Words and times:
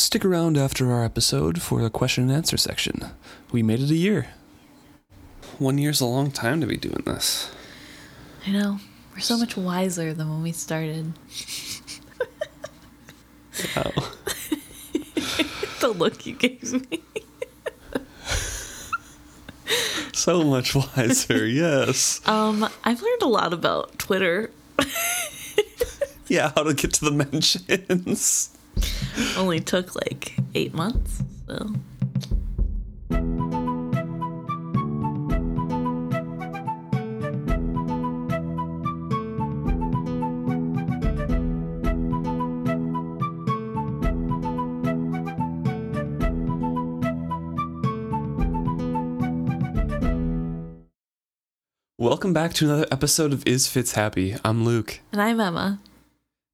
Stick 0.00 0.24
around 0.24 0.56
after 0.56 0.90
our 0.90 1.04
episode 1.04 1.60
for 1.60 1.82
the 1.82 1.90
question 1.90 2.24
and 2.24 2.32
answer 2.32 2.56
section. 2.56 3.10
We 3.52 3.62
made 3.62 3.80
it 3.80 3.90
a 3.90 3.94
year. 3.94 4.28
One 5.58 5.76
year's 5.76 6.00
a 6.00 6.06
long 6.06 6.30
time 6.30 6.62
to 6.62 6.66
be 6.66 6.78
doing 6.78 7.02
this. 7.04 7.52
I 8.46 8.50
know. 8.52 8.78
We're 9.12 9.20
so 9.20 9.36
much 9.36 9.58
wiser 9.58 10.14
than 10.14 10.30
when 10.30 10.42
we 10.42 10.52
started. 10.52 11.12
Wow. 13.76 13.92
the 15.80 15.92
look 15.94 16.24
you 16.24 16.32
gave 16.34 16.90
me. 16.90 17.02
so 20.14 20.42
much 20.44 20.74
wiser, 20.74 21.46
yes. 21.46 22.26
Um, 22.26 22.66
I've 22.84 23.02
learned 23.02 23.22
a 23.22 23.28
lot 23.28 23.52
about 23.52 23.98
Twitter. 23.98 24.50
Yeah, 26.28 26.52
how 26.54 26.62
to 26.62 26.74
get 26.74 26.92
to 26.92 27.06
the 27.06 27.10
mentions. 27.10 28.50
Only 29.36 29.60
took 29.60 29.94
like 29.94 30.34
eight 30.54 30.74
months, 30.74 31.22
so. 31.46 31.74
Welcome 51.98 52.32
back 52.32 52.54
to 52.54 52.64
another 52.64 52.86
episode 52.90 53.32
of 53.32 53.46
Is 53.46 53.66
Fitz 53.66 53.92
Happy? 53.92 54.36
I'm 54.44 54.64
Luke. 54.64 55.00
And 55.12 55.20
I'm 55.20 55.40
Emma. 55.40 55.80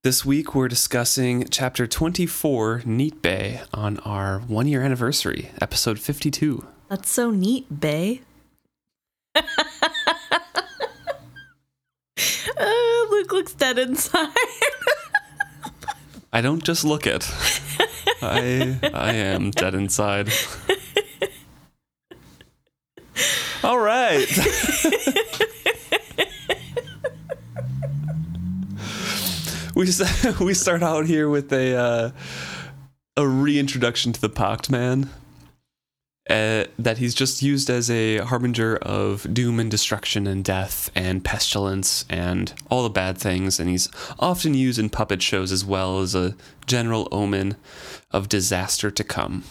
This 0.07 0.23
week 0.25 0.55
we're 0.55 0.69
discussing 0.69 1.49
chapter 1.51 1.89
24, 1.89 2.83
Neat 2.85 3.21
Bay, 3.23 3.63
on 3.75 3.99
our 4.05 4.39
one 4.39 4.69
year 4.69 4.81
anniversary, 4.81 5.51
episode 5.61 5.99
52. 5.99 6.65
That's 6.89 7.11
so 7.11 7.33
neat, 7.33 7.81
Bay. 7.81 8.21
uh, 9.35 9.43
Luke 13.11 13.33
looks 13.33 13.53
dead 13.55 13.81
inside. 13.81 14.29
I 16.33 16.41
don't 16.41 16.63
just 16.63 16.85
look 16.85 17.09
it. 17.09 17.29
I 18.23 18.79
I 18.95 19.13
am 19.13 19.51
dead 19.51 19.75
inside. 19.75 20.31
All 23.65 23.81
right. 23.81 24.29
We 29.77 29.87
we 30.41 30.55
start 30.55 30.83
out 30.83 31.05
here 31.05 31.29
with 31.29 31.53
a 31.53 31.77
uh, 31.77 32.11
a 33.19 33.29
reintroduction 33.29 34.15
to 34.15 34.21
the 34.21 34.31
Pocked 34.31 34.71
Man. 34.71 35.11
Uh, 36.31 36.65
that 36.79 36.99
he's 36.99 37.15
just 37.15 37.43
used 37.43 37.69
as 37.69 37.89
a 37.91 38.19
harbinger 38.19 38.77
of 38.79 39.33
doom 39.33 39.61
and 39.61 39.71
destruction 39.71 40.27
and 40.27 40.43
death 40.43 40.91
and 40.95 41.23
pestilence 41.23 42.07
and 42.09 42.55
all 42.71 42.83
the 42.83 42.89
bad 42.89 43.19
things, 43.19 43.61
and 43.61 43.69
he's 43.69 43.89
often 44.19 44.55
used 44.55 44.79
in 44.79 44.89
puppet 44.89 45.21
shows 45.21 45.53
as 45.53 45.63
well 45.63 46.01
as 46.01 46.15
a 46.15 46.35
general 46.67 47.07
omen 47.13 47.55
of 48.11 48.31
disaster 48.31 48.91
to 48.91 49.05
come. 49.05 49.45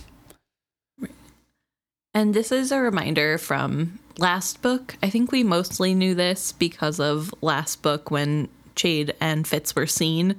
And 2.16 2.34
this 2.34 2.52
is 2.52 2.72
a 2.72 2.82
reminder 2.82 3.38
from 3.38 4.00
last 4.18 4.64
book. 4.64 4.98
I 5.04 5.10
think 5.12 5.32
we 5.32 5.44
mostly 5.44 5.94
knew 5.94 6.16
this 6.16 6.52
because 6.52 7.00
of 7.00 7.34
last 7.42 7.84
book 7.84 8.10
when 8.10 8.50
Chade 8.76 9.14
and 9.20 9.48
Fitz 9.48 9.76
were 9.76 9.88
seen 9.88 10.36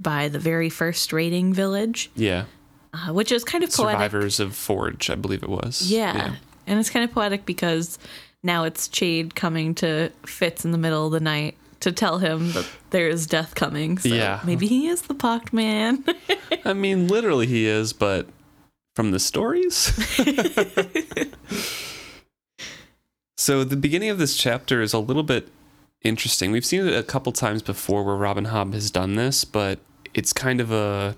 by 0.00 0.28
the 0.28 0.38
very 0.38 0.68
first 0.70 1.12
raiding 1.12 1.52
village, 1.54 2.10
Yeah, 2.16 2.44
uh, 2.92 3.12
which 3.12 3.30
is 3.32 3.44
kind 3.44 3.62
of 3.64 3.70
poetic. 3.70 3.92
survivors 3.92 4.40
of 4.40 4.54
Forge, 4.56 5.08
I 5.10 5.14
believe 5.14 5.42
it 5.42 5.48
was. 5.48 5.82
Yeah. 5.90 6.34
And 6.66 6.80
it's 6.80 6.90
kind 6.90 7.04
of 7.04 7.12
poetic 7.12 7.44
because 7.46 7.98
now 8.42 8.64
it's 8.64 8.88
Chade 8.88 9.34
coming 9.34 9.74
to 9.76 10.10
Fitz 10.26 10.64
in 10.64 10.72
the 10.72 10.78
middle 10.78 11.06
of 11.06 11.12
the 11.12 11.20
night 11.20 11.56
to 11.80 11.92
tell 11.92 12.18
him 12.18 12.52
that 12.52 12.66
there 12.90 13.08
is 13.08 13.26
death 13.26 13.54
coming. 13.54 13.98
So 13.98 14.08
Yeah. 14.08 14.40
maybe 14.44 14.66
he 14.66 14.88
is 14.88 15.02
the 15.02 15.14
Pocked 15.14 15.52
Man. 15.52 16.02
I 16.64 16.72
mean, 16.72 17.06
literally 17.08 17.46
he 17.46 17.66
is, 17.66 17.92
but 17.92 18.26
from 18.96 19.10
the 19.10 19.18
stories. 19.20 19.92
so 23.36 23.64
the 23.64 23.76
beginning 23.76 24.10
of 24.10 24.18
this 24.18 24.36
chapter 24.36 24.80
is 24.80 24.92
a 24.92 24.98
little 24.98 25.22
bit 25.22 25.48
interesting. 26.04 26.52
We've 26.52 26.64
seen 26.64 26.86
it 26.86 26.94
a 26.94 27.02
couple 27.02 27.32
times 27.32 27.62
before 27.62 28.04
where 28.04 28.16
Robin 28.16 28.46
Hobb 28.46 28.74
has 28.74 28.90
done 28.90 29.14
this, 29.16 29.44
but 29.44 29.80
it's 30.12 30.32
kind 30.32 30.60
of 30.60 30.70
a 30.70 31.16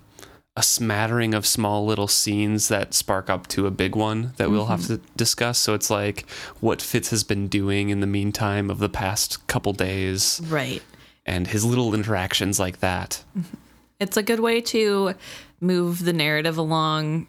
a 0.58 0.62
smattering 0.62 1.34
of 1.34 1.47
small 1.47 1.84
little 1.84 2.08
scenes 2.08 2.69
that 2.69 2.94
spark 2.94 3.28
up 3.28 3.47
to 3.47 3.66
a 3.66 3.70
big 3.70 3.94
one 3.94 4.32
that 4.38 4.50
we'll 4.50 4.66
have 4.66 4.80
mm-hmm. 4.80 4.94
to 4.94 5.12
discuss. 5.14 5.58
So 5.58 5.74
it's 5.74 5.91
like 5.91 6.28
what 6.60 6.80
Fitz 6.80 7.10
has 7.10 7.24
been 7.24 7.47
doing 7.47 7.91
in 7.91 8.00
the 8.00 8.06
meantime 8.06 8.70
of 8.70 8.78
the 8.78 8.88
past 8.88 9.47
couple 9.48 9.74
days 9.74 10.41
right. 10.47 10.82
and 11.26 11.47
his 11.47 11.62
little 11.62 11.94
interactions 11.94 12.58
like 12.58 12.80
that. 12.80 13.22
Mm-hmm. 13.36 13.56
It's 14.00 14.16
a 14.16 14.22
good 14.22 14.41
way 14.41 14.62
to 14.62 15.14
move 15.60 16.04
the 16.04 16.14
narrative 16.14 16.56
along 16.56 17.26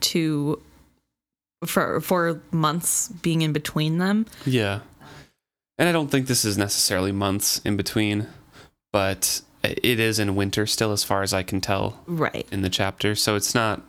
to 0.00 0.60
for 1.64 2.00
for 2.00 2.40
months 2.50 3.08
being 3.08 3.42
in 3.42 3.52
between 3.52 3.98
them. 3.98 4.26
Yeah. 4.44 4.80
And 5.78 5.88
I 5.88 5.92
don't 5.92 6.10
think 6.10 6.26
this 6.26 6.44
is 6.44 6.58
necessarily 6.58 7.12
months 7.12 7.60
in 7.64 7.76
between, 7.76 8.26
but 8.92 9.42
it 9.62 10.00
is 10.00 10.18
in 10.18 10.34
winter 10.36 10.66
still, 10.66 10.92
as 10.92 11.04
far 11.04 11.22
as 11.22 11.32
I 11.32 11.42
can 11.42 11.60
tell 11.60 12.00
Right. 12.06 12.46
in 12.50 12.62
the 12.62 12.68
chapter. 12.70 13.14
So 13.14 13.36
it's 13.36 13.54
not 13.54 13.82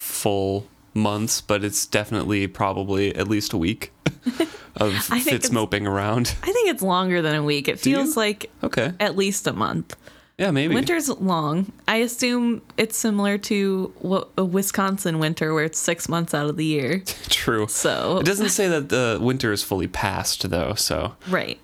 full 0.00 0.66
months, 0.94 1.40
but 1.40 1.62
it's 1.62 1.84
definitely 1.86 2.46
probably 2.46 3.14
at 3.14 3.28
least 3.28 3.52
a 3.52 3.58
week 3.58 3.92
of 4.76 4.94
Fitz 4.94 5.50
moping 5.50 5.86
around. 5.86 6.34
I 6.42 6.52
think 6.52 6.70
it's 6.70 6.82
longer 6.82 7.20
than 7.20 7.34
a 7.34 7.42
week. 7.42 7.68
It 7.68 7.82
Do 7.82 7.90
you? 7.90 7.96
feels 7.96 8.16
like 8.16 8.50
Okay. 8.62 8.92
at 8.98 9.16
least 9.16 9.46
a 9.46 9.52
month. 9.52 9.94
Yeah, 10.38 10.50
maybe. 10.50 10.74
Winter's 10.74 11.08
long. 11.08 11.72
I 11.88 11.96
assume 11.96 12.60
it's 12.76 12.96
similar 12.96 13.38
to 13.38 13.92
what 14.00 14.28
a 14.36 14.44
Wisconsin 14.44 15.18
winter 15.18 15.54
where 15.54 15.64
it's 15.64 15.78
6 15.78 16.08
months 16.10 16.34
out 16.34 16.50
of 16.50 16.58
the 16.58 16.64
year. 16.64 17.02
True. 17.28 17.66
So 17.68 18.18
It 18.18 18.26
doesn't 18.26 18.50
say 18.50 18.68
that 18.68 18.90
the 18.90 19.18
winter 19.20 19.50
is 19.52 19.62
fully 19.62 19.86
past, 19.88 20.48
though. 20.50 20.74
So 20.74 21.14
right. 21.28 21.58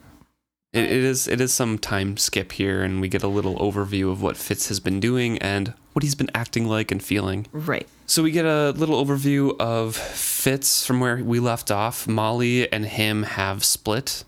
it, 0.73 0.85
it 0.85 0.91
is 0.91 1.29
it 1.29 1.41
is 1.41 1.53
some 1.53 1.77
time 1.79 2.17
skip 2.17 2.53
here, 2.53 2.83
and 2.83 3.01
we 3.03 3.09
get 3.09 3.23
a 3.23 3.29
little 3.29 3.57
overview 3.59 4.11
of 4.11 4.23
what 4.23 4.39
Fitz 4.39 4.69
has 4.69 4.81
been 4.81 5.01
doing 5.01 5.37
and 5.39 5.75
what 5.93 6.03
he's 6.03 6.15
been 6.15 6.31
acting 6.35 6.67
like 6.67 6.91
and 6.91 7.03
feeling. 7.03 7.47
Right. 7.53 7.87
So 8.07 8.23
we 8.23 8.31
get 8.31 8.47
a 8.47 8.71
little 8.71 9.05
overview 9.05 9.55
of 9.61 9.97
Fitz 9.97 10.87
from 10.87 11.01
where 11.01 11.17
we 11.23 11.41
left 11.41 11.71
off. 11.71 12.09
Molly 12.09 12.73
and 12.73 12.87
him 12.87 13.25
have 13.25 13.65
split 13.65 14.25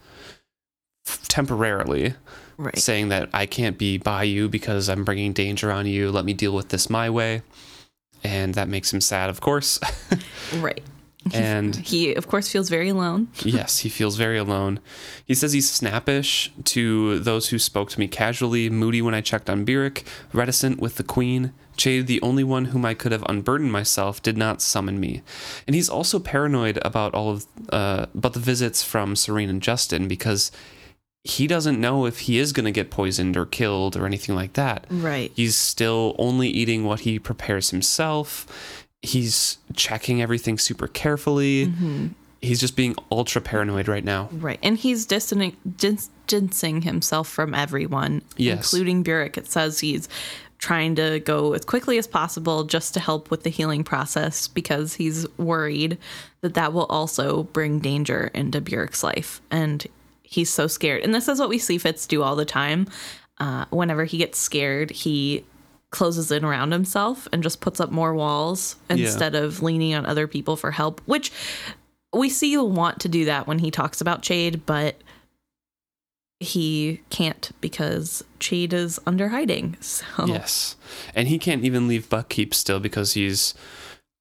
temporarily, 1.29 2.15
Right. 2.57 2.79
saying 2.79 3.09
that 3.09 3.31
I 3.33 3.47
can't 3.47 3.77
be 3.79 3.99
by 3.99 4.23
you 4.25 4.49
because 4.49 4.89
I'm 4.89 5.05
bringing 5.05 5.33
danger 5.33 5.73
on 5.73 5.87
you. 5.87 6.11
Let 6.11 6.25
me 6.25 6.33
deal 6.35 6.55
with 6.55 6.69
this 6.69 6.89
my 6.89 7.11
way. 7.11 7.43
And 8.23 8.55
that 8.55 8.69
makes 8.69 8.93
him 8.93 9.01
sad, 9.01 9.31
of 9.31 9.41
course. 9.41 9.79
Right. 10.57 10.83
and 11.33 11.75
He 11.93 12.15
of 12.15 12.27
course 12.29 12.49
feels 12.49 12.69
very 12.69 12.89
alone. 12.91 13.29
yes, 13.45 13.79
he 13.81 13.89
feels 13.89 14.17
very 14.17 14.39
alone. 14.39 14.79
He 15.25 15.35
says 15.35 15.53
he's 15.53 15.71
snappish 15.71 16.53
to 16.65 17.19
those 17.19 17.49
who 17.49 17.59
spoke 17.59 17.91
to 17.91 18.01
me 18.01 18.07
casually, 18.09 18.71
moody 18.71 19.03
when 19.03 19.15
I 19.15 19.21
checked 19.21 19.51
on 19.51 19.65
Burrich, 19.65 20.05
reticent 20.33 20.81
with 20.81 20.97
the 20.97 21.03
queen. 21.03 21.53
Chade, 21.77 22.07
the 22.07 22.23
only 22.23 22.45
one 22.45 22.67
whom 22.67 22.85
I 22.85 22.95
could 22.95 23.11
have 23.11 23.25
unburdened 23.29 23.73
myself, 23.73 24.23
did 24.23 24.37
not 24.39 24.63
summon 24.63 25.01
me. 25.01 25.23
And 25.67 25.75
he's 25.75 25.89
also 25.89 26.21
paranoid 26.21 26.79
about 26.85 27.15
all 27.15 27.31
of 27.31 27.47
uh, 27.71 28.07
about 28.15 28.35
the 28.35 28.39
visits 28.41 28.85
from 28.85 29.17
Serene 29.17 29.51
and 29.51 29.61
Justin 29.61 30.07
because 30.07 30.53
he 31.27 31.47
doesn't 31.47 31.81
know 31.81 32.05
if 32.05 32.21
he 32.21 32.39
is 32.39 32.53
going 32.53 32.67
to 32.67 32.71
get 32.71 32.91
poisoned 32.91 33.35
or 33.37 33.47
killed 33.47 33.97
or 33.97 34.05
anything 34.05 34.35
like 34.35 34.53
that. 34.53 34.87
Right. 34.91 35.33
He's 35.35 35.57
still 35.57 36.15
only 36.19 36.49
eating 36.49 36.85
what 36.85 37.01
he 37.01 37.19
prepares 37.19 37.71
himself. 37.71 38.87
He's 39.01 39.57
checking 39.75 40.21
everything 40.21 40.59
super 40.59 40.87
carefully. 40.87 41.67
Mm-hmm. 41.69 42.09
He's 42.43 42.61
just 42.61 42.77
being 42.77 42.95
ultra 43.11 43.41
paranoid 43.41 43.89
right 43.89 44.05
now. 44.05 44.29
Right. 44.33 44.59
And 44.63 44.77
he's 44.77 45.07
distancing, 45.07 45.57
distancing 45.79 46.83
himself 46.83 47.27
from 47.29 47.55
everyone, 47.55 48.21
Yes. 48.37 48.71
including 48.73 49.03
Burrich. 49.03 49.39
It 49.39 49.51
says 49.51 49.81
he's 49.81 50.11
trying 50.59 50.95
to 50.97 51.21
go 51.21 51.55
as 51.55 51.65
quickly 51.65 51.97
as 51.97 52.07
possible 52.07 52.65
just 52.65 52.93
to 52.95 53.01
help 53.01 53.31
with 53.31 53.45
the 53.45 53.51
healing 53.51 53.83
process 53.83 54.47
because 54.49 54.95
he's 54.95 55.27
worried 55.39 55.97
that 56.43 56.53
that 56.55 56.75
will 56.75 56.87
also 56.87 57.45
bring 57.45 57.79
danger 57.79 58.31
into 58.35 58.61
Burrich's 58.61 59.03
life. 59.03 59.41
And 59.51 59.87
he's 60.35 60.51
so 60.51 60.67
scared. 60.67 61.03
And 61.03 61.15
this 61.15 61.29
is 61.29 61.39
what 61.39 61.49
we 61.49 61.59
see 61.59 61.79
Fitz 61.79 62.07
do 62.07 62.23
all 62.23 62.37
the 62.37 62.45
time. 62.45 62.87
Uh, 63.39 63.65
whenever 63.71 64.05
he 64.05 64.19
gets 64.19 64.39
scared, 64.39 64.91
he 64.91 65.45
closes 65.91 66.31
in 66.33 66.45
around 66.45 66.73
himself 66.73 67.27
and 67.33 67.43
just 67.43 67.61
puts 67.61 67.81
up 67.81 67.91
more 67.91 68.15
walls 68.15 68.77
Yeah. 68.89 68.97
instead 68.97 69.35
of 69.35 69.63
leaning 69.63 69.95
on 69.95 70.05
other 70.07 70.27
people 70.27 70.57
for 70.57 70.71
help, 70.73 71.01
which 71.07 71.31
we 72.13 72.29
see 72.29 72.51
you 72.51 72.65
want 72.65 73.01
to 73.01 73.09
do 73.09 73.25
that 73.27 73.47
when 73.47 73.59
he 73.61 73.71
talks 73.71 74.01
about 74.01 74.23
Chade, 74.23 74.61
but 74.67 74.97
he 76.41 77.01
can't 77.11 77.51
because 77.61 78.23
Chade 78.41 78.73
is 78.73 78.99
under 79.07 79.29
hiding. 79.29 79.77
So 79.81 80.05
Yes. 80.27 80.77
And 81.15 81.29
he 81.29 81.39
can't 81.39 81.65
even 81.65 81.89
leave 81.89 82.09
Buckkeep 82.09 82.55
still 82.55 82.81
because 82.81 83.15
he's 83.15 83.55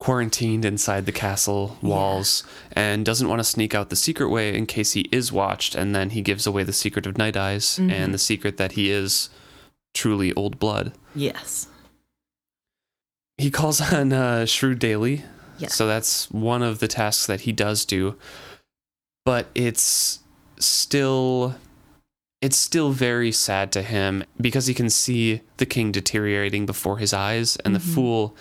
quarantined 0.03 0.65
inside 0.65 1.05
the 1.05 1.13
castle 1.13 1.77
walls 1.81 2.43
and 2.73 3.05
doesn't 3.05 3.29
want 3.29 3.39
to 3.39 3.43
sneak 3.45 3.73
out 3.73 3.89
the 3.89 3.95
secret 3.95 4.27
way 4.27 4.53
in 4.53 4.65
case 4.65 4.91
he 4.91 5.07
is 5.13 5.31
watched. 5.31 5.75
And 5.75 5.95
then 5.95 6.09
he 6.09 6.21
gives 6.21 6.45
away 6.45 6.63
the 6.63 6.73
secret 6.73 7.07
of 7.07 7.17
Night 7.17 7.37
Eyes 7.37 7.79
and 7.79 8.13
the 8.13 8.17
secret 8.17 8.57
that 8.57 8.73
he 8.73 8.91
is 8.91 9.29
truly 9.93 10.33
old 10.33 10.59
blood. 10.59 10.91
yes. 11.15 11.67
He 13.37 13.49
calls 13.49 13.79
on 13.93 14.11
uh, 14.11 14.45
Shrewd 14.45 14.79
Daily. 14.79 15.23
Yeah. 15.57 15.69
So 15.69 15.87
that's 15.87 16.29
one 16.31 16.63
of 16.63 16.79
the 16.79 16.89
tasks 16.89 17.25
that 17.27 17.41
he 17.41 17.53
does 17.53 17.85
do. 17.85 18.17
But 19.23 19.47
it's 19.55 20.19
still 20.59 21.55
it's 22.41 22.57
still 22.57 22.91
very 22.91 23.31
sad 23.31 23.71
to 23.71 23.81
him 23.81 24.25
because 24.41 24.67
he 24.67 24.73
can 24.73 24.89
see 24.89 25.39
the 25.57 25.65
king 25.65 25.93
deteriorating 25.93 26.65
before 26.65 26.97
his 26.97 27.13
eyes 27.13 27.55
and 27.63 27.73
the 27.73 27.79
fool 27.79 28.35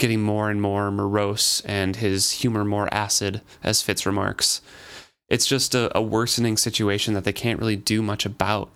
getting 0.00 0.20
more 0.20 0.50
and 0.50 0.60
more 0.60 0.90
morose 0.90 1.60
and 1.60 1.96
his 1.96 2.32
humor 2.32 2.64
more 2.64 2.92
acid, 2.92 3.40
as 3.62 3.82
Fitz 3.82 4.04
remarks. 4.04 4.60
It's 5.28 5.46
just 5.46 5.74
a, 5.74 5.96
a 5.96 6.02
worsening 6.02 6.56
situation 6.56 7.14
that 7.14 7.24
they 7.24 7.32
can't 7.32 7.60
really 7.60 7.76
do 7.76 8.02
much 8.02 8.26
about. 8.26 8.70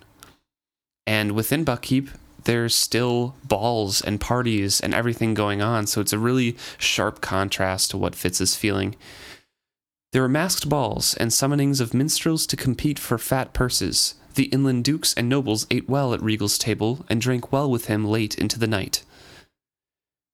And 1.05 1.33
within 1.33 1.65
Buckkeep, 1.65 2.09
there's 2.45 2.73
still 2.73 3.35
balls 3.43 4.01
and 4.01 4.21
parties 4.21 4.79
and 4.79 4.93
everything 4.93 5.33
going 5.33 5.61
on, 5.61 5.87
so 5.87 5.99
it's 5.99 6.13
a 6.13 6.19
really 6.19 6.55
sharp 6.77 7.19
contrast 7.19 7.91
to 7.91 7.97
what 7.97 8.15
Fitz 8.15 8.39
is 8.39 8.55
feeling. 8.55 8.95
There 10.13 10.21
were 10.21 10.29
masked 10.29 10.69
balls 10.69 11.13
and 11.15 11.31
summonings 11.31 11.81
of 11.81 11.93
minstrels 11.93 12.47
to 12.47 12.55
compete 12.55 12.99
for 12.99 13.17
fat 13.17 13.51
purses. 13.51 14.15
The 14.35 14.45
inland 14.45 14.85
dukes 14.85 15.13
and 15.15 15.27
nobles 15.27 15.67
ate 15.69 15.89
well 15.89 16.13
at 16.13 16.21
Regal's 16.21 16.57
table 16.57 17.05
and 17.09 17.19
drank 17.19 17.51
well 17.51 17.69
with 17.69 17.87
him 17.87 18.05
late 18.05 18.37
into 18.37 18.57
the 18.57 18.67
night. 18.67 19.03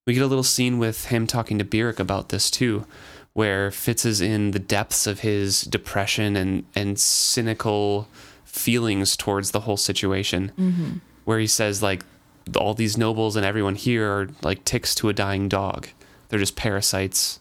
We 0.07 0.13
get 0.13 0.23
a 0.23 0.27
little 0.27 0.43
scene 0.43 0.79
with 0.79 1.05
him 1.05 1.27
talking 1.27 1.57
to 1.59 1.63
Burrich 1.63 1.99
about 1.99 2.29
this 2.29 2.49
too, 2.49 2.85
where 3.33 3.71
Fitz 3.71 4.05
is 4.05 4.19
in 4.19 4.51
the 4.51 4.59
depths 4.59 5.05
of 5.07 5.19
his 5.19 5.61
depression 5.61 6.35
and, 6.35 6.65
and 6.75 6.99
cynical 6.99 8.07
feelings 8.43 9.15
towards 9.15 9.51
the 9.51 9.61
whole 9.61 9.77
situation, 9.77 10.51
mm-hmm. 10.57 10.91
where 11.25 11.39
he 11.39 11.47
says, 11.47 11.81
like, 11.81 12.03
all 12.57 12.73
these 12.73 12.97
nobles 12.97 13.35
and 13.35 13.45
everyone 13.45 13.75
here 13.75 14.09
are 14.09 14.29
like 14.41 14.65
ticks 14.65 14.95
to 14.95 15.09
a 15.09 15.13
dying 15.13 15.47
dog. 15.47 15.87
They're 16.29 16.39
just 16.39 16.55
parasites. 16.55 17.39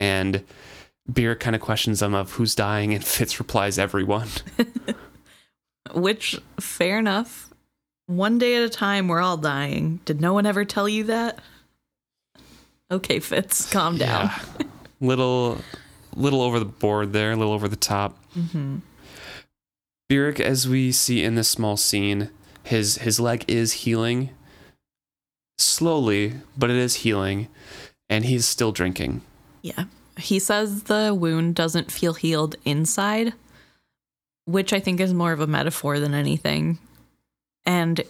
And 0.00 0.44
Burrich 1.08 1.40
kind 1.40 1.54
of 1.54 1.62
questions 1.62 2.00
them 2.00 2.14
of 2.14 2.32
who's 2.32 2.54
dying, 2.54 2.94
and 2.94 3.04
Fitz 3.04 3.38
replies, 3.38 3.78
everyone. 3.78 4.28
Which 5.94 6.40
fair 6.58 6.98
enough. 6.98 7.50
One 8.06 8.38
day 8.38 8.56
at 8.56 8.62
a 8.62 8.68
time 8.68 9.08
we're 9.08 9.20
all 9.20 9.36
dying. 9.36 10.00
Did 10.04 10.20
no 10.20 10.32
one 10.32 10.46
ever 10.46 10.64
tell 10.64 10.88
you 10.88 11.04
that? 11.04 11.40
Okay, 12.90 13.20
Fitz, 13.20 13.70
calm 13.70 13.98
down. 13.98 14.26
Yeah. 14.26 14.66
little, 15.00 15.58
little 16.14 16.42
over 16.42 16.58
the 16.58 16.64
board 16.64 17.12
there, 17.12 17.32
a 17.32 17.36
little 17.36 17.52
over 17.52 17.68
the 17.68 17.76
top. 17.76 18.18
Mm-hmm. 18.36 18.78
Burrich, 20.08 20.38
as 20.38 20.68
we 20.68 20.92
see 20.92 21.24
in 21.24 21.34
this 21.34 21.48
small 21.48 21.76
scene, 21.76 22.30
his 22.62 22.96
his 22.98 23.18
leg 23.18 23.44
is 23.48 23.72
healing 23.72 24.30
slowly, 25.58 26.34
but 26.56 26.70
it 26.70 26.76
is 26.76 26.96
healing, 26.96 27.48
and 28.08 28.24
he's 28.24 28.46
still 28.46 28.72
drinking. 28.72 29.22
Yeah. 29.62 29.84
He 30.18 30.38
says 30.38 30.84
the 30.84 31.14
wound 31.14 31.54
doesn't 31.54 31.92
feel 31.92 32.14
healed 32.14 32.56
inside, 32.64 33.34
which 34.46 34.72
I 34.72 34.80
think 34.80 35.00
is 35.00 35.12
more 35.12 35.32
of 35.32 35.40
a 35.40 35.46
metaphor 35.46 36.00
than 36.00 36.14
anything. 36.14 36.78
And 37.66 38.02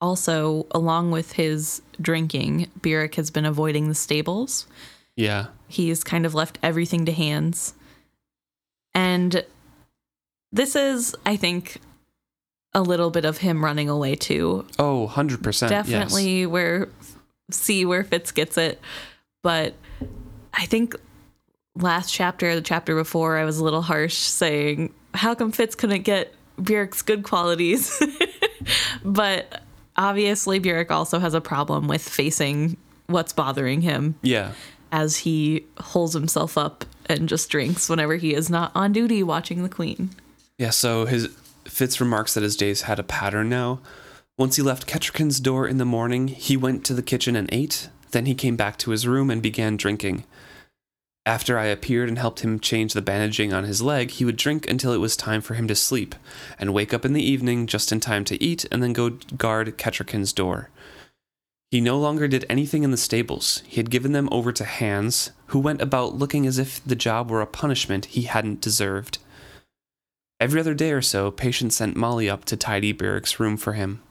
also, 0.00 0.66
along 0.70 1.10
with 1.10 1.32
his 1.32 1.82
drinking, 2.00 2.70
Burrich 2.80 3.14
has 3.16 3.30
been 3.30 3.44
avoiding 3.44 3.88
the 3.88 3.94
stables. 3.94 4.66
Yeah, 5.16 5.46
He's 5.68 6.04
kind 6.04 6.26
of 6.26 6.34
left 6.34 6.58
everything 6.62 7.04
to 7.06 7.12
hands. 7.12 7.74
And 8.94 9.44
this 10.52 10.76
is, 10.76 11.16
I 11.26 11.36
think, 11.36 11.80
a 12.74 12.82
little 12.82 13.10
bit 13.10 13.24
of 13.24 13.38
him 13.38 13.64
running 13.64 13.88
away 13.88 14.14
too. 14.14 14.66
Oh, 14.78 15.10
100%. 15.12 15.68
Definitely 15.68 16.46
where 16.46 16.88
see 17.50 17.84
where 17.84 18.04
Fitz 18.04 18.32
gets 18.32 18.56
it. 18.56 18.80
But 19.42 19.74
I 20.52 20.66
think 20.66 20.94
last 21.74 22.12
chapter, 22.12 22.54
the 22.54 22.62
chapter 22.62 22.94
before, 22.94 23.36
I 23.36 23.44
was 23.44 23.58
a 23.58 23.64
little 23.64 23.82
harsh 23.82 24.16
saying, 24.16 24.94
How 25.12 25.34
come 25.34 25.52
Fitz 25.52 25.74
couldn't 25.74 26.02
get 26.02 26.34
Burrich's 26.56 27.02
good 27.02 27.24
qualities? 27.24 28.00
but 29.04 29.62
obviously 29.96 30.58
Burrich 30.58 30.90
also 30.90 31.18
has 31.18 31.34
a 31.34 31.40
problem 31.40 31.88
with 31.88 32.06
facing 32.06 32.76
what's 33.06 33.32
bothering 33.32 33.82
him 33.82 34.14
Yeah. 34.22 34.52
as 34.92 35.18
he 35.18 35.64
holds 35.78 36.14
himself 36.14 36.56
up 36.56 36.84
and 37.06 37.28
just 37.28 37.50
drinks 37.50 37.88
whenever 37.88 38.16
he 38.16 38.34
is 38.34 38.48
not 38.48 38.72
on 38.74 38.92
duty 38.92 39.22
watching 39.22 39.62
the 39.62 39.68
queen. 39.68 40.10
Yeah, 40.58 40.70
so 40.70 41.04
his 41.06 41.28
Fitz 41.64 42.00
remarks 42.00 42.34
that 42.34 42.42
his 42.42 42.56
days 42.56 42.82
had 42.82 42.98
a 42.98 43.02
pattern 43.02 43.48
now. 43.48 43.80
Once 44.38 44.56
he 44.56 44.62
left 44.62 44.86
Kettricken's 44.86 45.38
door 45.40 45.66
in 45.66 45.78
the 45.78 45.84
morning, 45.84 46.28
he 46.28 46.56
went 46.56 46.84
to 46.84 46.94
the 46.94 47.02
kitchen 47.02 47.36
and 47.36 47.48
ate. 47.52 47.88
Then 48.10 48.26
he 48.26 48.34
came 48.34 48.56
back 48.56 48.78
to 48.78 48.90
his 48.90 49.06
room 49.06 49.30
and 49.30 49.42
began 49.42 49.76
drinking. 49.76 50.24
After 51.26 51.58
I 51.58 51.66
appeared 51.66 52.10
and 52.10 52.18
helped 52.18 52.40
him 52.40 52.60
change 52.60 52.92
the 52.92 53.00
bandaging 53.00 53.54
on 53.54 53.64
his 53.64 53.80
leg, 53.80 54.10
he 54.10 54.26
would 54.26 54.36
drink 54.36 54.68
until 54.68 54.92
it 54.92 54.98
was 54.98 55.16
time 55.16 55.40
for 55.40 55.54
him 55.54 55.66
to 55.68 55.74
sleep, 55.74 56.14
and 56.58 56.74
wake 56.74 56.92
up 56.92 57.06
in 57.06 57.14
the 57.14 57.22
evening 57.22 57.66
just 57.66 57.90
in 57.92 58.00
time 58.00 58.26
to 58.26 58.42
eat 58.42 58.66
and 58.70 58.82
then 58.82 58.92
go 58.92 59.10
guard 59.38 59.78
Kettricken's 59.78 60.34
door. 60.34 60.68
He 61.70 61.80
no 61.80 61.98
longer 61.98 62.28
did 62.28 62.44
anything 62.48 62.82
in 62.82 62.90
the 62.90 62.98
stables. 62.98 63.62
He 63.66 63.76
had 63.76 63.90
given 63.90 64.12
them 64.12 64.28
over 64.30 64.52
to 64.52 64.64
Hands, 64.64 65.30
who 65.46 65.58
went 65.58 65.80
about 65.80 66.14
looking 66.14 66.46
as 66.46 66.58
if 66.58 66.84
the 66.84 66.94
job 66.94 67.30
were 67.30 67.40
a 67.40 67.46
punishment 67.46 68.04
he 68.06 68.22
hadn't 68.22 68.60
deserved. 68.60 69.18
Every 70.38 70.60
other 70.60 70.74
day 70.74 70.92
or 70.92 71.02
so, 71.02 71.30
Patience 71.30 71.76
sent 71.76 71.96
Molly 71.96 72.28
up 72.28 72.44
to 72.44 72.56
tidy 72.56 72.92
Burrich's 72.92 73.40
room 73.40 73.56
for 73.56 73.72
him. 73.72 74.02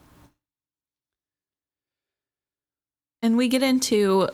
And 3.22 3.36
we 3.36 3.48
get 3.48 3.62
into 3.62 4.28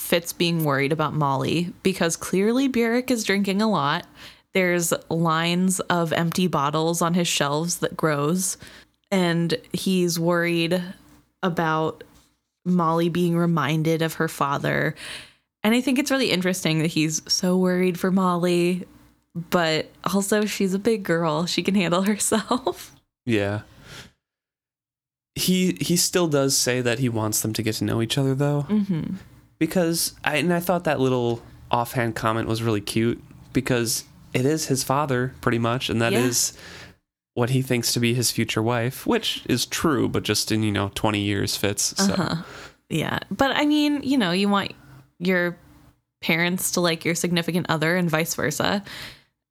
Fitz 0.00 0.32
being 0.32 0.64
worried 0.64 0.92
about 0.92 1.14
Molly 1.14 1.72
because 1.82 2.16
clearly 2.16 2.66
Burrich 2.68 3.10
is 3.10 3.22
drinking 3.22 3.60
a 3.60 3.70
lot. 3.70 4.06
There's 4.54 4.92
lines 5.08 5.78
of 5.80 6.12
empty 6.12 6.48
bottles 6.48 7.02
on 7.02 7.14
his 7.14 7.28
shelves 7.28 7.78
that 7.78 7.96
grows, 7.96 8.56
and 9.12 9.54
he's 9.72 10.18
worried 10.18 10.82
about 11.42 12.02
Molly 12.64 13.08
being 13.10 13.36
reminded 13.36 14.02
of 14.02 14.14
her 14.14 14.26
father. 14.26 14.96
And 15.62 15.74
I 15.74 15.82
think 15.82 15.98
it's 15.98 16.10
really 16.10 16.30
interesting 16.30 16.78
that 16.80 16.88
he's 16.88 17.22
so 17.30 17.56
worried 17.56 18.00
for 18.00 18.10
Molly, 18.10 18.88
but 19.34 19.90
also 20.12 20.46
she's 20.46 20.74
a 20.74 20.78
big 20.78 21.04
girl. 21.04 21.44
She 21.46 21.62
can 21.62 21.74
handle 21.74 22.02
herself. 22.10 22.96
Yeah. 23.26 23.60
He 25.36 25.76
he 25.80 25.96
still 25.96 26.26
does 26.26 26.56
say 26.56 26.80
that 26.80 26.98
he 26.98 27.08
wants 27.08 27.42
them 27.42 27.52
to 27.52 27.62
get 27.62 27.76
to 27.76 27.84
know 27.84 28.02
each 28.02 28.18
other 28.18 28.34
though. 28.34 28.66
Mm-hmm. 28.68 29.16
Because 29.60 30.14
I 30.24 30.36
and 30.38 30.52
I 30.52 30.58
thought 30.58 30.82
that 30.84 30.98
little 30.98 31.42
offhand 31.70 32.16
comment 32.16 32.48
was 32.48 32.60
really 32.64 32.80
cute 32.80 33.22
because 33.52 34.02
it 34.34 34.44
is 34.44 34.66
his 34.66 34.82
father 34.82 35.32
pretty 35.40 35.58
much 35.58 35.88
and 35.88 36.00
that 36.02 36.12
is 36.12 36.52
Yeah. 36.54 36.60
what 37.34 37.50
he 37.50 37.62
thinks 37.62 37.92
to 37.92 38.00
be 38.00 38.12
his 38.14 38.32
future 38.32 38.62
wife, 38.62 39.06
which 39.06 39.44
is 39.48 39.66
true, 39.66 40.08
but 40.08 40.24
just 40.24 40.50
in, 40.50 40.64
you 40.64 40.72
know, 40.72 40.90
20 40.96 41.20
years 41.20 41.56
Fitz. 41.56 41.94
So 41.96 42.12
Uh-huh. 42.14 42.36
Yeah. 42.88 43.20
But 43.30 43.52
I 43.52 43.66
mean, 43.66 44.02
you 44.02 44.18
know, 44.18 44.32
you 44.32 44.48
want 44.48 44.72
your 45.20 45.56
parents 46.22 46.72
to 46.72 46.80
like 46.80 47.04
your 47.04 47.14
significant 47.14 47.66
other 47.68 47.96
and 47.96 48.10
vice 48.10 48.34
versa. 48.34 48.82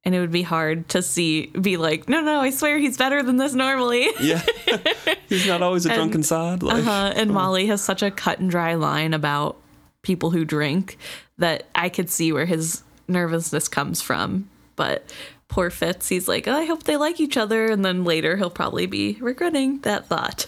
And 0.04 0.14
it 0.14 0.20
would 0.20 0.30
be 0.32 0.42
hard 0.42 0.88
to 0.90 1.02
see, 1.02 1.46
be 1.48 1.76
like, 1.76 2.08
no, 2.08 2.22
no, 2.22 2.40
I 2.40 2.50
swear 2.50 2.78
he's 2.78 2.96
better 2.96 3.22
than 3.22 3.36
this 3.36 3.52
normally. 3.54 4.08
Yeah. 4.18 4.40
He's 5.28 5.46
not 5.46 5.60
always 5.62 5.84
a 5.84 5.90
And- 5.90 5.96
drunken 5.98 6.22
sod. 6.22 6.62
Like, 6.62 6.78
Uh-huh. 6.78 7.12
And 7.14 7.30
Molly 7.32 7.66
has 7.66 7.82
such 7.82 8.02
a 8.02 8.10
cut 8.10 8.38
and 8.40 8.50
dry 8.50 8.74
line 8.76 9.12
about 9.12 9.59
people 10.02 10.30
who 10.30 10.44
drink 10.44 10.98
that 11.38 11.64
I 11.74 11.88
could 11.88 12.10
see 12.10 12.32
where 12.32 12.46
his 12.46 12.82
nervousness 13.08 13.68
comes 13.68 14.00
from. 14.00 14.48
But 14.76 15.12
poor 15.48 15.70
Fitz, 15.70 16.08
he's 16.08 16.28
like, 16.28 16.48
oh, 16.48 16.54
I 16.54 16.64
hope 16.64 16.84
they 16.84 16.96
like 16.96 17.20
each 17.20 17.36
other. 17.36 17.66
And 17.66 17.84
then 17.84 18.04
later 18.04 18.36
he'll 18.36 18.50
probably 18.50 18.86
be 18.86 19.18
regretting 19.20 19.80
that 19.80 20.06
thought. 20.06 20.46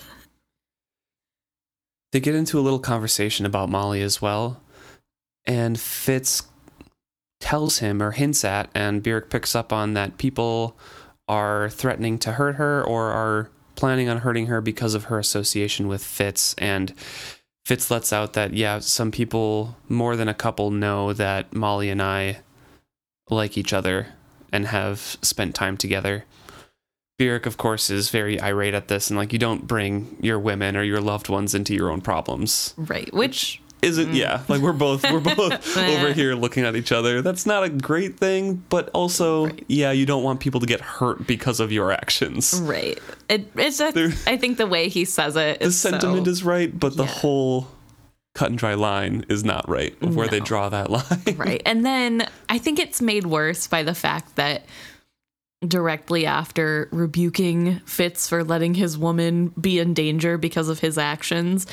They 2.13 2.21
get 2.21 2.35
into 2.35 2.59
a 2.59 2.63
little 2.63 2.79
conversation 2.79 3.47
about 3.47 3.71
Molly 3.71 4.03
as 4.03 4.21
well. 4.21 4.63
And 5.45 5.81
Fitz 5.81 6.43
tells 7.41 7.79
him 7.79 8.03
or 8.03 8.13
hints 8.13 8.45
at, 8.45 8.71
and 8.75 9.03
Burrich 9.03 9.29
picks 9.29 9.57
up 9.57 9.73
on 9.73 9.95
that 9.95 10.19
people 10.19 10.77
are 11.27 11.71
threatening 11.71 12.19
to 12.19 12.33
hurt 12.33 12.55
her 12.57 12.85
or 12.85 13.11
are 13.11 13.51
planning 13.75 14.09
on 14.09 14.19
hurting 14.19 14.47
her 14.47 14.61
because 14.61 14.95
of 14.95 15.05
her 15.05 15.19
association 15.19 15.89
with 15.89 16.05
Fitz. 16.05 16.55
And 16.59 16.95
Fitz 17.65 17.91
lets 17.91 18.13
out 18.13 18.33
that, 18.33 18.55
yeah, 18.55 18.81
some 18.81 19.11
people, 19.11 19.77
more 19.89 20.17
than 20.17 20.29
a 20.29 20.35
couple, 20.35 20.71
know 20.71 21.13
that 21.13 21.55
Molly 21.55 21.91
and 21.91 22.03
I 22.03 22.39
like 23.31 23.57
each 23.57 23.73
other 23.73 24.09
and 24.53 24.67
have 24.67 25.17
spent 25.23 25.55
time 25.55 25.77
together. 25.77 26.25
Burrich, 27.19 27.47
of 27.47 27.57
course, 27.57 27.89
is 27.89 28.11
very 28.11 28.41
irate 28.41 28.75
at 28.75 28.89
this 28.89 29.09
and 29.09 29.19
like, 29.19 29.33
you 29.33 29.39
don't 29.39 29.67
bring 29.67 30.17
your 30.21 30.39
women 30.39 30.77
or 30.77 30.83
your 30.83 31.01
loved 31.01 31.29
ones 31.29 31.55
into 31.55 31.73
your 31.73 31.91
own 31.91 32.01
problems. 32.01 32.75
Right. 32.77 33.13
Which 33.15 33.61
Isn't 33.83 34.11
mm. 34.13 34.15
yeah, 34.15 34.43
like 34.49 34.63
we're 34.63 34.73
both 34.73 35.03
we're 35.03 35.19
both 35.37 35.77
over 35.77 36.13
here 36.13 36.35
looking 36.35 36.65
at 36.65 36.77
each 36.77 36.93
other. 36.93 37.21
That's 37.21 37.45
not 37.47 37.65
a 37.65 37.69
great 37.69 38.17
thing, 38.17 38.63
but 38.69 38.89
also 38.95 39.51
yeah, 39.67 39.91
you 39.91 40.07
don't 40.07 40.23
want 40.23 40.39
people 40.41 40.61
to 40.61 40.67
get 40.67 40.81
hurt 40.81 41.27
because 41.27 41.59
of 41.59 41.73
your 41.73 41.91
actions. 41.91 42.61
right. 42.63 42.99
It, 43.29 43.51
it's 43.57 43.79
There- 43.79 44.13
I 44.27 44.37
think 44.37 44.59
the 44.59 44.69
way 44.69 44.89
he 44.89 45.05
says 45.05 45.35
it 45.37 45.59
The 45.61 45.73
sentiment 45.73 46.27
so, 46.27 46.31
is 46.31 46.45
right, 46.45 46.79
but 46.79 46.97
the 46.97 47.05
Yeah. 47.05 47.11
whole 47.11 47.67
cut 48.35 48.51
and 48.51 48.59
dry 48.59 48.75
line 48.75 49.27
is 49.29 49.45
not 49.45 49.69
right 49.69 49.95
of 50.01 50.15
where 50.17 50.29
they 50.29 50.41
draw 50.41 50.69
that 50.69 50.89
line. 50.97 51.37
right. 51.37 51.61
And 51.67 51.85
then 51.85 52.27
I 52.49 52.59
think 52.59 52.79
it's 52.79 53.03
made 53.03 53.27
worse 53.27 53.67
by 53.67 53.83
the 53.83 53.95
fact 53.95 54.37
that 54.37 54.65
directly 55.67 56.25
after 56.27 56.89
rebuking 56.93 57.81
Fitz 57.81 58.29
for 58.29 58.43
letting 58.43 58.75
his 58.75 58.97
woman 58.97 59.49
be 59.61 59.79
in 59.79 59.93
danger 59.95 60.39
because 60.39 60.69
of 60.69 60.81
his 60.81 60.99
actions, 60.99 61.67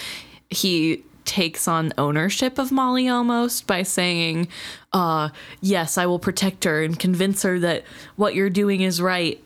he 0.49 1.03
takes 1.29 1.67
on 1.67 1.93
ownership 1.95 2.57
of 2.57 2.71
Molly 2.71 3.07
almost 3.07 3.67
by 3.67 3.83
saying, 3.83 4.48
uh, 4.93 5.29
yes, 5.62 5.95
I 5.95 6.07
will 6.07 6.17
protect 6.17 6.63
her 6.63 6.83
and 6.83 6.98
convince 6.98 7.43
her 7.43 7.59
that 7.59 7.83
what 8.15 8.33
you're 8.33 8.50
doing 8.50 8.81
is 8.81 9.00
right 9.00 9.41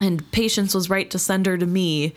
and 0.00 0.28
Patience 0.32 0.74
was 0.74 0.88
right 0.88 1.10
to 1.10 1.18
send 1.18 1.44
her 1.44 1.58
to 1.58 1.66
me. 1.66 2.14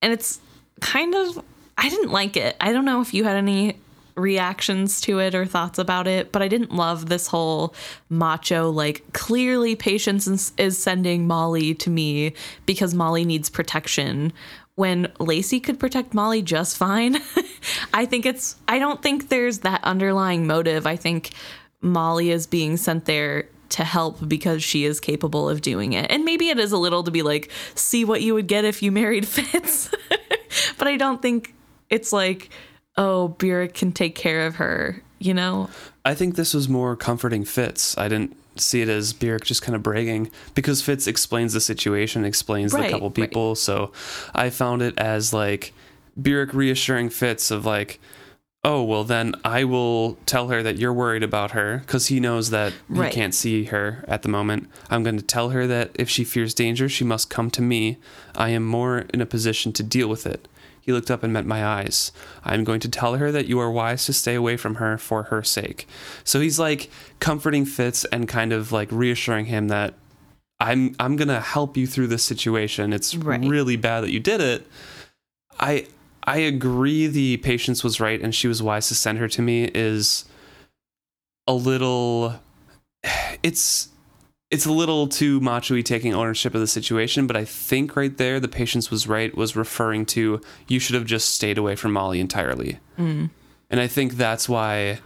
And 0.00 0.10
it's 0.10 0.40
kind 0.80 1.14
of 1.14 1.44
I 1.76 1.90
didn't 1.90 2.12
like 2.12 2.36
it. 2.36 2.56
I 2.60 2.72
don't 2.72 2.86
know 2.86 3.02
if 3.02 3.12
you 3.12 3.24
had 3.24 3.36
any 3.36 3.76
reactions 4.14 5.00
to 5.02 5.18
it 5.18 5.34
or 5.34 5.44
thoughts 5.44 5.78
about 5.78 6.06
it, 6.06 6.32
but 6.32 6.40
I 6.40 6.48
didn't 6.48 6.74
love 6.74 7.08
this 7.08 7.26
whole 7.26 7.74
macho 8.08 8.70
like 8.70 9.12
clearly 9.12 9.76
Patience 9.76 10.26
is, 10.26 10.52
is 10.56 10.82
sending 10.82 11.26
Molly 11.26 11.74
to 11.74 11.90
me 11.90 12.32
because 12.64 12.94
Molly 12.94 13.24
needs 13.26 13.50
protection 13.50 14.32
when 14.80 15.12
Lacey 15.18 15.60
could 15.60 15.78
protect 15.78 16.14
Molly 16.14 16.40
just 16.40 16.74
fine. 16.74 17.18
I 17.94 18.06
think 18.06 18.24
it's 18.24 18.56
I 18.66 18.78
don't 18.78 19.02
think 19.02 19.28
there's 19.28 19.58
that 19.58 19.84
underlying 19.84 20.46
motive. 20.46 20.86
I 20.86 20.96
think 20.96 21.32
Molly 21.82 22.30
is 22.30 22.46
being 22.46 22.78
sent 22.78 23.04
there 23.04 23.46
to 23.68 23.84
help 23.84 24.26
because 24.26 24.64
she 24.64 24.86
is 24.86 24.98
capable 24.98 25.50
of 25.50 25.60
doing 25.60 25.92
it. 25.92 26.10
And 26.10 26.24
maybe 26.24 26.48
it 26.48 26.58
is 26.58 26.72
a 26.72 26.78
little 26.78 27.02
to 27.02 27.10
be 27.10 27.20
like, 27.20 27.50
see 27.74 28.06
what 28.06 28.22
you 28.22 28.32
would 28.32 28.46
get 28.46 28.64
if 28.64 28.82
you 28.82 28.90
married 28.90 29.28
Fitz. 29.36 29.90
but 30.78 30.88
I 30.88 30.96
don't 30.96 31.20
think 31.20 31.54
it's 31.90 32.10
like, 32.10 32.48
oh, 32.96 33.28
Burrich 33.28 33.74
can 33.74 33.92
take 33.92 34.14
care 34.14 34.46
of 34.46 34.56
her, 34.56 35.02
you 35.18 35.34
know? 35.34 35.68
I 36.06 36.14
think 36.14 36.36
this 36.36 36.54
was 36.54 36.70
more 36.70 36.96
comforting 36.96 37.44
Fitz. 37.44 37.98
I 37.98 38.08
didn't 38.08 38.34
see 38.56 38.82
it 38.82 38.88
as 38.88 39.12
Burrich 39.12 39.44
just 39.44 39.62
kind 39.62 39.74
of 39.76 39.82
bragging 39.82 40.30
because 40.54 40.82
Fitz 40.82 41.06
explains 41.06 41.52
the 41.52 41.60
situation, 41.60 42.24
explains 42.24 42.72
Right, 42.72 42.86
the 42.86 42.90
couple 42.92 43.08
right. 43.08 43.14
people. 43.14 43.54
So 43.54 43.92
I 44.34 44.50
found 44.50 44.82
it 44.82 44.98
as 44.98 45.32
like 45.32 45.72
Burrich 46.16 46.52
reassuring 46.52 47.10
Fitz 47.10 47.50
of 47.50 47.64
like, 47.64 48.00
oh, 48.62 48.82
well, 48.82 49.04
then 49.04 49.34
I 49.42 49.64
will 49.64 50.18
tell 50.26 50.48
her 50.48 50.62
that 50.62 50.76
you're 50.76 50.92
worried 50.92 51.22
about 51.22 51.52
her 51.52 51.78
because 51.78 52.08
he 52.08 52.20
knows 52.20 52.50
that 52.50 52.74
Right. 52.90 53.10
he 53.10 53.14
can't 53.18 53.34
see 53.34 53.64
her 53.64 54.04
at 54.06 54.20
the 54.22 54.28
moment. 54.28 54.68
I'm 54.90 55.02
going 55.02 55.16
to 55.16 55.22
tell 55.24 55.50
her 55.50 55.66
that 55.66 55.92
if 55.94 56.10
she 56.10 56.24
fears 56.24 56.52
danger, 56.52 56.86
she 56.88 57.04
must 57.04 57.30
come 57.30 57.50
to 57.52 57.62
me. 57.62 57.96
I 58.36 58.50
am 58.50 58.66
more 58.66 59.06
in 59.14 59.22
a 59.22 59.26
position 59.26 59.72
to 59.72 59.82
deal 59.82 60.08
with 60.08 60.26
it. 60.26 60.46
He 60.90 60.92
looked 60.92 61.08
up 61.12 61.22
and 61.22 61.32
met 61.32 61.46
my 61.46 61.64
eyes. 61.64 62.10
I 62.44 62.54
am 62.54 62.64
going 62.64 62.80
to 62.80 62.88
tell 62.88 63.14
her 63.14 63.30
that 63.30 63.46
you 63.46 63.60
are 63.60 63.70
wise 63.70 64.06
to 64.06 64.12
stay 64.12 64.34
away 64.34 64.56
from 64.56 64.74
her 64.74 64.98
for 64.98 65.22
her 65.24 65.40
sake. 65.40 65.86
So 66.24 66.40
he's 66.40 66.58
like 66.58 66.90
comforting 67.20 67.64
Fitz 67.64 68.04
and 68.06 68.26
kind 68.26 68.52
of 68.52 68.72
like 68.72 68.90
reassuring 68.90 69.44
him 69.44 69.68
that 69.68 69.94
I'm 70.58 70.96
I'm 70.98 71.14
gonna 71.14 71.40
help 71.40 71.76
you 71.76 71.86
through 71.86 72.08
this 72.08 72.24
situation. 72.24 72.92
It's 72.92 73.14
Right. 73.14 73.40
really 73.40 73.76
bad 73.76 74.00
that 74.00 74.10
you 74.10 74.18
did 74.18 74.40
it. 74.40 74.66
I 75.60 75.86
I 76.24 76.38
agree 76.38 77.06
the 77.06 77.36
patience 77.36 77.84
was 77.84 78.00
right 78.00 78.20
and 78.20 78.34
she 78.34 78.48
was 78.48 78.60
wise 78.60 78.88
to 78.88 78.96
send 78.96 79.18
her 79.18 79.28
to 79.28 79.42
me 79.42 79.70
is 79.72 80.24
a 81.46 81.54
little 81.54 82.34
it's 83.44 83.89
it's 84.50 84.66
a 84.66 84.72
little 84.72 85.06
too 85.06 85.40
macho 85.40 85.80
taking 85.80 86.12
ownership 86.12 86.54
of 86.54 86.60
the 86.60 86.66
situation, 86.66 87.26
but 87.26 87.36
I 87.36 87.44
think 87.44 87.94
right 87.94 88.16
there 88.16 88.40
the 88.40 88.48
patience 88.48 88.90
was 88.90 89.06
right 89.06 89.34
was 89.36 89.54
referring 89.54 90.06
to 90.06 90.40
you 90.66 90.80
should 90.80 90.94
have 90.94 91.04
just 91.06 91.34
stayed 91.34 91.58
away 91.58 91.76
from 91.76 91.92
Molly 91.92 92.20
entirely. 92.20 92.78
Mm. 92.98 93.30
And 93.70 93.80
I 93.80 93.86
think 93.86 94.14
that's 94.14 94.48
why 94.48 94.98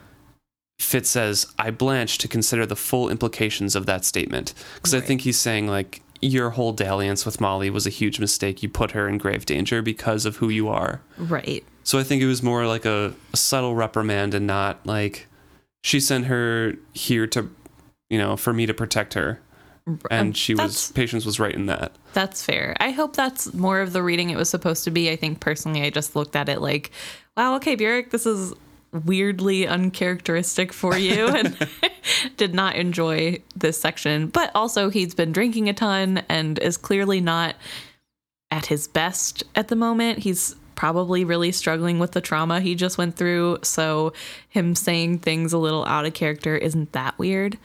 Fitz 0.78 1.10
says, 1.10 1.46
I 1.58 1.70
blanch 1.70 2.18
to 2.18 2.28
consider 2.28 2.66
the 2.66 2.76
full 2.76 3.10
implications 3.10 3.76
of 3.76 3.86
that 3.86 4.04
statement. 4.04 4.54
Because 4.76 4.94
I 4.94 5.00
think 5.00 5.20
he's 5.20 5.38
saying, 5.38 5.68
like, 5.68 6.00
your 6.20 6.50
whole 6.50 6.72
dalliance 6.72 7.26
with 7.26 7.40
Molly 7.40 7.68
was 7.68 7.86
a 7.86 7.90
huge 7.90 8.18
mistake. 8.18 8.62
You 8.62 8.68
put 8.70 8.92
her 8.92 9.06
in 9.08 9.18
grave 9.18 9.44
danger 9.44 9.82
because 9.82 10.24
of 10.24 10.36
who 10.36 10.48
you 10.48 10.68
are. 10.68 11.02
Right. 11.18 11.62
So 11.82 11.98
I 11.98 12.02
think 12.02 12.22
it 12.22 12.26
was 12.26 12.42
more 12.42 12.66
like 12.66 12.86
a, 12.86 13.14
a 13.32 13.36
subtle 13.36 13.74
reprimand 13.74 14.32
and 14.32 14.46
not 14.46 14.84
like 14.86 15.26
she 15.82 16.00
sent 16.00 16.26
her 16.26 16.76
here 16.94 17.26
to, 17.28 17.50
you 18.10 18.18
know, 18.18 18.36
for 18.36 18.52
me 18.52 18.66
to 18.66 18.74
protect 18.74 19.14
her. 19.14 19.40
And 20.10 20.28
Um, 20.28 20.32
she 20.32 20.54
was, 20.54 20.92
patience 20.92 21.26
was 21.26 21.38
right 21.38 21.54
in 21.54 21.66
that. 21.66 21.92
That's 22.14 22.42
fair. 22.42 22.74
I 22.80 22.90
hope 22.90 23.14
that's 23.16 23.52
more 23.52 23.80
of 23.80 23.92
the 23.92 24.02
reading 24.02 24.30
it 24.30 24.36
was 24.36 24.48
supposed 24.48 24.84
to 24.84 24.90
be. 24.90 25.10
I 25.10 25.16
think 25.16 25.40
personally, 25.40 25.82
I 25.82 25.90
just 25.90 26.16
looked 26.16 26.36
at 26.36 26.48
it 26.48 26.62
like, 26.62 26.90
wow, 27.36 27.54
okay, 27.56 27.74
Burrich, 27.74 28.10
this 28.10 28.24
is 28.24 28.54
weirdly 29.04 29.66
uncharacteristic 29.66 30.72
for 30.72 30.96
you 30.96 31.26
and 31.36 31.68
did 32.36 32.54
not 32.54 32.76
enjoy 32.76 33.42
this 33.54 33.78
section. 33.78 34.28
But 34.28 34.50
also, 34.54 34.88
he's 34.88 35.14
been 35.14 35.32
drinking 35.32 35.68
a 35.68 35.74
ton 35.74 36.22
and 36.28 36.58
is 36.60 36.76
clearly 36.78 37.20
not 37.20 37.54
at 38.50 38.66
his 38.66 38.88
best 38.88 39.42
at 39.54 39.68
the 39.68 39.76
moment. 39.76 40.20
He's 40.20 40.56
probably 40.76 41.24
really 41.24 41.52
struggling 41.52 41.98
with 41.98 42.12
the 42.12 42.20
trauma 42.20 42.60
he 42.60 42.74
just 42.74 42.96
went 42.98 43.16
through. 43.16 43.58
So, 43.62 44.12
him 44.48 44.74
saying 44.74 45.18
things 45.18 45.52
a 45.52 45.58
little 45.58 45.84
out 45.84 46.06
of 46.06 46.14
character 46.14 46.56
isn't 46.56 46.92
that 46.92 47.18
weird. 47.18 47.58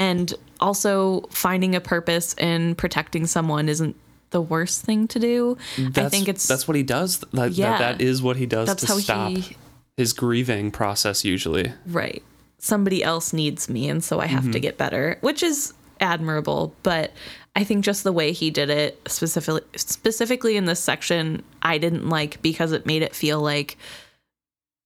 And 0.00 0.34
also, 0.60 1.20
finding 1.30 1.74
a 1.74 1.80
purpose 1.80 2.34
in 2.34 2.74
protecting 2.74 3.26
someone 3.26 3.68
isn't 3.68 3.94
the 4.30 4.40
worst 4.40 4.82
thing 4.84 5.06
to 5.08 5.18
do. 5.18 5.58
That's, 5.76 5.98
I 5.98 6.08
think 6.08 6.28
it's 6.28 6.48
that's 6.48 6.66
what 6.66 6.76
he 6.76 6.82
does. 6.82 7.18
That, 7.32 7.52
Yeah. 7.52 7.78
that, 7.78 7.98
that 7.98 8.04
is 8.04 8.22
what 8.22 8.36
he 8.36 8.46
does 8.46 8.74
to 8.74 8.86
stop 8.86 9.30
he 9.30 9.56
his 9.96 10.12
grieving 10.14 10.70
process 10.70 11.24
usually. 11.24 11.72
right. 11.86 12.22
Somebody 12.58 13.02
else 13.02 13.32
needs 13.32 13.70
me, 13.70 13.88
and 13.88 14.04
so 14.04 14.20
I 14.20 14.26
have 14.26 14.42
to 14.44 14.50
mm-hmm. 14.50 14.60
get 14.60 14.76
better, 14.76 15.16
which 15.22 15.42
is 15.42 15.72
admirable. 15.98 16.74
But 16.82 17.12
I 17.56 17.64
think 17.64 17.84
just 17.84 18.04
the 18.04 18.12
way 18.12 18.32
he 18.32 18.50
did 18.50 18.68
it, 18.68 19.00
specifically 19.06 19.62
specifically 19.76 20.56
in 20.56 20.66
this 20.66 20.80
section, 20.80 21.42
I 21.62 21.78
didn't 21.78 22.08
like 22.08 22.40
because 22.42 22.72
it 22.72 22.84
made 22.84 23.02
it 23.02 23.14
feel 23.14 23.40
like 23.40 23.78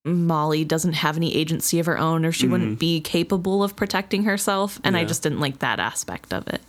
Molly 0.04 0.64
doesn't 0.64 0.92
have 0.94 1.16
any 1.16 1.34
agency 1.34 1.78
of 1.78 1.86
her 1.86 1.98
own, 1.98 2.24
or 2.26 2.32
she 2.32 2.46
wouldn't 2.46 2.78
be 2.78 3.00
capable 3.00 3.62
of 3.64 3.74
protecting 3.74 4.24
herself, 4.24 4.78
and 4.84 4.96
I 4.96 5.04
just 5.04 5.22
didn't 5.22 5.40
like 5.40 5.60
that 5.60 5.80
aspect 5.80 6.32
of 6.32 6.46
it. 6.48 6.60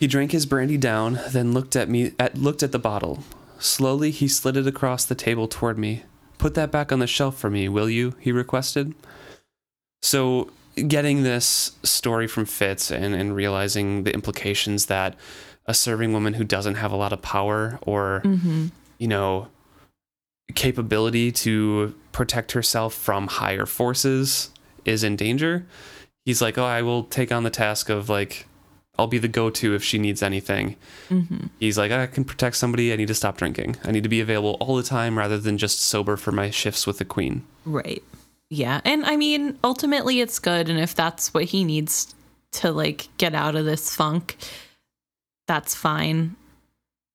He 0.00 0.06
drank 0.06 0.32
his 0.32 0.46
brandy 0.46 0.76
down, 0.78 1.20
then 1.28 1.52
looked 1.52 1.76
at 1.76 1.88
me 1.88 2.12
at 2.18 2.36
looked 2.36 2.62
at 2.62 2.72
the 2.72 2.78
bottle. 2.78 3.24
Slowly 3.58 4.10
he 4.10 4.28
slid 4.28 4.56
it 4.56 4.66
across 4.66 5.04
the 5.04 5.14
table 5.14 5.48
toward 5.48 5.78
me. 5.78 6.02
Put 6.38 6.54
that 6.54 6.70
back 6.70 6.92
on 6.92 6.98
the 6.98 7.06
shelf 7.06 7.38
for 7.38 7.48
me, 7.50 7.68
will 7.68 7.88
you? 7.88 8.14
he 8.20 8.30
requested. 8.32 8.94
So 10.02 10.50
getting 10.76 11.22
this 11.22 11.72
story 11.82 12.26
from 12.26 12.44
Fitz 12.44 12.90
and, 12.90 13.14
and 13.14 13.34
realizing 13.34 14.04
the 14.04 14.12
implications 14.12 14.86
that 14.86 15.14
a 15.64 15.72
serving 15.72 16.12
woman 16.12 16.34
who 16.34 16.44
doesn't 16.44 16.74
have 16.74 16.92
a 16.92 16.96
lot 16.96 17.12
of 17.14 17.22
power 17.22 17.78
or 17.82 18.20
Mm-hmm. 18.24 18.66
you 18.98 19.08
know 19.08 19.48
capability 20.54 21.30
to 21.32 21.94
protect 22.12 22.52
herself 22.52 22.94
from 22.94 23.26
higher 23.26 23.66
forces 23.66 24.50
is 24.84 25.02
in 25.04 25.16
danger 25.16 25.66
he's 26.24 26.40
like 26.40 26.56
oh 26.56 26.64
i 26.64 26.80
will 26.82 27.04
take 27.04 27.30
on 27.32 27.42
the 27.42 27.50
task 27.50 27.88
of 27.90 28.08
like 28.08 28.46
i'll 28.98 29.06
be 29.08 29.18
the 29.18 29.28
go-to 29.28 29.74
if 29.74 29.82
she 29.84 29.98
needs 29.98 30.22
anything 30.22 30.76
Mm-hmm. 31.10 31.48
he's 31.60 31.76
like 31.76 31.92
i 31.92 32.06
can 32.06 32.24
protect 32.24 32.56
somebody 32.56 32.92
i 32.92 32.96
need 32.96 33.08
to 33.08 33.14
stop 33.14 33.36
drinking 33.36 33.76
i 33.84 33.90
need 33.90 34.02
to 34.04 34.08
be 34.08 34.20
available 34.20 34.56
all 34.60 34.76
the 34.76 34.82
time 34.82 35.18
rather 35.18 35.36
than 35.38 35.58
just 35.58 35.80
sober 35.80 36.16
for 36.16 36.32
my 36.32 36.50
shifts 36.50 36.86
with 36.86 36.98
the 36.98 37.04
queen 37.04 37.42
Right. 37.64 38.02
Yeah. 38.48 38.80
And 38.84 39.04
I 39.04 39.16
mean, 39.16 39.58
ultimately 39.64 40.20
it's 40.20 40.38
good 40.38 40.68
and 40.68 40.78
if 40.78 40.94
that's 40.94 41.34
what 41.34 41.42
he 41.44 41.64
needs 41.64 42.14
to 42.52 42.70
like 42.70 43.08
get 43.18 43.34
out 43.34 43.56
of 43.56 43.64
this 43.64 43.92
funk, 43.92 44.36
that's 45.48 45.74
fine. 45.74 46.36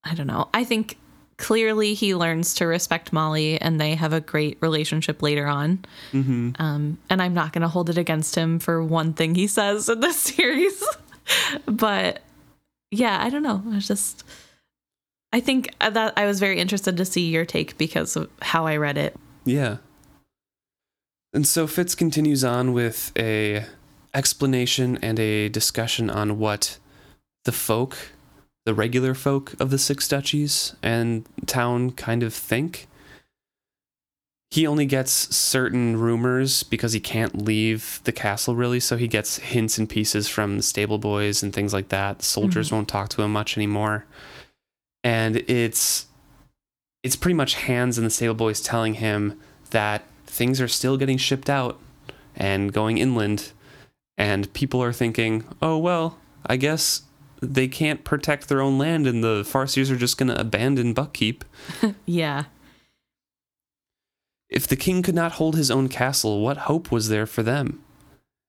I 0.04 0.14
don't 0.14 0.26
know. 0.26 0.50
I 0.52 0.64
think 0.64 0.98
clearly 1.42 1.92
he 1.92 2.14
learns 2.14 2.54
to 2.54 2.66
respect 2.66 3.12
Molly 3.12 3.60
and 3.60 3.80
they 3.80 3.96
have 3.96 4.12
a 4.12 4.20
great 4.20 4.56
relationship 4.60 5.22
later 5.22 5.46
on. 5.48 5.84
mm-hmm. 6.12 6.52
Um 6.58 6.98
and 7.10 7.20
I'm 7.20 7.34
not 7.34 7.52
going 7.52 7.62
to 7.62 7.68
hold 7.68 7.90
it 7.90 7.98
against 7.98 8.36
him 8.36 8.60
for 8.60 8.82
one 8.82 9.12
thing 9.12 9.34
he 9.34 9.48
says 9.48 9.88
in 9.88 9.98
this 10.00 10.16
series. 10.32 10.82
but 11.66 12.22
yeah, 12.92 13.18
I 13.20 13.28
don't 13.28 13.42
know. 13.42 13.60
It's 13.72 13.88
just 13.88 14.24
I 15.32 15.40
think 15.40 15.74
that 15.80 16.12
I 16.16 16.26
was 16.26 16.38
very 16.38 16.60
interested 16.60 16.96
to 16.96 17.04
see 17.04 17.28
your 17.28 17.44
take 17.44 17.76
because 17.76 18.14
of 18.16 18.30
how 18.40 18.66
I 18.66 18.76
read 18.76 18.96
it. 18.96 19.16
Yeah. 19.44 19.78
And 21.34 21.46
so 21.46 21.66
Fitz 21.66 21.96
continues 21.96 22.44
on 22.44 22.72
with 22.72 23.10
a 23.18 23.64
explanation 24.14 24.96
and 25.02 25.18
a 25.18 25.48
discussion 25.48 26.08
on 26.08 26.38
what 26.38 26.78
the 27.44 27.52
folk 27.52 27.96
the 28.64 28.74
regular 28.74 29.14
folk 29.14 29.58
of 29.60 29.70
the 29.70 29.78
six 29.78 30.06
duchies 30.08 30.74
and 30.82 31.26
town 31.46 31.90
kind 31.92 32.22
of 32.22 32.32
think. 32.32 32.88
He 34.50 34.66
only 34.66 34.84
gets 34.84 35.34
certain 35.34 35.96
rumors 35.96 36.62
because 36.62 36.92
he 36.92 37.00
can't 37.00 37.44
leave 37.46 38.00
the 38.04 38.12
castle 38.12 38.54
really, 38.54 38.80
so 38.80 38.98
he 38.98 39.08
gets 39.08 39.38
hints 39.38 39.78
and 39.78 39.88
pieces 39.88 40.28
from 40.28 40.58
the 40.58 40.62
stable 40.62 40.98
boys 40.98 41.42
and 41.42 41.54
things 41.54 41.72
like 41.72 41.88
that. 41.88 42.22
Soldiers 42.22 42.66
mm-hmm. 42.66 42.76
won't 42.76 42.88
talk 42.88 43.08
to 43.10 43.22
him 43.22 43.32
much 43.32 43.56
anymore. 43.56 44.04
And 45.02 45.36
it's 45.48 46.06
it's 47.02 47.16
pretty 47.16 47.34
much 47.34 47.54
hands 47.54 47.98
and 47.98 48.06
the 48.06 48.10
stable 48.10 48.34
boys 48.34 48.60
telling 48.60 48.94
him 48.94 49.40
that 49.70 50.04
things 50.26 50.60
are 50.60 50.68
still 50.68 50.96
getting 50.96 51.18
shipped 51.18 51.50
out 51.50 51.80
and 52.36 52.72
going 52.72 52.98
inland 52.98 53.52
and 54.18 54.52
people 54.52 54.82
are 54.82 54.92
thinking, 54.92 55.44
"Oh 55.62 55.78
well, 55.78 56.18
I 56.46 56.56
guess 56.56 57.02
they 57.42 57.68
can't 57.68 58.04
protect 58.04 58.48
their 58.48 58.60
own 58.60 58.78
land 58.78 59.06
and 59.06 59.22
the 59.22 59.42
Farseers 59.42 59.90
are 59.90 59.96
just 59.96 60.16
going 60.16 60.28
to 60.28 60.40
abandon 60.40 60.94
Buckkeep." 60.94 61.42
Yeah. 62.06 62.44
If 64.48 64.66
the 64.66 64.76
king 64.76 65.02
could 65.02 65.14
not 65.14 65.32
hold 65.32 65.56
his 65.56 65.70
own 65.70 65.88
castle, 65.88 66.42
what 66.42 66.58
hope 66.68 66.92
was 66.92 67.08
there 67.08 67.24
for 67.24 67.42
them? 67.42 67.82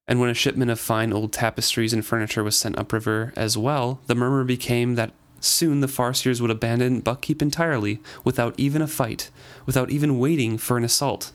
And 0.05 0.19
when 0.19 0.29
a 0.29 0.33
shipment 0.33 0.69
of 0.69 0.79
fine 0.79 1.13
old 1.13 1.31
tapestries 1.31 1.93
and 1.93 2.05
furniture 2.05 2.43
was 2.43 2.57
sent 2.57 2.77
upriver 2.77 3.31
as 3.37 3.57
well, 3.57 4.01
the 4.07 4.15
murmur 4.15 4.43
became 4.43 4.95
that 4.95 5.13
soon 5.39 5.79
the 5.79 5.87
Farseers 5.87 6.41
would 6.41 6.51
abandon 6.51 7.01
Buckkeep 7.01 7.41
entirely, 7.41 8.01
without 8.23 8.53
even 8.57 8.81
a 8.81 8.87
fight, 8.87 9.29
without 9.65 9.89
even 9.89 10.19
waiting 10.19 10.57
for 10.57 10.77
an 10.77 10.83
assault. 10.83 11.31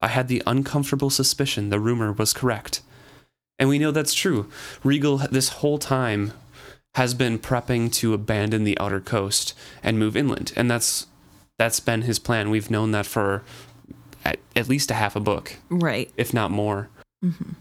I 0.00 0.08
had 0.08 0.28
the 0.28 0.42
uncomfortable 0.46 1.10
suspicion 1.10 1.70
the 1.70 1.80
rumor 1.80 2.12
was 2.12 2.32
correct. 2.32 2.82
And 3.58 3.68
we 3.68 3.78
know 3.78 3.90
that's 3.90 4.14
true. 4.14 4.48
Regal, 4.84 5.18
this 5.18 5.48
whole 5.48 5.78
time, 5.78 6.32
has 6.98 7.14
been 7.14 7.38
prepping 7.38 7.92
to 7.92 8.12
abandon 8.12 8.64
the 8.64 8.76
outer 8.80 9.00
coast 9.00 9.54
and 9.84 9.98
move 9.98 10.16
inland. 10.16 10.52
And 10.56 10.68
that's 10.70 11.06
that's 11.56 11.80
been 11.80 12.02
his 12.02 12.18
plan. 12.18 12.50
We've 12.50 12.70
known 12.70 12.90
that 12.90 13.06
for 13.06 13.42
at, 14.24 14.38
at 14.56 14.68
least 14.68 14.90
a 14.90 14.94
half 14.94 15.14
a 15.16 15.20
book, 15.20 15.56
Right. 15.70 16.10
if 16.16 16.34
not 16.34 16.50
more. 16.50 16.88
hmm 17.22 17.52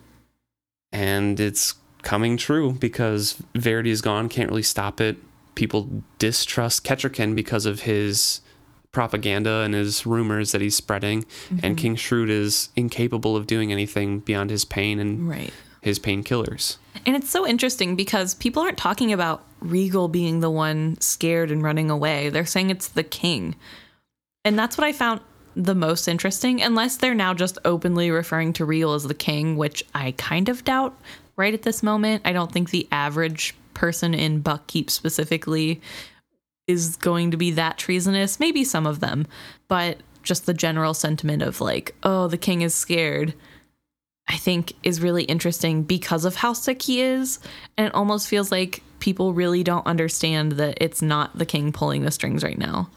And 0.91 1.39
it's 1.39 1.75
coming 2.01 2.37
true 2.37 2.71
because 2.73 3.41
Verity 3.55 3.91
is 3.91 4.01
gone, 4.01 4.29
can't 4.29 4.49
really 4.49 4.63
stop 4.63 4.99
it. 5.01 5.17
People 5.55 6.03
distrust 6.19 6.83
Kettricken 6.83 7.35
because 7.35 7.65
of 7.65 7.81
his 7.81 8.41
propaganda 8.91 9.61
and 9.61 9.73
his 9.73 10.05
rumors 10.05 10.51
that 10.51 10.61
he's 10.61 10.75
spreading. 10.75 11.25
And 11.61 11.77
King 11.77 11.95
Shrewd 11.95 12.29
is 12.29 12.69
incapable 12.75 13.35
of 13.35 13.45
doing 13.47 13.71
anything 13.71 14.19
beyond 14.19 14.49
his 14.49 14.65
pain 14.65 14.99
and 14.99 15.27
Right. 15.29 15.53
His 15.81 15.99
painkillers. 15.99 16.77
And 17.05 17.15
it's 17.15 17.29
so 17.29 17.47
interesting 17.47 17.95
because 17.95 18.35
people 18.35 18.63
aren't 18.63 18.77
talking 18.77 19.13
about 19.13 19.43
Regal 19.59 20.07
being 20.07 20.39
the 20.39 20.49
one 20.49 20.99
scared 20.99 21.51
and 21.51 21.63
running 21.63 21.89
away. 21.89 22.29
They're 22.29 22.45
saying 22.45 22.69
it's 22.69 22.89
the 22.89 23.03
king. 23.03 23.55
And 24.45 24.57
that's 24.57 24.77
what 24.77 24.85
I 24.85 24.93
found 24.93 25.21
the 25.55 25.75
most 25.75 26.07
interesting, 26.07 26.61
unless 26.61 26.97
they're 26.97 27.15
now 27.15 27.33
just 27.33 27.57
openly 27.65 28.11
referring 28.11 28.53
to 28.53 28.65
Regal 28.65 28.93
as 28.93 29.03
the 29.03 29.13
king, 29.13 29.57
which 29.57 29.83
I 29.95 30.11
kind 30.11 30.49
of 30.49 30.63
doubt 30.63 30.95
right 31.35 31.53
at 31.53 31.63
this 31.63 31.81
moment. 31.81 32.21
I 32.25 32.33
don't 32.33 32.51
think 32.51 32.69
the 32.69 32.87
average 32.91 33.55
person 33.73 34.13
in 34.13 34.43
Buckkeep 34.43 34.89
specifically 34.89 35.81
is 36.67 36.95
going 36.97 37.31
to 37.31 37.37
be 37.37 37.51
that 37.51 37.77
treasonous. 37.77 38.39
Maybe 38.39 38.63
some 38.63 38.85
of 38.85 38.99
them, 38.99 39.25
but 39.67 39.97
just 40.21 40.45
the 40.45 40.53
general 40.53 40.93
sentiment 40.93 41.41
of 41.41 41.61
like, 41.61 41.95
oh, 42.03 42.27
the 42.27 42.37
king 42.37 42.61
is 42.61 42.75
scared. 42.75 43.33
I 44.29 44.37
think 44.37 44.73
is 44.83 45.01
really 45.01 45.23
interesting 45.23 45.83
because 45.83 46.25
of 46.25 46.35
how 46.35 46.53
sick 46.53 46.81
he 46.81 47.01
is. 47.01 47.39
And 47.77 47.87
it 47.87 47.95
almost 47.95 48.27
feels 48.27 48.51
like 48.51 48.83
people 48.99 49.33
really 49.33 49.63
don't 49.63 49.85
understand 49.85 50.53
that 50.53 50.77
it's 50.81 51.01
not 51.01 51.37
the 51.37 51.45
king 51.45 51.71
pulling 51.71 52.03
the 52.03 52.11
strings 52.11 52.43
right 52.43 52.57
now. 52.57 52.89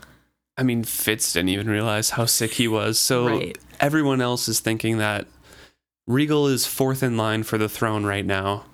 I 0.57 0.63
mean, 0.63 0.83
Fitz 0.85 1.33
didn't 1.33 1.51
even 1.51 1.71
realize 1.71 2.11
how 2.11 2.27
sick 2.27 2.53
he 2.53 2.69
was. 2.69 2.99
So 2.99 3.29
Right. 3.29 3.57
everyone 3.79 4.21
else 4.21 4.49
is 4.49 4.61
thinking 4.61 4.99
that 4.99 5.27
Regal 6.07 6.49
is 6.49 6.67
fourth 6.67 7.03
in 7.03 7.17
line 7.17 7.45
for 7.45 7.57
the 7.57 7.69
throne 7.69 8.05
right 8.05 8.27
now. 8.27 8.65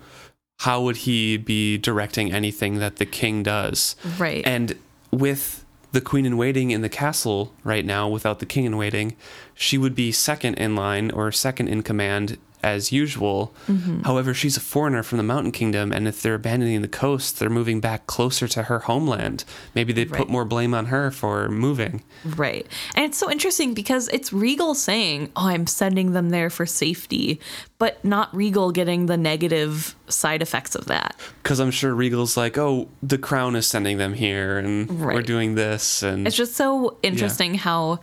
How 0.61 0.81
would 0.81 0.97
he 0.97 1.37
be 1.37 1.77
directing 1.77 2.31
anything 2.33 2.79
that 2.79 2.95
the 2.95 3.05
king 3.05 3.43
does? 3.43 3.95
Right. 4.17 4.45
And 4.45 4.75
with 5.11 5.63
the 5.91 6.01
queen 6.01 6.25
in 6.25 6.35
waiting 6.35 6.71
in 6.71 6.81
the 6.81 6.89
castle 6.89 7.53
right 7.63 7.85
now, 7.85 8.09
without 8.09 8.39
the 8.39 8.45
king 8.45 8.65
in 8.65 8.75
waiting, 8.75 9.15
she 9.53 9.77
would 9.77 9.95
be 9.95 10.11
second 10.11 10.55
in 10.55 10.75
line 10.75 11.11
or 11.11 11.31
second 11.31 11.67
in 11.67 11.83
command 11.83 12.37
as 12.63 12.91
usual. 12.91 13.53
Mm-hmm. 13.67 14.01
However, 14.01 14.33
she's 14.33 14.57
a 14.57 14.61
foreigner 14.61 15.03
from 15.03 15.17
the 15.17 15.23
Mountain 15.23 15.51
Kingdom, 15.51 15.91
and 15.91 16.07
if 16.07 16.21
they're 16.21 16.33
abandoning 16.35 16.81
the 16.81 16.87
coast, 16.87 17.39
they're 17.39 17.49
moving 17.49 17.79
back 17.79 18.07
closer 18.07 18.47
to 18.49 18.63
her 18.63 18.79
homeland. 18.79 19.43
Maybe 19.75 19.93
they 19.93 20.05
put 20.05 20.29
more 20.29 20.45
blame 20.45 20.73
on 20.73 20.87
her 20.87 21.11
for 21.11 21.49
moving. 21.49 22.03
right. 22.25 22.67
And 22.95 23.05
it's 23.05 23.17
so 23.17 23.31
interesting 23.31 23.73
because 23.73 24.07
it's 24.09 24.33
Regal 24.33 24.75
saying, 24.75 25.31
oh, 25.35 25.47
I'm 25.47 25.67
sending 25.67 26.13
them 26.13 26.29
there 26.29 26.49
for 26.49 26.65
safety, 26.65 27.39
but 27.77 28.03
not 28.03 28.35
Regal 28.35 28.71
getting 28.71 29.05
the 29.05 29.17
negative 29.17 29.95
side 30.07 30.41
effects 30.41 30.75
of 30.75 30.85
that. 30.85 31.19
Because 31.43 31.59
I'm 31.59 31.71
sure 31.71 31.93
Regal's 31.93 32.37
like, 32.37 32.57
oh, 32.57 32.89
the 33.03 33.17
crown 33.17 33.55
is 33.55 33.67
sending 33.67 33.97
them 33.97 34.13
here, 34.13 34.57
and 34.57 34.99
we're 34.99 35.21
doing 35.21 35.55
this, 35.55 36.03
and 36.03 36.27
It's 36.27 36.35
just 36.35 36.55
so 36.55 36.97
interesting 37.03 37.55
how 37.55 37.99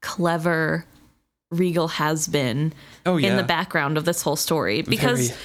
clever 0.00 0.84
Regal 1.50 1.88
has 1.88 2.26
been 2.26 2.72
Oh, 3.06 3.16
in 3.16 3.36
the 3.36 3.42
background 3.42 3.96
of 3.96 4.04
this 4.04 4.22
whole 4.22 4.36
story 4.36 4.82
because 4.82 5.28
Very- 5.30 5.40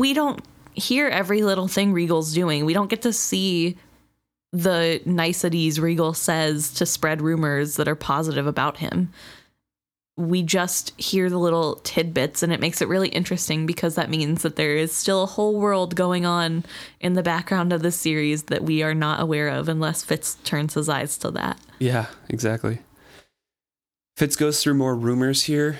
we 0.00 0.14
don't 0.14 0.40
hear 0.74 1.08
every 1.08 1.42
little 1.42 1.66
thing 1.68 1.92
Regal's 1.92 2.32
doing. 2.32 2.64
We 2.64 2.72
don't 2.72 2.90
get 2.90 3.02
to 3.02 3.12
see 3.12 3.76
the 4.52 5.00
niceties 5.04 5.80
Regal 5.80 6.14
says 6.14 6.72
to 6.74 6.86
spread 6.86 7.20
rumors 7.20 7.76
that 7.76 7.88
are 7.88 7.94
positive 7.96 8.46
about 8.46 8.78
him. 8.78 9.12
We 10.16 10.42
just 10.42 10.98
hear 11.00 11.30
the 11.30 11.38
little 11.38 11.76
tidbits, 11.84 12.42
and 12.42 12.52
it 12.52 12.58
makes 12.58 12.80
it 12.82 12.88
really 12.88 13.08
interesting 13.08 13.66
because 13.66 13.94
that 13.94 14.10
means 14.10 14.42
that 14.42 14.56
there 14.56 14.76
is 14.76 14.92
still 14.92 15.22
a 15.22 15.26
whole 15.26 15.60
world 15.60 15.94
going 15.94 16.24
on 16.26 16.64
in 17.00 17.12
the 17.12 17.22
background 17.22 17.72
of 17.72 17.82
this 17.82 17.94
series 17.96 18.44
that 18.44 18.64
we 18.64 18.82
are 18.82 18.94
not 18.94 19.20
aware 19.20 19.48
of 19.48 19.68
unless 19.68 20.02
Fitz 20.02 20.34
turns 20.44 20.74
his 20.74 20.88
eyes 20.88 21.18
to 21.18 21.30
that. 21.32 21.58
Yeah, 21.78 22.06
exactly. 22.28 22.80
Fitz 24.18 24.34
goes 24.34 24.60
through 24.60 24.74
more 24.74 24.96
rumors 24.96 25.44
here. 25.44 25.78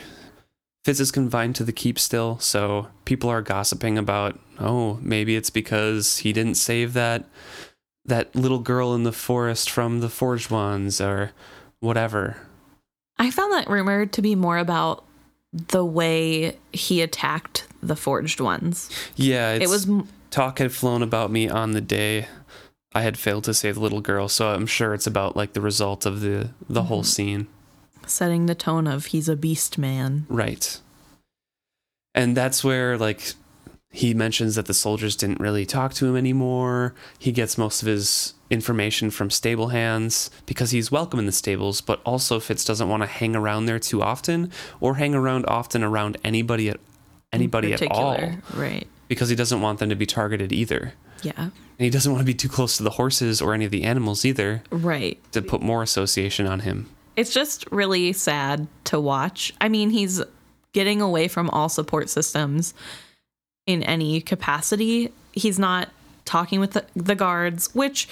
Fitz 0.85 1.01
is 1.01 1.11
confined 1.11 1.57
to 1.57 1.65
the 1.65 1.73
keep 1.73 1.99
still, 1.99 2.39
so 2.39 2.87
people 3.05 3.29
are 3.29 3.43
gossiping 3.43 3.99
about, 3.99 4.39
oh, 4.61 5.01
maybe 5.03 5.35
it's 5.35 5.51
because 5.51 6.19
he 6.19 6.33
didn't 6.33 6.55
save 6.55 6.93
that 6.93 7.25
that 8.05 8.37
little 8.37 8.61
girl 8.61 8.95
in 8.95 9.03
the 9.03 9.11
forest 9.11 9.69
from 9.69 9.99
the 9.99 10.09
forged 10.09 10.53
ones 10.53 11.01
or 11.01 11.33
whatever. 11.81 12.37
I 13.19 13.33
found 13.33 13.53
that 13.55 13.69
rumor 13.69 14.07
to 14.07 14.23
be 14.23 14.37
more 14.37 14.59
about 14.59 15.05
the 15.53 15.85
way 15.85 16.57
he 16.73 17.03
attacked 17.03 17.67
the 17.83 17.97
forged 17.97 18.41
ones. 18.41 18.89
Yeah, 19.17 19.55
it's, 19.55 19.65
it 19.65 19.69
was 19.69 19.91
talk 20.31 20.61
had 20.61 20.71
flown 20.71 21.03
about 21.03 21.33
me 21.33 21.49
on 21.49 21.73
the 21.73 21.81
day 21.81 22.29
I 22.95 23.03
had 23.03 23.19
failed 23.19 23.45
to 23.45 23.55
save 23.55 23.75
the 23.75 23.81
little 23.81 24.01
girl, 24.01 24.29
so 24.29 24.55
I'm 24.55 24.67
sure 24.67 24.95
it's 24.95 25.09
about 25.09 25.37
like 25.37 25.55
the 25.55 25.61
result 25.61 26.07
of 26.07 26.21
the 26.21 26.51
the 26.69 26.85
whole 26.85 27.03
mm-hmm. 27.03 27.07
scene. 27.07 27.49
Setting 28.11 28.47
the 28.47 28.55
tone 28.55 28.87
of 28.87 29.07
he's 29.07 29.29
a 29.29 29.37
beast 29.37 29.79
man. 29.79 30.27
Right. 30.29 30.81
And 32.15 32.37
that's 32.37 32.65
where 32.65 32.97
like 32.99 33.35
he 33.91 34.13
mentions 34.15 34.55
that 34.57 34.67
the 34.67 34.75
soldiers 34.75 35.17
didn't 35.17 35.41
really 35.41 35.65
talk 35.65 35.95
to 35.95 36.07
him 36.07 36.17
anymore. 36.17 36.95
He 37.19 37.33
gets 37.33 37.57
most 37.57 37.83
of 37.83 37.89
his 37.89 38.35
information 38.51 39.11
from 39.11 39.31
stable 39.31 39.69
hands 39.69 40.31
because 40.47 40.71
he's 40.71 40.91
welcome 40.91 41.19
in 41.19 41.27
the 41.27 41.33
stables, 41.33 41.81
but 41.81 42.01
also 42.05 42.41
Fitz 42.41 42.65
doesn't 42.65 42.89
want 42.89 43.03
to 43.03 43.07
hang 43.07 43.35
around 43.37 43.67
there 43.67 43.79
too 43.79 44.03
often 44.03 44.51
or 44.81 44.97
hang 44.97 45.15
around 45.15 45.47
often 45.47 45.83
around 45.83 46.17
anybody 46.25 46.69
at 46.71 46.81
anybody 47.33 47.73
at 47.73 47.83
all. 47.91 48.19
Right. 48.55 48.87
Because 49.07 49.29
he 49.31 49.37
doesn't 49.37 49.61
want 49.61 49.79
them 49.79 49.89
to 49.89 49.97
be 49.97 50.07
targeted 50.07 50.53
either. 50.53 50.93
Yeah. 51.23 51.33
And 51.37 51.53
he 51.85 51.91
doesn't 51.91 52.11
want 52.13 52.23
to 52.23 52.27
be 52.27 52.35
too 52.35 52.49
close 52.49 52.77
to 52.77 52.83
the 52.83 52.91
horses 52.91 53.41
or 53.41 53.55
any 53.55 53.65
of 53.65 53.71
the 53.71 53.85
animals 53.85 54.25
either 54.25 54.63
Right. 54.71 55.19
to 55.33 55.41
put 55.41 55.63
more 55.63 55.83
association 55.83 56.47
on 56.47 56.61
him. 56.61 56.89
It's 57.19 57.35
just 57.35 57.67
really 57.73 58.13
sad 58.13 58.69
to 58.85 59.01
watch. 59.01 59.53
I 59.61 59.69
mean, 59.69 59.91
he's 59.91 60.23
getting 60.73 61.01
away 61.01 61.27
from 61.27 61.51
all 61.51 61.69
support 61.69 62.09
systems 62.09 62.75
in 63.67 63.83
any 63.83 64.21
capacity. 64.21 65.13
He's 65.33 65.59
not 65.59 65.89
talking 66.25 66.61
with 66.61 66.75
the, 66.75 66.85
the 66.95 67.17
guards, 67.17 67.75
which 67.75 68.09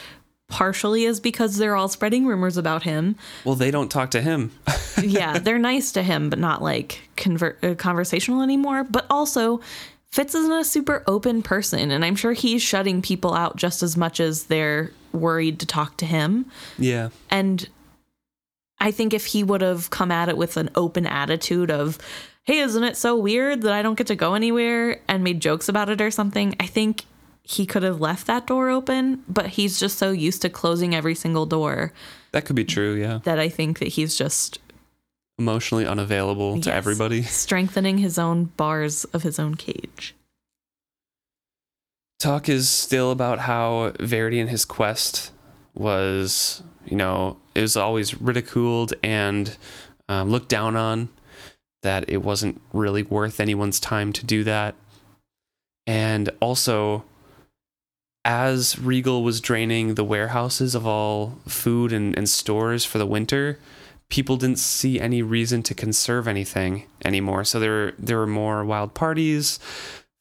partially 0.48 1.04
is 1.04 1.20
because 1.20 1.56
they're 1.56 1.76
all 1.76 1.86
spreading 1.86 2.26
rumors 2.26 2.56
about 2.56 2.82
him. 2.82 3.14
Well, 3.44 3.54
they 3.54 3.70
don't 3.70 3.92
talk 3.92 4.10
to 4.10 4.20
him. 4.20 4.50
yeah, 5.00 5.38
they're 5.38 5.56
nice 5.56 5.92
to 5.92 6.02
him, 6.02 6.28
but 6.28 6.40
not 6.40 6.60
like 6.60 7.08
conver- 7.16 7.62
uh, 7.62 7.76
conversational 7.76 8.42
anymore. 8.42 8.82
But 8.82 9.06
also, 9.08 9.60
Fitz 10.10 10.34
isn't 10.34 10.52
a 10.52 10.64
super 10.64 11.04
open 11.06 11.42
person, 11.42 11.92
and 11.92 12.04
I'm 12.04 12.16
sure 12.16 12.32
he's 12.32 12.60
shutting 12.60 13.02
people 13.02 13.34
out 13.34 13.54
just 13.54 13.84
as 13.84 13.96
much 13.96 14.18
as 14.18 14.46
they're 14.46 14.90
worried 15.12 15.60
to 15.60 15.66
talk 15.66 15.96
to 15.98 16.06
him. 16.06 16.46
yeah. 16.76 17.10
And 17.30 17.68
I 18.78 18.90
think 18.90 19.14
if 19.14 19.26
he 19.26 19.42
would 19.42 19.62
have 19.62 19.90
come 19.90 20.10
at 20.10 20.28
it 20.28 20.36
with 20.36 20.56
an 20.56 20.70
open 20.74 21.06
attitude 21.06 21.70
of, 21.70 21.98
hey, 22.44 22.58
isn't 22.58 22.84
it 22.84 22.96
so 22.96 23.16
weird 23.16 23.62
that 23.62 23.72
I 23.72 23.82
don't 23.82 23.96
get 23.96 24.06
to 24.08 24.14
go 24.16 24.34
anywhere 24.34 25.00
and 25.08 25.24
made 25.24 25.40
jokes 25.40 25.68
about 25.68 25.88
it 25.88 26.00
or 26.00 26.10
something, 26.10 26.54
I 26.60 26.66
think 26.66 27.04
he 27.42 27.64
could 27.64 27.82
have 27.84 28.00
left 28.00 28.26
that 28.26 28.46
door 28.46 28.68
open, 28.70 29.22
but 29.28 29.46
he's 29.46 29.78
just 29.80 29.98
so 29.98 30.10
used 30.10 30.42
to 30.42 30.50
closing 30.50 30.94
every 30.94 31.14
single 31.14 31.46
door 31.46 31.92
That 32.32 32.44
could 32.44 32.56
be 32.56 32.64
true, 32.64 32.94
yeah. 32.94 33.20
that 33.24 33.38
I 33.38 33.48
think 33.48 33.78
that 33.78 33.88
he's 33.88 34.16
just 34.16 34.58
Emotionally 35.38 35.86
unavailable 35.86 36.60
to 36.62 36.68
Yes. 36.70 36.76
everybody. 36.76 37.22
strengthening 37.44 37.98
his 37.98 38.18
own 38.18 38.46
bars 38.56 39.04
of 39.06 39.22
his 39.22 39.38
own 39.38 39.54
cage. 39.54 40.14
Talk 42.18 42.48
is 42.48 42.68
still 42.68 43.10
about 43.10 43.40
how 43.40 43.92
Verity 44.00 44.40
and 44.40 44.48
his 44.50 44.64
quest 44.64 45.30
was, 45.76 46.62
you 46.84 46.96
know, 46.96 47.36
it 47.54 47.60
was 47.60 47.76
always 47.76 48.20
ridiculed 48.20 48.94
and 49.02 49.56
um, 50.08 50.30
looked 50.30 50.48
down 50.48 50.76
on, 50.76 51.08
that 51.82 52.08
it 52.08 52.18
wasn't 52.18 52.60
really 52.72 53.02
worth 53.02 53.38
anyone's 53.38 53.78
time 53.78 54.12
to 54.12 54.26
do 54.26 54.42
that. 54.44 54.74
And 55.86 56.30
also, 56.40 57.04
as 58.24 58.76
Regal 58.78 59.22
was 59.22 59.40
draining 59.40 59.94
the 59.94 60.04
warehouses 60.04 60.74
of 60.74 60.86
all 60.86 61.38
food 61.46 61.92
and, 61.92 62.16
and 62.16 62.28
stores 62.28 62.84
for 62.84 62.98
the 62.98 63.06
winter, 63.06 63.60
people 64.08 64.36
didn't 64.36 64.58
see 64.58 64.98
any 64.98 65.22
reason 65.22 65.62
to 65.62 65.74
conserve 65.74 66.26
anything 66.26 66.86
anymore. 67.04 67.44
So 67.44 67.60
there 67.60 67.92
there 67.92 68.18
were 68.18 68.26
more 68.26 68.64
wild 68.64 68.94
parties, 68.94 69.60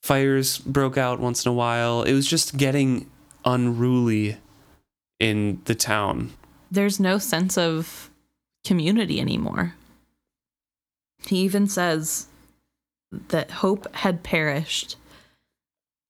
fires 0.03 0.59
broke 0.59 0.97
out 0.99 1.19
once 1.19 1.45
in 1.45 1.49
a 1.49 1.53
while. 1.53 2.03
It 2.03 2.13
was 2.13 2.27
just 2.27 2.57
getting 2.57 3.09
unruly 3.43 4.37
in 5.19 5.61
the 5.65 5.75
town. 5.75 6.33
There's 6.71 6.99
no 6.99 7.17
sense 7.17 7.57
of 7.57 8.09
community 8.65 9.19
anymore. 9.19 9.75
He 11.27 11.37
even 11.37 11.67
says 11.67 12.27
that 13.29 13.51
hope 13.51 13.93
had 13.95 14.23
perished. 14.23 14.95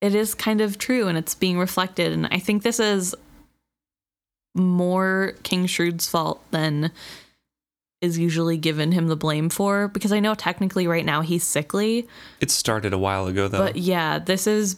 It 0.02 0.16
is 0.16 0.34
kind 0.34 0.62
of 0.62 0.78
true 0.78 1.08
and 1.08 1.18
it's 1.18 1.36
being 1.36 1.58
reflected. 1.60 2.12
And 2.14 2.28
I 2.32 2.40
think 2.40 2.64
this 2.64 2.80
is 2.80 3.16
more 4.54 5.34
King 5.44 5.66
Shrewd's 5.68 6.08
fault 6.08 6.42
than 6.52 6.92
is 8.02 8.18
usually 8.20 8.58
given 8.58 8.92
him 8.92 9.08
the 9.08 9.16
blame 9.16 9.50
for 9.50 9.88
because 9.88 10.12
I 10.12 10.20
know 10.20 10.36
technically 10.36 10.86
right 10.88 11.06
now 11.06 11.22
he's 11.22 11.44
sickly, 11.44 12.08
It 12.40 12.52
started 12.52 12.94
a 12.94 12.98
while 12.98 13.28
ago 13.28 13.48
though. 13.48 13.58
but 13.60 13.76
yeah, 13.78 14.20
this 14.20 14.48
is 14.48 14.76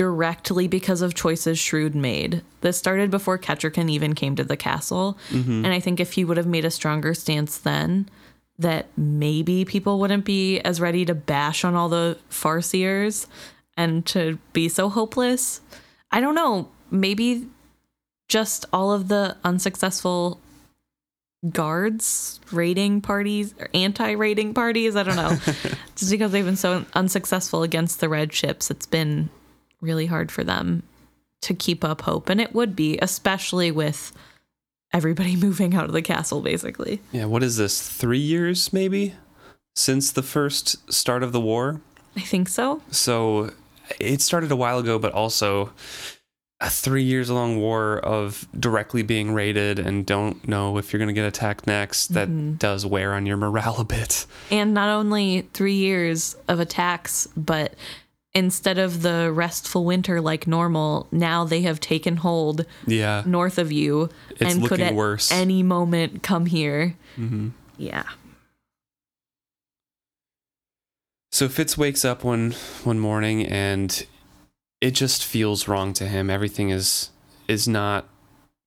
directly 0.00 0.66
because 0.66 1.02
of 1.02 1.12
choices 1.12 1.58
Shrewd 1.58 1.94
made. 1.94 2.40
This 2.62 2.78
started 2.78 3.10
before 3.10 3.36
Kettricken 3.36 3.90
even 3.90 4.14
came 4.14 4.34
to 4.34 4.42
the 4.42 4.56
castle. 4.56 5.18
Mhm. 5.28 5.62
And 5.62 5.66
I 5.66 5.78
think 5.78 6.00
if 6.00 6.14
he 6.14 6.24
would 6.24 6.38
have 6.38 6.46
made 6.46 6.64
a 6.64 6.70
stronger 6.70 7.12
stance 7.12 7.58
then, 7.58 8.08
that 8.58 8.86
maybe 8.96 9.62
people 9.66 10.00
wouldn't 10.00 10.24
be 10.24 10.58
as 10.60 10.80
ready 10.80 11.04
to 11.04 11.14
bash 11.14 11.66
on 11.66 11.74
all 11.74 11.90
the 11.90 12.16
Farseers 12.30 13.26
and 13.76 14.06
to 14.06 14.38
be 14.54 14.70
so 14.70 14.88
hopeless. 14.88 15.60
I 16.10 16.22
don't 16.22 16.34
know. 16.34 16.70
Maybe 16.90 17.48
just 18.30 18.64
all 18.72 18.92
of 18.92 19.08
the 19.08 19.36
unsuccessful 19.44 20.40
guards 21.52 22.40
raiding 22.52 23.02
parties 23.02 23.54
or 23.58 23.68
anti-raiding 23.72 24.52
parties 24.52 24.94
i 24.94 25.02
don't 25.02 25.16
know 25.16 25.34
just 25.96 26.10
because 26.10 26.30
they've 26.32 26.44
been 26.44 26.54
so 26.54 26.84
unsuccessful 26.92 27.62
against 27.62 27.98
the 28.00 28.10
red 28.10 28.30
ships 28.30 28.70
it's 28.70 28.84
been 28.84 29.30
really 29.80 30.06
hard 30.06 30.30
for 30.30 30.44
them 30.44 30.82
to 31.42 31.54
keep 31.54 31.84
up 31.84 32.02
hope 32.02 32.28
and 32.28 32.40
it 32.40 32.54
would 32.54 32.76
be 32.76 32.98
especially 33.00 33.70
with 33.70 34.12
everybody 34.92 35.36
moving 35.46 35.74
out 35.74 35.84
of 35.84 35.92
the 35.92 36.02
castle 36.02 36.40
basically 36.40 37.00
yeah, 37.12 37.24
what 37.24 37.42
is 37.42 37.56
this? 37.56 37.80
3 37.88 38.18
years 38.18 38.72
maybe 38.72 39.14
since 39.74 40.12
the 40.12 40.22
first 40.22 40.92
start 40.92 41.22
of 41.22 41.32
the 41.32 41.40
war? 41.40 41.80
i 42.16 42.20
think 42.20 42.48
so 42.48 42.82
So 42.90 43.50
it 43.98 44.20
started 44.20 44.52
a 44.52 44.56
while 44.56 44.78
ago, 44.78 44.98
but 44.98 45.12
also 45.12 45.72
a 46.60 46.68
three 46.68 47.02
years 47.02 47.30
long 47.30 47.58
war 47.58 47.98
of 48.00 48.46
directly 48.58 49.02
being 49.02 49.32
raided 49.32 49.78
and 49.78 50.04
don't 50.04 50.46
know 50.46 50.76
if 50.76 50.92
you're 50.92 50.98
going 50.98 51.08
to 51.08 51.14
get 51.14 51.24
attacked 51.24 51.66
next. 51.66 52.08
That 52.08 52.28
mm-hmm. 52.28 52.54
does 52.54 52.84
wear 52.84 53.14
on 53.14 53.24
your 53.24 53.38
morale 53.38 53.80
a 53.80 53.84
bit. 53.84 54.26
and 54.50 54.74
not 54.74 54.90
only 54.90 55.48
three 55.54 55.74
years 55.74 56.36
of 56.48 56.60
attacks 56.60 57.26
but 57.36 57.74
instead 58.34 58.78
of 58.78 59.02
the 59.02 59.30
restful 59.32 59.84
winter 59.84 60.20
like 60.20 60.46
normal 60.46 61.06
now 61.10 61.44
they 61.44 61.62
have 61.62 61.80
taken 61.80 62.16
hold 62.18 62.64
Yeah. 62.86 63.22
north 63.26 63.58
of 63.58 63.72
you 63.72 64.08
It's 64.38 64.54
and 64.54 64.66
could 64.66 64.80
at 64.80 64.94
worse. 64.94 65.32
any 65.32 65.62
moment 65.62 66.22
come 66.22 66.46
here 66.46 66.96
hmm 67.16 67.48
yeah 67.76 68.04
So 71.32 71.48
Fitz 71.48 71.78
wakes 71.78 72.04
up 72.04 72.24
one 72.24 72.52
one 72.84 72.98
morning 72.98 73.46
and 73.46 74.04
it 74.80 74.90
just 74.92 75.24
feels 75.24 75.68
wrong 75.68 75.92
to 75.94 76.06
him. 76.06 76.28
Everything 76.28 76.70
is 76.70 77.10
is 77.48 77.68
not 77.68 78.08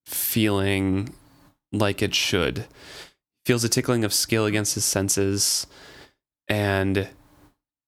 feeling 0.05 1.13
like 1.71 2.01
it 2.01 2.15
should. 2.15 2.65
Feels 3.45 3.63
a 3.63 3.69
tickling 3.69 4.03
of 4.05 4.13
skill 4.13 4.45
against 4.45 4.75
his 4.75 4.85
senses 4.85 5.67
and 6.47 7.09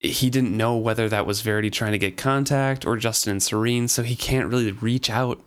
he 0.07 0.29
didn't 0.29 0.55
know 0.55 0.75
whether 0.77 1.09
that 1.09 1.25
was 1.25 1.41
Verity 1.41 1.69
trying 1.69 1.91
to 1.91 1.97
get 1.97 2.17
contact 2.17 2.85
or 2.85 2.97
Justin 2.97 3.31
and 3.31 3.43
Serene, 3.43 3.87
so 3.87 4.03
he 4.03 4.15
can't 4.15 4.49
really 4.49 4.71
reach 4.71 5.09
out. 5.09 5.39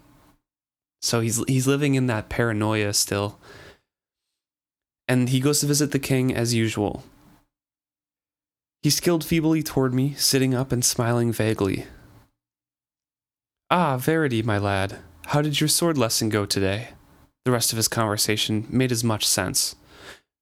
So 1.01 1.21
he's 1.21 1.43
he's 1.47 1.67
living 1.67 1.95
in 1.95 2.07
that 2.07 2.29
paranoia 2.29 2.93
still. 2.93 3.39
And 5.07 5.31
he 5.31 5.41
goes 5.41 5.61
to 5.61 5.67
visit 5.67 5.93
the 5.93 5.99
king 5.99 6.35
as 6.35 6.55
usual. 6.55 7.05
He 8.83 8.91
skilled 8.91 9.25
feebly 9.25 9.63
toward 9.63 9.95
me, 9.95 10.15
sitting 10.15 10.55
up 10.55 10.71
and 10.71 10.85
smiling 10.85 11.33
vaguely. 11.33 11.87
Ah, 13.71 13.97
Verity, 13.97 14.43
my 14.43 14.59
lad, 14.59 14.99
how 15.27 15.43
did 15.43 15.61
your 15.61 15.69
sword 15.69 15.99
lesson 15.99 16.29
go 16.29 16.47
today? 16.47 16.89
The 17.45 17.51
rest 17.51 17.73
of 17.73 17.77
his 17.77 17.89
conversation 17.89 18.67
made 18.69 18.93
as 18.93 19.03
much 19.03 19.27
sense. 19.27 19.77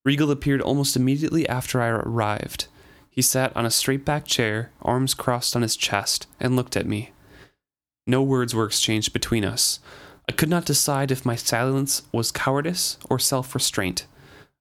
Regal 0.04 0.30
appeared 0.30 0.60
almost 0.60 0.96
immediately 0.96 1.48
after 1.48 1.80
I 1.80 1.88
arrived. 1.88 2.66
He 3.16 3.22
sat 3.22 3.56
on 3.56 3.64
a 3.64 3.70
straight 3.70 4.04
backed 4.04 4.28
chair, 4.28 4.70
arms 4.82 5.14
crossed 5.14 5.56
on 5.56 5.62
his 5.62 5.74
chest, 5.74 6.26
and 6.38 6.54
looked 6.54 6.76
at 6.76 6.86
me. 6.86 7.10
No 8.06 8.22
words 8.22 8.54
were 8.54 8.66
exchanged 8.66 9.12
between 9.14 9.42
us. 9.44 9.80
I 10.28 10.32
could 10.32 10.50
not 10.50 10.66
decide 10.66 11.10
if 11.10 11.24
my 11.24 11.34
silence 11.34 12.02
was 12.12 12.30
cowardice 12.30 12.98
or 13.08 13.18
self 13.18 13.54
restraint. 13.54 14.06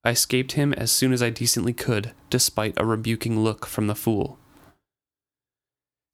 I 0.05 0.11
escaped 0.11 0.53
him 0.53 0.71
as 0.73 0.91
soon 0.91 1.11
as 1.11 1.21
I 1.21 1.31
decently 1.31 1.73
could, 1.73 2.13
despite 2.29 2.75
a 2.77 2.85
rebuking 2.85 3.41
look 3.41 3.65
from 3.65 3.87
the 3.87 3.95
fool. 3.95 4.39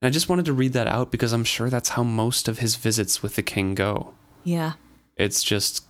And 0.01 0.07
I 0.07 0.09
just 0.09 0.29
wanted 0.29 0.45
to 0.45 0.53
read 0.53 0.73
that 0.73 0.87
out 0.87 1.11
because 1.11 1.33
I'm 1.33 1.43
sure 1.43 1.69
that's 1.69 1.89
how 1.89 2.01
most 2.03 2.47
of 2.47 2.57
his 2.59 2.75
visits 2.75 3.21
with 3.21 3.35
the 3.35 3.43
king 3.43 3.75
go. 3.75 4.13
yeah 4.43 4.73
It's 5.15 5.43
just 5.43 5.85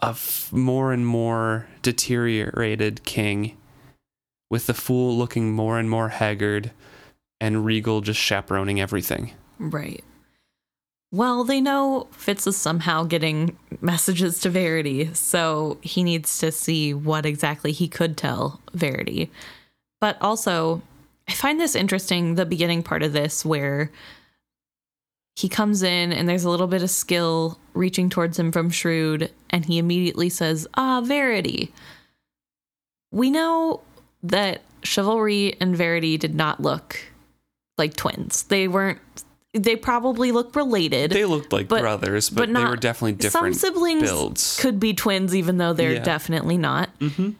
a 0.00 0.08
f- 0.10 0.52
more 0.52 0.92
and 0.92 1.04
more 1.06 1.66
deteriorated 1.82 3.02
king, 3.04 3.56
with 4.54 4.66
the 4.66 4.72
fool 4.72 5.18
looking 5.18 5.50
more 5.50 5.80
and 5.80 5.90
more 5.90 6.10
haggard, 6.10 6.70
and 7.40 7.64
Regal 7.64 8.00
just 8.00 8.20
chaperoning 8.20 8.80
everything. 8.80 9.32
Right. 9.58 10.04
Well, 11.10 11.42
they 11.42 11.60
know 11.60 12.06
Fitz 12.12 12.46
is 12.46 12.56
somehow 12.56 13.02
getting 13.02 13.58
messages 13.80 14.38
to 14.42 14.50
Verity, 14.50 15.12
so 15.12 15.78
he 15.80 16.04
needs 16.04 16.38
to 16.38 16.52
see 16.52 16.94
what 16.94 17.26
exactly 17.26 17.72
he 17.72 17.88
could 17.88 18.16
tell 18.16 18.60
Verity. 18.74 19.28
But 20.00 20.18
also, 20.20 20.82
I 21.28 21.32
find 21.32 21.58
this 21.58 21.74
interesting 21.74 22.36
the 22.36 22.46
beginning 22.46 22.84
part 22.84 23.02
of 23.02 23.12
this 23.12 23.44
where 23.44 23.90
he 25.34 25.48
comes 25.48 25.82
in 25.82 26.12
and 26.12 26.28
there's 26.28 26.44
a 26.44 26.50
little 26.50 26.68
bit 26.68 26.84
of 26.84 26.90
skill 26.90 27.58
reaching 27.72 28.08
towards 28.08 28.38
him 28.38 28.52
from 28.52 28.70
Shrewd, 28.70 29.32
and 29.50 29.64
he 29.64 29.78
immediately 29.78 30.28
says, 30.28 30.68
Ah, 30.74 31.00
Verity. 31.00 31.72
We 33.10 33.32
know 33.32 33.80
that 34.24 34.62
Chivalry 34.82 35.56
and 35.60 35.76
Verity 35.76 36.18
did 36.18 36.34
not 36.34 36.60
look 36.60 37.00
like 37.78 37.94
twins. 37.96 38.42
They 38.44 38.68
weren't 38.68 38.98
they 39.56 39.76
probably 39.76 40.32
look 40.32 40.56
related. 40.56 41.12
They 41.12 41.24
looked 41.24 41.52
like 41.52 41.68
But- 41.68 41.82
brothers, 41.82 42.28
but, 42.28 42.36
but 42.42 42.46
they 42.48 42.52
not- 42.54 42.70
were 42.70 42.76
definitely 42.76 43.12
different. 43.12 43.54
Some 43.54 43.72
siblings 43.72 44.02
builds. 44.02 44.58
could 44.60 44.80
be 44.80 44.94
twins 44.94 45.32
even 45.34 45.58
though 45.58 45.72
they're 45.72 45.92
Yeah. 45.94 46.02
definitely 46.02 46.58
not. 46.58 46.90
hmm 46.98 47.30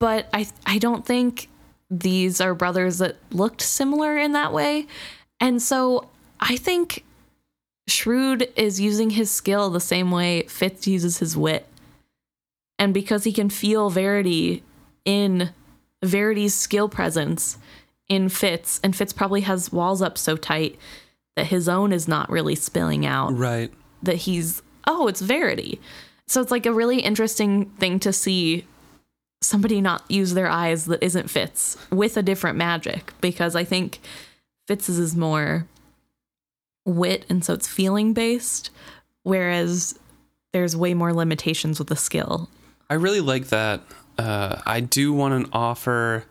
But 0.00 0.28
I 0.34 0.48
I 0.66 0.78
don't 0.78 1.06
think 1.06 1.48
these 1.88 2.40
are 2.40 2.54
brothers 2.54 2.98
that 2.98 3.16
looked 3.30 3.60
similar 3.62 4.18
in 4.18 4.32
that 4.32 4.52
way. 4.52 4.86
And 5.38 5.62
so 5.62 6.08
I 6.40 6.56
think 6.56 7.04
Shrewd 7.88 8.48
is 8.56 8.80
using 8.80 9.10
his 9.10 9.30
skill 9.30 9.68
the 9.70 9.80
same 9.80 10.10
way 10.10 10.42
Fitz 10.48 10.86
uses 10.86 11.18
his 11.18 11.36
wit. 11.36 11.68
And 12.78 12.92
because 12.94 13.24
he 13.24 13.32
can 13.32 13.50
feel 13.50 13.90
Verity 13.90 14.62
in 15.04 15.50
Verity's 16.02 16.54
skill 16.54 16.88
presence 16.88 17.58
in 18.08 18.28
Fitz, 18.28 18.80
and 18.82 18.94
Fitz 18.94 19.12
probably 19.12 19.42
has 19.42 19.72
walls 19.72 20.02
up 20.02 20.18
so 20.18 20.36
tight 20.36 20.78
that 21.36 21.46
his 21.46 21.68
own 21.68 21.92
is 21.92 22.06
not 22.08 22.28
really 22.30 22.54
spilling 22.54 23.06
out 23.06 23.36
Right. 23.36 23.72
that 24.02 24.16
he's 24.16 24.62
oh 24.86 25.06
it's 25.06 25.20
verity 25.22 25.80
so 26.26 26.40
it's 26.42 26.50
like 26.50 26.66
a 26.66 26.72
really 26.72 27.00
interesting 27.00 27.66
thing 27.78 27.98
to 28.00 28.12
see 28.12 28.66
somebody 29.40 29.80
not 29.80 30.02
use 30.10 30.34
their 30.34 30.48
eyes 30.48 30.84
that 30.86 31.02
isn't 31.02 31.30
fitz 31.30 31.76
with 31.90 32.16
a 32.16 32.22
different 32.22 32.58
magic 32.58 33.12
because 33.22 33.54
i 33.56 33.64
think 33.64 34.00
fitz's 34.68 34.98
is 34.98 35.16
more 35.16 35.66
wit 36.84 37.24
and 37.28 37.44
so 37.44 37.54
it's 37.54 37.68
feeling 37.68 38.12
based, 38.12 38.70
whereas 39.22 39.98
there's 40.52 40.76
way 40.76 40.94
more 40.94 41.12
limitations 41.14 41.78
with 41.78 41.88
the 41.88 41.96
skill. 41.96 42.48
I 42.90 42.94
really 42.94 43.20
like 43.20 43.46
that. 43.48 43.80
Uh, 44.18 44.60
I 44.66 44.80
do 44.80 45.12
want 45.12 45.46
to 45.46 45.52
offer 45.52 46.24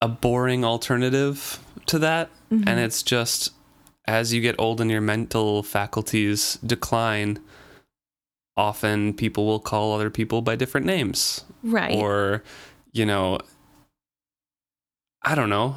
a 0.00 0.08
boring 0.08 0.64
alternative 0.64 1.58
to 1.86 1.98
that, 2.00 2.30
Mm-hmm. 2.52 2.68
and 2.68 2.78
it's 2.78 3.02
just 3.02 3.52
as 4.06 4.32
you 4.32 4.40
get 4.40 4.54
old 4.58 4.80
and 4.80 4.88
your 4.88 5.00
mental 5.00 5.64
faculties 5.64 6.58
decline, 6.64 7.40
often 8.56 9.12
people 9.14 9.46
will 9.46 9.58
call 9.58 9.92
other 9.94 10.10
people 10.10 10.42
by 10.42 10.54
different 10.54 10.86
names. 10.86 11.44
Right. 11.64 11.92
or 11.96 12.44
you 12.92 13.04
know 13.04 13.40
i 15.22 15.34
don't 15.34 15.50
know 15.50 15.74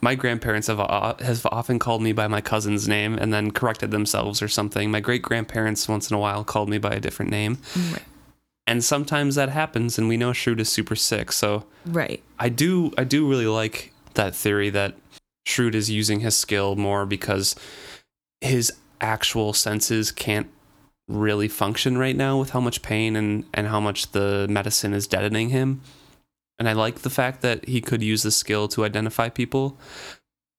my 0.00 0.14
grandparents 0.14 0.68
have 0.68 0.78
uh, 0.80 1.14
have 1.20 1.44
often 1.46 1.78
called 1.78 2.02
me 2.02 2.12
by 2.12 2.28
my 2.28 2.40
cousin's 2.40 2.86
name 2.88 3.14
and 3.18 3.32
then 3.32 3.50
corrected 3.50 3.90
themselves 3.90 4.40
or 4.42 4.48
something 4.48 4.90
my 4.90 5.00
great 5.00 5.22
grandparents 5.22 5.88
once 5.88 6.10
in 6.10 6.16
a 6.16 6.18
while 6.20 6.44
called 6.44 6.68
me 6.68 6.78
by 6.78 6.90
a 6.92 7.00
different 7.00 7.30
name 7.30 7.58
right. 7.92 8.02
And 8.66 8.84
sometimes 8.84 9.34
that 9.34 9.48
happens 9.48 9.98
and 9.98 10.08
we 10.08 10.16
know 10.16 10.32
Shrewd 10.32 10.60
is 10.60 10.68
super 10.68 10.96
sick 10.96 11.32
so 11.32 11.66
Right. 11.86 12.22
i 12.38 12.48
do 12.48 12.92
i 12.96 13.04
do 13.04 13.28
really 13.28 13.46
like 13.46 13.92
that 14.14 14.34
theory 14.34 14.70
that 14.70 14.94
Shrewd 15.46 15.74
is 15.74 15.90
using 15.90 16.20
his 16.20 16.36
skill 16.36 16.76
more 16.76 17.04
because 17.06 17.56
his 18.40 18.72
actual 19.00 19.52
senses 19.52 20.12
can't 20.12 20.48
really 21.08 21.48
function 21.48 21.98
right 21.98 22.16
now 22.16 22.38
with 22.38 22.50
how 22.50 22.60
much 22.60 22.82
pain 22.82 23.16
and, 23.16 23.44
and 23.52 23.66
how 23.66 23.80
much 23.80 24.12
the 24.12 24.46
medicine 24.48 24.94
is 24.94 25.06
deadening 25.06 25.50
him. 25.50 25.80
And 26.58 26.68
I 26.68 26.72
like 26.74 27.00
the 27.00 27.10
fact 27.10 27.42
that 27.42 27.68
he 27.68 27.80
could 27.80 28.02
use 28.02 28.22
the 28.22 28.30
skill 28.30 28.68
to 28.68 28.84
identify 28.84 29.28
people. 29.28 29.76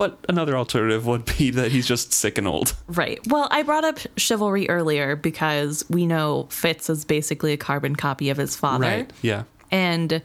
But 0.03 0.19
another 0.27 0.57
alternative 0.57 1.05
would 1.05 1.23
be 1.37 1.49
that 1.51 1.71
he's 1.71 1.87
just 1.87 2.11
sick 2.11 2.37
and 2.37 2.45
old. 2.47 2.75
Right. 2.87 3.19
Well, 3.27 3.47
I 3.51 3.63
brought 3.63 3.85
up 3.85 3.99
chivalry 4.17 4.67
earlier 4.69 5.15
because 5.15 5.85
we 5.89 6.05
know 6.05 6.47
Fitz 6.49 6.89
is 6.89 7.05
basically 7.05 7.53
a 7.53 7.57
carbon 7.57 7.95
copy 7.95 8.29
of 8.29 8.35
his 8.37 8.55
father. 8.55 8.83
Right. 8.85 9.13
Yeah. 9.21 9.43
And 9.71 10.21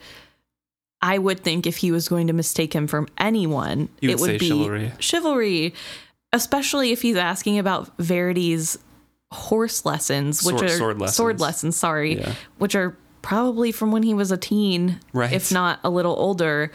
I 1.00 1.18
would 1.18 1.40
think 1.40 1.64
if 1.66 1.76
he 1.76 1.92
was 1.92 2.08
going 2.08 2.26
to 2.26 2.32
mistake 2.32 2.72
him 2.72 2.88
from 2.88 3.06
anyone, 3.18 3.88
You 4.00 4.10
it 4.10 4.14
would 4.14 4.20
would 4.22 4.30
say 4.30 4.38
be 4.38 4.48
chivalry. 4.48 4.92
chivalry, 4.98 5.74
especially 6.32 6.90
if 6.90 7.02
he's 7.02 7.16
asking 7.16 7.60
about 7.60 7.96
Verity's 7.98 8.78
horse 9.30 9.84
lessons, 9.84 10.42
which 10.42 10.56
Sword- 10.58 10.70
are 10.70 10.76
sword 10.76 10.98
lessons. 10.98 11.16
sword 11.16 11.40
lessons, 11.40 11.76
sorry, 11.76 12.18
Yeah. 12.18 12.34
which 12.58 12.74
are 12.74 12.96
probably 13.22 13.70
from 13.70 13.92
when 13.92 14.02
he 14.02 14.12
was 14.14 14.32
a 14.32 14.36
teen, 14.36 14.98
Right. 15.12 15.32
if 15.32 15.52
not 15.52 15.78
a 15.84 15.90
little 15.90 16.16
older. 16.18 16.72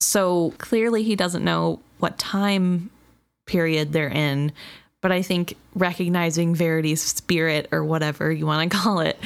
So 0.00 0.52
clearly 0.58 1.02
he 1.04 1.14
doesn't 1.16 1.44
know 1.44 1.80
what 1.98 2.18
time 2.18 2.90
period 3.46 3.92
they're 3.92 4.08
in. 4.08 4.52
But 5.02 5.12
I 5.12 5.22
think 5.22 5.54
recognizing 5.74 6.54
Verity's 6.54 7.00
spirit 7.02 7.68
or 7.70 7.84
whatever 7.84 8.32
you 8.32 8.46
want 8.46 8.70
to 8.70 8.76
call 8.82 9.00
it 9.00 9.18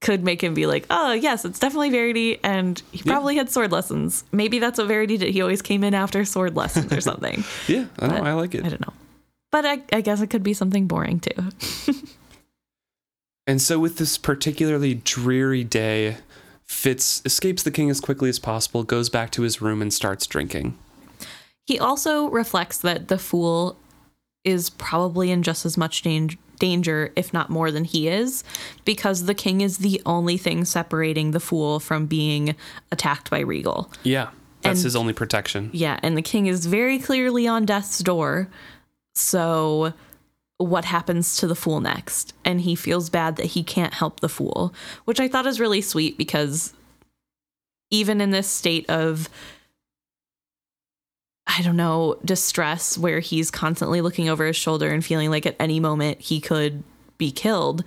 could 0.00 0.24
make 0.24 0.42
him 0.42 0.54
be 0.54 0.66
like, 0.66 0.86
oh, 0.88 1.12
yes, 1.12 1.44
it's 1.44 1.58
definitely 1.58 1.90
Verity. 1.90 2.38
And 2.42 2.80
he 2.90 2.98
Yeah. 3.04 3.12
probably 3.12 3.36
had 3.36 3.50
sword 3.50 3.70
lessons. 3.72 4.24
Maybe 4.32 4.58
that's 4.58 4.78
what 4.78 4.86
Verity 4.88 5.18
did. 5.18 5.32
He 5.34 5.42
always 5.42 5.60
came 5.62 5.84
in 5.84 5.92
after 5.94 6.24
sword 6.24 6.56
lessons 6.56 6.92
or 6.92 7.00
something. 7.02 7.44
Yeah. 7.66 7.86
I 7.98 8.06
know. 8.06 8.24
I 8.24 8.32
like 8.32 8.54
it. 8.54 8.64
I 8.64 8.68
don't 8.70 8.80
know. 8.80 8.94
But 9.50 9.66
I, 9.66 9.82
I 9.92 10.00
guess 10.00 10.20
it 10.20 10.28
could 10.30 10.42
be 10.44 10.54
something 10.54 10.86
boring 10.86 11.20
too. 11.20 11.92
And 13.46 13.60
so, 13.60 13.80
with 13.80 13.98
this 13.98 14.16
particularly 14.16 14.94
dreary 14.94 15.64
day, 15.64 16.18
Fitz 16.66 17.20
escapes 17.24 17.64
the 17.64 17.72
king 17.72 17.90
as 17.90 18.00
quickly 18.00 18.28
as 18.28 18.38
possible, 18.38 18.84
goes 18.84 19.08
back 19.08 19.30
to 19.32 19.42
his 19.42 19.60
room, 19.60 19.82
and 19.82 19.92
starts 19.92 20.24
drinking. 20.26 20.78
He 21.70 21.78
also 21.78 22.28
reflects 22.30 22.78
that 22.78 23.06
the 23.06 23.16
fool 23.16 23.78
is 24.42 24.70
probably 24.70 25.30
in 25.30 25.44
just 25.44 25.64
as 25.64 25.76
much 25.76 26.02
dan- 26.02 26.30
danger, 26.58 27.12
if 27.14 27.32
not 27.32 27.48
more 27.48 27.70
than 27.70 27.84
he 27.84 28.08
is, 28.08 28.42
because 28.84 29.26
the 29.26 29.34
king 29.36 29.60
is 29.60 29.78
the 29.78 30.02
only 30.04 30.36
thing 30.36 30.64
separating 30.64 31.30
the 31.30 31.38
fool 31.38 31.78
from 31.78 32.06
being 32.06 32.56
attacked 32.90 33.30
by 33.30 33.38
Regal. 33.38 33.88
Yeah. 34.02 34.30
That's 34.62 34.80
And- 34.80 34.84
his 34.86 34.96
only 34.96 35.12
protection. 35.12 35.70
Yeah, 35.72 36.00
and 36.02 36.16
the 36.16 36.22
king 36.22 36.48
is 36.48 36.66
very 36.66 36.98
clearly 36.98 37.46
on 37.46 37.66
death's 37.66 38.00
door. 38.00 38.48
So 39.14 39.92
what 40.56 40.84
happens 40.86 41.36
to 41.36 41.46
the 41.46 41.54
fool 41.54 41.78
next? 41.80 42.32
And 42.44 42.62
he 42.62 42.74
feels 42.74 43.10
bad 43.10 43.36
that 43.36 43.46
he 43.46 43.62
can't 43.62 43.94
help 43.94 44.18
the 44.18 44.28
fool, 44.28 44.74
which 45.04 45.20
I 45.20 45.28
thought 45.28 45.46
is 45.46 45.60
really 45.60 45.82
sweet 45.82 46.18
because 46.18 46.74
even 47.92 48.20
in 48.20 48.30
this 48.30 48.48
state 48.48 48.90
of 48.90 49.28
I 51.58 51.62
don't 51.62 51.76
know, 51.76 52.16
distress 52.24 52.96
where 52.96 53.18
he's 53.20 53.50
constantly 53.50 54.00
looking 54.00 54.28
over 54.28 54.46
his 54.46 54.56
shoulder 54.56 54.88
and 54.90 55.04
feeling 55.04 55.30
like 55.30 55.46
at 55.46 55.56
any 55.58 55.80
moment 55.80 56.20
he 56.20 56.40
could 56.40 56.82
be 57.18 57.32
killed, 57.32 57.82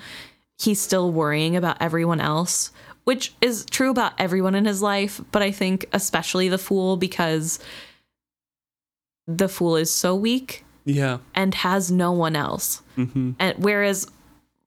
he's 0.59 0.81
still 0.81 1.11
worrying 1.11 1.55
about 1.55 1.77
everyone 1.81 2.19
else, 2.19 2.71
which 3.05 3.33
is 3.41 3.65
true 3.65 3.89
about 3.89 4.13
everyone 4.19 4.53
in 4.55 4.65
his 4.65 4.81
life, 4.81 5.21
but 5.31 5.41
I 5.41 5.51
think 5.51 5.85
especially 5.93 6.49
the 6.49 6.57
fool 6.57 6.97
because 6.97 7.59
the 9.27 9.47
fool 9.47 9.77
is 9.77 9.89
so 9.89 10.13
weak 10.15 10.65
Yeah. 10.85 11.19
and 11.33 11.55
has 11.55 11.89
no 11.89 12.11
one 12.11 12.35
else. 12.35 12.81
hmm 12.95 13.31
And 13.39 13.57
whereas 13.63 14.07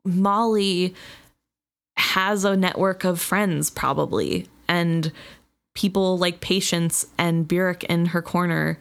Molly 0.04 0.94
has 1.98 2.44
a 2.44 2.56
network 2.56 3.04
of 3.04 3.20
friends 3.20 3.68
probably 3.70 4.46
and 4.68 5.12
people 5.76 6.18
like 6.18 6.40
Patience 6.40 7.06
and 7.16 7.46
Burrich 7.46 7.84
in 7.84 8.06
her 8.06 8.22
corner. 8.22 8.80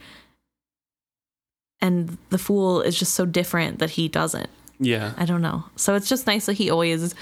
And 1.81 2.17
the 2.29 2.39
fool 2.39 2.81
is 2.81 2.97
just 2.97 3.13
so 3.13 3.25
different 3.25 3.77
that 3.79 3.91
he 3.91 4.07
doesn't. 4.07 4.49
Yeah. 4.79 5.13
I 5.17 5.25
don't 5.25 5.41
know. 5.41 5.65
So 5.75 5.93
it's 5.93 6.09
just 6.09 6.25
nice 6.25 6.47
that 6.47 6.53
he 6.53 6.71
always 6.71 7.13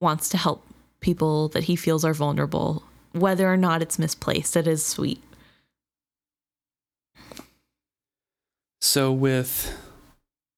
wants 0.00 0.28
to 0.30 0.36
help 0.36 0.66
people 1.00 1.48
that 1.48 1.64
he 1.64 1.76
feels 1.76 2.04
are 2.04 2.12
vulnerable, 2.12 2.82
whether 3.12 3.50
or 3.50 3.56
not 3.56 3.80
it's 3.80 3.98
misplaced. 3.98 4.56
It 4.56 4.66
is 4.66 4.84
sweet. 4.84 5.22
So 8.80 9.12
with 9.12 9.78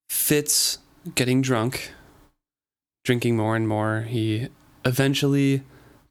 Fitz 0.08 0.78
getting 1.14 1.42
drunk, 1.42 1.92
drinking 3.04 3.36
more 3.36 3.54
and 3.54 3.68
more, 3.68 4.02
he 4.02 4.48
eventually 4.84 5.62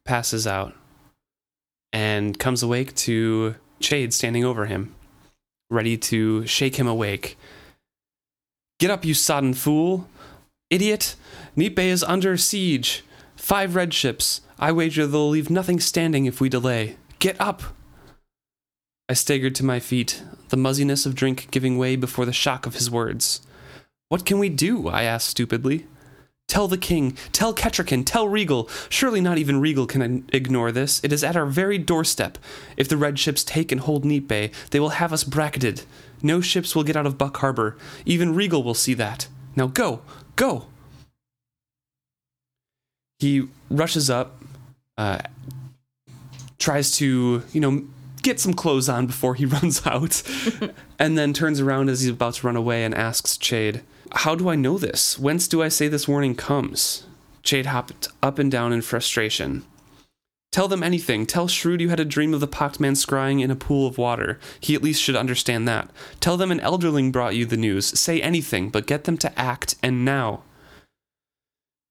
passes 0.04 0.46
out 0.46 0.74
and 1.96 2.38
comes 2.38 2.62
awake 2.62 2.94
to 2.94 3.54
Chade 3.80 4.12
standing 4.12 4.44
over 4.44 4.66
him, 4.66 4.94
ready 5.70 5.96
to 5.96 6.46
shake 6.46 6.76
him 6.76 6.86
awake. 6.86 7.38
Get 8.78 8.90
up, 8.90 9.02
you 9.02 9.14
sodden 9.14 9.54
fool! 9.54 10.06
Idiot! 10.68 11.14
Nipe 11.56 11.78
is 11.78 12.04
under 12.04 12.36
siege. 12.36 13.02
Five 13.34 13.74
red 13.74 13.94
ships. 13.94 14.42
I 14.58 14.72
wager 14.72 15.06
they'll 15.06 15.30
leave 15.30 15.48
nothing 15.48 15.80
standing 15.80 16.26
if 16.26 16.38
we 16.38 16.50
delay. 16.50 16.96
Get 17.18 17.40
up! 17.40 17.62
I 19.08 19.14
staggered 19.14 19.54
to 19.54 19.64
my 19.64 19.80
feet, 19.80 20.22
the 20.50 20.58
muzziness 20.58 21.06
of 21.06 21.14
drink 21.14 21.48
giving 21.50 21.78
way 21.78 21.96
before 21.96 22.26
the 22.26 22.32
shock 22.32 22.66
of 22.66 22.74
his 22.74 22.90
words. 22.90 23.40
What 24.10 24.26
can 24.26 24.38
we 24.38 24.50
do? 24.50 24.88
I 24.88 25.04
asked 25.04 25.28
stupidly. 25.28 25.86
Tell 26.48 26.68
the 26.68 26.78
king, 26.78 27.16
tell 27.32 27.52
Kettricken, 27.52 28.04
tell 28.06 28.28
Regal. 28.28 28.68
Surely 28.88 29.20
not 29.20 29.36
even 29.36 29.60
Regal 29.60 29.86
can 29.86 30.28
ignore 30.32 30.70
this. 30.70 31.02
It 31.02 31.12
is 31.12 31.24
at 31.24 31.36
our 31.36 31.46
very 31.46 31.76
doorstep. 31.76 32.38
If 32.76 32.88
the 32.88 32.96
red 32.96 33.18
ships 33.18 33.42
take 33.42 33.72
and 33.72 33.80
hold 33.80 34.04
Nipe, 34.04 34.52
they 34.70 34.80
will 34.80 34.90
have 34.90 35.12
us 35.12 35.24
bracketed. 35.24 35.82
No 36.22 36.40
ships 36.40 36.74
will 36.74 36.84
get 36.84 36.96
out 36.96 37.06
of 37.06 37.18
Buck 37.18 37.36
Harbor. 37.38 37.76
Even 38.04 38.34
Regal 38.34 38.62
will 38.62 38.74
see 38.74 38.94
that. 38.94 39.26
Now 39.56 39.66
go, 39.66 40.02
go! 40.36 40.66
He 43.18 43.48
rushes 43.68 44.08
up, 44.08 44.40
uh, 44.96 45.18
tries 46.58 46.96
to, 46.98 47.42
you 47.52 47.60
know, 47.60 47.84
get 48.22 48.38
some 48.38 48.54
clothes 48.54 48.88
on 48.88 49.06
before 49.06 49.34
he 49.34 49.44
runs 49.46 49.84
out, 49.86 50.22
and 50.98 51.18
then 51.18 51.32
turns 51.32 51.60
around 51.60 51.88
as 51.88 52.02
he's 52.02 52.10
about 52.10 52.34
to 52.34 52.46
run 52.46 52.56
away 52.56 52.84
and 52.84 52.94
asks 52.94 53.36
Chade, 53.36 53.82
How 54.16 54.34
do 54.34 54.48
I 54.48 54.54
know 54.54 54.78
this? 54.78 55.18
Whence 55.18 55.46
do 55.46 55.62
I 55.62 55.68
say 55.68 55.88
this 55.88 56.08
warning 56.08 56.34
comes? 56.34 57.04
Chade 57.42 57.66
hopped 57.66 58.08
up 58.22 58.38
and 58.38 58.50
down 58.50 58.72
in 58.72 58.80
frustration. 58.80 59.64
Tell 60.50 60.68
them 60.68 60.82
anything. 60.82 61.26
Tell 61.26 61.48
Shrewd 61.48 61.82
you 61.82 61.90
had 61.90 62.00
a 62.00 62.04
dream 62.04 62.32
of 62.32 62.40
the 62.40 62.46
pocked 62.46 62.80
man 62.80 62.94
scrying 62.94 63.42
in 63.42 63.50
a 63.50 63.56
pool 63.56 63.86
of 63.86 63.98
water. 63.98 64.40
He 64.58 64.74
at 64.74 64.82
least 64.82 65.02
should 65.02 65.16
understand 65.16 65.68
that. 65.68 65.90
Tell 66.18 66.38
them 66.38 66.50
an 66.50 66.60
elderling 66.60 67.12
brought 67.12 67.36
you 67.36 67.44
the 67.44 67.58
news. 67.58 67.86
Say 68.00 68.22
anything, 68.22 68.70
but 68.70 68.86
get 68.86 69.04
them 69.04 69.18
to 69.18 69.38
act, 69.38 69.74
and 69.82 70.02
now. 70.02 70.42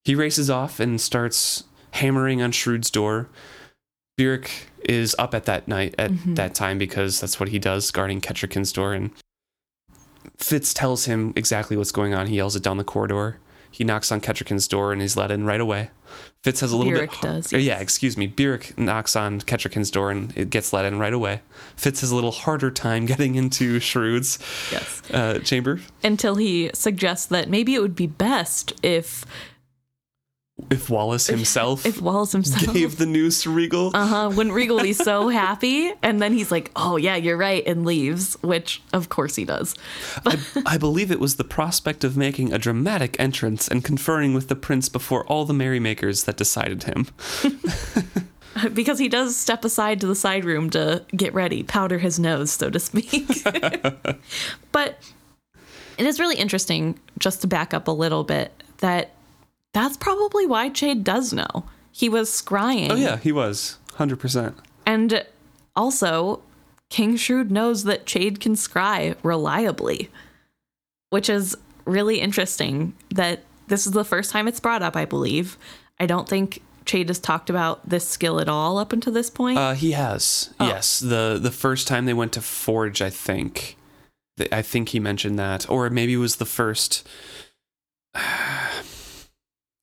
He 0.03 0.15
races 0.15 0.49
off 0.49 0.79
and 0.79 0.99
starts 0.99 1.65
hammering 1.91 2.41
on 2.41 2.51
Shrewd's 2.51 2.89
door. 2.89 3.29
Burrich 4.17 4.67
is 4.83 5.15
up 5.19 5.35
at 5.35 5.45
that 5.45 5.67
night 5.67 5.93
at 5.99 6.09
mm-hmm. 6.09 6.33
that 6.33 6.55
time 6.55 6.79
because 6.79 7.21
that's 7.21 7.39
what 7.39 7.49
he 7.49 7.59
does, 7.59 7.91
guarding 7.91 8.19
Kettricken's 8.19 8.71
door. 8.71 8.93
And 8.93 9.11
Fitz 10.37 10.73
tells 10.73 11.05
him 11.05 11.33
exactly 11.35 11.77
what's 11.77 11.91
going 11.91 12.13
on. 12.13 12.27
He 12.27 12.35
yells 12.37 12.55
it 12.55 12.63
down 12.63 12.77
the 12.77 12.83
corridor. 12.83 13.39
He 13.71 13.83
knocks 13.83 14.11
on 14.11 14.21
Kettricken's 14.21 14.67
door 14.67 14.93
and 14.93 15.01
he's 15.01 15.17
let 15.17 15.31
in 15.31 15.45
right 15.45 15.59
away. 15.59 15.89
Fitz 16.43 16.61
has 16.61 16.71
a 16.71 16.77
little 16.77 16.93
Burrich 16.93 17.11
bit. 17.11 17.21
does, 17.21 17.51
yes. 17.51 17.61
Yeah, 17.63 17.79
excuse 17.79 18.15
me. 18.15 18.25
Burrich 18.27 18.77
knocks 18.77 19.15
on 19.17 19.41
Kettricken's 19.41 19.91
door 19.91 20.11
and 20.11 20.31
it 20.37 20.49
gets 20.49 20.71
let 20.71 20.85
in 20.85 20.97
right 20.99 21.11
away. 21.13 21.41
Fitz 21.75 21.99
has 22.01 22.11
a 22.11 22.15
little 22.15 22.31
harder 22.31 22.71
time 22.71 23.05
getting 23.07 23.35
into 23.35 23.79
Shrewd's 23.81 24.39
Yes. 24.71 25.01
uh, 25.11 25.39
chamber. 25.39 25.81
Until 26.03 26.35
he 26.35 26.69
suggests 26.73 27.25
that 27.27 27.49
maybe 27.49 27.75
it 27.75 27.81
would 27.81 27.95
be 27.95 28.07
best 28.07 28.71
if 28.83 29.25
If 30.69 30.89
Wallace 30.89 31.27
himself 31.27 31.85
if 31.85 32.01
Wallace 32.01 32.31
himself 32.31 32.73
gave 32.73 32.97
the 32.97 33.05
news 33.05 33.41
to 33.41 33.49
Regal. 33.49 33.91
Uh 33.93 34.07
huh. 34.07 34.31
Wouldn't 34.33 34.55
Regal 34.55 34.79
be 34.79 34.93
so 34.93 35.27
happy? 35.43 35.91
And 36.01 36.21
then 36.21 36.31
he's 36.31 36.49
like, 36.49 36.71
"Oh 36.77 36.95
yeah, 36.95 37.17
you're 37.17 37.35
right," 37.35 37.61
and 37.67 37.85
leaves. 37.85 38.37
Which 38.41 38.81
of 38.93 39.09
course 39.09 39.35
he 39.35 39.43
does. 39.43 39.75
I, 40.25 40.39
I 40.65 40.77
believe 40.77 41.11
it 41.11 41.19
was 41.19 41.35
the 41.35 41.43
prospect 41.43 42.05
of 42.05 42.15
making 42.15 42.53
a 42.53 42.57
dramatic 42.57 43.19
entrance 43.19 43.67
and 43.67 43.83
conferring 43.83 44.33
with 44.33 44.47
the 44.47 44.55
prince 44.55 44.87
before 44.87 45.25
all 45.25 45.43
the 45.43 45.53
merrymakers 45.53 46.23
that 46.23 46.37
decided 46.37 46.83
him. 46.83 47.07
because 48.73 48.97
he 48.97 49.09
does 49.09 49.35
step 49.35 49.65
aside 49.65 49.99
to 49.99 50.07
the 50.07 50.15
side 50.15 50.45
room 50.45 50.69
to 50.69 51.03
get 51.15 51.33
ready, 51.33 51.63
powder 51.63 51.97
his 51.97 52.17
nose, 52.17 52.51
so 52.51 52.69
to 52.69 52.79
speak. 52.79 53.27
but 54.71 54.99
it 55.97 56.05
is 56.05 56.19
really 56.19 56.37
interesting, 56.37 56.97
just 57.19 57.41
to 57.41 57.47
back 57.47 57.73
up 57.73 57.89
a 57.89 57.91
little 57.91 58.23
bit, 58.23 58.51
that 58.77 59.11
that's 59.75 59.97
probably 59.97 60.45
why 60.45 60.69
Chade 60.69 61.03
does 61.03 61.33
know. 61.33 61.65
He 61.91 62.07
was 62.07 62.29
scrying. 62.29 62.91
Oh 62.91 62.95
yeah, 62.95 63.17
he 63.17 63.33
was 63.33 63.77
100%. 63.89 64.55
And 64.85 65.25
also, 65.75 66.41
King 66.89 67.17
Shrewd 67.17 67.51
knows 67.51 67.83
that 67.83 68.05
Chade 68.05 68.39
can 68.39 68.53
scry 68.53 69.17
reliably, 69.21 70.09
which 71.09 71.29
is 71.29 71.57
really 71.83 72.21
interesting 72.21 72.93
that 73.13 73.43
this 73.67 73.85
is 73.85 73.91
the 73.91 74.05
first 74.05 74.31
time 74.31 74.47
it's 74.47 74.61
brought 74.61 74.81
up, 74.81 74.95
I 74.95 75.03
believe. 75.03 75.57
I 75.99 76.05
don't 76.05 76.29
think 76.29 76.61
Chade 76.85 77.09
has 77.09 77.19
talked 77.19 77.49
about 77.49 77.87
this 77.87 78.07
skill 78.07 78.39
at 78.39 78.47
all 78.47 78.77
up 78.77 78.93
until 78.93 79.11
this 79.11 79.29
point. 79.29 79.57
Uh, 79.57 79.73
he 79.73 79.91
has. 79.91 80.53
Oh. 80.57 80.67
Yes, 80.67 80.99
the 80.99 81.37
the 81.41 81.51
first 81.51 81.85
time 81.87 82.05
they 82.05 82.13
went 82.13 82.31
to 82.33 82.41
Forge, 82.41 83.01
I 83.01 83.09
think. 83.09 83.75
I 84.53 84.61
think 84.61 84.89
he 84.89 85.01
mentioned 85.01 85.37
that, 85.37 85.69
or 85.69 85.89
maybe 85.89 86.13
it 86.13 86.17
was 86.17 86.37
the 86.37 86.45
first. 86.45 87.05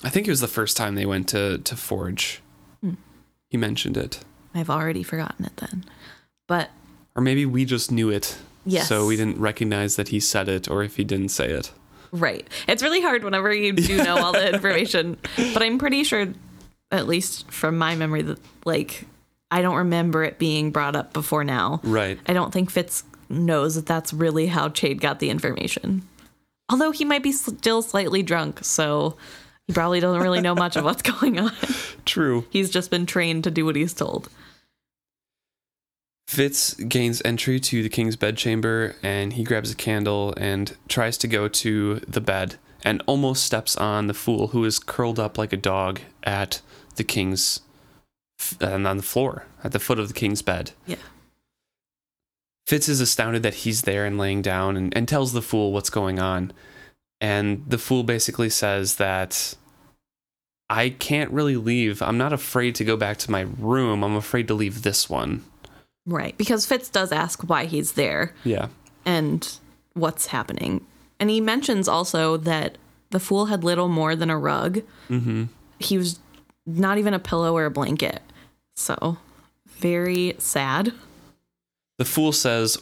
I 0.04 0.08
think 0.08 0.26
it 0.26 0.30
was 0.30 0.40
the 0.40 0.48
first 0.48 0.76
time 0.76 0.94
they 0.94 1.06
went 1.06 1.28
to 1.28 1.58
to 1.58 1.76
Forge. 1.76 2.40
Hmm. 2.80 2.94
He 3.50 3.56
mentioned 3.56 3.96
it, 3.96 4.20
I've 4.54 4.70
already 4.70 5.02
forgotten 5.02 5.44
it 5.44 5.56
then. 5.56 5.84
But 6.48 6.70
or 7.14 7.22
maybe 7.22 7.46
we 7.46 7.64
just 7.64 7.90
knew 7.92 8.10
it. 8.10 8.38
Yes. 8.64 8.88
So 8.88 9.06
we 9.06 9.16
didn't 9.16 9.38
recognize 9.38 9.96
that 9.96 10.08
he 10.08 10.20
said 10.20 10.48
it, 10.48 10.68
or 10.68 10.82
if 10.82 10.96
he 10.96 11.04
didn't 11.04 11.30
say 11.30 11.50
it. 11.50 11.72
right. 12.12 12.46
It's 12.68 12.82
really 12.82 13.00
hard 13.02 13.24
whenever 13.24 13.52
you 13.52 13.72
do 13.90 13.96
know 14.02 14.16
all 14.18 14.32
the 14.32 14.54
information. 14.54 15.16
But 15.36 15.62
I'm 15.62 15.78
pretty 15.78 16.04
sure, 16.04 16.28
at 16.90 17.06
least 17.08 17.50
from 17.50 17.76
my 17.78 17.94
memory, 17.96 18.22
that 18.22 18.38
like 18.64 19.04
I 19.50 19.62
don't 19.62 19.76
remember 19.76 20.22
it 20.24 20.38
being 20.38 20.70
brought 20.70 20.96
up 20.96 21.12
before 21.12 21.44
now. 21.44 21.80
Right. 21.82 22.18
I 22.26 22.32
don't 22.32 22.52
think 22.52 22.70
Fitz 22.70 23.04
knows 23.28 23.74
that 23.74 23.86
that's 23.86 24.12
really 24.12 24.46
how 24.46 24.68
Chade 24.68 25.00
got 25.00 25.18
the 25.18 25.30
information. 25.30 26.06
Although 26.68 26.90
he 26.92 27.04
might 27.04 27.22
be 27.22 27.32
still 27.32 27.82
slightly 27.82 28.22
drunk, 28.22 28.64
so 28.64 29.16
he 29.66 29.75
probably 29.75 30.01
doesn't 30.01 30.22
really 30.22 30.40
know 30.40 30.55
much 30.55 30.77
of 30.77 30.85
what's 30.85 31.03
going 31.20 31.38
on. 31.38 31.53
True. 32.05 32.46
He's 32.51 32.70
just 32.70 32.90
been 32.90 33.07
trained 33.07 33.44
to 33.44 33.51
do 33.51 33.64
what 33.64 33.77
he's 33.77 33.94
told. 33.94 34.29
Fitz 36.27 36.75
gains 36.75 37.20
entry 37.25 37.61
to 37.61 37.83
the 37.83 37.88
king's 37.88 38.16
bedchamber 38.16 38.96
and 39.03 39.35
he 39.35 39.44
grabs 39.44 39.70
a 39.70 39.75
candle 39.75 40.33
and 40.37 40.77
tries 40.88 41.18
to 41.18 41.29
go 41.29 41.46
to 41.46 41.96
the 42.09 42.20
bed 42.22 42.57
and 42.83 43.03
almost 43.07 43.44
steps 43.44 43.77
on 43.77 44.07
the 44.07 44.14
fool 44.14 44.48
who 44.48 44.64
is 44.64 44.79
curled 44.79 45.18
up 45.18 45.37
like 45.37 45.53
a 45.53 45.59
dog 45.59 46.01
at 46.22 46.62
the 46.96 47.05
king's 47.05 47.61
and 48.61 48.87
on 48.87 48.96
the 48.96 49.03
floor 49.03 49.46
at 49.62 49.72
the 49.72 49.79
foot 49.79 49.98
of 49.98 50.09
the 50.09 50.14
king's 50.14 50.42
bed. 50.42 50.72
Yeah. 50.87 50.96
Fitz 52.66 52.88
is 52.88 53.01
astounded 53.01 53.42
that 53.42 53.55
he's 53.55 53.83
there 53.83 54.07
and 54.07 54.18
laying 54.18 54.42
down 54.42 54.77
and, 54.77 54.96
and 54.96 55.07
tells 55.07 55.33
the 55.33 55.42
fool 55.42 55.72
what's 55.72 55.90
going 55.90 56.18
on. 56.18 56.53
And 57.22 57.64
the 57.66 57.78
fool 57.78 58.02
basically 58.02 58.50
says 58.50 58.96
that 58.96 59.54
I 60.68 60.90
can't 60.90 61.30
really 61.30 61.56
leave. 61.56 62.02
I'm 62.02 62.18
not 62.18 62.32
afraid 62.32 62.74
to 62.74 62.85
go 62.85 62.96
back 62.96 63.16
to 63.18 63.30
my 63.30 63.42
room. 63.58 64.02
I'm 64.02 64.16
afraid 64.16 64.48
to 64.48 64.54
leave 64.54 64.82
this 64.82 65.08
one. 65.08 65.44
Right. 66.04 66.37
Because 66.37 66.66
Fitz 66.66 66.88
does 66.88 67.12
ask 67.12 67.42
why 67.48 67.66
he's 67.66 67.92
there 67.92 68.35
Yeah. 68.42 68.68
and 69.06 69.48
what's 69.94 70.26
happening. 70.26 70.85
And 71.20 71.30
he 71.30 71.40
mentions 71.40 71.87
also 71.87 72.37
that 72.38 72.76
the 73.11 73.20
fool 73.20 73.46
had 73.46 73.62
little 73.62 73.88
more 73.88 74.16
than 74.16 74.28
a 74.30 74.37
rug. 74.38 74.80
Mm-hmm. 75.08 75.44
He 75.78 75.96
was 75.96 76.18
not 76.66 76.98
even 76.98 77.14
a 77.14 77.20
pillow 77.20 77.54
or 77.56 77.66
a 77.66 77.70
blanket. 77.70 78.20
So, 78.74 79.18
very 79.66 80.35
sad. 80.38 80.92
The 81.98 82.04
fool 82.04 82.32
says, 82.32 82.78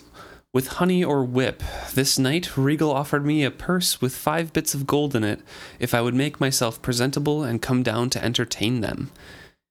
With 0.52 0.66
honey 0.66 1.04
or 1.04 1.22
whip, 1.22 1.62
this 1.94 2.18
night 2.18 2.56
Regal 2.56 2.90
offered 2.90 3.24
me 3.24 3.44
a 3.44 3.52
purse 3.52 4.00
with 4.00 4.12
five 4.12 4.52
bits 4.52 4.74
of 4.74 4.84
gold 4.84 5.14
in 5.14 5.22
it 5.22 5.42
if 5.78 5.94
I 5.94 6.00
would 6.00 6.14
make 6.14 6.40
myself 6.40 6.82
presentable 6.82 7.44
and 7.44 7.62
come 7.62 7.84
down 7.84 8.10
to 8.10 8.24
entertain 8.24 8.80
them. 8.80 9.12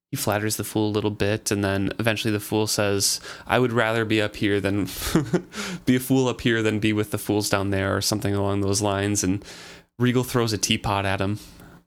He 0.09 0.15
flatters 0.15 0.55
the 0.55 0.63
fool 0.63 0.87
a 0.87 0.95
little 0.95 1.11
bit, 1.11 1.51
and 1.51 1.65
then 1.65 1.91
eventually 1.99 2.31
the 2.31 2.39
fool 2.39 2.65
says, 2.65 3.19
I 3.45 3.59
would 3.59 3.73
rather 3.73 4.05
be 4.05 4.21
up 4.21 4.37
here 4.37 4.61
than 4.61 4.87
be 5.85 5.97
a 5.97 5.99
fool 5.99 6.29
up 6.29 6.39
here 6.39 6.63
than 6.63 6.79
be 6.79 6.93
with 6.93 7.11
the 7.11 7.17
fools 7.17 7.49
down 7.49 7.71
there, 7.71 7.93
or 7.93 7.99
something 7.99 8.33
along 8.33 8.61
those 8.61 8.81
lines. 8.81 9.21
And 9.21 9.43
Regal 9.99 10.23
throws 10.23 10.53
a 10.53 10.57
teapot 10.57 11.05
at 11.05 11.19
him 11.19 11.39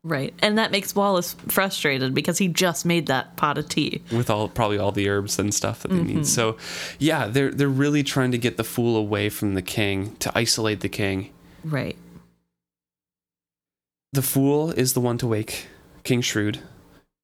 Right. 0.05 0.35
And 0.41 0.59
that 0.59 0.73
makes 0.73 0.97
Wallace 0.97 1.35
frustrated 1.47 2.13
because 2.13 2.39
he 2.39 2.49
just 2.49 2.85
made 2.85 3.07
that 3.07 3.37
pot 3.37 3.57
of 3.57 3.69
tea. 3.69 4.03
with 4.11 4.31
all 4.31 4.49
probably 4.49 4.77
all 4.79 4.91
the 4.91 5.09
herbs 5.09 5.39
and 5.39 5.55
stuff 5.55 5.83
that 5.83 5.93
they 5.93 6.03
need. 6.03 6.15
Mm-hmm. 6.17 6.23
So 6.25 6.57
yeah, 6.99 7.29
they're 7.29 7.53
they're 7.53 7.69
really 7.69 8.03
trying 8.03 8.33
to 8.33 8.39
get 8.39 8.57
the 8.57 8.65
fool 8.65 8.97
away 8.97 9.29
from 9.29 9.55
the 9.55 9.63
king, 9.63 10.17
to 10.17 10.33
isolate 10.37 10.81
the 10.81 10.89
king. 10.89 11.31
Right. 11.63 11.97
The 14.13 14.23
fool 14.23 14.73
is 14.73 14.93
the 14.93 15.01
one 15.01 15.19
to 15.19 15.27
wake 15.27 15.69
King 16.03 16.21
Shrewd. 16.21 16.59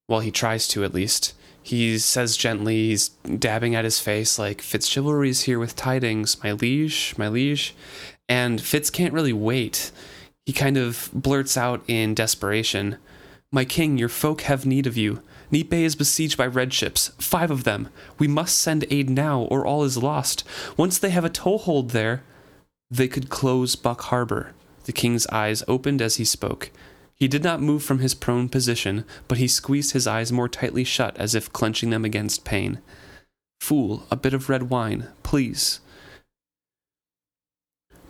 Well, 0.07 0.21
he 0.21 0.31
tries 0.31 0.67
to 0.69 0.83
at 0.83 0.93
least. 0.93 1.33
He 1.61 1.99
says 1.99 2.35
gently, 2.35 2.87
he's 2.87 3.09
dabbing 3.09 3.75
at 3.75 3.83
his 3.83 3.99
face 3.99 4.39
like, 4.39 4.61
Fitzchivalry 4.61 5.27
is 5.27 5.41
here 5.41 5.59
with 5.59 5.75
tidings, 5.75 6.41
my 6.41 6.53
liege, 6.53 7.13
my 7.17 7.27
liege. 7.27 7.75
And 8.27 8.59
Fitz 8.59 8.89
can't 8.89 9.13
really 9.13 9.33
wait. 9.33 9.91
He 10.49 10.53
kind 10.53 10.77
of 10.77 11.11
blurts 11.13 11.57
out 11.57 11.83
in 11.87 12.15
desperation, 12.15 12.97
My 13.51 13.65
king, 13.65 13.99
your 13.99 14.09
folk 14.09 14.41
have 14.41 14.65
need 14.65 14.87
of 14.87 14.97
you. 14.97 15.21
Bay 15.51 15.83
is 15.83 15.95
besieged 15.95 16.39
by 16.39 16.47
red 16.47 16.73
ships, 16.73 17.09
five 17.19 17.51
of 17.51 17.65
them. 17.65 17.89
We 18.17 18.27
must 18.27 18.57
send 18.57 18.83
aid 18.89 19.11
now, 19.11 19.41
or 19.41 19.63
all 19.63 19.83
is 19.83 19.95
lost. 19.95 20.43
Once 20.75 20.97
they 20.97 21.11
have 21.11 21.23
a 21.23 21.29
toehold 21.29 21.91
there, 21.91 22.23
they 22.89 23.07
could 23.07 23.29
close 23.29 23.75
Buck 23.75 24.01
Harbor. 24.01 24.55
The 24.85 24.91
king's 24.91 25.27
eyes 25.27 25.61
opened 25.67 26.01
as 26.01 26.15
he 26.15 26.25
spoke. 26.25 26.71
He 27.13 27.27
did 27.27 27.43
not 27.43 27.61
move 27.61 27.83
from 27.83 27.99
his 27.99 28.15
prone 28.15 28.49
position, 28.49 29.05
but 29.27 29.37
he 29.37 29.47
squeezed 29.47 29.91
his 29.93 30.07
eyes 30.07 30.31
more 30.31 30.49
tightly 30.49 30.83
shut 30.83 31.15
as 31.17 31.35
if 31.35 31.53
clenching 31.53 31.91
them 31.91 32.03
against 32.03 32.43
pain. 32.43 32.81
Fool, 33.61 34.07
a 34.09 34.15
bit 34.15 34.33
of 34.33 34.49
red 34.49 34.71
wine, 34.71 35.09
please. 35.21 35.79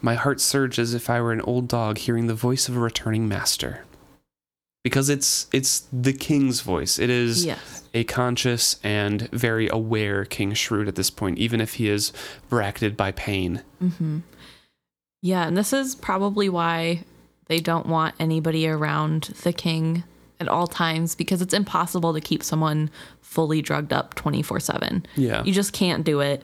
My 0.02 0.16
heart 0.16 0.40
surged 0.40 0.80
as 0.80 0.94
if 0.94 1.10
I 1.10 1.22
were 1.22 1.32
an 1.34 1.42
old 1.42 1.68
dog 1.68 1.98
hearing 1.98 2.28
the 2.28 2.34
voice 2.36 2.70
of 2.70 2.76
a 2.78 2.80
returning 2.80 3.28
master. 3.28 3.84
Because 4.84 5.10
it's 5.10 5.48
it's 5.52 5.86
the 5.92 6.14
king's 6.14 6.62
voice. 6.62 6.98
It 7.00 7.10
is 7.10 7.46
Yes. 7.46 7.84
a 7.94 8.06
conscious 8.06 8.80
and 8.82 9.30
very 9.32 9.68
aware 9.68 10.24
King 10.24 10.54
Shrewd 10.54 10.88
at 10.88 10.96
this 10.96 11.10
point, 11.10 11.38
even 11.38 11.60
if 11.60 11.74
he 11.76 11.90
is 11.90 12.14
bracketed 12.48 12.96
by 12.96 13.12
pain. 13.12 13.62
Mm-hmm. 13.84 14.20
Yeah, 15.22 15.46
and 15.46 15.58
this 15.58 15.74
is 15.74 15.96
probably 15.96 16.48
why 16.48 17.04
they 17.48 17.60
don't 17.60 17.88
want 17.88 18.16
anybody 18.20 18.68
around 18.70 19.24
the 19.44 19.52
king 19.52 20.06
at 20.40 20.48
all 20.48 20.66
times 20.68 21.14
because 21.14 21.42
it's 21.42 21.54
impossible 21.54 22.14
to 22.14 22.22
keep 22.22 22.42
someone 22.42 22.90
fully 23.22 23.62
drugged 23.62 23.92
up 23.92 24.16
24 24.16 24.62
7. 24.62 25.06
Yeah. 25.18 25.44
You 25.44 25.52
just 25.52 25.74
can't 25.74 26.06
do 26.06 26.22
it. 26.22 26.44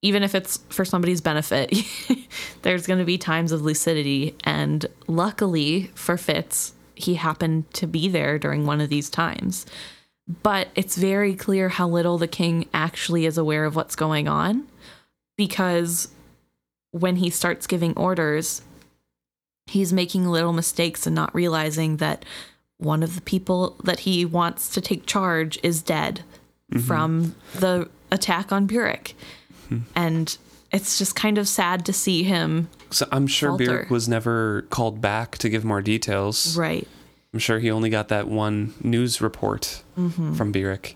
Even 0.00 0.22
if 0.22 0.34
it's 0.34 0.58
for 0.68 0.84
somebody's 0.84 1.20
benefit, 1.20 1.74
there's 2.62 2.86
going 2.86 3.00
to 3.00 3.04
be 3.04 3.18
times 3.18 3.50
of 3.52 3.62
lucidity. 3.62 4.36
And 4.44 4.86
luckily 5.06 5.90
for 5.94 6.16
Fitz, 6.16 6.72
he 6.94 7.14
happened 7.14 7.72
to 7.74 7.86
be 7.86 8.08
there 8.08 8.38
during 8.38 8.66
one 8.66 8.80
of 8.80 8.88
these 8.88 9.10
times. 9.10 9.66
But 10.42 10.68
it's 10.74 10.96
very 10.96 11.34
clear 11.34 11.68
how 11.68 11.88
little 11.88 12.18
the 12.18 12.28
king 12.28 12.68
actually 12.74 13.24
is 13.24 13.38
aware 13.38 13.64
of 13.64 13.74
what's 13.74 13.96
going 13.96 14.28
on 14.28 14.66
because 15.36 16.08
when 16.90 17.16
he 17.16 17.30
starts 17.30 17.66
giving 17.66 17.96
orders, 17.96 18.62
he's 19.66 19.92
making 19.92 20.26
little 20.26 20.52
mistakes 20.52 21.06
and 21.06 21.14
not 21.14 21.34
realizing 21.34 21.96
that 21.98 22.24
one 22.78 23.02
of 23.02 23.14
the 23.14 23.20
people 23.22 23.76
that 23.84 24.00
he 24.00 24.24
wants 24.24 24.70
to 24.70 24.80
take 24.80 25.06
charge 25.06 25.58
is 25.62 25.82
dead 25.82 26.22
mm-hmm. 26.72 26.86
from 26.86 27.34
the 27.54 27.88
attack 28.10 28.52
on 28.52 28.66
Burek. 28.66 29.14
Hmm. 29.68 29.78
And 29.94 30.36
it's 30.72 30.98
just 30.98 31.14
kind 31.16 31.38
of 31.38 31.48
sad 31.48 31.86
to 31.86 31.92
see 31.92 32.22
him. 32.22 32.68
So 32.90 33.06
I'm 33.12 33.26
sure 33.26 33.50
Falter. 33.50 33.86
Was 33.90 34.08
never 34.08 34.62
called 34.70 35.00
back 35.00 35.38
to 35.38 35.48
give 35.48 35.64
more 35.64 35.82
details. 35.82 36.56
Right. 36.56 36.86
I'm 37.32 37.38
sure 37.38 37.58
he 37.58 37.70
only 37.70 37.90
got 37.90 38.08
that 38.08 38.28
one 38.28 38.74
news 38.82 39.20
report 39.20 39.82
mm-hmm. 39.98 40.34
from 40.34 40.52
Byrrc. 40.52 40.94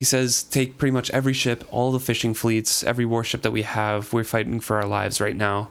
He 0.00 0.04
says, 0.04 0.42
take 0.42 0.76
pretty 0.76 0.92
much 0.92 1.10
every 1.10 1.32
ship, 1.32 1.64
all 1.70 1.92
the 1.92 2.00
fishing 2.00 2.34
fleets, 2.34 2.84
every 2.84 3.06
warship 3.06 3.42
that 3.42 3.52
we 3.52 3.62
have. 3.62 4.12
We're 4.12 4.24
fighting 4.24 4.60
for 4.60 4.76
our 4.76 4.86
lives 4.86 5.20
right 5.20 5.36
now. 5.36 5.70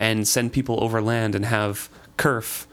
And 0.00 0.26
send 0.26 0.52
people 0.52 0.82
overland 0.82 1.34
and 1.34 1.44
have 1.44 1.90
Kerf 2.16 2.66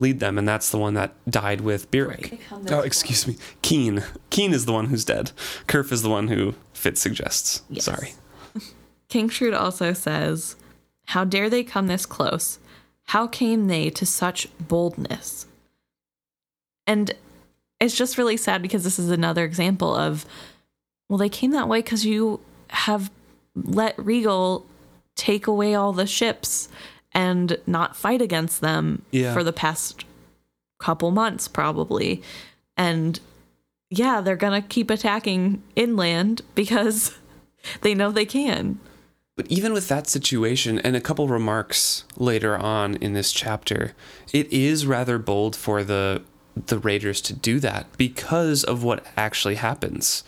lead 0.00 0.20
them. 0.20 0.38
And 0.38 0.46
that's 0.46 0.70
the 0.70 0.78
one 0.78 0.94
that 0.94 1.14
died 1.28 1.60
with 1.60 1.90
Byrrc. 1.90 2.38
Oh, 2.70 2.80
excuse 2.80 3.26
me. 3.26 3.36
Keen. 3.62 4.02
Keen 4.30 4.52
is 4.52 4.66
the 4.66 4.72
one 4.72 4.86
who's 4.86 5.04
dead. 5.04 5.32
Kerf 5.66 5.92
is 5.92 6.02
the 6.02 6.10
one 6.10 6.28
who 6.28 6.54
Fitz 6.72 7.00
suggests. 7.00 7.62
Yes. 7.70 7.84
Sorry. 7.84 8.14
King 9.08 9.28
Shrewd 9.28 9.54
also 9.54 9.92
says, 9.92 10.56
How 11.06 11.24
dare 11.24 11.48
they 11.48 11.64
come 11.64 11.86
this 11.86 12.06
close? 12.06 12.58
How 13.04 13.26
came 13.26 13.68
they 13.68 13.90
to 13.90 14.04
such 14.04 14.48
boldness? 14.58 15.46
And 16.86 17.12
it's 17.80 17.96
just 17.96 18.18
really 18.18 18.36
sad 18.36 18.62
because 18.62 18.84
this 18.84 18.98
is 18.98 19.10
another 19.10 19.44
example 19.44 19.94
of, 19.94 20.24
well, 21.08 21.18
they 21.18 21.28
came 21.28 21.52
that 21.52 21.68
way 21.68 21.78
because 21.78 22.04
you 22.04 22.40
have 22.68 23.10
let 23.54 23.98
Regal 23.98 24.66
take 25.14 25.46
away 25.46 25.74
all 25.74 25.92
the 25.92 26.06
ships 26.06 26.68
and 27.16 27.56
not 27.66 27.96
fight 27.96 28.20
against 28.20 28.60
them 28.60 29.02
Yeah. 29.10 29.32
for 29.32 29.42
the 29.42 29.52
past 29.52 30.04
couple 30.78 31.10
months, 31.10 31.48
probably. 31.48 32.22
And 32.76 33.18
yeah, 33.88 34.20
they're 34.20 34.36
to 34.60 34.68
keep 34.68 34.90
attacking 34.90 35.62
inland 35.74 36.42
because 36.54 37.16
they 37.80 37.94
know 37.94 38.12
they 38.12 38.26
can. 38.26 38.78
But 39.34 39.46
even 39.48 39.72
with 39.72 39.88
that 39.88 40.06
situation 40.08 40.78
and 40.78 40.94
a 40.94 41.00
couple 41.00 41.26
remarks 41.28 42.04
later 42.16 42.56
on 42.56 42.94
in 42.96 43.14
this 43.14 43.32
chapter, 43.32 43.92
it 44.32 44.50
is 44.52 44.86
rather 44.86 45.18
bold 45.18 45.56
for 45.56 45.82
the 45.82 46.22
the 46.66 46.78
raiders 46.78 47.20
to 47.20 47.34
do 47.34 47.60
that 47.60 47.84
because 47.98 48.64
of 48.64 48.82
what 48.82 49.04
actually 49.14 49.56
happens. 49.56 50.24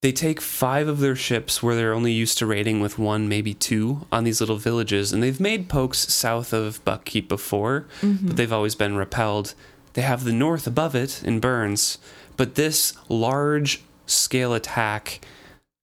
They 0.00 0.12
take 0.12 0.40
five 0.40 0.86
of 0.86 1.00
their 1.00 1.16
ships 1.16 1.60
where 1.60 1.74
they're 1.74 1.92
only 1.92 2.12
used 2.12 2.38
to 2.38 2.46
raiding 2.46 2.80
with 2.80 3.00
one, 3.00 3.28
maybe 3.28 3.52
two 3.52 4.06
on 4.12 4.22
these 4.22 4.40
little 4.40 4.56
villages, 4.56 5.12
and 5.12 5.22
they've 5.22 5.40
made 5.40 5.68
pokes 5.68 6.12
south 6.12 6.52
of 6.52 6.84
Buckkeep 6.84 7.26
before, 7.26 7.86
mm-hmm. 8.00 8.28
but 8.28 8.36
they've 8.36 8.52
always 8.52 8.76
been 8.76 8.96
repelled. 8.96 9.54
They 9.94 10.02
have 10.02 10.22
the 10.22 10.32
north 10.32 10.68
above 10.68 10.94
it 10.94 11.24
in 11.24 11.40
Bearns, 11.40 11.98
but 12.36 12.54
this 12.54 12.94
large 13.08 13.82
scale 14.06 14.54
attack 14.54 15.20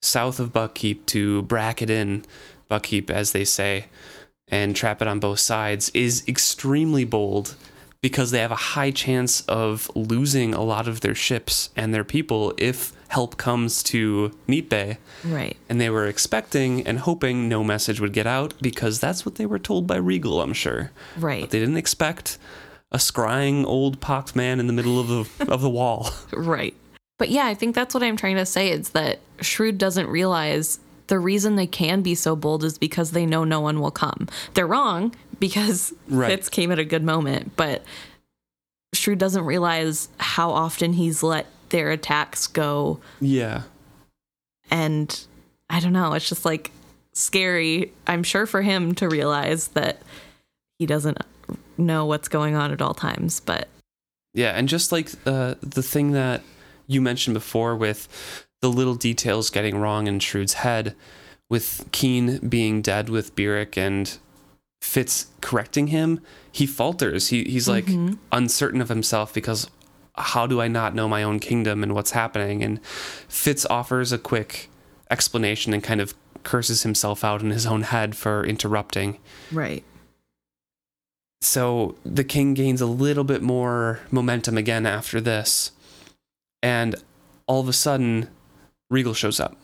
south 0.01 0.39
of 0.39 0.53
Buckkeep 0.53 1.05
to 1.07 1.41
bracket 1.41 1.89
in 1.89 2.23
Buckkeep, 2.71 3.09
as 3.09 3.33
they 3.33 3.43
say, 3.43 3.87
and 4.47 4.75
trap 4.77 5.01
it 5.01 5.09
on 5.09 5.19
both 5.19 5.39
sides 5.39 5.89
is 5.89 6.23
extremely 6.25 7.03
bold 7.03 7.55
because 7.99 8.31
they 8.31 8.39
have 8.39 8.51
a 8.51 8.55
high 8.55 8.91
chance 8.91 9.41
of 9.41 9.91
losing 9.93 10.53
a 10.53 10.63
lot 10.63 10.87
of 10.87 11.01
their 11.01 11.15
ships 11.15 11.69
and 11.75 11.93
their 11.93 12.03
people 12.05 12.53
if 12.57 12.93
help 13.15 13.37
comes 13.37 13.81
to 13.81 14.29
Nipe. 14.45 14.97
Right. 15.23 15.55
And 15.69 15.79
they 15.79 15.89
were 15.89 16.05
expecting 16.05 16.85
and 16.85 16.99
hoping 16.99 17.47
no 17.47 17.63
message 17.63 18.01
would 18.01 18.11
get 18.11 18.27
out 18.27 18.53
because 18.61 18.99
that's 18.99 19.25
what 19.25 19.35
they 19.35 19.45
were 19.45 19.57
told 19.57 19.87
by 19.87 19.95
Regal, 19.95 20.41
I'm 20.41 20.51
sure. 20.51 20.91
Right. 21.17 21.39
But 21.39 21.51
they 21.51 21.59
didn't 21.59 21.77
expect 21.77 22.37
a 22.91 22.97
scrying 22.97 23.65
old 23.65 24.01
pocked 24.01 24.35
man 24.35 24.59
in 24.59 24.67
the 24.67 24.73
middle 24.73 24.99
of 24.99 25.07
the 25.07 25.47
of 25.53 25.61
the 25.61 25.69
wall. 25.69 26.09
Right. 26.33 26.75
But 27.17 27.29
yeah, 27.29 27.45
I 27.45 27.53
think 27.53 27.73
that's 27.73 27.93
what 27.93 28.03
I'm 28.03 28.17
trying 28.17 28.35
to 28.35 28.45
say 28.45 28.71
It's 28.71 28.89
that 28.89 29.19
Shrewd 29.39 29.77
doesn't 29.77 30.07
realize 30.07 30.79
the 31.07 31.17
reason 31.17 31.55
they 31.55 31.67
can 31.67 32.01
be 32.01 32.15
so 32.15 32.35
bold 32.35 32.65
is 32.65 32.77
because 32.77 33.11
they 33.11 33.25
know 33.25 33.45
no 33.45 33.61
one 33.61 33.79
will 33.79 33.91
come. 33.91 34.27
They're 34.55 34.67
wrong 34.67 35.15
because 35.39 35.93
Right. 36.09 36.31
Fitz 36.31 36.49
came 36.49 36.69
at 36.69 36.79
a 36.79 36.83
good 36.83 37.03
moment, 37.03 37.53
but 37.55 37.85
Shrewd 38.93 39.19
doesn't 39.19 39.45
realize 39.45 40.09
how 40.17 40.51
often 40.51 40.91
he's 40.93 41.23
let 41.23 41.47
their 41.75 41.91
attacks 41.91 42.47
go. 42.47 43.01
Yeah. 43.19 43.63
And 44.71 45.27
I 45.69 45.81
don't 45.81 45.91
know, 45.91 46.13
it's 46.13 46.29
just 46.29 46.45
like 46.45 46.71
scary, 47.11 47.91
I'm 48.07 48.23
sure, 48.23 48.45
for 48.45 48.61
him 48.61 48.95
to 48.95 49.09
realize 49.09 49.67
that 49.69 50.01
he 50.79 50.85
doesn't 50.85 51.17
know 51.77 52.05
what's 52.05 52.29
going 52.29 52.55
on 52.55 52.71
at 52.71 52.81
all 52.81 52.93
times. 52.93 53.41
But 53.41 53.67
Yeah, 54.33 54.51
and 54.51 54.69
just 54.69 54.93
like 54.93 55.09
uh, 55.25 55.55
the 55.59 55.83
thing 55.83 56.11
that 56.11 56.43
you 56.87 57.01
mentioned 57.01 57.33
before 57.33 57.75
with 57.75 58.47
the 58.61 58.69
little 58.69 58.95
details 58.95 59.49
getting 59.49 59.77
wrong 59.77 60.07
in 60.07 60.19
Shrewd's 60.19 60.53
head, 60.53 60.95
with 61.49 61.89
Keen 61.91 62.37
being 62.47 62.81
dead 62.81 63.09
with 63.09 63.35
Byrrc 63.35 63.77
and 63.77 64.17
Fitz 64.81 65.27
correcting 65.41 65.87
him, 65.87 66.21
he 66.53 66.65
falters. 66.65 67.27
He 67.27 67.43
he's 67.43 67.67
like 67.67 67.87
uncertain 68.31 68.79
of 68.79 68.87
himself 68.87 69.33
because 69.33 69.69
how 70.17 70.47
do 70.47 70.61
I 70.61 70.67
not 70.67 70.95
know 70.95 71.07
my 71.07 71.23
own 71.23 71.39
kingdom 71.39 71.83
and 71.83 71.93
what's 71.93 72.11
happening? 72.11 72.63
And 72.63 72.83
Fitz 72.85 73.65
offers 73.69 74.11
a 74.11 74.17
quick 74.17 74.69
explanation 75.09 75.73
and 75.73 75.83
kind 75.83 76.01
of 76.01 76.13
curses 76.43 76.83
himself 76.83 77.23
out 77.23 77.41
in 77.41 77.49
his 77.49 77.65
own 77.65 77.83
head 77.83 78.15
for 78.15 78.45
interrupting. 78.45 79.17
right. 79.51 79.83
So 81.41 81.95
the 82.03 82.23
king 82.23 82.55
gains 82.55 82.81
a 82.81 82.87
little 82.87 83.23
bit 83.23 83.43
more 83.43 83.99
momentum 84.09 84.57
again 84.57 84.87
after 84.87 85.21
this. 85.21 85.71
And 86.63 86.95
all 87.45 87.61
of 87.61 87.69
a 87.69 87.73
sudden, 87.73 88.29
Regal 88.89 89.13
shows 89.13 89.39
up. 89.39 89.55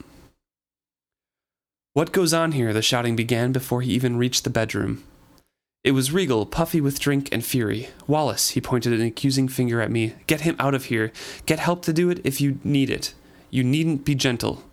What 1.94 2.12
goes 2.12 2.34
on 2.34 2.52
here? 2.52 2.72
The 2.72 2.84
shouting 2.84 3.16
began 3.16 3.52
before 3.52 3.82
he 3.82 3.92
even 3.94 4.18
reached 4.18 4.44
the 4.44 4.50
bedroom. 4.52 5.04
It 5.84 5.92
was 5.94 6.12
Regal, 6.12 6.46
puffy 6.46 6.80
with 6.80 7.00
drink 7.00 7.30
and 7.32 7.44
fury. 7.44 7.90
Wallace, 8.06 8.50
he 8.50 8.62
pointed 8.62 8.94
an 8.94 9.02
accusing 9.02 9.48
finger 9.48 9.82
at 9.82 9.90
me. 9.90 10.14
Get 10.28 10.42
him 10.42 10.56
out 10.60 10.76
of 10.76 10.86
here. 10.86 11.12
Get 11.48 11.58
help 11.58 11.82
to 11.86 11.94
do 11.94 12.10
it 12.12 12.22
if 12.24 12.40
you 12.40 12.60
need 12.64 12.92
it. 12.92 13.16
You 13.50 13.64
needn't 13.64 14.06
be 14.06 14.14
gentle. 14.14 14.64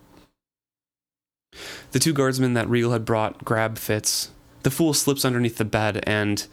The 1.93 1.99
two 1.99 2.13
guardsmen 2.13 2.53
that 2.55 2.69
Regal 2.69 2.93
had 2.93 3.07
brought 3.07 3.43
grab 3.43 3.79
Fitz. 3.79 4.31
The 4.65 4.71
fool 4.71 4.93
slips 4.93 5.25
underneath 5.25 5.57
the 5.57 5.65
bed, 5.65 6.05
and 6.07 6.47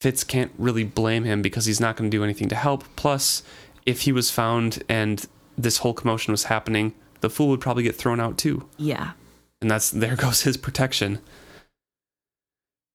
Fitz 0.00 0.22
can't 0.22 0.52
really 0.58 0.84
blame 0.84 1.24
him 1.24 1.40
because 1.40 1.64
he's 1.64 1.80
not 1.80 1.96
going 1.96 2.10
to 2.10 2.16
do 2.16 2.22
anything 2.22 2.50
to 2.50 2.56
help. 2.56 2.84
Plus, 2.96 3.42
if 3.86 4.02
he 4.02 4.12
was 4.12 4.30
found 4.30 4.82
and 4.86 5.26
this 5.56 5.78
whole 5.78 5.94
commotion 5.94 6.32
was 6.32 6.44
happening, 6.44 6.92
the 7.20 7.30
fool 7.30 7.48
would 7.48 7.60
probably 7.60 7.84
get 7.84 7.96
thrown 7.96 8.20
out 8.20 8.36
too. 8.36 8.68
Yeah. 8.76 9.12
And 9.62 9.70
that's 9.70 9.90
there 9.90 10.16
goes 10.16 10.42
his 10.42 10.58
protection. 10.58 11.20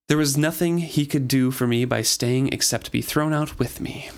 There 0.10 0.18
was 0.18 0.36
nothing 0.38 0.80
he 0.80 1.05
could 1.05 1.28
do 1.28 1.51
for 1.51 1.66
me 1.68 1.86
by 1.86 2.01
staying 2.01 2.49
except 2.51 2.91
be 2.91 3.01
thrown 3.01 3.32
out 3.32 3.57
with 3.60 3.80
me. 3.80 4.10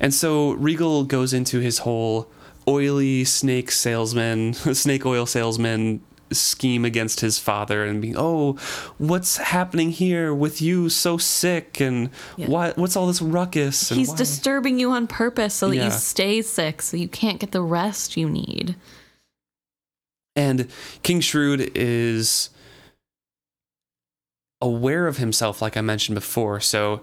And 0.00 0.12
so 0.12 0.50
Regal 0.52 1.04
goes 1.04 1.32
into 1.32 1.60
his 1.60 1.78
whole 1.78 2.28
oily 2.68 3.24
snake 3.24 3.70
salesman, 3.70 4.52
snake 4.74 5.06
oil 5.06 5.26
salesman 5.26 6.00
scheme 6.32 6.84
against 6.84 7.20
his 7.20 7.38
father 7.38 7.84
and 7.84 8.02
being, 8.02 8.14
oh, 8.16 8.54
what's 8.98 9.36
happening 9.36 9.90
here 9.90 10.34
with 10.34 10.60
you 10.60 10.88
so 10.88 11.18
sick 11.18 11.80
and 11.80 12.10
Yeah. 12.36 12.48
what 12.48 12.76
what's 12.76 12.96
all 12.96 13.06
this 13.06 13.22
ruckus? 13.22 13.90
And 13.92 13.98
He's 14.00 14.08
why- 14.08 14.16
disturbing 14.16 14.80
you 14.80 14.90
on 14.90 15.06
purpose 15.06 15.54
so 15.54 15.68
that 15.68 15.76
Yeah. 15.76 15.84
you 15.84 15.90
stay 15.92 16.42
sick, 16.42 16.82
so 16.82 16.96
you 16.96 17.06
can't 17.08 17.38
get 17.38 17.52
the 17.52 17.62
rest 17.62 18.16
you 18.16 18.28
need. 18.28 18.74
And 20.34 20.68
King 21.04 21.20
Shrewd 21.20 21.70
is 21.76 22.50
aware 24.64 25.06
of 25.06 25.18
himself, 25.18 25.60
like 25.60 25.76
I 25.76 25.82
mentioned 25.82 26.14
before. 26.14 26.58
So 26.58 27.02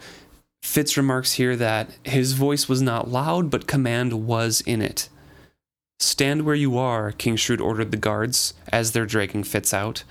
Fitz 0.63 0.97
remarks 0.97 1.33
here 1.33 1.55
that 1.55 1.91
his 2.03 2.33
voice 2.33 2.67
was 2.67 2.81
not 2.81 3.09
loud, 3.09 3.51
but 3.51 3.67
command 3.67 4.25
was 4.25 4.61
in 4.61 4.81
it. 4.81 5.09
Stand 5.99 6.41
where 6.41 6.55
you 6.55 6.79
are, 6.79 7.11
King 7.11 7.35
Shrewd 7.35 7.61
ordered 7.61 7.91
the 7.91 7.97
guards 7.97 8.55
as 8.69 8.91
they're 8.91 9.05
dragging 9.05 9.43
Fitz 9.43 9.71
out. 9.73 10.03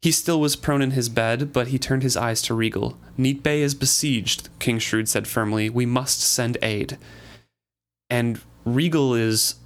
He 0.00 0.10
still 0.10 0.40
was 0.40 0.56
prone 0.56 0.80
in 0.80 0.92
his 0.92 1.10
bed, 1.10 1.52
but 1.52 1.68
he 1.68 1.78
turned 1.78 2.02
his 2.02 2.16
eyes 2.16 2.40
to 2.42 2.54
Regal. 2.54 2.98
Neat 3.18 3.42
Bay 3.42 3.60
is 3.60 3.74
besieged, 3.74 4.48
King 4.58 4.78
Shrewd 4.78 5.06
said 5.08 5.28
firmly. 5.28 5.68
We 5.68 5.84
must 5.84 6.20
send 6.22 6.56
aid. 6.62 6.96
And 8.08 8.40
Regal 8.64 9.14
is 9.14 9.56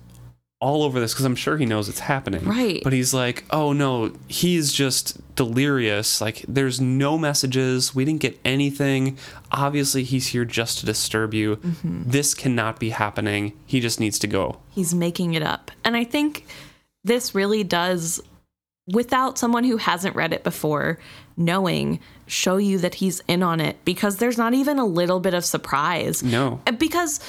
all 0.60 0.82
over 0.82 0.98
this 0.98 1.12
because 1.12 1.24
I'm 1.24 1.36
sure 1.36 1.56
he 1.56 1.66
knows 1.66 1.88
it's 1.88 2.00
happening. 2.00 2.44
Right. 2.44 2.82
But 2.82 2.92
he's 2.92 3.14
like, 3.14 3.44
oh 3.50 3.72
no, 3.72 4.12
he's 4.26 4.72
just 4.72 5.20
delirious. 5.36 6.20
Like, 6.20 6.44
there's 6.48 6.80
no 6.80 7.16
messages. 7.16 7.94
We 7.94 8.04
didn't 8.04 8.20
get 8.20 8.40
anything. 8.44 9.18
Obviously, 9.52 10.02
he's 10.02 10.28
here 10.28 10.44
just 10.44 10.80
to 10.80 10.86
disturb 10.86 11.32
you. 11.32 11.56
Mm-hmm. 11.56 12.10
This 12.10 12.34
cannot 12.34 12.80
be 12.80 12.90
happening. 12.90 13.52
He 13.66 13.78
just 13.78 14.00
needs 14.00 14.18
to 14.18 14.26
go. 14.26 14.58
He's 14.70 14.94
making 14.94 15.34
it 15.34 15.42
up. 15.42 15.70
And 15.84 15.96
I 15.96 16.02
think 16.02 16.44
this 17.04 17.36
really 17.36 17.62
does, 17.62 18.20
without 18.92 19.38
someone 19.38 19.62
who 19.62 19.76
hasn't 19.76 20.16
read 20.16 20.32
it 20.32 20.42
before 20.42 20.98
knowing, 21.36 22.00
show 22.26 22.56
you 22.56 22.78
that 22.78 22.96
he's 22.96 23.22
in 23.28 23.44
on 23.44 23.60
it 23.60 23.76
because 23.84 24.16
there's 24.16 24.36
not 24.36 24.54
even 24.54 24.80
a 24.80 24.84
little 24.84 25.20
bit 25.20 25.34
of 25.34 25.44
surprise. 25.44 26.24
No. 26.24 26.60
Because 26.78 27.20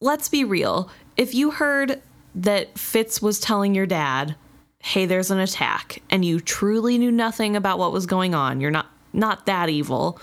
let's 0.00 0.30
be 0.30 0.44
real, 0.44 0.90
if 1.18 1.34
you 1.34 1.50
heard 1.50 2.00
that 2.34 2.78
Fitz 2.78 3.20
was 3.22 3.38
telling 3.40 3.74
your 3.74 3.86
dad, 3.86 4.34
"Hey, 4.80 5.06
there's 5.06 5.30
an 5.30 5.38
attack," 5.40 6.02
and 6.10 6.24
you 6.24 6.40
truly 6.40 6.98
knew 6.98 7.10
nothing 7.10 7.56
about 7.56 7.78
what 7.78 7.92
was 7.92 8.06
going 8.06 8.34
on, 8.34 8.60
you're 8.60 8.70
not 8.70 8.86
not 9.12 9.46
that 9.46 9.68
evil. 9.68 10.20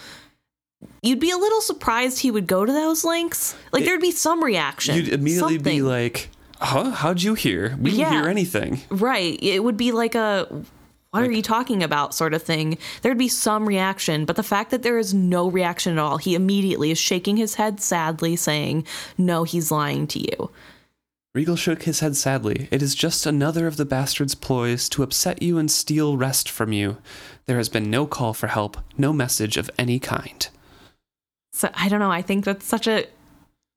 you'd 1.01 1.19
be 1.19 1.31
a 1.31 1.37
little 1.37 1.59
surprised 1.61 2.19
he 2.19 2.29
would 2.29 2.45
go 2.45 2.63
to 2.65 2.71
those 2.71 3.03
links. 3.03 3.55
Like 3.71 3.83
there'd 3.85 3.99
be 4.01 4.11
some 4.11 4.43
reaction. 4.43 4.95
You'd 4.95 5.07
immediately 5.09 5.57
be 5.57 5.81
like, 5.81 6.29
huh? 6.59 6.91
How'd 6.91 7.21
you 7.23 7.33
hear? 7.33 7.75
We 7.81 7.91
didn't 7.91 7.99
Yeah. 7.99 8.11
hear 8.21 8.29
anything. 8.29 8.81
Right. 8.89 9.39
It 9.41 9.63
would 9.63 9.75
be 9.77 9.91
like 9.91 10.13
a 10.15 10.47
what 11.11 11.23
are 11.23 11.31
you 11.31 11.41
talking 11.41 11.81
about 11.81 12.13
sort 12.13 12.35
of 12.35 12.43
thing. 12.43 12.77
There'd 13.01 13.17
be 13.17 13.27
some 13.29 13.67
reaction, 13.67 14.25
but 14.25 14.35
the 14.35 14.43
fact 14.43 14.69
that 14.69 14.83
there 14.83 14.99
is 14.99 15.15
no 15.15 15.49
reaction 15.49 15.93
at 15.93 15.97
all, 15.99 16.17
he 16.17 16.35
immediately 16.35 16.91
is 16.91 16.99
shaking 16.99 17.37
his 17.37 17.55
head 17.55 17.79
sadly, 17.81 18.35
saying, 18.35 18.85
No, 19.17 19.43
he's 19.43 19.71
lying 19.71 20.05
to 20.07 20.19
you. 20.19 20.51
Regal 21.35 21.55
shook 21.55 21.83
his 21.83 21.99
head 21.99 22.15
sadly. 22.15 22.67
It 22.71 22.81
is 22.81 22.95
just 22.95 23.25
another 23.25 23.67
of 23.67 23.77
the 23.77 23.85
bastard's 23.85 24.33
ploys 24.35 24.89
to 24.89 25.03
upset 25.03 25.41
you 25.41 25.57
and 25.57 25.69
steal 25.69 26.17
rest 26.17 26.49
from 26.49 26.71
you. 26.73 26.97
There 27.45 27.57
has 27.57 27.69
been 27.69 27.89
no 27.91 28.07
call 28.07 28.33
for 28.33 28.47
help, 28.47 28.77
no 28.97 29.13
message 29.13 29.57
of 29.57 29.69
any 29.77 29.99
kind. 29.99 30.47
So 31.53 31.69
I 31.75 31.89
don't 31.89 31.99
know. 31.99 32.11
I 32.11 32.21
think 32.21 32.45
that's 32.45 32.65
such 32.65 32.87
a 32.87 33.05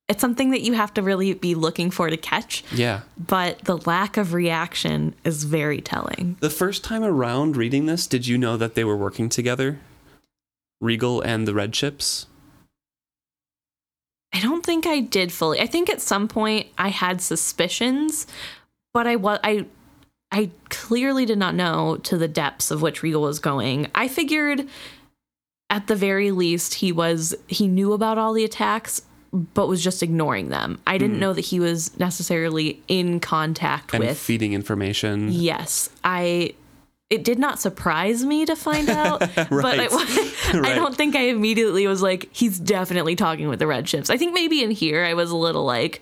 it's 0.08 0.20
something 0.20 0.50
that 0.50 0.62
you 0.62 0.72
have 0.72 0.92
to 0.94 1.02
really 1.02 1.34
be 1.34 1.54
looking 1.54 1.88
for 1.92 2.10
to 2.10 2.16
catch, 2.16 2.64
Yeah. 2.72 3.02
but 3.16 3.60
the 3.60 3.76
lack 3.86 4.16
of 4.16 4.34
reaction 4.34 5.14
is 5.22 5.44
very 5.44 5.80
telling. 5.80 6.36
The 6.40 6.50
first 6.50 6.82
time 6.82 7.04
around 7.04 7.56
reading 7.56 7.86
this, 7.86 8.08
did 8.08 8.26
you 8.26 8.36
know 8.36 8.56
that 8.56 8.74
they 8.74 8.82
were 8.82 8.96
working 8.96 9.28
together? 9.28 9.78
Regal 10.80 11.20
and 11.20 11.46
the 11.46 11.54
Red 11.54 11.72
Chips? 11.72 12.26
I 14.32 14.40
don't 14.40 14.64
think 14.64 14.86
I 14.86 15.00
did 15.00 15.32
fully. 15.32 15.60
I 15.60 15.66
think 15.66 15.90
at 15.90 16.00
some 16.00 16.28
point 16.28 16.68
I 16.78 16.88
had 16.88 17.20
suspicions, 17.20 18.26
but 18.94 19.06
I 19.06 19.16
was 19.16 19.40
I 19.42 19.66
I 20.32 20.50
clearly 20.68 21.26
did 21.26 21.38
not 21.38 21.54
know 21.54 21.96
to 22.04 22.16
the 22.16 22.28
depths 22.28 22.70
of 22.70 22.82
which 22.82 23.02
Regal 23.02 23.22
was 23.22 23.38
going. 23.38 23.88
I 23.94 24.08
figured 24.08 24.68
at 25.68 25.86
the 25.86 25.96
very 25.96 26.30
least 26.30 26.74
he 26.74 26.92
was 26.92 27.34
he 27.48 27.66
knew 27.66 27.92
about 27.92 28.18
all 28.18 28.32
the 28.32 28.44
attacks 28.44 29.02
but 29.32 29.68
was 29.68 29.82
just 29.82 30.02
ignoring 30.02 30.48
them. 30.48 30.80
I 30.86 30.98
didn't 30.98 31.16
mm. 31.16 31.20
know 31.20 31.32
that 31.32 31.42
he 31.42 31.60
was 31.60 31.96
necessarily 31.98 32.82
in 32.88 33.20
contact 33.20 33.94
And 33.94 34.04
with 34.04 34.18
feeding 34.18 34.52
information. 34.52 35.30
Yes, 35.30 35.90
I. 36.02 36.54
It 37.10 37.24
did 37.24 37.38
not 37.40 37.58
surprise 37.60 38.24
me 38.24 38.46
to 38.46 38.54
find 38.54 38.88
out, 38.88 39.18
but 39.18 39.34
I, 39.80 39.88
I 40.62 40.74
don't 40.74 40.94
think 40.96 41.16
I 41.16 41.22
immediately 41.22 41.86
was 41.88 42.00
like, 42.02 42.28
he's 42.32 42.58
definitely 42.58 43.16
talking 43.16 43.48
with 43.48 43.58
the 43.58 43.66
red 43.66 43.84
chips. 43.86 44.10
I 44.10 44.16
think 44.16 44.32
maybe 44.32 44.62
in 44.62 44.70
here 44.70 45.04
I 45.04 45.14
was 45.14 45.30
a 45.32 45.36
little 45.36 45.64
like, 45.64 46.00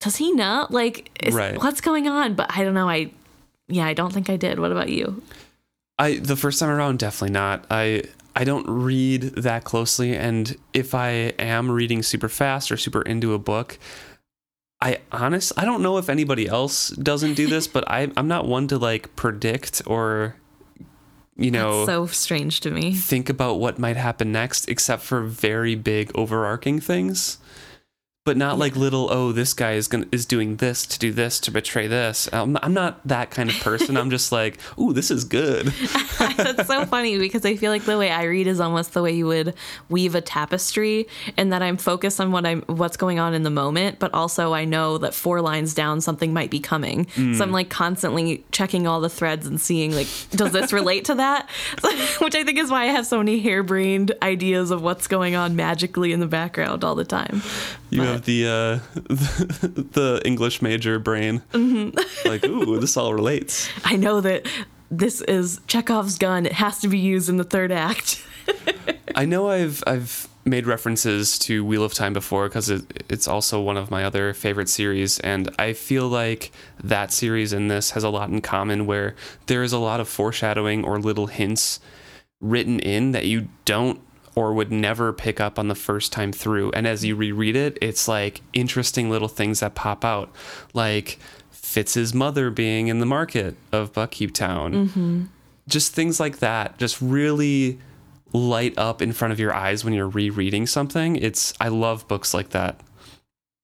does 0.00 0.16
he 0.16 0.32
know? 0.32 0.66
Like, 0.70 1.10
is, 1.22 1.34
Right. 1.34 1.56
what's 1.58 1.80
going 1.80 2.08
on? 2.08 2.34
But 2.34 2.56
I 2.56 2.62
don't 2.64 2.74
know. 2.74 2.88
I, 2.88 3.10
yeah, 3.68 3.84
I 3.86 3.92
don't 3.94 4.12
think 4.12 4.30
I 4.30 4.36
did. 4.36 4.58
What 4.60 4.72
about 4.72 4.88
you? 4.88 5.22
I 5.98 6.14
the 6.16 6.36
first 6.36 6.58
time 6.60 6.70
around 6.70 6.98
definitely 7.00 7.32
not. 7.34 7.66
I 7.70 8.04
I 8.34 8.44
don't 8.44 8.66
read 8.66 9.22
that 9.22 9.64
closely 9.64 10.16
and 10.16 10.56
if 10.72 10.94
I 10.94 11.10
am 11.38 11.70
reading 11.70 12.02
super 12.02 12.28
fast 12.30 12.72
or 12.72 12.76
super 12.78 13.02
into 13.02 13.34
a 13.34 13.38
book, 13.38 13.78
I 14.82 14.98
honest 15.12 15.52
I 15.56 15.64
don't 15.64 15.82
know 15.82 15.98
if 15.98 16.08
anybody 16.08 16.48
else 16.48 16.88
doesn't 16.90 17.34
do 17.34 17.46
this, 17.46 17.66
but 17.66 17.84
I 17.90 18.10
I'm 18.16 18.28
not 18.28 18.46
one 18.46 18.68
to 18.68 18.78
like 18.78 19.14
predict 19.14 19.82
or 19.86 20.36
you 21.36 21.50
know 21.50 21.84
so 21.86 22.06
strange 22.06 22.60
to 22.60 22.70
me. 22.70 22.94
think 22.94 23.28
about 23.28 23.58
what 23.60 23.78
might 23.78 23.96
happen 23.96 24.32
next 24.32 24.68
except 24.68 25.02
for 25.02 25.22
very 25.22 25.74
big 25.74 26.10
overarching 26.14 26.80
things. 26.80 27.38
But 28.30 28.36
not 28.36 28.58
like 28.60 28.76
little 28.76 29.12
oh 29.12 29.32
this 29.32 29.52
guy 29.54 29.72
is 29.72 29.88
going 29.88 30.08
is 30.12 30.24
doing 30.24 30.58
this 30.58 30.86
to 30.86 31.00
do 31.00 31.10
this 31.10 31.40
to 31.40 31.50
betray 31.50 31.88
this. 31.88 32.28
I'm, 32.32 32.56
I'm 32.62 32.72
not 32.72 33.00
that 33.04 33.32
kind 33.32 33.50
of 33.50 33.56
person. 33.56 33.96
I'm 33.96 34.08
just 34.08 34.30
like, 34.30 34.60
"Ooh, 34.78 34.92
this 34.92 35.10
is 35.10 35.24
good." 35.24 35.66
That's 36.36 36.68
so 36.68 36.86
funny 36.86 37.18
because 37.18 37.44
I 37.44 37.56
feel 37.56 37.72
like 37.72 37.82
the 37.82 37.98
way 37.98 38.12
I 38.12 38.22
read 38.22 38.46
is 38.46 38.60
almost 38.60 38.94
the 38.94 39.02
way 39.02 39.10
you 39.10 39.26
would 39.26 39.54
weave 39.88 40.14
a 40.14 40.20
tapestry, 40.20 41.08
and 41.36 41.52
that 41.52 41.60
I'm 41.60 41.76
focused 41.76 42.20
on 42.20 42.30
what 42.30 42.46
I'm 42.46 42.60
what's 42.68 42.96
going 42.96 43.18
on 43.18 43.34
in 43.34 43.42
the 43.42 43.50
moment, 43.50 43.98
but 43.98 44.14
also 44.14 44.54
I 44.54 44.64
know 44.64 44.96
that 44.98 45.12
four 45.12 45.40
lines 45.40 45.74
down 45.74 46.00
something 46.00 46.32
might 46.32 46.52
be 46.52 46.60
coming. 46.60 47.08
So 47.08 47.20
mm. 47.20 47.42
I'm 47.42 47.50
like 47.50 47.68
constantly 47.68 48.44
checking 48.52 48.86
all 48.86 49.00
the 49.00 49.10
threads 49.10 49.44
and 49.48 49.60
seeing 49.60 49.92
like, 49.92 50.06
does 50.30 50.52
this 50.52 50.72
relate 50.72 51.06
to 51.06 51.16
that? 51.16 51.50
Which 52.20 52.36
I 52.36 52.44
think 52.44 52.60
is 52.60 52.70
why 52.70 52.84
I 52.84 52.86
have 52.92 53.06
so 53.06 53.18
many 53.18 53.40
harebrained 53.40 54.12
ideas 54.22 54.70
of 54.70 54.82
what's 54.82 55.08
going 55.08 55.34
on 55.34 55.56
magically 55.56 56.12
in 56.12 56.20
the 56.20 56.28
background 56.28 56.84
all 56.84 56.94
the 56.94 57.04
time. 57.04 57.42
You 57.90 58.02
But- 58.02 58.06
have 58.06 58.19
the 58.24 58.46
uh, 58.46 59.00
the 59.02 60.20
English 60.24 60.62
major 60.62 60.98
brain. 60.98 61.42
Like, 62.24 62.44
ooh, 62.44 62.78
this 62.78 62.96
all 62.96 63.14
relates. 63.14 63.68
I 63.84 63.96
know 63.96 64.20
that 64.20 64.46
this 64.90 65.20
is 65.22 65.60
Chekhov's 65.66 66.18
gun. 66.18 66.46
It 66.46 66.52
has 66.52 66.80
to 66.80 66.88
be 66.88 66.98
used 66.98 67.28
in 67.28 67.36
the 67.36 67.44
third 67.44 67.72
act. 67.72 68.24
I 69.14 69.24
know 69.24 69.48
I've 69.48 69.82
I've 69.86 70.28
made 70.44 70.66
references 70.66 71.38
to 71.38 71.64
Wheel 71.64 71.84
of 71.84 71.92
Time 71.92 72.12
before 72.12 72.48
because 72.48 72.70
it, 72.70 73.04
it's 73.08 73.28
also 73.28 73.60
one 73.60 73.76
of 73.76 73.90
my 73.90 74.04
other 74.04 74.32
favorite 74.32 74.68
series, 74.68 75.18
and 75.20 75.54
I 75.58 75.72
feel 75.72 76.08
like 76.08 76.50
that 76.82 77.12
series 77.12 77.52
and 77.52 77.70
this 77.70 77.90
has 77.90 78.04
a 78.04 78.08
lot 78.08 78.30
in 78.30 78.40
common, 78.40 78.86
where 78.86 79.14
there 79.46 79.62
is 79.62 79.72
a 79.72 79.78
lot 79.78 80.00
of 80.00 80.08
foreshadowing 80.08 80.84
or 80.84 80.98
little 80.98 81.26
hints 81.26 81.80
written 82.40 82.80
in 82.80 83.12
that 83.12 83.26
you 83.26 83.48
don't 83.64 84.00
or 84.34 84.52
would 84.54 84.70
never 84.70 85.12
pick 85.12 85.40
up 85.40 85.58
on 85.58 85.68
the 85.68 85.74
first 85.74 86.12
time 86.12 86.32
through. 86.32 86.70
And 86.72 86.86
as 86.86 87.04
you 87.04 87.16
reread 87.16 87.56
it, 87.56 87.76
it's 87.82 88.06
like 88.08 88.42
interesting 88.52 89.10
little 89.10 89.28
things 89.28 89.60
that 89.60 89.74
pop 89.74 90.04
out, 90.04 90.30
like 90.72 91.18
Fitz's 91.50 92.14
mother 92.14 92.50
being 92.50 92.88
in 92.88 92.98
the 93.00 93.06
market 93.06 93.56
of 93.72 93.92
Buckkeep 93.92 94.32
Town. 94.32 94.72
Mm-hmm. 94.88 95.24
Just 95.68 95.92
things 95.94 96.18
like 96.20 96.38
that, 96.38 96.78
just 96.78 97.00
really 97.00 97.78
light 98.32 98.76
up 98.78 99.02
in 99.02 99.12
front 99.12 99.32
of 99.32 99.40
your 99.40 99.52
eyes 99.52 99.84
when 99.84 99.92
you're 99.94 100.08
rereading 100.08 100.66
something. 100.66 101.16
It's 101.16 101.52
I 101.60 101.68
love 101.68 102.06
books 102.08 102.32
like 102.32 102.50
that. 102.50 102.80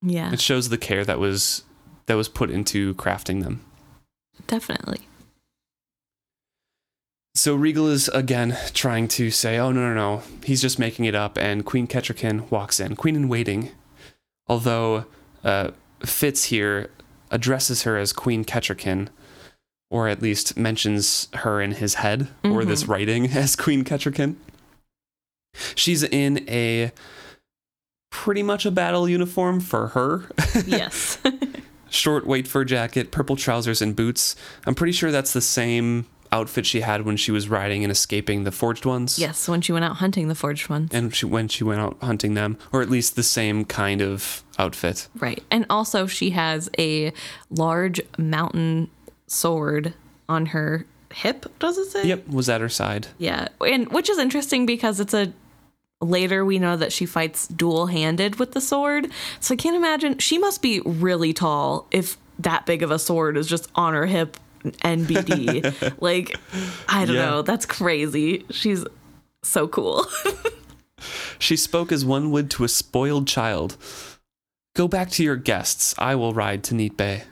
yeah, 0.03 0.33
It 0.33 0.41
shows 0.41 0.69
the 0.69 0.79
care 0.79 1.05
that 1.05 1.19
was 1.19 1.63
that 2.07 2.15
was 2.15 2.29
put 2.29 2.51
into 2.51 2.95
crafting 2.95 3.43
them. 3.43 3.65
definitely. 4.47 5.01
So 7.37 7.55
Regal 7.55 7.87
is 7.89 8.09
again 8.09 8.57
trying 8.73 9.09
to 9.09 9.31
say, 9.31 9.59
"Oh 9.59 9.71
no, 9.71 9.81
no, 9.81 9.95
no, 9.95 10.23
he's 10.43 10.63
just 10.63 10.79
making 10.79 11.05
it 11.05 11.15
up." 11.15 11.37
And 11.37 11.67
Queen 11.67 11.87
Kettricken 11.87 12.51
walks 12.51 12.81
in, 12.81 12.97
Queen 12.97 13.15
in 13.15 13.29
waiting. 13.29 13.73
Although 14.47 15.05
uh, 15.45 15.73
Fitz 16.01 16.45
here 16.45 16.91
addresses 17.31 17.83
her 17.83 17.99
as 17.99 18.15
Queen 18.15 18.43
Kettricken, 18.43 19.09
or 19.91 20.09
at 20.09 20.23
least 20.23 20.57
mentions 20.57 21.29
her 21.35 21.61
in 21.61 21.73
his 21.73 21.95
head 21.95 22.29
or 22.43 22.65
this 22.65 22.87
writing 22.89 23.27
as 23.33 23.55
Queen 23.55 23.85
Kettricken. 23.85 24.37
She's 25.75 26.03
in 26.03 26.49
a 26.49 26.91
pretty 28.11 28.43
much 28.43 28.65
a 28.65 28.71
battle 28.71 29.09
uniform 29.09 29.61
for 29.61 29.89
her. 29.89 30.25
Yes. 30.67 31.19
short 31.91 32.27
white 32.27 32.49
fur 32.49 32.65
jacket, 32.65 33.11
purple 33.11 33.37
trousers, 33.37 33.83
and 33.83 33.95
boots. 33.95 34.37
I'm 34.67 34.75
pretty 34.75 34.93
sure 34.93 35.11
that's 35.11 35.35
the 35.35 35.43
same 35.43 36.07
outfit 36.33 36.67
she 36.67 36.81
had 36.81 37.03
when 37.03 37.17
she 37.17 37.31
was 37.31 37.49
riding 37.49 37.85
and 37.85 37.91
escaping 37.91 38.45
the 38.45 38.53
forged 38.53 38.85
ones. 38.85 39.19
yes, 39.19 39.49
when 39.49 39.61
she 39.61 39.73
went 39.73 39.85
out 39.85 39.97
hunting 39.97 40.29
the 40.29 40.35
forged 40.35 40.69
ones. 40.69 40.91
And 40.93 41.15
she, 41.15 41.27
when 41.27 41.49
she 41.49 41.65
went 41.65 41.81
out 41.81 41.97
hunting 42.01 42.35
them, 42.35 42.59
or 42.73 42.83
at 42.83 42.91
least 42.91 43.17
the 43.17 43.23
same 43.23 43.65
kind 43.65 44.01
of 44.03 44.43
outfit. 44.59 45.09
Right. 45.19 45.43
And 45.51 45.67
also 45.71 46.07
she 46.07 46.31
has 46.31 46.69
a 46.79 47.13
large 47.51 48.01
mountain 48.19 48.91
sword 49.27 49.95
on 50.29 50.47
her 50.47 50.87
hip, 51.13 51.47
does 51.59 51.79
it 51.79 51.91
say? 51.91 52.07
Yep, 52.07 52.29
was 52.29 52.49
at 52.49 52.61
her 52.61 52.69
side. 52.69 53.09
Yeah. 53.19 53.49
And 53.67 53.91
which 53.93 54.11
is 54.11 54.19
interesting 54.19 54.67
because 54.67 55.01
it's 55.01 55.15
a 55.15 55.33
later 56.01 56.45
we 56.45 56.59
know 56.59 56.77
that 56.77 56.93
she 56.93 57.07
fights 57.07 57.49
dual-handed 57.49 58.39
with 58.39 58.53
the 58.53 58.61
sword. 58.61 59.11
So 59.41 59.55
I 59.55 59.57
can't 59.57 59.77
imagine 59.77 60.19
she 60.19 60.39
must 60.39 60.61
be 60.61 60.81
really 60.81 61.33
tall 61.33 61.87
if 61.91 62.19
that 62.39 62.67
big 62.67 62.83
of 62.83 62.91
a 62.91 62.99
sword 62.99 63.37
is 63.37 63.47
just 63.47 63.71
on 63.75 63.95
her 63.95 64.07
hip 64.07 64.37
NBD. 64.73 65.97
like 66.01 66.37
I 66.89 67.05
don't 67.05 67.17
Yeah. 67.17 67.27
know, 67.27 67.43
that's 67.43 67.67
crazy. 67.67 68.45
She's 68.51 68.85
so 69.43 69.69
cool. 69.69 70.07
She 71.39 71.57
spoke 71.57 71.93
as 71.93 72.05
one 72.05 72.31
would 72.31 72.51
to 72.53 72.65
a 72.65 72.69
spoiled 72.69 73.29
child. 73.29 73.77
Go 74.75 74.89
back 74.89 75.11
to 75.11 75.23
your 75.23 75.37
guests. 75.37 75.95
I 75.99 76.15
will 76.15 76.33
ride 76.33 76.65
to 76.65 76.75
Neat 76.75 76.97
Bay. 76.97 77.25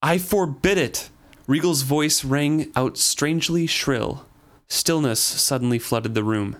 I 0.00 0.18
forbid 0.18 0.78
it! 0.78 1.10
Regal's 1.48 1.82
voice 1.82 2.24
rang 2.24 2.70
out 2.76 2.96
strangely 2.96 3.66
shrill. 3.66 4.24
Stillness 4.68 5.18
suddenly 5.20 5.78
flooded 5.78 6.14
the 6.14 6.22
room. 6.22 6.56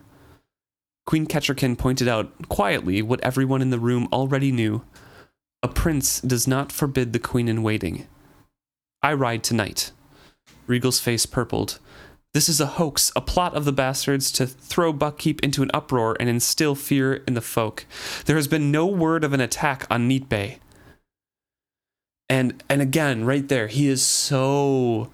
Queen 1.07 1.27
Kettricken 1.27 1.79
pointed 1.79 2.09
out 2.09 2.49
quietly 2.49 3.01
what 3.01 3.21
everyone 3.21 3.63
in 3.63 3.71
the 3.71 3.79
room 3.79 4.09
already 4.13 4.51
knew. 4.51 4.83
A 5.63 5.69
prince 5.69 6.21
does 6.21 6.47
not 6.49 6.73
forbid 6.73 7.13
the 7.13 7.19
queen 7.21 7.49
in 7.49 7.63
waiting. 7.63 8.07
I 9.03 9.13
ride 9.13 9.43
tonight. 9.43 9.93
Regal's 10.67 11.01
face 11.01 11.27
purpled. 11.27 11.79
This 12.35 12.49
is 12.49 12.61
a 12.61 12.67
hoax, 12.67 13.11
a 13.17 13.21
plot 13.21 13.57
of 13.57 13.65
the 13.65 13.73
bastards 13.73 14.31
to 14.33 14.47
throw 14.47 14.93
Buckkeep 14.93 15.41
into 15.43 15.63
an 15.63 15.71
uproar 15.73 16.17
and 16.21 16.29
instill 16.29 16.75
fear 16.75 17.15
in 17.27 17.35
the 17.35 17.41
folk. 17.41 17.87
There 18.27 18.37
has 18.37 18.47
been 18.49 18.71
no 18.71 18.87
word 18.87 19.25
of 19.25 19.33
an 19.33 19.41
attack 19.41 19.87
on 19.91 20.07
Neat 20.07 20.29
Bay. 20.29 20.59
And 22.29 22.63
and 22.69 22.83
again, 22.83 23.25
right 23.25 23.49
there, 23.49 23.69
he 23.69 23.89
is 23.89 24.03
so 24.03 25.11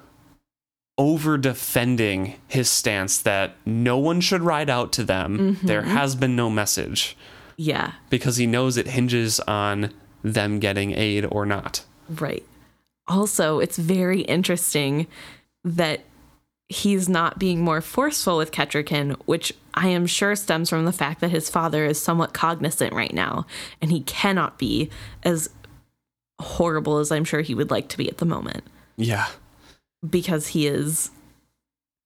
over 0.98 1.38
defending 1.38 2.34
his 2.48 2.68
stance 2.68 3.18
that 3.18 3.54
no 3.64 3.96
one 3.98 4.20
should 4.20 4.42
ride 4.42 4.68
out 4.70 4.92
to 4.92 5.04
them. 5.04 5.38
Mm-hmm. 5.56 5.66
There 5.66 5.82
has 5.82 6.14
been 6.16 6.34
no 6.36 6.50
message 6.50 7.16
Yeah. 7.56 7.92
because 8.10 8.36
he 8.36 8.46
knows 8.46 8.76
it 8.76 8.88
hinges 8.88 9.40
on 9.40 9.92
them 10.22 10.58
getting 10.60 10.92
aid 10.92 11.24
or 11.30 11.46
not. 11.46 11.84
Right. 12.08 12.44
Also, 13.06 13.58
it's 13.60 13.76
very 13.78 14.22
interesting 14.22 15.06
that 15.64 16.00
he's 16.68 17.08
not 17.08 17.38
being 17.38 17.60
more 17.60 17.80
forceful 17.80 18.36
with 18.38 18.50
Kettricken, 18.50 19.16
which 19.26 19.52
I 19.74 19.88
am 19.88 20.06
sure 20.06 20.34
stems 20.34 20.70
from 20.70 20.84
the 20.86 20.92
fact 20.92 21.20
that 21.20 21.30
his 21.30 21.50
father 21.50 21.84
is 21.84 22.00
somewhat 22.00 22.32
cognizant 22.32 22.92
right 22.94 23.12
now, 23.12 23.46
and 23.82 23.90
he 23.90 24.00
cannot 24.00 24.58
be 24.58 24.88
as 25.22 25.50
horrible 26.40 26.98
as 26.98 27.12
I'm 27.12 27.24
sure 27.24 27.42
he 27.42 27.54
would 27.54 27.70
like 27.70 27.88
to 27.90 27.96
be 27.98 28.08
at 28.08 28.18
the 28.18 28.24
moment 28.24 28.64
Yeah. 28.96 29.26
because 30.08 30.48
he 30.48 30.66
is, 30.66 31.10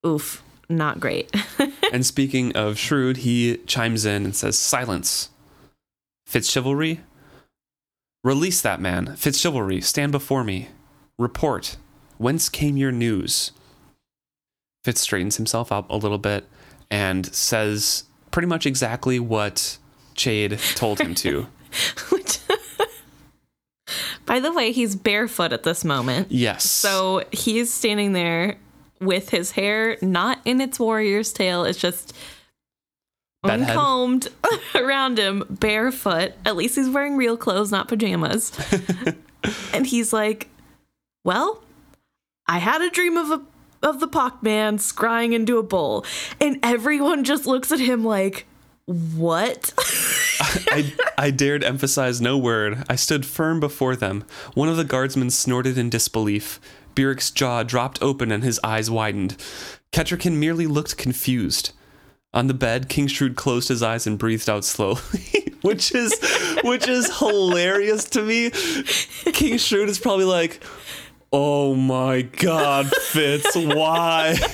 oof, 0.05 0.42
not 0.68 0.99
great. 1.01 1.34
and 1.92 2.05
speaking 2.05 2.55
of 2.57 2.76
shrewd, 2.78 3.18
he 3.18 3.59
chimes 3.66 4.05
in 4.05 4.24
and 4.24 4.36
says, 4.36 4.59
Silence. 4.59 5.30
Fitzchivalry? 6.28 6.99
Release 8.24 8.61
that 8.61 8.80
man. 8.80 9.07
Fitzchivalry, 9.16 9.82
stand 9.82 10.12
before 10.12 10.44
me. 10.44 10.68
Report. 11.18 11.76
Whence 12.18 12.48
came 12.48 12.76
your 12.76 12.92
news? 12.92 13.52
Fitz 14.84 15.00
straightens 15.00 15.36
himself 15.36 15.72
up 15.72 15.90
a 15.90 15.96
little 15.96 16.18
bit 16.18 16.46
and 16.90 17.26
says 17.34 18.04
pretty 18.30 18.46
much 18.46 18.66
exactly 18.66 19.18
what 19.18 19.78
Chade 20.14 20.58
told 20.76 21.00
him 21.00 21.14
to. 21.16 21.46
By 24.26 24.40
the 24.40 24.52
way, 24.52 24.72
he's 24.72 24.94
barefoot 24.94 25.52
at 25.52 25.62
this 25.62 25.84
moment. 25.84 26.30
Yes. 26.30 26.68
So 26.68 27.24
he's 27.32 27.72
standing 27.72 28.12
there 28.12 28.56
with 29.00 29.30
his 29.30 29.52
hair 29.52 29.96
not 30.02 30.40
in 30.44 30.60
its 30.60 30.78
warrior's 30.78 31.32
tail. 31.32 31.64
It's 31.64 31.78
just 31.78 32.14
Bedhead. 33.42 33.70
uncombed 33.70 34.28
around 34.74 35.18
him, 35.18 35.44
barefoot. 35.48 36.32
At 36.44 36.56
least 36.56 36.76
he's 36.76 36.90
wearing 36.90 37.16
real 37.16 37.36
clothes, 37.36 37.72
not 37.72 37.88
pajamas. 37.88 38.52
and 39.72 39.86
he's 39.86 40.12
like, 40.12 40.48
"Well, 41.24 41.62
I 42.46 42.58
had 42.58 42.82
a 42.82 42.90
dream 42.90 43.16
of 43.16 43.30
a 43.30 43.42
of 43.80 44.00
the 44.00 44.08
pock 44.08 44.42
man 44.42 44.78
scrying 44.78 45.32
into 45.32 45.58
a 45.58 45.62
bowl," 45.62 46.04
and 46.40 46.58
everyone 46.62 47.24
just 47.24 47.46
looks 47.46 47.72
at 47.72 47.80
him 47.80 48.04
like, 48.04 48.46
"What?" 48.86 49.72
I, 50.40 50.94
I 51.16 51.30
dared 51.30 51.64
emphasize 51.64 52.20
no 52.20 52.38
word. 52.38 52.84
I 52.88 52.96
stood 52.96 53.26
firm 53.26 53.60
before 53.60 53.96
them. 53.96 54.24
One 54.54 54.68
of 54.68 54.76
the 54.76 54.84
guardsmen 54.84 55.30
snorted 55.30 55.76
in 55.76 55.90
disbelief. 55.90 56.60
Byrric's 56.94 57.30
jaw 57.30 57.62
dropped 57.62 58.02
open 58.02 58.32
and 58.32 58.42
his 58.42 58.60
eyes 58.64 58.90
widened. 58.90 59.36
Kettricken 59.92 60.36
merely 60.36 60.66
looked 60.66 60.96
confused. 60.96 61.72
On 62.34 62.46
the 62.46 62.54
bed, 62.54 62.88
King 62.88 63.06
Shrewd 63.06 63.36
closed 63.36 63.68
his 63.68 63.82
eyes 63.82 64.06
and 64.06 64.18
breathed 64.18 64.50
out 64.50 64.64
slowly, 64.64 65.54
which 65.62 65.94
is 65.94 66.14
which 66.62 66.86
is 66.86 67.18
hilarious 67.18 68.04
to 68.10 68.22
me. 68.22 68.50
King 69.32 69.56
Shrewd 69.58 69.88
is 69.88 69.98
probably 69.98 70.26
like, 70.26 70.62
"Oh 71.33 71.74
my 71.74 72.22
God, 72.22 72.91
Fitz, 72.95 73.55
why?" 73.57 74.37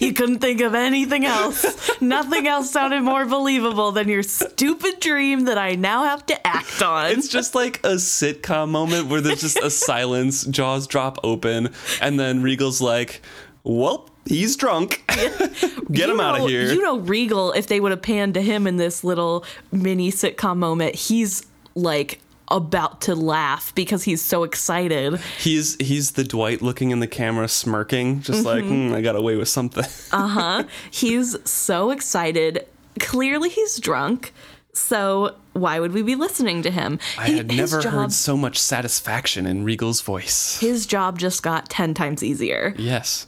You 0.00 0.12
couldn't 0.12 0.38
think 0.38 0.60
of 0.60 0.74
anything 0.74 1.24
else. 1.24 2.00
Nothing 2.00 2.46
else 2.46 2.70
sounded 2.70 3.02
more 3.02 3.24
believable 3.24 3.90
than 3.90 4.08
your 4.08 4.22
stupid 4.22 5.00
dream 5.00 5.46
that 5.46 5.58
I 5.58 5.74
now 5.74 6.04
have 6.04 6.24
to 6.26 6.46
act 6.46 6.82
on. 6.82 7.10
It's 7.10 7.28
just 7.28 7.54
like 7.54 7.78
a 7.84 7.94
sitcom 7.94 8.68
moment 8.68 9.08
where 9.08 9.20
there's 9.20 9.40
just 9.40 9.58
a 9.58 9.70
silence, 9.70 10.44
jaws 10.44 10.86
drop 10.86 11.18
open, 11.24 11.70
and 12.00 12.20
then 12.20 12.42
Regal's 12.42 12.80
like, 12.80 13.22
"Well, 13.64 14.08
he's 14.24 14.56
drunk. 14.56 15.02
Get 15.90 16.10
him 16.10 16.16
You 16.16 16.22
out 16.22 16.40
of 16.40 16.48
here." 16.48 16.70
You 16.72 16.82
know, 16.82 16.98
Regal, 16.98 17.52
if 17.52 17.66
they 17.66 17.80
would 17.80 17.90
have 17.90 18.02
panned 18.02 18.34
to 18.34 18.42
him 18.42 18.66
in 18.66 18.76
this 18.76 19.02
little 19.02 19.44
mini 19.72 20.12
sitcom 20.12 20.58
moment, 20.58 20.94
he's 20.94 21.44
like 21.74 22.20
about 22.50 23.00
to 23.02 23.14
laugh 23.14 23.74
because 23.74 24.04
he's 24.04 24.22
so 24.22 24.42
excited. 24.44 25.16
he's 25.38 25.76
he's 25.76 26.12
the 26.12 26.24
Dwight 26.24 26.62
looking 26.62 26.90
in 26.90 27.00
the 27.00 27.06
camera, 27.06 27.48
smirking, 27.48 28.20
just 28.22 28.44
like, 28.44 28.64
Mm-hmm. 28.64 28.88
"Hmm, 28.88 28.94
"I 28.94 29.00
got 29.00 29.16
away 29.16 29.36
with 29.36 29.48
something." 29.48 29.84
Uh 30.12 30.28
huh. 30.28 30.64
He's 30.90 31.36
so 31.48 31.90
excited. 31.90 32.66
Clearly, 33.00 33.48
he's 33.48 33.78
drunk. 33.78 34.32
So 34.74 35.34
why 35.54 35.80
would 35.80 35.92
we 35.92 36.02
be 36.02 36.14
listening 36.14 36.62
to 36.62 36.70
him? 36.70 36.98
I 37.18 37.26
He- 37.28 37.36
had 37.38 37.50
his 37.50 37.72
never 37.72 37.82
job, 37.82 37.92
heard 37.92 38.12
so 38.12 38.36
much 38.36 38.58
satisfaction 38.58 39.44
in 39.46 39.64
Regal's 39.64 40.00
voice. 40.02 40.58
His 40.60 40.86
job 40.86 41.18
just 41.18 41.42
got 41.42 41.68
ten 41.68 41.94
times 41.94 42.22
easier. 42.22 42.74
Yes. 42.78 43.26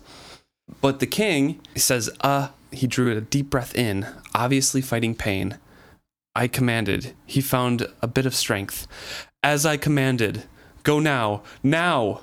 But 0.80 1.00
the 1.00 1.06
king 1.06 1.60
says, 1.74 2.08
uh, 2.20 2.48
he 2.70 2.86
drew 2.86 3.10
a 3.16 3.20
deep 3.20 3.50
breath 3.50 3.74
in, 3.74 4.06
obviously 4.34 4.80
fighting 4.80 5.16
pain. 5.16 5.58
I 6.34 6.46
commanded. 6.46 7.14
He 7.26 7.40
found 7.40 7.86
a 8.00 8.06
bit 8.06 8.26
of 8.26 8.34
strength. 8.34 8.86
As 9.42 9.66
I 9.66 9.76
commanded, 9.76 10.44
go 10.82 11.00
now, 11.00 11.42
now! 11.62 12.22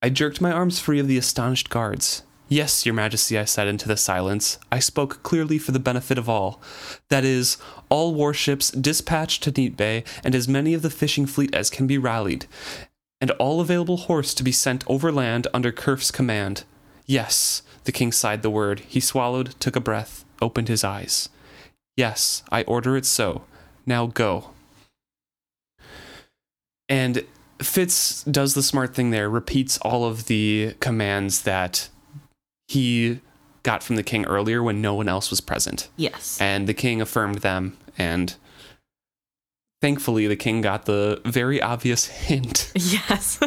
I 0.00 0.10
jerked 0.10 0.40
my 0.40 0.52
arms 0.52 0.80
free 0.80 0.98
of 0.98 1.08
the 1.08 1.18
astonished 1.18 1.70
guards. 1.70 2.22
Yes, 2.48 2.84
your 2.84 2.94
majesty, 2.94 3.38
I 3.38 3.46
said 3.46 3.66
into 3.66 3.88
the 3.88 3.96
silence. 3.96 4.58
I 4.70 4.78
spoke 4.78 5.22
clearly 5.22 5.58
for 5.58 5.72
the 5.72 5.78
benefit 5.78 6.18
of 6.18 6.28
all. 6.28 6.60
That 7.08 7.24
is, 7.24 7.56
all 7.88 8.14
warships 8.14 8.70
dispatched 8.70 9.42
to 9.44 9.50
Neat 9.50 9.76
Bay, 9.76 10.04
and 10.22 10.34
as 10.34 10.46
many 10.46 10.74
of 10.74 10.82
the 10.82 10.90
fishing 10.90 11.24
fleet 11.24 11.54
as 11.54 11.70
can 11.70 11.86
be 11.86 11.96
rallied, 11.96 12.46
and 13.20 13.30
all 13.32 13.60
available 13.60 13.96
horse 13.96 14.34
to 14.34 14.42
be 14.42 14.52
sent 14.52 14.84
overland 14.86 15.46
under 15.54 15.72
Kerf's 15.72 16.10
command. 16.10 16.64
Yes, 17.06 17.62
the 17.84 17.92
king 17.92 18.12
sighed 18.12 18.42
the 18.42 18.50
word. 18.50 18.80
He 18.80 19.00
swallowed, 19.00 19.54
took 19.58 19.74
a 19.74 19.80
breath, 19.80 20.24
opened 20.42 20.68
his 20.68 20.84
eyes. 20.84 21.30
Yes, 21.96 22.42
I 22.50 22.62
order 22.64 22.96
it 22.96 23.06
so. 23.06 23.44
Now 23.86 24.06
go. 24.06 24.50
And 26.88 27.24
Fitz 27.60 28.22
does 28.24 28.54
the 28.54 28.62
smart 28.62 28.94
thing 28.94 29.10
there, 29.10 29.28
repeats 29.30 29.78
all 29.78 30.04
of 30.04 30.26
the 30.26 30.74
commands 30.80 31.42
that 31.42 31.88
he 32.68 33.20
got 33.62 33.82
from 33.82 33.96
the 33.96 34.02
king 34.02 34.24
earlier 34.26 34.62
when 34.62 34.80
no 34.80 34.94
one 34.94 35.08
else 35.08 35.30
was 35.30 35.40
present. 35.40 35.88
Yes. 35.96 36.40
And 36.40 36.66
the 36.66 36.74
king 36.74 37.00
affirmed 37.00 37.38
them, 37.38 37.76
and 37.96 38.34
thankfully, 39.80 40.26
the 40.26 40.36
king 40.36 40.60
got 40.60 40.86
the 40.86 41.20
very 41.24 41.60
obvious 41.62 42.06
hint. 42.06 42.72
Yes. 42.78 43.38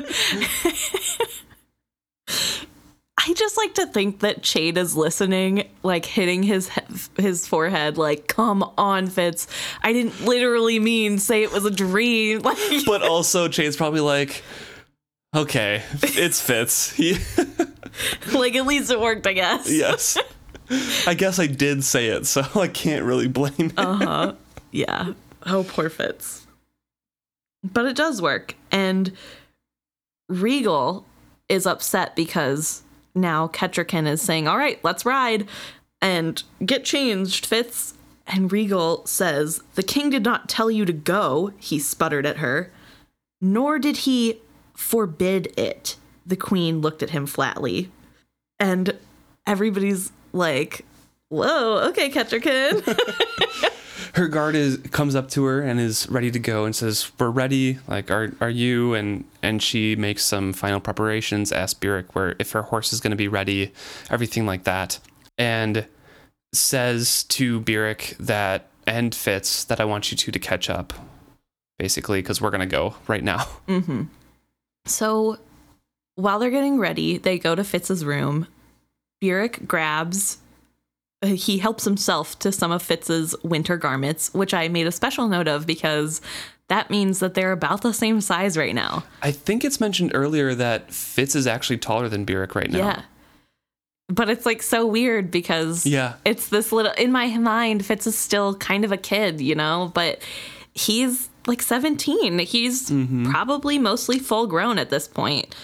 I 3.27 3.33
just 3.33 3.57
like 3.57 3.73
to 3.75 3.87
think 3.87 4.19
that 4.19 4.41
Chade 4.43 4.77
is 4.77 4.95
listening, 4.95 5.67
like 5.83 6.05
hitting 6.05 6.43
his 6.43 6.69
his 7.17 7.47
forehead, 7.47 7.97
like, 7.97 8.27
"Come 8.27 8.63
on, 8.77 9.07
Fitz! 9.07 9.47
I 9.81 9.93
didn't 9.93 10.25
literally 10.25 10.79
mean 10.79 11.17
say 11.17 11.41
it 11.43 11.51
was 11.51 11.65
a 11.65 11.71
dream." 11.71 12.41
Like, 12.45 12.57
but 12.85 13.01
also 13.01 13.47
Chade's 13.47 13.75
probably 13.75 14.01
like, 14.01 14.43
okay, 15.35 15.81
it's 16.01 16.39
Fitz. 16.41 16.99
Like 18.33 18.55
at 18.55 18.65
least 18.65 18.91
it 18.91 18.99
worked, 18.99 19.25
I 19.25 19.31
guess. 19.33 19.71
yes. 19.71 20.17
I 21.07 21.13
guess 21.13 21.39
I 21.39 21.47
did 21.47 21.83
say 21.83 22.07
it, 22.07 22.25
so 22.25 22.43
I 22.55 22.67
can't 22.67 23.05
really 23.05 23.29
blame 23.29 23.53
him. 23.53 23.71
Uh 23.77 23.95
huh. 23.95 24.33
Yeah. 24.71 25.13
Oh, 25.45 25.63
poor 25.63 25.89
Fitz. 25.89 26.45
But 27.63 27.85
it 27.85 27.95
does 27.95 28.21
work, 28.21 28.55
and 28.71 29.13
Regal 30.27 31.05
is 31.47 31.65
upset 31.65 32.15
because 32.15 32.83
now 33.15 33.47
Kettricken 33.47 34.07
is 34.07 34.21
saying, 34.21 34.47
"All 34.47 34.57
right, 34.57 34.79
let's 34.83 35.05
ride 35.05 35.47
and 36.01 36.43
get 36.65 36.83
changed, 36.83 37.45
Fitz." 37.45 37.93
And 38.27 38.51
Regal 38.51 39.05
says, 39.05 39.61
"The 39.75 39.83
king 39.83 40.09
did 40.09 40.23
not 40.23 40.49
tell 40.49 40.69
you 40.69 40.85
to 40.85 40.93
go." 40.93 41.53
He 41.57 41.79
sputtered 41.79 42.25
at 42.25 42.37
her. 42.37 42.71
Nor 43.41 43.79
did 43.79 43.97
he 43.97 44.41
forbid 44.75 45.53
it. 45.57 45.97
The 46.25 46.35
queen 46.35 46.81
looked 46.81 47.03
at 47.03 47.11
him 47.11 47.25
flatly, 47.25 47.91
and 48.59 48.97
everybody's 49.45 50.11
like, 50.33 50.85
"Whoa, 51.29 51.87
okay, 51.89 52.09
Kettricken." 52.09 52.83
Her 54.15 54.27
guard 54.27 54.55
is 54.55 54.77
comes 54.91 55.13
up 55.13 55.29
to 55.31 55.43
her 55.43 55.61
and 55.61 55.79
is 55.79 56.09
ready 56.09 56.31
to 56.31 56.39
go 56.39 56.63
and 56.65 56.75
says, 56.75 57.11
"We're 57.19 57.29
ready. 57.29 57.79
Like, 57.87 58.09
are 58.09 58.33
are 58.39 58.49
you?" 58.49 58.93
And 58.93 59.25
and 59.41 59.61
she 59.61 59.95
makes 59.95 60.23
some 60.23 60.53
final 60.53 60.79
preparations. 60.79 61.51
Asks 61.51 61.73
Burrich 61.73 62.15
where 62.15 62.35
if 62.39 62.51
her 62.51 62.61
horse 62.61 62.93
is 62.93 63.01
going 63.01 63.11
to 63.11 63.17
be 63.17 63.27
ready, 63.27 63.73
everything 64.09 64.45
like 64.45 64.63
that, 64.63 64.99
and 65.37 65.85
says 66.53 67.23
to 67.23 67.59
Burrich 67.59 68.15
that 68.19 68.69
and 68.87 69.13
Fitz 69.13 69.65
that 69.65 69.79
I 69.79 69.85
want 69.85 70.11
you 70.11 70.17
two 70.17 70.31
to 70.31 70.39
catch 70.39 70.69
up, 70.69 70.93
basically 71.77 72.21
because 72.21 72.41
we're 72.41 72.51
gonna 72.51 72.65
go 72.65 72.95
right 73.07 73.23
now. 73.23 73.47
Mm-hmm. 73.67 74.03
So 74.85 75.39
while 76.15 76.37
they're 76.39 76.51
getting 76.51 76.77
ready, 76.79 77.17
they 77.17 77.39
go 77.39 77.55
to 77.55 77.63
Fitz's 77.63 78.05
room. 78.05 78.47
Burrich 79.19 79.67
grabs, 79.67 80.37
he 81.25 81.57
helps 81.57 81.83
himself 81.85 82.37
to 82.39 82.51
some 82.51 82.71
of 82.71 82.81
Fitz's 82.81 83.35
winter 83.43 83.77
garments, 83.77 84.33
which 84.33 84.53
I 84.53 84.67
made 84.67 84.87
a 84.87 84.91
special 84.91 85.27
note 85.27 85.47
of 85.47 85.65
because 85.67 86.21
that 86.67 86.89
means 86.89 87.19
that 87.19 87.33
they're 87.35 87.51
about 87.51 87.81
the 87.81 87.93
same 87.93 88.21
size 88.21 88.57
right 88.57 88.73
now. 88.73 89.03
I 89.21 89.31
think 89.31 89.63
it's 89.63 89.79
mentioned 89.79 90.11
earlier 90.15 90.55
that 90.55 90.91
Fitz 90.91 91.35
is 91.35 91.45
actually 91.47 91.77
taller 91.77 92.09
than 92.09 92.25
Burrich 92.25 92.55
right 92.55 92.69
now. 92.71 92.77
Yeah. 92.79 93.01
but 94.07 94.29
it's 94.29 94.45
like 94.45 94.61
so 94.61 94.85
weird 94.85 95.31
because 95.31 95.85
Yeah. 95.85 96.13
it's 96.25 96.49
this 96.49 96.71
little 96.71 96.91
in 96.93 97.11
my 97.11 97.35
mind 97.37 97.85
Fitz 97.85 98.05
is 98.07 98.17
still 98.17 98.55
kind 98.55 98.85
of 98.85 98.91
a 98.91 98.97
kid, 98.97 99.41
you 99.41 99.55
know, 99.55 99.91
but 99.95 100.19
he's 100.73 101.29
like 101.47 101.61
17. 101.61 102.39
He's 102.39 102.89
Mm-hmm. 102.89 103.31
probably 103.31 103.77
mostly 103.79 104.19
full 104.19 104.47
grown 104.47 104.77
at 104.79 104.89
this 104.89 105.07
point. 105.07 105.55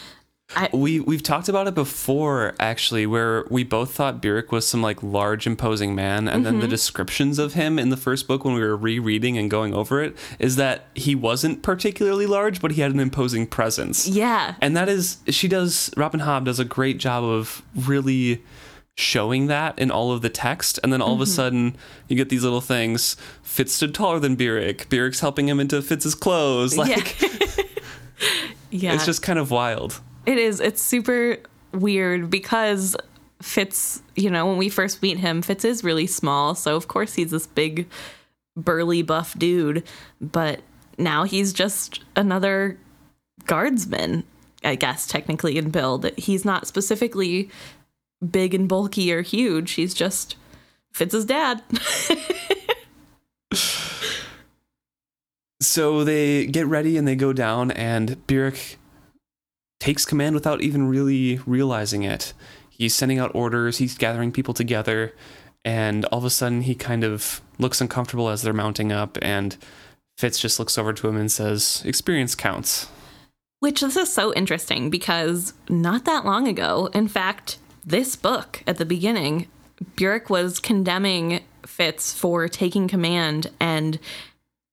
We 0.74 1.00
we've 1.00 1.24
talked 1.24 1.50
about 1.50 1.68
it 1.68 1.74
before, 1.74 2.54
actually, 2.60 3.06
where 3.06 3.46
we 3.50 3.64
both 3.64 3.94
thought 3.94 4.22
Burrich 4.22 4.52
was 4.52 4.68
some 4.68 4.82
like 4.82 5.02
large, 5.02 5.48
imposing 5.48 5.96
man, 5.96 6.28
and 6.28 6.46
then 6.46 6.56
the 6.56 6.62
mm-hmm. 6.64 6.72
descriptions 6.72 7.40
of 7.40 7.54
him 7.54 7.80
in 7.80 7.90
the 7.90 7.98
first 7.98 8.28
book 8.28 8.44
when 8.44 8.54
we 8.54 8.62
were 8.62 8.76
rereading 8.76 9.38
and 9.38 9.50
going 9.50 9.74
over 9.74 10.02
it 10.04 10.16
is 10.40 10.58
that 10.58 10.88
he 10.94 11.16
wasn't 11.16 11.64
particularly 11.64 12.26
large, 12.26 12.62
but 12.62 12.72
he 12.72 12.82
had 12.82 12.92
an 12.92 13.00
imposing 13.00 13.48
presence. 13.48 14.08
Yeah. 14.08 14.56
And 14.62 14.76
that 14.76 14.90
is 14.90 15.18
she 15.28 15.48
does 15.48 15.90
Robin 15.96 16.20
Hobb 16.20 16.46
does 16.46 16.60
a 16.60 16.66
great 16.66 16.98
job 16.98 17.24
of 17.24 17.62
really 17.76 18.44
showing 18.96 19.48
that 19.48 19.78
in 19.80 19.90
all 19.90 20.12
of 20.12 20.22
the 20.22 20.30
text 20.30 20.80
and 20.84 20.92
then 20.92 21.02
all 21.02 21.14
of 21.14 21.22
a 21.22 21.24
mm-hmm. 21.24 21.32
sudden 21.32 21.78
you 22.08 22.16
get 22.16 22.30
these 22.30 22.44
little 22.44 22.62
things 22.62 23.16
Fitz 23.42 23.74
stood 23.74 23.96
taller 23.96 24.20
than 24.20 24.36
Burrich 24.36 24.90
Burrich's 24.90 25.22
helping 25.22 25.48
him 25.48 25.62
into 25.62 25.82
Fitz's 25.82 26.14
clothes 26.14 26.78
like 26.78 27.20
yeah. 27.20 27.64
yeah. 28.70 28.94
it's 28.94 29.06
just 29.06 29.22
kind 29.22 29.40
of 29.40 29.50
wild 29.50 30.02
It 30.26 30.38
is. 30.38 30.60
It's 30.60 30.82
super 30.82 31.38
weird 31.74 32.30
because 32.30 32.96
Fitz, 33.42 34.02
you 34.16 34.30
know, 34.30 34.46
when 34.46 34.58
we 34.58 34.70
first 34.70 35.02
meet 35.02 35.18
him, 35.18 35.42
Fitz 35.42 35.66
is 35.66 35.84
really 35.84 36.08
small. 36.08 36.56
So, 36.56 36.76
of 36.76 36.88
course, 36.88 37.16
he's 37.16 37.32
this 37.32 37.48
big, 37.48 37.88
burly, 38.56 39.02
buff 39.02 39.38
dude. 39.38 39.84
But 40.20 40.62
now 40.98 41.24
he's 41.24 41.54
just 41.54 42.04
another 42.16 42.78
guardsman, 43.46 44.24
I 44.64 44.76
guess, 44.76 45.08
technically 45.08 45.58
in 45.58 45.72
build. 45.72 46.10
He's 46.18 46.46
not 46.46 46.68
specifically 46.68 47.50
big 48.30 48.54
and 48.54 48.70
bulky 48.70 49.12
or 49.12 49.24
huge. 49.24 49.72
He's 49.72 49.94
just 49.94 50.36
Fitz's 50.92 51.26
dad. 51.26 51.64
So 55.62 56.04
they 56.04 56.48
get 56.48 56.66
ready 56.66 56.98
and 56.98 57.08
they 57.08 57.16
go 57.16 57.34
down, 57.34 57.70
and 57.70 58.26
Burrich 58.26 58.78
takes 59.82 60.06
command 60.06 60.36
without 60.36 60.62
even 60.62 60.88
really 60.88 61.40
realizing 61.46 62.04
it. 62.04 62.34
He's 62.70 62.96
sending 62.96 63.20
out 63.20 63.32
orders, 63.34 63.80
he's 63.80 63.98
gathering 63.98 64.32
people 64.32 64.54
together, 64.54 65.14
and 65.66 66.06
all 66.06 66.20
of 66.20 66.26
a 66.26 66.30
sudden 66.30 66.62
he 66.62 66.76
kind 66.76 67.04
of 67.04 67.42
looks 67.58 67.82
uncomfortable 67.82 68.30
as 68.30 68.44
they're 68.44 68.54
mounting 68.54 68.92
up, 68.92 69.18
and 69.22 69.58
Fitz 70.18 70.40
just 70.40 70.60
looks 70.60 70.78
over 70.78 70.94
to 70.94 71.08
him 71.08 71.18
and 71.18 71.32
says, 71.32 71.82
Experience 71.84 72.36
counts. 72.36 72.90
Which 73.60 73.82
this 73.82 73.98
is 73.98 74.14
so 74.14 74.34
interesting 74.34 74.92
because 74.92 75.54
not 75.68 76.06
that 76.06 76.26
long 76.26 76.48
ago, 76.48 76.90
in 76.94 77.08
fact, 77.08 77.58
this 77.84 78.16
book 78.16 78.64
at 78.68 78.78
the 78.78 78.86
beginning, 78.86 79.48
Burrich 79.96 80.30
was 80.30 80.60
condemning 80.60 81.42
Fitz 81.66 82.14
for 82.14 82.48
taking 82.48 82.88
command 82.88 83.50
and 83.60 84.00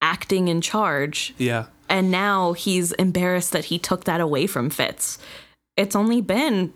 acting 0.02 0.48
in 0.48 0.60
charge. 0.60 1.34
Yeah. 1.38 1.66
And 1.88 2.10
now 2.10 2.52
he's 2.52 2.92
embarrassed 2.92 3.52
that 3.52 3.66
he 3.66 3.78
took 3.78 4.04
that 4.04 4.20
away 4.20 4.46
from 4.46 4.70
Fitz. 4.70 5.18
It's 5.76 5.96
only 5.96 6.20
been 6.20 6.72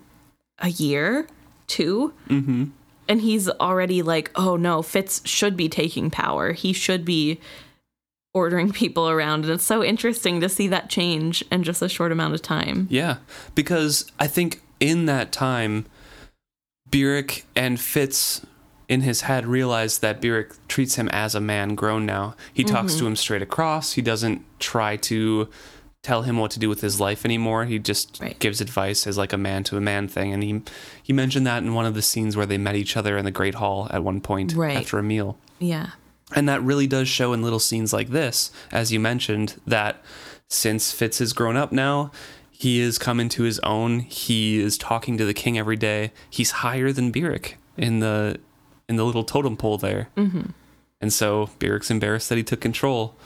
a 0.59 0.69
year, 0.69 1.27
2 1.67 2.13
Mm-hmm. 2.29 2.65
and 3.09 3.21
he's 3.21 3.49
already 3.49 4.03
like, 4.03 4.31
oh 4.37 4.57
no, 4.57 4.81
Fitz 4.83 5.21
should 5.25 5.57
be 5.57 5.69
taking 5.69 6.11
power. 6.11 6.53
He 6.53 6.73
should 6.73 7.05
be 7.05 7.41
ordering 8.35 8.73
people 8.83 9.09
around. 9.09 9.45
And 9.45 9.55
it's 9.55 9.65
so 9.65 9.83
interesting 9.85 10.41
to 10.41 10.49
see 10.49 10.69
that 10.69 10.89
change 10.89 11.45
in 11.51 11.63
just 11.63 11.83
a 11.83 11.89
short 11.89 12.13
amount 12.13 12.35
of 12.35 12.43
time. 12.43 12.87
Yeah, 12.91 13.17
because 13.55 14.11
I 14.19 14.27
think 14.29 14.61
in 14.81 15.07
that 15.07 15.33
time, 15.33 15.87
Burrich 16.91 17.45
and 17.57 17.81
Fitz 17.81 18.45
in 18.93 19.01
his 19.01 19.23
head 19.23 19.47
realized 19.47 20.03
that 20.03 20.21
Burrich 20.21 20.53
treats 20.69 20.97
him 20.97 21.09
as 21.09 21.35
a 21.35 21.41
man 21.41 21.75
grown 21.75 22.05
now. 22.05 22.37
He 22.53 22.63
talks 22.63 22.93
to 22.93 22.99
mm-hmm. 22.99 23.07
him 23.09 23.17
straight 23.17 23.41
across. 23.41 23.95
He 23.95 24.03
doesn't 24.03 24.45
try 24.61 24.97
to 24.97 25.49
tell 26.03 26.23
him 26.23 26.37
what 26.37 26.51
to 26.51 26.59
do 26.59 26.69
with 26.69 26.83
his 26.83 27.01
life 27.01 27.25
anymore. 27.25 27.65
He 27.65 27.79
just 27.79 28.19
Right. 28.21 28.39
gives 28.39 28.61
advice 28.61 29.07
as 29.07 29.17
like 29.17 29.33
a 29.33 29.39
man 29.39 29.65
to 29.65 29.79
a 29.79 29.81
man 29.81 30.09
thing. 30.09 30.35
And 30.35 30.43
he 30.43 30.61
he 31.03 31.15
mentioned 31.15 31.47
that 31.47 31.63
in 31.63 31.73
one 31.73 31.87
of 31.87 31.95
the 31.95 32.03
scenes 32.03 32.37
where 32.37 32.45
they 32.45 32.59
met 32.59 32.77
each 32.77 32.95
other 32.95 33.17
in 33.17 33.25
the 33.25 33.31
Great 33.31 33.55
Hall 33.55 33.89
at 33.91 34.05
one 34.05 34.21
point 34.21 34.53
Right. 34.53 34.77
after 34.77 34.99
a 34.99 35.03
meal. 35.03 35.39
Yeah. 35.59 35.93
And 36.35 36.47
that 36.51 36.63
really 36.63 36.87
does 36.87 37.09
show 37.09 37.33
in 37.33 37.41
little 37.41 37.59
scenes 37.59 37.95
like 37.95 38.11
this, 38.11 38.51
as 38.71 38.93
you 38.93 39.01
mentioned, 39.01 39.59
that 39.67 40.05
since 40.49 40.93
Fitz 40.93 41.19
has 41.19 41.33
grown 41.33 41.57
up 41.57 41.73
now, 41.73 42.11
he 42.51 42.81
is 42.81 42.99
come 42.99 43.21
into 43.21 43.45
his 43.45 43.59
own. 43.61 44.01
He 44.01 44.61
is 44.61 44.77
talking 44.77 45.17
to 45.17 45.25
the 45.25 45.35
king 45.35 45.57
every 45.59 45.77
day. 45.77 46.13
He's 46.29 46.51
higher 46.51 46.93
than 46.93 47.11
Burrich 47.11 47.57
in 47.79 48.01
the 48.01 48.39
in 48.89 48.97
the 48.97 49.05
little 49.05 49.25
totem 49.25 49.57
pole 49.57 49.79
there. 49.79 50.09
Mm-hmm. 50.17 50.51
And 51.01 51.13
so 51.13 51.51
Burrich's 51.59 51.91
embarrassed 51.91 52.29
that 52.29 52.39
he 52.39 52.45
took 52.45 52.61
control. 52.61 53.17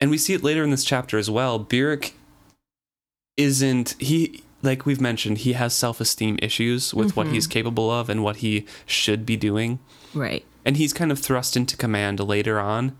And 0.00 0.10
we 0.10 0.18
see 0.18 0.34
it 0.34 0.44
later 0.44 0.62
in 0.62 0.70
this 0.70 0.84
chapter 0.84 1.18
as 1.18 1.28
well. 1.30 1.58
Burrich 1.58 2.14
isn't 3.36 3.94
he 3.98 4.42
like 4.60 4.84
we've 4.84 5.00
mentioned, 5.00 5.38
he 5.38 5.52
has 5.52 5.72
self-esteem 5.72 6.36
issues 6.42 6.92
with 6.92 7.14
what 7.14 7.28
he's 7.28 7.46
capable 7.46 7.92
of 7.92 8.08
and 8.10 8.24
what 8.24 8.36
he 8.38 8.66
should 8.86 9.24
be 9.24 9.36
doing 9.36 9.78
Right. 10.14 10.44
and 10.64 10.76
he's 10.76 10.92
kind 10.92 11.12
of 11.12 11.20
thrust 11.20 11.56
into 11.56 11.76
command 11.76 12.18
later 12.18 12.58
on 12.58 12.96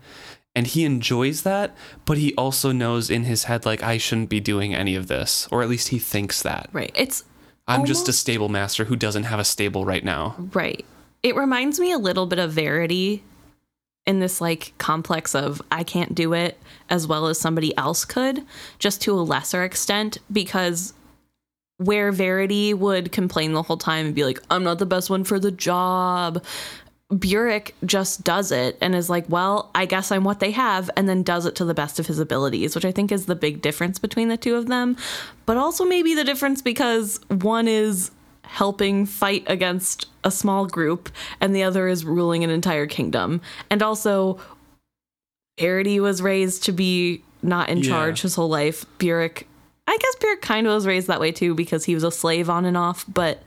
and 0.55 0.67
he 0.67 0.85
enjoys 0.85 1.41
that 1.41 1.75
but 2.05 2.17
he 2.17 2.33
also 2.35 2.71
knows 2.71 3.09
in 3.09 3.25
his 3.25 3.43
head 3.45 3.65
like 3.65 3.83
i 3.83 3.97
shouldn't 3.97 4.29
be 4.29 4.39
doing 4.39 4.73
any 4.73 4.95
of 4.95 5.07
this 5.07 5.49
or 5.51 5.61
at 5.61 5.67
least 5.69 5.89
he 5.89 5.99
thinks 5.99 6.41
that 6.43 6.69
Right. 6.71 6.91
It's 6.95 7.25
i'm 7.67 7.83
just 7.85 8.07
a 8.07 8.13
stable 8.13 8.47
master 8.47 8.85
who 8.85 8.95
doesn't 8.95 9.23
have 9.23 9.39
a 9.39 9.43
stable 9.43 9.83
right 9.83 10.03
now 10.05 10.35
right. 10.53 10.85
It 11.21 11.35
reminds 11.35 11.79
me 11.79 11.91
a 11.91 11.97
little 11.97 12.25
bit 12.25 12.39
of 12.39 12.51
Verity 12.51 13.23
in 14.05 14.19
this 14.19 14.41
like 14.41 14.73
complex 14.77 15.35
of 15.35 15.61
I 15.71 15.83
can't 15.83 16.15
do 16.15 16.33
it 16.33 16.57
as 16.89 17.05
well 17.05 17.27
as 17.27 17.39
somebody 17.39 17.77
else 17.77 18.05
could, 18.05 18.43
just 18.79 19.01
to 19.03 19.13
a 19.13 19.21
lesser 19.21 19.63
extent, 19.63 20.17
because 20.31 20.93
where 21.77 22.11
Verity 22.11 22.73
would 22.73 23.11
complain 23.11 23.53
the 23.53 23.61
whole 23.61 23.77
time 23.77 24.07
and 24.07 24.15
be 24.15 24.25
like, 24.25 24.41
I'm 24.49 24.63
not 24.63 24.79
the 24.79 24.85
best 24.85 25.09
one 25.09 25.23
for 25.23 25.39
the 25.39 25.51
job. 25.51 26.43
Burrich 27.09 27.73
just 27.85 28.23
does 28.23 28.51
it 28.51 28.77
and 28.81 28.93
is 28.93 29.09
like, 29.09 29.25
well, 29.29 29.71
I 29.73 29.85
guess 29.85 30.11
I'm 30.11 30.23
what 30.23 30.39
they 30.39 30.51
have, 30.51 30.89
and 30.95 31.09
then 31.09 31.23
does 31.23 31.45
it 31.45 31.55
to 31.55 31.65
the 31.65 31.73
best 31.73 31.99
of 31.99 32.07
his 32.07 32.19
abilities, 32.19 32.75
which 32.75 32.85
I 32.85 32.91
think 32.91 33.11
is 33.11 33.25
the 33.25 33.35
big 33.35 33.61
difference 33.61 33.97
between 33.97 34.27
the 34.27 34.37
two 34.37 34.55
of 34.55 34.67
them. 34.67 34.95
But 35.45 35.57
also 35.57 35.85
maybe 35.85 36.13
the 36.13 36.23
difference 36.23 36.61
because 36.61 37.19
one 37.29 37.67
is 37.67 38.11
helping 38.49 39.05
fight 39.05 39.43
against 39.47 40.07
a 40.23 40.31
small 40.31 40.65
group 40.65 41.09
and 41.39 41.55
the 41.55 41.63
other 41.63 41.87
is 41.87 42.03
ruling 42.03 42.43
an 42.43 42.49
entire 42.49 42.87
kingdom. 42.87 43.41
And 43.69 43.81
also, 43.83 44.39
Verity 45.59 45.99
was 45.99 46.21
raised 46.21 46.63
to 46.63 46.71
be 46.71 47.23
not 47.41 47.69
in 47.69 47.79
Yeah. 47.79 47.89
charge 47.89 48.21
his 48.21 48.35
whole 48.35 48.49
life. 48.49 48.85
Burrich, 48.97 49.47
I 49.87 49.97
guess 49.97 50.15
Burrich 50.19 50.41
kind 50.41 50.67
of 50.67 50.73
was 50.73 50.87
raised 50.87 51.07
that 51.07 51.19
way 51.19 51.31
too 51.31 51.53
because 51.53 51.85
he 51.85 51.93
was 51.93 52.03
a 52.03 52.11
slave 52.11 52.49
on 52.49 52.65
and 52.65 52.75
off, 52.77 53.05
but 53.07 53.43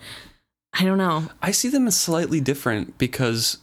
I 0.75 0.85
don't 0.85 0.99
know. 0.99 1.29
i 1.43 1.51
see 1.51 1.69
them 1.69 1.87
as 1.87 1.99
slightly 1.99 2.41
different 2.41 2.97
because 2.97 3.59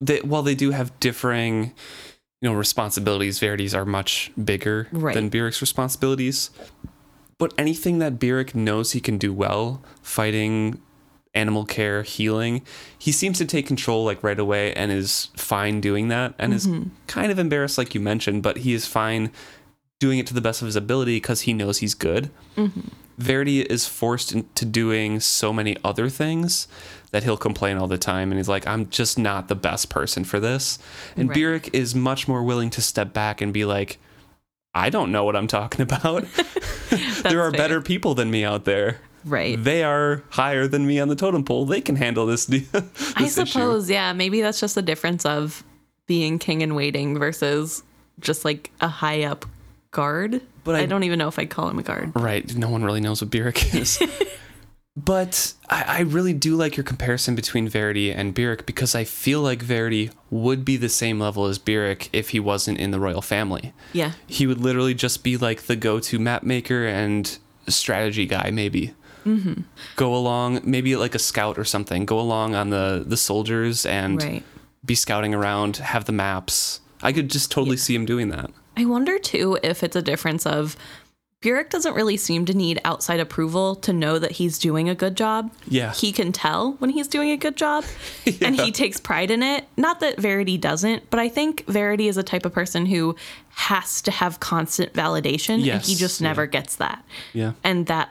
they 0.00 0.18
while 0.20 0.42
they 0.42 0.56
do 0.56 0.72
have 0.72 0.98
differing 0.98 1.72
you 2.42 2.50
know 2.50 2.54
responsibilities 2.54 3.38
Verity's 3.38 3.72
are 3.74 3.84
much 3.84 4.32
bigger 4.42 4.88
Right. 4.90 5.14
than 5.14 5.28
Burrich's 5.28 5.60
responsibilities 5.60 6.50
but 7.38 7.52
anything 7.58 7.98
that 7.98 8.18
Burrich 8.18 8.54
knows 8.54 8.92
he 8.92 9.00
can 9.00 9.18
do 9.18 9.32
well 9.32 9.82
fighting 10.02 10.80
animal 11.34 11.64
care 11.64 12.04
healing 12.04 12.62
he 12.96 13.10
seems 13.10 13.38
to 13.38 13.44
take 13.44 13.66
control 13.66 14.04
like 14.04 14.22
right 14.22 14.38
away 14.38 14.72
and 14.74 14.92
is 14.92 15.30
fine 15.36 15.80
doing 15.80 16.06
that 16.06 16.32
and 16.38 16.54
is 16.54 16.66
mm-hmm. 16.66 16.88
kind 17.08 17.32
of 17.32 17.40
embarrassed 17.40 17.76
like 17.76 17.92
you 17.92 18.00
mentioned 18.00 18.40
but 18.40 18.58
he 18.58 18.72
is 18.72 18.86
fine 18.86 19.32
doing 20.04 20.18
it 20.18 20.26
to 20.26 20.34
the 20.34 20.40
best 20.40 20.60
of 20.60 20.66
his 20.66 20.76
ability 20.76 21.16
because 21.16 21.42
he 21.42 21.54
knows 21.54 21.78
he's 21.78 21.94
good. 21.94 22.30
Mm-hmm. 22.56 22.80
Verity 23.16 23.62
is 23.62 23.86
forced 23.86 24.32
into 24.32 24.64
doing 24.64 25.18
so 25.18 25.52
many 25.52 25.76
other 25.84 26.10
things 26.10 26.68
that 27.12 27.22
he'll 27.22 27.36
complain 27.36 27.78
all 27.78 27.86
the 27.86 27.96
time 27.96 28.30
and 28.30 28.38
he's 28.38 28.48
like 28.48 28.66
I'm 28.66 28.90
just 28.90 29.18
not 29.18 29.48
the 29.48 29.54
best 29.54 29.88
person 29.88 30.24
for 30.24 30.40
this. 30.40 30.78
And 31.16 31.28
Right. 31.28 31.36
Burrich 31.36 31.70
is 31.72 31.94
much 31.94 32.26
more 32.26 32.42
willing 32.42 32.70
to 32.70 32.82
step 32.82 33.14
back 33.14 33.40
and 33.40 33.52
be 33.52 33.64
like 33.64 33.98
I 34.74 34.90
don't 34.90 35.12
know 35.12 35.24
what 35.24 35.36
I'm 35.36 35.46
talking 35.46 35.82
about 35.82 36.24
there 37.22 37.40
are 37.42 37.50
fair. 37.50 37.58
better 37.58 37.80
people 37.80 38.14
than 38.14 38.30
me 38.30 38.44
out 38.44 38.64
there 38.64 38.98
Right. 39.24 39.56
they 39.62 39.82
are 39.84 40.22
higher 40.30 40.66
than 40.66 40.86
me 40.86 41.00
on 41.00 41.08
the 41.08 41.16
totem 41.16 41.44
pole 41.44 41.64
they 41.64 41.80
can 41.80 41.96
handle 41.96 42.26
this, 42.26 42.44
this 42.46 42.68
I 43.16 43.22
issue. 43.24 43.46
suppose, 43.46 43.88
yeah, 43.88 44.12
maybe 44.12 44.40
that's 44.42 44.60
just 44.60 44.74
the 44.74 44.82
difference 44.82 45.24
of 45.24 45.64
being 46.06 46.38
king 46.38 46.60
in 46.60 46.74
waiting 46.74 47.18
versus 47.18 47.82
just 48.20 48.44
like 48.44 48.70
a 48.82 48.88
high 48.88 49.22
up 49.24 49.46
guard. 49.92 50.42
But 50.64 50.74
I- 50.74 50.80
I, 50.80 50.86
don't 50.86 51.04
even 51.04 51.18
know 51.18 51.28
if 51.28 51.38
I'd 51.38 51.48
call 51.50 51.68
him 51.70 51.78
a 51.78 51.82
guard. 51.82 52.12
Right. 52.14 52.54
No 52.56 52.68
one 52.68 52.84
really 52.84 53.00
knows 53.00 53.22
what 53.22 53.30
Burrich 53.30 53.74
is. 53.74 53.98
But 54.96 55.54
I, 55.68 55.84
I 55.88 56.00
really 56.00 56.32
do 56.32 56.54
like 56.54 56.76
your 56.76 56.84
comparison 56.84 57.34
between 57.34 57.68
Verity 57.68 58.12
and 58.12 58.32
Burrich 58.32 58.64
because 58.64 58.94
I 58.94 59.02
feel 59.04 59.40
like 59.40 59.60
Verity 59.60 60.10
would 60.30 60.64
be 60.64 60.76
the 60.76 60.88
same 60.88 61.18
level 61.18 61.46
as 61.46 61.58
Burrich 61.58 62.08
if 62.12 62.30
he 62.30 62.38
wasn't 62.38 62.78
in 62.78 62.92
the 62.92 63.00
royal 63.00 63.22
family. 63.22 63.72
Yeah. 63.92 64.12
He 64.26 64.46
would 64.46 64.60
literally 64.60 64.94
just 64.94 65.24
be 65.24 65.36
like 65.36 65.62
the 65.62 65.74
go 65.76 65.98
to 65.98 66.18
map 66.20 66.44
maker 66.44 66.86
and 66.86 67.36
strategy 67.66 68.26
guy, 68.26 68.50
maybe. 68.52 68.94
Mm-hmm. 69.24 69.62
go 69.96 70.14
along, 70.14 70.60
maybe 70.64 70.94
like 70.96 71.14
a 71.14 71.18
scout 71.18 71.58
or 71.58 71.64
something. 71.64 72.04
Go 72.04 72.20
along 72.20 72.54
on 72.54 72.68
the 72.68 73.02
the 73.06 73.16
soldiers 73.16 73.86
and 73.86 74.22
Right. 74.22 74.42
be 74.84 74.94
scouting 74.94 75.32
around, 75.32 75.78
have 75.78 76.04
the 76.04 76.12
maps. 76.12 76.80
I 77.02 77.10
could 77.10 77.30
just 77.30 77.50
totally 77.50 77.78
see 77.78 77.94
him 77.94 78.04
doing 78.04 78.28
that. 78.28 78.50
I 78.76 78.84
wonder 78.84 79.18
too 79.18 79.58
if 79.62 79.82
it's 79.82 79.96
a 79.96 80.02
difference 80.02 80.44
of 80.44 80.76
Burrich 81.44 81.68
doesn't 81.68 81.94
really 81.94 82.16
seem 82.16 82.46
to 82.46 82.54
need 82.54 82.80
outside 82.84 83.20
approval 83.20 83.76
to 83.76 83.92
know 83.92 84.18
that 84.18 84.32
he's 84.32 84.58
doing 84.58 84.88
a 84.88 84.94
good 84.94 85.14
job. 85.14 85.52
Yeah. 85.68 85.92
He 85.92 86.10
can 86.10 86.32
tell 86.32 86.72
when 86.78 86.88
he's 86.88 87.06
doing 87.06 87.30
a 87.30 87.36
good 87.36 87.54
job 87.56 87.84
and 88.40 88.58
he 88.58 88.72
takes 88.72 88.98
pride 88.98 89.30
in 89.30 89.42
it. 89.42 89.66
Not 89.76 90.00
that 90.00 90.18
Verity 90.18 90.56
doesn't, 90.56 91.10
but 91.10 91.20
I 91.20 91.28
think 91.28 91.66
Verity 91.66 92.08
is 92.08 92.16
a 92.16 92.22
type 92.22 92.46
of 92.46 92.54
person 92.54 92.86
who 92.86 93.14
has 93.50 94.00
to 94.02 94.10
have 94.10 94.40
constant 94.40 94.94
validation 94.94 95.54
and 95.54 95.62
he 95.62 95.66
Yes, 95.68 95.98
just 95.98 96.20
yeah. 96.20 96.28
never 96.28 96.46
gets 96.46 96.76
that. 96.76 97.04
Yeah. 97.34 97.52
And 97.62 97.86
that 97.86 98.10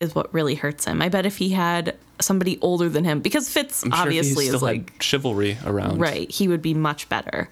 is 0.00 0.14
what 0.14 0.34
really 0.34 0.56
hurts 0.56 0.84
him. 0.84 1.00
I 1.00 1.08
bet 1.08 1.24
if 1.24 1.36
he 1.38 1.50
had 1.50 1.96
somebody 2.20 2.58
older 2.60 2.88
than 2.88 3.04
him, 3.04 3.20
because 3.20 3.48
Fitz 3.48 3.84
I'm 3.84 3.92
sure 3.92 4.00
obviously 4.00 4.46
still 4.46 4.56
is 4.56 4.62
like 4.62 5.00
chivalry 5.00 5.56
around. 5.64 6.00
Right. 6.00 6.28
He 6.28 6.48
would 6.48 6.62
be 6.62 6.74
much 6.74 7.08
better. 7.08 7.48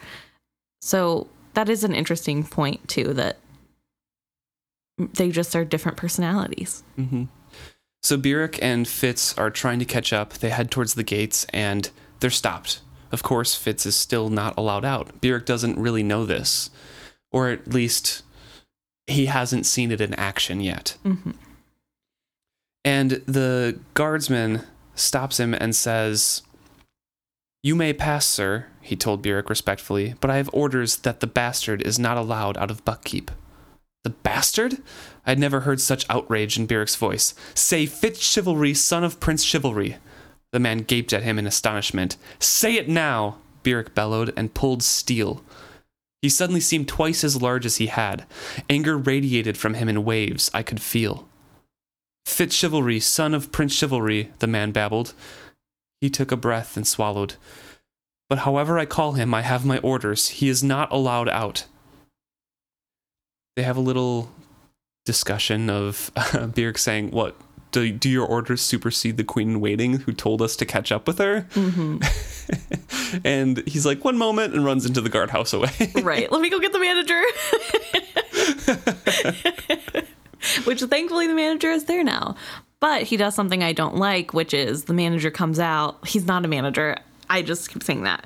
So 0.81 1.29
that 1.55 1.69
is 1.69 1.85
an 1.85 1.95
interesting 1.95 2.43
point, 2.43 2.89
too, 2.89 3.15
that 3.15 3.39
they 5.15 5.31
just 5.31 5.55
are 5.57 5.65
different 5.65 5.97
personalities. 5.97 6.83
Mm-hmm. 6.99 7.25
So 8.03 8.17
Burrich 8.17 8.59
and 8.63 8.89
Fitz 8.89 9.37
are 9.37 9.51
trying 9.51 9.79
to 9.79 9.85
catch 9.85 10.13
up. 10.13 10.35
They 10.35 10.51
head 10.51 10.71
towards 10.71 10.95
the 10.95 11.03
gates 11.03 11.47
and 11.51 11.91
they're 12.21 12.31
stopped. 12.31 12.81
Of 13.13 13.23
course, 13.23 13.55
Fitz 13.55 13.87
is 13.87 13.97
still 13.97 14.31
not 14.31 14.55
allowed 14.57 14.85
out. 14.85 15.21
Burrich 15.21 15.45
doesn't 15.45 15.79
really 15.79 16.03
know 16.03 16.25
this, 16.25 16.71
or 17.33 17.49
at 17.49 17.69
least 17.69 18.23
he 19.07 19.27
hasn't 19.27 19.67
seen 19.67 19.91
it 19.91 20.01
in 20.01 20.15
action 20.15 20.61
yet. 20.61 20.97
Mm-hmm. 21.05 21.33
And 22.85 23.11
the 23.27 23.79
guardsman 23.95 24.63
stops 24.95 25.41
him 25.41 25.53
and 25.53 25.75
says, 25.75 26.43
You 27.63 27.75
may 27.75 27.93
pass, 27.93 28.27
sir, 28.27 28.67
he 28.81 28.97
told 28.97 29.23
Burrich 29.23 29.51
respectfully, 29.51 30.15
but 30.21 30.31
I 30.31 30.37
have 30.37 30.51
orders 30.53 30.97
that 30.99 31.21
the 31.21 31.27
bastard 31.27 31.83
is 31.83 31.99
not 31.99 32.17
allowed 32.17 32.57
out 32.57 32.71
of 32.71 32.85
Buckkeep. 32.85 33.29
The 34.05 34.11
bastard? 34.11 34.79
I 35.27 35.31
had 35.31 35.39
never 35.39 35.61
heard 35.61 35.81
such 35.81 36.07
outrage 36.09 36.59
in 36.59 36.67
Burrich's 36.67 36.97
voice. 36.97 37.35
Say 37.55 37.87
Fitz 37.87 38.21
Chivalry, 38.21 38.75
son 38.75 39.05
of 39.05 39.21
Prince 39.21 39.45
Chivalry. 39.45 39.97
The 40.53 40.59
man 40.59 40.79
gaped 40.79 41.13
at 41.13 41.23
him 41.23 41.39
in 41.39 41.47
astonishment. 41.47 42.17
Say 42.39 42.77
it 42.77 42.89
now, 42.89 43.37
Burrich 43.63 43.95
bellowed 43.95 44.33
and 44.37 44.55
pulled 44.55 44.83
steel. 44.83 45.45
He 46.23 46.29
suddenly 46.29 46.61
seemed 46.61 46.89
twice 46.89 47.25
as 47.25 47.41
large 47.41 47.65
as 47.65 47.77
he 47.77 47.87
had. 47.87 48.27
Anger 48.69 48.97
radiated 48.99 49.57
from 49.57 49.75
him 49.75 49.89
in 49.89 50.05
waves 50.05 50.51
I 50.53 50.63
could 50.63 50.81
feel. 50.81 51.29
Fitz 52.27 52.55
Chivalry, 52.55 53.01
son 53.01 53.35
of 53.35 53.53
Prince 53.53 53.75
Chivalry, 53.75 54.31
the 54.39 54.47
man 54.47 54.71
babbled. 54.73 55.15
He 56.01 56.11
took 56.11 56.33
a 56.33 56.37
breath 56.37 56.77
and 56.77 56.87
swallowed. 56.87 57.35
But 58.29 58.41
however 58.41 58.79
I 58.79 58.87
call 58.87 59.13
him, 59.13 59.35
I 59.35 59.43
have 59.43 59.65
my 59.65 59.79
orders. 59.79 60.29
He 60.29 60.49
is 60.49 60.63
not 60.63 60.93
allowed 60.93 61.29
out. 61.29 61.67
They 63.57 63.63
have 63.63 63.77
a 63.77 63.81
little 63.81 64.31
discussion 65.05 65.69
of 65.71 66.11
uh, 66.17 66.47
Burrich 66.55 66.79
saying, 66.79 67.11
What? 67.11 67.37
Do, 67.73 67.91
do 67.93 68.09
your 68.09 68.27
orders 68.27 68.63
supersede 68.63 69.17
the 69.17 69.23
queen 69.23 69.51
in 69.51 69.61
waiting 69.61 70.01
who 70.01 70.13
told 70.13 70.43
us 70.43 70.57
to 70.57 70.67
catch 70.67 70.91
up 70.91 71.07
with 71.07 71.19
her? 71.19 71.47
and 73.25 73.63
he's 73.67 73.87
like, 73.87 74.05
One 74.05 74.19
moment, 74.19 74.55
and 74.55 74.65
runs 74.65 74.87
into 74.87 75.01
the 75.01 75.09
guardhouse 75.09 75.53
away. 75.53 75.71
Right. 76.03 76.31
Let 76.31 76.41
me 76.41 76.51
go 76.51 76.59
get 76.59 76.73
the 76.73 76.81
manager. 76.81 77.23
which 80.65 80.81
thankfully 80.83 81.27
the 81.27 81.35
manager 81.35 81.71
is 81.71 81.85
there 81.85 82.03
now. 82.03 82.35
But 82.81 83.03
he 83.03 83.17
does 83.17 83.35
something 83.35 83.63
I 83.63 83.73
don't 83.73 83.97
like, 83.97 84.33
which 84.33 84.55
is 84.55 84.85
the 84.85 84.95
manager 84.95 85.31
comes 85.31 85.59
out. 85.61 86.09
He's 86.09 86.27
not 86.27 86.45
a 86.45 86.49
manager. 86.49 86.97
I 87.29 87.43
just 87.43 87.71
keep 87.71 87.83
saying 87.83 88.05
that. 88.05 88.25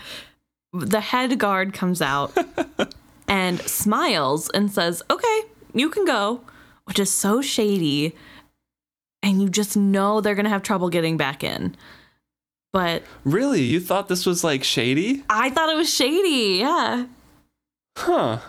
The 0.73 1.01
head 1.01 1.39
guard 1.39 1.73
comes 1.75 2.01
out 2.01 2.37
and 3.29 3.61
smiles 3.63 4.51
and 4.51 4.71
says, 4.71 5.03
Okay, 5.11 5.41
you 5.73 5.89
can 5.91 6.05
go, 6.05 6.41
which 6.85 6.99
is 6.99 7.13
so 7.13 7.41
shady. 7.43 8.15
And 9.23 9.41
you 9.41 9.49
just 9.49 9.77
know 9.77 10.21
they're 10.21 10.35
going 10.35 10.45
to 10.45 10.51
have 10.51 10.63
trouble 10.63 10.91
getting 10.91 11.17
back 11.17 11.43
in. 11.43 11.75
But 12.73 13.03
really? 13.25 13.63
You 13.63 13.81
thought 13.81 14.09
this 14.09 14.27
was 14.27 14.45
like 14.45 14.65
shady? 14.65 15.23
I 15.31 15.49
thought 15.51 15.71
it 15.71 15.77
was 15.77 15.93
shady. 15.93 16.59
Yeah. 16.59 17.07
Huh. 17.97 18.41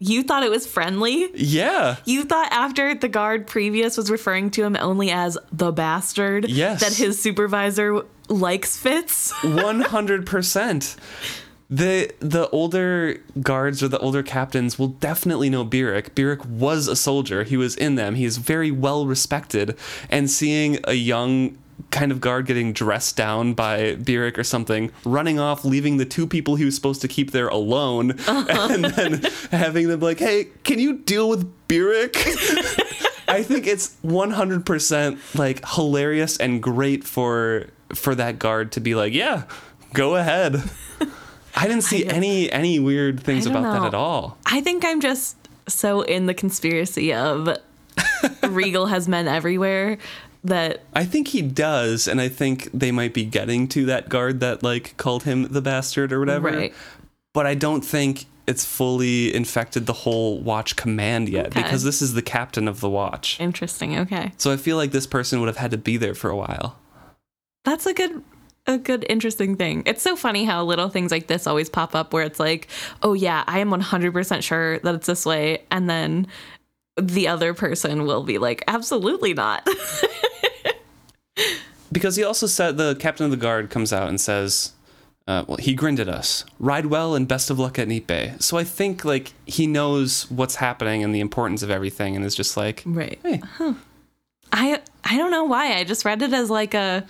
You 0.00 0.22
thought 0.22 0.42
it 0.42 0.50
was 0.50 0.66
friendly? 0.66 1.30
Yeah. 1.34 1.96
You 2.04 2.24
thought 2.24 2.48
after 2.50 2.94
the 2.94 3.08
guard 3.08 3.46
previous 3.46 3.96
was 3.96 4.10
referring 4.10 4.50
to 4.52 4.64
him 4.64 4.76
only 4.80 5.10
as 5.10 5.38
the 5.52 5.70
bastard, 5.70 6.48
Yes. 6.48 6.80
that 6.80 6.94
his 6.94 7.20
supervisor 7.20 8.02
likes 8.28 8.76
Fitz? 8.76 9.32
100%. 9.34 10.96
The 11.70 12.12
the 12.20 12.48
older 12.50 13.20
guards 13.40 13.82
or 13.82 13.88
the 13.88 13.98
older 13.98 14.22
captains 14.22 14.78
will 14.78 14.88
definitely 14.88 15.48
know 15.48 15.64
Burrich. 15.64 16.14
Burrich 16.14 16.44
was 16.44 16.88
a 16.88 16.96
soldier. 16.96 17.42
He 17.44 17.56
was 17.56 17.74
in 17.74 17.94
them. 17.94 18.14
He 18.16 18.24
is 18.24 18.36
very 18.36 18.70
well 18.70 19.06
respected. 19.06 19.76
And 20.10 20.30
seeing 20.30 20.78
a 20.84 20.92
young 20.92 21.58
kind 21.90 22.12
of 22.12 22.20
guard 22.20 22.46
getting 22.46 22.72
dressed 22.72 23.16
down 23.16 23.54
by 23.54 23.94
Burrich 23.96 24.38
or 24.38 24.44
something, 24.44 24.90
running 25.04 25.38
off, 25.38 25.64
leaving 25.64 25.96
the 25.96 26.04
two 26.04 26.26
people 26.26 26.56
he 26.56 26.64
was 26.64 26.74
supposed 26.74 27.00
to 27.02 27.08
keep 27.08 27.30
there 27.30 27.48
alone, 27.48 28.12
and 28.28 28.84
then 28.84 29.22
having 29.50 29.88
them 29.88 30.00
like, 30.00 30.18
"Hey, 30.18 30.48
can 30.64 30.78
you 30.78 30.98
deal 30.98 31.28
with 31.28 31.50
Burrich?" 31.68 32.16
I 33.26 33.42
think 33.42 33.66
it's 33.66 33.96
100% 34.04 35.18
like 35.36 35.66
hilarious 35.66 36.36
and 36.36 36.62
great 36.62 37.04
for 37.04 37.68
for 37.94 38.14
that 38.14 38.38
guard 38.38 38.72
to 38.72 38.80
be 38.80 38.94
like, 38.94 39.14
"Yeah, 39.14 39.44
go 39.92 40.16
ahead." 40.16 40.62
I 41.54 41.68
didn't 41.68 41.84
see 41.84 42.04
any 42.06 42.50
any 42.50 42.78
weird 42.78 43.20
things 43.20 43.46
I 43.46 43.50
about 43.50 43.62
that 43.80 43.86
at 43.86 43.94
all. 43.94 44.36
I 44.46 44.60
think 44.60 44.84
I'm 44.84 45.00
just 45.00 45.36
so 45.68 46.02
in 46.02 46.26
the 46.26 46.34
conspiracy 46.34 47.12
of 47.12 47.48
Regal 48.42 48.86
has 48.86 49.08
men 49.08 49.28
everywhere 49.28 49.98
that 50.42 50.82
I 50.94 51.04
think 51.04 51.28
he 51.28 51.40
does, 51.42 52.06
and 52.08 52.20
I 52.20 52.28
think 52.28 52.68
they 52.74 52.90
might 52.90 53.14
be 53.14 53.24
getting 53.24 53.66
to 53.68 53.86
that 53.86 54.08
guard 54.08 54.40
that 54.40 54.62
like 54.62 54.96
called 54.96 55.22
him 55.22 55.44
the 55.44 55.62
bastard 55.62 56.12
or 56.12 56.18
whatever. 56.20 56.48
Right. 56.50 56.74
But 57.32 57.46
I 57.46 57.54
don't 57.54 57.80
think 57.82 58.26
it's 58.46 58.64
fully 58.64 59.34
infected 59.34 59.86
the 59.86 59.92
whole 59.94 60.38
watch 60.40 60.76
command 60.76 61.30
yet 61.30 61.46
Okay. 61.46 61.62
because 61.62 61.82
this 61.82 62.02
is 62.02 62.12
the 62.12 62.20
captain 62.20 62.68
of 62.68 62.80
the 62.80 62.90
watch. 62.90 63.40
interesting. 63.40 63.96
Okay. 63.98 64.32
So 64.36 64.52
I 64.52 64.56
feel 64.58 64.76
like 64.76 64.90
this 64.90 65.06
person 65.06 65.40
would 65.40 65.46
have 65.46 65.56
had 65.56 65.70
to 65.70 65.78
be 65.78 65.96
there 65.96 66.14
for 66.14 66.28
a 66.30 66.36
while. 66.36 66.78
That's 67.64 67.86
a 67.86 67.94
good 67.94 68.22
a 68.66 68.78
good 68.78 69.04
interesting 69.08 69.56
thing. 69.56 69.82
It's 69.86 70.02
so 70.02 70.16
funny 70.16 70.44
how 70.44 70.64
little 70.64 70.88
things 70.88 71.10
like 71.10 71.26
this 71.26 71.46
always 71.46 71.68
pop 71.68 71.94
up 71.94 72.12
where 72.12 72.24
it's 72.24 72.40
like, 72.40 72.68
"Oh 73.02 73.12
yeah, 73.12 73.44
I 73.46 73.58
am 73.58 73.70
100% 73.70 74.42
sure 74.42 74.78
that 74.78 74.94
it's 74.94 75.06
this 75.06 75.26
way." 75.26 75.62
And 75.70 75.88
then 75.88 76.26
the 77.00 77.28
other 77.28 77.54
person 77.54 78.06
will 78.06 78.22
be 78.22 78.38
like, 78.38 78.64
"Absolutely 78.66 79.34
not." 79.34 79.68
Because 81.92 82.16
he 82.16 82.24
also 82.24 82.48
said 82.48 82.76
the 82.76 82.96
captain 82.96 83.24
of 83.24 83.30
the 83.30 83.36
guard 83.36 83.70
comes 83.70 83.92
out 83.92 84.08
and 84.08 84.20
says, 84.20 84.72
uh, 85.26 85.44
well, 85.46 85.56
he 85.56 85.74
grinned 85.74 86.00
at 86.00 86.08
us. 86.08 86.44
Ride 86.58 86.86
well 86.86 87.14
and 87.14 87.26
best 87.26 87.50
of 87.50 87.58
luck 87.58 87.78
at 87.78 87.88
Nipe. 87.88 88.42
So 88.42 88.58
I 88.58 88.64
think 88.64 89.04
like 89.04 89.32
he 89.46 89.66
knows 89.66 90.30
what's 90.30 90.56
happening 90.56 91.02
and 91.02 91.14
the 91.14 91.20
importance 91.20 91.62
of 91.62 91.70
everything, 91.70 92.14
and 92.14 92.24
is 92.24 92.34
just 92.34 92.56
like, 92.56 92.82
right. 92.84 93.18
hey, 93.22 93.40
I 94.52 94.80
I 95.04 95.16
don't 95.16 95.30
know 95.30 95.44
why. 95.44 95.76
I 95.76 95.84
just 95.84 96.04
read 96.04 96.20
it 96.20 96.32
as 96.34 96.50
like 96.50 96.74
a 96.74 97.06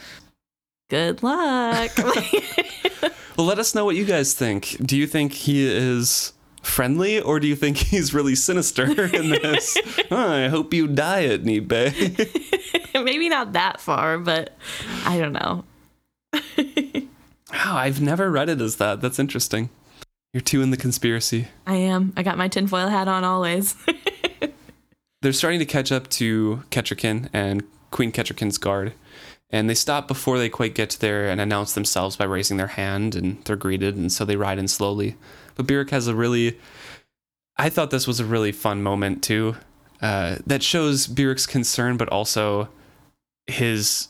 good 0.88 1.22
luck. 1.22 1.90
well, 3.36 3.46
let 3.46 3.58
us 3.58 3.74
know 3.74 3.84
what 3.84 3.96
you 3.96 4.04
guys 4.04 4.34
think. 4.34 4.76
Do 4.84 4.96
you 4.96 5.06
think 5.06 5.32
he 5.32 5.66
is 5.66 6.32
friendly, 6.62 7.20
or 7.20 7.40
do 7.40 7.46
you 7.46 7.56
think 7.56 7.76
he's 7.76 8.14
really 8.14 8.34
sinister 8.34 8.84
in 9.04 9.30
this? 9.30 9.76
"Oh, 10.10 10.32
I 10.32 10.48
hope 10.48 10.72
you 10.74 10.86
die 10.86 11.24
at 11.26 11.42
Nipe. 11.44 11.70
Maybe 12.94 13.28
not 13.28 13.52
that 13.52 13.80
far, 13.80 14.18
but 14.18 14.56
I 15.04 15.18
don't 15.18 15.32
know. 15.32 15.64
wow, 17.52 17.76
I've 17.76 18.00
never 18.00 18.30
read 18.30 18.48
it 18.48 18.60
as 18.60 18.76
that. 18.76 19.00
That's 19.00 19.18
interesting. 19.18 19.70
You're 20.32 20.40
two 20.40 20.62
in 20.62 20.70
the 20.70 20.76
conspiracy. 20.76 21.48
I 21.66 21.76
am. 21.76 22.12
I 22.16 22.22
got 22.22 22.38
my 22.38 22.48
tinfoil 22.48 22.88
hat 22.88 23.06
on 23.06 23.22
always. 23.24 23.76
they're 25.22 25.32
starting 25.32 25.60
to 25.60 25.66
catch 25.66 25.92
up 25.92 26.08
to 26.10 26.64
Kettricken 26.70 27.28
and 27.32 27.62
Queen 27.90 28.10
Kettricken's 28.10 28.58
guard. 28.58 28.94
And 29.54 29.70
they 29.70 29.74
stop 29.74 30.08
before 30.08 30.36
they 30.36 30.48
quite 30.48 30.74
get 30.74 30.96
there 30.98 31.28
and 31.28 31.40
announce 31.40 31.74
themselves 31.74 32.16
by 32.16 32.24
raising 32.24 32.56
their 32.56 32.66
hand, 32.66 33.14
and 33.14 33.40
they're 33.44 33.54
greeted, 33.54 33.94
and 33.94 34.10
so 34.10 34.24
they 34.24 34.34
ride 34.34 34.58
in 34.58 34.66
slowly. 34.66 35.14
But 35.54 35.68
Burrich 35.68 35.90
has 35.90 36.08
a 36.08 36.14
really, 36.16 36.58
I 37.56 37.68
thought 37.68 37.90
this 37.92 38.08
was 38.08 38.18
a 38.18 38.24
really 38.24 38.50
fun 38.50 38.82
moment 38.82 39.22
too, 39.22 39.54
uh, 40.02 40.38
that 40.44 40.64
shows 40.64 41.06
Burrich's 41.06 41.46
concern, 41.46 41.96
but 41.96 42.08
also 42.08 42.68
his 43.46 44.08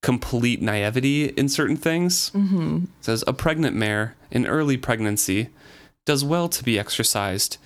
complete 0.00 0.62
naivety 0.62 1.26
in 1.26 1.50
certain 1.50 1.76
things 1.76 2.30
hmm 2.30 2.84
says 3.02 3.22
a 3.26 3.34
pregnant 3.34 3.76
mare 3.76 4.14
in 4.30 4.46
early 4.46 4.78
pregnancy 4.78 5.48
does 6.06 6.24
well 6.24 6.48
to 6.48 6.64
be 6.64 6.78
exercised. 6.78 7.58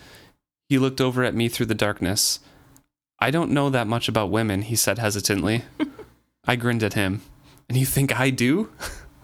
He 0.68 0.78
looked 0.78 1.01
over 1.01 1.22
at 1.22 1.34
me 1.34 1.48
through 1.48 1.66
the 1.66 1.74
darkness. 1.76 2.40
I 3.20 3.30
don't 3.30 3.53
know 3.53 3.70
that 3.70 3.86
much 3.86 4.09
about 4.09 4.30
women, 4.30 4.62
he 4.62 4.74
said 4.74 4.98
hesitantly. 4.98 5.62
I 6.47 6.57
grinned 6.57 6.82
at 6.82 6.95
him. 6.95 7.22
And 7.68 7.78
you 7.78 7.86
think 7.86 8.18
I 8.18 8.30
do? 8.30 8.70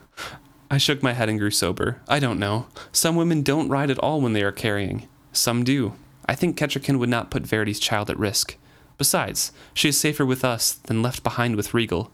I 0.70 0.78
shook 0.78 1.02
my 1.02 1.12
head 1.12 1.28
and 1.28 1.38
grew 1.38 1.50
sober. 1.50 2.00
I 2.08 2.18
don't 2.18 2.38
know. 2.38 2.66
Some 2.92 3.16
women 3.16 3.42
don't 3.42 3.68
ride 3.68 3.90
at 3.90 3.98
all 3.98 4.20
when 4.20 4.32
they 4.32 4.42
are 4.42 4.52
carrying. 4.52 5.08
Some 5.32 5.64
do. 5.64 5.94
I 6.26 6.34
think 6.34 6.58
Kettricken 6.58 6.98
would 6.98 7.08
not 7.08 7.30
put 7.30 7.46
Verity's 7.46 7.80
child 7.80 8.10
at 8.10 8.18
risk. 8.18 8.56
Besides, 8.98 9.52
she 9.74 9.90
is 9.90 9.98
safer 9.98 10.24
with 10.24 10.44
us 10.44 10.72
than 10.74 11.02
left 11.02 11.22
behind 11.22 11.56
with 11.56 11.74
Regal. 11.74 12.10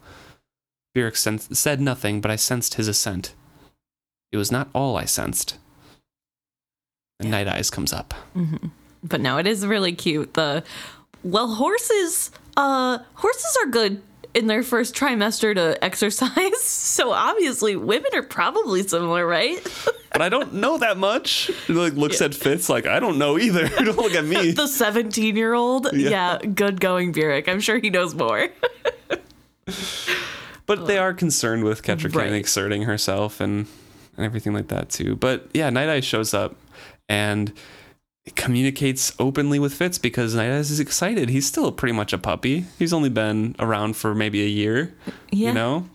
Sens- 1.15 1.59
said 1.59 1.81
nothing, 1.81 2.21
but 2.21 2.31
I 2.31 2.37
sensed 2.37 2.75
his 2.75 2.89
assent. 2.89 3.35
It 4.31 4.37
was 4.37 4.53
not 4.53 4.69
all 4.75 4.97
I 4.97 5.07
sensed. 5.07 5.57
And 7.21 7.31
Night 7.31 7.49
Eyes 7.49 7.71
comes 7.71 7.93
up. 7.93 8.13
But 9.03 9.21
no, 9.21 9.39
it 9.39 9.47
is 9.47 9.67
really 9.67 9.95
cute. 9.95 10.35
The 10.35 10.65
well, 11.23 11.55
horses, 11.55 12.31
uh, 12.57 12.99
horses 13.15 13.57
are 13.63 13.71
good 13.71 14.03
in 14.35 14.47
their 14.47 14.63
first 14.63 14.95
trimester 14.95 15.55
to 15.55 15.83
exercise. 15.85 16.31
So 16.93 17.11
obviously, 17.13 17.75
women 17.75 18.11
are 18.15 18.23
probably 18.23 18.87
similar, 18.87 19.27
right? 19.27 19.59
But 20.13 20.21
I 20.21 20.29
don't 20.29 20.55
know 20.55 20.77
that 20.79 20.99
much. 20.99 21.51
Like 21.69 21.95
looks 21.95 22.21
at 22.21 22.35
Fitz 22.35 22.69
like 22.69 22.87
I 22.87 23.01
don't 23.01 23.17
know 23.19 23.39
either. 23.39 23.67
don't 23.85 23.97
look 23.97 24.15
at 24.15 24.25
me. 24.27 24.51
the 24.53 24.67
17 24.67 25.35
year 25.37 25.55
old. 25.55 25.89
Yeah. 25.95 26.39
good 26.39 26.81
going, 26.81 27.13
Burrich. 27.13 27.49
I'm 27.49 27.61
sure 27.61 27.79
he 27.79 27.89
knows 27.89 28.15
more. 28.15 28.49
But 30.67 30.87
they 30.87 30.99
are 30.99 31.13
concerned 31.13 31.65
with 31.65 31.83
Kettricken 31.83 32.15
Right. 32.15 32.33
exerting 32.33 32.83
herself 32.83 33.41
and, 33.41 33.67
and 34.17 34.25
everything 34.27 34.53
like 34.53 34.69
that 34.69 34.91
too. 34.91 35.17
But 35.17 35.49
yeah, 35.55 35.71
Night 35.71 35.89
Eyes 35.89 36.05
shows 36.05 36.35
up 36.35 36.57
and 37.09 37.53
communicates 38.31 39.13
openly 39.19 39.59
with 39.59 39.75
Fitz 39.75 39.99
because 39.99 40.37
Eyes 40.37 40.71
is 40.71 40.81
excited. 40.81 41.29
He's 41.29 41.47
still 41.47 41.73
pretty 41.73 41.93
much 41.93 42.13
a 42.13 42.19
puppy. 42.19 42.67
He's 42.79 42.93
only 42.93 43.09
been 43.09 43.57
around 43.59 43.97
for 43.97 44.15
maybe 44.15 44.43
a 44.43 44.49
year, 44.49 44.95
yeah. 45.31 45.49
you 45.49 45.55
know? 45.55 45.89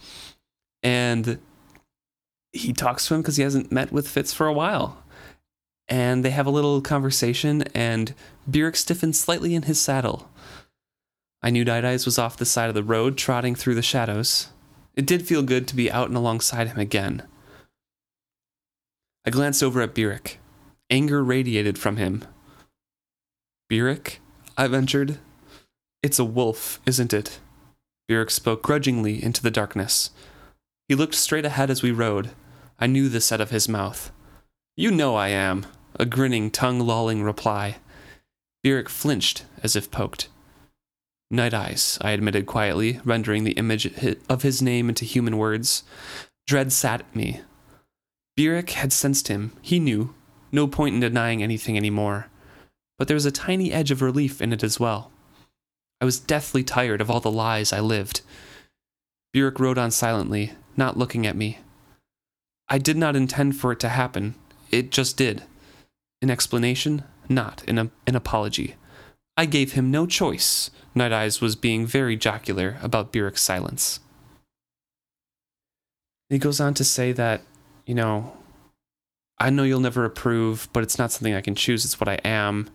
And 0.84 1.40
he 2.52 2.74
talks 2.74 3.08
to 3.08 3.16
him 3.16 3.22
because 3.22 3.38
he 3.38 3.44
hasn't 3.44 3.72
met 3.72 3.92
with 3.92 4.08
Fitz 4.08 4.34
for 4.34 4.48
a 4.48 4.54
while. 4.54 5.04
And 5.88 6.26
they 6.26 6.32
have 6.32 6.46
a 6.46 6.52
little 6.52 6.82
conversation, 6.82 7.62
and 7.74 8.14
Burrich 8.46 8.76
stiffens 8.76 9.18
slightly 9.18 9.56
in 9.56 9.64
his 9.64 9.80
saddle. 9.80 10.30
I 11.42 11.50
knew 11.50 11.64
Eyes 11.72 12.06
was 12.06 12.20
off 12.20 12.36
the 12.36 12.46
side 12.46 12.68
of 12.68 12.76
the 12.76 12.84
road, 12.84 13.18
trotting 13.18 13.56
through 13.56 13.76
the 13.76 13.82
shadows. 13.82 14.50
It 14.96 15.06
did 15.06 15.28
feel 15.28 15.44
good 15.44 15.66
to 15.68 15.76
be 15.76 15.90
out 15.90 16.10
and 16.10 16.18
alongside 16.18 16.68
him 16.68 16.80
again. 16.80 17.24
I 19.26 19.30
glanced 19.30 19.64
over 19.64 19.82
at 19.82 19.94
Burrich. 19.94 20.40
Anger 20.90 21.24
radiated 21.24 21.78
from 21.78 21.98
him. 21.98 22.24
Burrich? 23.70 24.20
I 24.58 24.68
ventured. 24.68 25.20
It's 26.02 26.20
a 26.20 26.26
wolf, 26.26 26.80
isn't 26.86 27.14
it? 27.14 27.40
Burrich 28.08 28.32
spoke 28.32 28.64
grudgingly 28.64 29.22
into 29.22 29.44
the 29.44 29.52
darkness. 29.52 30.12
He 30.88 30.96
looked 30.96 31.16
straight 31.16 31.46
ahead 31.46 31.70
as 31.70 31.84
we 31.84 31.92
rode. 31.92 32.32
I 32.80 32.88
knew 32.88 33.10
the 33.10 33.20
set 33.20 33.42
of 33.42 33.50
his 33.50 33.68
mouth. 33.68 34.12
You 34.78 34.92
know 34.92 35.16
I 35.16 35.30
am, 35.30 35.66
a 36.00 36.06
grinning, 36.06 36.52
tongue 36.52 36.80
lolling 36.80 37.24
reply. 37.24 37.78
Burrich 38.64 38.88
flinched 38.90 39.46
as 39.62 39.76
if 39.76 39.92
poked. 39.92 40.30
Night 41.30 41.54
Eyes, 41.54 41.98
I 42.00 42.12
admitted 42.12 42.46
quietly, 42.46 43.02
rendering 43.04 43.44
the 43.44 43.52
image 43.54 43.86
of 44.30 44.44
his 44.44 44.62
name 44.62 44.88
into 44.88 45.04
human 45.04 45.38
words. 45.38 45.84
Dread 46.46 46.72
sat 46.72 47.02
at 47.02 47.16
me. 47.16 47.42
Burrich 48.38 48.72
had 48.72 48.94
sensed 48.94 49.28
him. 49.28 49.52
He 49.62 49.80
knew. 49.80 50.14
No 50.52 50.68
point 50.68 50.96
in 50.96 51.02
denying 51.02 51.44
anything 51.44 51.78
anymore. 51.78 52.28
But 52.98 53.08
there 53.08 53.16
was 53.16 53.26
a 53.26 53.32
tiny 53.32 53.72
edge 53.72 53.92
of 53.92 54.02
relief 54.02 54.42
in 54.42 54.54
it 54.54 54.64
as 54.64 54.80
well. 54.80 55.12
I 56.02 56.06
was 56.06 56.20
deathly 56.20 56.64
tired 56.64 57.02
of 57.02 57.10
all 57.10 57.20
the 57.20 57.32
lies 57.32 57.74
I 57.74 57.80
lived. 57.80 58.22
Burrich 59.34 59.60
rode 59.60 59.78
on 59.78 59.92
silently, 59.92 60.54
not 60.76 60.98
looking 60.98 61.26
at 61.26 61.36
me. 61.36 61.60
I 62.70 62.78
did 62.78 62.98
not 62.98 63.16
intend 63.16 63.56
for 63.56 63.72
it 63.72 63.80
to 63.82 63.90
happen. 63.90 64.36
It 64.72 64.92
just 64.92 65.18
did. 65.18 65.44
An 66.22 66.30
explanation, 66.30 67.04
not 67.30 67.64
an, 67.68 67.78
an 67.78 68.16
apology. 68.16 68.76
I 69.36 69.46
gave 69.46 69.74
him 69.74 69.92
no 69.92 70.06
choice. 70.06 70.72
Night 70.96 71.14
Eyes 71.14 71.42
was 71.42 71.56
being 71.56 71.86
very 71.86 72.16
jocular 72.16 72.78
about 72.82 73.12
Burrich's 73.12 73.42
silence. 73.42 74.00
He 76.30 76.40
goes 76.40 76.60
on 76.60 76.74
to 76.74 76.84
say 76.84 77.12
that, 77.14 77.42
you 77.86 77.96
know, 77.96 78.36
I 79.40 79.50
know 79.50 79.64
you'll 79.64 79.80
never 79.80 80.06
approve, 80.06 80.68
but 80.74 80.84
it's 80.84 80.98
not 80.98 81.12
something 81.12 81.34
I 81.34 81.42
can 81.42 81.56
choose, 81.56 81.86
it's 81.86 82.00
what 82.00 82.10
I 82.10 82.20
am. 82.24 82.70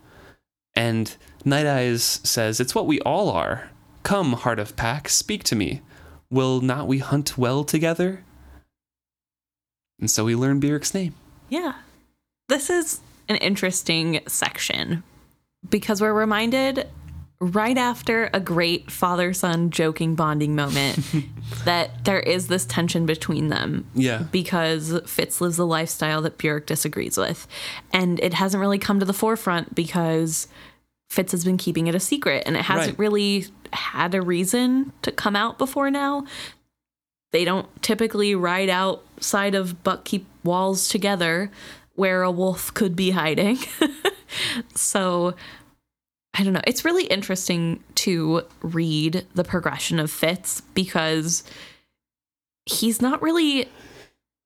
And 0.75 1.15
Night 1.45 1.67
Eyes 1.67 2.21
says, 2.23 2.61
It's 2.61 2.75
what 2.75 2.87
we 2.87 3.01
all 3.01 3.31
are. 3.31 3.71
Come, 4.03 4.33
Heart 4.33 4.59
of 4.59 4.77
Pack, 4.77 5.09
speak 5.09 5.45
to 5.45 5.57
me. 5.57 5.83
Will 6.31 6.61
not 6.61 6.89
we 6.89 6.99
hunt 6.99 7.37
well 7.37 7.63
together? 7.63 8.25
And 10.01 10.11
so 10.11 10.25
we 10.25 10.35
learn 10.35 10.61
Burrich's 10.61 10.95
name. 10.95 11.15
Yeah. 11.49 11.75
This 12.49 12.71
is 12.71 13.01
an 13.29 13.37
interesting 13.37 14.21
section 14.27 15.03
because 15.69 16.01
we're 16.01 16.13
reminded 16.13 16.89
right 17.43 17.77
after 17.77 18.31
a 18.33 18.39
great 18.39 18.89
father 18.89 19.33
son 19.33 19.69
joking 19.71 20.15
bonding 20.15 20.55
moment 20.55 20.97
that 21.65 22.05
there 22.05 22.21
is 22.21 22.47
this 22.47 22.65
tension 22.65 23.05
between 23.05 23.49
them 23.49 23.85
Yeah. 23.95 24.23
because 24.31 25.01
Fitz 25.07 25.41
lives 25.41 25.59
a 25.59 25.65
lifestyle 25.65 26.23
that 26.23 26.39
Burrich 26.39 26.67
disagrees 26.67 27.19
with. 27.19 27.49
And 27.93 28.21
it 28.21 28.35
hasn't 28.35 28.61
really 28.61 28.79
come 28.79 29.01
to 29.01 29.05
the 29.05 29.13
forefront 29.13 29.75
because 29.75 30.47
Fitz 31.11 31.33
has 31.33 31.45
been 31.45 31.57
keeping 31.59 31.89
it 31.89 31.97
a 31.97 32.01
secret 32.01 32.45
and 32.47 32.57
it 32.57 32.63
hasn't 32.63 32.91
Right. 32.93 32.99
really 33.01 33.47
had 33.73 34.15
a 34.15 34.23
reason 34.23 34.93
to 35.03 35.11
come 35.11 35.35
out 35.35 35.59
before 35.59 35.91
now. 35.91 36.25
They 37.33 37.45
don't 37.45 37.67
typically 37.83 38.37
ride 38.37 38.69
outside 38.69 39.57
of 39.57 39.83
Buckkeep 39.83 40.27
walls 40.45 40.87
together 40.89 41.51
where 41.97 42.23
a 42.23 42.31
wolf 42.31 42.73
could 42.73 42.95
be 42.95 43.11
hiding. 43.11 43.59
so 44.75 45.35
I 46.35 46.45
don't 46.45 46.53
know. 46.55 46.63
It's 46.67 46.85
really 46.85 47.05
interesting 47.05 47.83
to 47.97 48.43
read 48.63 49.27
the 49.35 49.45
progression 49.45 49.99
of 49.99 50.11
Fitz 50.11 50.61
because 50.75 51.45
he's 52.65 53.03
not 53.03 53.21
really 53.21 53.69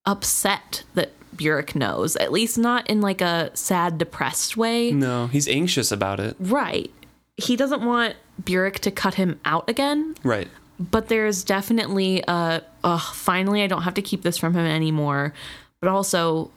upset 0.05 0.83
that 0.95 1.11
Burrich 1.37 1.75
knows, 1.77 2.17
at 2.17 2.33
least 2.33 2.59
not 2.59 2.89
in 2.89 3.01
like 3.01 3.21
a 3.21 3.51
sad, 3.55 3.99
depressed 3.99 4.57
way. 4.57 4.91
No, 4.91 5.27
he's 5.29 5.47
anxious 5.49 5.93
about 5.93 6.19
it. 6.19 6.35
Right. 6.41 6.91
He 7.37 7.57
doesn't 7.57 7.85
want 7.85 8.17
Burrich 8.39 8.81
to 8.81 8.91
cut 8.91 9.15
him 9.15 9.39
out 9.45 9.69
again, 9.69 10.17
Right. 10.23 10.49
but 10.81 11.09
there's 11.09 11.45
definitely 11.45 12.23
a, 12.27 12.63
oh, 12.83 13.13
finally, 13.15 13.63
I 13.63 13.67
don't 13.67 13.83
have 13.83 13.95
to 13.95 14.03
keep 14.03 14.23
this 14.23 14.39
from 14.39 14.55
him 14.55 14.65
anymore. 14.67 15.35
But 15.81 15.91
also, 15.91 16.51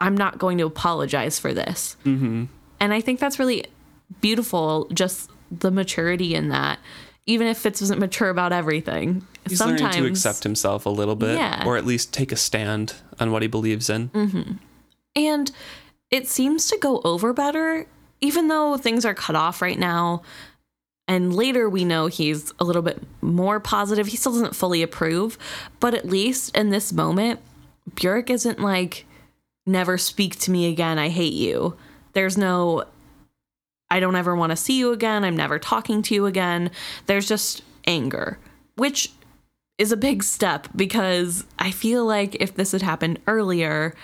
I'm 0.00 0.16
not 0.16 0.38
going 0.38 0.56
to 0.58 0.64
apologize 0.66 1.38
for 1.38 1.52
this. 1.52 1.96
Mm-hmm. 2.04 2.44
And 2.78 2.94
I 2.94 3.00
think 3.00 3.18
that's 3.18 3.38
really 3.38 3.66
beautiful, 4.20 4.88
just 4.92 5.30
the 5.50 5.70
maturity 5.70 6.34
in 6.34 6.48
that. 6.48 6.78
Even 7.26 7.46
if 7.46 7.58
Fitz 7.58 7.80
wasn't 7.80 8.00
mature 8.00 8.28
about 8.30 8.52
everything, 8.52 9.26
He's 9.48 9.58
sometimes 9.58 9.82
learning 9.82 10.02
to 10.02 10.08
accept 10.08 10.42
himself 10.42 10.86
a 10.86 10.90
little 10.90 11.16
bit, 11.16 11.36
Yeah. 11.36 11.64
or 11.66 11.76
at 11.76 11.84
least 11.86 12.12
take 12.12 12.32
a 12.32 12.36
stand 12.36 12.94
on 13.20 13.30
what 13.30 13.42
he 13.42 13.48
believes 13.48 13.88
in. 13.90 14.08
Mm-hmm. 14.08 14.52
And 15.16 15.50
it 16.10 16.26
seems 16.28 16.66
to 16.68 16.78
go 16.78 17.00
over 17.04 17.32
better, 17.32 17.86
even 18.20 18.48
though 18.48 18.76
things 18.76 19.04
are 19.04 19.14
cut 19.14 19.36
off 19.36 19.62
right 19.62 19.78
now. 19.78 20.22
And 21.06 21.34
later 21.34 21.68
we 21.68 21.84
know 21.84 22.06
he's 22.06 22.52
a 22.58 22.64
little 22.64 22.82
bit 22.82 23.02
more 23.20 23.60
positive. 23.60 24.06
He 24.08 24.16
still 24.16 24.32
doesn't 24.32 24.54
fully 24.56 24.82
approve, 24.82 25.36
but 25.78 25.94
at 25.94 26.06
least 26.06 26.56
in 26.56 26.70
this 26.70 26.92
moment, 26.92 27.40
Burrich 28.00 28.30
isn't 28.30 28.60
like, 28.60 29.06
never 29.66 29.98
speak 29.98 30.38
to 30.40 30.50
me 30.50 30.70
again. 30.70 30.98
I 30.98 31.08
hate 31.08 31.32
you. 31.32 31.76
There's 32.12 32.36
no, 32.38 32.84
I 33.90 34.00
don't 34.00 34.16
ever 34.16 34.36
want 34.36 34.50
to 34.50 34.56
see 34.56 34.78
you 34.78 34.92
again. 34.92 35.24
I'm 35.24 35.36
never 35.36 35.58
talking 35.58 36.02
to 36.02 36.14
you 36.14 36.26
again. 36.26 36.70
There's 37.06 37.26
just 37.26 37.62
anger, 37.86 38.38
which 38.76 39.12
is 39.78 39.92
a 39.92 39.96
big 39.96 40.22
step 40.22 40.68
because 40.76 41.44
I 41.58 41.70
feel 41.70 42.04
like 42.04 42.36
if 42.38 42.54
this 42.54 42.72
had 42.72 42.82
happened 42.82 43.18
earlier, 43.26 43.94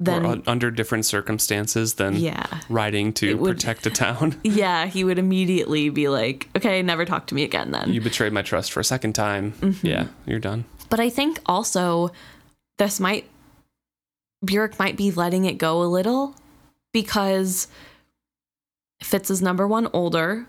then 0.00 0.24
or 0.24 0.42
under 0.46 0.70
different 0.70 1.04
circumstances 1.04 1.94
than 1.94 2.16
yeah. 2.16 2.46
riding 2.68 3.12
to 3.14 3.34
would- 3.36 3.56
protect 3.56 3.86
a 3.86 3.90
town. 3.90 4.40
Yeah, 4.44 4.86
he 4.86 5.04
would 5.04 5.18
immediately 5.18 5.88
be 5.88 6.08
like, 6.08 6.48
okay, 6.56 6.82
never 6.82 7.04
talk 7.04 7.26
to 7.28 7.34
me 7.34 7.42
again 7.42 7.70
then. 7.70 7.92
you 7.92 8.00
betrayed 8.00 8.32
my 8.32 8.42
trust 8.42 8.72
for 8.72 8.80
a 8.80 8.84
second 8.84 9.14
time. 9.14 9.52
Mm-hmm. 9.60 9.86
Yeah, 9.86 10.06
you're 10.26 10.38
done. 10.38 10.64
But 10.88 11.00
I 11.00 11.10
think 11.10 11.40
also 11.46 12.10
this 12.78 13.00
might 13.00 13.28
Burrich 14.42 14.78
might 14.78 14.96
be 14.96 15.10
letting 15.10 15.44
it 15.44 15.56
go 15.56 15.82
a 15.82 15.84
little 15.84 16.34
because 16.92 17.68
Fitz 19.02 19.30
is 19.30 19.42
number 19.42 19.66
one 19.66 19.88
older, 19.92 20.46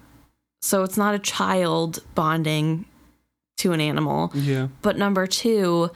so 0.61 0.83
it's 0.83 0.97
not 0.97 1.15
a 1.15 1.19
child 1.19 2.03
bonding 2.15 2.85
to 3.57 3.71
an 3.71 3.81
animal. 3.81 4.31
Yeah. 4.33 4.67
But 4.81 4.97
number 4.97 5.27
two, 5.27 5.91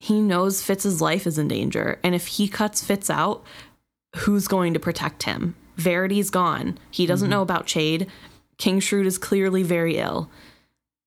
he 0.00 0.20
knows 0.20 0.62
Fitz's 0.62 1.00
life 1.00 1.26
is 1.26 1.38
in 1.38 1.48
danger. 1.48 1.98
And 2.02 2.14
if 2.14 2.26
he 2.26 2.48
cuts 2.48 2.84
Fitz 2.84 3.10
out, 3.10 3.42
who's 4.16 4.48
going 4.48 4.74
to 4.74 4.80
protect 4.80 5.24
him? 5.24 5.54
Verity's 5.76 6.30
gone. 6.30 6.78
He 6.90 7.06
doesn't 7.06 7.26
mm-hmm. 7.26 7.32
know 7.32 7.42
about 7.42 7.66
Chade. 7.66 8.08
King 8.58 8.80
Shrewd 8.80 9.06
is 9.06 9.18
clearly 9.18 9.62
very 9.62 9.96
ill. 9.98 10.30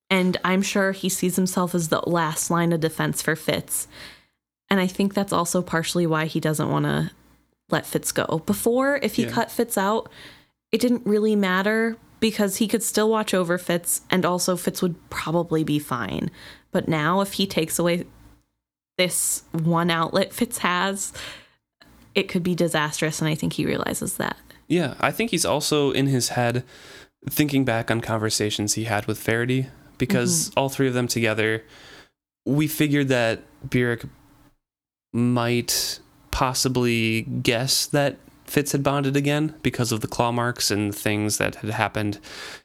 And 0.09 0.37
I'm 0.43 0.61
sure 0.61 0.91
he 0.91 1.09
sees 1.09 1.35
himself 1.35 1.73
as 1.73 1.89
the 1.89 2.01
last 2.07 2.49
line 2.49 2.73
of 2.73 2.81
defense 2.81 3.21
for 3.21 3.35
Fitz. 3.35 3.87
And 4.69 4.79
I 4.79 4.87
think 4.87 5.13
that's 5.13 5.33
also 5.33 5.61
partially 5.61 6.05
why 6.05 6.25
he 6.25 6.39
doesn't 6.39 6.69
want 6.69 6.85
to 6.85 7.11
let 7.69 7.85
Fitz 7.85 8.11
go. 8.11 8.41
Before, 8.45 8.99
if 9.01 9.15
he 9.15 9.23
Yeah. 9.23 9.31
cut 9.31 9.51
Fitz 9.51 9.77
out, 9.77 10.09
it 10.71 10.79
didn't 10.79 11.05
really 11.05 11.35
matter 11.35 11.97
because 12.19 12.57
he 12.57 12.67
could 12.67 12.83
still 12.83 13.09
watch 13.09 13.33
over 13.33 13.57
Fitz 13.57 14.01
and 14.09 14.25
also 14.25 14.55
Fitz 14.55 14.81
would 14.81 15.09
probably 15.09 15.63
be 15.63 15.79
fine. 15.79 16.31
But 16.71 16.87
now, 16.87 17.21
if 17.21 17.33
he 17.33 17.45
takes 17.45 17.77
away 17.77 18.05
this 18.97 19.43
one 19.51 19.89
outlet 19.89 20.33
Fitz 20.33 20.59
has, 20.59 21.11
it 22.15 22.29
could 22.29 22.43
be 22.43 22.55
disastrous. 22.55 23.19
And 23.19 23.27
I 23.27 23.35
think 23.35 23.53
he 23.53 23.65
realizes 23.65 24.17
that. 24.17 24.37
Yeah, 24.67 24.93
I 24.99 25.11
think 25.11 25.31
he's 25.31 25.45
also 25.45 25.91
in 25.91 26.07
his 26.07 26.29
head 26.29 26.63
thinking 27.29 27.65
back 27.65 27.91
on 27.91 28.01
conversations 28.01 28.73
he 28.73 28.85
had 28.85 29.05
with 29.05 29.21
Verity 29.21 29.67
because 29.97 30.49
mm-hmm. 30.49 30.59
all 30.59 30.69
three 30.69 30.87
of 30.87 30.93
them 30.93 31.07
together, 31.07 31.63
we 32.45 32.67
figured 32.67 33.09
that 33.09 33.41
Burrich 33.67 34.05
might 35.13 35.99
possibly 36.31 37.23
guess 37.23 37.85
that 37.87 38.17
Fitz 38.51 38.73
had 38.73 38.83
bonded 38.83 39.15
again 39.15 39.55
because 39.63 39.93
of 39.93 40.01
the 40.01 40.07
claw 40.09 40.29
marks 40.33 40.69
and 40.71 40.93
things 40.93 41.37
that 41.37 41.55
had 41.55 41.69
happened 41.69 42.19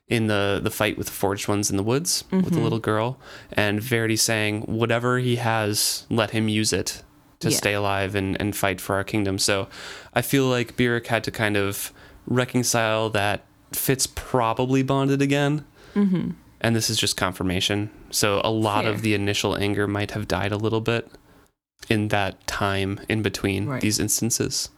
in 0.08 0.26
the, 0.26 0.58
the 0.60 0.70
fight 0.70 0.98
with 0.98 1.06
the 1.06 1.12
forged 1.12 1.46
ones 1.46 1.70
in 1.70 1.76
the 1.76 1.82
woods 1.84 2.24
with 2.32 2.50
the 2.54 2.58
little 2.58 2.80
girl. 2.80 3.20
And 3.52 3.80
Verity 3.80 4.16
saying, 4.16 4.62
whatever 4.62 5.18
he 5.20 5.36
has, 5.36 6.04
let 6.10 6.30
him 6.32 6.48
use 6.48 6.72
it 6.72 7.04
to 7.38 7.50
Yeah. 7.50 7.56
stay 7.56 7.72
alive 7.74 8.16
and, 8.16 8.36
and 8.40 8.56
fight 8.56 8.80
for 8.80 8.96
our 8.96 9.04
kingdom. 9.04 9.38
So 9.38 9.68
I 10.12 10.22
feel 10.22 10.46
like 10.46 10.76
Burrich 10.76 11.06
had 11.06 11.22
to 11.22 11.30
kind 11.30 11.56
of 11.56 11.92
reconcile 12.26 13.08
that 13.10 13.44
Fitz 13.72 14.08
probably 14.08 14.82
bonded 14.82 15.22
again. 15.22 15.64
Mm-hmm. 15.94 16.30
And 16.60 16.74
this 16.74 16.90
is 16.90 16.98
just 16.98 17.16
confirmation. 17.16 17.90
So 18.10 18.40
a 18.42 18.50
lot 18.50 18.82
Fair. 18.84 18.92
of 18.92 19.02
the 19.02 19.14
initial 19.14 19.56
anger 19.56 19.86
might 19.86 20.10
have 20.12 20.26
died 20.26 20.50
a 20.50 20.56
little 20.56 20.80
bit 20.80 21.08
in 21.88 22.08
that 22.08 22.44
time 22.48 22.98
in 23.08 23.22
between 23.22 23.66
Right. 23.66 23.80
these 23.80 24.00
instances. 24.00 24.70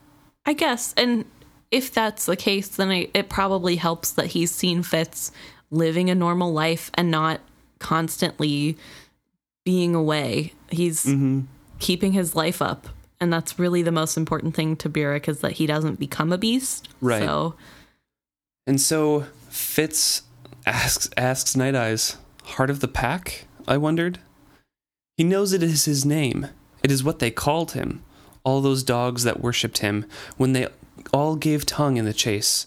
I 0.49 0.55
guess. 0.55 0.95
And 0.97 1.27
if 1.71 1.93
that's 1.93 2.25
the 2.27 2.35
case, 2.37 2.69
then 2.69 2.91
I, 2.91 3.09
it 3.13 3.29
probably 3.29 3.77
helps 3.77 4.13
that 4.13 4.27
he's 4.29 4.51
seen 4.51 4.83
Fitz 4.83 5.31
living 5.71 6.09
a 6.09 6.15
normal 6.15 6.53
life 6.53 6.91
and 6.95 7.11
not 7.11 7.41
constantly 7.79 8.77
being 9.65 9.95
away. 9.95 10.55
He's 10.71 11.05
Mm-hmm. 11.05 11.41
keeping 11.79 12.13
his 12.13 12.35
life 12.35 12.63
up. 12.63 12.89
And 13.21 13.33
that's 13.33 13.59
really 13.59 13.83
the 13.83 13.93
most 13.93 14.17
important 14.17 14.55
thing 14.55 14.75
to 14.77 14.89
Burrich 14.89 15.29
is 15.29 15.41
that 15.41 15.53
he 15.53 15.67
doesn't 15.67 15.99
become 15.99 16.33
a 16.33 16.39
beast. 16.39 16.89
Right. 17.01 17.23
So 17.23 17.55
And 18.67 18.81
so 18.81 19.27
Fitz 19.51 20.23
asks 20.67 21.11
asks 21.17 21.57
Night 21.57 21.75
Eyes, 21.75 22.17
Heart 22.45 22.71
of 22.71 22.81
the 22.81 22.89
Pack? 22.89 23.45
I 23.67 23.77
wondered. 23.77 24.21
He 25.19 25.25
knows 25.25 25.53
it 25.53 25.63
is 25.63 25.85
his 25.85 26.07
name. 26.07 26.47
It 26.83 26.91
is 26.91 27.03
what 27.05 27.19
they 27.19 27.31
called 27.31 27.73
him. 27.73 28.03
All 28.49 28.63
those 28.63 28.83
dogs 28.83 29.25
that 29.25 29.43
worshipped 29.43 29.79
him, 29.79 30.07
when 30.39 30.55
they 30.55 30.69
all 31.13 31.37
gave 31.37 31.67
tongue 31.67 31.99
in 31.99 32.07
the 32.07 32.15
chase. 32.15 32.67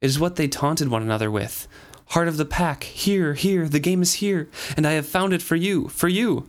It 0.00 0.06
is 0.06 0.18
what 0.18 0.34
they 0.34 0.48
taunted 0.48 0.88
one 0.88 1.04
another 1.04 1.30
with. 1.30 1.68
Heart 2.06 2.26
of 2.26 2.36
the 2.36 2.44
pack, 2.44 2.82
here, 2.82 3.34
here, 3.34 3.68
the 3.68 3.78
game 3.78 4.02
is 4.02 4.14
here, 4.14 4.48
and 4.76 4.84
I 4.84 4.94
have 4.94 5.06
found 5.06 5.32
it 5.32 5.40
for 5.40 5.54
you, 5.54 5.86
for 5.86 6.08
you. 6.08 6.48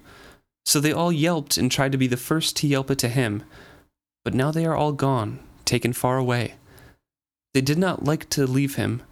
So 0.65 0.79
they 0.79 0.91
all 0.91 1.11
yelped 1.11 1.57
and 1.57 1.71
tried 1.71 1.91
to 1.91 1.97
be 1.99 2.07
the 2.07 2.17
first 2.17 2.57
to 2.57 2.67
yelp 2.67 2.89
it 2.89 2.97
to 2.97 3.07
him. 3.07 3.43
But 4.25 4.33
now 4.33 4.49
they 4.49 4.65
are 4.65 4.75
all 4.75 4.93
gone, 4.93 5.37
taken 5.63 5.93
far 5.93 6.17
away. 6.17 6.55
They 7.53 7.61
did 7.61 7.77
not 7.77 8.03
like 8.03 8.29
to 8.29 8.47
leave 8.47 8.77
him. 8.77 9.03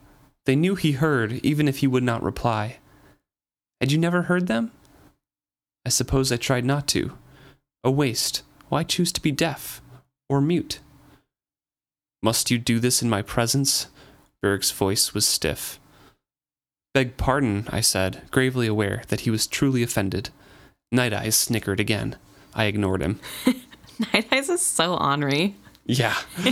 They 0.48 0.56
knew 0.56 0.74
he 0.74 0.94
heard, 0.94 1.34
even 1.46 1.68
if 1.68 1.78
he 1.78 1.88
would 1.88 2.02
not 2.02 2.24
reply. 2.24 2.78
Had 3.80 3.92
you 3.92 4.00
never 4.00 4.24
heard 4.24 4.48
them? 4.48 4.72
I 5.86 5.90
suppose 5.90 6.32
I 6.32 6.38
tried 6.38 6.66
not 6.66 6.88
to. 6.88 7.16
A 7.84 7.92
waste. 7.92 8.42
Why 8.70 8.84
choose 8.84 9.12
to 9.14 9.22
be 9.22 9.32
deaf? 9.32 9.82
Or 10.30 10.42
mute? 10.42 10.80
Must 12.22 12.52
you 12.52 12.58
do 12.58 12.80
this 12.80 13.02
in 13.02 13.10
my 13.10 13.22
presence? 13.22 13.88
Burrich's 14.42 14.72
voice 14.72 15.14
was 15.14 15.26
stiff. 15.26 15.80
Beg 16.94 17.18
pardon, 17.18 17.68
I 17.72 17.82
said, 17.82 18.24
gravely 18.32 18.68
aware 18.68 19.04
that 19.10 19.22
he 19.22 19.30
was 19.32 19.48
truly 19.48 19.84
offended. 19.84 20.30
Night 20.92 21.14
Eyes 21.14 21.36
snickered 21.36 21.80
again. 21.80 22.16
I 22.54 22.66
ignored 22.66 23.02
him. 23.02 23.20
Night 24.14 24.28
Eyes 24.32 24.50
is 24.50 24.62
so 24.62 24.96
ornery. 24.98 25.56
Yeah. 25.86 26.16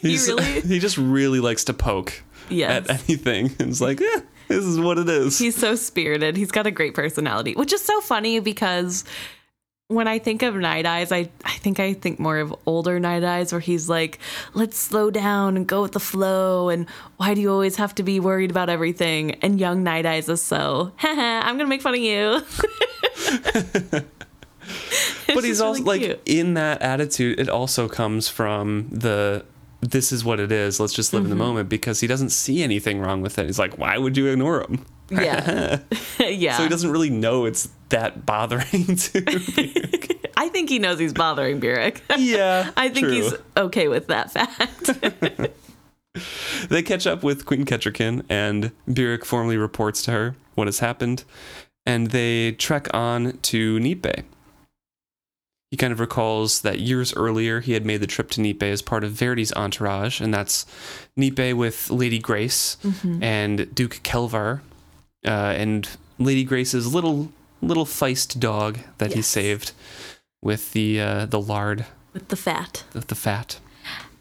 He 0.00 0.16
really 0.28 0.60
he 0.60 0.78
just 0.78 0.96
really 0.96 1.40
likes 1.40 1.64
to 1.64 1.74
poke 1.74 2.22
Yes. 2.48 2.88
at 2.88 3.00
anything. 3.08 3.50
It's 3.58 3.80
like, 3.80 4.00
eh, 4.00 4.20
this 4.46 4.64
is 4.64 4.78
what 4.78 4.96
it 4.98 5.08
is. 5.08 5.38
He's 5.38 5.56
so 5.56 5.74
spirited. 5.74 6.36
He's 6.36 6.52
got 6.52 6.66
a 6.66 6.70
great 6.70 6.94
personality, 6.94 7.54
which 7.54 7.72
is 7.72 7.82
so 7.84 8.00
funny 8.00 8.38
because 8.40 9.04
when 9.88 10.06
I 10.06 10.18
think 10.18 10.42
of 10.42 10.54
Night 10.54 10.84
Eyes, 10.84 11.10
I, 11.10 11.30
I 11.46 11.52
think 11.52 11.80
I 11.80 11.94
think 11.94 12.18
more 12.18 12.38
of 12.38 12.54
older 12.66 13.00
Night 13.00 13.24
Eyes 13.24 13.52
where 13.52 13.60
he's 13.60 13.88
like, 13.88 14.18
let's 14.52 14.76
slow 14.76 15.10
down 15.10 15.56
and 15.56 15.66
go 15.66 15.80
with 15.80 15.92
the 15.92 16.00
flow. 16.00 16.68
And 16.68 16.86
why 17.16 17.32
do 17.32 17.40
you 17.40 17.50
always 17.50 17.76
have 17.76 17.94
to 17.94 18.02
be 18.02 18.20
worried 18.20 18.50
about 18.50 18.68
everything? 18.68 19.36
And 19.36 19.58
young 19.58 19.82
Night 19.82 20.04
Eyes 20.04 20.28
is 20.28 20.42
so, 20.42 20.92
I'm 21.02 21.56
going 21.56 21.66
to 21.66 21.66
make 21.66 21.80
fun 21.80 21.94
of 21.94 22.00
you. 22.00 22.42
but 25.34 25.44
he's 25.44 25.62
also 25.62 25.82
like 25.82 26.20
in 26.26 26.54
that 26.54 26.82
attitude 26.82 27.40
it 27.40 27.48
also 27.48 27.88
comes 27.88 28.28
from 28.28 28.86
the 28.90 29.44
this 29.80 30.12
is 30.12 30.24
what 30.24 30.38
it 30.40 30.52
is 30.52 30.78
let's 30.78 30.92
just 30.92 31.12
live 31.12 31.24
in 31.24 31.30
the 31.30 31.34
mm-hmm. 31.34 31.44
moment 31.44 31.68
because 31.68 32.00
he 32.00 32.06
doesn't 32.06 32.30
see 32.30 32.62
anything 32.62 33.00
wrong 33.00 33.22
with 33.22 33.38
it 33.38 33.46
he's 33.46 33.58
like 33.58 33.78
why 33.78 33.96
would 33.96 34.16
you 34.16 34.26
ignore 34.26 34.60
him 34.60 34.84
yeah. 35.10 35.78
yeah. 36.18 36.56
so 36.56 36.62
he 36.62 36.68
doesn't 36.68 36.90
really 36.90 37.10
know 37.10 37.44
it's 37.44 37.68
that 37.88 38.26
bothering 38.26 38.64
to 38.96 40.18
I 40.36 40.48
think 40.48 40.68
he 40.68 40.78
knows 40.78 40.98
he's 40.98 41.12
bothering 41.12 41.60
Burrich. 41.60 42.00
yeah 42.16 42.70
I 42.76 42.88
think 42.88 43.06
true. 43.06 43.14
he's 43.14 43.34
okay 43.56 43.88
with 43.88 44.06
that 44.08 44.30
fact. 44.30 44.90
they 46.68 46.82
catch 46.82 47.06
up 47.06 47.22
with 47.22 47.46
queen 47.46 47.64
Kettricken 47.64 48.24
and 48.28 48.72
Burrich 48.86 49.24
formally 49.24 49.56
reports 49.56 50.02
to 50.02 50.10
her 50.12 50.36
what 50.54 50.66
has 50.66 50.80
happened 50.80 51.24
and 51.88 52.08
they 52.10 52.52
trek 52.52 52.86
on 52.92 53.38
to 53.38 53.78
Nipe. 53.80 54.24
He 55.70 55.76
kind 55.76 55.92
of 55.92 56.00
recalls 56.00 56.60
that 56.60 56.80
years 56.80 57.14
earlier 57.14 57.60
he 57.60 57.72
had 57.72 57.84
made 57.86 58.02
the 58.02 58.06
trip 58.06 58.30
to 58.32 58.40
Nipe 58.42 58.62
as 58.62 58.82
part 58.82 59.04
of 59.04 59.12
Verity's 59.12 59.52
entourage, 59.54 60.20
and 60.20 60.32
that's 60.32 60.66
Nipe 61.16 61.54
with 61.54 61.90
Lady 61.90 62.18
Grace 62.18 62.76
mm-hmm. 62.82 63.22
and 63.22 63.74
Duke 63.74 64.00
Kelvar, 64.02 64.60
uh, 65.24 65.54
and 65.56 65.88
Lady 66.18 66.44
Grace's 66.44 66.92
little 66.92 67.32
little 67.60 67.86
feist 67.86 68.38
dog 68.38 68.78
that 68.98 69.14
he 69.14 69.22
saved 69.22 69.72
with 70.42 70.72
the 70.72 71.00
uh, 71.00 71.26
the 71.26 71.40
lard 71.40 71.86
with 72.12 72.28
the 72.28 72.36
fat. 72.36 72.84
with 72.94 73.08
the 73.08 73.14
fat. 73.14 73.60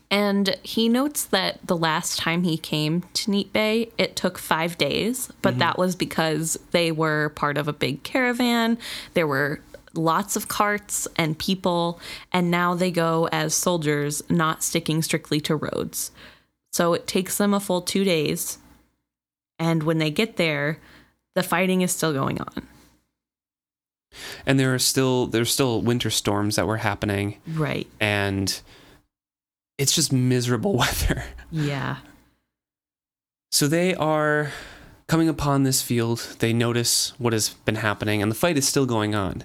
And 0.10 0.56
he 0.64 0.88
notes 0.88 1.26
that 1.26 1.60
the 1.68 1.76
last 1.76 2.18
time 2.18 2.44
he 2.44 2.58
came 2.58 3.04
to 3.14 3.30
Neat 3.30 3.52
Bay, 3.52 3.92
it 3.98 4.16
took 4.16 4.38
five 4.38 4.78
days, 4.78 5.30
but 5.42 5.60
that 5.60 5.78
was 5.78 5.98
because 5.98 6.58
they 6.72 6.94
were 6.94 7.30
part 7.30 7.58
of 7.58 7.68
a 7.68 7.74
big 7.74 8.04
caravan. 8.04 8.78
There 9.16 9.28
were 9.28 9.60
lots 9.94 10.38
of 10.38 10.48
carts 10.48 11.10
and 11.18 11.38
people, 11.38 12.00
and 12.32 12.50
now 12.50 12.74
they 12.74 12.90
go 12.90 13.28
as 13.34 13.54
soldiers, 13.54 14.24
not 14.30 14.64
sticking 14.64 15.02
strictly 15.02 15.42
to 15.42 15.58
roads. 15.58 16.12
So 16.72 16.94
it 16.94 17.06
takes 17.06 17.38
them 17.38 17.54
a 17.54 17.60
full 17.60 17.82
two 17.82 18.06
days. 18.06 18.60
And 19.60 19.84
when 19.84 19.98
they 19.98 20.12
get 20.12 20.38
there, 20.38 20.80
the 21.36 21.44
fighting 21.44 21.82
is 21.82 21.92
still 21.92 22.14
going 22.14 22.40
on. 22.40 22.68
And 24.46 24.60
there 24.60 24.74
are 24.74 24.80
still 24.80 25.28
there's 25.28 25.52
still 25.52 25.82
winter 25.82 26.10
storms 26.10 26.56
that 26.56 26.66
were 26.68 26.78
happening, 26.78 27.38
Right. 27.48 27.88
and 28.00 28.60
it's 29.78 29.94
just 29.94 30.12
miserable 30.14 30.74
weather. 30.78 31.24
Yeah. 31.52 31.98
So 33.52 33.68
they 33.68 33.94
are 33.96 34.52
coming 35.08 35.30
upon 35.30 35.64
this 35.64 35.82
field. 35.82 36.36
They 36.40 36.54
notice 36.54 37.14
what 37.20 37.34
has 37.34 37.50
been 37.50 37.76
happening, 37.76 38.22
and 38.22 38.32
the 38.32 38.36
fight 38.36 38.58
is 38.58 38.68
still 38.68 38.86
going 38.86 39.14
on. 39.16 39.44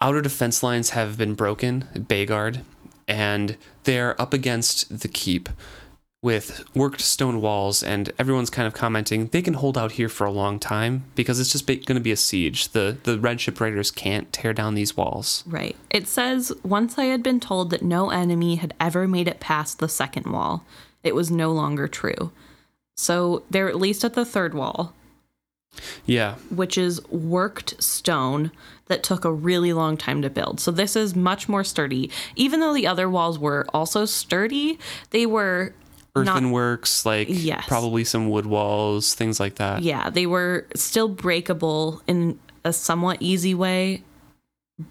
Outer 0.00 0.22
defense 0.22 0.62
lines 0.62 0.90
have 0.90 1.18
been 1.18 1.34
broken 1.34 1.88
at 1.94 2.08
Bayguard, 2.08 2.62
and 3.06 3.56
they're 3.84 4.20
up 4.20 4.32
against 4.32 5.00
the 5.00 5.08
keep 5.08 5.48
with 6.22 6.64
worked 6.74 7.00
stone 7.00 7.40
walls. 7.40 7.82
And 7.82 8.12
everyone's 8.18 8.50
kind 8.50 8.66
of 8.66 8.74
commenting 8.74 9.28
they 9.28 9.42
can 9.42 9.54
hold 9.54 9.78
out 9.78 9.92
here 9.92 10.08
for 10.08 10.26
a 10.26 10.30
long 10.32 10.58
time 10.58 11.04
because 11.14 11.38
it's 11.40 11.52
just 11.52 11.66
going 11.66 11.84
to 11.84 12.00
be 12.00 12.12
a 12.12 12.16
siege. 12.16 12.68
The 12.70 12.96
the 13.04 13.18
red 13.18 13.40
ship 13.40 13.60
raiders 13.60 13.90
can't 13.90 14.32
tear 14.32 14.52
down 14.52 14.74
these 14.74 14.96
walls. 14.96 15.44
Right. 15.46 15.76
It 15.90 16.08
says 16.08 16.52
once 16.62 16.98
I 16.98 17.04
had 17.04 17.22
been 17.22 17.40
told 17.40 17.70
that 17.70 17.82
no 17.82 18.10
enemy 18.10 18.56
had 18.56 18.74
ever 18.80 19.06
made 19.06 19.28
it 19.28 19.40
past 19.40 19.78
the 19.78 19.88
second 19.88 20.26
wall, 20.26 20.64
it 21.02 21.14
was 21.14 21.30
no 21.30 21.52
longer 21.52 21.86
true. 21.88 22.32
So 22.96 23.44
they're 23.48 23.68
at 23.68 23.76
least 23.76 24.04
at 24.04 24.14
the 24.14 24.24
third 24.24 24.54
wall, 24.54 24.92
Yeah, 26.04 26.34
which 26.50 26.76
is 26.76 27.00
worked 27.10 27.80
stone 27.80 28.50
that 28.86 29.04
took 29.04 29.24
a 29.24 29.32
really 29.32 29.72
long 29.72 29.96
time 29.96 30.20
to 30.22 30.30
build. 30.30 30.58
So 30.58 30.72
this 30.72 30.96
is 30.96 31.14
much 31.14 31.48
more 31.48 31.62
sturdy. 31.62 32.10
Even 32.34 32.58
though 32.58 32.74
the 32.74 32.88
other 32.88 33.08
walls 33.08 33.38
were 33.38 33.66
also 33.72 34.04
sturdy, 34.04 34.80
they 35.10 35.26
were 35.26 35.74
earthenworks, 36.26 37.04
like 37.06 37.28
Yes. 37.30 37.64
probably 37.66 38.04
some 38.04 38.28
wood 38.30 38.46
walls, 38.46 39.14
things 39.14 39.38
like 39.40 39.56
that. 39.56 39.82
Yeah, 39.82 40.10
they 40.10 40.26
were 40.26 40.66
still 40.74 41.08
breakable 41.08 42.02
in 42.06 42.38
a 42.64 42.72
somewhat 42.72 43.18
easy 43.20 43.54
way, 43.54 44.02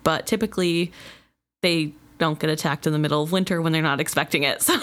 but 0.04 0.26
typically 0.28 0.92
they 1.62 1.94
don't 2.18 2.40
get 2.40 2.50
attacked 2.50 2.88
in 2.88 2.94
the 2.94 3.00
middle 3.00 3.22
of 3.24 3.32
winter 3.32 3.62
when 3.62 3.72
they're 3.74 3.82
not 3.82 4.00
expecting 4.00 4.44
it. 4.44 4.62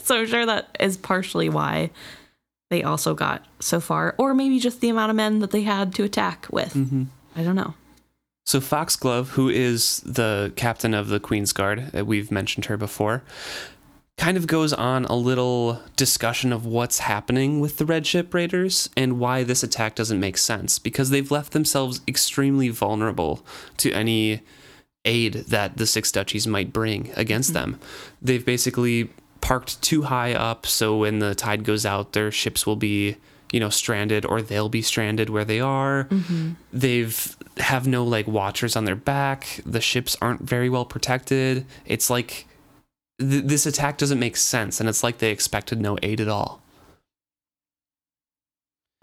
So, 0.00 0.16
so 0.16 0.20
I'm 0.20 0.26
sure 0.26 0.46
that 0.46 0.76
is 0.80 0.96
partially 0.96 1.48
why 1.48 1.90
they 2.70 2.82
also 2.82 3.14
got 3.14 3.44
so 3.60 3.80
far, 3.80 4.14
or 4.18 4.34
maybe 4.34 4.58
just 4.58 4.80
the 4.80 4.88
amount 4.88 5.10
of 5.10 5.16
men 5.16 5.40
that 5.40 5.50
they 5.50 5.62
had 5.62 5.94
to 5.96 6.04
attack 6.04 6.46
with. 6.50 6.74
I 7.36 7.42
don't 7.42 7.54
know. 7.56 7.74
So 8.46 8.60
Foxglove, 8.60 9.30
who 9.30 9.48
is 9.48 10.00
the 10.00 10.52
captain 10.56 10.94
of 10.94 11.08
the 11.08 11.20
Queen's 11.20 11.52
Guard, 11.52 11.90
uh, 11.96 12.04
we've 12.04 12.30
mentioned 12.32 12.64
her 12.66 12.76
before, 12.76 13.22
kind 14.20 14.36
of 14.36 14.46
goes 14.46 14.74
on 14.74 15.06
a 15.06 15.14
little 15.14 15.80
discussion 15.96 16.52
of 16.52 16.66
what's 16.66 16.98
happening 16.98 17.58
with 17.58 17.78
the 17.78 17.86
Red 17.86 18.06
Ship 18.06 18.32
Raiders 18.34 18.90
and 18.94 19.18
why 19.18 19.44
this 19.44 19.62
attack 19.62 19.94
doesn't 19.94 20.20
make 20.20 20.36
sense 20.36 20.78
because 20.78 21.08
they've 21.08 21.30
left 21.30 21.54
themselves 21.54 22.02
extremely 22.06 22.68
vulnerable 22.68 23.42
to 23.78 23.90
any 23.92 24.42
aid 25.06 25.32
that 25.48 25.78
the 25.78 25.86
Six 25.86 26.12
Duchies 26.12 26.46
might 26.46 26.70
bring 26.70 27.10
against 27.16 27.54
them. 27.54 27.80
They've 28.20 28.44
basically 28.44 29.08
parked 29.40 29.80
too 29.80 30.02
high 30.02 30.34
up, 30.34 30.66
so 30.66 30.98
when 30.98 31.20
the 31.20 31.34
tide 31.34 31.64
goes 31.64 31.86
out, 31.86 32.12
their 32.12 32.30
ships 32.30 32.66
will 32.66 32.76
be, 32.76 33.16
you 33.52 33.58
know, 33.58 33.70
stranded 33.70 34.26
or 34.26 34.42
they'll 34.42 34.68
be 34.68 34.82
stranded 34.82 35.30
where 35.30 35.46
they 35.46 35.60
are. 35.60 36.04
Mm-hmm. 36.10 36.50
They've 36.74 37.36
have 37.56 37.86
no 37.86 38.04
like 38.04 38.26
watchers 38.26 38.76
on 38.76 38.84
their 38.84 38.96
back. 38.96 39.62
The 39.64 39.80
ships 39.80 40.14
aren't 40.20 40.42
very 40.42 40.68
well 40.68 40.84
protected. 40.84 41.64
It's 41.86 42.10
like 42.10 42.46
th- 43.20 43.44
this 43.44 43.66
attack 43.66 43.98
doesn't 43.98 44.18
make 44.18 44.36
sense, 44.36 44.80
and 44.80 44.88
it's 44.88 45.02
like 45.02 45.18
they 45.18 45.30
expected 45.30 45.80
no 45.80 45.96
aid 46.02 46.20
at 46.20 46.28
all. 46.28 46.60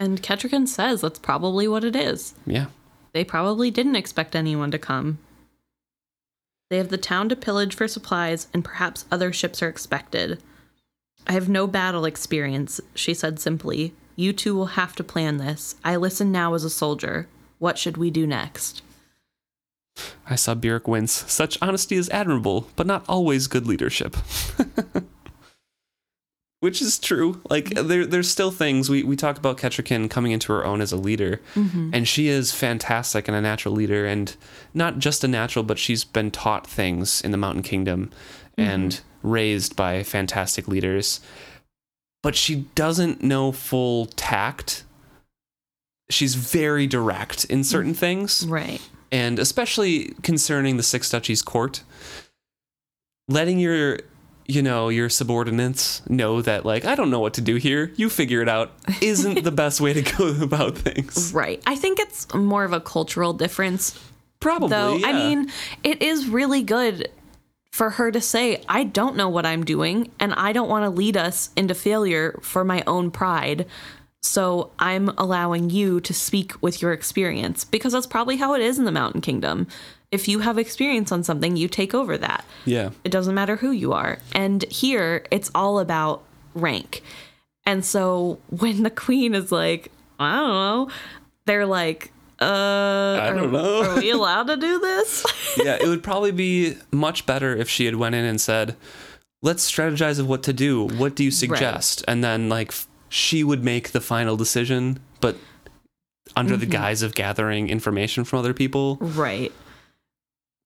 And 0.00 0.22
Kettricken 0.22 0.68
says 0.68 1.00
that's 1.00 1.18
probably 1.18 1.66
what 1.66 1.84
it 1.84 1.96
is. 1.96 2.34
Yeah. 2.46 2.66
They 3.12 3.24
probably 3.24 3.70
didn't 3.70 3.96
expect 3.96 4.36
anyone 4.36 4.70
to 4.70 4.78
come. 4.78 5.18
They 6.70 6.76
have 6.76 6.90
the 6.90 6.98
town 6.98 7.30
to 7.30 7.36
pillage 7.36 7.74
for 7.74 7.88
supplies, 7.88 8.46
and 8.52 8.64
perhaps 8.64 9.06
other 9.10 9.32
ships 9.32 9.62
are 9.62 9.68
expected. 9.68 10.42
I 11.26 11.32
have 11.32 11.48
no 11.48 11.66
battle 11.66 12.04
experience, 12.04 12.80
she 12.94 13.14
said 13.14 13.40
simply. 13.40 13.94
You 14.16 14.32
two 14.32 14.54
will 14.54 14.66
have 14.66 14.94
to 14.96 15.04
plan 15.04 15.38
this. 15.38 15.76
I 15.84 15.96
listen 15.96 16.30
now 16.30 16.54
as 16.54 16.64
a 16.64 16.70
soldier. 16.70 17.28
What 17.58 17.78
should 17.78 17.96
we 17.96 18.10
do 18.10 18.26
next? 18.26 18.82
I 20.28 20.36
saw 20.36 20.54
Burrich 20.54 20.88
wince. 20.88 21.24
Such 21.30 21.58
honesty 21.62 21.96
is 21.96 22.08
admirable, 22.10 22.68
but 22.76 22.86
not 22.86 23.04
always 23.08 23.46
good 23.46 23.66
leadership. 23.66 24.16
Which 26.60 26.82
is 26.82 26.98
true. 26.98 27.40
Like 27.48 27.70
there, 27.70 28.04
there's 28.04 28.28
still 28.28 28.50
things 28.50 28.90
we 28.90 29.04
we 29.04 29.14
talk 29.14 29.38
about 29.38 29.58
Kettricken 29.58 30.10
coming 30.10 30.32
into 30.32 30.52
her 30.52 30.64
own 30.64 30.80
as 30.80 30.90
a 30.90 30.96
leader, 30.96 31.40
mm-hmm. 31.54 31.90
and 31.92 32.08
she 32.08 32.26
is 32.26 32.52
fantastic 32.52 33.28
and 33.28 33.36
a 33.36 33.40
natural 33.40 33.74
leader, 33.74 34.04
and 34.04 34.34
not 34.74 34.98
just 34.98 35.22
a 35.22 35.28
natural, 35.28 35.62
but 35.62 35.78
she's 35.78 36.02
been 36.02 36.32
taught 36.32 36.66
things 36.66 37.20
in 37.20 37.30
the 37.30 37.36
Mountain 37.36 37.62
Kingdom, 37.62 38.10
mm-hmm. 38.56 38.68
and 38.68 39.00
raised 39.22 39.76
by 39.76 40.02
fantastic 40.02 40.66
leaders. 40.66 41.20
But 42.24 42.34
she 42.34 42.66
doesn't 42.74 43.22
know 43.22 43.52
full 43.52 44.06
tact. 44.06 44.82
She's 46.10 46.34
very 46.34 46.88
direct 46.88 47.44
in 47.44 47.62
certain 47.62 47.94
things 47.94 48.44
Right. 48.44 48.80
And 49.10 49.38
especially 49.38 50.14
concerning 50.22 50.76
the 50.76 50.82
Six 50.82 51.10
Duchies 51.10 51.42
court, 51.42 51.82
letting 53.28 53.58
your 53.58 54.00
you 54.46 54.62
know 54.62 54.88
your 54.88 55.10
subordinates 55.10 56.00
know 56.08 56.40
that 56.40 56.64
like 56.64 56.84
I 56.84 56.94
don't 56.94 57.10
know 57.10 57.20
what 57.20 57.34
to 57.34 57.40
do 57.40 57.56
here. 57.56 57.92
You 57.96 58.08
figure 58.08 58.40
it 58.42 58.48
out. 58.48 58.72
Isn't 59.00 59.44
the 59.44 59.52
best 59.64 59.80
way 59.80 59.92
to 59.92 60.02
go 60.02 60.34
about 60.42 60.78
things. 60.78 61.32
Right. 61.34 61.62
I 61.66 61.76
think 61.76 61.98
it's 61.98 62.32
more 62.34 62.64
of 62.64 62.72
a 62.72 62.80
cultural 62.80 63.32
difference 63.32 63.98
Probably. 64.40 64.68
though 64.68 65.00
i 65.04 65.12
mean 65.12 65.50
it 65.82 66.00
is 66.00 66.28
really 66.28 66.62
good 66.62 67.10
for 67.72 67.90
her 67.90 68.12
to 68.12 68.20
say 68.20 68.62
i 68.68 68.84
don't 68.84 69.16
know 69.16 69.28
what 69.28 69.44
i'm 69.44 69.64
doing 69.64 70.12
and 70.20 70.32
i 70.34 70.52
don't 70.52 70.68
want 70.68 70.84
to 70.84 70.90
lead 70.90 71.16
us 71.16 71.50
into 71.56 71.74
failure 71.74 72.38
for 72.40 72.64
my 72.64 72.84
own 72.86 73.10
pride 73.10 73.66
so 74.22 74.70
i'm 74.78 75.08
allowing 75.18 75.70
you 75.70 76.00
to 76.00 76.12
speak 76.12 76.60
with 76.60 76.82
your 76.82 76.92
experience 76.92 77.64
because 77.64 77.92
that's 77.92 78.06
probably 78.06 78.36
how 78.36 78.54
it 78.54 78.60
is 78.60 78.78
in 78.78 78.84
the 78.84 78.92
mountain 78.92 79.20
kingdom 79.20 79.66
if 80.10 80.26
you 80.26 80.38
have 80.38 80.58
experience 80.58 81.12
on 81.12 81.22
something 81.22 81.56
you 81.56 81.68
take 81.68 81.94
over 81.94 82.16
that 82.16 82.44
yeah. 82.64 82.90
it 83.04 83.10
doesn't 83.10 83.34
matter 83.34 83.56
who 83.56 83.70
you 83.70 83.92
are. 83.92 84.18
And 84.32 84.64
here 84.64 85.24
it's 85.30 85.50
all 85.54 85.78
about 85.78 86.22
rank. 86.54 87.02
And 87.66 87.84
so 87.84 88.38
when 88.50 88.82
the 88.82 88.90
queen 88.90 89.34
is 89.34 89.52
like, 89.52 89.90
I 90.18 90.36
don't 90.36 90.48
know, 90.48 90.90
they're 91.46 91.66
like, 91.66 92.12
uh, 92.40 93.18
I 93.20 93.30
don't 93.30 93.52
know. 93.52 93.82
Are 93.82 93.96
we 93.96 94.10
allowed 94.12 94.46
to 94.46 94.56
do 94.56 94.78
this? 94.78 95.26
yeah, 95.56 95.76
it 95.80 95.86
would 95.86 96.02
probably 96.04 96.30
be 96.30 96.76
much 96.92 97.26
better 97.26 97.54
if 97.56 97.68
she 97.68 97.84
had 97.84 97.96
went 97.96 98.14
in 98.14 98.24
and 98.24 98.40
said, 98.40 98.76
"Let's 99.42 99.68
strategize 99.68 100.20
of 100.20 100.28
what 100.28 100.44
to 100.44 100.52
do. 100.52 100.86
What 100.86 101.16
do 101.16 101.24
you 101.24 101.32
suggest?" 101.32 102.04
And 102.06 102.22
then 102.22 102.48
like 102.48 102.72
she 103.08 103.44
would 103.44 103.64
make 103.64 103.90
the 103.90 104.00
final 104.00 104.36
decision, 104.36 105.00
but 105.20 105.36
under 106.36 106.56
the 106.56 106.66
mm-hmm. 106.66 106.72
guise 106.72 107.02
of 107.02 107.14
gathering 107.14 107.68
information 107.68 108.24
from 108.24 108.38
other 108.38 108.54
people. 108.54 108.96
right. 109.00 109.52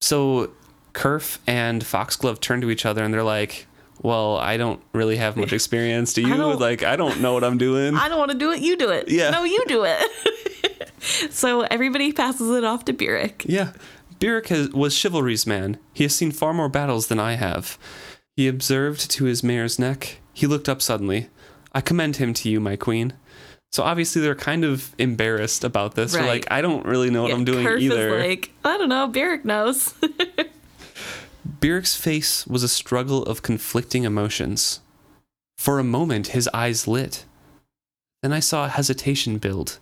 So 0.01 0.51
Kerf 0.91 1.39
and 1.47 1.83
Foxglove 1.83 2.41
turn 2.41 2.61
to 2.61 2.69
each 2.69 2.85
other 2.85 3.03
and 3.03 3.13
they're 3.13 3.23
like, 3.23 3.67
"Well, 4.01 4.37
I 4.37 4.57
don't 4.57 4.81
really 4.93 5.15
have 5.15 5.37
much 5.37 5.53
experience. 5.53 6.13
Do 6.13 6.21
you? 6.27 6.35
don't- 6.35 6.59
like, 6.59 6.83
I 6.83 6.95
don't 6.95 7.21
know 7.21 7.33
what 7.33 7.43
I'm 7.43 7.57
doing." 7.57 7.95
I 7.95 8.09
don't 8.09 8.19
want 8.19 8.31
to 8.31 8.37
do 8.37 8.51
it. 8.51 8.61
You 8.61 8.75
do 8.77 8.89
it. 8.89 9.09
Yeah. 9.09 9.29
No, 9.29 9.43
you 9.43 9.63
do 9.67 9.85
it. 9.85 10.91
so 11.31 11.61
everybody 11.61 12.11
passes 12.11 12.49
it 12.51 12.63
off 12.63 12.85
to 12.85 12.93
Burrich. 12.93 13.45
Yeah. 13.47 13.71
Burrich 14.19 14.49
has, 14.49 14.69
was 14.69 14.95
chivalry's 14.95 15.47
man. 15.47 15.77
He 15.93 16.03
has 16.03 16.15
seen 16.15 16.31
far 16.31 16.53
more 16.53 16.69
battles 16.69 17.07
than 17.07 17.19
I 17.19 17.33
have. 17.33 17.77
He 18.35 18.47
observed 18.47 19.09
to 19.11 19.25
his 19.25 19.43
mare's 19.43 19.77
neck. 19.77 20.17
He 20.33 20.47
looked 20.47 20.69
up 20.69 20.81
suddenly. 20.81 21.29
I 21.73 21.81
commend 21.81 22.17
him 22.17 22.33
to 22.35 22.49
you, 22.49 22.59
my 22.59 22.75
queen. 22.75 23.13
So 23.71 23.81
obviously 23.81 24.21
they're 24.21 24.35
kind 24.35 24.63
of 24.63 24.93
embarrassed 24.99 25.63
about 25.63 25.95
this. 25.95 26.13
They're 26.13 26.27
like, 26.27 26.45
I 26.51 26.61
don't 26.61 26.85
really 26.85 27.09
know 27.09 27.23
what 27.23 27.31
I'm 27.31 27.43
doing 27.43 27.65
Kerf 27.65 27.81
either. 27.81 28.19
like, 28.19 28.51
I 28.63 28.77
don't 28.77 28.89
know. 28.89 29.07
Burrich 29.07 29.45
knows. 29.45 29.95
Burrich's 31.59 31.95
face 31.95 32.45
was 32.45 32.61
a 32.61 32.67
struggle 32.67 33.23
of 33.23 33.41
conflicting 33.41 34.03
emotions. 34.03 34.81
For 35.57 35.79
a 35.79 35.83
moment, 35.83 36.27
his 36.27 36.47
eyes 36.53 36.87
lit. 36.87 37.25
Then 38.21 38.31
I 38.31 38.39
saw 38.39 38.67
hesitation 38.67 39.39
build. 39.39 39.79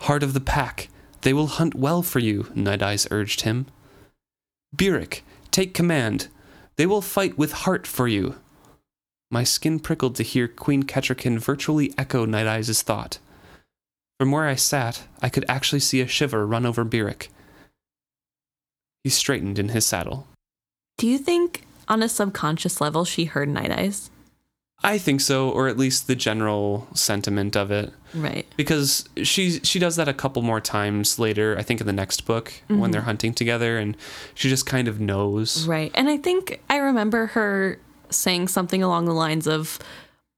Heart 0.00 0.22
of 0.22 0.32
the 0.32 0.40
pack, 0.40 0.88
they 1.20 1.32
will 1.32 1.48
hunt 1.48 1.74
well 1.74 2.02
for 2.02 2.18
you, 2.18 2.50
Night 2.54 2.82
Eyes 2.82 3.06
urged 3.10 3.42
him. 3.42 3.66
Burrich, 4.72 5.22
take 5.50 5.74
command. 5.74 6.28
They 6.76 6.86
will 6.86 7.02
fight 7.02 7.36
with 7.36 7.52
heart 7.52 7.86
for 7.86 8.08
you. 8.08 8.36
My 9.30 9.44
skin 9.44 9.78
prickled 9.78 10.16
to 10.16 10.22
hear 10.22 10.48
Queen 10.48 10.84
Kettricken 10.84 11.38
virtually 11.38 11.92
echo 11.98 12.24
Night 12.24 12.46
Eyes' 12.46 12.82
thought. 12.82 13.18
From 14.18 14.32
where 14.32 14.46
I 14.46 14.54
sat, 14.54 15.06
I 15.22 15.28
could 15.28 15.44
actually 15.48 15.80
see 15.80 16.00
a 16.00 16.08
shiver 16.08 16.46
run 16.46 16.64
over 16.64 16.82
Burrich. 16.82 17.30
He 19.04 19.10
straightened 19.10 19.58
in 19.58 19.68
his 19.70 19.86
saddle. 19.86 20.26
do 20.96 21.06
you 21.06 21.18
think 21.18 21.64
on 21.86 22.02
a 22.02 22.08
subconscious 22.08 22.80
level 22.80 23.04
she 23.04 23.24
heard 23.26 23.48
Night 23.48 23.70
Eyes? 23.70 24.10
I 24.82 24.98
think 24.98 25.20
so, 25.20 25.50
or 25.50 25.68
at 25.68 25.76
least 25.76 26.06
the 26.06 26.14
general 26.14 26.86
sentiment 26.94 27.56
of 27.56 27.70
it, 27.70 27.92
Right. 28.14 28.46
because 28.56 29.08
she 29.24 29.58
she 29.60 29.78
does 29.78 29.96
that 29.96 30.08
a 30.08 30.14
couple 30.14 30.40
more 30.42 30.60
times 30.60 31.18
later. 31.18 31.56
I 31.58 31.62
think 31.62 31.80
in 31.80 31.86
the 31.86 31.92
next 31.92 32.26
book 32.26 32.52
when 32.68 32.78
mm-hmm. 32.78 32.90
they're 32.92 33.02
hunting 33.02 33.34
together, 33.34 33.76
and 33.78 33.96
she 34.34 34.48
just 34.48 34.66
kind 34.66 34.86
of 34.86 35.00
knows. 35.00 35.66
Right. 35.66 35.90
And 35.94 36.08
I 36.08 36.16
think 36.16 36.60
I 36.70 36.76
remember 36.76 37.26
her 37.26 37.80
saying 38.10 38.48
something 38.48 38.82
along 38.82 39.06
the 39.06 39.12
lines 39.12 39.46
of 39.46 39.78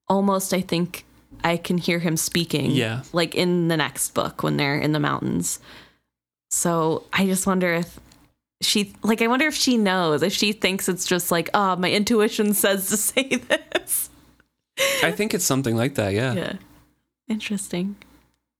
almost, 0.09 0.53
I 0.53 0.61
think 0.61 1.05
I 1.45 1.57
can 1.57 1.79
hear 1.79 1.99
him 1.99 2.17
speaking. 2.17 2.73
Yeah. 2.73 3.03
Like 3.13 3.35
in 3.35 3.69
the 3.69 3.77
next 3.77 4.15
book 4.15 4.43
when 4.43 4.57
they're 4.57 4.79
in 4.79 4.93
the 4.93 5.01
mountains. 5.01 5.61
So 6.51 7.05
I 7.13 7.27
just 7.27 7.47
wonder 7.47 7.73
if 7.75 7.99
she, 8.61 8.93
like, 9.03 9.23
I 9.23 9.27
wonder 9.29 9.47
if 9.47 9.55
she 9.55 9.79
knows, 9.79 10.23
if 10.23 10.33
she 10.33 10.53
thinks 10.53 10.89
it's 10.89 11.07
just 11.07 11.31
like, 11.31 11.49
oh, 11.55 11.77
my 11.77 11.91
intuition 11.91 12.53
says 12.53 12.89
to 12.91 12.97
say 12.97 13.37
this. 13.37 14.11
I 15.03 15.13
think 15.13 15.35
it's 15.35 15.45
something 15.45 15.77
like 15.77 15.95
that, 15.95 16.13
yeah. 16.13 16.35
Yeah. 16.35 16.53
Interesting. 17.29 17.97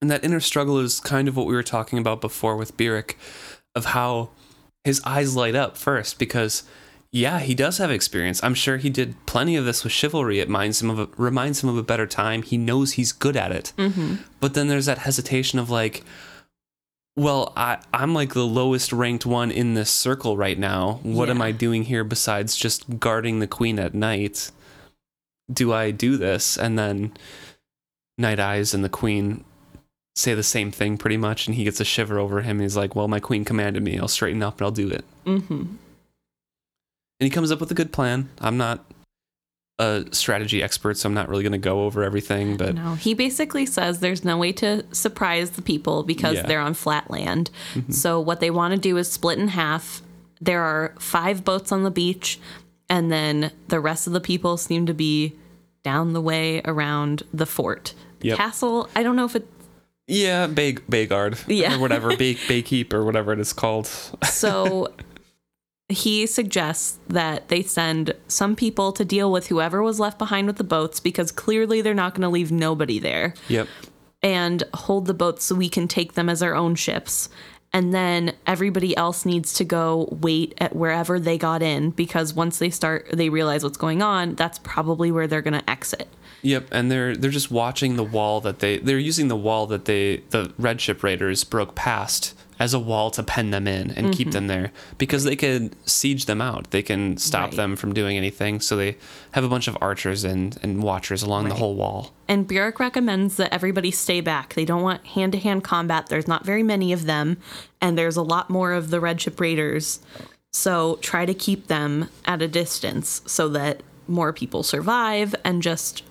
And 0.01 0.11
that 0.11 0.25
inner 0.25 0.41
struggle 0.41 0.79
is 0.79 1.01
kind 1.01 1.29
of 1.29 1.37
what 1.37 1.47
we 1.47 1.55
were 1.55 1.63
talking 1.63 1.99
about 1.99 2.21
before 2.21 2.57
with 2.57 2.77
Burrich, 2.77 3.19
of 3.75 3.87
how 3.87 4.31
his 4.85 5.03
eyes 5.05 5.37
light 5.37 5.55
up 5.55 5.77
first 5.77 6.19
because. 6.19 6.63
Yeah, 7.13 7.41
he 7.41 7.55
does 7.55 7.79
have 7.79 7.91
experience. 7.91 8.43
I'm 8.45 8.55
sure 8.55 8.77
he 8.77 8.89
did 8.91 9.15
plenty 9.27 9.57
of 9.57 9.65
this 9.65 9.83
with 9.83 9.93
chivalry. 9.93 10.39
It 10.39 10.47
reminds 10.47 10.81
him 10.81 10.91
of 10.91 10.99
a, 11.01 11.09
reminds 11.17 11.63
him 11.63 11.69
of 11.69 11.77
a 11.77 11.83
better 11.83 12.07
time. 12.07 12.43
He 12.43 12.57
knows 12.57 12.93
he's 12.93 13.11
good 13.13 13.37
at 13.37 13.51
it. 13.51 13.73
But 14.39 14.55
then 14.55 14.69
there's 14.69 14.87
that 14.87 14.99
hesitation 14.99 15.59
of 15.59 15.71
like, 15.71 16.05
well, 17.17 17.53
I, 17.57 17.79
I'm 17.93 18.15
like 18.15 18.35
the 18.35 18.47
lowest 18.47 18.93
ranked 18.93 19.27
one 19.27 19.51
in 19.51 19.75
this 19.75 19.91
circle 19.91 20.37
right 20.37 20.59
now. 20.59 21.01
What 21.03 21.29
am 21.31 21.43
I 21.43 21.51
doing 21.51 21.83
here 21.85 22.05
besides 22.05 22.55
just 22.57 23.01
guarding 23.01 23.41
the 23.41 23.49
queen 23.49 23.79
at 23.81 23.93
night? 23.93 24.53
do 25.53 25.73
I 25.73 25.91
do 25.91 26.17
this? 26.17 26.57
And 26.57 26.79
then 26.79 27.13
Night 28.19 28.39
Eyes 28.41 28.75
and 28.75 28.85
the 28.85 28.89
Queen 28.89 29.45
say 30.15 30.35
the 30.35 30.43
same 30.43 30.71
thing 30.71 30.99
pretty 30.99 31.17
much, 31.17 31.47
and 31.47 31.57
he 31.57 31.65
gets 31.65 31.81
a 31.81 31.85
shiver 31.85 32.19
over 32.19 32.43
him. 32.43 32.61
He's 32.61 32.77
like, 32.77 32.95
"Well, 32.95 33.09
my 33.09 33.21
Queen 33.21 33.45
commanded 33.45 33.83
me. 33.83 33.99
I'll 33.99 34.09
straighten 34.09 34.43
up 34.43 34.59
and 34.59 34.63
I'll 34.67 34.71
do 34.71 34.89
it." 34.89 35.05
Mm-hmm. 35.25 35.75
And 37.21 37.27
he 37.27 37.31
comes 37.31 37.51
up 37.53 37.61
with 37.61 37.71
a 37.71 37.75
good 37.75 37.93
plan. 37.93 38.29
I'm 38.41 38.57
not 38.57 38.85
a 39.79 40.05
strategy 40.13 40.63
expert, 40.63 40.97
so 40.97 41.07
I'm 41.09 41.15
not 41.15 41.29
really 41.29 41.43
going 41.43 41.53
to 41.53 41.59
go 41.59 41.85
over 41.85 42.03
everything, 42.03 42.57
but 42.57 42.75
No, 42.75 42.95
he 42.97 43.15
basically 43.15 43.65
says 43.67 44.01
there's 44.01 44.25
no 44.25 44.37
way 44.37 44.53
to 44.53 44.85
surprise 44.93 45.51
the 45.53 45.63
people 45.63 46.03
because 46.03 46.35
Yeah. 46.37 46.47
they're 46.47 46.61
on 46.61 46.75
flat 46.75 47.11
land. 47.11 47.51
Mm-hmm. 47.75 47.93
So 47.93 48.21
what 48.21 48.41
they 48.41 48.51
want 48.51 48.75
to 48.75 48.81
do 48.81 48.97
is 48.99 49.11
split 49.11 49.39
in 49.39 49.49
half. 49.49 50.03
There 50.41 50.63
are 50.63 50.95
five 50.99 51.45
boats 51.45 51.73
on 51.73 51.83
the 51.83 51.91
beach, 51.91 52.39
and 52.89 53.11
then 53.13 53.53
the 53.69 53.81
rest 53.81 54.07
of 54.07 54.13
the 54.13 54.21
people 54.21 54.57
seem 54.57 54.87
to 54.87 54.95
be 54.95 55.35
down 55.83 56.13
the 56.13 56.21
way 56.21 56.61
around 56.65 57.23
the 57.33 57.47
fort. 57.47 57.95
Yep. 58.23 58.37
Castle, 58.37 58.89
I 58.95 59.03
don't 59.03 59.17
know 59.17 59.25
if 59.25 59.37
it 59.37 59.47
yeah, 60.07 60.47
Bay 60.49 60.73
Bayguard, 60.75 61.39
Yeah. 61.47 61.77
or 61.77 61.79
whatever, 61.79 62.17
Bay 62.17 62.35
Baykeep 62.35 62.93
or 62.93 63.05
whatever 63.05 63.33
it 63.33 63.39
is 63.41 63.53
called. 63.53 63.87
So 64.25 64.93
he 65.91 66.27
suggests 66.27 66.99
that 67.09 67.49
they 67.49 67.63
send 67.63 68.15
some 68.29 68.57
people 68.57 68.93
to 68.93 69.05
deal 69.05 69.31
with 69.31 69.49
whoever 69.49 69.83
was 69.83 70.01
left 70.01 70.19
behind 70.19 70.47
with 70.47 70.57
the 70.57 70.65
boats 70.65 71.01
because 71.01 71.33
clearly 71.33 71.81
they're 71.81 71.95
not 71.95 72.15
going 72.15 72.23
to 72.23 72.29
leave 72.29 72.53
nobody 72.53 72.99
there 72.99 73.35
yep. 73.49 73.69
and 74.23 74.63
hold 74.75 75.07
the 75.07 75.15
boats 75.15 75.45
so 75.45 75.55
we 75.55 75.69
can 75.69 75.89
take 75.89 76.15
them 76.15 76.29
as 76.29 76.43
our 76.43 76.55
own 76.55 76.75
ships. 76.75 77.29
And 77.73 77.95
then 77.95 78.35
everybody 78.47 78.97
else 78.97 79.25
needs 79.25 79.53
to 79.55 79.65
go 79.65 80.09
wait 80.21 80.55
at 80.59 80.75
wherever 80.75 81.21
they 81.21 81.39
got 81.39 81.63
in 81.63 81.91
because 81.91 82.35
once 82.35 82.59
they 82.59 82.71
start, 82.71 83.09
they 83.13 83.29
realize 83.29 83.63
what's 83.63 83.77
going 83.77 84.03
on. 84.03 84.35
That's 84.35 84.59
probably 84.59 85.13
where 85.13 85.29
they're 85.29 85.43
going 85.43 85.61
to 85.61 85.71
exit. 85.71 86.09
Yep, 86.43 86.69
and 86.73 86.91
they're 86.91 87.15
they're 87.15 87.31
just 87.31 87.51
watching 87.51 87.97
the 87.97 88.03
wall 88.03 88.41
that 88.41 88.61
they 88.61 88.79
they're 88.79 88.99
using 88.99 89.29
the 89.29 89.37
wall 89.37 89.67
that 89.67 89.85
they 89.85 90.19
the 90.31 90.53
red 90.59 90.81
ship 90.81 91.03
raiders 91.03 91.45
broke 91.45 91.75
past 91.75 92.35
as 92.61 92.75
a 92.75 92.79
wall 92.79 93.11
to 93.11 93.23
pen 93.23 93.51
them 93.51 93.67
in 93.67 93.91
and 93.93 94.15
keep 94.15 94.29
mm-hmm. 94.29 94.33
them 94.33 94.47
there 94.47 94.71
because 94.99 95.25
they 95.25 95.35
could 95.35 95.75
siege 95.89 96.27
them 96.27 96.43
out. 96.43 96.71
They 96.71 96.83
can 96.83 97.17
stop 97.17 97.49
Right. 97.49 97.57
them 97.57 97.75
from 97.75 97.95
doing 97.95 98.19
anything. 98.19 98.61
So 98.61 98.77
they 98.77 98.99
have 99.33 99.43
a 99.43 99.49
bunch 99.49 99.67
of 99.67 99.79
archers 99.81 100.23
and 100.23 100.59
and 100.63 100.83
watchers 100.83 101.23
along 101.23 101.49
the 101.49 101.55
whole 101.55 101.75
wall. 101.75 102.13
And 102.29 102.47
Burrich 102.47 102.79
recommends 102.79 103.37
that 103.37 103.53
everybody 103.53 103.91
stay 103.91 104.21
back. 104.21 104.55
They 104.55 104.67
don't 104.67 104.83
want 104.83 105.05
hand 105.07 105.33
to 105.33 105.39
hand 105.39 105.65
combat. 105.65 106.07
There's 106.07 106.29
not 106.29 106.45
very 106.45 106.63
many 106.63 106.93
of 106.93 107.07
them, 107.07 107.39
and 107.81 107.97
there's 107.97 108.17
a 108.17 108.23
lot 108.23 108.51
more 108.51 108.73
of 108.73 108.91
the 108.91 109.01
Red 109.01 109.21
Ship 109.23 109.41
Raiders. 109.41 110.01
So 110.53 110.99
try 111.01 111.25
to 111.25 111.35
keep 111.35 111.69
them 111.69 112.11
at 112.27 112.43
a 112.43 112.49
distance 112.49 113.23
so 113.27 113.49
that 113.49 113.83
more 114.07 114.33
people 114.33 114.63
survive. 114.63 115.35
And 115.45 115.63
just 115.63 116.03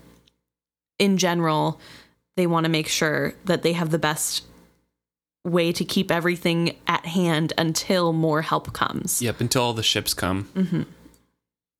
in 0.97 1.17
general, 1.17 1.79
they 2.35 2.47
want 2.47 2.63
to 2.63 2.69
make 2.69 2.87
sure 2.87 3.33
that 3.45 3.61
they 3.61 3.73
have 3.73 3.91
the 3.91 3.99
best 3.99 4.43
way 5.49 5.71
to 5.71 5.83
keep 5.83 6.11
everything 6.11 6.75
at 6.87 7.05
hand 7.05 7.53
until 7.57 8.13
more 8.13 8.41
help 8.41 8.73
comes. 8.73 9.21
Yep, 9.21 9.41
until 9.41 9.63
all 9.63 9.73
the 9.73 9.83
ships 9.83 10.13
come. 10.13 10.85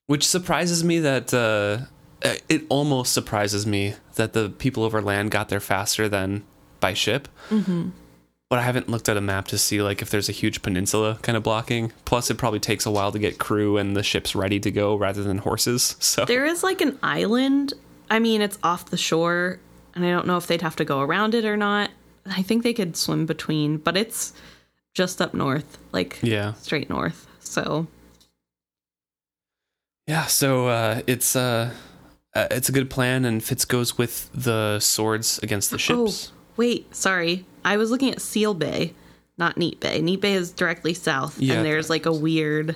Which 0.08 0.28
surprises 0.28 0.84
me 0.84 1.00
that 1.00 1.34
uh, 1.34 1.86
uh, 2.24 2.36
it 2.50 2.64
almost 2.70 3.14
surprises 3.14 3.66
me 3.66 3.96
that 4.16 4.34
the 4.34 4.50
people 4.50 4.84
over 4.84 5.02
land 5.02 5.32
got 5.32 5.50
there 5.50 5.60
faster 5.60 6.10
than 6.10 6.44
by 6.80 6.94
ship. 6.94 7.28
Mm-hmm. 7.50 7.90
But 8.50 8.60
I 8.60 8.64
haven't 8.64 8.90
looked 8.90 9.08
at 9.08 9.16
a 9.16 9.22
map 9.22 9.48
to 9.50 9.60
see 9.60 9.82
like 9.82 10.02
if 10.02 10.10
there's 10.10 10.28
a 10.28 10.32
huge 10.32 10.64
peninsula 10.64 11.20
kind 11.22 11.38
of 11.38 11.44
blocking. 11.44 11.94
Plus, 12.06 12.32
it 12.32 12.38
probably 12.38 12.60
takes 12.60 12.86
a 12.86 12.92
while 12.92 13.12
to 13.12 13.20
get 13.20 13.38
crew 13.38 13.78
and 13.78 13.96
the 13.96 14.02
ships 14.02 14.36
ready 14.36 14.60
to 14.62 14.72
go 14.72 14.96
rather 14.96 15.24
than 15.24 15.40
horses. 15.40 15.96
So 16.10 16.26
There 16.26 16.46
is 16.46 16.64
like 16.64 16.82
an 16.82 16.98
island. 17.04 17.74
I 18.10 18.18
mean, 18.18 18.42
it's 18.42 18.58
off 18.64 18.90
the 18.90 18.98
shore, 18.98 19.60
and 19.94 20.04
I 20.04 20.10
don't 20.10 20.26
know 20.26 20.38
if 20.38 20.48
they'd 20.48 20.64
have 20.64 20.76
to 20.78 20.86
go 20.86 21.02
around 21.02 21.36
it 21.36 21.46
or 21.46 21.56
not. 21.56 21.92
I 22.30 22.42
think 22.42 22.64
they 22.64 22.74
could 22.74 22.96
swim 22.96 23.26
between, 23.26 23.78
but 23.78 23.98
it's 23.98 24.34
just 24.94 25.22
up 25.22 25.34
north, 25.34 25.78
like 25.92 26.20
yeah, 26.22 26.54
straight 26.54 26.90
north. 26.90 27.28
So 27.40 27.88
yeah. 30.08 30.26
So 30.26 30.68
uh, 30.68 31.02
it's 31.08 31.36
uh, 31.36 31.72
uh, 32.36 32.48
it's 32.52 32.70
a 32.70 32.72
good 32.72 32.90
plan, 32.90 33.26
and 33.26 33.44
Fitz 33.44 33.66
goes 33.66 33.98
with 33.98 34.30
the 34.34 34.80
swords 34.80 35.40
against 35.40 35.72
the 35.72 35.78
ships. 35.78 36.32
Oh, 36.32 36.36
wait, 36.58 36.94
sorry. 36.96 37.46
I 37.64 37.78
was 37.78 37.92
looking 37.92 38.12
at 38.12 38.22
Seal 38.22 38.54
Bay, 38.54 38.94
not 39.38 39.58
Neat 39.58 39.80
Bay. 39.80 40.02
Neat 40.02 40.22
Bay 40.22 40.34
is 40.34 40.52
directly 40.52 40.94
south, 40.94 41.40
Yeah. 41.40 41.56
and 41.56 41.66
there's 41.66 41.90
like 41.90 42.06
a 42.06 42.14
weird 42.14 42.76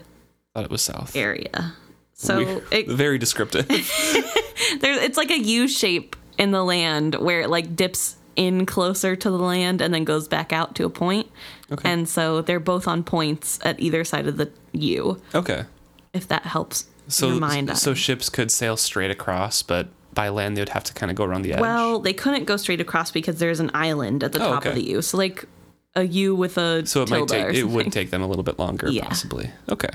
Thought 0.53 0.65
it 0.65 0.71
was 0.71 0.81
south. 0.81 1.15
area. 1.15 1.73
So 2.13 2.38
We- 2.71 2.77
it, 2.80 2.88
very 2.89 3.17
descriptive. 3.17 3.67
there's 4.80 4.97
it's 5.01 5.17
like 5.17 5.31
a 5.31 5.39
U 5.39 5.67
shape 5.67 6.15
in 6.38 6.51
the 6.51 6.63
land 6.63 7.15
where 7.15 7.41
it 7.41 7.49
like 7.49 7.75
dips 7.75 8.15
in 8.35 8.65
closer 8.65 9.15
to 9.15 9.30
the 9.30 9.38
land 9.38 9.81
and 9.81 9.93
then 9.93 10.03
goes 10.03 10.27
back 10.27 10.51
out 10.53 10.76
to 10.76 10.85
a 10.85 10.89
point. 10.89 11.30
Okay. 11.72 11.89
And 11.91 12.07
so 12.10 12.41
they're 12.41 12.60
both 12.60 12.88
on 12.88 13.03
points 13.03 13.60
at 13.64 13.80
either 13.80 14.03
side 14.03 14.27
of 14.27 14.38
the 14.38 14.51
U, 14.73 15.22
okay. 15.35 15.65
if 16.14 16.27
that 16.30 16.43
helps 16.43 16.85
So, 17.07 17.39
so 17.76 17.93
ships 17.93 18.30
could 18.30 18.49
sail 18.51 18.76
straight 18.77 19.11
across, 19.11 19.61
but 19.64 19.88
by 20.14 20.30
land 20.30 20.55
they 20.57 20.61
would 20.61 20.69
have 20.69 20.84
to 20.85 20.93
kind 20.93 21.10
of 21.10 21.15
go 21.15 21.23
around 21.23 21.41
the 21.41 21.53
edge. 21.53 21.60
well, 21.60 21.99
they 21.99 22.14
couldn't 22.14 22.45
go 22.45 22.55
straight 22.57 22.80
across 22.81 23.11
because 23.11 23.39
there's 23.39 23.60
an 23.60 23.72
island 23.73 24.23
at 24.23 24.31
the 24.31 24.43
Oh, 24.43 24.53
top 24.53 24.65
of 24.65 24.76
the 24.76 24.84
U. 24.89 25.01
So 25.01 25.18
like 25.18 25.45
a 25.95 26.03
U 26.03 26.35
with 26.35 26.57
a 26.57 26.85
so 26.88 27.03
it 27.03 27.10
might 27.10 27.27
take 27.27 27.53
it 27.55 27.64
would 27.65 27.91
take 27.91 28.10
them 28.11 28.22
a 28.22 28.27
little 28.27 28.43
bit 28.43 28.57
longer, 28.60 28.88
Yeah. 28.91 29.07
possibly. 29.07 29.51
Okay. 29.69 29.89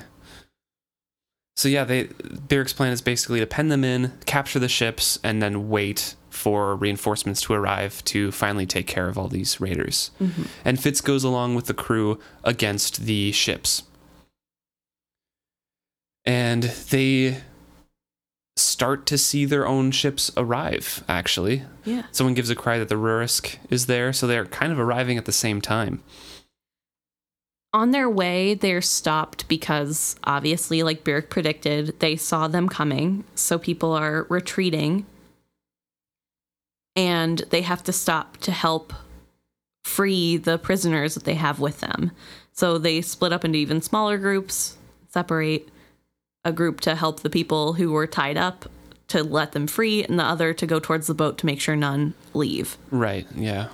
So 1.58 1.68
yeah, 1.68 1.82
they 1.82 2.04
plan 2.04 2.92
is 2.92 3.02
basically 3.02 3.40
to 3.40 3.46
pen 3.46 3.66
them 3.66 3.82
in, 3.82 4.12
capture 4.26 4.60
the 4.60 4.68
ships, 4.68 5.18
and 5.24 5.42
then 5.42 5.68
wait 5.68 6.14
for 6.30 6.76
reinforcements 6.76 7.40
to 7.42 7.52
arrive 7.52 8.04
to 8.04 8.30
finally 8.30 8.64
take 8.64 8.86
care 8.86 9.08
of 9.08 9.18
all 9.18 9.26
these 9.26 9.60
raiders. 9.60 10.12
Mm-hmm. 10.20 10.42
And 10.64 10.78
Fitz 10.78 11.00
goes 11.00 11.24
along 11.24 11.56
with 11.56 11.66
the 11.66 11.74
crew 11.74 12.20
against 12.44 13.06
the 13.06 13.32
ships. 13.32 13.82
And 16.24 16.62
they 16.62 17.38
start 18.56 19.04
to 19.06 19.18
see 19.18 19.44
their 19.44 19.66
own 19.66 19.90
ships 19.90 20.30
arrive, 20.36 21.02
actually. 21.08 21.64
Yeah. 21.84 22.04
Someone 22.12 22.34
gives 22.34 22.50
a 22.50 22.54
cry 22.54 22.78
that 22.78 22.88
the 22.88 22.94
Rurisk 22.94 23.56
is 23.68 23.86
there, 23.86 24.12
so 24.12 24.28
they're 24.28 24.46
kind 24.46 24.70
of 24.70 24.78
arriving 24.78 25.18
at 25.18 25.24
the 25.24 25.32
same 25.32 25.60
time. 25.60 26.04
On 27.72 27.90
their 27.90 28.08
way, 28.08 28.54
they're 28.54 28.80
stopped 28.80 29.46
because 29.46 30.16
obviously, 30.24 30.82
like 30.82 31.04
Burrich 31.04 31.28
predicted, 31.28 31.98
they 32.00 32.16
saw 32.16 32.48
them 32.48 32.68
coming. 32.68 33.24
So 33.34 33.58
people 33.58 33.92
are 33.92 34.26
retreating. 34.30 35.04
And 36.96 37.38
they 37.50 37.60
have 37.62 37.84
to 37.84 37.92
stop 37.92 38.38
to 38.38 38.52
help 38.52 38.92
free 39.84 40.36
the 40.36 40.58
prisoners 40.58 41.14
that 41.14 41.24
they 41.24 41.34
have 41.34 41.60
with 41.60 41.80
them. 41.80 42.10
So 42.52 42.78
they 42.78 43.02
split 43.02 43.32
up 43.32 43.44
into 43.44 43.58
even 43.58 43.82
smaller 43.82 44.18
groups, 44.18 44.76
separate 45.08 45.68
a 46.44 46.52
group 46.52 46.80
to 46.80 46.94
help 46.94 47.20
the 47.20 47.30
people 47.30 47.74
who 47.74 47.92
were 47.92 48.06
tied 48.06 48.36
up 48.36 48.66
to 49.08 49.22
let 49.22 49.52
them 49.52 49.66
free, 49.66 50.04
and 50.04 50.18
the 50.18 50.24
other 50.24 50.52
to 50.52 50.66
go 50.66 50.78
towards 50.78 51.06
the 51.06 51.14
boat 51.14 51.38
to 51.38 51.46
make 51.46 51.60
sure 51.60 51.76
none 51.76 52.14
leave. 52.34 52.76
Right, 52.90 53.26
yeah. 53.34 53.68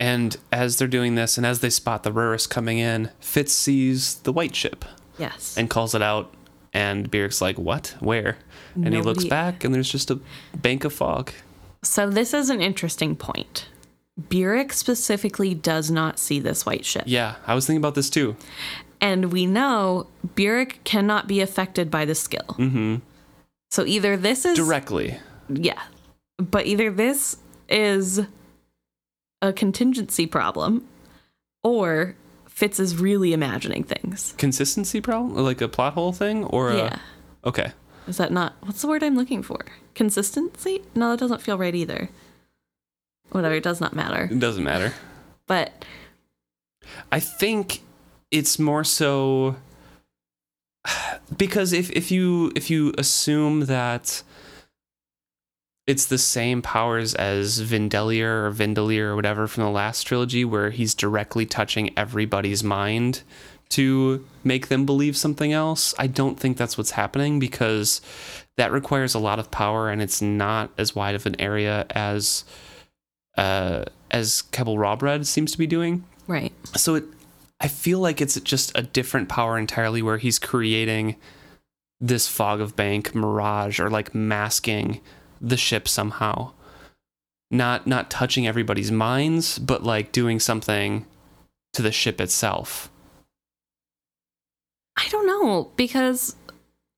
And 0.00 0.36
as 0.50 0.78
they're 0.78 0.88
doing 0.88 1.14
this, 1.14 1.36
and 1.36 1.46
as 1.46 1.60
they 1.60 1.70
spot 1.70 2.02
the 2.02 2.10
Rurisk 2.10 2.48
coming 2.48 2.78
in, 2.78 3.10
Fitz 3.20 3.52
sees 3.52 4.14
the 4.16 4.32
white 4.32 4.56
ship 4.56 4.84
Yes. 5.18 5.56
and 5.56 5.68
calls 5.70 5.94
it 5.94 6.00
out. 6.02 6.34
And 6.72 7.10
Burrich's 7.10 7.40
like, 7.42 7.58
What? 7.58 7.94
Where? 8.00 8.38
And 8.76 8.94
he 8.94 9.02
looks 9.02 9.24
back, 9.24 9.62
and 9.64 9.74
there's 9.74 9.90
just 9.90 10.10
a 10.10 10.20
bank 10.56 10.84
of 10.84 10.92
fog. 10.92 11.32
So 11.82 12.08
this 12.08 12.32
is 12.32 12.48
an 12.50 12.60
interesting 12.60 13.14
point. 13.16 13.68
Burrich 14.16 14.72
specifically 14.72 15.54
does 15.54 15.90
not 15.90 16.18
see 16.18 16.40
this 16.40 16.64
white 16.64 16.84
ship. 16.84 17.02
Yeah, 17.06 17.36
I 17.46 17.54
was 17.54 17.66
thinking 17.66 17.80
about 17.80 17.94
this 17.94 18.08
too. 18.10 18.36
And 19.00 19.32
we 19.32 19.46
know 19.46 20.06
Burrich 20.34 20.80
cannot 20.84 21.26
be 21.26 21.40
affected 21.40 21.90
by 21.90 22.04
the 22.04 22.14
skill. 22.14 22.44
Mm-hmm. 22.58 22.96
So 23.70 23.84
either 23.86 24.16
this 24.16 24.44
is 24.44 24.56
Directly. 24.56 25.18
yeah. 25.48 25.80
But 26.38 26.66
either 26.66 26.90
this 26.90 27.36
is 27.68 28.20
a 29.42 29.52
contingency 29.52 30.26
problem 30.26 30.86
or 31.62 32.16
Fitz 32.46 32.78
is 32.78 32.96
really 32.96 33.32
imagining 33.32 33.84
things. 33.84 34.34
Consistency 34.36 35.00
problem? 35.00 35.34
Like 35.34 35.60
a 35.60 35.68
plot 35.68 35.94
hole 35.94 36.12
thing? 36.12 36.44
Or 36.44 36.70
a- 36.70 36.76
yeah. 36.76 36.98
Okay. 37.44 37.72
Is 38.06 38.16
that 38.18 38.32
not 38.32 38.54
what's 38.60 38.82
the 38.82 38.88
word 38.88 39.02
I'm 39.02 39.16
looking 39.16 39.42
for? 39.42 39.64
Consistency? 39.94 40.82
No, 40.94 41.10
that 41.10 41.20
doesn't 41.20 41.40
feel 41.42 41.56
right 41.58 41.74
either. 41.74 42.08
Whatever, 43.30 43.54
it 43.54 43.62
does 43.62 43.80
not 43.80 43.94
matter. 43.94 44.24
It 44.30 44.40
doesn't 44.40 44.64
matter. 44.64 44.92
But 45.46 45.84
I 47.12 47.20
think 47.20 47.82
it's 48.30 48.58
more 48.58 48.84
so 48.84 49.56
because 51.36 51.72
if 51.72 51.90
if 51.92 52.10
you 52.10 52.52
if 52.56 52.70
you 52.70 52.92
assume 52.98 53.66
that 53.66 54.22
it's 55.90 56.06
the 56.06 56.18
same 56.18 56.62
powers 56.62 57.16
as 57.16 57.60
Vindeliar 57.60 58.44
or 58.44 58.52
Vindeliar 58.52 59.06
or 59.06 59.16
whatever 59.16 59.48
from 59.48 59.64
the 59.64 59.70
last 59.70 60.04
trilogy 60.04 60.44
where 60.44 60.70
he's 60.70 60.94
directly 60.94 61.44
touching 61.44 61.90
everybody's 61.98 62.62
mind 62.62 63.22
to 63.70 64.24
make 64.44 64.68
them 64.68 64.86
believe 64.86 65.16
something 65.16 65.52
else. 65.52 65.92
I 65.98 66.06
don't 66.06 66.38
think 66.38 66.56
that's 66.56 66.78
what's 66.78 66.92
happening 66.92 67.40
because 67.40 68.00
that 68.56 68.70
requires 68.70 69.14
a 69.14 69.18
lot 69.18 69.40
of 69.40 69.50
power 69.50 69.90
and 69.90 70.00
it's 70.00 70.22
not 70.22 70.70
as 70.78 70.94
wide 70.94 71.16
of 71.16 71.26
an 71.26 71.34
area 71.40 71.86
as 71.90 72.44
uh, 73.36 73.82
as 74.12 74.44
Kebal 74.52 74.76
Rawbread 74.76 75.26
seems 75.26 75.50
to 75.50 75.58
be 75.58 75.66
doing. 75.66 76.04
Right. 76.28 76.52
So 76.76 76.94
it 76.94 77.04
I 77.60 77.66
feel 77.66 77.98
like 77.98 78.20
it's 78.20 78.40
just 78.42 78.70
a 78.78 78.82
different 78.82 79.28
power 79.28 79.58
entirely 79.58 80.02
where 80.02 80.18
he's 80.18 80.38
creating 80.38 81.16
this 82.00 82.28
fog 82.28 82.60
of 82.60 82.76
bank 82.76 83.12
mirage 83.12 83.80
or 83.80 83.90
like 83.90 84.14
masking 84.14 85.00
the 85.40 85.56
ship 85.56 85.88
somehow. 85.88 86.52
Not 87.50 87.86
not 87.86 88.10
touching 88.10 88.46
everybody's 88.46 88.92
minds, 88.92 89.58
but 89.58 89.82
like 89.82 90.12
doing 90.12 90.38
something 90.38 91.06
to 91.72 91.82
the 91.82 91.92
ship 91.92 92.20
itself. 92.20 92.90
I 94.96 95.08
don't 95.08 95.26
know 95.26 95.70
because 95.76 96.36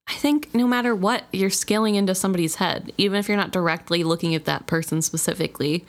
I 0.09 0.15
think 0.15 0.55
no 0.55 0.67
matter 0.67 0.95
what, 0.95 1.25
you're 1.33 1.51
scaling 1.51 1.95
into 1.95 2.15
somebody's 2.15 2.57
head, 2.57 2.93
even 2.99 3.19
if 3.19 3.29
you're 3.29 3.37
not 3.37 3.53
directly 3.53 4.05
looking 4.05 4.35
at 4.35 4.45
that 4.45 4.67
person 4.67 5.01
specifically, 5.01 5.85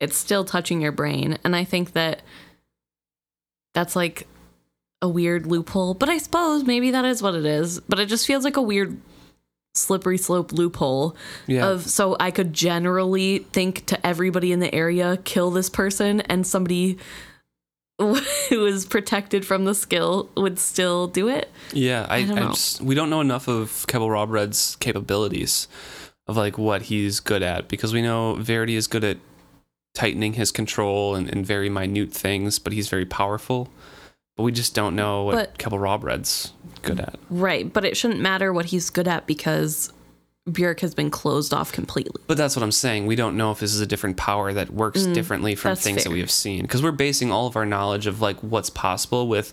it's 0.00 0.16
still 0.16 0.44
touching 0.44 0.80
your 0.80 0.92
brain. 0.92 1.38
And 1.44 1.56
I 1.56 1.64
think 1.64 1.92
that 1.92 2.22
that's 3.74 3.96
like 3.96 4.26
a 5.02 5.08
weird 5.08 5.46
loophole, 5.46 5.94
but 5.94 6.08
I 6.08 6.18
suppose 6.18 6.64
maybe 6.64 6.92
that 6.92 7.04
is 7.04 7.22
what 7.22 7.34
it 7.34 7.44
is. 7.44 7.80
But 7.80 7.98
it 7.98 8.06
just 8.06 8.26
feels 8.26 8.44
like 8.44 8.56
a 8.56 8.62
weird 8.62 8.96
slippery 9.78 10.18
slope 10.18 10.52
loophole 10.52 11.16
Yeah. 11.46 11.68
of 11.68 11.86
so 11.88 12.16
I 12.20 12.30
could 12.30 12.52
generally 12.52 13.40
think 13.52 13.86
to 13.86 14.06
everybody 14.06 14.52
in 14.52 14.60
the 14.60 14.74
area, 14.74 15.18
kill 15.24 15.50
this 15.50 15.70
person, 15.70 16.20
and 16.22 16.46
somebody 16.46 16.98
who 17.98 18.66
is 18.66 18.86
protected 18.86 19.44
from 19.44 19.64
the 19.64 19.74
skill 19.74 20.28
would 20.36 20.58
still 20.58 21.08
do 21.08 21.28
it. 21.28 21.50
Yeah, 21.72 22.06
I, 22.08 22.18
I, 22.18 22.24
don't 22.24 22.36
know. 22.36 22.48
just 22.50 22.80
we 22.80 22.94
don't 22.94 23.10
know 23.10 23.20
enough 23.20 23.48
of 23.48 23.68
Kebal 23.88 24.10
Rawbread's 24.10 24.76
capabilities 24.76 25.66
of 26.28 26.36
like 26.36 26.58
what 26.58 26.82
he's 26.82 27.20
good 27.20 27.42
at 27.42 27.68
because 27.68 27.92
we 27.92 28.02
know 28.02 28.34
Verity 28.34 28.76
is 28.76 28.86
good 28.86 29.02
at 29.02 29.16
tightening 29.94 30.34
his 30.34 30.52
control 30.52 31.16
and, 31.16 31.28
and 31.28 31.44
very 31.44 31.68
minute 31.68 32.12
things, 32.12 32.58
but 32.60 32.72
he's 32.72 32.88
very 32.88 33.06
powerful. 33.06 33.68
But 34.38 34.44
we 34.44 34.52
just 34.52 34.72
don't 34.72 34.94
know 34.94 35.24
what 35.24 35.58
But- 35.58 35.72
Rawbread's 35.72 36.52
good 36.82 37.00
at. 37.00 37.18
Right, 37.28 37.70
but 37.70 37.84
it 37.84 37.96
shouldn't 37.96 38.20
matter 38.20 38.52
what 38.52 38.66
he's 38.66 38.88
good 38.88 39.08
at 39.08 39.26
because 39.26 39.92
Burrich 40.46 40.78
has 40.80 40.94
been 40.94 41.10
closed 41.10 41.52
off 41.52 41.72
completely. 41.72 42.22
But 42.28 42.36
that's 42.36 42.54
what 42.54 42.62
I'm 42.62 42.70
saying. 42.70 43.06
We 43.06 43.16
don't 43.16 43.36
know 43.36 43.50
if 43.50 43.58
this 43.58 43.74
is 43.74 43.80
a 43.80 43.86
different 43.86 44.16
power 44.16 44.52
that 44.52 44.70
works 44.70 45.04
differently 45.06 45.56
from 45.56 45.72
Mm, 45.72 45.82
things 45.82 46.04
that 46.04 46.12
we 46.12 46.20
have 46.20 46.30
seen 46.30 46.62
because 46.62 46.84
we're 46.84 46.92
basing 46.92 47.32
all 47.32 47.48
of 47.48 47.56
our 47.56 47.66
knowledge 47.66 48.06
of 48.06 48.20
like 48.20 48.36
what's 48.38 48.70
possible 48.70 49.26
with 49.26 49.52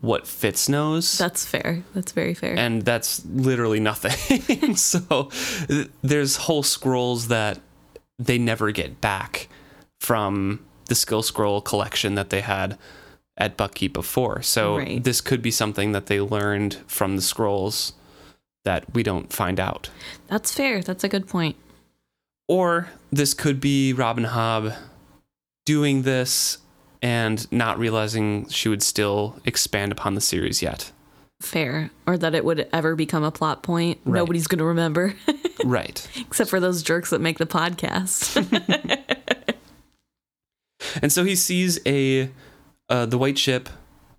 what 0.00 0.26
Fitz 0.26 0.68
knows. 0.68 1.16
That's 1.16 1.46
fair. 1.46 1.84
That's 1.94 2.10
very 2.10 2.34
fair. 2.34 2.58
and 2.58 2.82
that's 2.82 3.24
literally 3.26 3.78
nothing. 3.78 4.74
so 4.76 5.30
th- 5.68 5.90
there's 6.02 6.36
whole 6.36 6.64
scrolls 6.64 7.28
that 7.28 7.60
they 8.18 8.36
never 8.38 8.72
get 8.72 9.00
back 9.00 9.48
from 10.00 10.66
the 10.86 10.96
skill 10.96 11.22
scroll 11.22 11.60
collection 11.60 12.16
that 12.16 12.30
they 12.30 12.40
had 12.40 12.76
at 13.36 13.56
Buckkeep 13.56 13.92
before. 13.92 14.42
So 14.42 14.78
Right. 14.78 15.02
this 15.02 15.20
could 15.20 15.42
be 15.42 15.50
something 15.50 15.92
that 15.92 16.06
they 16.06 16.20
learned 16.20 16.78
from 16.86 17.16
the 17.16 17.22
scrolls 17.22 17.92
that 18.64 18.84
we 18.94 19.02
don't 19.02 19.32
find 19.32 19.58
out. 19.60 19.90
That's 20.28 20.52
fair. 20.52 20.80
That's 20.82 21.04
a 21.04 21.08
good 21.08 21.26
point. 21.28 21.56
Or 22.48 22.88
this 23.10 23.34
could 23.34 23.60
be 23.60 23.92
Robin 23.92 24.24
Hobb 24.24 24.76
doing 25.66 26.02
this 26.02 26.58
and 27.02 27.50
not 27.52 27.78
realizing 27.78 28.48
she 28.48 28.68
would 28.68 28.82
still 28.82 29.40
expand 29.44 29.92
upon 29.92 30.14
the 30.14 30.20
series 30.20 30.62
yet. 30.62 30.92
Fair. 31.42 31.90
Or 32.06 32.16
that 32.16 32.34
it 32.34 32.44
would 32.44 32.68
ever 32.72 32.94
become 32.94 33.24
a 33.24 33.30
plot 33.30 33.62
point. 33.62 33.98
Right. 34.04 34.18
Nobody's 34.20 34.46
going 34.46 34.60
to 34.60 34.64
remember, 34.64 35.14
right. 35.64 36.06
except 36.20 36.48
for 36.48 36.60
those 36.60 36.82
jerks 36.82 37.10
that 37.10 37.20
make 37.20 37.38
the 37.38 37.46
podcast. 37.46 38.40
And 41.02 41.12
so 41.12 41.24
he 41.24 41.34
sees 41.34 41.80
a 41.86 42.30
uh, 42.88 43.06
the 43.06 43.18
white 43.18 43.38
ship, 43.38 43.68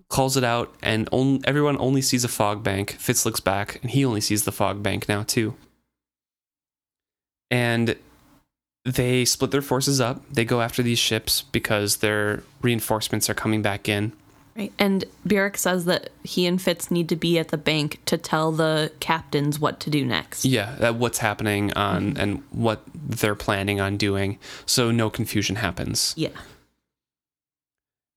calls 0.09 0.37
it 0.37 0.43
out, 0.43 0.73
and 0.81 1.09
on, 1.11 1.41
everyone 1.45 1.77
only 1.79 2.01
sees 2.01 2.23
a 2.23 2.27
fog 2.27 2.63
bank. 2.63 2.91
Fitz 2.99 3.25
looks 3.25 3.39
back, 3.39 3.79
and 3.81 3.91
he 3.91 4.05
only 4.05 4.21
sees 4.21 4.43
the 4.43 4.51
fog 4.51 4.81
bank 4.83 5.07
now 5.09 5.23
too. 5.23 5.55
And 7.51 7.95
they 8.85 9.25
split 9.25 9.51
their 9.51 9.61
forces 9.61 9.99
up. 9.99 10.21
They 10.31 10.45
go 10.45 10.61
after 10.61 10.83
these 10.83 10.99
ships 10.99 11.41
because 11.41 11.97
their 11.97 12.43
reinforcements 12.61 13.29
are 13.29 13.33
coming 13.33 13.61
back 13.61 13.89
in. 13.89 14.13
right. 14.55 14.71
And 14.77 15.05
Burrich 15.25 15.57
says 15.57 15.85
that 15.85 16.09
he 16.23 16.45
and 16.45 16.61
Fitz 16.61 16.91
need 16.91 17.09
to 17.09 17.15
be 17.15 17.39
at 17.39 17.49
the 17.49 17.57
bank 17.57 17.99
to 18.05 18.17
tell 18.17 18.51
the 18.51 18.91
captains 18.99 19.59
what 19.59 19.79
to 19.81 19.89
do 19.89 20.05
next. 20.05 20.45
Yeah, 20.45 20.75
that 20.79 20.95
what's 20.95 21.17
happening 21.17 21.73
on 21.73 22.15
and 22.17 22.43
what 22.51 22.81
they're 22.93 23.35
planning 23.35 23.79
on 23.79 23.97
doing, 23.97 24.37
so 24.65 24.91
no 24.91 25.09
confusion 25.09 25.55
happens. 25.55 26.13
Yeah. 26.15 26.29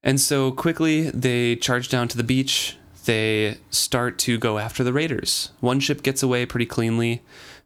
And 0.03 0.21
so 0.21 0.53
quickly 0.53 1.11
they 1.11 1.57
charge 1.57 1.89
down 1.89 2.09
to 2.09 2.17
the 2.17 2.25
beach. 2.25 2.77
They 3.05 3.59
start 3.71 4.19
to 4.21 4.39
go 4.39 4.59
after 4.59 4.85
the 4.85 4.93
raiders. 4.93 5.51
One 5.61 5.81
ship 5.81 6.03
gets 6.03 6.23
away 6.23 6.47
pretty 6.47 6.67
cleanly. 6.67 7.23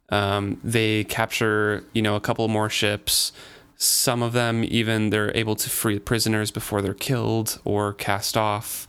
Um, 0.09 0.59
they 0.63 1.03
capture, 1.05 1.83
you 1.93 2.01
know, 2.01 2.15
a 2.15 2.21
couple 2.21 2.47
more 2.47 2.69
ships. 2.69 3.31
Some 3.75 4.23
of 4.23 4.33
them 4.33 4.63
even 4.63 5.09
they're 5.09 5.35
able 5.35 5.55
to 5.57 5.69
free 5.69 5.99
prisoners 5.99 6.51
before 6.51 6.81
they're 6.81 6.93
killed 6.93 7.59
or 7.65 7.93
cast 7.93 8.37
off. 8.37 8.87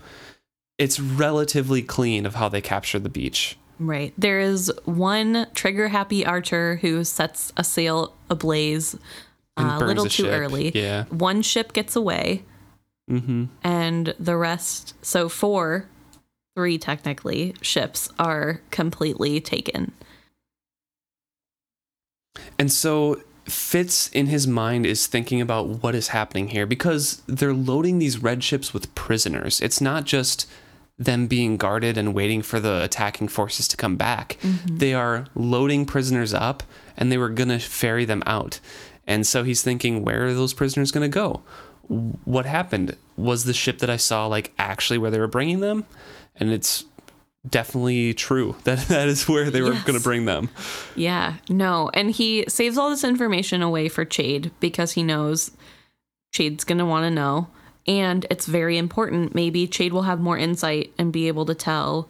It's 0.79 1.01
relatively 1.01 1.83
clean 1.83 2.27
of 2.27 2.37
how 2.37 2.49
they 2.49 2.61
capture 2.61 2.99
the 2.99 3.09
beach. 3.09 3.57
Right. 3.79 4.13
There 4.17 4.41
is 4.41 4.73
one 4.85 5.47
trigger 5.55 5.89
happy 5.89 6.25
archer 6.25 6.77
who 6.77 7.05
sets 7.05 7.53
a 7.57 7.65
sail 7.65 8.15
ablaze 8.31 8.95
uh, 9.57 9.79
a 9.81 9.85
little 9.85 10.05
too 10.05 10.25
ship. 10.25 10.27
early. 10.27 10.71
Yeah. 10.75 11.05
One 11.05 11.43
ship 11.43 11.73
gets 11.73 11.97
away, 11.97 12.45
Mm-hmm. 13.11 13.45
and 13.63 14.15
the 14.19 14.37
rest, 14.37 14.95
so 15.03 15.29
four, 15.29 15.89
three 16.57 16.79
technically, 16.79 17.55
ships 17.61 18.09
are 18.19 18.63
completely 18.71 19.41
taken. 19.41 19.93
And 22.59 22.73
so 22.73 23.21
Fitz 23.45 24.09
in 24.09 24.27
his 24.27 24.47
mind 24.47 24.87
is 24.87 25.07
thinking 25.07 25.41
about 25.41 25.83
what 25.83 25.95
is 25.95 26.09
happening 26.09 26.49
here 26.49 26.67
because 26.67 27.23
they're 27.27 27.53
loading 27.53 27.99
these 27.99 28.23
red 28.23 28.43
ships 28.43 28.73
with 28.73 28.95
prisoners. 28.95 29.61
It's 29.61 29.81
not 29.81 30.05
just 30.05 30.49
them 30.97 31.27
being 31.27 31.57
guarded 31.57 31.99
and 31.99 32.15
waiting 32.15 32.41
for 32.41 32.61
the 32.61 32.83
attacking 32.83 33.29
forces 33.29 33.69
to 33.69 33.77
come 33.77 33.97
back. 33.97 34.39
They 34.71 34.95
are 34.95 35.27
loading 35.35 35.85
prisoners 35.87 36.33
up 36.33 36.63
and 36.97 37.11
they 37.11 37.19
were 37.19 37.29
going 37.29 37.49
to 37.49 37.59
ferry 37.59 38.05
them 38.05 38.23
out. 38.27 38.61
And 39.07 39.27
so 39.27 39.43
he's 39.43 39.63
thinking, 39.63 40.05
where 40.05 40.27
are 40.27 40.35
those 40.35 40.55
prisoners 40.55 40.91
going 40.91 41.03
to 41.11 41.15
go? 41.15 41.43
What 41.89 42.47
happened? 42.47 42.97
Was 43.17 43.45
the 43.45 43.53
ship 43.55 43.79
that 43.79 43.91
I 43.91 43.97
saw 43.97 44.27
like 44.27 44.53
actually 44.59 44.99
where 44.99 45.11
they 45.11 45.19
were 45.21 45.29
bringing 45.29 45.61
them? 45.61 45.85
And 46.37 46.51
it's 46.51 46.85
definitely 47.49 48.15
true 48.15 48.57
that 48.65 48.89
that 48.89 49.09
is 49.09 49.29
where 49.29 49.51
they 49.51 49.61
were 49.63 49.75
Yes. 49.75 49.85
going 49.85 49.99
to 49.99 50.03
bring 50.03 50.25
them. 50.25 50.49
Yeah, 50.97 51.35
no. 51.49 51.91
And 51.95 52.11
he 52.11 52.45
saves 52.49 52.79
all 52.79 52.91
this 52.91 53.05
information 53.05 53.63
away 53.63 53.89
for 53.89 54.05
Chade 54.05 54.51
because 54.61 54.93
he 54.93 55.03
knows 55.03 55.51
Chade's 56.35 56.65
going 56.65 56.79
to 56.79 56.87
want 56.87 57.05
to 57.05 57.11
know. 57.11 57.49
And 57.87 58.27
it's 58.31 58.47
very 58.47 58.79
important. 58.79 59.35
Maybe 59.35 59.69
Chade 59.69 59.93
will 59.93 60.03
have 60.03 60.19
more 60.21 60.39
insight 60.39 60.93
and 60.99 61.13
be 61.13 61.29
able 61.29 61.45
to 61.47 61.55
tell 61.55 62.09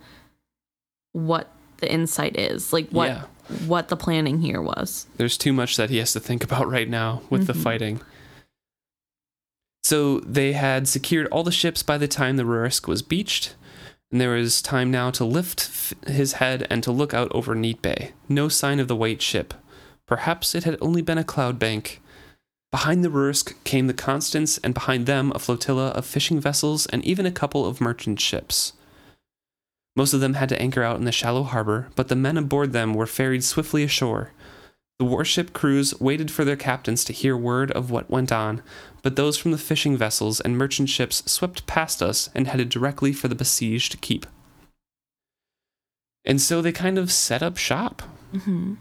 what 1.12 1.50
the 1.78 1.92
insight 1.92 2.38
is, 2.38 2.72
like 2.72 2.88
what 2.90 3.08
Yeah. 3.08 3.22
what 3.66 3.88
the 3.88 3.96
planning 3.96 4.40
here 4.40 4.62
was. 4.62 5.06
there's 5.16 5.36
too 5.36 5.52
much 5.52 5.76
that 5.76 5.90
he 5.90 5.98
has 5.98 6.12
to 6.12 6.20
think 6.20 6.42
about 6.44 6.68
right 6.70 6.88
now 6.88 7.22
with 7.28 7.46
the 7.46 7.52
mm-hmm. 7.52 7.62
fighting. 7.62 8.00
So 9.84 10.20
they 10.20 10.54
had 10.54 10.88
secured 10.88 11.26
all 11.26 11.44
the 11.44 11.52
ships 11.52 11.82
by 11.82 11.98
the 11.98 12.08
time 12.08 12.36
the 12.36 12.44
Rurisk 12.44 12.88
was 12.88 13.02
beached, 13.02 13.54
and 14.10 14.18
there 14.18 14.30
was 14.30 14.62
time 14.62 14.90
now 14.90 15.10
to 15.10 15.26
lift 15.26 15.60
f- 15.60 15.94
his 16.06 16.34
head 16.34 16.66
and 16.70 16.82
to 16.82 16.90
look 16.90 17.12
out 17.12 17.30
over 17.32 17.54
Neat 17.54 17.82
Bay. 17.82 18.12
No 18.26 18.48
sign 18.48 18.80
of 18.80 18.88
the 18.88 18.96
white 18.96 19.20
ship. 19.20 19.52
Perhaps 20.06 20.54
it 20.54 20.64
had 20.64 20.78
only 20.80 21.02
been 21.02 21.18
a 21.18 21.24
cloud 21.24 21.58
bank. 21.58 22.00
Behind 22.70 23.04
the 23.04 23.10
Rurisk 23.10 23.62
came 23.64 23.86
the 23.86 23.92
Constance, 23.92 24.58
and 24.64 24.72
behind 24.72 25.04
them 25.04 25.30
a 25.34 25.38
flotilla 25.38 25.88
of 25.88 26.06
fishing 26.06 26.40
vessels 26.40 26.86
and 26.86 27.04
even 27.04 27.26
a 27.26 27.30
couple 27.30 27.66
of 27.66 27.80
merchant 27.80 28.20
ships. 28.20 28.72
Most 29.96 30.14
of 30.14 30.20
them 30.20 30.34
had 30.34 30.48
to 30.48 30.60
anchor 30.60 30.82
out 30.82 30.96
in 30.96 31.04
the 31.04 31.12
shallow 31.12 31.42
harbor, 31.42 31.88
but 31.94 32.08
the 32.08 32.16
men 32.16 32.38
aboard 32.38 32.72
them 32.72 32.94
were 32.94 33.06
ferried 33.06 33.44
swiftly 33.44 33.84
ashore. 33.84 34.32
The 34.98 35.04
warship 35.04 35.52
crews 35.52 35.98
waited 36.00 36.30
for 36.30 36.44
their 36.44 36.56
captains 36.56 37.04
to 37.04 37.12
hear 37.12 37.36
word 37.36 37.72
of 37.72 37.90
what 37.90 38.10
went 38.10 38.30
on, 38.30 38.62
but 39.02 39.16
those 39.16 39.36
from 39.36 39.50
the 39.50 39.58
fishing 39.58 39.96
vessels 39.96 40.40
and 40.40 40.56
merchant 40.56 40.88
ships 40.88 41.22
swept 41.30 41.66
past 41.66 42.00
us 42.00 42.30
and 42.34 42.46
headed 42.46 42.68
directly 42.68 43.12
for 43.12 43.26
the 43.26 43.34
besieged 43.34 44.00
keep. 44.00 44.24
And 46.24 46.40
so 46.40 46.62
they 46.62 46.72
kind 46.72 46.96
of 46.96 47.12
set 47.12 47.42
up 47.42 47.56
shop. 47.56 48.02
hmm 48.32 48.74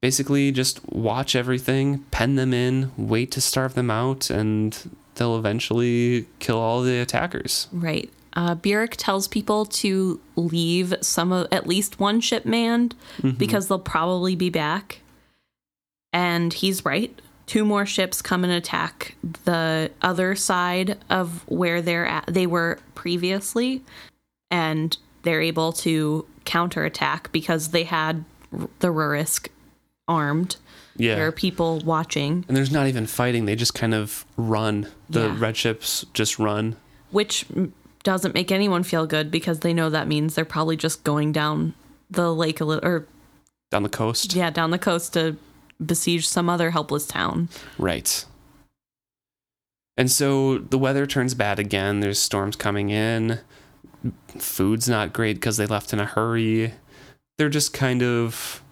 Basically, 0.00 0.50
just 0.50 0.80
watch 0.88 1.36
everything, 1.36 2.00
pen 2.10 2.34
them 2.34 2.52
in, 2.52 2.90
wait 2.96 3.30
to 3.30 3.40
starve 3.40 3.74
them 3.74 3.88
out, 3.88 4.30
and 4.30 4.96
they'll 5.14 5.38
eventually 5.38 6.26
kill 6.40 6.58
all 6.58 6.82
the 6.82 6.98
attackers. 6.98 7.68
Right. 7.70 8.10
Uh, 8.32 8.56
Burrich 8.56 8.96
tells 8.96 9.28
people 9.28 9.64
to 9.66 10.20
leave 10.34 10.92
some 11.02 11.30
of 11.30 11.46
at 11.52 11.68
least 11.68 12.00
one 12.00 12.20
ship 12.20 12.44
manned 12.44 12.96
because 13.36 13.68
they'll 13.68 13.78
probably 13.78 14.34
be 14.34 14.50
back. 14.50 15.01
And 16.12 16.52
he's 16.52 16.84
right. 16.84 17.18
Two 17.46 17.64
more 17.64 17.86
ships 17.86 18.22
come 18.22 18.44
and 18.44 18.52
attack 18.52 19.14
the 19.44 19.90
other 20.00 20.34
side 20.34 20.98
of 21.10 21.42
where 21.48 21.82
they're 21.82 22.06
at. 22.06 22.24
They 22.26 22.46
were 22.46 22.78
previously, 22.94 23.82
and 24.50 24.96
they're 25.22 25.40
able 25.40 25.72
to 25.74 26.26
counterattack 26.44 27.30
because 27.32 27.68
they 27.68 27.84
had 27.84 28.24
the 28.78 28.88
Rurisk 28.88 29.48
armed. 30.08 30.56
Yeah. 30.96 31.14
There 31.16 31.26
are 31.26 31.32
people 31.32 31.80
watching, 31.80 32.44
and 32.48 32.56
there's 32.56 32.70
not 32.70 32.86
even 32.86 33.06
fighting. 33.06 33.46
They 33.46 33.56
just 33.56 33.74
kind 33.74 33.94
of 33.94 34.24
run. 34.36 34.88
The 35.08 35.28
Yeah. 35.28 35.36
red 35.38 35.56
ships 35.56 36.04
just 36.14 36.38
run. 36.38 36.76
which 37.10 37.44
doesn't 38.04 38.34
make 38.34 38.50
anyone 38.50 38.82
feel 38.82 39.06
good 39.06 39.30
because 39.30 39.60
they 39.60 39.74
know 39.74 39.90
that 39.90 40.08
means 40.08 40.34
they're 40.34 40.44
probably 40.46 40.76
just 40.78 41.04
going 41.04 41.30
down 41.30 41.74
the 42.10 42.34
lake 42.34 42.58
a 42.60 42.64
little, 42.64 42.86
or 42.88 43.06
down 43.70 43.82
the 43.82 43.88
coast. 43.90 44.34
yeah, 44.34 44.48
down 44.50 44.70
the 44.70 44.78
coast 44.78 45.12
to 45.12 45.36
besiege 45.84 46.26
some 46.26 46.48
other 46.48 46.70
helpless 46.70 47.06
town. 47.06 47.48
Right. 47.78 48.24
And 49.96 50.10
so 50.10 50.58
the 50.58 50.78
weather 50.78 51.06
turns 51.06 51.34
bad 51.34 51.58
again. 51.58 52.00
There's 52.00 52.18
storms 52.18 52.56
coming 52.56 52.90
in. 52.90 53.40
Food's 54.38 54.88
not 54.88 55.12
great 55.12 55.34
because 55.34 55.56
they 55.56 55.66
left 55.66 55.92
in 55.92 56.00
a 56.00 56.06
hurry. 56.06 56.74
They're 57.38 57.48
just 57.48 57.72
kind 57.72 58.02
of 58.02 58.62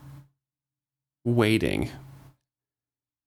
waiting. 1.24 1.90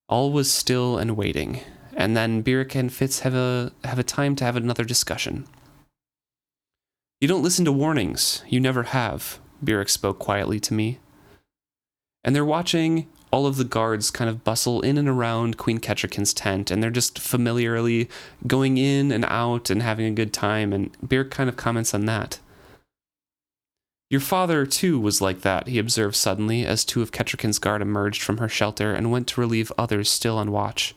All 0.09 0.31
was 0.31 0.51
still 0.51 0.97
and 0.97 1.15
waiting. 1.15 1.61
And 1.95 2.17
then 2.17 2.41
Burrich 2.41 2.75
and 2.75 2.91
Fitz 2.91 3.19
have 3.19 3.35
a 3.35 3.71
have 3.83 3.99
a 3.99 4.03
time 4.03 4.35
to 4.37 4.43
have 4.43 4.55
another 4.55 4.83
discussion. 4.83 5.47
You 7.21 7.27
don't 7.27 7.43
listen 7.43 7.63
to 7.65 7.71
warnings. 7.71 8.43
You 8.49 8.59
never 8.59 8.83
have, 8.83 9.39
Burrich 9.61 9.89
spoke 9.89 10.19
quietly 10.19 10.59
to 10.61 10.73
me. 10.73 10.99
And 12.23 12.35
they're 12.35 12.43
watching 12.43 13.07
all 13.33 13.47
of 13.47 13.57
the 13.57 13.63
guards 13.63 14.11
kind 14.11 14.29
of 14.29 14.43
bustle 14.43 14.79
in 14.81 14.95
and 14.95 15.09
around 15.09 15.57
Queen 15.57 15.79
Kettricken's 15.79 16.35
tent, 16.35 16.69
and 16.69 16.83
they're 16.83 16.91
just 16.91 17.17
familiarly 17.17 18.07
going 18.45 18.77
in 18.77 19.11
and 19.11 19.25
out 19.25 19.71
and 19.71 19.81
having 19.81 20.05
a 20.05 20.11
good 20.11 20.31
time. 20.31 20.71
And 20.71 20.95
Bear 21.01 21.25
kind 21.25 21.49
of 21.49 21.57
comments 21.57 21.95
on 21.95 22.05
that. 22.05 22.39
Your 24.07 24.21
father, 24.21 24.67
too, 24.67 24.99
was 24.99 25.19
like 25.19 25.41
that, 25.41 25.65
he 25.65 25.79
observed 25.79 26.15
suddenly 26.15 26.63
as 26.63 26.85
two 26.85 27.01
of 27.01 27.11
Kettricken's 27.11 27.57
guard 27.57 27.81
emerged 27.81 28.21
from 28.21 28.37
her 28.37 28.47
shelter 28.47 28.93
and 28.93 29.11
went 29.11 29.25
to 29.29 29.41
relieve 29.41 29.71
others 29.79 30.11
still 30.11 30.37
on 30.37 30.51
watch. 30.51 30.93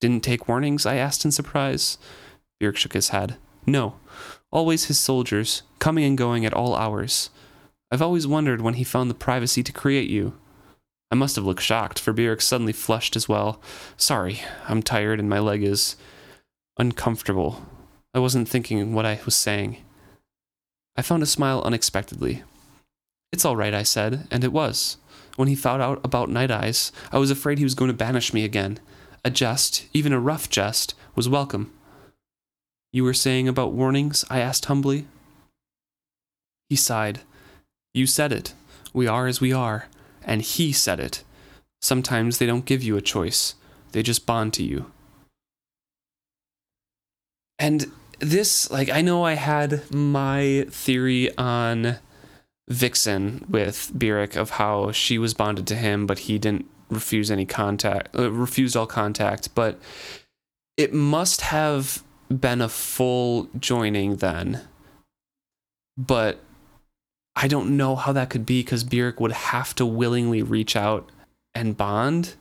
Didn't 0.00 0.24
take 0.24 0.48
warnings? 0.48 0.86
I 0.86 0.96
asked 0.96 1.24
in 1.24 1.30
surprise. 1.30 1.98
Burrich 2.58 2.78
shook 2.78 2.94
his 2.94 3.10
head. 3.10 3.36
No, 3.64 3.94
always 4.50 4.86
his 4.86 4.98
soldiers, 4.98 5.62
coming 5.78 6.02
and 6.02 6.18
going 6.18 6.44
at 6.44 6.52
all 6.54 6.74
hours. 6.74 7.30
I've 7.92 8.02
always 8.02 8.26
wondered 8.26 8.60
when 8.60 8.74
he 8.74 8.82
found 8.82 9.08
the 9.08 9.14
privacy 9.14 9.62
to 9.62 9.72
create 9.72 10.10
you. 10.10 10.32
I 11.10 11.16
must 11.16 11.36
have 11.36 11.44
looked 11.44 11.62
shocked, 11.62 11.98
for 11.98 12.12
Burrich 12.12 12.40
suddenly 12.40 12.72
flushed 12.72 13.16
as 13.16 13.28
well. 13.28 13.60
Sorry, 13.96 14.40
I'm 14.68 14.82
tired 14.82 15.18
and 15.18 15.28
my 15.28 15.40
leg 15.40 15.62
is 15.62 15.96
uncomfortable. 16.78 17.66
I 18.14 18.20
wasn't 18.20 18.48
thinking 18.48 18.94
what 18.94 19.06
I 19.06 19.20
was 19.24 19.34
saying. 19.34 19.78
I 20.96 21.02
found 21.02 21.22
a 21.22 21.26
smile 21.26 21.62
unexpectedly. 21.62 22.42
It's 23.32 23.44
all 23.44 23.56
right, 23.56 23.74
I 23.74 23.82
said, 23.82 24.26
and 24.30 24.44
it 24.44 24.52
was. 24.52 24.96
When 25.36 25.48
he 25.48 25.54
found 25.54 25.82
out 25.82 26.00
about 26.04 26.28
Night 26.28 26.50
Eyes, 26.50 26.92
I 27.12 27.18
was 27.18 27.30
afraid 27.30 27.58
he 27.58 27.64
was 27.64 27.74
going 27.74 27.90
to 27.90 27.96
banish 27.96 28.32
me 28.32 28.44
again. 28.44 28.78
A 29.24 29.30
jest, 29.30 29.86
even 29.92 30.12
a 30.12 30.20
rough 30.20 30.48
jest, 30.48 30.94
was 31.14 31.28
welcome. 31.28 31.72
You 32.92 33.04
were 33.04 33.14
saying 33.14 33.46
about 33.48 33.72
warnings? 33.72 34.24
I 34.28 34.40
asked 34.40 34.64
humbly. 34.64 35.06
He 36.68 36.76
sighed. 36.76 37.20
You 37.94 38.06
said 38.06 38.32
it. 38.32 38.54
We 38.92 39.06
are 39.06 39.26
as 39.26 39.40
we 39.40 39.52
are. 39.52 39.86
And 40.24 40.42
he 40.42 40.72
said 40.72 41.00
it. 41.00 41.24
Sometimes 41.80 42.38
they 42.38 42.46
don't 42.46 42.66
give 42.66 42.82
you 42.82 42.96
a 42.96 43.02
choice, 43.02 43.54
they 43.92 44.02
just 44.02 44.26
bond 44.26 44.52
to 44.54 44.62
you. 44.62 44.90
And 47.58 47.90
this, 48.18 48.70
like, 48.70 48.88
I 48.88 49.00
know 49.00 49.24
I 49.24 49.34
had 49.34 49.90
my 49.92 50.66
theory 50.70 51.36
on 51.36 51.96
Vixen 52.68 53.44
with 53.48 53.90
Burrich 53.94 54.36
of 54.36 54.50
how 54.50 54.92
she 54.92 55.18
was 55.18 55.34
bonded 55.34 55.66
to 55.68 55.74
him, 55.74 56.06
but 56.06 56.20
he 56.20 56.38
didn't 56.38 56.66
refuse 56.88 57.30
any 57.30 57.46
contact, 57.46 58.14
uh, 58.16 58.30
refused 58.30 58.76
all 58.76 58.86
contact. 58.86 59.54
But 59.54 59.80
it 60.76 60.92
must 60.92 61.42
have 61.42 62.02
been 62.28 62.60
a 62.60 62.68
full 62.68 63.48
joining 63.58 64.16
then. 64.16 64.62
But 65.96 66.40
I 67.36 67.48
don't 67.48 67.76
know 67.76 67.96
how 67.96 68.12
that 68.12 68.30
could 68.30 68.44
be 68.44 68.62
because 68.62 68.84
Burrich 68.84 69.20
would 69.20 69.32
have 69.32 69.74
to 69.76 69.86
willingly 69.86 70.42
reach 70.42 70.76
out 70.76 71.08
and 71.54 71.76
bond. 71.76 72.34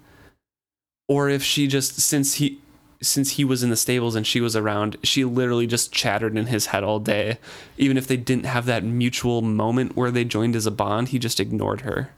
Or 1.07 1.30
if 1.30 1.44
she 1.44 1.68
just 1.68 1.99
since 1.99 2.36
he 2.36 2.60
since 3.02 3.32
he 3.32 3.45
was 3.45 3.64
in 3.64 3.70
the 3.70 3.78
stables 3.78 4.16
and 4.16 4.28
she 4.28 4.41
was 4.41 4.56
around, 4.56 4.98
she 5.03 5.24
literally 5.24 5.68
just 5.68 5.94
chattered 5.94 6.38
in 6.38 6.48
his 6.48 6.68
head 6.68 6.84
all 6.84 6.99
day. 6.99 7.38
Even 7.78 7.98
if 7.98 8.07
they 8.07 8.18
didn't 8.18 8.45
have 8.45 8.66
that 8.66 8.84
mutual 8.84 9.41
moment 9.41 9.95
where 9.95 10.11
they 10.11 10.26
joined 10.26 10.56
as 10.56 10.66
a 10.66 10.72
bond, 10.72 11.10
he 11.10 11.20
just 11.20 11.40
ignored 11.40 11.82
her. 11.82 12.11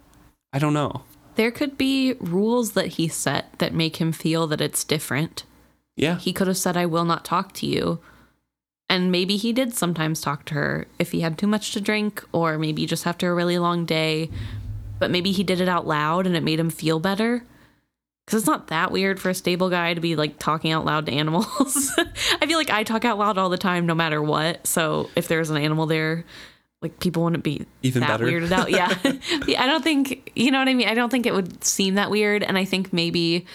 I 0.52 0.60
don't 0.60 0.74
know. 0.74 1.04
There 1.36 1.52
could 1.52 1.78
be 1.78 2.14
rules 2.20 2.72
that 2.72 2.88
he 2.88 3.08
set 3.08 3.58
that 3.60 3.74
make 3.74 3.98
him 3.98 4.12
feel 4.12 4.48
that 4.48 4.60
it's 4.60 4.84
different. 4.84 5.44
Yeah. 5.96 6.18
He 6.18 6.34
could 6.34 6.48
have 6.48 6.58
said, 6.58 6.76
I 6.76 6.88
will 6.88 7.06
not 7.06 7.24
talk 7.24 7.54
to 7.54 7.68
you. 7.68 8.00
And 8.92 9.10
maybe 9.10 9.38
he 9.38 9.54
did 9.54 9.74
sometimes 9.74 10.20
talk 10.20 10.44
to 10.46 10.54
her 10.56 10.86
if 11.00 11.12
he 11.14 11.22
had 11.22 11.38
too 11.38 11.48
much 11.48 11.72
to 11.72 11.80
drink, 11.80 12.24
or 12.34 12.58
maybe 12.58 12.86
just 12.86 13.08
after 13.08 13.32
a 13.32 13.34
really 13.34 13.58
long 13.58 13.86
day. 13.86 14.30
But 15.00 15.10
maybe 15.12 15.32
he 15.32 15.44
did 15.44 15.62
it 15.62 15.70
out 15.70 15.88
loud 15.88 16.28
and 16.28 16.36
it 16.36 16.44
made 16.44 16.60
him 16.60 16.70
feel 16.70 17.00
better. 17.00 17.44
Because 18.26 18.42
it's 18.42 18.48
not 18.48 18.68
that 18.68 18.92
weird 18.92 19.18
for 19.18 19.30
a 19.30 19.34
stable 19.34 19.70
guy 19.70 19.94
to 19.94 20.02
be 20.02 20.18
like 20.18 20.38
talking 20.40 20.74
out 20.74 20.84
loud 20.84 21.06
to 21.06 21.14
animals. 21.14 21.90
I 22.42 22.46
feel 22.46 22.58
like 22.58 22.70
I 22.70 22.84
talk 22.84 23.06
out 23.06 23.18
loud 23.18 23.38
all 23.38 23.48
the 23.50 23.58
time, 23.58 23.86
no 23.86 23.96
matter 23.96 24.22
what. 24.22 24.68
So 24.68 25.10
if 25.16 25.30
there's 25.30 25.50
an 25.50 25.58
animal 25.58 25.86
there, 25.86 26.26
like 26.82 27.00
people 27.00 27.24
wouldn't 27.24 27.46
be 27.46 27.66
Even 27.84 28.02
that 28.02 28.10
better. 28.10 28.26
weirded 28.26 28.52
out. 28.52 28.72
Yeah. 28.72 28.94
Yeah, 29.48 29.62
I 29.64 29.68
don't 29.68 29.84
think, 29.86 30.32
you 30.36 30.52
know 30.52 30.60
what 30.60 30.68
I 30.68 30.74
mean? 30.74 30.90
I 30.90 30.96
don't 30.96 31.10
think 31.10 31.26
it 31.26 31.34
would 31.34 31.64
seem 31.64 31.96
that 31.96 32.12
weird. 32.12 32.44
And 32.44 32.58
I 32.58 32.66
think 32.66 32.92
maybe 32.92 33.46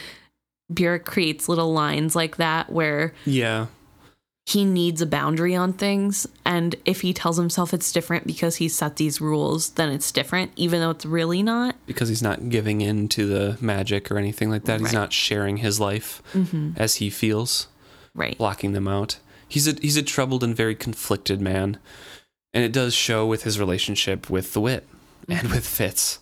Burrich 0.70 1.04
creates 1.04 1.46
little 1.48 1.72
lines 1.74 2.16
like 2.16 2.36
that 2.38 2.72
where 2.72 3.12
Yeah. 3.26 3.66
He 4.47 4.64
needs 4.64 5.02
a 5.02 5.06
boundary 5.06 5.56
on 5.56 5.73
things. 5.73 6.27
And 6.44 6.77
if 6.85 7.01
he 7.01 7.12
tells 7.12 7.36
himself 7.36 7.74
it's 7.74 7.90
different 7.90 8.27
because 8.27 8.56
he 8.56 8.68
set 8.68 8.97
these 8.97 9.20
rules, 9.20 9.70
then 9.70 9.90
it's 9.90 10.12
different, 10.12 10.52
even 10.55 10.81
though 10.81 10.90
it's 10.90 11.05
really 11.05 11.43
not. 11.43 11.74
Because 11.85 12.09
he's 12.09 12.23
not 12.23 12.48
giving 12.48 12.81
in 12.81 13.09
to 13.09 13.27
the 13.27 13.59
magic 13.60 14.10
or 14.10 14.18
anything 14.18 14.48
like 14.48 14.64
that. 14.64 14.74
Right. 14.74 14.82
He's 14.82 14.93
not 14.93 15.12
sharing 15.12 15.59
his 15.59 15.81
life 15.81 16.23
mm-hmm. 16.32 16.70
as 16.77 16.97
he 16.97 17.10
feels. 17.10 17.66
Right. 18.14 18.39
blocking 18.39 18.73
them 18.73 18.89
out. 18.89 19.18
He's 19.47 19.68
a 19.68 19.74
he's 19.81 19.98
a 19.98 20.02
troubled 20.02 20.43
and 20.43 20.56
very 20.56 20.74
conflicted 20.74 21.39
man, 21.39 21.78
and 22.55 22.64
it 22.64 22.73
does 22.73 22.94
show 22.94 23.27
with 23.27 23.43
his 23.43 23.60
relationship 23.60 24.31
with 24.31 24.55
the 24.55 24.60
wit 24.60 24.89
mm-hmm. 25.23 25.32
and 25.32 25.51
with 25.51 25.66
Fitz. 25.66 26.18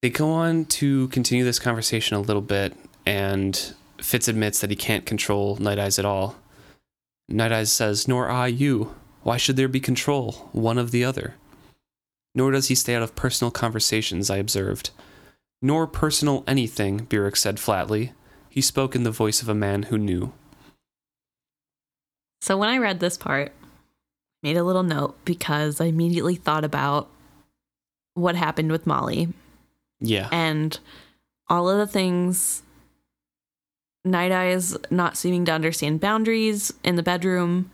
They 0.00 0.08
go 0.08 0.30
on 0.30 0.64
to 0.66 1.08
continue 1.08 1.44
this 1.44 1.58
conversation 1.58 2.16
a 2.16 2.20
little 2.20 2.42
bit, 2.42 2.74
and 3.04 3.74
Fitz 4.04 4.28
admits 4.28 4.60
that 4.60 4.68
he 4.70 4.76
can't 4.76 5.06
control 5.06 5.56
Night 5.56 5.78
Eyes 5.78 5.98
at 5.98 6.04
all. 6.04 6.36
Night 7.28 7.52
Eyes 7.52 7.72
says, 7.72 8.06
"Nor 8.06 8.28
I 8.28 8.48
you. 8.48 8.94
Why 9.22 9.38
should 9.38 9.56
there 9.56 9.66
be 9.66 9.80
control, 9.80 10.50
one 10.52 10.76
of 10.76 10.90
the 10.90 11.02
other?" 11.02 11.36
Nor 12.34 12.50
does 12.50 12.68
he 12.68 12.74
stay 12.74 12.94
out 12.94 13.02
of 13.02 13.14
personal 13.16 13.50
conversations, 13.50 14.28
I 14.28 14.36
observed. 14.36 14.90
Nor 15.62 15.86
personal 15.86 16.44
anything, 16.46 17.04
Burrich 17.04 17.36
said 17.36 17.58
flatly. 17.58 18.12
He 18.50 18.60
spoke 18.60 18.94
in 18.94 19.04
the 19.04 19.10
voice 19.10 19.40
of 19.40 19.48
a 19.48 19.54
man 19.54 19.84
who 19.84 19.96
knew. 19.96 20.32
So 22.42 22.58
when 22.58 22.68
I 22.68 22.76
read 22.76 23.00
this 23.00 23.16
part, 23.16 23.52
made 24.42 24.58
a 24.58 24.64
little 24.64 24.82
note 24.82 25.16
because 25.24 25.80
I 25.80 25.86
immediately 25.86 26.34
thought 26.34 26.64
about 26.64 27.08
what 28.12 28.36
happened 28.36 28.70
with 28.70 28.86
Molly 28.86 29.32
Yeah. 29.98 30.28
and 30.30 30.78
all 31.48 31.70
of 31.70 31.78
the 31.78 31.86
things 31.86 32.62
Night 34.04 34.32
Eyes 34.32 34.76
not 34.90 35.16
seeming 35.16 35.44
to 35.46 35.52
understand 35.52 36.00
boundaries 36.00 36.72
in 36.82 36.96
the 36.96 37.02
bedroom. 37.02 37.70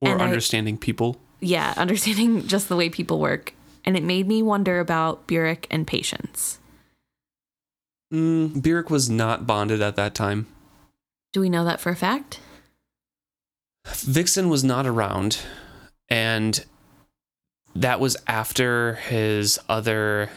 Or 0.00 0.12
and 0.12 0.22
I- 0.22 0.24
understanding 0.26 0.78
people. 0.78 1.18
Yeah, 1.40 1.74
understanding 1.78 2.46
just 2.46 2.68
the 2.68 2.76
way 2.76 2.88
people 2.88 3.18
work. 3.18 3.54
And 3.84 3.96
it 3.96 4.02
made 4.02 4.26
me 4.26 4.42
wonder 4.42 4.80
about 4.80 5.26
Burrich 5.26 5.66
and 5.70 5.86
patience. 5.86 6.58
Mm, 8.12 8.62
Burrich 8.62 8.88
was 8.88 9.10
not 9.10 9.46
bonded 9.46 9.82
at 9.82 9.96
that 9.96 10.14
time. 10.14 10.46
Do 11.32 11.40
we 11.40 11.50
know 11.50 11.64
that 11.64 11.80
for 11.80 11.90
a 11.90 11.96
fact? 11.96 12.40
Vixen 13.86 14.48
was 14.48 14.64
not 14.64 14.86
around, 14.86 15.40
and 16.08 16.64
that 17.74 18.00
was 18.00 18.16
after 18.26 18.94
his 18.94 19.58
other 19.68 20.30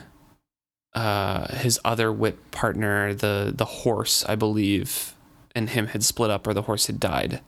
uh 0.97 1.55
his 1.57 1.79
other 1.85 2.11
wit 2.11 2.51
partner, 2.51 3.13
the 3.13 3.53
the 3.55 3.65
horse, 3.65 4.25
I 4.27 4.35
believe, 4.35 5.13
and 5.53 5.69
him 5.69 5.87
had 5.87 6.03
split 6.03 6.31
up 6.31 6.47
or 6.47 6.53
the 6.53 6.63
horse 6.63 6.87
had 6.87 6.99
died. 6.99 7.41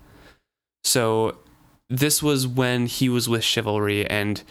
So 0.83 1.37
this 1.89 2.21
was 2.21 2.47
when 2.47 2.85
he 2.85 3.09
was 3.09 3.27
with 3.27 3.43
chivalry 3.43 4.05
and 4.05 4.43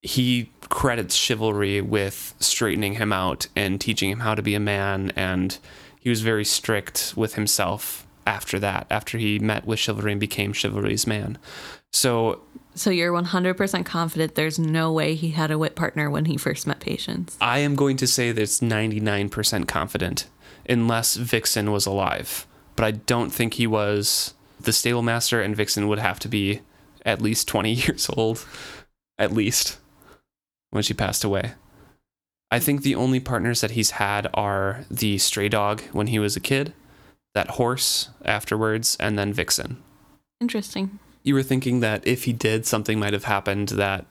he 0.00 0.50
credits 0.70 1.14
chivalry 1.14 1.82
with 1.82 2.34
straightening 2.40 2.94
him 2.94 3.12
out 3.12 3.46
and 3.54 3.78
teaching 3.78 4.10
him 4.10 4.20
how 4.20 4.34
to 4.34 4.42
be 4.42 4.54
a 4.54 4.60
man 4.60 5.12
and 5.14 5.58
he 6.00 6.08
was 6.08 6.22
very 6.22 6.44
strict 6.44 7.12
with 7.16 7.34
himself 7.34 8.06
after 8.26 8.58
that 8.58 8.86
after 8.90 9.18
he 9.18 9.38
met 9.38 9.66
with 9.66 9.78
chivalry 9.78 10.12
and 10.12 10.20
became 10.20 10.52
chivalry's 10.52 11.06
man 11.06 11.36
so 11.92 12.40
So 12.78 12.90
you're 12.90 13.12
100% 13.12 13.84
confident 13.84 14.34
there's 14.34 14.58
no 14.58 14.92
way 14.92 15.14
he 15.14 15.30
had 15.30 15.50
a 15.50 15.58
wit 15.58 15.74
partner 15.74 16.08
when 16.08 16.26
he 16.26 16.36
first 16.36 16.66
met 16.66 16.80
Patience. 16.80 17.36
i 17.40 17.58
am 17.58 17.74
going 17.74 17.96
to 17.96 18.06
say 18.06 18.32
that 18.32 18.40
it's 18.40 18.60
99% 18.60 19.66
confident 19.66 20.26
unless 20.68 21.16
vixen 21.16 21.72
was 21.72 21.86
alive 21.86 22.46
but 22.76 22.84
i 22.84 22.90
don't 22.92 23.30
think 23.30 23.54
he 23.54 23.66
was 23.66 24.34
the 24.60 24.72
stable 24.72 25.02
master 25.02 25.40
and 25.40 25.56
vixen 25.56 25.88
would 25.88 25.98
have 25.98 26.18
to 26.20 26.28
be 26.28 26.60
at 27.04 27.20
least 27.22 27.48
20 27.48 27.72
years 27.84 28.08
old 28.16 28.46
at 29.18 29.32
least 29.32 29.78
when 30.70 30.82
she 30.82 30.94
passed 30.94 31.24
away. 31.24 31.52
I 32.50 32.58
think 32.58 32.82
the 32.82 32.94
only 32.94 33.20
partners 33.20 33.60
that 33.60 33.72
he's 33.72 33.92
had 33.92 34.28
are 34.32 34.84
the 34.90 35.18
stray 35.18 35.48
dog 35.48 35.82
when 35.92 36.06
he 36.06 36.18
was 36.18 36.36
a 36.36 36.40
kid, 36.40 36.72
that 37.34 37.50
horse 37.50 38.08
afterwards, 38.24 38.96
and 38.98 39.18
then 39.18 39.32
Vixen. 39.32 39.82
Interesting. 40.40 40.98
You 41.22 41.34
were 41.34 41.42
thinking 41.42 41.80
that 41.80 42.06
if 42.06 42.24
he 42.24 42.32
did, 42.32 42.64
something 42.66 42.98
might 42.98 43.12
have 43.12 43.24
happened 43.24 43.68
that 43.70 44.06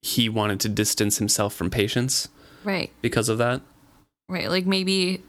he 0.00 0.28
wanted 0.28 0.60
to 0.60 0.68
distance 0.68 1.18
himself 1.18 1.54
from 1.54 1.70
patience 1.70 2.28
Right. 2.64 2.90
because 3.02 3.28
of 3.28 3.38
that. 3.38 3.60
Right. 4.28 4.48
Like 4.48 4.66
maybe 4.66 5.22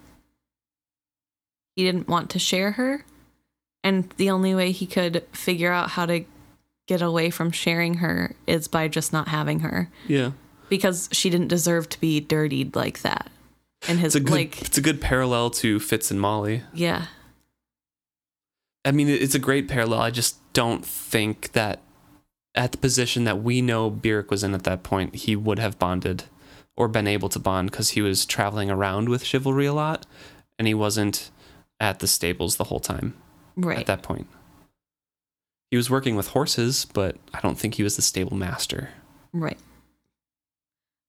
he 1.75 1.83
didn't 1.83 2.07
want 2.07 2.29
to 2.31 2.39
share 2.39 2.71
her. 2.73 3.05
And 3.83 4.09
the 4.17 4.29
only 4.29 4.55
way 4.55 4.71
he 4.71 4.85
could 4.85 5.25
figure 5.33 5.71
out 5.71 5.91
how 5.91 6.05
to 6.05 6.23
get 6.87 7.01
away 7.01 7.29
from 7.29 7.51
sharing 7.51 7.95
her 7.95 8.35
is 8.47 8.67
by 8.67 8.87
just 8.87 9.11
not 9.11 9.27
having 9.29 9.59
her 9.59 9.89
Yeah. 10.07 10.31
because 10.69 11.09
she 11.11 11.29
didn't 11.29 11.47
deserve 11.49 11.89
to 11.89 11.99
be 11.99 12.19
dirtied 12.19 12.75
like 12.75 13.01
that. 13.01 13.29
And 13.87 13.99
his 13.99 14.15
It's 14.15 14.23
a 14.23 14.25
good 14.25 14.33
like, 14.33 14.61
it's 14.61 14.77
a 14.77 14.81
good 14.81 15.01
parallel 15.01 15.49
to 15.51 15.79
Fitz 15.79 16.09
and 16.11 16.19
Molly. 16.21 16.63
yeah, 16.73 17.07
I 18.85 18.91
mean, 18.91 19.07
it's 19.09 19.35
a 19.35 19.39
great 19.39 19.67
parallel. 19.67 19.99
I 20.01 20.11
just 20.11 20.37
don't 20.53 20.85
think 20.85 21.51
that 21.53 21.81
at 22.55 22.71
the 22.71 22.77
position 22.77 23.23
that 23.23 23.41
we 23.43 23.61
know 23.61 23.89
Burrich 23.89 24.29
was 24.29 24.43
in 24.43 24.53
at 24.53 24.63
that 24.63 24.83
point, 24.83 25.15
he 25.15 25.35
would 25.35 25.59
have 25.59 25.79
bonded 25.79 26.25
or 26.77 26.87
been 26.87 27.07
able 27.07 27.29
to 27.29 27.39
bond 27.39 27.71
because 27.71 27.89
he 27.91 28.01
was 28.01 28.25
traveling 28.25 28.69
around 28.71 29.09
with 29.09 29.23
chivalry 29.23 29.65
a 29.65 29.73
lot 29.73 30.05
and 30.57 30.67
he 30.67 30.73
wasn't 30.73 31.29
at 31.79 31.99
the 31.99 32.07
stables 32.07 32.55
the 32.57 32.65
whole 32.65 32.79
time 32.79 33.13
Right. 33.55 33.77
at 33.79 33.85
that 33.87 34.03
point. 34.03 34.27
He 35.71 35.77
was 35.77 35.89
working 35.89 36.15
with 36.15 36.29
horses, 36.29 36.85
but 36.93 37.17
I 37.33 37.39
don't 37.41 37.57
think 37.57 37.75
he 37.75 37.83
was 37.83 37.95
the 37.95 38.01
stable 38.03 38.37
master. 38.37 38.89
Right. 39.33 39.57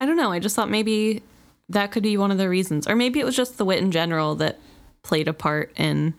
I 0.00 0.06
don't 0.06 0.16
know. 0.16 0.32
I 0.32 0.38
just 0.38 0.56
thought 0.56 0.70
maybe 0.70 1.22
that 1.68 1.92
could 1.92 2.02
be 2.02 2.16
one 2.16 2.30
of 2.30 2.38
the 2.38 2.48
reasons. 2.48 2.86
Or 2.86 2.96
maybe 2.96 3.20
it 3.20 3.24
was 3.24 3.36
just 3.36 3.58
the 3.58 3.64
wit 3.64 3.78
in 3.82 3.90
general 3.90 4.34
that 4.36 4.58
played 5.02 5.28
a 5.28 5.32
part 5.34 5.70
in 5.76 6.14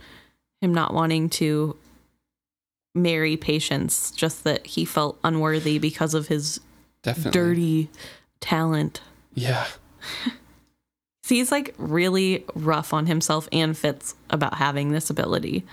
him 0.61 0.73
not 0.73 0.93
wanting 0.93 1.29
to 1.29 1.75
marry 2.95 3.37
Patience, 3.37 4.09
just 4.11 4.43
that 4.45 4.65
he 4.65 4.85
felt 4.85 5.19
unworthy 5.23 5.77
because 5.77 6.13
of 6.13 6.27
his 6.27 6.59
Definitely. 7.03 7.31
dirty 7.31 7.89
talent. 8.39 9.01
Yeah. 9.33 9.67
See, 11.23 11.35
he's 11.37 11.51
like 11.51 11.75
really 11.77 12.45
rough 12.55 12.93
on 12.93 13.05
himself 13.07 13.47
and 13.51 13.77
Fitz 13.77 14.15
about 14.29 14.55
having 14.55 14.91
this 14.91 15.09
ability. 15.09 15.65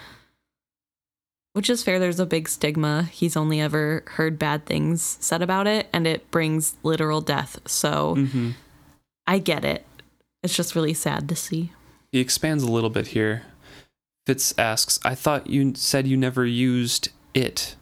Which 1.54 1.68
is 1.68 1.82
fair. 1.82 1.98
There's 1.98 2.18
a 2.20 2.24
big 2.26 2.48
stigma. 2.48 3.02
He's 3.04 3.36
only 3.36 3.60
ever 3.60 4.04
heard 4.06 4.38
bad 4.38 4.64
things 4.64 5.18
said 5.20 5.42
about 5.42 5.66
it, 5.66 5.86
and 5.92 6.06
it 6.06 6.30
brings 6.30 6.76
literal 6.82 7.20
death. 7.20 7.58
So 7.66 8.14
hmm 8.14 8.50
I 9.26 9.38
get 9.38 9.64
it. 9.64 9.86
It's 10.42 10.56
just 10.56 10.74
really 10.74 10.94
sad 10.94 11.28
to 11.28 11.36
see. 11.36 11.70
He 12.10 12.18
expands 12.18 12.64
a 12.64 12.70
little 12.70 12.90
bit 12.90 13.08
here. 13.08 13.44
Fitz 14.26 14.54
asks, 14.56 15.00
I 15.04 15.14
thought 15.14 15.48
you 15.48 15.74
said 15.74 16.06
you 16.06 16.16
never 16.16 16.46
used 16.46 17.08
it. 17.34 17.76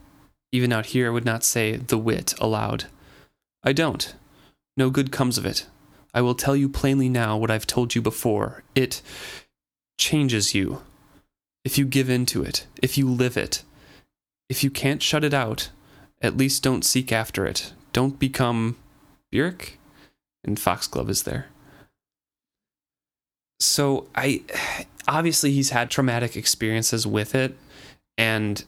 Even 0.52 0.72
out 0.72 0.86
here, 0.86 1.08
I 1.08 1.10
would 1.10 1.24
not 1.24 1.44
say 1.44 1.76
the 1.76 1.98
wit 1.98 2.34
aloud. 2.40 2.84
I 3.62 3.72
don't. 3.72 4.14
No 4.76 4.90
good 4.90 5.12
comes 5.12 5.36
of 5.38 5.46
it. 5.46 5.66
I 6.14 6.22
will 6.22 6.34
tell 6.34 6.56
you 6.56 6.68
plainly 6.68 7.08
now 7.08 7.36
what 7.36 7.50
I've 7.50 7.66
told 7.66 7.94
you 7.94 8.02
before. 8.02 8.62
It 8.74 9.02
changes 9.98 10.54
you. 10.54 10.82
If 11.64 11.76
you 11.76 11.84
give 11.84 12.08
in 12.08 12.26
to 12.26 12.42
it, 12.42 12.66
if 12.82 12.96
you 12.96 13.08
live 13.08 13.36
it, 13.36 13.62
if 14.48 14.64
you 14.64 14.70
can't 14.70 15.02
shut 15.02 15.24
it 15.24 15.34
out, 15.34 15.70
at 16.22 16.36
least 16.36 16.62
don't 16.62 16.84
seek 16.84 17.12
after 17.12 17.46
it. 17.46 17.72
Don't 17.92 18.18
become 18.18 18.76
Burrich. 19.30 19.78
And 20.42 20.58
Foxglove 20.58 21.10
is 21.10 21.24
there 21.24 21.48
so 23.60 24.08
I 24.14 24.42
obviously 25.10 25.52
he's 25.52 25.70
had 25.70 25.90
traumatic 25.90 26.36
experiences 26.36 27.06
with 27.06 27.34
it. 27.34 27.56
And 28.16 28.64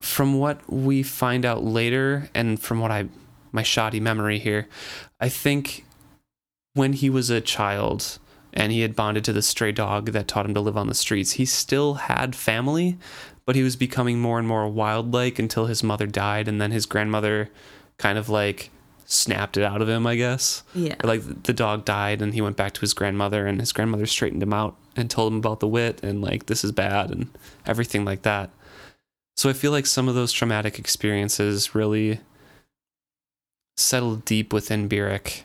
from 0.00 0.38
what 0.38 0.60
we 0.70 1.02
find 1.02 1.44
out 1.44 1.64
later 1.64 2.28
and 2.34 2.60
from 2.60 2.80
what 2.80 2.90
I 2.90 3.08
my 3.52 3.62
shoddy 3.62 4.00
memory 4.00 4.38
here 4.38 4.68
I 5.18 5.30
think 5.30 5.86
when 6.74 6.92
he 6.92 7.08
was 7.08 7.30
a 7.30 7.40
child 7.40 8.18
and 8.52 8.70
he 8.70 8.82
had 8.82 8.94
bonded 8.94 9.24
to 9.24 9.32
the 9.32 9.40
stray 9.40 9.72
dog 9.72 10.12
that 10.12 10.28
taught 10.28 10.44
him 10.44 10.52
to 10.54 10.60
live 10.60 10.76
on 10.76 10.88
the 10.88 10.94
streets 10.94 11.32
he 11.32 11.46
still 11.46 11.94
had 11.94 12.36
family 12.36 12.98
but 13.46 13.56
he 13.56 13.62
was 13.62 13.76
becoming 13.76 14.20
more 14.20 14.38
and 14.38 14.46
more 14.46 14.68
wild-like 14.68 15.38
until 15.38 15.66
his 15.66 15.82
mother 15.82 16.06
died 16.06 16.46
and 16.46 16.60
then 16.60 16.72
his 16.72 16.84
grandmother 16.84 17.48
kind 17.96 18.18
of 18.18 18.28
like 18.28 18.70
snapped 19.06 19.56
it 19.56 19.62
out 19.64 19.80
of 19.80 19.88
him 19.88 20.06
I 20.06 20.16
guess. 20.16 20.62
Yeah. 20.74 20.96
or, 21.02 21.06
like 21.08 21.44
the 21.44 21.54
dog 21.54 21.86
died 21.86 22.20
and 22.20 22.34
he 22.34 22.42
went 22.42 22.56
back 22.56 22.74
to 22.74 22.80
his 22.82 22.92
grandmother 22.92 23.46
and 23.46 23.60
his 23.60 23.72
grandmother 23.72 24.04
straightened 24.06 24.42
him 24.42 24.52
out 24.52 24.76
and 24.96 25.10
told 25.10 25.32
him 25.32 25.38
about 25.38 25.60
the 25.60 25.68
wit 25.68 26.02
and 26.02 26.22
like 26.22 26.46
this 26.46 26.64
is 26.64 26.72
bad 26.72 27.10
and 27.10 27.28
everything 27.66 28.04
like 28.04 28.22
that 28.22 28.50
so 29.36 29.48
i 29.50 29.52
feel 29.52 29.70
like 29.72 29.86
some 29.86 30.08
of 30.08 30.14
those 30.14 30.32
traumatic 30.32 30.78
experiences 30.78 31.74
really 31.74 32.20
settled 33.76 34.24
deep 34.24 34.52
within 34.52 34.88
Burrich 34.88 35.44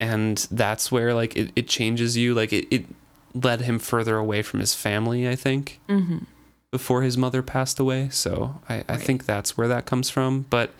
and 0.00 0.46
that's 0.50 0.90
where 0.92 1.14
like 1.14 1.36
it, 1.36 1.50
it 1.56 1.68
changes 1.68 2.16
you 2.16 2.34
like 2.34 2.52
it, 2.52 2.66
it 2.70 2.86
led 3.34 3.62
him 3.62 3.78
further 3.78 4.16
away 4.16 4.42
from 4.42 4.60
his 4.60 4.74
family 4.74 5.28
i 5.28 5.34
think 5.36 5.80
hmm 5.88 6.18
before 6.70 7.02
his 7.02 7.16
mother 7.16 7.40
passed 7.40 7.78
away. 7.78 8.08
So 8.10 8.60
I, 8.68 8.82
I 8.88 8.94
Right. 8.94 9.00
think 9.00 9.26
that's 9.26 9.56
where 9.56 9.68
that 9.68 9.86
comes 9.86 10.10
from. 10.10 10.44
But 10.50 10.72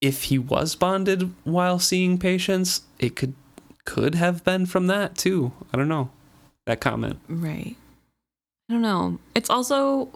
if 0.00 0.22
he 0.24 0.38
was 0.38 0.76
bonded 0.76 1.34
while 1.42 1.80
seeing 1.80 2.16
Patience, 2.16 2.82
it 3.00 3.16
could 3.16 3.34
could 3.88 4.14
have 4.16 4.44
been 4.44 4.66
from 4.66 4.86
that 4.88 5.16
too. 5.16 5.50
I 5.72 5.78
don't 5.78 5.88
know. 5.88 6.10
That 6.66 6.78
comment. 6.78 7.18
Right. 7.26 7.74
I 8.68 8.74
don't 8.74 8.82
know. 8.82 9.18
It's 9.34 9.48
also, 9.48 10.10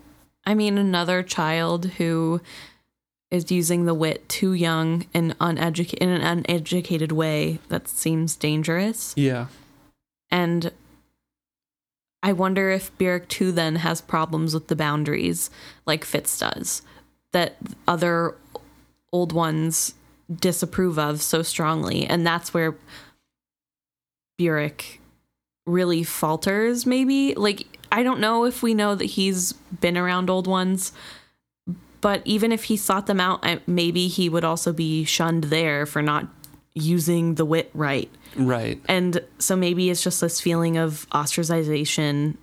I 0.44 0.52
mean, 0.52 0.76
another 0.76 1.22
child 1.22 1.86
who 1.86 2.42
is 3.30 3.50
using 3.50 3.86
the 3.86 3.94
wit 3.94 4.28
too 4.28 4.52
young 4.52 5.06
and 5.14 5.34
uneducated 5.40 6.02
in 6.02 6.10
an 6.10 6.20
uneducated 6.20 7.12
way 7.12 7.60
that 7.70 7.88
seems 7.88 8.36
dangerous. 8.36 9.14
Yeah. 9.16 9.46
And 10.30 10.70
I 12.22 12.34
wonder 12.34 12.70
if 12.70 12.96
Burrich 12.98 13.28
too 13.28 13.52
then 13.52 13.76
has 13.76 14.02
problems 14.02 14.52
with 14.52 14.68
the 14.68 14.76
boundaries 14.76 15.48
like 15.86 16.04
Fitz 16.04 16.38
does 16.38 16.82
that 17.32 17.56
other 17.88 18.34
old 19.14 19.32
ones 19.32 19.94
disapprove 20.30 20.98
of 20.98 21.22
so 21.22 21.40
strongly. 21.40 22.04
And 22.04 22.26
that's 22.26 22.52
where 22.52 22.74
Burrich 24.46 25.00
really 25.66 26.02
falters, 26.02 26.86
maybe. 26.86 27.34
Like, 27.34 27.66
I 27.90 28.02
don't 28.02 28.20
know 28.20 28.44
if 28.44 28.62
we 28.62 28.74
know 28.74 28.94
that 28.94 29.04
he's 29.04 29.52
been 29.52 29.96
around 29.96 30.28
old 30.30 30.46
ones, 30.46 30.92
but 32.00 32.22
even 32.24 32.50
if 32.52 32.64
he 32.64 32.76
sought 32.76 33.06
them 33.06 33.20
out, 33.20 33.44
maybe 33.68 34.08
he 34.08 34.28
would 34.28 34.44
also 34.44 34.72
be 34.72 35.04
shunned 35.04 35.44
there 35.44 35.86
for 35.86 36.02
not 36.02 36.26
using 36.74 37.34
the 37.36 37.44
wit 37.44 37.70
right. 37.74 38.10
Right. 38.34 38.80
And 38.88 39.22
so 39.38 39.54
maybe 39.56 39.90
it's 39.90 40.02
just 40.02 40.20
this 40.20 40.40
feeling 40.40 40.78
of 40.78 41.06
ostracization 41.10 42.36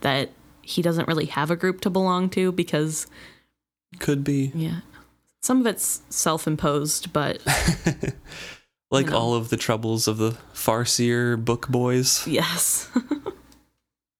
that 0.00 0.30
he 0.62 0.80
doesn't 0.82 1.08
really 1.08 1.26
have 1.26 1.50
a 1.50 1.56
group 1.56 1.80
to 1.82 1.90
belong 1.90 2.30
to 2.30 2.52
because, 2.52 3.06
Could 3.98 4.24
be. 4.24 4.52
yeah, 4.54 4.80
some 5.42 5.60
of 5.60 5.66
it's 5.66 6.00
self 6.08 6.46
imposed, 6.46 7.12
but 7.12 7.42
like 8.94 9.06
You 9.06 9.12
know. 9.12 9.18
all 9.18 9.34
of 9.34 9.50
the 9.50 9.56
troubles 9.56 10.08
of 10.08 10.16
the 10.18 10.36
Farseer 10.54 11.42
book 11.44 11.68
boys. 11.68 12.26
yes. 12.26 12.88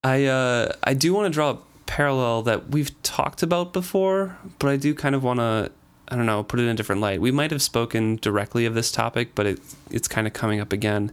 I 0.04 0.26
uh 0.26 0.72
I 0.84 0.94
do 0.94 1.14
want 1.14 1.26
to 1.26 1.30
draw 1.30 1.50
a 1.50 1.58
parallel 1.86 2.42
that 2.42 2.70
we've 2.70 2.90
talked 3.02 3.42
about 3.42 3.72
before, 3.72 4.36
but 4.58 4.68
I 4.68 4.76
do 4.76 4.94
kind 4.94 5.14
of 5.14 5.22
want 5.22 5.40
to 5.40 5.70
I 6.06 6.16
don't 6.16 6.26
know, 6.26 6.42
put 6.42 6.60
it 6.60 6.64
in 6.64 6.68
a 6.68 6.74
different 6.74 7.00
light. 7.00 7.22
We 7.22 7.30
might 7.30 7.50
have 7.50 7.62
spoken 7.62 8.16
directly 8.16 8.66
of 8.66 8.74
this 8.74 8.92
topic, 8.92 9.34
but 9.34 9.46
it, 9.46 9.58
it's 9.90 10.06
kind 10.06 10.26
of 10.26 10.34
coming 10.34 10.60
up 10.60 10.70
again 10.70 11.12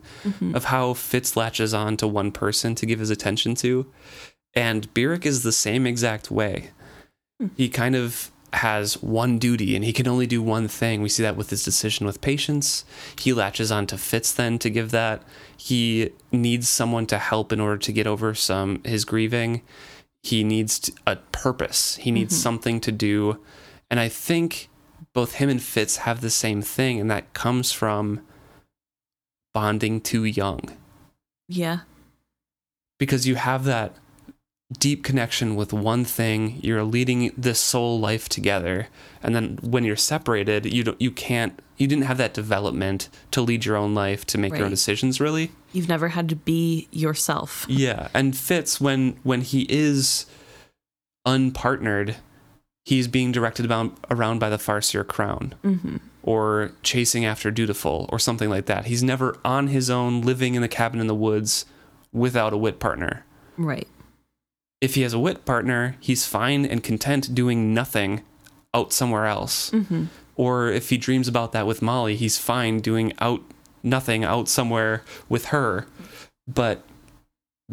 of 0.53 0.65
how 0.65 0.93
Fitz 0.95 1.37
latches 1.37 1.73
on 1.73 1.95
to 1.97 2.07
one 2.09 2.33
person 2.33 2.75
to 2.75 2.85
give 2.85 2.99
his 2.99 3.09
attention 3.09 3.55
to. 3.55 3.85
And 4.53 4.93
Burrich 4.93 5.25
is 5.25 5.43
the 5.43 5.53
same 5.53 5.87
exact 5.87 6.29
way. 6.29 6.71
He 7.55 7.69
kind 7.69 7.95
of 7.95 8.31
has 8.53 9.01
one 9.01 9.39
duty 9.39 9.75
and 9.75 9.85
he 9.85 9.93
can 9.93 10.07
only 10.07 10.27
do 10.27 10.41
one 10.41 10.67
thing. 10.67 11.01
We 11.01 11.09
see 11.09 11.23
that 11.23 11.37
with 11.37 11.49
his 11.49 11.63
decision 11.63 12.05
with 12.05 12.21
patience. 12.21 12.83
He 13.17 13.33
latches 13.33 13.71
on 13.71 13.87
to 13.87 13.97
Fitz 13.97 14.33
then 14.33 14.59
to 14.59 14.69
give 14.69 14.91
that. 14.91 15.23
He 15.55 16.11
needs 16.31 16.67
someone 16.67 17.05
to 17.07 17.17
help 17.17 17.53
in 17.53 17.59
order 17.59 17.77
to 17.77 17.91
get 17.91 18.07
over 18.07 18.33
some 18.33 18.83
his 18.83 19.05
grieving. 19.05 19.61
He 20.23 20.43
needs 20.43 20.91
a 21.07 21.15
purpose. 21.31 21.95
He 21.95 22.11
needs 22.11 22.33
mm-hmm. 22.33 22.41
something 22.41 22.81
to 22.81 22.91
do. 22.91 23.39
And 23.89 23.99
I 23.99 24.09
think 24.09 24.69
both 25.13 25.35
him 25.35 25.49
and 25.49 25.61
Fitz 25.61 25.97
have 25.97 26.21
the 26.21 26.29
same 26.29 26.61
thing, 26.61 26.99
and 26.99 27.09
that 27.11 27.33
comes 27.33 27.71
from 27.71 28.21
bonding 29.53 29.99
too 29.99 30.23
young 30.23 30.61
Yeah. 31.49 31.79
because 32.97 33.27
you 33.27 33.35
have 33.35 33.65
that 33.65 33.95
deep 34.79 35.03
connection 35.03 35.55
with 35.55 35.73
one 35.73 36.05
thing 36.05 36.57
you're 36.61 36.83
leading 36.83 37.33
this 37.37 37.59
soul 37.59 37.99
life 37.99 38.29
together 38.29 38.87
and 39.21 39.35
then 39.35 39.57
when 39.61 39.83
you're 39.83 39.95
separated 39.95 40.71
you 40.71 40.83
don't 40.83 41.01
you 41.01 41.11
can't 41.11 41.59
you 41.77 41.87
didn't 41.87 42.05
have 42.05 42.17
that 42.17 42.33
development 42.33 43.09
to 43.31 43.41
lead 43.41 43.65
your 43.65 43.75
own 43.75 43.93
life 43.93 44.25
to 44.25 44.37
make 44.37 44.53
your 44.53 44.65
own 44.65 44.69
decisions 44.69 45.19
really. 45.19 45.51
You've 45.73 45.89
never 45.89 46.09
had 46.09 46.29
to 46.29 46.35
be 46.35 46.87
yourself. 46.91 47.65
yeah 47.67 48.09
and 48.13 48.37
fitz 48.37 48.79
when 48.79 49.19
when 49.23 49.41
he 49.41 49.65
is 49.69 50.25
unpartnered 51.27 52.15
he's 52.83 53.07
being 53.07 53.31
directed 53.31 53.65
about, 53.65 53.95
around 54.09 54.39
by 54.39 54.49
the 54.49 54.57
farseer 54.57 55.05
crown 55.05 55.53
hmm 55.63 55.97
or 56.23 56.71
chasing 56.83 57.25
after 57.25 57.49
dutiful 57.49 58.07
or 58.11 58.19
something 58.19 58.49
like 58.49 58.65
that. 58.67 58.85
He's 58.85 59.01
never 59.03 59.37
on 59.43 59.67
his 59.67 59.89
own 59.89 60.21
living 60.21 60.55
in 60.55 60.61
the 60.61 60.67
cabin 60.67 60.99
in 60.99 61.07
the 61.07 61.15
woods 61.15 61.65
without 62.11 62.53
a 62.53 62.57
wit 62.57 62.79
partner. 62.79 63.25
Right. 63.57 63.87
If 64.81 64.95
he 64.95 65.01
has 65.03 65.13
a 65.13 65.19
wit 65.19 65.45
partner, 65.45 65.95
he's 65.99 66.25
fine 66.25 66.65
and 66.65 66.83
content 66.83 67.33
doing 67.35 67.73
nothing 67.73 68.21
out 68.73 68.91
somewhere 68.91 69.27
else. 69.27 69.69
hmm 69.69 70.05
Or 70.35 70.69
if 70.69 70.89
he 70.89 70.97
dreams 70.97 71.27
about 71.27 71.51
that 71.51 71.67
with 71.67 71.81
Molly, 71.81 72.15
he's 72.15 72.37
fine 72.37 72.79
doing 72.79 73.13
out 73.19 73.41
nothing 73.83 74.23
out 74.23 74.49
somewhere 74.49 75.03
with 75.29 75.45
her. 75.45 75.85
But 76.47 76.83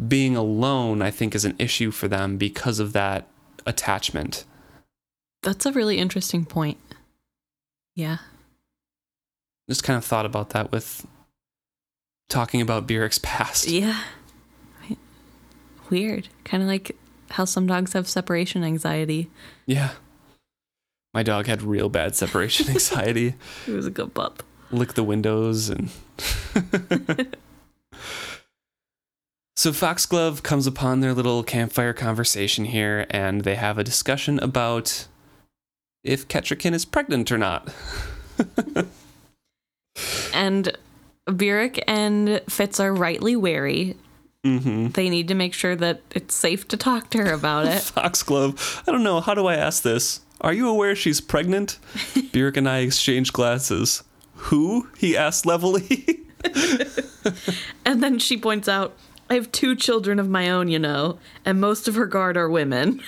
being 0.07 0.35
alone, 0.35 1.01
I 1.01 1.11
think, 1.11 1.35
is 1.35 1.45
an 1.45 1.55
issue 1.57 1.91
for 1.91 2.07
them 2.07 2.37
because 2.37 2.79
of 2.79 2.93
that 2.93 3.27
attachment. 3.65 4.45
That's 5.41 5.65
a 5.65 5.71
really 5.71 5.97
interesting 5.97 6.45
point. 6.45 6.77
Yeah. 7.95 8.17
Just 9.69 9.83
kind 9.83 9.97
of 9.97 10.05
thought 10.05 10.25
about 10.25 10.51
that 10.51 10.71
with 10.71 11.05
talking 12.29 12.61
about 12.61 12.87
Burrich's 12.87 13.19
past. 13.19 13.67
Yeah. 13.67 14.03
Weird. 15.89 16.27
Kind 16.45 16.63
of 16.63 16.69
like 16.69 16.95
how 17.31 17.45
some 17.45 17.67
dogs 17.67 17.93
have 17.93 18.07
separation 18.07 18.63
anxiety. 18.63 19.29
Yeah. 19.65 19.91
My 21.13 21.23
dog 21.23 21.47
had 21.47 21.61
real 21.61 21.89
bad 21.89 22.15
separation 22.15 22.69
anxiety. 22.71 23.35
He 23.65 23.71
was 23.71 23.85
a 23.87 23.91
good 23.91 24.13
pup. 24.13 24.43
lick 24.71 24.93
the 24.93 25.03
windows 25.03 25.69
and 25.69 25.89
so 29.55 29.73
foxglove 29.73 30.43
comes 30.43 30.67
upon 30.67 30.99
their 30.99 31.13
little 31.13 31.43
campfire 31.43 31.91
conversation 31.93 32.65
here 32.65 33.07
and 33.09 33.41
they 33.41 33.55
have 33.55 33.79
a 33.79 33.83
discussion 33.83 34.37
about 34.39 35.07
if 36.03 36.27
Kettricken 36.27 36.73
is 36.73 36.85
pregnant 36.85 37.31
or 37.31 37.37
not 37.39 37.73
And 40.33 40.77
Burrich 41.25 41.83
and 41.87 42.41
Fitz 42.47 42.79
are 42.79 42.93
rightly 42.93 43.35
wary. 43.35 43.97
Mm-hmm. 44.45 44.89
They 44.89 45.09
need 45.09 45.27
to 45.27 45.35
make 45.35 45.53
sure 45.53 45.75
that 45.75 46.01
it's 46.11 46.33
safe 46.33 46.67
to 46.69 46.77
talk 46.77 47.09
to 47.11 47.17
her 47.19 47.33
about 47.33 47.65
it. 47.65 47.81
foxglove. 47.95 48.83
I 48.87 48.91
don't 48.91 49.03
know. 49.03 49.19
How 49.19 49.33
do 49.33 49.47
i 49.47 49.55
ask 49.55 49.83
this? 49.83 50.21
Are 50.41 50.53
you 50.53 50.69
aware 50.69 50.95
she's 50.95 51.19
pregnant? 51.19 51.77
Burrich 52.31 52.55
and 52.55 52.69
i 52.69 52.79
exchange 52.79 53.33
glasses 53.33 54.03
who? 54.39 54.87
He 54.97 55.17
asked 55.17 55.45
levelly. 55.45 56.25
And 57.85 58.01
then 58.01 58.19
she 58.19 58.37
points 58.37 58.67
out, 58.67 58.95
I 59.29 59.33
have 59.33 59.51
two 59.51 59.75
children 59.75 60.19
of 60.19 60.29
my 60.29 60.49
own, 60.49 60.69
you 60.69 60.79
know, 60.79 61.19
and 61.45 61.59
most 61.59 61.87
of 61.87 61.95
her 61.95 62.05
guard 62.05 62.37
are 62.37 62.49
women. 62.49 63.01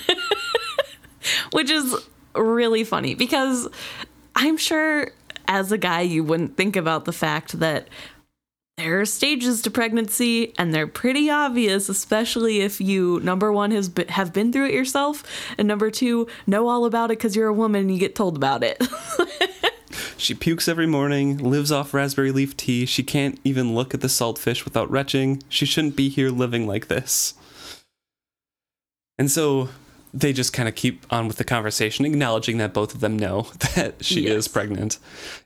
Which 1.53 1.69
is 1.69 1.95
really 2.35 2.83
funny 2.83 3.15
because 3.15 3.67
I'm 4.35 4.57
sure 4.57 5.11
as 5.47 5.71
a 5.71 5.77
guy, 5.77 6.01
you 6.01 6.23
wouldn't 6.23 6.57
think 6.57 6.75
about 6.75 7.05
the 7.05 7.13
fact 7.13 7.59
that 7.59 7.87
there 8.77 8.99
are 8.99 9.05
stages 9.05 9.61
to 9.61 9.71
pregnancy 9.71 10.53
and 10.57 10.73
they're 10.73 10.87
pretty 10.87 11.29
obvious, 11.29 11.89
especially 11.89 12.61
if 12.61 12.81
you, 12.81 13.19
number 13.21 13.51
one, 13.51 13.71
has 13.71 13.91
have 14.09 14.33
been 14.33 14.51
through 14.51 14.67
it 14.67 14.73
yourself, 14.73 15.23
and 15.57 15.67
number 15.67 15.91
two, 15.91 16.27
know 16.47 16.67
all 16.67 16.85
about 16.85 17.11
it 17.11 17.17
because 17.17 17.35
you're 17.35 17.47
a 17.47 17.53
woman 17.53 17.81
and 17.81 17.93
you 17.93 17.99
get 17.99 18.15
told 18.15 18.35
about 18.35 18.63
it. 18.63 18.81
She 20.21 20.35
pukes 20.35 20.67
every 20.67 20.85
morning, 20.85 21.39
lives 21.39 21.71
off 21.71 21.95
raspberry 21.95 22.31
leaf 22.31 22.55
tea. 22.55 22.85
She 22.85 23.01
can't 23.01 23.39
even 23.43 23.73
look 23.73 23.95
at 23.95 24.01
the 24.01 24.07
saltfish 24.07 24.63
without 24.63 24.89
retching. 24.91 25.41
She 25.49 25.65
shouldn't 25.65 25.95
be 25.95 26.09
here 26.09 26.29
living 26.29 26.67
like 26.67 26.89
this. 26.89 27.33
And 29.17 29.31
so 29.31 29.69
they 30.13 30.33
just 30.33 30.53
kind 30.53 30.67
of 30.67 30.75
keep 30.75 31.05
on 31.09 31.27
with 31.27 31.37
the 31.37 31.43
conversation, 31.43 32.05
acknowledging 32.05 32.57
that 32.57 32.73
both 32.73 32.93
of 32.93 32.99
them 32.99 33.17
know 33.17 33.41
that 33.75 34.03
she 34.03 34.21
Yes. 34.21 34.33
is 34.33 34.47
pregnant. 34.47 34.99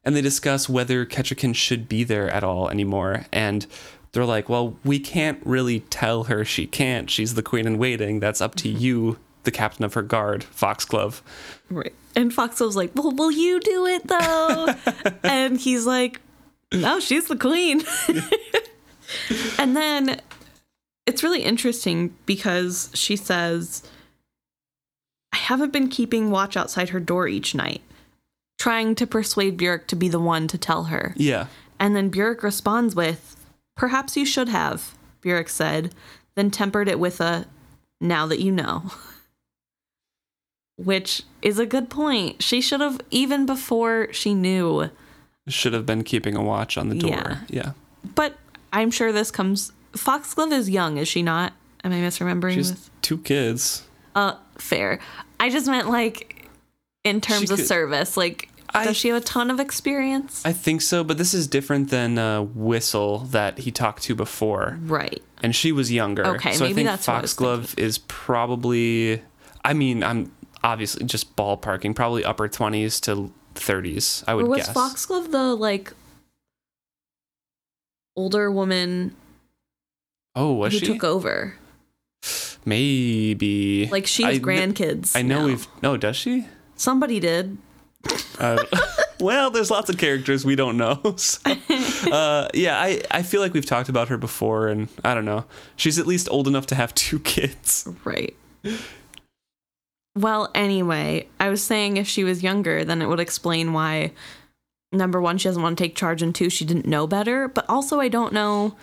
And 0.04 0.16
they 0.16 0.22
discuss 0.22 0.68
whether 0.68 1.06
Kettricken 1.06 1.56
should 1.56 1.88
be 1.88 2.04
there 2.04 2.30
at 2.30 2.44
all 2.44 2.70
anymore. 2.70 3.26
And 3.32 3.68
they're 4.12 4.26
like, 4.26 4.50
well, 4.50 4.78
we 4.84 5.00
can't 5.00 5.40
really 5.46 5.82
tell 5.82 6.26
her 6.26 6.46
she 6.46 6.66
can't. 6.66 7.10
She's 7.10 7.36
the 7.36 7.44
queen 7.44 7.68
in 7.68 7.78
waiting. 7.78 8.20
That's 8.20 8.42
up 8.42 8.56
to 8.56 8.70
mm-hmm. 8.70 8.78
you, 8.80 9.20
the 9.44 9.52
captain 9.52 9.86
of 9.86 9.94
her 9.94 10.02
guard, 10.02 10.44
Foxglove. 10.44 11.22
Right. 11.70 11.94
And 12.16 12.34
Foxglove's 12.34 12.76
like, 12.76 12.92
Well, 12.96 13.12
will 13.12 13.32
you 13.32 13.60
do 13.60 13.86
it 13.86 14.08
though? 14.08 14.74
and 15.24 15.60
he's 15.60 15.86
like, 15.86 16.22
No, 16.74 17.00
she's 17.00 17.28
the 17.28 17.36
queen. 17.36 17.84
and 19.60 19.76
then 19.76 20.22
it's 21.06 21.22
really 21.22 21.42
interesting 21.44 22.16
because 22.26 22.90
she 22.94 23.16
says, 23.16 23.84
I 25.36 25.38
haven't 25.38 25.74
been 25.74 25.90
keeping 25.90 26.32
watch 26.32 26.56
outside 26.56 26.90
her 26.90 27.00
door 27.02 27.28
each 27.28 27.54
night, 27.54 27.82
trying 28.58 28.96
to 28.96 29.06
persuade 29.06 29.58
Burrich 29.58 29.86
to 29.88 29.96
be 29.98 30.08
the 30.08 30.20
one 30.20 30.48
to 30.48 30.58
tell 30.58 30.86
her. 30.86 31.14
Yeah. 31.18 31.48
And 31.78 31.94
then 31.94 32.08
Burrich 32.08 32.42
responds 32.42 32.96
with, 32.96 33.36
Perhaps 33.76 34.16
you 34.16 34.26
should 34.26 34.48
have, 34.48 34.96
Burrich 35.20 35.50
said, 35.50 35.94
then 36.36 36.52
tempered 36.52 36.88
it 36.88 37.00
with 37.00 37.20
a, 37.20 37.48
Now 38.00 38.26
that 38.28 38.40
you 38.40 38.50
know. 38.50 38.94
Which 40.78 41.24
is 41.42 41.60
a 41.60 41.66
good 41.66 41.90
point. 41.90 42.42
She 42.42 42.62
should 42.62 42.80
have, 42.80 43.02
even 43.12 43.46
before 43.46 44.08
she 44.14 44.34
knew. 44.34 44.90
Should 45.50 45.74
have 45.74 45.86
been 45.86 46.06
keeping 46.06 46.38
a 46.38 46.42
watch 46.42 46.78
on 46.78 46.88
the 46.88 46.96
door. 46.96 47.10
Yeah. 47.10 47.38
yeah. 47.50 47.72
But 48.16 48.38
I'm 48.72 48.90
sure 48.90 49.12
this 49.12 49.32
comes. 49.32 49.74
Foxglove 49.98 50.54
is 50.54 50.70
young, 50.70 50.96
is 50.96 51.10
she 51.10 51.22
not? 51.22 51.52
Am 51.84 51.92
I 51.92 51.98
misremembering? 51.98 52.54
She's 52.54 52.72
with, 52.72 52.90
two 53.02 53.18
kids. 53.18 53.86
uh, 54.16 54.36
fair. 54.58 55.00
I 55.40 55.50
just 55.50 55.68
meant 55.68 55.90
like 55.90 56.48
in 57.04 57.22
terms 57.22 57.48
She 57.48 57.54
of 57.54 57.60
could- 57.60 57.68
service. 57.68 58.18
Like, 58.18 58.50
I- 58.74 58.86
does 58.86 58.98
she 58.98 59.10
have 59.10 59.22
a 59.22 59.26
ton 59.26 59.52
of 59.52 59.60
experience? 59.60 60.44
I 60.46 60.52
think 60.54 60.82
so, 60.82 61.04
but 61.04 61.18
this 61.18 61.34
is 61.34 61.48
different 61.48 61.90
than 61.92 62.18
uh, 62.18 62.42
Whistle 62.42 63.20
that 63.32 63.60
he 63.60 63.72
talked 63.72 64.04
to 64.04 64.16
before, 64.16 64.78
right. 64.84 65.22
and 65.44 65.56
she 65.56 65.72
was 65.72 65.92
younger. 65.92 66.26
Okay, 66.36 66.54
so 66.54 66.64
maybe 66.66 66.72
I 66.72 66.76
think 66.76 66.88
that's 66.88 67.08
what 67.08 67.14
I 67.18 67.22
was 67.22 67.32
Foxglove 67.34 67.78
is 67.78 67.98
probably. 68.00 69.22
I 69.64 69.74
mean, 69.74 70.04
I'm 70.04 70.32
obviously 70.64 71.06
just 71.06 71.36
ballparking, 71.36 71.96
probably 71.96 72.24
upper 72.26 72.48
twenties 72.48 73.00
to 73.02 73.32
thirties. 73.54 74.24
I 74.28 74.34
would 74.36 74.46
Or 74.46 74.50
was 74.50 74.58
guess. 74.66 74.74
Foxglove 74.74 75.32
the 75.32 75.56
like 75.56 75.94
older 78.16 78.52
woman 78.52 79.16
oh, 80.36 80.54
was 80.54 80.74
who 80.74 80.80
she? 80.80 80.86
took 80.86 81.04
over? 81.04 81.56
Maybe. 82.66 83.88
Like 83.88 84.08
she 84.08 84.24
has 84.24 84.38
I 84.38 84.40
grandkids. 84.40 85.16
I 85.16 85.22
know 85.22 85.42
now. 85.42 85.46
we've. 85.46 85.68
No, 85.82 85.98
does 85.98 86.16
she? 86.16 86.48
somebody 86.76 87.20
did. 87.20 87.58
Uh, 88.38 88.64
well, 89.20 89.50
there's 89.50 89.72
lots 89.72 89.90
of 89.90 89.98
characters 89.98 90.46
we 90.46 90.56
don't 90.56 90.78
know. 90.78 91.16
So, 92.06 92.12
uh, 92.12 92.50
yeah, 92.54 92.80
I, 92.80 93.02
I 93.10 93.24
feel 93.24 93.42
like 93.42 93.54
we've 93.54 93.66
talked 93.66 93.90
about 93.90 94.10
her 94.10 94.18
before, 94.18 94.68
and 94.68 94.90
I 95.04 95.14
don't 95.16 95.26
know. 95.26 95.46
She's 95.76 95.98
at 95.98 96.06
least 96.06 96.28
old 96.30 96.48
enough 96.48 96.68
to 96.68 96.76
have 96.76 96.94
two 96.94 97.20
kids. 97.36 97.88
Right. 98.04 98.36
Well, 100.16 100.52
anyway, 100.54 101.28
I 101.40 101.50
was 101.50 101.64
saying 101.64 101.98
if 101.98 102.08
she 102.08 102.24
was 102.24 102.44
younger, 102.44 102.86
then 102.86 103.02
it 103.02 103.08
would 103.08 103.20
explain 103.20 103.74
why 103.74 104.12
number 104.92 105.20
one, 105.20 105.38
she 105.38 105.48
doesn't 105.50 105.62
want 105.64 105.78
to 105.78 105.84
take 105.84 105.96
charge, 105.96 106.22
and 106.22 106.36
two, 106.36 106.50
she 106.50 106.64
didn't 106.66 106.86
know 106.86 107.08
better. 107.08 107.48
But 107.48 107.66
also, 107.70 108.00
I 108.00 108.08
don't 108.08 108.34
know 108.34 108.76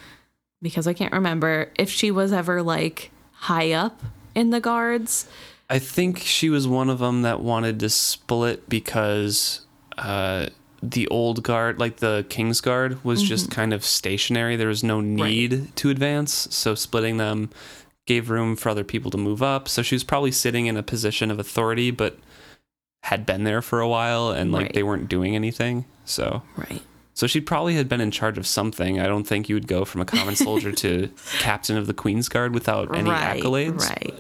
because 0.61 0.87
I 0.87 0.93
can't 0.93 1.13
remember 1.13 1.71
if 1.79 1.91
she 1.91 2.11
was 2.11 2.33
ever 2.33 2.63
like 2.63 3.11
high 3.43 3.73
up 3.73 4.01
in 4.35 4.51
the 4.51 4.60
guards. 4.60 5.27
I 5.70 5.78
think 5.78 6.19
she 6.19 6.51
was 6.51 6.69
one 6.69 6.90
of 6.90 6.98
them 6.98 7.23
that 7.23 7.40
wanted 7.40 7.81
to 7.81 7.89
split 7.89 8.69
because 8.69 9.64
uh, 9.98 10.48
the 10.82 11.09
old 11.09 11.43
guard, 11.43 11.78
like 11.78 11.97
the 11.98 12.27
King's 12.28 12.60
Guard, 12.60 13.02
was 13.05 13.23
just 13.23 13.51
kind 13.51 13.73
of 13.73 13.85
stationary. 13.85 14.56
There 14.56 14.69
was 14.69 14.85
no 14.85 15.01
need 15.01 15.74
to 15.77 15.90
advance. 15.90 16.48
So 16.51 16.74
splitting 16.74 17.16
them 17.16 17.51
gave 18.06 18.28
room 18.31 18.55
for 18.56 18.69
other 18.69 18.85
people 18.85 19.10
to 19.12 19.19
move 19.19 19.43
up. 19.43 19.69
So 19.69 19.81
she 19.82 19.94
was 19.94 20.05
probably 20.05 20.32
sitting 20.32 20.66
in 20.66 20.77
a 20.77 20.82
position 20.82 21.31
of 21.31 21.39
authority, 21.39 21.90
but 21.90 22.19
had 23.05 23.24
been 23.24 23.44
there 23.44 23.62
for 23.62 23.81
a 23.81 23.89
while 23.89 24.31
and 24.31 24.52
like 24.52 24.62
Right. 24.66 24.74
they 24.74 24.82
weren't 24.82 25.09
doing 25.09 25.35
anything. 25.35 25.85
So 26.05 26.43
Right. 26.56 26.82
So 27.14 27.26
she 27.26 27.40
probably 27.40 27.74
had 27.74 27.89
been 27.89 28.01
in 28.01 28.10
charge 28.10 28.39
of 28.39 28.47
something. 28.47 28.98
I 28.98 29.06
don't 29.06 29.24
think 29.24 29.48
you 29.48 29.55
would 29.55 29.66
go 29.68 29.84
from 29.84 30.01
a 30.01 30.05
common 30.05 30.34
soldier 30.34 30.72
to 30.72 31.09
captain 31.40 31.76
of 31.76 31.86
the 31.86 31.94
Queen's 31.94 32.28
Guard 32.28 32.55
without 32.55 32.97
any 32.97 33.10
right, 33.10 33.40
accolades. 33.43 33.80
Right. 33.80 34.14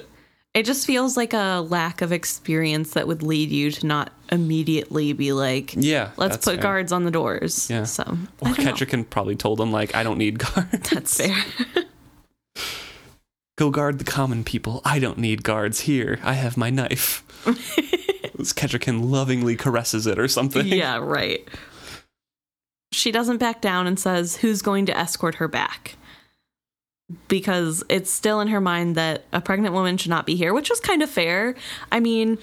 It 0.54 0.66
just 0.66 0.86
feels 0.86 1.16
like 1.16 1.32
a 1.32 1.60
lack 1.66 2.02
of 2.02 2.12
experience 2.12 2.92
that 2.92 3.06
would 3.08 3.22
lead 3.22 3.50
you 3.50 3.70
to 3.70 3.86
not 3.86 4.12
immediately 4.30 5.14
be 5.14 5.32
like, 5.32 5.72
Yeah, 5.74 6.10
let's 6.18 6.36
put 6.36 6.54
fair. 6.56 6.62
guards 6.62 6.92
on 6.92 7.04
the 7.04 7.10
doors. 7.10 7.70
Yeah. 7.70 7.84
So, 7.84 8.02
Or. 8.40 8.48
Kettricken 8.50 9.08
probably 9.08 9.36
told 9.36 9.58
him 9.58 9.72
like, 9.72 9.94
I 9.94 10.02
don't 10.02 10.18
need 10.18 10.38
guards. 10.38 10.90
That's 10.90 11.16
fair. 11.16 11.34
Go 13.56 13.70
guard 13.70 13.98
the 13.98 14.04
common 14.04 14.44
people. 14.44 14.82
I 14.84 14.98
don't 14.98 15.18
need 15.18 15.42
guards 15.42 15.80
here. 15.80 16.18
I 16.22 16.34
have 16.34 16.56
my 16.58 16.68
knife. 16.68 17.22
Kettricken 18.42 19.10
lovingly 19.10 19.56
caresses 19.56 20.06
it 20.06 20.18
or 20.18 20.28
something. 20.28 20.66
yeah, 20.66 20.96
right. 20.98 21.46
She 23.02 23.10
doesn't 23.10 23.38
back 23.38 23.60
down 23.60 23.88
and 23.88 23.98
says, 23.98 24.36
Who's 24.36 24.62
going 24.62 24.86
to 24.86 24.96
escort 24.96 25.34
her 25.34 25.48
back? 25.48 25.96
Because 27.26 27.82
it's 27.88 28.12
still 28.12 28.38
in 28.38 28.46
her 28.46 28.60
mind 28.60 28.94
that 28.94 29.24
a 29.32 29.40
pregnant 29.40 29.74
woman 29.74 29.96
should 29.96 30.10
not 30.10 30.24
be 30.24 30.36
here, 30.36 30.54
which 30.54 30.70
is 30.70 30.78
kind 30.78 31.02
of 31.02 31.10
fair. 31.10 31.56
I 31.90 31.98
mean, 31.98 32.38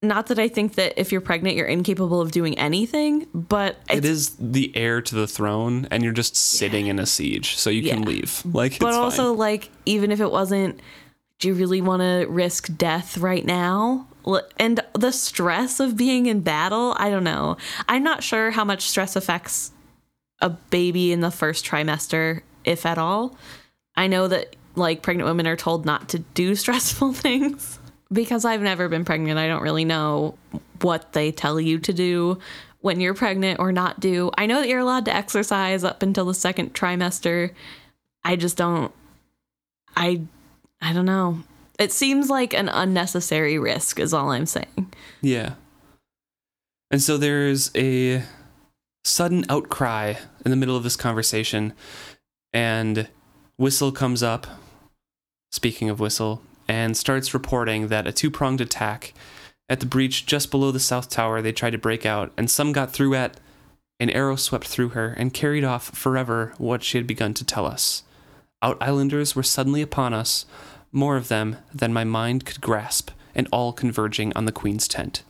not 0.00 0.28
that 0.28 0.38
I 0.38 0.46
think 0.46 0.76
that 0.76 1.00
if 1.00 1.10
you're 1.10 1.20
pregnant, 1.20 1.56
you're 1.56 1.66
incapable 1.66 2.20
of 2.20 2.30
doing 2.30 2.56
anything, 2.60 3.26
but 3.34 3.76
it's, 3.90 4.28
the 4.38 4.70
heir 4.76 5.02
to 5.02 5.14
the 5.16 5.26
throne, 5.26 5.88
and 5.90 6.04
you're 6.04 6.12
just 6.12 6.36
sitting 6.36 6.86
in 6.86 7.00
a 7.00 7.06
siege, 7.06 7.56
so 7.56 7.68
you 7.68 7.82
can 7.82 8.02
leave. 8.02 8.40
Like, 8.44 8.78
but 8.78 8.94
also, 8.94 9.30
fine. 9.30 9.38
like, 9.38 9.70
even 9.84 10.12
if 10.12 10.20
it 10.20 10.30
wasn't, 10.30 10.78
do 11.42 11.48
you 11.48 11.54
really 11.54 11.80
want 11.80 12.02
to 12.02 12.24
risk 12.28 12.68
death 12.76 13.18
right 13.18 13.44
now? 13.44 14.06
And 14.58 14.80
the 14.92 15.10
stress 15.10 15.80
of 15.80 15.96
being 15.96 16.26
in 16.26 16.40
battle, 16.40 16.94
I 16.98 17.10
don't 17.10 17.24
know. 17.24 17.56
I'm 17.88 18.04
not 18.04 18.22
sure 18.22 18.52
how 18.52 18.64
much 18.64 18.88
stress 18.88 19.16
affects 19.16 19.72
a 20.40 20.50
baby 20.50 21.10
in 21.10 21.20
the 21.20 21.32
first 21.32 21.66
trimester, 21.66 22.42
if 22.64 22.86
at 22.86 22.96
all. 22.96 23.36
I 23.96 24.06
know 24.06 24.28
that 24.28 24.54
like 24.76 25.02
pregnant 25.02 25.26
women 25.26 25.48
are 25.48 25.56
told 25.56 25.84
not 25.84 26.08
to 26.10 26.20
do 26.20 26.54
stressful 26.54 27.12
things. 27.12 27.80
Because 28.12 28.44
I've 28.44 28.62
never 28.62 28.88
been 28.88 29.04
pregnant, 29.04 29.40
I 29.40 29.48
don't 29.48 29.62
really 29.62 29.84
know 29.84 30.38
what 30.80 31.12
they 31.12 31.32
tell 31.32 31.58
you 31.58 31.80
to 31.80 31.92
do 31.92 32.38
when 32.82 33.00
you're 33.00 33.14
pregnant 33.14 33.58
or 33.58 33.72
not 33.72 33.98
do. 33.98 34.30
I 34.38 34.46
know 34.46 34.60
that 34.60 34.68
you're 34.68 34.78
allowed 34.78 35.06
to 35.06 35.14
exercise 35.14 35.82
up 35.82 36.04
until 36.04 36.26
the 36.26 36.34
second 36.34 36.72
trimester. 36.72 37.52
I 38.22 38.36
just 38.36 38.56
don't 38.56 38.92
I 39.96 40.22
I 40.82 40.92
don't 40.92 41.06
know. 41.06 41.38
It 41.78 41.92
seems 41.92 42.28
like 42.28 42.52
an 42.52 42.68
unnecessary 42.68 43.58
risk 43.58 43.98
is 43.98 44.12
all 44.12 44.30
I'm 44.30 44.46
saying. 44.46 44.92
Yeah. 45.22 45.54
And 46.90 47.00
so 47.00 47.16
there's 47.16 47.70
a 47.74 48.24
sudden 49.04 49.46
outcry 49.48 50.14
in 50.44 50.50
the 50.50 50.56
middle 50.56 50.76
of 50.76 50.82
this 50.82 50.96
conversation, 50.96 51.72
and 52.52 53.08
Whistle 53.56 53.92
comes 53.92 54.22
up, 54.22 54.46
speaking 55.50 55.88
of 55.88 56.00
Whistle, 56.00 56.42
and 56.68 56.96
starts 56.96 57.32
reporting 57.32 57.88
that 57.88 58.06
a 58.06 58.12
two 58.12 58.30
pronged 58.30 58.60
attack 58.60 59.14
at 59.68 59.80
the 59.80 59.86
breach 59.86 60.26
just 60.26 60.50
below 60.50 60.70
the 60.70 60.80
South 60.80 61.08
Tower 61.08 61.40
they 61.40 61.52
tried 61.52 61.70
to 61.70 61.78
break 61.78 62.04
out, 62.04 62.32
and 62.36 62.50
some 62.50 62.72
got 62.72 62.92
through 62.92 63.14
at. 63.14 63.38
An 64.00 64.10
arrow 64.10 64.34
swept 64.34 64.66
through 64.66 64.90
her 64.90 65.14
and 65.16 65.32
carried 65.32 65.62
off 65.62 65.90
forever 65.90 66.54
what 66.58 66.82
she 66.82 66.98
had 66.98 67.06
begun 67.06 67.34
to 67.34 67.44
tell 67.44 67.66
us. 67.66 68.02
Out 68.60 68.76
Islanders 68.80 69.36
were 69.36 69.44
suddenly 69.44 69.80
upon 69.80 70.12
us, 70.12 70.44
more 70.92 71.16
of 71.16 71.28
them 71.28 71.56
than 71.74 71.92
my 71.92 72.04
mind 72.04 72.44
could 72.44 72.60
grasp, 72.60 73.10
and 73.34 73.48
all 73.50 73.72
converging 73.72 74.32
on 74.36 74.44
the 74.44 74.52
Queen's 74.52 74.86
tent. 74.86 75.22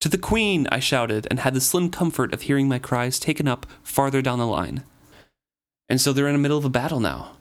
To 0.00 0.08
the 0.08 0.16
Queen! 0.16 0.66
I 0.72 0.78
shouted, 0.78 1.26
and 1.30 1.40
had 1.40 1.52
the 1.52 1.60
slim 1.60 1.90
comfort 1.90 2.32
of 2.32 2.42
hearing 2.42 2.68
my 2.68 2.78
cries 2.78 3.18
taken 3.18 3.46
up 3.46 3.66
farther 3.82 4.22
down 4.22 4.38
the 4.38 4.46
line. 4.46 4.84
And 5.88 6.00
so 6.00 6.12
they're 6.12 6.28
in 6.28 6.34
the 6.34 6.38
middle 6.38 6.56
of 6.56 6.64
a 6.64 6.70
battle 6.70 7.00
now. 7.00 7.32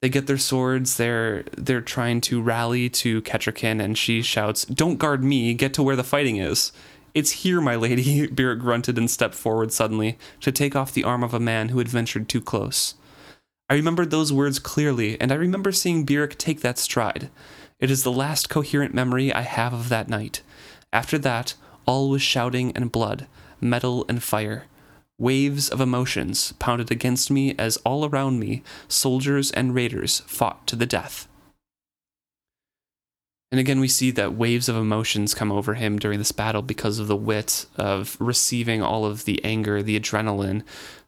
They 0.00 0.08
get 0.08 0.26
their 0.26 0.38
swords, 0.38 0.96
they're 0.96 1.44
they're 1.56 1.80
trying 1.80 2.20
to 2.22 2.40
rally 2.40 2.88
to 2.90 3.22
Kettricken, 3.22 3.82
and 3.82 3.98
she 3.98 4.22
shouts, 4.22 4.64
Don't 4.64 4.98
guard 4.98 5.24
me, 5.24 5.52
get 5.54 5.74
to 5.74 5.82
where 5.82 5.96
the 5.96 6.04
fighting 6.04 6.36
is. 6.36 6.70
It's 7.12 7.42
here, 7.42 7.60
my 7.60 7.76
lady, 7.76 8.26
Burrich 8.30 8.60
grunted 8.60 8.98
and 8.98 9.10
stepped 9.10 9.34
forward 9.34 9.72
suddenly 9.72 10.18
to 10.42 10.52
take 10.52 10.76
off 10.76 10.92
the 10.92 11.04
arm 11.04 11.24
of 11.24 11.34
a 11.34 11.40
man 11.40 11.70
who 11.70 11.78
had 11.78 11.88
ventured 11.88 12.28
too 12.28 12.40
close. 12.40 12.94
I 13.68 13.74
remembered 13.74 14.10
those 14.10 14.32
words 14.32 14.58
clearly, 14.58 15.20
and 15.20 15.32
I 15.32 15.36
remember 15.36 15.72
seeing 15.72 16.04
Burrich 16.04 16.38
take 16.38 16.60
that 16.60 16.78
stride. 16.78 17.30
It 17.80 17.90
is 17.90 18.04
the 18.04 18.12
last 18.12 18.48
coherent 18.48 18.94
memory 18.94 19.32
I 19.32 19.42
have 19.42 19.72
of 19.72 19.88
that 19.88 20.08
night. 20.08 20.42
After 20.92 21.18
that, 21.18 21.54
all 21.84 22.08
was 22.08 22.22
shouting 22.22 22.72
and 22.76 22.92
blood, 22.92 23.26
metal 23.60 24.04
and 24.08 24.22
fire. 24.22 24.66
Waves 25.18 25.68
of 25.68 25.80
emotions 25.80 26.52
pounded 26.58 26.90
against 26.92 27.30
me 27.30 27.54
as 27.58 27.76
all 27.78 28.04
around 28.04 28.38
me 28.38 28.62
soldiers 28.86 29.50
and 29.50 29.74
raiders 29.74 30.20
fought 30.20 30.66
to 30.68 30.76
the 30.76 30.86
death. 30.86 31.26
And 33.50 33.60
again, 33.60 33.80
we 33.80 33.88
see 33.88 34.10
that 34.12 34.34
waves 34.34 34.68
of 34.68 34.76
emotions 34.76 35.34
come 35.34 35.52
over 35.52 35.74
him 35.74 35.98
during 35.98 36.18
this 36.18 36.32
battle 36.32 36.62
because 36.62 36.98
of 36.98 37.06
the 37.06 37.16
wit 37.16 37.66
of 37.76 38.16
receiving 38.20 38.82
all 38.82 39.04
of 39.06 39.24
the 39.24 39.42
anger, 39.44 39.82
the 39.82 39.98
adrenaline, 39.98 40.62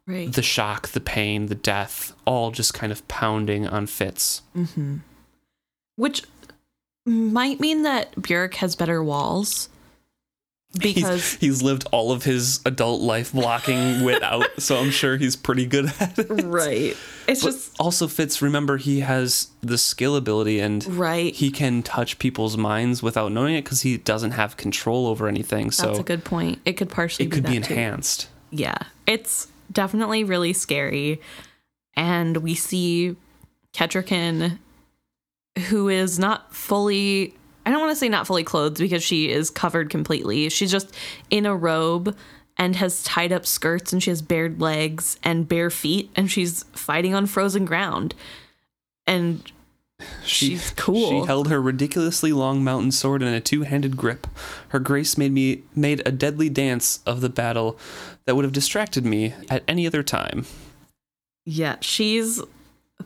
Right. 0.08 0.32
the 0.32 0.42
shock, 0.42 0.88
the 0.88 1.00
pain, 1.00 1.46
the 1.46 1.54
death, 1.54 2.14
all 2.24 2.50
just 2.50 2.72
kind 2.72 2.90
of 2.90 3.06
pounding 3.08 3.66
on 3.68 3.86
Fitz. 3.86 4.40
Mm-hmm. 4.56 4.96
Which 5.96 6.22
might 7.04 7.60
mean 7.60 7.82
that 7.82 8.16
Burrich 8.16 8.54
has 8.56 8.74
better 8.74 9.02
walls. 9.04 9.68
Because 10.78 11.32
he's, 11.32 11.40
he's 11.40 11.62
lived 11.62 11.86
all 11.92 12.12
of 12.12 12.24
his 12.24 12.60
adult 12.66 13.00
life 13.00 13.32
blocking 13.32 14.02
wit 14.04 14.22
out, 14.22 14.46
so 14.58 14.76
I'm 14.76 14.90
sure 14.90 15.16
he's 15.16 15.34
pretty 15.34 15.64
good 15.66 15.92
at 15.98 16.18
it. 16.18 16.26
right. 16.44 16.94
It's 17.26 17.42
But 17.42 17.50
just 17.52 17.76
also 17.80 18.06
Fitz, 18.06 18.40
remember 18.42 18.76
he 18.76 19.00
has 19.00 19.48
the 19.62 19.78
skill 19.78 20.14
ability 20.16 20.60
and 20.60 20.86
right. 20.98 21.34
he 21.34 21.50
can 21.50 21.82
touch 21.82 22.18
people's 22.18 22.56
minds 22.58 23.02
without 23.02 23.32
knowing 23.32 23.54
it 23.54 23.64
because 23.64 23.80
he 23.82 23.96
doesn't 23.96 24.32
have 24.32 24.56
control 24.58 25.06
over 25.06 25.26
anything. 25.26 25.70
So 25.70 25.86
That's 25.86 25.98
a 26.00 26.02
good 26.02 26.24
point. 26.24 26.60
It 26.66 26.74
could 26.74 26.90
partially 26.90 27.26
it 27.26 27.32
could 27.32 27.44
be, 27.44 27.52
be 27.52 27.58
that 27.60 27.66
too. 27.68 27.74
enhanced. 27.74 28.28
Yeah. 28.50 28.76
It's 29.06 29.48
definitely 29.72 30.24
really 30.24 30.52
scary. 30.52 31.20
And 31.94 32.38
we 32.38 32.54
see 32.54 33.16
Kettricken, 33.72 34.58
who 35.68 35.88
is 35.88 36.18
not 36.18 36.54
fully, 36.54 37.34
I 37.66 37.70
don't 37.70 37.80
want 37.80 37.92
to 37.92 37.96
say 37.96 38.08
not 38.08 38.26
fully 38.26 38.44
clothed 38.44 38.78
because 38.78 39.02
she 39.02 39.30
is 39.30 39.50
covered 39.50 39.90
completely. 39.90 40.48
She's 40.48 40.70
just 40.70 40.94
in 41.30 41.46
a 41.46 41.54
robe 41.56 42.16
and 42.56 42.76
has 42.76 43.02
tied 43.02 43.32
up 43.32 43.46
skirts 43.46 43.92
and 43.92 44.02
she 44.02 44.10
has 44.10 44.20
bared 44.20 44.60
legs 44.60 45.18
and 45.22 45.48
bare 45.48 45.70
feet 45.70 46.10
and 46.16 46.30
she's 46.30 46.64
fighting 46.72 47.14
on 47.14 47.26
frozen 47.26 47.64
ground. 47.64 48.14
And 49.06 49.50
she's 50.24 50.70
cool. 50.76 51.22
She 51.22 51.26
held 51.26 51.48
her 51.48 51.62
ridiculously 51.62 52.32
long 52.32 52.62
mountain 52.62 52.92
sword 52.92 53.22
in 53.22 53.28
a 53.28 53.40
two-handed 53.40 53.96
grip. 53.96 54.26
Her 54.68 54.80
grace 54.80 55.16
made 55.16 55.32
me 55.32 55.62
made 55.74 56.02
a 56.06 56.12
deadly 56.12 56.48
dance 56.48 57.00
of 57.06 57.20
the 57.20 57.28
battle 57.28 57.78
that 58.28 58.34
would 58.34 58.44
have 58.44 58.52
distracted 58.52 59.06
me 59.06 59.32
at 59.48 59.62
any 59.66 59.86
other 59.86 60.02
time. 60.02 60.44
Yeah, 61.46 61.76
she's 61.80 62.42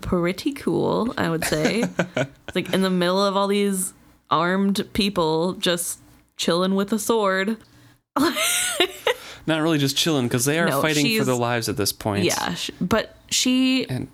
pretty 0.01 0.53
cool, 0.53 1.15
I 1.17 1.31
would 1.31 1.45
say. 1.45 1.85
like 2.57 2.73
in 2.73 2.83
the 2.83 2.91
middle 2.91 3.25
of 3.25 3.37
all 3.37 3.47
these 3.47 3.93
armed 4.33 4.85
people 4.95 5.53
just 5.53 6.01
chilling 6.37 6.75
with 6.75 6.93
a 6.93 6.99
sword. 6.99 7.57
Not 9.47 9.63
really 9.63 9.79
just 9.79 9.97
chilling 9.97 10.27
because 10.27 10.45
they 10.45 10.59
are 10.59 10.67
No, 10.67 10.83
fighting 10.83 11.17
for 11.17 11.25
their 11.25 11.37
lives 11.37 11.69
at 11.69 11.77
this 11.77 11.93
point. 11.93 12.25
Yeah, 12.25 12.57
but 12.81 13.17
she 13.31 13.87
And 13.89 14.09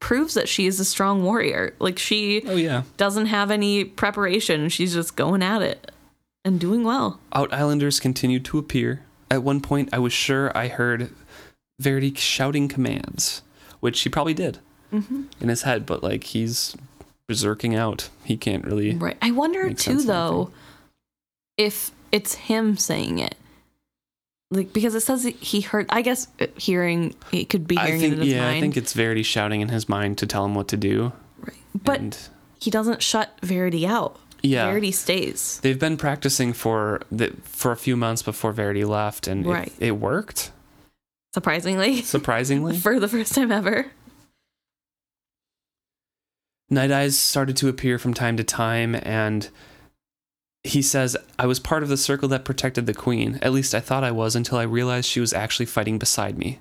proves 0.00 0.32
that 0.32 0.48
she 0.48 0.66
is 0.66 0.80
a 0.80 0.84
strong 0.86 1.24
warrior. 1.24 1.74
Like 1.78 1.98
she 1.98 2.42
oh 2.46 2.56
yeah, 2.56 2.84
doesn't 2.96 3.26
have 3.26 3.50
any 3.50 3.84
preparation. 3.84 4.70
She's 4.70 4.94
just 4.94 5.14
going 5.14 5.42
at 5.42 5.60
it 5.60 5.90
and 6.42 6.58
doing 6.58 6.84
well. 6.84 7.20
Out 7.34 7.52
Islanders 7.52 8.00
continued 8.00 8.46
to 8.46 8.56
appear. 8.56 9.03
At 9.30 9.42
one 9.42 9.60
point, 9.60 9.88
I 9.92 9.98
was 9.98 10.12
sure 10.12 10.56
I 10.56 10.68
heard 10.68 11.10
Verity 11.80 12.14
shouting 12.14 12.68
commands, 12.68 13.42
which 13.80 14.00
he 14.00 14.08
probably 14.08 14.34
did 14.34 14.58
Mm-hmm. 14.92 15.22
in 15.40 15.48
his 15.48 15.62
head, 15.62 15.86
but 15.86 16.04
like 16.04 16.22
he's 16.24 16.76
berserking 17.28 17.76
out. 17.76 18.10
He 18.22 18.36
can't 18.36 18.64
really. 18.64 18.94
Right. 18.94 19.16
I 19.20 19.32
wonder 19.32 19.72
too 19.72 20.02
though 20.02 20.52
if 21.56 21.90
it's 22.12 22.34
him 22.34 22.76
saying 22.76 23.18
it. 23.18 23.34
Like 24.52 24.72
because 24.72 24.94
it 24.94 25.00
says 25.00 25.24
he 25.24 25.62
heard 25.62 25.86
I 25.88 26.02
guess 26.02 26.28
uh, 26.40 26.46
hearing 26.56 27.14
it 27.32 27.48
could 27.48 27.66
be 27.66 27.76
I 27.76 27.86
hearing 27.86 28.00
think 28.02 28.12
it 28.12 28.16
in 28.16 28.20
his 28.24 28.32
yeah, 28.34 28.40
mind. 28.42 28.56
I 28.56 28.60
think 28.60 28.76
it's 28.76 28.92
Verity 28.92 29.24
shouting 29.24 29.62
in 29.62 29.68
his 29.70 29.88
mind 29.88 30.18
to 30.18 30.26
tell 30.28 30.44
him 30.44 30.54
what 30.54 30.68
to 30.68 30.76
do. 30.76 31.12
Right. 31.40 31.56
But 31.74 31.98
and 31.98 32.18
he 32.60 32.70
doesn't 32.70 33.02
shut 33.02 33.36
Verity 33.42 33.86
out. 33.86 34.16
Yeah. 34.44 34.66
Verity 34.66 34.92
stays. 34.92 35.58
They've 35.62 35.78
been 35.78 35.96
practicing 35.96 36.52
for 36.52 37.00
the, 37.10 37.34
for 37.44 37.72
a 37.72 37.76
few 37.76 37.96
months 37.96 38.22
before 38.22 38.52
Verity 38.52 38.84
left, 38.84 39.26
and 39.26 39.46
Right. 39.46 39.72
it, 39.80 39.86
it 39.88 39.90
worked 39.92 40.52
Surprisingly, 41.32 42.02
surprisingly. 42.02 42.76
for 42.78 43.00
the 43.00 43.08
first 43.08 43.34
time 43.34 43.50
ever. 43.50 43.86
Night 46.70 46.90
Eyes 46.90 47.18
started 47.18 47.56
to 47.58 47.68
appear 47.68 47.98
from 47.98 48.14
time 48.14 48.36
to 48.36 48.44
time, 48.44 48.94
and 49.02 49.48
he 50.62 50.80
says, 50.82 51.16
I 51.38 51.46
was 51.46 51.58
part 51.60 51.82
of 51.82 51.88
the 51.88 51.96
circle 51.96 52.28
that 52.28 52.44
protected 52.44 52.86
the 52.86 52.94
queen. 52.94 53.38
At 53.42 53.52
least 53.52 53.74
I 53.74 53.80
thought 53.80 54.04
I 54.04 54.10
was 54.10 54.34
until 54.34 54.58
I 54.58 54.62
realized 54.62 55.08
she 55.08 55.20
was 55.20 55.32
actually 55.32 55.66
fighting 55.66 55.98
beside 55.98 56.38
me. 56.38 56.58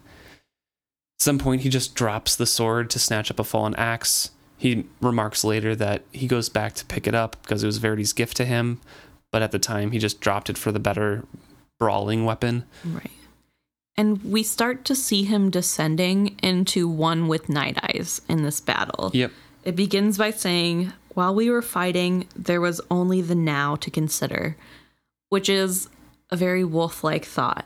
At 1.19 1.23
some 1.23 1.39
point, 1.39 1.61
he 1.61 1.69
just 1.69 1.95
drops 1.95 2.35
the 2.35 2.45
sword 2.45 2.89
to 2.91 2.99
snatch 2.99 3.31
up 3.31 3.39
a 3.39 3.43
fallen 3.43 3.75
axe. 3.75 4.31
He 4.57 4.85
remarks 5.01 5.43
later 5.43 5.75
that 5.75 6.03
he 6.11 6.27
goes 6.27 6.49
back 6.49 6.73
to 6.75 6.85
pick 6.85 7.07
it 7.07 7.15
up 7.15 7.41
because 7.41 7.63
it 7.63 7.67
was 7.67 7.77
Verity's 7.77 8.13
gift 8.13 8.37
to 8.37 8.45
him, 8.45 8.79
but 9.31 9.41
at 9.41 9.51
the 9.51 9.59
time, 9.59 9.91
he 9.91 9.99
just 9.99 10.21
dropped 10.21 10.49
it 10.49 10.57
for 10.57 10.71
the 10.71 10.79
better 10.79 11.25
brawling 11.79 12.23
weapon. 12.23 12.63
Right. 12.85 13.11
And 13.95 14.23
we 14.23 14.41
start 14.41 14.85
to 14.85 14.95
see 14.95 15.23
him 15.23 15.49
descending 15.49 16.37
into 16.41 16.87
one 16.87 17.27
with 17.27 17.49
Night 17.49 17.77
Eyes 17.83 18.21
in 18.27 18.43
this 18.43 18.59
battle. 18.59 19.11
Yep. 19.13 19.31
It 19.63 19.75
begins 19.75 20.17
by 20.17 20.31
saying, 20.31 20.93
While 21.13 21.35
we 21.35 21.49
were 21.49 21.61
fighting, 21.61 22.27
there 22.35 22.61
was 22.61 22.81
only 22.89 23.21
the 23.21 23.35
now 23.35 23.75
to 23.77 23.91
consider, 23.91 24.57
which 25.29 25.49
is 25.49 25.89
a 26.31 26.35
very 26.35 26.63
wolf 26.63 27.03
like 27.03 27.25
thought. 27.25 27.65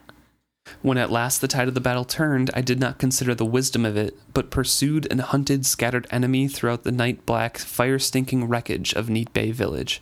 When 0.82 0.98
at 0.98 1.12
last 1.12 1.42
the 1.42 1.48
tide 1.48 1.68
of 1.68 1.74
the 1.74 1.82
battle 1.82 2.06
turned, 2.06 2.50
I 2.54 2.62
did 2.62 2.80
not 2.80 2.98
consider 3.00 3.34
the 3.36 3.46
wisdom 3.46 3.86
of 3.86 3.98
it, 3.98 4.18
but 4.34 4.50
pursued 4.52 5.08
and 5.10 5.20
hunted 5.22 5.66
scattered 5.66 6.08
enemy 6.12 6.48
throughout 6.48 6.84
the 6.84 6.92
night 6.92 7.26
black, 7.26 7.58
fire 7.58 8.00
stinking 8.00 8.48
wreckage 8.48 8.94
of 8.94 9.10
Neat 9.10 9.34
Bay 9.34 9.52
Village. 9.52 10.02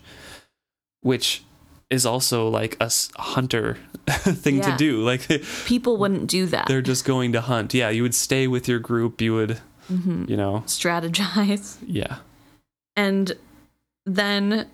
Which 1.00 1.42
is 1.88 2.04
also 2.04 2.48
like 2.48 2.76
a 2.80 2.90
hunter 3.16 3.78
thing 4.08 4.56
Yeah. 4.58 4.72
to 4.72 4.76
do. 4.76 5.02
Like 5.02 5.28
People 5.66 5.96
wouldn't 5.96 6.28
do 6.28 6.46
that. 6.46 6.66
they're 6.66 6.82
just 6.82 7.04
going 7.04 7.32
to 7.32 7.40
hunt. 7.40 7.74
Yeah, 7.74 7.90
you 7.90 8.02
would 8.02 8.14
stay 8.14 8.46
with 8.48 8.68
your 8.68 8.78
group, 8.80 9.20
you 9.20 9.34
would, 9.34 9.58
mm-hmm. 9.90 10.24
you 10.28 10.36
know, 10.36 10.62
Strategize. 10.66 11.76
yeah. 11.86 12.16
And 12.96 13.32
then 14.04 14.68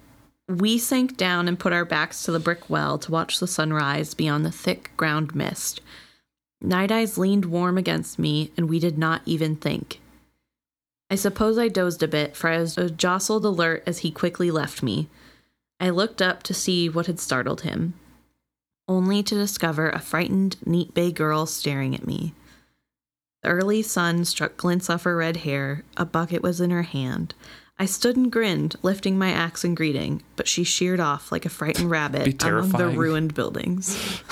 we 0.60 0.78
sank 0.78 1.16
down 1.16 1.48
and 1.48 1.58
put 1.58 1.72
our 1.72 1.84
backs 1.84 2.22
to 2.22 2.32
the 2.32 2.40
brick 2.40 2.68
well 2.68 2.98
to 2.98 3.12
watch 3.12 3.38
the 3.38 3.46
sunrise 3.46 4.14
beyond 4.14 4.44
the 4.44 4.52
thick 4.52 4.90
ground 4.96 5.34
mist. 5.34 5.80
Night 6.60 6.92
Eyes 6.92 7.18
leaned 7.18 7.46
warm 7.46 7.78
against 7.78 8.18
me, 8.18 8.52
and 8.56 8.68
we 8.68 8.78
did 8.78 8.96
not 8.98 9.22
even 9.24 9.56
think. 9.56 10.00
I 11.10 11.16
suppose 11.16 11.58
I 11.58 11.68
dozed 11.68 12.02
a 12.02 12.08
bit, 12.08 12.36
for 12.36 12.48
I 12.48 12.58
was 12.58 12.76
jostled 12.96 13.44
alert 13.44 13.82
as 13.86 13.98
he 13.98 14.10
quickly 14.10 14.50
left 14.50 14.82
me. 14.82 15.08
I 15.78 15.90
looked 15.90 16.22
up 16.22 16.42
to 16.44 16.54
see 16.54 16.88
what 16.88 17.06
had 17.06 17.18
startled 17.20 17.62
him, 17.62 17.94
only 18.88 19.22
to 19.24 19.34
discover 19.34 19.90
a 19.90 19.98
frightened, 19.98 20.56
neat 20.64 20.94
bay 20.94 21.12
girl 21.12 21.46
staring 21.46 21.94
at 21.94 22.06
me. 22.06 22.34
The 23.42 23.48
early 23.48 23.82
sun 23.82 24.24
struck 24.24 24.56
glints 24.56 24.88
off 24.88 25.02
her 25.02 25.16
red 25.16 25.38
hair, 25.38 25.82
a 25.96 26.04
bucket 26.04 26.42
was 26.42 26.60
in 26.60 26.70
her 26.70 26.82
hand. 26.82 27.34
I 27.82 27.86
stood 27.86 28.16
and 28.16 28.30
grinned, 28.30 28.76
lifting 28.82 29.18
my 29.18 29.32
axe 29.32 29.64
in 29.64 29.74
greeting, 29.74 30.22
but 30.36 30.46
she 30.46 30.62
sheared 30.62 31.00
off 31.00 31.32
like 31.32 31.44
a 31.44 31.48
frightened 31.48 31.90
rabbit 31.90 32.40
among 32.44 32.70
the 32.70 32.88
ruined 32.88 33.34
buildings. 33.34 34.22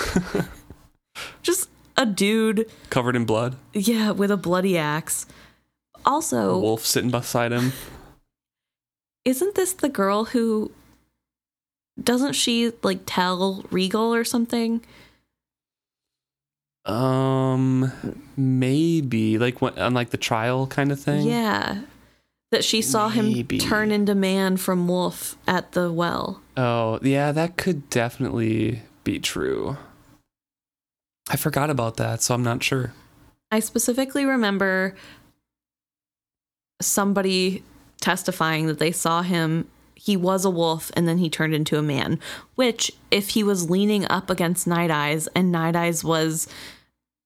Just 1.43 1.67
a 1.97 2.05
dude, 2.05 2.71
Covered 2.89 3.17
in 3.17 3.25
blood. 3.25 3.57
yeah, 3.73 4.11
with 4.11 4.31
a 4.31 4.37
bloody 4.37 4.77
axe. 4.77 5.25
A 5.95 5.99
Also, 6.11 6.57
wolf 6.59 6.85
sitting 6.85 7.11
beside 7.11 7.51
him. 7.51 7.73
isn't 9.25 9.55
this 9.55 9.73
the 9.73 9.89
girl 9.89 10.23
who 10.23 10.71
doesn't 12.01 12.33
she 12.37 12.71
like 12.83 13.01
tell 13.05 13.65
Regal 13.69 14.15
or 14.15 14.23
something? 14.23 14.79
Um, 16.85 17.91
maybe 18.37 19.37
like 19.37 19.61
what 19.61 19.77
on 19.77 19.93
like 19.93 20.11
the 20.11 20.17
trial 20.17 20.67
kind 20.67 20.89
of 20.93 21.01
thing. 21.01 21.27
Yeah. 21.27 21.81
That 22.51 22.65
she 22.65 22.81
saw 22.81 23.07
Maybe. 23.07 23.57
him 23.59 23.69
turn 23.69 23.91
into 23.91 24.13
man 24.13 24.57
from 24.57 24.87
wolf 24.87 25.37
at 25.47 25.71
the 25.71 25.91
well. 25.91 26.41
Oh, 26.57 26.99
yeah, 27.01 27.31
that 27.31 27.55
could 27.55 27.89
definitely 27.89 28.81
be 29.05 29.19
true. 29.19 29.77
I 31.29 31.37
forgot 31.37 31.69
about 31.69 31.95
that, 31.95 32.21
so 32.21 32.33
I'm 32.33 32.43
not 32.43 32.61
sure. 32.61 32.93
I 33.51 33.61
specifically 33.61 34.25
remember 34.25 34.95
somebody 36.81 37.63
testifying 38.01 38.67
that 38.67 38.79
they 38.79 38.91
saw 38.91 39.21
him. 39.21 39.69
He 39.95 40.17
was 40.17 40.43
a 40.43 40.49
wolf 40.49 40.91
and 40.95 41.07
then 41.07 41.19
he 41.19 41.29
turned 41.29 41.53
into 41.53 41.77
a 41.77 41.81
man. 41.81 42.19
Which, 42.55 42.91
if 43.11 43.29
he 43.29 43.43
was 43.43 43.69
leaning 43.69 44.05
up 44.09 44.29
against 44.29 44.67
Night 44.67 44.91
Eyes 44.91 45.27
and 45.35 45.53
Night 45.53 45.75
Eyes 45.77 46.03
was 46.03 46.47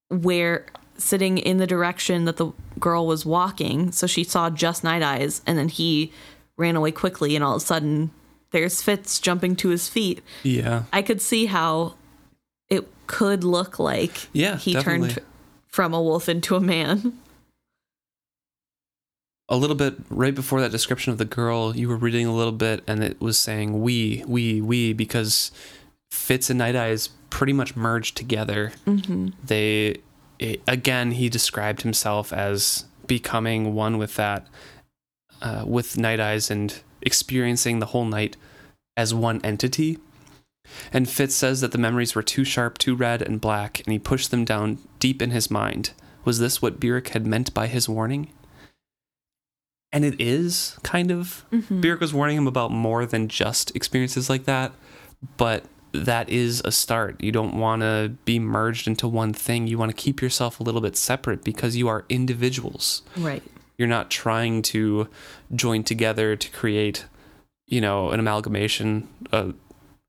where 0.09 0.67
sitting 0.97 1.37
in 1.37 1.57
the 1.57 1.67
direction 1.67 2.25
that 2.25 2.37
the 2.37 2.51
girl 2.79 3.05
was 3.05 3.25
walking, 3.25 3.91
so 3.91 4.07
she 4.07 4.23
saw 4.23 4.49
just 4.49 4.83
Night 4.83 5.01
Eyes 5.03 5.41
and 5.45 5.57
then 5.57 5.69
he 5.69 6.11
ran 6.57 6.75
away 6.75 6.91
quickly 6.91 7.35
and 7.35 7.43
all 7.43 7.55
of 7.55 7.61
a 7.61 7.65
sudden 7.65 8.11
there's 8.51 8.81
Fitz 8.81 9.19
jumping 9.19 9.55
to 9.57 9.69
his 9.69 9.89
feet. 9.89 10.21
Yeah. 10.43 10.83
I 10.93 11.01
could 11.01 11.21
see 11.21 11.47
how 11.47 11.95
it 12.69 12.87
could 13.07 13.43
look 13.43 13.77
like 13.79 14.27
Yeah, 14.31 14.57
he 14.57 14.73
definitely. 14.73 15.09
turned 15.09 15.25
from 15.67 15.93
a 15.93 16.01
wolf 16.01 16.29
into 16.29 16.55
a 16.55 16.61
man. 16.61 17.19
A 19.47 19.57
little 19.57 19.75
bit 19.75 19.95
right 20.09 20.33
before 20.33 20.59
that 20.61 20.71
description 20.71 21.11
of 21.11 21.19
the 21.19 21.25
girl, 21.25 21.75
you 21.75 21.87
were 21.87 21.97
reading 21.97 22.25
a 22.25 22.33
little 22.33 22.51
bit 22.53 22.83
and 22.87 23.03
it 23.03 23.19
was 23.21 23.37
saying 23.37 23.81
we, 23.81 24.23
we, 24.25 24.59
we, 24.61 24.91
because 24.93 25.51
Fitz 26.09 26.49
and 26.49 26.57
Night 26.57 26.75
Eyes 26.75 27.09
pretty 27.29 27.53
much 27.53 27.75
merged 27.75 28.15
together. 28.17 28.71
Mm-hmm. 28.87 29.29
They, 29.43 29.97
it, 30.39 30.61
again, 30.67 31.11
he 31.11 31.29
described 31.29 31.81
himself 31.81 32.33
as 32.33 32.85
becoming 33.07 33.73
one 33.73 33.97
with 33.97 34.15
that, 34.15 34.47
uh, 35.41 35.63
with 35.65 35.97
Night 35.97 36.19
Eyes 36.19 36.49
and 36.49 36.81
experiencing 37.01 37.79
the 37.79 37.87
whole 37.87 38.05
night 38.05 38.35
as 38.97 39.13
one 39.13 39.41
entity. 39.43 39.97
And 40.91 41.07
Fitz 41.07 41.35
says 41.35 41.61
that 41.61 41.71
the 41.71 41.77
memories 41.77 42.15
were 42.15 42.23
too 42.23 42.43
sharp, 42.43 42.77
too 42.77 42.95
red 42.95 43.21
and 43.21 43.39
black, 43.39 43.81
and 43.85 43.93
he 43.93 43.99
pushed 43.99 44.31
them 44.31 44.45
down 44.45 44.79
deep 44.99 45.21
in 45.21 45.31
his 45.31 45.51
mind. 45.51 45.91
Was 46.23 46.39
this 46.39 46.61
what 46.61 46.79
Burrich 46.79 47.09
had 47.09 47.27
meant 47.27 47.53
by 47.53 47.67
his 47.67 47.87
warning? 47.87 48.31
And 49.91 50.03
it 50.03 50.19
is 50.19 50.77
kind 50.81 51.11
of. 51.11 51.45
Mm-hmm. 51.51 51.99
Was 52.01 52.13
warning 52.13 52.37
him 52.37 52.47
about 52.47 52.71
more 52.71 53.05
than 53.05 53.27
just 53.27 53.75
experiences 53.75 54.29
like 54.29 54.45
that, 54.45 54.73
but 55.37 55.65
that 56.03 56.29
is 56.29 56.61
a 56.65 56.71
start. 56.71 57.21
You 57.21 57.31
don't 57.31 57.57
want 57.59 57.81
to 57.81 58.13
be 58.25 58.39
merged 58.39 58.87
into 58.87 59.07
one 59.07 59.33
thing. 59.33 59.67
You 59.67 59.77
want 59.77 59.89
to 59.89 59.95
keep 59.95 60.21
yourself 60.21 60.59
a 60.59 60.63
little 60.63 60.81
bit 60.81 60.97
separate 60.97 61.43
because 61.43 61.75
you 61.75 61.87
are 61.87 62.05
individuals. 62.09 63.01
Right. 63.17 63.43
You're 63.77 63.87
not 63.87 64.09
trying 64.09 64.61
to 64.63 65.07
join 65.53 65.83
together 65.83 66.35
to 66.35 66.49
create, 66.51 67.05
you 67.67 67.81
know, 67.81 68.11
an 68.11 68.19
amalgamation. 68.19 69.07
Uh, 69.31 69.51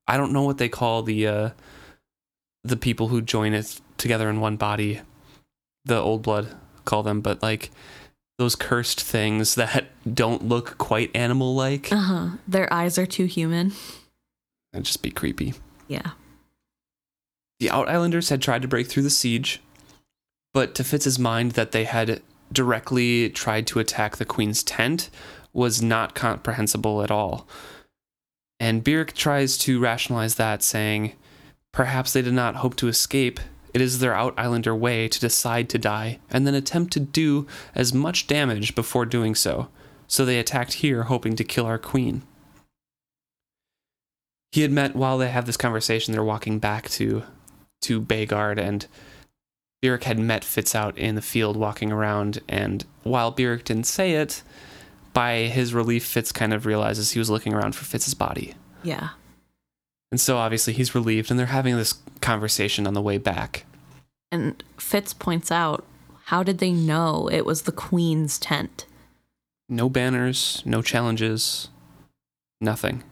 I 0.07 0.17
don't 0.17 0.33
know 0.33 0.43
what 0.43 0.59
they 0.59 0.69
call 0.69 1.03
the 1.03 1.27
uh, 1.27 1.51
the 2.63 2.77
people 2.77 3.09
who 3.09 3.21
join 3.21 3.55
it 3.55 3.81
together 3.99 4.29
in 4.29 4.41
one 4.41 4.57
body. 4.57 5.01
The 5.85 5.99
old 6.01 6.23
blood 6.23 6.49
call 6.85 7.03
them, 7.03 7.21
but 7.21 7.43
like 7.43 7.71
those 8.39 8.55
cursed 8.55 9.01
things 9.01 9.55
that 9.55 9.87
don't 10.15 10.45
look 10.49 10.79
quite 10.79 11.11
animal 11.15 11.55
like. 11.55 11.93
Uh 11.93 11.97
huh. 11.97 12.29
Their 12.47 12.73
eyes 12.73 12.99
are 12.99 13.07
too 13.07 13.25
human. 13.25 13.73
That'd 14.73 14.87
just 14.87 15.03
be 15.03 15.11
creepy. 15.11 15.55
Yeah. 15.89 16.13
The 17.61 17.71
Out 17.71 17.89
Islanders 17.89 18.29
had 18.29 18.43
tried 18.43 18.63
to 18.63 18.69
break 18.69 18.87
through 18.87 19.05
the 19.05 19.11
siege, 19.11 19.63
but 20.53 20.75
to 20.75 20.85
Fitz's 20.85 21.19
mind 21.19 21.53
that 21.53 21.73
they 21.73 21.85
had 21.85 22.23
directly 22.53 23.31
tried 23.31 23.67
to 23.69 23.79
attack 23.79 24.17
the 24.17 24.25
Queen's 24.25 24.63
tent 24.63 25.11
was 25.53 25.83
not 25.83 26.15
comprehensible 26.15 27.03
at 27.03 27.11
all. 27.11 27.49
And 28.61 28.85
Burrich 28.85 29.15
tries 29.15 29.57
to 29.59 29.81
rationalize 29.81 30.37
that, 30.37 30.63
saying, 30.63 31.13
Perhaps 31.73 32.13
they 32.13 32.23
did 32.23 32.35
not 32.35 32.57
hope 32.57 32.77
to 32.77 32.89
escape. 32.89 33.39
It 33.75 33.81
is 33.81 33.99
their 33.99 34.15
Out 34.15 34.35
Islander 34.39 34.75
way 34.75 35.09
to 35.09 35.21
decide 35.21 35.69
to 35.71 35.79
die, 35.79 36.21
and 36.31 36.47
then 36.47 36.55
attempt 36.55 36.93
to 36.95 37.01
do 37.01 37.47
as 37.75 37.93
much 37.93 38.27
damage 38.27 38.75
before 38.75 39.05
doing 39.05 39.35
so. 39.35 39.69
So 40.07 40.25
they 40.25 40.39
attacked 40.39 40.75
here, 40.75 41.05
hoping 41.05 41.37
to 41.37 41.45
kill 41.45 41.67
our 41.67 41.79
Queen. 41.79 42.23
He 44.53 44.63
had 44.63 44.73
met 44.73 44.97
while 44.97 45.19
they 45.19 45.29
have 45.29 45.47
this 45.47 45.57
conversation, 45.57 46.13
they're 46.13 46.25
walking 46.25 46.59
back 46.59 46.89
to 46.91 47.25
to 47.83 48.01
Baygard 48.01 48.59
and 48.59 48.87
Burrich 49.83 50.05
had 50.05 50.19
met 50.19 50.45
Fitz 50.45 50.75
out 50.75 50.97
in 50.97 51.15
the 51.15 51.23
field 51.23 51.57
walking 51.57 51.93
around 51.93 52.41
and 52.49 52.85
while 53.03 53.31
Burrich 53.31 53.65
didn't 53.65 53.87
say 53.87 54.13
it, 54.13 54.43
by 55.13 55.41
his 55.45 55.73
relief 55.75 56.05
Fitz 56.05 56.33
kind 56.33 56.53
of 56.53 56.67
realizes 56.67 57.13
he 57.13 57.19
was 57.19 57.31
looking 57.31 57.55
around 57.55 57.75
for 57.75 57.85
Fitz's 57.85 58.15
body. 58.15 58.55
Yeah. 58.83 59.11
And 60.11 60.21
so 60.21 60.37
obviously 60.39 60.73
he's 60.73 60.95
relieved 60.95 61.31
and 61.31 61.39
they're 61.39 61.47
having 61.47 61.77
this 61.77 61.95
conversation 62.21 62.87
on 62.87 62.95
the 62.95 63.03
way 63.03 63.19
back. 63.19 63.65
And 64.33 64.63
Fitz 64.79 65.13
points 65.13 65.53
out 65.53 65.85
how 66.27 66.43
did 66.43 66.59
they 66.59 66.73
know 66.73 67.29
it 67.31 67.47
was 67.47 67.63
the 67.63 67.73
Queen's 67.73 68.39
tent? 68.39 68.87
No 69.69 69.89
banners, 69.89 70.63
no 70.65 70.83
challenges, 70.83 71.69
nothing. 72.61 73.03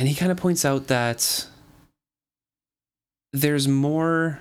And 0.00 0.08
he 0.08 0.14
kind 0.14 0.32
of 0.32 0.38
points 0.38 0.64
out 0.64 0.86
that 0.86 1.46
there's 3.34 3.68
more 3.68 4.40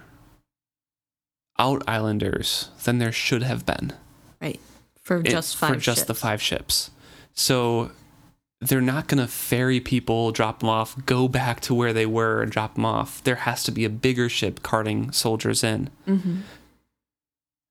out 1.59 1.83
islanders 1.85 2.69
than 2.85 2.99
there 2.99 3.11
should 3.11 3.43
have 3.43 3.65
been. 3.65 3.91
Right. 4.41 4.61
For 5.03 5.17
it- 5.17 5.25
just 5.25 5.57
five 5.57 5.71
for 5.71 5.75
just 5.75 6.07
the 6.07 6.15
five 6.15 6.41
ships. 6.41 6.91
So 7.33 7.91
they're 8.61 8.79
not 8.79 9.09
going 9.09 9.19
to 9.21 9.27
ferry 9.27 9.81
people, 9.81 10.31
drop 10.31 10.61
them 10.61 10.69
off, 10.69 10.95
go 11.05 11.27
back 11.27 11.59
to 11.61 11.73
where 11.73 11.91
they 11.91 12.05
were 12.05 12.41
and 12.41 12.49
drop 12.49 12.75
them 12.75 12.85
off. 12.85 13.21
There 13.25 13.35
has 13.35 13.61
to 13.63 13.71
be 13.73 13.83
a 13.83 13.89
bigger 13.89 14.29
ship 14.29 14.63
carting 14.63 15.11
soldiers 15.11 15.61
in. 15.61 15.89
Mm-hmm. 16.07 16.37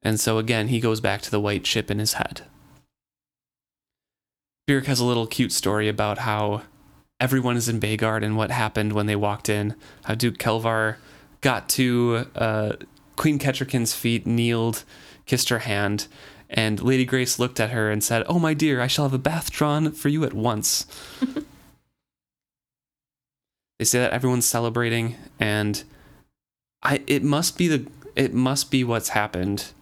And 0.02 0.20
so 0.20 0.36
again, 0.36 0.68
he 0.68 0.78
goes 0.78 1.00
back 1.00 1.22
to 1.22 1.30
the 1.30 1.40
white 1.40 1.66
ship 1.66 1.90
in 1.90 2.00
his 2.00 2.12
head. 2.12 2.42
Burrich 4.66 4.84
has 4.84 5.00
a 5.00 5.06
little 5.06 5.26
cute 5.26 5.52
story 5.52 5.88
about 5.88 6.18
how 6.18 6.64
everyone 7.20 7.56
is 7.56 7.68
in 7.68 7.80
Bagard 7.80 8.24
and 8.24 8.36
what 8.36 8.50
happened 8.50 8.92
when 8.92 9.06
they 9.06 9.16
walked 9.16 9.48
in. 9.48 9.74
How 10.04 10.14
Duke 10.14 10.38
Kelvar 10.38 10.96
got 11.40 11.68
to 11.70 12.26
uh, 12.34 12.72
Queen 13.16 13.38
Kettricken's 13.38 13.94
feet, 13.94 14.26
kneeled, 14.26 14.84
kissed 15.26 15.48
her 15.48 15.60
hand, 15.60 16.06
and 16.50 16.80
Lady 16.82 17.04
Grace 17.04 17.38
looked 17.38 17.60
at 17.60 17.70
her 17.70 17.90
and 17.90 18.02
said, 18.02 18.24
Oh, 18.28 18.38
my 18.38 18.54
dear, 18.54 18.80
I 18.80 18.86
shall 18.86 19.04
have 19.04 19.12
a 19.12 19.18
bath 19.18 19.50
drawn 19.50 19.92
for 19.92 20.08
you 20.08 20.24
at 20.24 20.32
once. 20.32 20.86
they 23.78 23.84
say 23.84 23.98
that 23.98 24.12
everyone's 24.12 24.46
celebrating, 24.46 25.16
and 25.38 25.84
I 26.82 27.02
it 27.06 27.22
must 27.22 27.58
be 27.58 27.68
the 27.68 27.86
it 28.16 28.32
must 28.32 28.70
be 28.70 28.82
what's 28.82 29.10
happened 29.10 29.72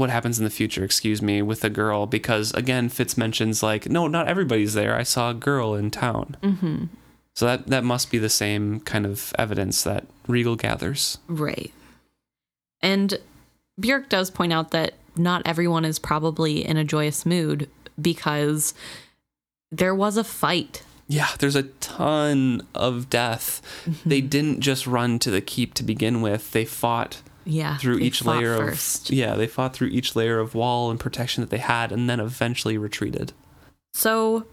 what 0.00 0.10
happens 0.10 0.38
in 0.38 0.44
the 0.44 0.50
future, 0.50 0.82
excuse 0.82 1.20
me, 1.22 1.42
with 1.42 1.62
a 1.62 1.70
girl 1.70 2.06
because 2.06 2.52
again 2.54 2.88
Fitz 2.88 3.16
mentions 3.16 3.62
like 3.62 3.88
no, 3.88 4.08
not 4.08 4.26
everybody's 4.26 4.74
there. 4.74 4.96
I 4.96 5.02
saw 5.04 5.30
a 5.30 5.34
girl 5.34 5.74
in 5.74 5.90
town. 5.90 6.36
Mhm. 6.42 6.88
So 7.34 7.46
that 7.46 7.68
that 7.68 7.84
must 7.84 8.10
be 8.10 8.18
the 8.18 8.28
same 8.28 8.80
kind 8.80 9.06
of 9.06 9.32
evidence 9.38 9.82
that 9.84 10.06
Regal 10.26 10.56
gathers. 10.56 11.18
Right. 11.28 11.72
And 12.82 13.18
Burrich 13.78 14.08
does 14.08 14.30
point 14.30 14.52
out 14.52 14.70
that 14.72 14.94
not 15.16 15.42
everyone 15.44 15.84
is 15.84 15.98
probably 15.98 16.64
in 16.66 16.76
a 16.76 16.84
joyous 16.84 17.24
mood 17.26 17.68
because 18.00 18.74
there 19.70 19.94
was 19.94 20.16
a 20.16 20.24
fight. 20.24 20.82
Yeah, 21.08 21.28
there's 21.38 21.56
a 21.56 21.64
ton 21.80 22.62
of 22.74 23.10
death. 23.10 23.60
They 24.06 24.20
didn't 24.20 24.60
just 24.60 24.86
run 24.86 25.18
to 25.20 25.30
the 25.30 25.40
keep 25.40 25.74
to 25.74 25.82
begin 25.82 26.22
with. 26.22 26.52
They 26.52 26.64
fought 26.64 27.20
Yeah. 27.44 27.78
through 27.78 27.98
each 27.98 28.24
layer 28.24 28.56
first. 28.56 29.10
of 29.10 29.16
yeah, 29.16 29.34
they 29.34 29.46
fought 29.46 29.74
through 29.74 29.88
each 29.88 30.14
layer 30.14 30.38
of 30.38 30.54
wall 30.54 30.90
and 30.90 31.00
protection 31.00 31.40
that 31.42 31.50
they 31.50 31.58
had 31.58 31.92
and 31.92 32.08
then 32.08 32.20
eventually 32.20 32.76
retreated. 32.78 33.32
So 33.92 34.46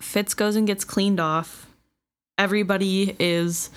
Fitz 0.00 0.34
goes 0.34 0.56
and 0.56 0.66
gets 0.66 0.84
cleaned 0.84 1.20
off. 1.20 1.66
Everybody 2.36 3.16
is, 3.18 3.70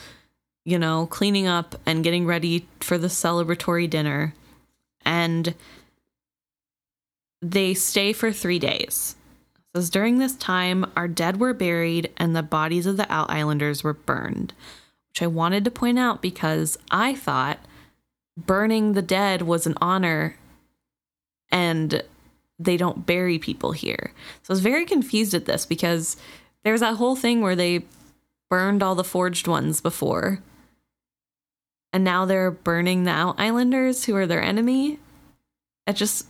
you 0.63 0.77
know, 0.77 1.07
cleaning 1.07 1.47
up 1.47 1.75
and 1.85 2.03
getting 2.03 2.25
ready 2.25 2.67
for 2.79 2.97
the 2.97 3.07
celebratory 3.07 3.89
dinner. 3.89 4.35
And 5.03 5.55
they 7.41 7.73
stay 7.73 8.13
for 8.13 8.31
three 8.31 8.59
days. 8.59 9.15
It 9.55 9.77
says 9.77 9.89
during 9.89 10.19
this 10.19 10.35
time, 10.35 10.85
our 10.95 11.07
dead 11.07 11.39
were 11.39 11.53
buried 11.53 12.11
and 12.17 12.35
the 12.35 12.43
bodies 12.43 12.85
of 12.85 12.97
the 12.97 13.11
Out 13.11 13.31
Islanders 13.31 13.83
were 13.83 13.93
burned, 13.93 14.53
which 15.09 15.23
I 15.23 15.27
wanted 15.27 15.65
to 15.65 15.71
point 15.71 15.97
out 15.97 16.21
because 16.21 16.77
I 16.91 17.15
thought 17.15 17.57
burning 18.37 18.93
the 18.93 19.01
dead 19.01 19.41
was 19.41 19.67
an 19.67 19.75
honor 19.81 20.35
and 21.51 22.03
they 22.59 22.77
don't 22.77 23.05
bury 23.05 23.39
people 23.39 23.71
here. 23.71 24.11
So 24.43 24.51
I 24.51 24.53
was 24.53 24.59
very 24.61 24.85
confused 24.85 25.33
at 25.33 25.45
this 25.45 25.65
because 25.65 26.17
there's 26.63 26.79
that 26.81 26.95
whole 26.95 27.15
thing 27.15 27.41
where 27.41 27.55
they 27.55 27.85
burned 28.49 28.83
all 28.83 28.95
the 28.95 29.03
forged 29.03 29.47
ones 29.47 29.81
before. 29.81 30.39
And 31.93 32.03
now 32.03 32.25
they're 32.25 32.51
burning 32.51 33.03
the 33.03 33.11
Out 33.11 33.39
Islanders 33.39 34.05
who 34.05 34.15
are 34.15 34.27
their 34.27 34.41
enemy. 34.41 34.99
It 35.87 35.95
just 35.95 36.27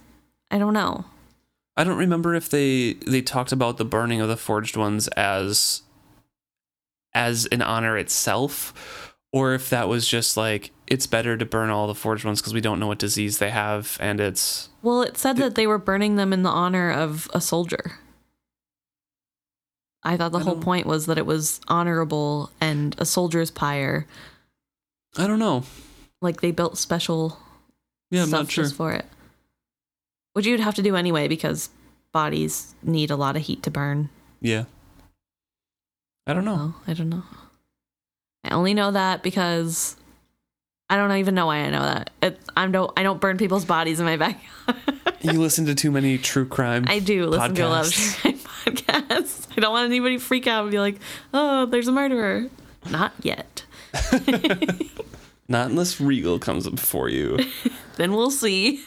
I 0.49 0.57
don't 0.57 0.73
know. 0.73 1.06
I 1.78 1.84
don't 1.84 1.98
remember 1.98 2.36
if 2.36 2.49
they 2.49 2.94
they 3.06 3.22
talked 3.22 3.52
about 3.52 3.78
the 3.78 3.86
burning 3.86 4.22
of 4.22 4.28
the 4.28 4.38
forged 4.38 4.76
ones 4.76 5.07
as 5.10 5.84
as 7.14 7.45
an 7.48 7.61
honor 7.61 7.98
itself 7.98 9.14
or 9.34 9.53
if 9.53 9.69
that 9.69 9.88
was 9.88 10.07
just 10.07 10.38
like 10.38 10.72
it's 10.91 11.07
better 11.07 11.38
to 11.38 11.45
burn 11.45 11.69
all 11.69 11.88
the 11.88 11.95
forged 11.95 12.26
ones 12.26 12.41
because 12.41 12.53
we 12.53 12.59
don't 12.59 12.77
know 12.77 12.88
what 12.88 12.99
disease 12.99 13.38
they 13.38 13.49
have 13.49 13.97
and 14.01 14.19
it's 14.19 14.68
Well, 14.81 15.01
it 15.03 15.18
said 15.18 15.38
that 15.38 15.55
they 15.55 15.65
were 15.65 15.77
burning 15.77 16.18
them 16.18 16.34
in 16.34 16.43
the 16.43 16.49
honor 16.49 16.91
of 16.91 17.30
a 17.34 17.39
soldier. 17.39 17.93
I 20.03 20.18
thought 20.18 20.31
the 20.34 20.39
I 20.39 20.43
whole 20.43 20.57
point 20.57 20.85
was 20.88 21.05
that 21.05 21.18
it 21.18 21.26
was 21.26 21.61
honorable 21.68 22.51
and 22.59 22.93
a 22.97 23.05
soldier's 23.05 23.51
pyre. 23.51 24.05
I 25.18 25.27
don't 25.27 25.39
know. 25.39 25.63
Like 26.22 26.41
they 26.41 26.51
built 26.51 26.77
special 26.77 27.38
Yeah, 28.09 28.23
I'm 28.23 28.27
stuff 28.27 28.39
not 28.41 28.51
sure. 28.51 28.63
just 28.65 28.76
for 28.76 28.91
it. 28.91 29.05
Which 30.34 30.45
you'd 30.45 30.59
have 30.59 30.76
to 30.76 30.81
do 30.81 30.95
anyway 30.95 31.27
because 31.27 31.69
bodies 32.11 32.73
need 32.84 33.11
a 33.11 33.15
lot 33.15 33.35
of 33.38 33.43
heat 33.43 33.63
to 33.63 33.72
burn. 33.72 34.09
Yeah. 34.41 34.65
I 36.27 36.34
don't 36.34 36.45
know. 36.45 36.73
Oh, 36.76 36.81
I 36.88 36.93
don't 36.93 37.09
know. 37.09 37.23
I 38.43 38.49
only 38.53 38.73
know 38.73 38.91
that 38.91 39.22
because 39.23 39.95
I 40.91 40.97
don't 40.97 41.11
even 41.13 41.35
know 41.35 41.45
why 41.45 41.59
I 41.59 41.69
know 41.69 41.81
that. 41.81 42.09
It, 42.22 42.39
I 42.55 42.68
don't. 42.68 42.91
I 42.97 43.03
don't 43.03 43.22
burn 43.22 43.38
people's 43.38 43.63
bodies 43.65 43.99
in 43.99 44.05
my 44.05 44.18
backyard. 44.18 44.77
You 45.23 45.39
listen 45.39 45.68
to 45.68 45.76
too 45.76 45.91
many 45.91 46.18
true 46.18 46.47
crime. 46.47 46.85
I 46.88 46.97
do 46.97 47.27
listen 47.27 47.53
to 47.53 47.61
a 47.61 47.69
lot 47.69 47.85
of 47.85 47.91
podcasts. 47.93 48.22
true 48.22 48.31
crime 48.34 48.76
podcasts. 48.76 49.47
I 49.55 49.61
don't 49.61 49.72
want 49.72 49.85
anybody 49.85 50.18
to 50.18 50.23
freak 50.23 50.47
out 50.47 50.63
and 50.63 50.72
be 50.72 50.80
like, 50.80 50.97
"Oh, 51.31 51.68
there's 51.68 51.88
a 51.88 51.91
murderer." 51.91 52.47
Not 52.89 53.13
yet. 53.22 53.63
Not 55.47 55.69
unless 55.69 56.01
Regal 56.01 56.39
comes 56.39 56.65
up 56.65 56.73
before 56.76 57.07
you. 57.09 57.38
Then 57.97 58.13
we'll 58.13 58.31
see. 58.31 58.84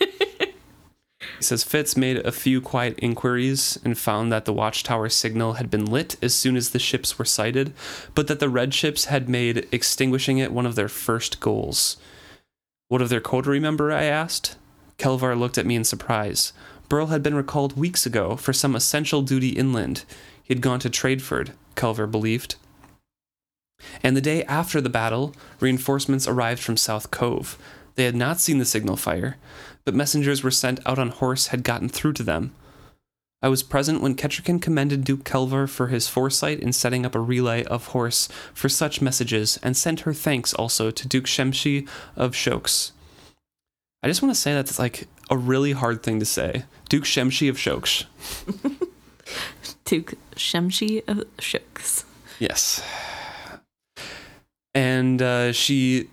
Says 1.45 1.63
Fitz 1.63 1.97
made 1.97 2.19
a 2.19 2.33
few 2.33 2.61
quiet 2.61 2.99
inquiries 2.99 3.79
and 3.85 3.99
found 3.99 4.33
that 4.33 4.47
the 4.47 4.53
watchtower 4.53 5.09
signal 5.11 5.55
had 5.55 5.71
been 5.71 5.85
lit 5.85 6.17
as 6.23 6.35
soon 6.35 6.57
as 6.57 6.71
the 6.71 6.79
ships 6.79 7.19
were 7.19 7.25
sighted, 7.25 7.75
but 8.15 8.27
that 8.29 8.41
the 8.41 8.49
red 8.49 8.73
ships 8.73 9.05
had 9.05 9.29
made 9.29 9.69
extinguishing 9.71 10.39
it 10.39 10.53
one 10.53 10.65
of 10.65 10.75
their 10.75 10.89
first 10.89 11.41
goals. 11.41 11.99
What 12.89 13.03
of 13.03 13.11
their 13.11 13.21
coterie 13.21 13.61
member? 13.61 13.93
I 13.93 14.05
asked. 14.05 14.57
Kelvar 14.99 15.39
looked 15.39 15.59
at 15.59 15.67
me 15.67 15.77
in 15.77 15.85
surprise. 15.85 16.53
Burl 16.89 17.07
had 17.07 17.23
been 17.23 17.35
recalled 17.35 17.77
weeks 17.77 18.07
ago 18.07 18.37
for 18.37 18.53
some 18.53 18.75
essential 18.75 19.23
duty 19.23 19.51
inland. 19.51 20.05
He 20.43 20.55
had 20.55 20.63
gone 20.63 20.81
to 20.81 20.91
Tradeford, 20.91 21.53
Kelvar 21.77 22.11
believed. 22.11 22.57
And 24.03 24.17
the 24.17 24.21
day 24.21 24.45
after 24.45 24.81
the 24.81 24.89
battle, 24.89 25.35
reinforcements 25.61 26.27
arrived 26.27 26.63
from 26.63 26.77
South 26.77 27.11
Cove. 27.11 27.59
They 27.97 28.05
had 28.05 28.17
not 28.17 28.41
seen 28.41 28.59
the 28.59 28.65
signal 28.65 28.97
fire, 28.97 29.37
but 29.85 29.95
messengers 29.95 30.43
were 30.43 30.51
sent 30.51 30.81
out 30.87 30.99
on 30.99 31.11
horse 31.11 31.49
had 31.49 31.63
gotten 31.63 31.89
through 31.89 32.15
to 32.15 32.23
them. 32.23 32.55
I 33.43 33.49
was 33.49 33.63
present 33.63 34.01
when 34.01 34.15
Kettricken 34.15 34.63
commended 34.63 35.05
Duke 35.05 35.25
Kelvar 35.25 35.69
for 35.69 35.89
his 35.89 36.09
foresight 36.09 36.61
in 36.61 36.73
setting 36.73 37.05
up 37.05 37.15
a 37.15 37.21
relay 37.21 37.63
of 37.65 37.89
horse 37.89 38.27
for 38.55 38.71
such 38.71 39.03
messages 39.03 39.59
and 39.63 39.77
sent 39.77 40.01
her 40.01 40.15
thanks 40.15 40.55
also 40.55 40.91
to 40.91 41.09
Duke 41.09 41.27
Shemshy 41.27 41.87
of 42.17 42.35
Shoaks. 42.35 42.93
I 44.03 44.09
just 44.09 44.23
want 44.23 44.35
to 44.35 44.41
say 44.41 44.55
that's 44.55 44.79
like 44.79 45.09
a 45.29 45.37
really 45.37 45.73
hard 45.73 46.03
thing 46.03 46.21
to 46.21 46.25
say. 46.25 46.65
Duke 46.89 47.05
Shemshy 47.05 47.51
of 47.51 47.59
Shoaks. 47.59 48.05
Duke 49.85 50.15
Shemshy 50.37 51.07
of 51.07 51.25
Shooks. 51.39 52.05
Yes. 52.39 52.83
And 54.75 55.21
uh, 55.21 55.53
she 55.53 56.09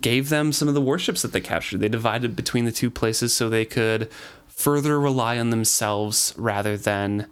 gave 0.00 0.28
them 0.28 0.52
some 0.52 0.68
of 0.68 0.74
the 0.74 0.80
warships 0.80 1.22
that 1.22 1.32
they 1.32 1.40
captured. 1.40 1.80
They 1.80 1.88
divided 1.88 2.34
between 2.34 2.64
the 2.64 2.72
two 2.72 2.90
places 2.90 3.32
so 3.32 3.48
they 3.48 3.64
could 3.64 4.10
further 4.46 4.98
rely 4.98 5.38
on 5.38 5.50
themselves 5.50 6.34
rather 6.36 6.76
than 6.76 7.26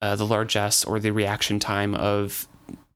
uh, 0.00 0.16
the 0.16 0.26
largesse 0.26 0.84
or 0.84 0.98
the 0.98 1.12
reaction 1.12 1.60
time 1.60 1.94
of 1.94 2.48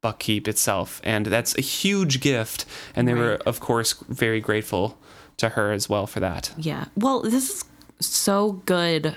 Buckkeep 0.02 0.48
itself. 0.48 1.00
And 1.04 1.26
that's 1.26 1.56
a 1.56 1.60
huge 1.60 2.20
gift. 2.20 2.64
And 2.94 3.06
they 3.06 3.14
were, 3.14 3.38
of 3.46 3.60
course, 3.60 3.94
very 4.08 4.40
grateful 4.40 4.98
to 5.36 5.50
her 5.50 5.72
as 5.72 5.88
well 5.88 6.06
for 6.06 6.20
that. 6.20 6.52
Yeah. 6.56 6.86
Well, 6.96 7.20
this 7.20 7.50
is 7.50 7.64
so 8.00 8.62
good, 8.66 9.16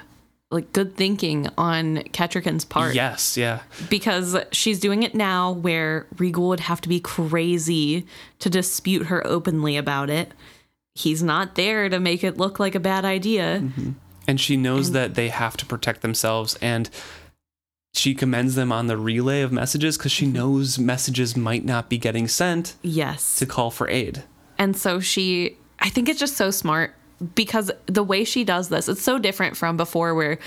like 0.51 0.73
good 0.73 0.95
thinking 0.95 1.47
on 1.57 1.97
Kettricken's 2.11 2.65
part. 2.65 2.95
Yes, 2.95 3.37
yeah. 3.37 3.61
because 3.89 4.35
she's 4.51 4.79
doing 4.79 5.03
it 5.03 5.13
now 5.13 5.51
where 5.51 6.07
Regal 6.17 6.47
would 6.49 6.61
have 6.61 6.81
to 6.81 6.89
be 6.89 6.99
crazy 6.99 8.05
to 8.39 8.49
dispute 8.49 9.07
her 9.07 9.25
openly 9.27 9.77
about 9.77 10.09
it. 10.09 10.31
He's 10.95 11.21
not 11.21 11.55
there 11.55 11.87
to 11.87 11.99
make 11.99 12.23
it 12.23 12.37
look 12.37 12.59
like 12.59 12.73
a 12.75 12.79
bad 12.79 13.05
idea. 13.05 13.59
Mm-hmm. 13.61 13.91
and 14.27 14.41
she 14.41 14.57
knows 14.57 14.91
that 14.91 15.13
they 15.15 15.29
have 15.29 15.55
to 15.57 15.65
protect 15.65 16.01
themselves 16.01 16.57
and 16.61 16.89
she 17.93 18.13
commends 18.13 18.55
them 18.55 18.71
on 18.71 18.87
the 18.87 18.97
relay 18.97 19.41
of 19.41 19.51
messages 19.51 19.97
because 19.97 20.11
she 20.11 20.25
mm-hmm. 20.25 20.33
knows 20.33 20.77
messages 20.79 21.35
might 21.37 21.65
not 21.65 21.89
be 21.89 21.97
getting 21.97 22.27
sent 22.27 22.75
Yes. 22.81 23.35
to 23.37 23.45
call 23.45 23.71
for 23.71 23.87
aid 23.89 24.23
And 24.57 24.75
so 24.75 24.99
she, 24.99 25.57
I 25.79 25.89
think 25.89 26.09
it's 26.09 26.19
just 26.19 26.37
so 26.37 26.51
smart 26.51 26.95
because 27.35 27.71
the 27.85 28.03
way 28.03 28.23
she 28.23 28.43
does 28.43 28.69
this, 28.69 28.87
it's 28.87 29.01
so 29.01 29.19
different 29.19 29.57
from 29.57 29.77
before 29.77 30.15
where 30.15 30.39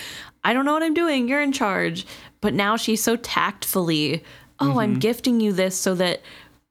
I 0.45 0.53
don't 0.53 0.65
know 0.65 0.73
what 0.73 0.83
I'm 0.83 0.95
doing, 0.95 1.29
you're 1.29 1.43
in 1.43 1.53
charge. 1.53 2.07
But 2.41 2.55
now 2.55 2.77
she's 2.77 3.03
so 3.03 3.17
tactfully 3.17 4.25
"Oh, 4.59 4.79
I'm 4.81 4.93
mm-hmm. 4.93 4.99
gifting 4.99 5.41
you 5.41 5.53
this 5.53 5.77
so 5.77 5.95
that 5.95 6.23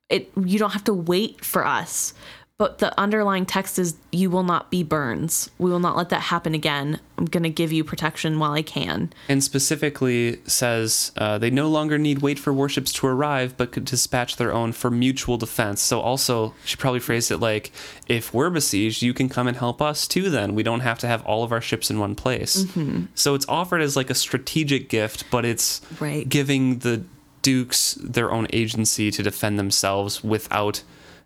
it 0.10 0.32
you 0.36 0.60
don't 0.60 0.72
have 0.72 0.84
to 0.86 0.94
wait 0.94 1.44
for 1.44 1.66
us." 1.66 2.14
But 2.62 2.78
the 2.78 2.94
underlying 3.00 3.48
text 3.48 3.80
is, 3.80 3.96
"You 4.12 4.30
will 4.30 4.44
not 4.44 4.70
be 4.70 4.84
Bearns. 4.84 5.50
We 5.58 5.72
will 5.72 5.80
not 5.80 5.98
let 5.98 6.10
that 6.10 6.22
happen 6.22 6.54
again. 6.54 7.00
I'm 7.18 7.26
going 7.26 7.42
to 7.42 7.50
give 7.50 7.72
you 7.72 7.84
protection 7.84 8.38
while 8.38 8.52
I 8.52 8.62
can." 8.62 9.12
and 9.28 9.44
specifically 9.44 10.38
says 10.46 11.12
uh, 11.18 11.40
they 11.40 11.50
no 11.50 11.68
longer 11.68 11.98
need 11.98 12.20
wait 12.22 12.38
for 12.38 12.54
warships 12.54 12.94
to 12.94 13.08
arrive, 13.08 13.58
but 13.58 13.72
could 13.72 13.86
dispatch 13.86 14.36
their 14.36 14.54
own 14.54 14.74
for 14.74 14.92
mutual 14.92 15.38
defense. 15.40 15.82
So 15.82 16.02
also, 16.02 16.54
she 16.64 16.76
probably 16.76 17.00
phrased 17.00 17.32
it 17.32 17.38
like, 17.40 17.72
if 18.08 18.32
we're 18.32 18.52
besieged, 18.52 19.02
you 19.02 19.16
can 19.16 19.28
come 19.28 19.48
and 19.48 19.58
help 19.58 19.82
us 19.82 20.08
too. 20.08 20.30
Then 20.30 20.54
we 20.54 20.62
don't 20.62 20.82
have 20.82 21.00
to 21.00 21.08
have 21.08 21.26
all 21.26 21.44
of 21.44 21.52
our 21.52 21.62
ships 21.62 21.90
in 21.90 21.98
one 21.98 22.14
place. 22.14 22.68
So 23.16 23.34
it's 23.34 23.48
offered 23.50 23.82
as 23.82 23.96
like 23.96 24.12
a 24.12 24.16
strategic 24.16 24.88
gift, 24.88 25.24
but 25.32 25.46
it's 25.46 25.82
Right. 26.00 26.30
giving 26.30 26.78
the 26.80 27.06
dukes 27.42 27.98
their 28.00 28.32
own 28.32 28.46
agency 28.54 29.10
to 29.10 29.24
defend 29.24 29.58
themselves 29.58 30.24
without 30.24 30.84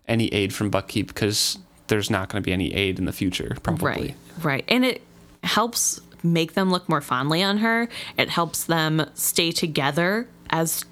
any 0.08 0.28
aid 0.28 0.54
from 0.54 0.70
Buckkeep 0.70 1.08
because 1.08 1.58
there's 1.88 2.10
not 2.10 2.28
going 2.28 2.42
to 2.42 2.46
be 2.46 2.52
any 2.52 2.72
aid 2.74 2.98
in 2.98 3.04
the 3.04 3.12
future, 3.12 3.56
probably. 3.62 3.86
Right, 3.88 4.14
right. 4.42 4.64
And 4.68 4.84
it 4.84 5.02
helps 5.44 6.00
make 6.22 6.54
them 6.54 6.70
look 6.70 6.88
more 6.88 7.00
fondly 7.00 7.42
on 7.42 7.58
her. 7.58 7.88
It 8.18 8.28
helps 8.28 8.64
them 8.64 9.08
stay 9.14 9.52
together 9.52 10.28
as 10.50 10.84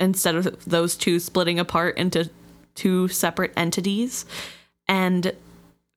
instead 0.00 0.34
of 0.36 0.64
those 0.64 0.96
two 0.96 1.18
splitting 1.20 1.58
apart 1.58 1.98
into 1.98 2.30
two 2.74 3.08
separate 3.08 3.52
entities 3.56 4.24
and 4.86 5.32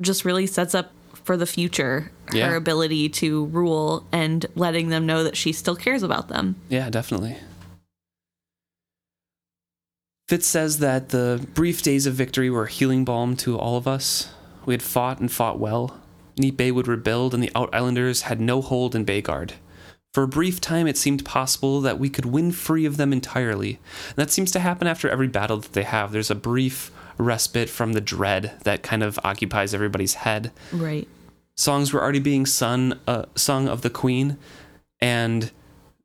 just 0.02 0.26
really 0.26 0.48
sets 0.48 0.74
up 0.76 0.92
for 1.14 1.38
the 1.38 1.46
future 1.46 2.12
Yeah. 2.34 2.50
her 2.50 2.56
ability 2.56 3.10
to 3.10 3.46
rule 3.46 4.06
and 4.12 4.46
letting 4.56 4.90
them 4.90 5.06
know 5.06 5.24
that 5.24 5.38
she 5.38 5.54
still 5.54 5.76
cares 5.76 6.02
about 6.02 6.28
them. 6.30 6.56
Yeah, 6.68 6.90
definitely. 6.90 7.38
Fitz 10.32 10.48
says 10.48 10.78
that 10.78 11.10
the 11.10 11.46
brief 11.56 11.82
days 11.82 12.06
of 12.06 12.14
victory 12.14 12.50
were 12.50 12.64
a 12.64 12.70
healing 12.70 13.04
balm 13.04 13.36
to 13.36 13.60
all 13.60 13.76
of 13.76 13.86
us. 13.86 14.32
We 14.66 14.74
had 14.74 14.82
fought 14.82 15.20
and 15.20 15.30
fought 15.30 15.60
well. 15.60 16.00
Neat 16.38 16.56
Bay 16.56 16.72
would 16.72 16.88
rebuild, 16.88 17.34
and 17.34 17.44
the 17.44 17.52
Out 17.54 17.70
Islanders 17.76 18.22
had 18.22 18.40
no 18.40 18.62
hold 18.62 18.96
in 18.96 19.04
Bayguard. 19.04 19.56
For 20.14 20.24
a 20.24 20.30
brief 20.30 20.62
time, 20.62 20.88
it 20.88 20.96
seemed 20.96 21.26
possible 21.26 21.82
that 21.82 22.00
we 22.00 22.10
could 22.10 22.24
win 22.26 22.54
free 22.54 22.86
of 22.86 22.96
them 22.96 23.12
entirely. 23.12 23.82
And 24.08 24.16
that 24.16 24.32
seems 24.32 24.52
to 24.54 24.62
happen 24.62 24.88
after 24.88 25.10
every 25.10 25.28
battle 25.28 25.58
that 25.58 25.74
they 25.74 25.84
have. 25.84 26.14
There's 26.14 26.32
a 26.32 26.36
brief 26.36 26.92
respite 27.18 27.70
from 27.70 27.92
the 27.92 28.00
dread 28.00 28.54
that 28.64 28.84
kind 28.84 29.04
of 29.04 29.20
occupies 29.26 29.74
everybody's 29.74 30.14
head 30.14 30.54
Right. 30.72 31.10
songs 31.56 31.92
were 31.92 32.02
already 32.02 32.20
being 32.20 32.46
sung 32.46 32.98
uh, 33.06 33.26
sung 33.36 33.68
of 33.68 33.82
the 33.82 33.90
queen 33.90 34.38
and 35.02 35.52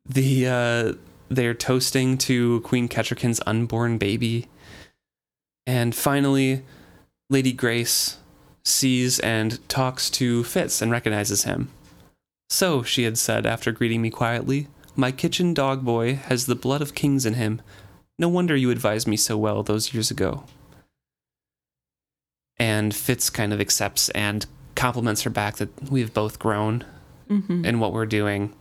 the 0.05 0.49
uh, 0.49 0.93
they're 1.29 1.55
toasting 1.55 2.19
to 2.19 2.61
queen 2.61 2.89
Kettricken's 2.89 3.41
unborn 3.47 3.99
baby. 3.99 4.49
And 5.67 5.95
finally 5.95 6.63
lady 7.29 7.53
grace 7.53 8.19
sees 8.65 9.19
and 9.21 9.67
talks 9.69 10.11
to 10.11 10.45
fitz 10.45 10.81
and 10.81 10.91
recognizes 10.91 11.45
him. 11.45 11.71
So 12.49 12.83
she 12.83 13.03
had 13.03 13.19
said 13.19 13.47
after 13.47 13.73
greeting 13.73 14.03
me 14.03 14.11
quietly 14.11 14.69
my 14.97 15.13
kitchen 15.13 15.53
dog 15.53 15.85
boy 15.85 16.15
has 16.15 16.47
the 16.47 16.55
blood 16.55 16.81
of 16.81 16.95
kings 16.95 17.27
in 17.27 17.35
him. 17.35 17.61
No 18.19 18.29
wonder 18.29 18.57
you 18.57 18.71
advised 18.71 19.07
me 19.07 19.17
so 19.17 19.37
well 19.37 19.63
those 19.63 19.93
years 19.93 20.11
ago. 20.11 20.45
And 22.59 22.95
Fitz 22.95 23.29
kind 23.29 23.53
of 23.53 23.61
accepts 23.61 24.09
and 24.11 24.47
compliments 24.75 25.23
her 25.23 25.31
back 25.31 25.57
that 25.57 25.91
we've 25.91 26.15
both 26.15 26.39
grown 26.39 26.85
hmm 27.29 27.65
in 27.65 27.81
what 27.81 27.93
we're 27.93 28.07
doing. 28.07 28.55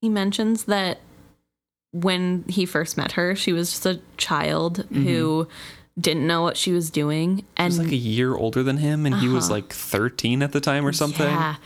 He 0.00 0.08
mentions 0.08 0.64
that 0.64 0.98
when 1.92 2.44
he 2.48 2.66
first 2.66 2.96
met 2.96 3.12
her, 3.12 3.34
she 3.36 3.52
was 3.52 3.70
just 3.70 3.86
a 3.86 4.00
child 4.16 4.84
who 4.92 5.46
didn't 6.00 6.26
know 6.26 6.42
what 6.42 6.56
she 6.56 6.72
was 6.72 6.90
doing 6.90 7.44
and 7.56 7.72
She 7.72 7.78
was 7.78 7.86
like 7.86 7.92
a 7.92 7.96
year 7.96 8.34
older 8.34 8.62
than 8.62 8.78
him, 8.78 9.04
and 9.06 9.14
he 9.16 9.28
was 9.28 9.44
Uh-huh. 9.46 9.54
like 9.56 9.72
13 9.72 10.42
at 10.42 10.52
the 10.52 10.60
time 10.60 10.86
or 10.86 10.92
something. 10.92 11.26
Yeah. 11.28 11.56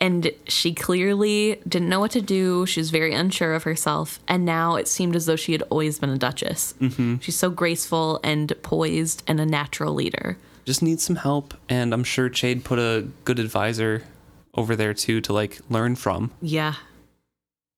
And 0.00 0.32
she 0.48 0.74
clearly 0.74 1.60
didn't 1.68 1.88
know 1.88 2.00
what 2.00 2.10
to 2.12 2.20
do. 2.20 2.66
She 2.66 2.80
was 2.80 2.90
very 2.90 3.14
unsure 3.14 3.54
of 3.54 3.62
herself. 3.62 4.18
And 4.26 4.44
now 4.44 4.74
it 4.76 4.88
seemed 4.88 5.14
as 5.14 5.26
though 5.26 5.36
she 5.36 5.52
had 5.52 5.62
always 5.70 5.98
been 6.00 6.10
a 6.10 6.18
duchess. 6.18 6.74
Mm-hmm. 6.80 7.16
She's 7.20 7.36
so 7.36 7.48
graceful 7.50 8.20
and 8.24 8.52
poised 8.62 9.22
and 9.28 9.38
a 9.38 9.46
natural 9.46 9.94
leader. 9.94 10.36
Just 10.64 10.82
needs 10.82 11.02
some 11.02 11.16
help, 11.16 11.54
and 11.68 11.92
I'm 11.92 12.04
sure 12.04 12.28
Chade 12.30 12.64
put 12.64 12.78
a 12.78 13.06
good 13.24 13.38
advisor 13.38 14.02
over 14.54 14.74
there 14.74 14.94
too 14.94 15.20
to 15.20 15.32
like 15.32 15.60
learn 15.68 15.94
from. 15.94 16.30
Yeah. 16.40 16.74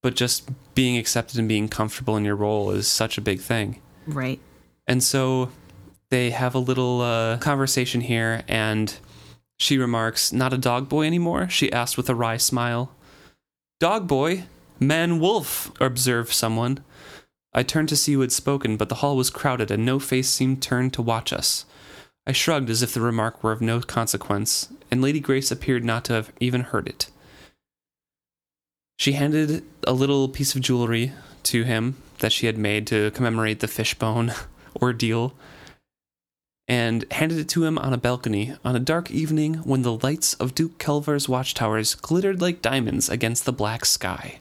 But 0.02 0.14
just 0.14 0.50
being 0.74 0.96
accepted 0.96 1.38
and 1.38 1.48
being 1.48 1.68
comfortable 1.68 2.16
in 2.16 2.24
your 2.24 2.36
role 2.36 2.70
is 2.70 2.86
such 2.86 3.18
a 3.18 3.22
big 3.22 3.40
thing. 3.40 3.80
Right. 4.06 4.40
And 4.86 5.02
so 5.02 5.50
they 6.10 6.30
have 6.30 6.54
a 6.54 6.60
little 6.60 7.00
uh, 7.00 7.38
conversation 7.38 8.02
here, 8.02 8.42
and 8.46 8.96
she 9.58 9.78
remarks, 9.78 10.32
Not 10.32 10.52
a 10.52 10.58
dog 10.58 10.88
boy 10.88 11.06
anymore? 11.06 11.48
She 11.48 11.72
asked 11.72 11.96
with 11.96 12.08
a 12.08 12.14
wry 12.14 12.36
smile. 12.36 12.92
Dog 13.80 14.06
boy? 14.06 14.44
Man 14.78 15.18
wolf, 15.18 15.72
observed 15.80 16.32
someone. 16.32 16.84
I 17.52 17.62
turned 17.62 17.88
to 17.88 17.96
see 17.96 18.12
who 18.12 18.20
had 18.20 18.32
spoken, 18.32 18.76
but 18.76 18.90
the 18.90 18.96
hall 18.96 19.16
was 19.16 19.30
crowded, 19.30 19.70
and 19.70 19.84
no 19.84 19.98
face 19.98 20.28
seemed 20.28 20.62
turned 20.62 20.92
to 20.92 21.02
watch 21.02 21.32
us. 21.32 21.64
I 22.26 22.32
shrugged 22.32 22.68
as 22.68 22.82
if 22.82 22.92
the 22.92 23.00
remark 23.00 23.42
were 23.42 23.52
of 23.52 23.62
no 23.62 23.80
consequence, 23.80 24.68
and 24.90 25.00
Lady 25.00 25.20
Grace 25.20 25.50
appeared 25.50 25.84
not 25.84 26.04
to 26.04 26.12
have 26.12 26.32
even 26.40 26.62
heard 26.62 26.86
it. 26.86 27.08
She 28.96 29.12
handed 29.12 29.64
a 29.86 29.92
little 29.92 30.28
piece 30.28 30.54
of 30.54 30.62
jewelry 30.62 31.12
to 31.44 31.64
him 31.64 31.96
that 32.18 32.32
she 32.32 32.46
had 32.46 32.58
made 32.58 32.86
to 32.88 33.10
commemorate 33.12 33.60
the 33.60 33.68
fishbone 33.68 34.32
ordeal 34.82 35.34
and 36.68 37.04
handed 37.12 37.38
it 37.38 37.48
to 37.50 37.64
him 37.64 37.78
on 37.78 37.92
a 37.92 37.98
balcony 37.98 38.54
on 38.64 38.74
a 38.74 38.80
dark 38.80 39.10
evening 39.10 39.54
when 39.58 39.82
the 39.82 39.96
lights 39.96 40.34
of 40.34 40.54
Duke 40.54 40.78
Kelvar's 40.78 41.28
watchtowers 41.28 41.94
glittered 41.94 42.40
like 42.40 42.62
diamonds 42.62 43.08
against 43.08 43.44
the 43.44 43.52
black 43.52 43.84
sky. 43.84 44.40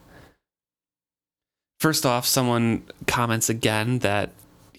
First 1.80 2.06
off, 2.06 2.26
someone 2.26 2.84
comments 3.06 3.49
again 3.49 3.99
that 3.99 4.32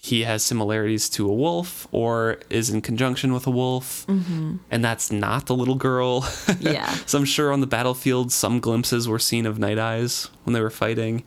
he 0.07 0.23
has 0.23 0.43
similarities 0.43 1.09
to 1.09 1.29
a 1.29 1.33
wolf 1.33 1.87
or 1.91 2.39
is 2.49 2.69
in 2.69 2.81
conjunction 2.81 3.33
with 3.33 3.45
a 3.47 3.51
wolf, 3.51 4.05
Mm-hmm. 4.07 4.57
and 4.71 4.83
that's 4.83 5.11
not 5.11 5.45
the 5.45 5.55
little 5.55 5.75
girl. 5.75 6.25
Yeah. 6.59 6.89
so 7.05 7.17
I'm 7.19 7.25
sure 7.25 7.51
on 7.53 7.61
the 7.61 7.67
battlefield, 7.67 8.31
some 8.31 8.59
glimpses 8.59 9.07
were 9.07 9.19
seen 9.19 9.45
of 9.45 9.59
Night 9.59 9.77
Eyes 9.79 10.29
when 10.43 10.53
they 10.53 10.61
were 10.61 10.69
fighting. 10.69 11.23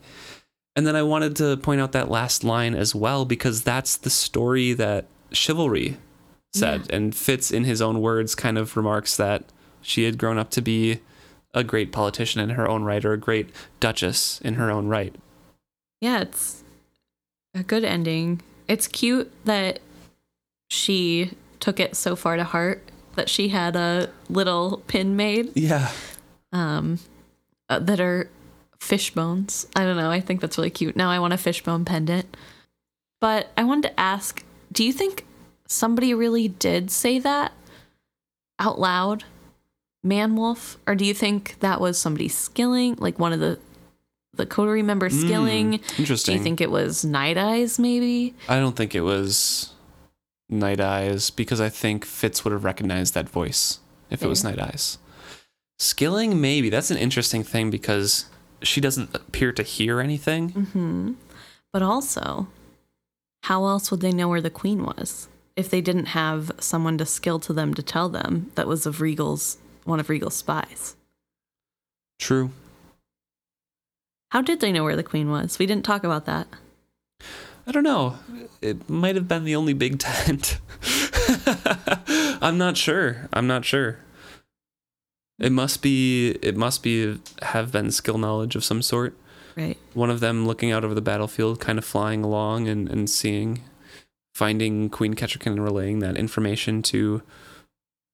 And 0.76 0.86
then 0.86 0.96
I 0.96 1.02
wanted 1.02 1.36
to 1.36 1.56
point 1.56 1.80
out 1.80 1.92
that 1.92 2.10
last 2.10 2.44
line 2.44 2.74
as 2.74 2.94
well 2.94 3.24
because 3.24 3.62
that's 3.62 3.96
the 3.96 4.10
story 4.10 4.72
that 4.74 5.06
chivalry 5.32 5.96
said, 6.52 6.90
and 6.90 7.14
Fitz, 7.14 7.50
in 7.50 7.64
his 7.64 7.80
own 7.82 8.00
words, 8.00 8.34
kind 8.34 8.58
of 8.58 8.76
remarks 8.76 9.16
that 9.16 9.44
she 9.82 10.04
had 10.04 10.18
grown 10.18 10.36
up 10.38 10.50
to 10.50 10.60
be 10.62 11.00
a 11.54 11.62
great 11.64 11.90
politician 11.92 12.40
in 12.40 12.50
her 12.50 12.68
own 12.68 12.82
right 12.84 13.04
or 13.04 13.12
a 13.12 13.18
great 13.18 13.50
duchess 13.80 14.40
in 14.42 14.54
her 14.54 14.70
own 14.70 14.86
right. 14.88 15.14
Yeah, 16.00 16.20
it's 16.22 16.62
a 17.54 17.62
good 17.62 17.84
ending. 17.84 18.40
It's 18.70 18.86
cute 18.86 19.32
that 19.46 19.80
she 20.68 21.32
took 21.58 21.80
it 21.80 21.96
so 21.96 22.14
far 22.14 22.36
to 22.36 22.44
heart 22.44 22.88
that 23.16 23.28
she 23.28 23.48
had 23.48 23.74
a 23.74 24.08
little 24.28 24.78
pin 24.86 25.16
made 25.16 25.50
Yeah. 25.56 25.90
um, 26.52 27.00
uh, 27.68 27.80
that 27.80 27.98
are 28.00 28.30
fish 28.78 29.12
bones. 29.12 29.66
I 29.74 29.84
don't 29.84 29.96
know. 29.96 30.10
I 30.12 30.20
think 30.20 30.40
that's 30.40 30.56
really 30.56 30.70
cute. 30.70 30.94
Now 30.94 31.10
I 31.10 31.18
want 31.18 31.32
a 31.32 31.36
fishbone 31.36 31.84
pendant. 31.84 32.36
But 33.20 33.50
I 33.56 33.64
wanted 33.64 33.88
to 33.88 34.00
ask 34.00 34.44
do 34.72 34.84
you 34.84 34.92
think 34.92 35.26
somebody 35.66 36.14
really 36.14 36.46
did 36.46 36.92
say 36.92 37.18
that 37.18 37.50
out 38.60 38.78
loud? 38.78 39.24
Man 40.04 40.36
wolf? 40.36 40.78
Or 40.86 40.94
do 40.94 41.04
you 41.04 41.12
think 41.12 41.56
that 41.58 41.80
was 41.80 41.98
somebody 41.98 42.28
skilling, 42.28 42.94
like 43.00 43.18
one 43.18 43.32
of 43.32 43.40
the 43.40 43.58
the 44.34 44.46
coterie 44.46 44.82
members 44.82 45.18
skilling? 45.18 45.72
Do 45.72 45.78
Interesting. 45.98 46.34
Do 46.34 46.38
you 46.38 46.44
think 46.44 46.60
it 46.60 46.70
was 46.70 47.04
Night 47.04 47.36
Eyes 47.36 47.78
maybe? 47.78 48.34
I 48.48 48.58
don't 48.58 48.76
think 48.76 48.94
it 48.94 49.00
was 49.02 49.72
Night 50.48 50.80
Eyes 50.80 51.30
because 51.30 51.60
I 51.60 51.68
think 51.68 52.04
Fitz 52.04 52.44
would 52.44 52.52
have 52.52 52.64
recognized 52.64 53.14
that 53.14 53.28
voice 53.28 53.80
if 54.10 54.22
it 54.22 54.28
was 54.28 54.42
Fair. 54.42 54.52
Night 54.52 54.60
Eyes. 54.60 54.98
Skilling, 55.78 56.40
maybe. 56.40 56.68
That's 56.68 56.90
an 56.90 56.98
interesting 56.98 57.42
thing 57.42 57.70
because 57.70 58.26
she 58.62 58.80
doesn't 58.80 59.14
appear 59.14 59.52
to 59.52 59.62
hear 59.62 60.00
anything. 60.00 60.50
Mm-hmm. 60.50 61.12
But 61.72 61.82
also, 61.82 62.48
how 63.44 63.64
else 63.66 63.90
would 63.90 64.00
they 64.00 64.12
know 64.12 64.28
where 64.28 64.40
the 64.40 64.50
queen 64.50 64.84
was 64.84 65.28
if 65.56 65.70
they 65.70 65.80
didn't 65.80 66.06
have 66.06 66.52
someone 66.58 66.98
to 66.98 67.06
skill 67.06 67.38
to 67.40 67.52
them 67.52 67.74
to 67.74 67.82
tell 67.82 68.08
them 68.08 68.50
that 68.54 68.66
was 68.66 68.86
of 68.86 69.00
Regal's 69.00 69.58
one 69.84 70.00
of 70.00 70.08
Regal's 70.08 70.36
spies? 70.36 70.96
True. 72.18 72.50
How 74.30 74.40
did 74.42 74.60
they 74.60 74.72
know 74.72 74.84
where 74.84 74.96
the 74.96 75.02
queen 75.02 75.30
was? 75.30 75.58
We 75.58 75.66
didn't 75.66 75.84
talk 75.84 76.04
about 76.04 76.24
that. 76.26 76.46
I 77.66 77.72
don't 77.72 77.82
know. 77.84 78.16
It 78.62 78.88
might 78.88 79.14
have 79.16 79.28
been 79.28 79.44
the 79.44 79.54
only 79.56 79.72
big 79.74 79.98
tent. 79.98 80.58
I'm 82.42 82.58
not 82.58 82.76
sure. 82.76 83.28
I'm 83.32 83.46
not 83.46 83.64
sure. 83.64 83.98
It 85.38 85.52
must 85.52 85.82
be 85.82 86.30
it 86.42 86.56
must 86.56 86.82
be 86.82 87.18
have 87.42 87.72
been 87.72 87.90
skill 87.90 88.18
knowledge 88.18 88.56
of 88.56 88.64
some 88.64 88.82
sort. 88.82 89.16
Right. 89.56 89.76
One 89.94 90.10
of 90.10 90.20
them 90.20 90.46
looking 90.46 90.70
out 90.70 90.84
over 90.84 90.94
the 90.94 91.00
battlefield, 91.00 91.60
kind 91.60 91.78
of 91.78 91.84
flying 91.84 92.22
along 92.22 92.68
and, 92.68 92.88
and 92.88 93.10
seeing, 93.10 93.60
finding 94.34 94.88
Queen 94.90 95.14
Kettricken 95.14 95.46
and 95.52 95.64
relaying 95.64 95.98
that 96.00 96.16
information 96.16 96.82
to 96.82 97.22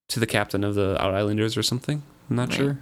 to 0.09 0.21
the 0.21 0.27
captain 0.27 0.63
of 0.65 0.75
the 0.77 1.01
Out 1.03 1.15
Islanders 1.15 1.57
or 1.57 1.63
something. 1.63 2.03
I'm 2.31 2.37
not 2.37 2.49
Right. 2.51 2.57
sure. 2.57 2.79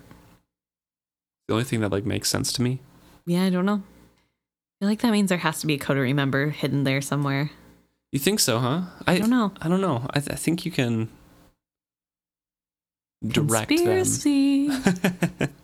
The 1.48 1.54
only 1.54 1.64
thing 1.64 1.80
that 1.80 1.92
like 1.92 2.04
makes 2.06 2.28
sense 2.30 2.52
to 2.54 2.62
me. 2.62 2.80
Yeah, 3.26 3.44
I 3.44 3.50
don't 3.50 3.66
know. 3.66 3.82
I 3.82 4.74
feel 4.80 4.88
like 4.88 5.00
that 5.02 5.12
means 5.12 5.28
there 5.28 5.38
has 5.38 5.60
to 5.60 5.66
be 5.66 5.74
a 5.74 5.78
coterie 5.78 6.12
member 6.12 6.50
hidden 6.50 6.84
there 6.84 7.00
somewhere. 7.00 7.50
You 8.12 8.18
think 8.18 8.38
so, 8.40 8.58
huh? 8.58 8.82
I 9.06 9.18
don't 9.18 9.30
know. 9.30 9.52
I 9.60 9.68
don't 9.68 9.80
know. 9.80 10.06
I, 10.10 10.20
th- 10.20 10.30
I 10.32 10.36
think 10.36 10.64
you 10.64 10.70
can 10.70 11.08
direct 13.26 13.68
Conspiracy. 13.68 14.68
them. 14.68 15.48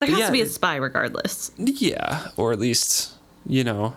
There 0.00 0.10
has 0.10 0.18
Yeah, 0.18 0.26
to 0.26 0.32
be 0.32 0.40
a 0.42 0.46
spy 0.46 0.76
regardless. 0.76 1.50
yeah, 1.56 2.28
or 2.36 2.52
at 2.52 2.58
least 2.58 3.12
you 3.46 3.64
know 3.64 3.96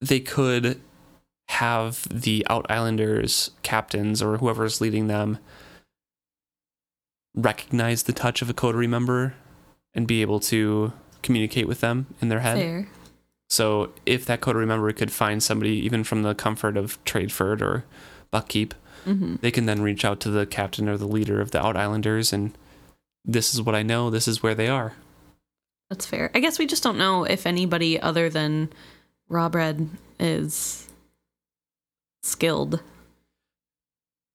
they 0.00 0.18
could 0.20 0.80
have 1.48 2.08
the 2.10 2.44
Out 2.50 2.66
Islanders 2.68 3.50
captains 3.62 4.20
or 4.20 4.38
whoever's 4.38 4.80
leading 4.80 5.06
them 5.06 5.38
recognize 7.36 8.04
the 8.04 8.12
touch 8.12 8.42
of 8.42 8.50
a 8.50 8.54
coterie 8.54 8.88
member 8.88 9.34
and 9.94 10.08
be 10.08 10.22
able 10.22 10.40
to 10.40 10.92
communicate 11.26 11.66
with 11.68 11.80
them 11.80 12.06
in 12.22 12.28
their 12.28 12.40
head. 12.40 12.58
Fair. 12.58 12.88
So 13.50 13.92
if 14.06 14.24
that 14.26 14.40
coterie 14.40 14.66
member 14.66 14.92
could 14.92 15.12
find 15.12 15.42
somebody 15.42 15.72
even 15.84 16.02
from 16.04 16.22
the 16.22 16.34
comfort 16.34 16.76
of 16.76 17.02
Tradeford 17.04 17.60
or 17.60 17.84
Buckkeep, 18.32 18.72
hmm 19.04 19.36
they 19.40 19.50
can 19.50 19.66
then 19.66 19.82
reach 19.82 20.04
out 20.04 20.18
to 20.20 20.30
the 20.30 20.46
captain 20.46 20.88
or 20.88 20.96
the 20.96 21.06
leader 21.06 21.40
of 21.40 21.50
the 21.52 21.64
Out 21.64 21.76
Islanders 21.76 22.32
and 22.32 22.56
this 23.24 23.52
is 23.54 23.60
what 23.62 23.74
I 23.74 23.82
know, 23.82 24.08
this 24.10 24.26
is 24.28 24.42
where 24.42 24.54
they 24.54 24.68
are. 24.68 24.94
That's 25.90 26.06
fair. 26.06 26.30
I 26.34 26.40
guess 26.40 26.58
we 26.58 26.66
just 26.66 26.82
don't 26.82 26.98
know 26.98 27.22
if 27.24 27.46
anybody 27.46 28.00
other 28.00 28.28
than 28.28 28.70
Rob 29.28 29.54
Red 29.54 29.88
is 30.18 30.88
skilled. 32.22 32.80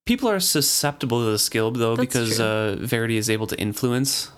People 0.05 0.29
are 0.29 0.39
susceptible 0.39 1.19
to 1.25 1.31
the 1.31 1.39
skill 1.39 1.71
though 1.71 1.95
That's 1.95 2.07
because 2.07 2.39
uh, 2.39 2.77
Verity 2.79 3.17
is 3.17 3.29
able 3.29 3.47
to 3.47 3.59
influence 3.59 4.31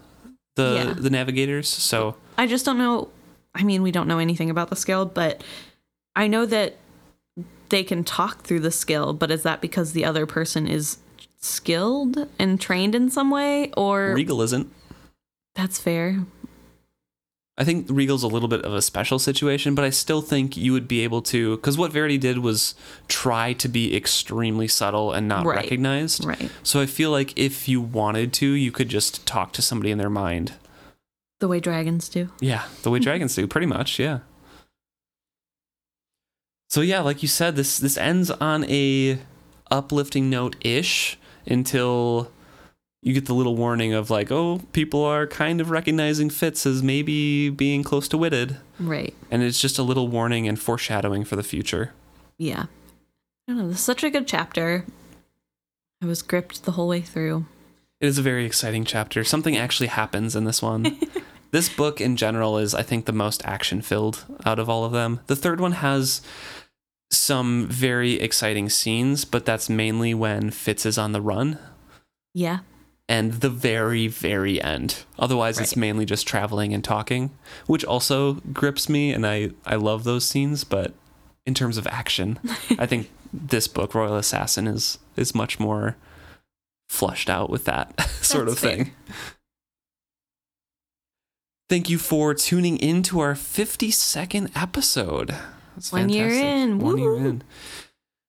the 0.55 0.73
Yeah. 0.75 0.93
the 0.93 1.09
navigators. 1.09 1.69
So 1.69 2.15
I 2.37 2.47
just 2.47 2.65
don't 2.65 2.77
know. 2.77 3.09
I 3.55 3.63
mean, 3.63 3.81
we 3.83 3.91
don't 3.91 4.07
know 4.07 4.19
anything 4.19 4.49
about 4.49 4.69
the 4.69 4.75
skill, 4.75 5.05
but 5.05 5.43
I 6.15 6.27
know 6.27 6.45
that 6.45 6.75
they 7.69 7.83
can 7.83 8.03
talk 8.03 8.41
through 8.43 8.59
the 8.61 8.71
skill, 8.71 9.13
but 9.13 9.31
is 9.31 9.43
that 9.43 9.61
because 9.61 9.93
the 9.93 10.05
other 10.05 10.25
person 10.25 10.67
is 10.67 10.97
skilled 11.37 12.27
and 12.39 12.59
trained 12.59 12.95
in 12.95 13.09
some 13.09 13.29
way 13.29 13.71
or 13.75 14.13
Regal 14.13 14.41
isn't. 14.41 14.71
that's 15.55 15.77
fair. 15.79 16.19
I 17.55 17.63
think 17.63 17.85
Regal's 17.89 18.23
a 18.23 18.27
little 18.27 18.47
bit 18.49 18.63
of 18.63 18.73
a 18.73 18.81
special 18.81 19.19
situation, 19.19 19.75
but 19.75 19.85
I 19.85 19.91
still 19.91 20.21
think 20.23 20.57
you 20.57 20.73
would 20.73 20.87
be 20.87 21.01
able 21.01 21.21
to 21.23 21.55
because 21.57 21.77
what 21.77 21.91
Verity 21.91 22.17
did 22.17 22.39
was 22.39 22.73
try 23.07 23.53
to 23.53 23.67
be 23.69 23.95
extremely 23.95 24.67
subtle 24.67 25.11
and 25.11 25.27
not 25.27 25.45
Right. 25.45 25.57
recognized. 25.57 26.25
Right. 26.25 26.49
So 26.63 26.81
I 26.81 26.87
feel 26.87 27.11
like 27.11 27.37
if 27.37 27.67
you 27.67 27.79
wanted 27.79 28.33
to, 28.33 28.47
you 28.47 28.71
could 28.71 28.89
just 28.89 29.25
talk 29.27 29.51
to 29.53 29.61
somebody 29.61 29.91
in 29.91 29.99
their 29.99 30.09
mind. 30.09 30.53
The 31.43 31.49
way 31.49 31.59
dragons 31.59 32.07
do. 32.07 32.29
Yeah, 32.39 32.63
the 32.83 32.89
way 32.89 32.99
mm-hmm. 32.99 33.03
dragons 33.03 33.35
do, 33.35 33.45
pretty 33.47 33.67
much, 33.67 33.99
yeah. 33.99 34.19
So 36.69 36.79
yeah, 36.79 37.01
like 37.01 37.21
you 37.21 37.27
said, 37.27 37.57
this 37.57 37.77
this 37.77 37.97
ends 37.97 38.31
on 38.31 38.63
a 38.69 39.19
uplifting 39.69 40.29
note 40.29 40.55
ish 40.61 41.17
until 41.45 42.31
you 43.01 43.13
get 43.13 43.25
the 43.25 43.33
little 43.33 43.57
warning 43.57 43.91
of 43.91 44.09
like, 44.09 44.31
oh, 44.31 44.61
people 44.71 45.03
are 45.03 45.27
kind 45.27 45.59
of 45.59 45.69
recognizing 45.69 46.29
Fitz 46.29 46.65
as 46.65 46.81
maybe 46.81 47.49
being 47.49 47.83
close 47.83 48.07
to 48.07 48.17
witted. 48.17 48.55
Right. 48.79 49.13
And 49.29 49.43
it's 49.43 49.59
just 49.59 49.77
a 49.77 49.83
little 49.83 50.07
warning 50.07 50.47
and 50.47 50.57
foreshadowing 50.57 51.25
for 51.25 51.35
the 51.35 51.43
future. 51.43 51.91
Yeah. 52.37 52.67
I 53.49 53.51
don't 53.51 53.57
know. 53.57 53.67
This 53.67 53.79
is 53.79 53.83
such 53.83 54.05
a 54.05 54.09
good 54.09 54.29
chapter. 54.29 54.85
I 56.01 56.05
was 56.05 56.21
gripped 56.21 56.63
the 56.63 56.71
whole 56.71 56.87
way 56.87 57.01
through. 57.01 57.47
It 57.99 58.07
is 58.07 58.17
a 58.17 58.21
very 58.21 58.45
exciting 58.45 58.85
chapter. 58.85 59.25
Something 59.25 59.57
actually 59.57 59.87
happens 59.87 60.37
in 60.37 60.45
this 60.45 60.61
one. 60.61 60.97
this 61.53 61.69
book 61.69 62.01
in 62.01 62.17
general 62.17 62.57
is, 62.57 62.75
I 62.75 62.81
think, 62.83 63.05
the 63.05 63.13
most 63.13 63.41
action 63.45 63.81
filled 63.81 64.25
out 64.45 64.59
of 64.59 64.69
all 64.69 64.83
of 64.83 64.91
them. 64.91 65.21
The 65.27 65.35
third 65.37 65.61
one 65.61 65.71
has 65.73 66.21
some 67.11 67.67
very 67.67 68.13
exciting 68.19 68.69
scenes, 68.69 69.23
but 69.23 69.45
that's 69.45 69.69
mainly 69.69 70.13
when 70.13 70.49
Fitz 70.49 70.85
is 70.85 70.97
on 70.97 71.11
the 71.13 71.21
run 71.21 71.59
Yeah. 72.33 72.59
and 73.07 73.33
the 73.33 73.49
very, 73.51 74.07
very 74.07 74.61
end. 74.61 75.03
Otherwise, 75.19 75.59
it's 75.59 75.75
mainly 75.75 76.05
just 76.05 76.25
traveling 76.27 76.73
and 76.73 76.83
talking, 76.83 77.29
which 77.67 77.85
also 77.85 78.33
grips 78.51 78.89
me, 78.89 79.11
and 79.13 79.25
I, 79.27 79.51
I 79.65 79.75
love 79.75 80.03
those 80.05 80.25
scenes. 80.25 80.63
But 80.63 80.93
in 81.45 81.53
terms 81.53 81.77
of 81.77 81.85
action, 81.87 82.39
I 82.79 82.87
think 82.87 83.09
this 83.31 83.67
book, 83.67 83.93
Royal 83.93 84.15
Assassin, 84.15 84.65
is 84.67 84.97
is 85.15 85.35
much 85.35 85.59
more 85.59 85.95
flushed 86.89 87.29
out 87.29 87.49
with 87.51 87.65
that 87.65 87.99
sort 88.21 88.47
That's 88.47 88.63
of 88.63 88.69
thing. 88.69 88.91
Thank 91.69 91.89
you 91.89 91.97
for 91.97 92.33
tuning 92.33 92.77
in 92.77 93.03
to 93.03 93.19
our 93.19 93.33
52nd 93.33 94.51
episode. 94.55 95.35
That's 95.75 95.91
One 95.91 96.09
year 96.09 96.29
in. 96.29 96.79
One 96.79 96.97
year 96.97 97.15
in. 97.15 97.43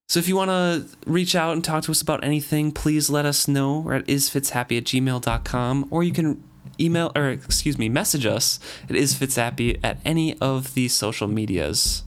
So 0.09 0.21
if 0.21 0.29
you 0.29 0.37
want 0.37 0.51
to 0.51 0.87
reach 1.07 1.35
out 1.35 1.55
and 1.55 1.65
talk 1.65 1.83
to 1.85 1.91
us 1.91 2.01
about 2.01 2.23
anything, 2.23 2.73
please 2.73 3.11
let 3.11 3.27
us 3.27 3.49
know. 3.49 3.81
We're 3.81 3.95
at 3.95 4.07
isfitshappy 4.07 4.79
at 4.79 4.85
gmail.com 4.85 5.89
or 5.91 6.05
you 6.05 6.13
can 6.13 6.43
email 6.79 7.11
or 7.17 7.31
excuse 7.31 7.79
me, 7.79 7.89
message 7.89 8.27
us 8.27 8.61
at 8.85 8.91
isfitshappy 8.91 9.81
at 9.83 9.99
any 10.05 10.39
of 10.39 10.75
the 10.75 10.89
social 10.89 11.27
medias. 11.29 12.05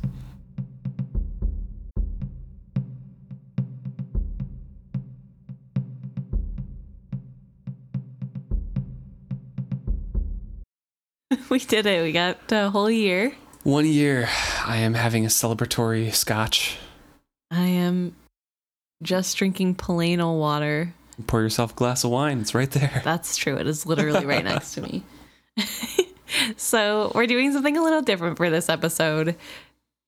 we 11.50 11.60
did 11.60 11.86
it. 11.86 12.04
We 12.04 12.12
got 12.12 12.52
a 12.52 12.70
whole 12.70 12.90
year. 12.90 13.34
One 13.64 13.86
year, 13.86 14.30
I 14.66 14.78
am 14.78 14.94
having 14.94 15.26
a 15.26 15.30
celebratory 15.30 16.14
scotch. 16.14 16.78
I 17.52 17.66
am 17.68 18.16
just 19.02 19.38
drinking 19.38 19.76
plain 19.76 20.20
old 20.20 20.40
water. 20.40 20.94
Pour 21.26 21.42
yourself 21.42 21.72
a 21.72 21.76
glass 21.76 22.04
of 22.04 22.12
wine. 22.12 22.40
It's 22.42 22.54
right 22.54 22.70
there. 22.70 23.02
That's 23.04 23.38
true. 23.38 23.56
It 23.56 23.68
is 23.68 23.86
literally 23.86 24.26
right 24.26 24.44
next 24.44 24.74
to 24.76 24.82
me. 24.82 25.04
so, 26.58 27.12
we're 27.16 27.28
doing 27.28 27.52
something 27.52 27.78
a 27.78 27.84
little 27.84 28.02
different 28.02 28.38
for 28.38 28.50
this 28.50 28.70
episode. 28.70 29.36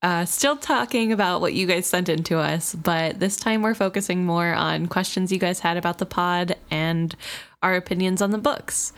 Uh, 0.02 0.24
still 0.24 0.56
talking 0.56 1.12
about 1.12 1.42
what 1.42 1.54
you 1.54 1.68
guys 1.68 1.86
sent 1.86 2.08
in 2.08 2.24
to 2.24 2.38
us, 2.38 2.74
but 2.74 3.20
this 3.20 3.36
time 3.36 3.62
we're 3.62 3.74
focusing 3.74 4.26
more 4.26 4.54
on 4.54 4.88
questions 4.88 5.32
you 5.32 5.40
guys 5.40 5.60
had 5.60 5.76
about 5.76 5.98
the 5.98 6.06
pod 6.06 6.56
and 6.72 7.16
our 7.62 7.76
opinions 7.76 8.22
on 8.22 8.32
the 8.32 8.38
books. 8.38 8.94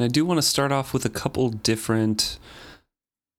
And 0.00 0.06
I 0.06 0.08
do 0.08 0.24
want 0.24 0.38
to 0.38 0.42
start 0.42 0.72
off 0.72 0.94
with 0.94 1.04
a 1.04 1.10
couple 1.10 1.50
different 1.50 2.38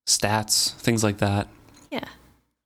stats, 0.07 0.75
things 0.75 1.03
like 1.03 1.17
that. 1.17 1.47
Yeah. 1.89 2.05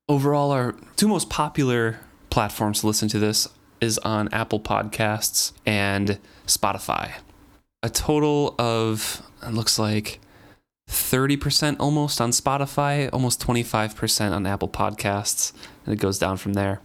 Overall, 0.09 0.51
our 0.51 0.76
two 0.97 1.07
most 1.07 1.30
popular 1.30 2.01
platforms 2.30 2.81
to 2.81 2.88
listen 2.88 3.07
to 3.07 3.19
this 3.19 3.47
is 3.80 3.97
on 3.99 4.27
Apple 4.34 4.59
Podcasts 4.59 5.53
and 5.65 6.19
Spotify. 6.45 7.11
A 7.84 7.89
total 7.89 8.53
of 8.59 9.22
it 9.41 9.53
looks 9.53 9.80
like 9.80 10.19
30% 10.89 11.77
almost 11.80 12.19
on 12.19 12.31
Spotify, 12.31 13.09
almost 13.13 13.39
25% 13.47 14.31
on 14.34 14.45
Apple 14.45 14.67
Podcasts, 14.67 15.53
and 15.85 15.93
it 15.93 16.01
goes 16.01 16.19
down 16.19 16.35
from 16.35 16.51
there. 16.51 16.81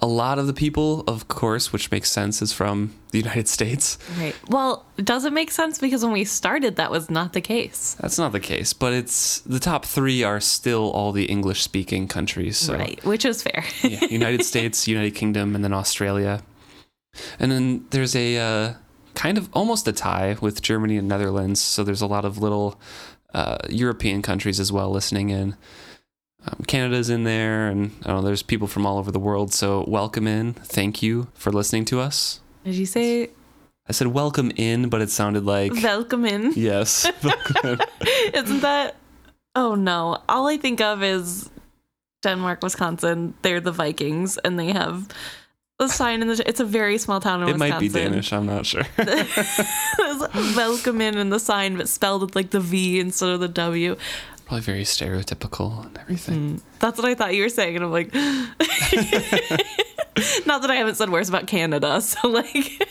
A 0.00 0.06
lot 0.06 0.38
of 0.38 0.46
the 0.46 0.52
people, 0.52 1.02
of 1.06 1.28
course, 1.28 1.72
which 1.72 1.90
makes 1.90 2.10
sense, 2.10 2.40
is 2.40 2.52
from 2.52 2.94
the 3.10 3.18
United 3.18 3.48
States. 3.56 3.98
Right. 4.18 4.34
Well, 4.48 4.86
does 5.02 5.24
it 5.24 5.32
make 5.32 5.50
sense 5.50 5.78
because 5.78 6.04
when 6.04 6.12
we 6.12 6.24
started, 6.24 6.76
that 6.76 6.90
was 6.90 7.10
not 7.10 7.32
the 7.32 7.40
case. 7.40 7.96
That's 8.00 8.18
not 8.18 8.32
the 8.32 8.40
case, 8.40 8.72
but 8.72 8.92
it's 8.92 9.40
the 9.40 9.58
top 9.58 9.84
three 9.84 10.22
are 10.22 10.40
still 10.40 10.90
all 10.92 11.12
the 11.12 11.24
English 11.24 11.62
speaking 11.62 12.08
countries. 12.08 12.56
So 12.56 12.74
Right. 12.74 13.02
Which 13.04 13.24
is 13.24 13.42
fair. 13.42 13.64
yeah, 13.82 14.04
United 14.06 14.44
States, 14.52 14.86
United 14.86 15.14
Kingdom, 15.14 15.54
and 15.54 15.64
then 15.64 15.72
Australia. 15.72 16.42
And 17.40 17.50
then 17.50 17.84
there's 17.90 18.14
a 18.14 18.38
uh, 18.38 18.74
kind 19.14 19.36
of 19.38 19.48
almost 19.52 19.88
a 19.88 19.92
tie 19.92 20.36
with 20.40 20.62
Germany 20.62 20.96
and 20.96 21.08
Netherlands. 21.08 21.60
So 21.60 21.82
there's 21.82 22.02
a 22.02 22.06
lot 22.06 22.24
of 22.24 22.38
little 22.38 22.80
uh, 23.34 23.58
European 23.68 24.22
countries 24.22 24.60
as 24.60 24.70
well 24.70 24.90
listening 24.90 25.30
in. 25.30 25.56
Um, 26.44 26.64
Canada's 26.66 27.10
in 27.10 27.24
there, 27.24 27.66
and 27.68 27.90
I 28.04 28.08
don't 28.08 28.16
know, 28.16 28.22
there's 28.22 28.42
people 28.42 28.68
from 28.68 28.86
all 28.86 28.98
over 28.98 29.10
the 29.10 29.18
world. 29.18 29.52
So 29.52 29.84
welcome 29.88 30.26
in. 30.26 30.54
Thank 30.54 31.02
you 31.02 31.28
for 31.34 31.50
listening 31.50 31.84
to 31.86 32.00
us. 32.00 32.40
Did 32.64 32.74
you 32.74 32.86
say 32.86 33.30
I 33.88 33.92
said 33.92 34.08
welcome 34.08 34.52
in, 34.56 34.88
but 34.88 35.00
it 35.00 35.10
sounded 35.10 35.44
like 35.44 35.72
welcome 35.82 36.24
in? 36.24 36.52
yes. 36.54 37.10
welcome 37.24 37.56
in. 37.64 37.78
Isn't 38.34 38.60
that? 38.60 38.96
Oh 39.54 39.74
no! 39.74 40.22
All 40.28 40.46
I 40.46 40.56
think 40.58 40.80
of 40.80 41.02
is 41.02 41.50
Denmark, 42.22 42.62
Wisconsin. 42.62 43.34
They're 43.42 43.60
the 43.60 43.72
Vikings, 43.72 44.38
and 44.38 44.58
they 44.58 44.72
have 44.72 45.08
The 45.80 45.88
sign 45.88 46.22
in 46.22 46.28
the 46.28 46.48
it's 46.48 46.60
a 46.60 46.64
very 46.64 46.98
small 46.98 47.18
town 47.18 47.42
in 47.42 47.48
It 47.48 47.52
Wisconsin. 47.54 47.66
It 47.70 47.74
might 47.74 47.80
be 47.80 47.88
Danish. 47.88 48.32
I'm 48.32 48.46
not 48.46 48.64
sure. 48.66 48.84
Welcome 50.56 51.00
in 51.00 51.16
in 51.18 51.30
the 51.30 51.40
sign, 51.40 51.76
but 51.76 51.88
spelled 51.88 52.22
with 52.22 52.36
like 52.36 52.50
the 52.50 52.60
V 52.60 53.00
instead 53.00 53.30
of 53.30 53.40
the 53.40 53.48
W. 53.48 53.96
Probably 54.48 54.62
very 54.62 54.84
stereotypical 54.84 55.84
and 55.84 55.98
everything. 55.98 56.56
Mm, 56.56 56.62
That's 56.78 56.98
what 56.98 57.06
I 57.06 57.14
thought 57.14 57.34
you 57.34 57.42
were 57.42 57.50
saying, 57.50 57.76
and 57.76 57.84
I'm 57.84 57.92
like, 57.92 58.14
not 60.46 60.62
that 60.62 60.70
I 60.70 60.76
haven't 60.76 60.94
said 60.94 61.10
worse 61.10 61.28
about 61.28 61.46
Canada. 61.46 62.00
So 62.08 62.28
like, 62.28 62.82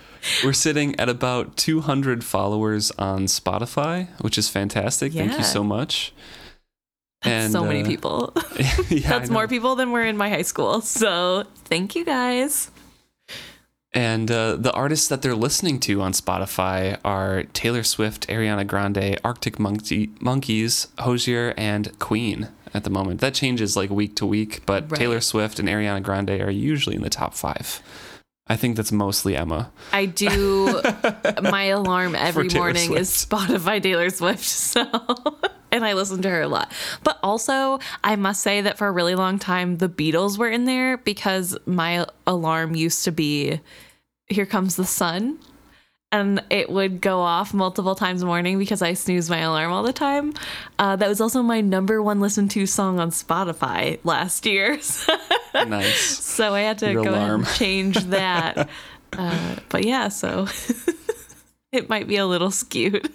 We're 0.44 0.54
sitting 0.54 0.98
at 0.98 1.10
about 1.10 1.58
200 1.58 2.24
followers 2.24 2.90
on 2.92 3.26
Spotify, 3.26 4.08
which 4.22 4.38
is 4.38 4.48
fantastic. 4.48 5.12
Thank 5.12 5.36
you 5.36 5.44
so 5.44 5.62
much. 5.62 6.14
that's 7.22 7.52
so 7.52 7.64
many 7.64 7.82
uh, 7.82 7.86
people. 7.86 8.32
yeah, 8.88 9.10
That's 9.10 9.28
more 9.28 9.46
people 9.48 9.76
than 9.76 9.90
were 9.90 10.06
in 10.06 10.16
my 10.16 10.30
high 10.30 10.42
school. 10.42 10.80
So 10.80 11.44
thank 11.66 11.94
you 11.94 12.06
guys. 12.06 12.70
And 13.94 14.30
uh, 14.30 14.56
the 14.56 14.72
artists 14.72 15.08
that 15.08 15.20
they're 15.20 15.34
listening 15.34 15.78
to 15.80 16.00
on 16.00 16.12
Spotify 16.12 16.98
are 17.04 17.42
Taylor 17.52 17.82
Swift, 17.82 18.26
Ariana 18.28 18.66
Grande, 18.66 19.18
Arctic 19.22 19.58
Monkey, 19.58 20.10
Monkeys, 20.18 20.88
Hozier, 20.98 21.52
and 21.58 21.98
Queen 21.98 22.48
at 22.72 22.84
the 22.84 22.90
moment. 22.90 23.20
That 23.20 23.34
changes 23.34 23.76
like 23.76 23.90
week 23.90 24.16
to 24.16 24.24
week, 24.26 24.62
but 24.64 24.90
Right. 24.90 24.98
Taylor 24.98 25.20
Swift 25.20 25.58
and 25.58 25.68
Ariana 25.68 26.02
Grande 26.02 26.40
are 26.40 26.50
usually 26.50 26.96
in 26.96 27.02
the 27.02 27.10
top 27.10 27.34
five. 27.34 27.82
I 28.48 28.56
think 28.56 28.76
that's 28.76 28.92
mostly 28.92 29.36
Emma. 29.36 29.70
I 29.92 30.06
do 30.06 30.80
my 31.42 31.64
alarm 31.64 32.14
every 32.14 32.48
morning 32.48 32.94
is 32.96 33.10
Spotify 33.10 33.82
Taylor 33.82 34.08
Swift. 34.10 34.42
So 34.72 34.84
and 35.72 35.84
I 35.84 35.94
listen 35.94 36.22
to 36.22 36.30
her 36.30 36.42
a 36.42 36.48
lot. 36.48 36.70
But 37.02 37.18
also, 37.22 37.80
I 38.04 38.14
must 38.16 38.42
say 38.42 38.60
that 38.60 38.78
for 38.78 38.86
a 38.86 38.92
really 38.92 39.14
long 39.16 39.38
time 39.38 39.78
the 39.78 39.88
Beatles 39.88 40.38
were 40.38 40.48
in 40.50 40.66
there 40.66 40.98
because 40.98 41.56
my 41.66 42.06
alarm 42.26 42.76
used 42.76 43.04
to 43.04 43.10
be 43.10 43.60
Here 44.28 44.46
Comes 44.46 44.76
the 44.76 44.84
Sun. 44.84 45.38
And 46.14 46.44
it 46.50 46.68
would 46.68 47.00
go 47.00 47.20
off 47.20 47.54
multiple 47.54 47.94
times 47.94 48.22
a 48.22 48.26
morning 48.26 48.58
because 48.58 48.82
I 48.82 48.92
snooze 48.92 49.30
my 49.30 49.38
alarm 49.38 49.72
all 49.72 49.82
the 49.82 49.94
time. 49.94 50.34
Uh, 50.78 50.94
that 50.96 51.08
was 51.08 51.22
also 51.22 51.40
my 51.42 51.62
number 51.62 52.02
one 52.02 52.20
listened 52.20 52.50
to 52.50 52.66
song 52.66 53.00
on 53.00 53.10
Spotify 53.10 53.98
last 54.04 54.46
year. 54.46 54.78
Nice. 55.54 56.18
So 56.18 56.54
I 56.54 56.60
had 56.60 56.78
to 56.78 56.92
Your 56.92 57.04
go 57.04 57.12
and 57.14 57.46
change 57.56 57.96
that. 58.04 58.70
uh, 59.12 59.56
but 59.68 59.84
yeah, 59.84 60.08
so 60.08 60.46
it 61.72 61.90
might 61.90 62.08
be 62.08 62.16
a 62.16 62.24
little 62.26 62.50
skewed. 62.50 63.10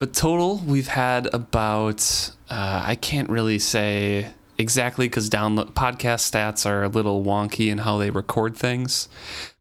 But 0.00 0.14
total, 0.14 0.58
we've 0.58 0.86
had 0.86 1.26
about, 1.34 2.30
uh, 2.48 2.84
I 2.86 2.94
can't 2.94 3.28
really 3.28 3.58
say 3.58 4.28
exactly 4.56 5.08
because 5.08 5.28
download 5.28 5.72
podcast 5.72 6.30
stats 6.30 6.64
are 6.64 6.84
a 6.84 6.88
little 6.88 7.24
wonky 7.24 7.68
in 7.68 7.78
how 7.78 7.98
they 7.98 8.10
record 8.10 8.56
things. 8.56 9.08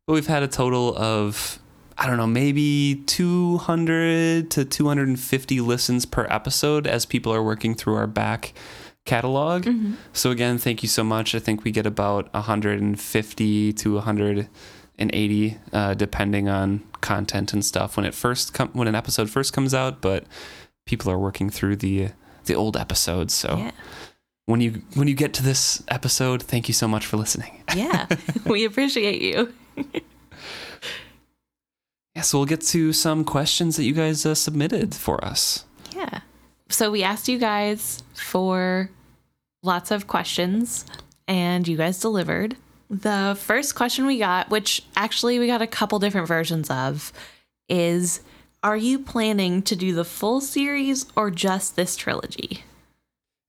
But 0.05 0.14
we've 0.14 0.27
had 0.27 0.43
a 0.43 0.47
total 0.47 0.95
of, 0.95 1.57
I 1.97 2.05
don't 2.05 2.18
know, 2.18 2.27
maybe 2.27 3.01
200 3.07 4.51
to 4.51 4.64
250 4.64 5.59
listens 5.61 6.05
per 6.05 6.27
episode 6.30 6.85
as 6.85 7.07
people 7.07 7.34
are 7.34 7.41
working 7.41 7.73
through 7.73 7.95
our 7.95 8.07
back 8.07 8.53
catalog. 9.05 9.65
So 10.14 10.30
again, 10.30 10.59
thank 10.59 10.84
you 10.84 10.89
so 10.89 11.03
much. 11.03 11.34
I 11.34 11.39
think 11.39 11.64
we 11.64 11.72
get 11.72 11.88
about 11.88 12.31
150 12.35 13.73
to 13.73 13.99
180, 14.97 15.57
uh, 15.73 15.93
depending 15.93 16.49
on 16.49 16.83
content 17.01 17.53
and 17.53 17.63
stuff 17.63 17.95
when 17.97 18.05
it 18.05 18.13
first 18.15 18.53
com- 18.53 18.69
when 18.73 18.87
an 18.87 18.95
episode 18.95 19.29
first 19.29 19.53
comes 19.53 19.73
out. 19.73 20.01
But 20.01 20.25
people 20.85 21.11
are 21.11 21.19
working 21.19 21.49
through 21.49 21.75
the 21.77 22.09
the 22.45 22.55
old 22.55 22.75
episodes. 22.77 23.33
So 23.33 23.57
Yeah. 23.57 23.71
when 24.45 24.61
you 24.61 24.81
when 24.95 25.07
you 25.07 25.13
get 25.15 25.33
to 25.35 25.43
this 25.43 25.83
episode, 25.89 26.41
thank 26.41 26.67
you 26.67 26.73
so 26.73 26.87
much 26.87 27.05
for 27.05 27.17
listening. 27.17 27.63
Yeah. 27.75 28.07
we 28.45 28.65
appreciate 28.65 29.21
you. 29.21 29.53
Yeah, 32.15 32.21
so 32.23 32.39
we'll 32.39 32.47
get 32.47 32.61
to 32.61 32.93
some 32.93 33.23
questions 33.23 33.75
that 33.77 33.83
you 33.83 33.93
guys 33.93 34.25
uh, 34.25 34.33
submitted 34.33 34.95
for 34.95 35.23
us. 35.23 35.65
Yeah. 35.95 36.21
So 36.69 36.89
we 36.89 37.03
asked 37.03 37.27
you 37.27 37.37
guys 37.37 38.01
for 38.15 38.89
lots 39.61 39.91
of 39.91 40.07
questions 40.07 40.85
and 41.27 41.67
you 41.67 41.77
guys 41.77 41.99
delivered. 41.99 42.57
The 42.89 43.38
first 43.39 43.76
question 43.76 44.05
we 44.05 44.18
got, 44.18 44.49
which 44.49 44.84
actually 44.95 45.39
we 45.39 45.47
got 45.47 45.61
a 45.61 45.68
couple 45.68 45.99
different 45.99 46.27
versions 46.27 46.69
of, 46.69 47.11
is 47.68 48.22
Are 48.64 48.77
you 48.77 48.99
planning 48.99 49.61
to 49.64 49.76
do 49.76 49.93
the 49.93 50.05
full 50.05 50.41
series 50.41 51.05
or 51.15 51.30
just 51.30 51.76
this 51.76 51.95
trilogy? 51.95 52.64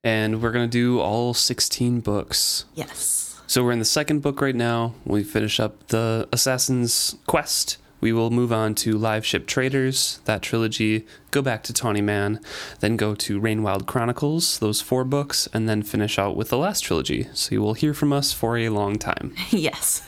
And 0.05 0.43
we're 0.43 0.53
gonna 0.53 0.67
do 0.67 1.01
all 1.01 1.35
16 1.35 2.01
books. 2.01 2.65
Yes. 2.75 3.41
So 3.47 3.65
we're 3.65 3.73
in 3.73 3.79
the 3.79 3.85
second 3.85 4.21
book 4.21 4.41
right 4.41 4.55
now. 4.55 4.95
We 5.05 5.25
finish 5.25 5.59
up 5.59 5.89
the 5.89 6.29
Assassin's 6.33 7.17
Quest. 7.27 7.79
We 8.01 8.13
will 8.13 8.31
move 8.31 8.53
on 8.53 8.75
to 8.77 8.97
Liveship 8.97 9.47
Traders, 9.47 10.21
that 10.25 10.43
trilogy, 10.43 11.05
go 11.31 11.43
back 11.43 11.63
to 11.65 11.73
Tawny 11.73 12.01
Man, 12.01 12.41
then 12.81 12.97
go 12.97 13.15
to 13.17 13.41
Rainwild 13.41 13.87
Chronicles, 13.87 14.59
those 14.59 14.81
four 14.81 15.05
books, 15.05 15.49
and 15.53 15.69
then 15.69 15.83
finish 15.83 16.19
out 16.19 16.37
with 16.37 16.49
the 16.51 16.59
last 16.59 16.83
trilogy. 16.83 17.29
So 17.33 17.53
you 17.53 17.61
will 17.61 17.75
hear 17.75 17.95
from 17.95 18.13
us 18.13 18.33
for 18.33 18.57
a 18.57 18.69
long 18.69 18.99
time. 18.99 19.35
Yes. 19.51 20.07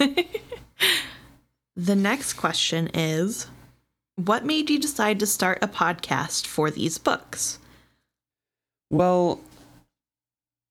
the 1.77 1.97
next 1.97 2.35
question 2.35 2.89
is 2.95 3.47
What 4.17 4.45
made 4.45 4.71
you 4.71 4.79
decide 4.79 5.19
to 5.21 5.27
start 5.27 5.59
a 5.63 5.69
podcast 5.69 6.47
for 6.47 6.71
these 6.71 6.99
books? 6.99 7.59
Well, 8.91 9.41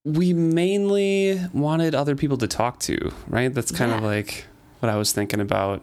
we 0.05 0.33
mainly 0.33 1.39
wanted 1.53 1.95
other 1.95 2.15
people 2.15 2.37
to 2.37 2.47
talk 2.47 2.79
to, 2.79 3.11
right? 3.27 3.53
That's 3.53 3.71
kind 3.71 3.91
of 3.91 4.01
like 4.03 4.45
what 4.79 4.89
I 4.89 4.95
was 4.95 5.11
thinking 5.11 5.39
about. 5.41 5.81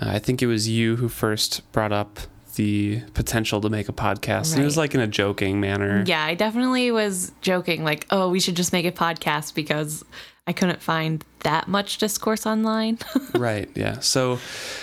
Uh, 0.00 0.10
I 0.10 0.18
think 0.18 0.42
it 0.42 0.46
was 0.46 0.68
you 0.68 0.96
who 0.96 1.08
first 1.08 1.70
brought 1.72 1.92
up 1.92 2.18
the 2.54 3.00
potential 3.14 3.60
to 3.60 3.68
make 3.70 3.88
a 3.88 3.92
podcast. 3.92 4.52
And 4.52 4.62
it 4.62 4.64
was 4.64 4.76
like 4.76 4.94
in 4.94 5.00
a 5.00 5.06
joking 5.06 5.60
manner. 5.60 6.04
Yeah, 6.06 6.24
I 6.24 6.34
definitely 6.34 6.90
was 6.90 7.32
joking, 7.40 7.82
like, 7.84 8.06
oh, 8.10 8.28
we 8.28 8.40
should 8.40 8.56
just 8.56 8.72
make 8.72 8.84
a 8.84 8.92
podcast 8.92 9.54
because 9.54 10.04
I 10.46 10.52
couldn't 10.52 10.82
find 10.82 11.24
that 11.40 11.68
much 11.68 11.98
discourse 11.98 12.46
online. 12.46 12.98
right. 13.34 13.70
Yeah. 13.74 14.00
So, 14.00 14.38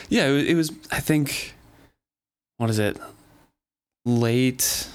yeah, 0.09 0.27
it, 0.27 0.49
it 0.49 0.55
was, 0.55 0.71
I 0.91 0.99
think, 0.99 1.53
what 2.57 2.69
is 2.69 2.79
it? 2.79 2.97
Late 4.05 4.87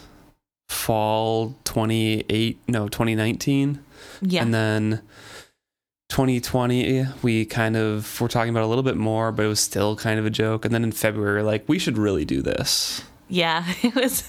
fall 0.69 1.55
28, 1.65 2.59
no, 2.69 2.89
2019. 2.89 3.79
yeah. 4.23 4.43
And 4.43 4.53
then 4.53 5.03
2020, 6.15 7.07
we 7.23 7.45
kind 7.45 7.77
of 7.77 8.21
were 8.21 8.29
talking 8.29 8.51
about 8.51 8.63
a 8.63 8.69
little 8.69 8.85
bit 8.85 8.97
more, 8.97 9.33
but 9.33 9.47
it 9.47 9.49
was 9.49 9.59
still 9.59 9.97
kind 9.97 10.21
of 10.21 10.25
a 10.25 10.31
joke. 10.31 10.65
And 10.65 10.73
then 10.73 10.85
in 10.85 10.93
February, 10.93 11.43
like, 11.43 11.69
we 11.69 11.77
should 11.77 11.99
really 11.99 12.25
do 12.25 12.41
this. 12.41 13.03
yeah, 13.29 13.65
it 13.83 13.97
was. 13.97 14.23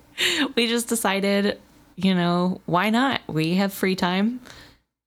we 0.56 0.66
just 0.68 0.88
decided, 0.88 1.58
you 1.96 2.14
know, 2.14 2.60
why 2.66 2.90
not? 2.90 3.22
We 3.28 3.54
have 3.54 3.72
free 3.72 3.96
time 3.96 4.40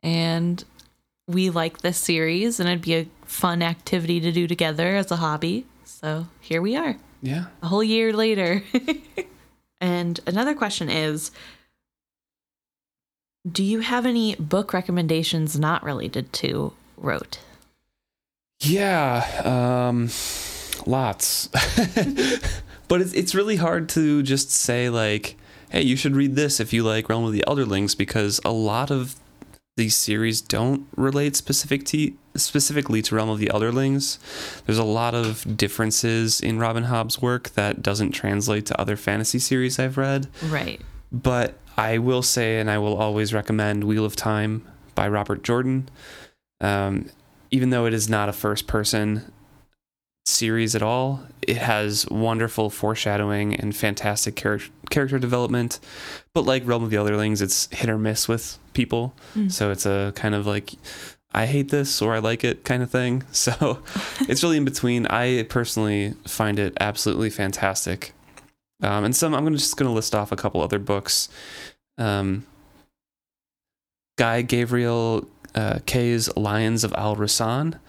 and 0.02 0.64
we 1.28 1.52
like 1.52 1.82
this 1.82 2.00
series 2.00 2.60
and 2.60 2.68
it'd 2.68 2.82
be 2.82 2.96
a 2.96 3.08
fun 3.26 3.62
activity 3.62 4.20
to 4.22 4.32
do 4.32 4.48
together 4.48 4.96
as 4.96 5.12
a 5.12 5.18
hobby. 5.18 5.68
So 5.84 6.26
here 6.42 6.60
we 6.60 6.76
are. 6.76 6.98
Yeah. 7.22 7.46
a 7.62 7.68
whole 7.68 7.84
year 7.84 8.14
later. 8.14 8.64
and 9.80 10.20
another 10.26 10.56
question 10.56 10.90
is 10.90 11.30
Do 13.50 13.64
you 13.64 13.82
have 13.82 14.06
any 14.06 14.36
book 14.36 14.74
recommendations 14.74 15.60
not 15.60 15.84
related 15.84 16.34
to 16.34 16.74
Rote? 16.98 17.40
Yeah. 18.60 19.24
Um, 19.44 20.10
lots. 20.86 21.48
but 22.88 23.02
it's, 23.02 23.14
it's 23.14 23.36
really 23.36 23.58
hard 23.58 23.90
to 23.90 24.24
just 24.24 24.50
say, 24.50 24.90
like, 24.90 25.36
hey, 25.70 25.84
you 25.84 25.96
should 25.96 26.16
read 26.16 26.36
this 26.36 26.60
if 26.60 26.74
you 26.74 26.84
like 26.84 27.10
Realm 27.10 27.26
of 27.26 27.34
the 27.34 27.44
Elderlings, 27.48 27.96
because 27.98 28.40
a 28.44 28.52
lot 28.52 28.92
of 28.92 29.16
these 29.78 29.96
series 29.96 30.40
don't 30.42 30.88
relate 30.96 31.36
specific 31.36 31.86
to, 31.86 32.14
specifically 32.36 33.02
to 33.02 33.16
Realm 33.16 33.30
of 33.30 33.40
the 33.40 33.48
Elderlings. 33.48 34.18
There's 34.66 34.78
a 34.78 34.84
lot 34.84 35.14
of 35.14 35.58
differences 35.58 36.40
in 36.40 36.60
Robin 36.60 36.86
Hobb's 36.86 37.22
work 37.22 37.50
that 37.52 37.84
doesn't 37.84 38.12
translate 38.12 38.66
to 38.68 38.80
other 38.80 38.96
fantasy 38.96 39.38
series 39.38 39.78
I've 39.78 39.98
read. 39.98 40.28
Right. 40.44 40.82
But 41.12 41.60
I 41.78 41.98
will 41.98 42.22
say, 42.22 42.60
and 42.60 42.70
I 42.70 42.78
will 42.78 42.98
always 42.98 43.34
recommend 43.34 43.84
Wheel 43.84 44.06
of 44.06 44.16
Time 44.16 44.66
by 44.96 45.08
Robert 45.08 45.44
Jordan. 45.44 45.90
Um, 46.62 47.10
even 47.52 47.70
though 47.70 47.86
it 47.86 47.94
is 47.94 48.10
not 48.10 48.30
a 48.30 48.34
first 48.34 48.68
person 48.68 49.32
series 50.26 50.76
at 50.76 50.82
all, 50.82 51.22
it 51.42 51.58
has 51.58 52.08
wonderful 52.10 52.70
foreshadowing 52.70 53.56
and 53.56 53.76
fantastic 53.76 54.36
char- 54.36 54.60
character 54.90 55.20
development. 55.20 55.80
But 56.34 56.46
like 56.46 56.66
Realm 56.66 56.84
of 56.84 56.90
the 56.90 56.98
Elderlings, 56.98 57.42
it's 57.42 57.68
hit 57.72 57.90
or 57.90 57.98
miss 57.98 58.28
with 58.28 58.58
people. 58.74 59.14
Mm. 59.36 59.52
So 59.52 59.70
it's 59.72 59.86
a 59.86 60.14
kind 60.16 60.34
of 60.34 60.48
like, 60.48 60.72
I 61.34 61.46
hate 61.46 61.70
this 61.70 62.02
or 62.02 62.16
I 62.16 62.20
like 62.20 62.44
it 62.44 62.64
kind 62.64 62.82
of 62.82 62.90
thing. 62.90 63.24
So 63.32 63.84
it's 64.22 64.42
really 64.42 64.58
in 64.58 64.66
between. 64.66 65.06
I 65.08 65.44
personally 65.44 66.14
find 66.26 66.58
it 66.58 66.74
absolutely 66.80 67.30
fantastic. 67.30 68.14
Um, 68.86 69.04
and 69.04 69.16
some, 69.16 69.34
I'm 69.34 69.44
gonna, 69.44 69.58
just 69.58 69.78
going 69.78 69.90
to 69.90 69.94
list 69.94 70.14
off 70.14 70.32
a 70.32 70.36
couple 70.36 70.62
other 70.62 70.80
books. 70.80 71.28
Um, 71.98 72.46
Guy 74.18 74.44
Gavriel 74.44 75.28
uh, 75.56 75.80
Kay's 75.86 76.36
Lions 76.36 76.84
of 76.84 76.94
Al 76.94 77.16
Rasan. 77.16 77.80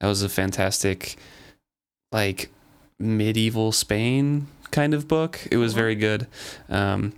That 0.00 0.08
was 0.08 0.22
a 0.22 0.28
fantastic, 0.28 1.16
like 2.10 2.50
medieval 2.98 3.72
Spain 3.72 4.48
kind 4.70 4.92
of 4.92 5.08
book. 5.08 5.40
It 5.50 5.56
was 5.56 5.72
very 5.72 5.94
good. 5.94 6.26
Um, 6.68 7.12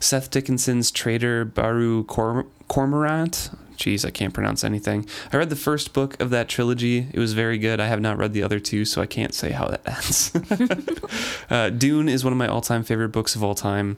Seth 0.00 0.30
Dickinson's 0.30 0.90
Traitor 0.90 1.44
Baru 1.44 2.04
Corm- 2.04 2.48
Cormorant. 2.68 3.50
Jeez, 3.76 4.04
I 4.04 4.10
can't 4.10 4.32
pronounce 4.34 4.64
anything. 4.64 5.06
I 5.32 5.36
read 5.36 5.50
the 5.50 5.56
first 5.56 5.92
book 5.92 6.20
of 6.20 6.30
that 6.30 6.48
trilogy. 6.48 7.08
It 7.12 7.18
was 7.18 7.32
very 7.32 7.58
good. 7.58 7.80
I 7.80 7.86
have 7.86 8.00
not 8.00 8.18
read 8.18 8.32
the 8.32 8.42
other 8.42 8.60
two, 8.60 8.84
so 8.84 9.02
I 9.02 9.06
can't 9.06 9.34
say 9.34 9.50
how 9.50 9.68
that 9.68 9.82
ends. 9.86 10.32
uh, 11.50 11.70
Dune 11.70 12.08
is 12.08 12.24
one 12.24 12.32
of 12.32 12.38
my 12.38 12.46
all-time 12.46 12.82
favorite 12.82 13.08
books 13.10 13.34
of 13.34 13.42
all 13.42 13.54
time. 13.54 13.96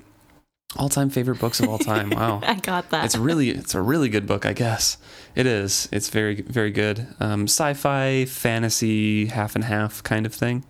All-time 0.76 1.08
favorite 1.10 1.38
books 1.38 1.60
of 1.60 1.68
all 1.68 1.78
time. 1.78 2.10
Wow. 2.14 2.40
I 2.42 2.54
got 2.54 2.90
that. 2.90 3.04
it's 3.04 3.16
really 3.16 3.50
it's 3.50 3.74
a 3.74 3.82
really 3.82 4.08
good 4.08 4.26
book 4.26 4.46
i 4.46 4.52
guess 4.52 4.98
it 5.34 5.46
is 5.46 5.88
it's 5.92 6.08
very 6.08 6.42
very 6.42 6.70
good 6.70 7.06
um, 7.20 7.44
sci-fi 7.44 8.24
fantasy 8.24 9.26
half 9.26 9.54
and 9.54 9.64
half 9.64 10.02
kind 10.02 10.26
of 10.26 10.34
thing 10.34 10.64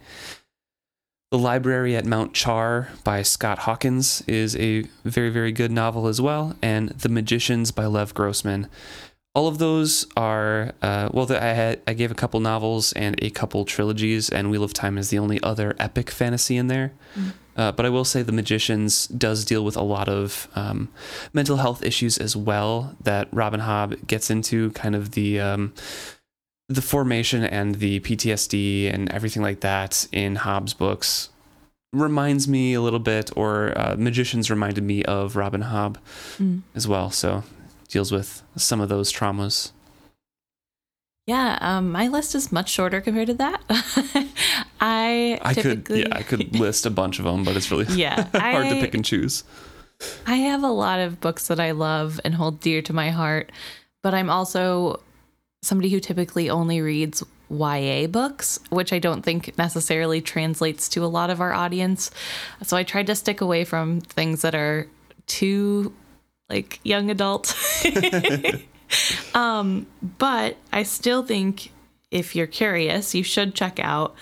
the 1.30 1.38
library 1.38 1.96
at 1.96 2.04
mount 2.04 2.32
char 2.32 2.88
by 3.02 3.22
scott 3.22 3.60
hawkins 3.60 4.22
is 4.26 4.54
a 4.56 4.82
very 5.04 5.30
very 5.30 5.52
good 5.52 5.72
novel 5.72 6.06
as 6.06 6.20
well 6.20 6.54
and 6.62 6.90
the 6.90 7.08
magicians 7.08 7.70
by 7.70 7.86
lev 7.86 8.14
grossman. 8.14 8.68
All 9.36 9.48
of 9.48 9.58
those 9.58 10.06
are 10.16 10.74
uh, 10.80 11.08
well 11.12 11.30
I, 11.32 11.54
had, 11.54 11.80
I 11.88 11.94
gave 11.94 12.12
a 12.12 12.14
couple 12.14 12.38
novels 12.38 12.92
and 12.92 13.20
a 13.20 13.30
couple 13.30 13.64
trilogies 13.64 14.28
and 14.28 14.48
wheel 14.48 14.62
of 14.62 14.72
time 14.72 14.96
is 14.96 15.10
the 15.10 15.18
only 15.18 15.42
other 15.42 15.74
epic 15.80 16.08
fantasy 16.08 16.56
in 16.56 16.68
there. 16.68 16.92
Uh, 17.56 17.72
but 17.72 17.86
I 17.86 17.88
will 17.88 18.04
say 18.04 18.22
The 18.22 18.32
Magicians 18.32 19.06
does 19.06 19.44
deal 19.44 19.64
with 19.64 19.76
a 19.76 19.82
lot 19.82 20.08
of 20.08 20.48
um, 20.54 20.88
mental 21.32 21.58
health 21.58 21.84
issues 21.84 22.18
as 22.18 22.36
well 22.36 22.96
that 23.02 23.28
Robin 23.32 23.60
Hobb 23.60 24.06
gets 24.06 24.30
into, 24.30 24.70
kind 24.72 24.94
of 24.94 25.12
the 25.12 25.40
um, 25.40 25.72
the 26.68 26.82
formation 26.82 27.44
and 27.44 27.76
the 27.76 28.00
PTSD 28.00 28.92
and 28.92 29.10
everything 29.12 29.42
like 29.42 29.60
that 29.60 30.06
in 30.12 30.36
Hobb's 30.36 30.74
books 30.74 31.28
reminds 31.92 32.48
me 32.48 32.74
a 32.74 32.80
little 32.80 32.98
bit, 32.98 33.30
or 33.36 33.72
uh, 33.78 33.94
Magicians 33.98 34.50
reminded 34.50 34.82
me 34.82 35.04
of 35.04 35.36
Robin 35.36 35.62
Hobb 35.62 35.96
Mm. 36.38 36.62
as 36.74 36.88
well. 36.88 37.10
So 37.10 37.44
deals 37.88 38.10
with 38.10 38.42
some 38.56 38.80
of 38.80 38.88
those 38.88 39.12
traumas. 39.12 39.70
Yeah, 41.26 41.56
um, 41.60 41.92
my 41.92 42.08
list 42.08 42.34
is 42.34 42.52
much 42.52 42.68
shorter 42.70 43.00
compared 43.00 43.28
to 43.28 43.34
that. 43.34 43.62
I 44.80 45.38
I 45.40 45.54
could 45.54 45.86
yeah 45.88 46.08
I 46.12 46.22
could 46.22 46.54
list 46.58 46.84
a 46.86 46.90
bunch 46.90 47.18
of 47.18 47.24
them, 47.24 47.44
but 47.44 47.56
it's 47.56 47.70
really 47.70 47.86
Yeah, 47.94 48.24
hard 48.34 48.68
to 48.68 48.80
pick 48.80 48.94
and 48.94 49.04
choose. 49.04 49.44
I 50.26 50.36
have 50.36 50.62
a 50.62 50.68
lot 50.70 50.98
of 50.98 51.20
books 51.20 51.46
that 51.46 51.60
I 51.60 51.70
love 51.70 52.20
and 52.24 52.34
hold 52.34 52.60
dear 52.60 52.82
to 52.82 52.92
my 52.92 53.10
heart, 53.10 53.52
but 54.02 54.12
I'm 54.12 54.28
also 54.28 55.00
somebody 55.64 55.90
who 55.90 56.00
typically 56.00 56.50
only 56.50 56.80
reads 56.80 57.22
YA 57.50 58.06
books, 58.06 58.58
which 58.70 58.92
I 58.92 58.98
don't 58.98 59.22
think 59.22 59.56
necessarily 59.58 60.20
translates 60.20 60.88
to 60.90 61.04
a 61.04 61.06
lot 61.06 61.30
of 61.30 61.40
our 61.40 61.52
audience. 61.52 62.10
So 62.62 62.76
I 62.76 62.82
tried 62.82 63.06
to 63.08 63.14
stick 63.14 63.40
away 63.40 63.64
from 63.64 64.00
things 64.00 64.42
that 64.42 64.54
are 64.54 64.86
too 65.26 65.94
like 66.48 66.80
young 66.82 67.10
adult. 67.10 67.56
um, 69.34 69.86
but 70.18 70.56
I 70.72 70.82
still 70.82 71.24
think 71.24 71.72
if 72.10 72.36
you're 72.36 72.46
curious, 72.46 73.14
you 73.14 73.22
should 73.22 73.54
check 73.54 73.78
out 73.80 74.14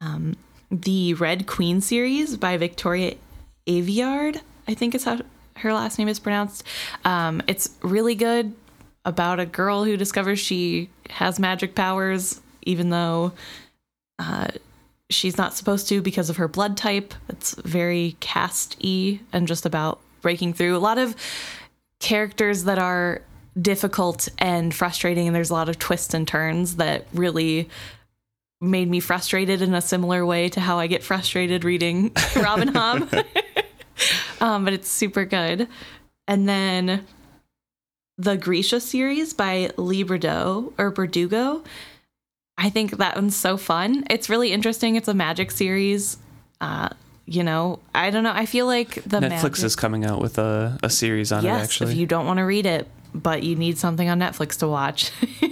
um, 0.00 0.36
the 0.70 1.14
Red 1.14 1.46
Queen 1.46 1.80
series 1.80 2.36
by 2.36 2.56
Victoria 2.56 3.14
Aveyard. 3.66 4.40
I 4.66 4.74
think 4.74 4.94
is 4.94 5.04
how 5.04 5.20
her 5.56 5.72
last 5.72 5.98
name 5.98 6.08
is 6.08 6.18
pronounced. 6.18 6.64
Um, 7.04 7.42
it's 7.46 7.70
really 7.82 8.14
good 8.14 8.54
about 9.04 9.40
a 9.40 9.46
girl 9.46 9.84
who 9.84 9.96
discovers 9.96 10.38
she 10.38 10.88
has 11.10 11.38
magic 11.38 11.74
powers, 11.74 12.40
even 12.62 12.90
though 12.90 13.32
uh, 14.18 14.48
she's 15.10 15.36
not 15.36 15.54
supposed 15.54 15.88
to 15.88 16.00
because 16.00 16.30
of 16.30 16.36
her 16.36 16.48
blood 16.48 16.76
type. 16.76 17.14
It's 17.28 17.54
very 17.54 18.16
cast 18.20 18.76
y 18.82 19.20
and 19.32 19.46
just 19.46 19.66
about 19.66 20.00
breaking 20.22 20.54
through. 20.54 20.76
A 20.76 20.78
lot 20.78 20.98
of 20.98 21.14
characters 22.00 22.64
that 22.64 22.78
are 22.78 23.22
difficult 23.60 24.28
and 24.38 24.74
frustrating, 24.74 25.26
and 25.26 25.36
there's 25.36 25.50
a 25.50 25.54
lot 25.54 25.68
of 25.68 25.78
twists 25.78 26.14
and 26.14 26.26
turns 26.26 26.76
that 26.76 27.06
really 27.12 27.68
made 28.60 28.88
me 28.88 29.00
frustrated 29.00 29.60
in 29.62 29.74
a 29.74 29.80
similar 29.80 30.24
way 30.24 30.48
to 30.48 30.60
how 30.60 30.78
I 30.78 30.86
get 30.86 31.02
frustrated 31.02 31.64
reading 31.64 32.12
Robin 32.36 32.68
Hobb. 32.68 33.24
um, 34.40 34.64
but 34.64 34.72
it's 34.72 34.88
super 34.88 35.24
good. 35.24 35.68
And 36.26 36.48
then 36.48 37.04
the 38.16 38.36
Grisha 38.36 38.80
series 38.80 39.32
by 39.32 39.70
Leigh 39.76 40.04
Bordeaux 40.04 40.72
or 40.78 40.92
Bardugo. 40.92 41.64
I 42.56 42.70
think 42.70 42.98
that 42.98 43.16
one's 43.16 43.36
so 43.36 43.56
fun. 43.56 44.04
It's 44.10 44.28
really 44.28 44.52
interesting. 44.52 44.96
It's 44.96 45.08
a 45.08 45.14
magic 45.14 45.50
series. 45.50 46.18
Uh, 46.60 46.90
you 47.26 47.42
know, 47.42 47.80
I 47.94 48.10
don't 48.10 48.22
know. 48.22 48.32
I 48.32 48.46
feel 48.46 48.66
like 48.66 48.94
the 49.04 49.18
Netflix 49.18 49.42
magic- 49.42 49.64
is 49.64 49.76
coming 49.76 50.04
out 50.04 50.20
with 50.20 50.38
a, 50.38 50.78
a 50.82 50.90
series 50.90 51.32
on 51.32 51.42
yes, 51.42 51.60
it 51.60 51.64
actually. 51.64 51.92
if 51.92 51.98
you 51.98 52.06
don't 52.06 52.26
want 52.26 52.38
to 52.38 52.44
read 52.44 52.66
it, 52.66 52.86
but 53.14 53.42
you 53.42 53.56
need 53.56 53.78
something 53.78 54.08
on 54.08 54.20
Netflix 54.20 54.58
to 54.58 54.68
watch. 54.68 55.10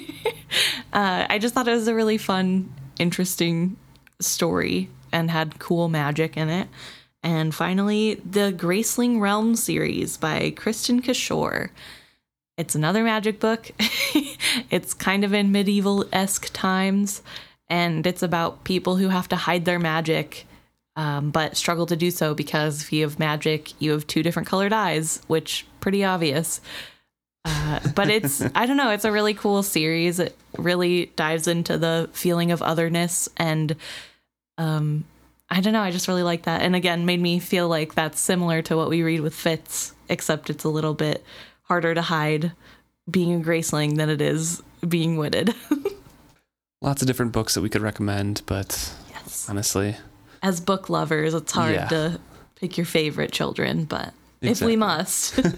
uh, 0.92 1.26
I 1.28 1.38
just 1.38 1.54
thought 1.54 1.66
it 1.66 1.72
was 1.72 1.88
a 1.88 1.94
really 1.94 2.18
fun, 2.18 2.72
interesting 2.98 3.76
story 4.20 4.88
and 5.12 5.30
had 5.30 5.58
cool 5.58 5.88
magic 5.88 6.36
in 6.36 6.48
it. 6.48 6.68
And 7.22 7.54
finally, 7.54 8.14
the 8.14 8.52
Graceling 8.52 9.20
Realm 9.20 9.54
series 9.54 10.16
by 10.16 10.50
Kristin 10.50 11.02
Cashore. 11.02 11.70
It's 12.62 12.76
another 12.76 13.02
magic 13.02 13.40
book. 13.40 13.72
it's 14.70 14.94
kind 14.94 15.24
of 15.24 15.34
in 15.34 15.50
medieval 15.50 16.04
esque 16.12 16.52
times, 16.52 17.20
and 17.68 18.06
it's 18.06 18.22
about 18.22 18.62
people 18.62 18.94
who 18.94 19.08
have 19.08 19.26
to 19.30 19.36
hide 19.36 19.64
their 19.64 19.80
magic, 19.80 20.46
um, 20.94 21.32
but 21.32 21.56
struggle 21.56 21.86
to 21.86 21.96
do 21.96 22.12
so 22.12 22.34
because 22.34 22.82
if 22.82 22.92
you 22.92 23.02
have 23.02 23.18
magic, 23.18 23.72
you 23.82 23.90
have 23.90 24.06
two 24.06 24.22
different 24.22 24.46
colored 24.46 24.72
eyes, 24.72 25.20
which 25.26 25.66
pretty 25.80 26.04
obvious. 26.04 26.60
Uh, 27.44 27.80
but 27.96 28.08
it's 28.08 28.40
I 28.54 28.66
don't 28.66 28.76
know, 28.76 28.90
it's 28.90 29.04
a 29.04 29.10
really 29.10 29.34
cool 29.34 29.64
series. 29.64 30.20
It 30.20 30.36
really 30.56 31.06
dives 31.16 31.48
into 31.48 31.78
the 31.78 32.10
feeling 32.12 32.52
of 32.52 32.62
otherness 32.62 33.28
and 33.36 33.74
um 34.56 35.04
I 35.50 35.60
don't 35.60 35.72
know, 35.72 35.82
I 35.82 35.90
just 35.90 36.06
really 36.06 36.22
like 36.22 36.44
that. 36.44 36.62
And 36.62 36.76
again, 36.76 37.06
made 37.06 37.20
me 37.20 37.40
feel 37.40 37.68
like 37.68 37.94
that's 37.94 38.20
similar 38.20 38.62
to 38.62 38.76
what 38.76 38.88
we 38.88 39.02
read 39.02 39.20
with 39.20 39.34
Fitz, 39.34 39.94
except 40.08 40.48
it's 40.48 40.62
a 40.62 40.68
little 40.68 40.94
bit 40.94 41.24
harder 41.72 41.94
to 41.94 42.02
hide 42.02 42.52
being 43.10 43.40
a 43.40 43.42
Graceling 43.42 43.96
than 43.96 44.10
it 44.10 44.20
is 44.20 44.62
being 44.86 45.16
witted. 45.16 45.54
Lots 46.82 47.00
of 47.00 47.06
different 47.08 47.32
books 47.32 47.54
that 47.54 47.62
we 47.62 47.70
could 47.70 47.80
recommend, 47.80 48.42
but 48.44 48.92
yes. 49.08 49.46
honestly, 49.48 49.96
As 50.42 50.60
book 50.60 50.90
lovers, 50.90 51.32
it's 51.32 51.50
hard 51.52 51.72
Yeah. 51.76 51.88
to 51.88 52.20
pick 52.56 52.76
your 52.76 52.84
favorite 52.84 53.32
children, 53.32 53.84
but 53.86 54.12
if 54.42 54.60
we 54.60 54.76
must. 54.76 55.40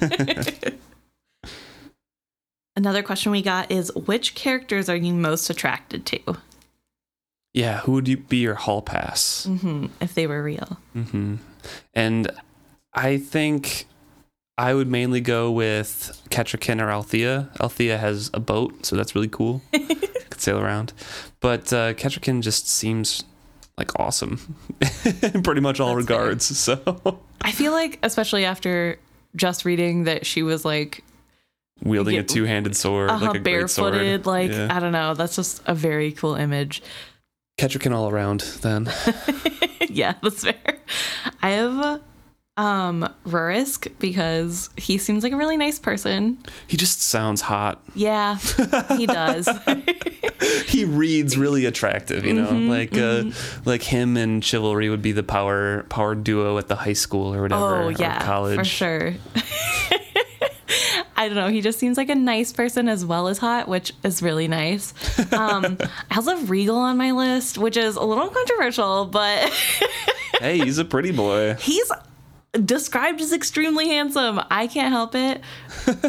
Another 2.77 3.03
question 3.03 3.33
we 3.33 3.43
got 3.43 3.73
is 3.73 3.93
which 3.95 4.37
characters 4.37 4.89
are 4.89 4.95
you 4.97 5.13
most 5.13 5.51
attracted 5.51 6.07
to? 6.07 6.21
yeah, 7.53 7.79
who 7.81 7.93
would 7.93 8.07
you 8.09 8.17
be 8.17 8.39
your 8.39 8.55
hall 8.57 8.83
pass? 8.83 9.45
hmm 9.47 9.87
if 10.01 10.15
they 10.15 10.27
were 10.29 10.43
real. 10.45 10.79
hmm 10.93 11.37
And 11.93 12.31
I 12.93 13.17
think 13.19 13.87
I 14.57 14.73
would 14.75 14.89
mainly 14.89 15.21
go 15.21 15.51
with 15.51 16.21
Kettricken 16.31 16.81
or 16.81 16.91
Althea. 16.91 17.51
Althea 17.61 17.99
has 17.99 18.31
a 18.33 18.41
boat, 18.41 18.87
so 18.87 18.95
that's 18.97 19.15
really 19.15 19.29
cool. 19.29 19.63
Could 19.73 20.41
sail 20.41 20.61
around. 20.61 20.93
But 21.41 21.73
uh, 21.73 21.95
Kettricken 21.95 22.41
just 22.41 22.69
seems 22.69 23.25
like 23.77 23.99
awesome 23.99 24.55
in 25.33 25.43
pretty 25.43 25.61
much 25.61 25.81
all 25.81 25.97
That's 25.97 26.07
fair. 26.07 26.17
regards. 26.19 26.45
So 26.57 27.21
I 27.41 27.51
feel 27.51 27.73
like, 27.73 27.99
especially 28.05 28.45
after 28.45 28.99
just 29.35 29.65
reading 29.65 30.05
that 30.05 30.25
she 30.25 30.43
was 30.45 30.65
like 30.65 31.03
wielding 31.83 32.15
Yeah. 32.15 32.21
a 32.21 32.25
two-handed 32.25 32.77
sword, 32.77 33.11
uh, 33.11 33.19
like 33.19 33.35
a 33.35 33.39
great 33.41 33.69
sword. 33.69 33.95
barefooted, 33.95 34.27
like 34.27 34.53
Yeah. 34.53 34.69
I 34.71 34.79
don't 34.79 34.93
know, 34.93 35.15
that's 35.15 35.35
just 35.35 35.61
a 35.67 35.75
very 35.75 36.13
cool 36.13 36.37
image. 36.37 36.81
Kettricken 37.59 37.93
all 37.93 38.09
around. 38.09 38.41
Then 38.63 38.89
yeah, 39.91 40.15
that's 40.23 40.45
fair. 40.45 40.79
I 41.43 41.51
have 41.51 42.01
um 42.57 43.09
Rurisk 43.27 43.91
because 43.99 44.71
he 44.77 44.97
seems 44.97 45.25
like 45.25 45.33
a 45.33 45.37
really 45.37 45.57
nice 45.57 45.79
person. 45.81 46.39
he 46.69 46.77
just 46.77 47.03
sounds 47.03 47.41
hot. 47.41 47.83
Yeah, 47.97 48.37
he 48.97 49.07
does. 49.21 49.49
he 50.67 50.85
reads 50.85 51.37
really 51.37 51.65
attractive, 51.65 52.25
you 52.25 52.33
know, 52.33 52.47
Mm-hmm, 52.47 52.69
like 52.69 52.97
uh, 52.97 53.25
like 53.65 53.83
him 53.83 54.17
and 54.17 54.45
chivalry 54.45 54.89
would 54.89 55.03
be 55.03 55.11
the 55.13 55.23
power 55.25 55.83
power 55.89 56.15
duo 56.15 56.57
at 56.59 56.69
the 56.69 56.77
high 56.77 56.93
school 56.93 57.35
or 57.35 57.43
whatever, 57.43 57.83
oh 57.85 57.89
yeah, 57.89 58.25
college. 58.25 58.57
for 58.59 58.65
sure. 58.65 59.15
I 61.17 61.29
don't 61.29 61.37
know. 61.37 61.49
He 61.49 61.61
just 61.61 61.79
seems 61.79 61.97
like 61.97 62.09
a 62.11 62.15
nice 62.15 62.53
person 62.53 62.89
as 62.89 63.05
well 63.05 63.29
as 63.29 63.39
hot, 63.39 63.69
which 63.69 63.93
is 64.03 64.21
really 64.23 64.49
nice. 64.49 64.93
Um, 65.33 65.79
I 66.11 66.17
also 66.17 66.37
have 66.37 66.51
Regal 66.51 66.77
on 66.77 66.97
my 66.97 67.13
list, 67.13 67.57
which 67.57 67.77
is 67.77 67.95
a 67.97 68.03
little 68.03 68.29
controversial, 68.29 69.07
but 69.07 69.49
Hey, 70.41 70.59
he's 70.59 70.79
a 70.79 70.85
pretty 70.85 71.13
boy. 71.13 71.55
he's 71.55 71.91
described 72.65 73.21
as 73.21 73.33
extremely 73.33 73.89
handsome. 73.89 74.41
I 74.51 74.67
can't 74.67 74.93
help 74.93 75.15
it. 75.15 75.41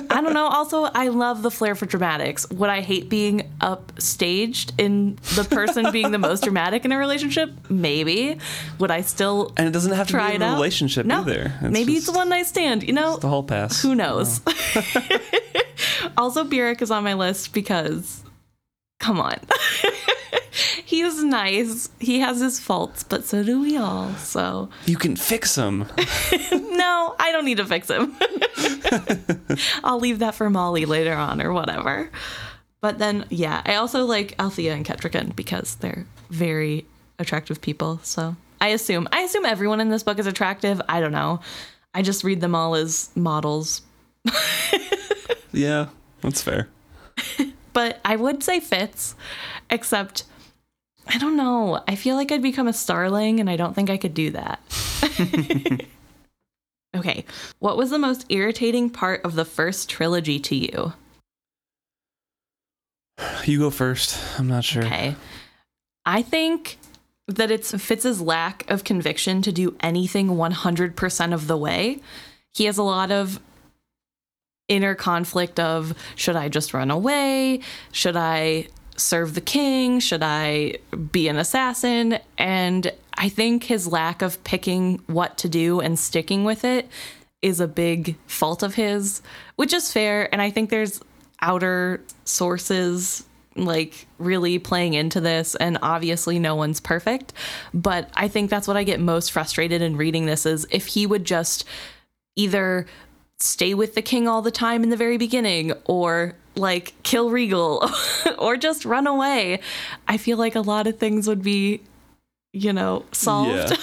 I 0.10 0.22
don't 0.22 0.34
know. 0.34 0.46
Also, 0.48 0.84
I 0.84 1.08
love 1.08 1.42
the 1.42 1.50
flair 1.52 1.74
for 1.76 1.86
dramatics. 1.86 2.50
Would 2.52 2.70
I 2.70 2.82
hate 2.82 3.10
being 3.10 3.52
upstaged 3.62 4.74
in 4.78 5.18
the 5.36 5.44
person 5.44 5.92
being 5.92 6.12
the 6.12 6.18
most 6.20 6.44
dramatic 6.44 6.86
in 6.86 6.92
a 6.92 6.98
relationship? 6.98 7.52
Maybe. 7.70 8.38
Would 8.80 8.92
I 8.92 9.02
still 9.02 9.54
And 9.58 9.68
it 9.68 9.72
doesn't 9.72 9.94
have 9.94 10.08
to 10.08 10.18
be 10.18 10.36
in 10.36 10.42
a 10.42 10.54
relationship 10.54 11.06
No. 11.06 11.22
either. 11.22 11.54
It's 11.62 11.72
Maybe 11.72 11.94
just 11.96 12.08
it's 12.10 12.16
a 12.16 12.20
one 12.20 12.30
night 12.30 12.46
stand. 12.46 12.84
You 12.84 12.94
know, 12.94 13.18
the 13.18 13.28
whole 13.30 13.44
pass. 13.44 13.82
who 13.82 13.96
knows? 13.96 14.42
Oh. 14.46 14.82
also, 16.18 16.44
Burrich 16.44 16.82
is 16.82 16.92
on 16.92 17.04
my 17.04 17.14
list 17.14 17.54
because, 17.54 18.24
come 19.00 19.20
on. 19.20 19.40
He's 20.96 21.22
nice. 21.22 21.90
He 22.00 22.22
has 22.22 22.40
his 22.40 22.58
faults, 22.58 23.04
but 23.04 23.26
so 23.26 23.44
do 23.44 23.60
we 23.60 23.76
all. 23.76 24.14
So, 24.14 24.70
You 24.86 24.96
can 24.96 25.18
fix 25.18 25.54
him. 25.54 25.80
no, 26.54 27.16
I 27.20 27.34
don't 27.34 27.44
need 27.44 27.58
to 27.58 27.66
fix 27.66 27.90
him. 27.90 28.16
I'll 29.84 30.00
leave 30.00 30.20
that 30.20 30.36
for 30.36 30.50
Molly 30.50 30.86
later 30.86 31.14
on 31.14 31.42
or 31.42 31.52
whatever. 31.52 32.10
But 32.80 32.98
then, 32.98 33.26
yeah, 33.30 33.62
I 33.66 33.76
also 33.76 34.06
like 34.06 34.36
Althea 34.40 34.74
and 34.74 34.86
Kettricken 34.86 35.36
because 35.36 35.76
they're 35.76 36.06
very 36.30 36.86
attractive 37.20 37.60
people. 37.60 38.00
So 38.04 38.38
I 38.62 38.70
assume, 38.70 39.10
I 39.12 39.20
assume 39.24 39.44
everyone 39.44 39.82
in 39.82 39.90
this 39.90 40.04
book 40.04 40.18
is 40.18 40.28
attractive. 40.28 40.82
I 40.88 41.02
don't 41.02 41.12
know. 41.12 41.42
I 41.94 42.04
just 42.04 42.24
read 42.24 42.40
them 42.40 42.56
all 42.56 42.74
as 42.74 43.10
models. 43.16 43.82
yeah, 45.52 45.88
that's 46.22 46.42
fair. 46.42 46.70
But 47.74 48.00
I 48.06 48.16
would 48.16 48.44
say 48.44 48.62
Fitz, 48.62 49.16
except 49.70 50.24
I 51.08 51.18
don't 51.18 51.38
know. 51.38 51.84
I 51.88 51.96
feel 51.96 52.16
like 52.16 52.32
I'd 52.32 52.42
become 52.42 52.68
a 52.68 52.74
starling 52.74 53.40
and 53.40 53.50
I 53.50 53.56
don't 53.56 53.74
think 53.74 53.90
I 53.90 53.98
could 53.98 54.14
do 54.14 54.32
that. 54.32 54.60
okay. 56.96 57.26
What 57.60 57.78
was 57.78 57.90
the 57.90 58.00
most 58.00 58.26
irritating 58.30 58.90
part 58.90 59.24
of 59.24 59.36
the 59.36 59.46
first 59.46 59.90
trilogy 59.90 60.40
to 60.40 60.56
you? 60.56 60.94
You 63.46 63.60
go 63.60 63.70
first. 63.70 64.20
I'm 64.40 64.48
not 64.48 64.64
sure. 64.64 64.84
Okay. 64.84 65.16
I 66.06 66.22
think 66.22 66.78
that 67.28 67.50
it's 67.50 67.74
Fitz's 67.74 68.22
lack 68.22 68.70
of 68.70 68.84
conviction 68.84 69.42
to 69.44 69.52
do 69.52 69.76
anything 69.80 70.30
100% 70.30 71.34
of 71.34 71.48
the 71.48 71.58
way. 71.58 72.02
He 72.54 72.66
has 72.66 72.78
a 72.78 72.84
lot 72.84 73.12
of 73.12 73.40
inner 74.68 74.96
conflict 74.96 75.60
of 75.60 75.94
should 76.16 76.36
I 76.36 76.50
just 76.50 76.74
run 76.74 76.92
away? 76.92 77.62
Should 77.92 78.16
I 78.16 78.68
serve 78.98 79.34
the 79.34 79.42
king? 79.42 80.00
Should 80.00 80.24
I 80.24 80.78
be 81.12 81.28
an 81.28 81.38
assassin? 81.38 82.20
And 82.38 82.92
I 83.18 83.30
think 83.30 83.64
his 83.64 83.88
lack 83.88 84.22
of 84.22 84.44
picking 84.44 85.02
what 85.08 85.38
to 85.40 85.50
do 85.50 85.80
and 85.80 85.98
sticking 85.98 86.44
with 86.44 86.64
it 86.64 86.90
is 87.42 87.60
a 87.60 87.68
big 87.68 88.16
fault 88.28 88.64
of 88.64 88.76
his, 88.76 89.22
which 89.56 89.74
is 89.74 89.92
fair. 89.92 90.34
And 90.34 90.42
I 90.42 90.50
think 90.50 90.70
there's 90.70 91.00
outer 91.42 92.02
sources 92.24 93.26
like 93.56 94.08
really 94.18 94.60
playing 94.60 94.94
into 94.94 95.22
this 95.22 95.56
and 95.56 95.78
obviously 95.82 96.40
no 96.40 96.56
one's 96.56 96.82
perfect 96.82 97.32
but 97.74 98.10
i 98.16 98.28
think 98.28 98.50
that's 98.50 98.68
what 98.68 98.76
i 98.76 98.84
get 98.84 99.00
most 99.00 99.32
frustrated 99.32 99.82
in 99.82 99.96
reading 99.96 100.26
this 100.26 100.46
is 100.46 100.68
if 100.72 100.88
he 100.88 101.06
would 101.06 101.24
just 101.24 101.64
either 102.36 102.86
stay 103.40 103.74
with 103.74 103.96
the 103.96 104.02
king 104.02 104.28
all 104.28 104.42
the 104.42 104.52
time 104.52 104.84
in 104.84 104.90
the 104.90 104.98
very 104.98 105.18
beginning 105.18 105.74
or 105.86 106.34
like 106.56 106.94
kill 107.04 107.30
regal 107.30 107.90
or 108.40 108.56
just 108.56 108.86
run 108.86 109.08
away 109.08 109.60
i 110.08 110.18
feel 110.18 110.38
like 110.38 110.56
a 110.56 110.62
lot 110.62 110.88
of 110.88 110.98
things 110.98 111.28
would 111.28 111.44
be 111.44 111.82
you 112.54 112.72
know 112.72 113.04
solved 113.12 113.78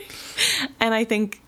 and 0.80 0.92
i 0.92 1.04
think 1.04 1.40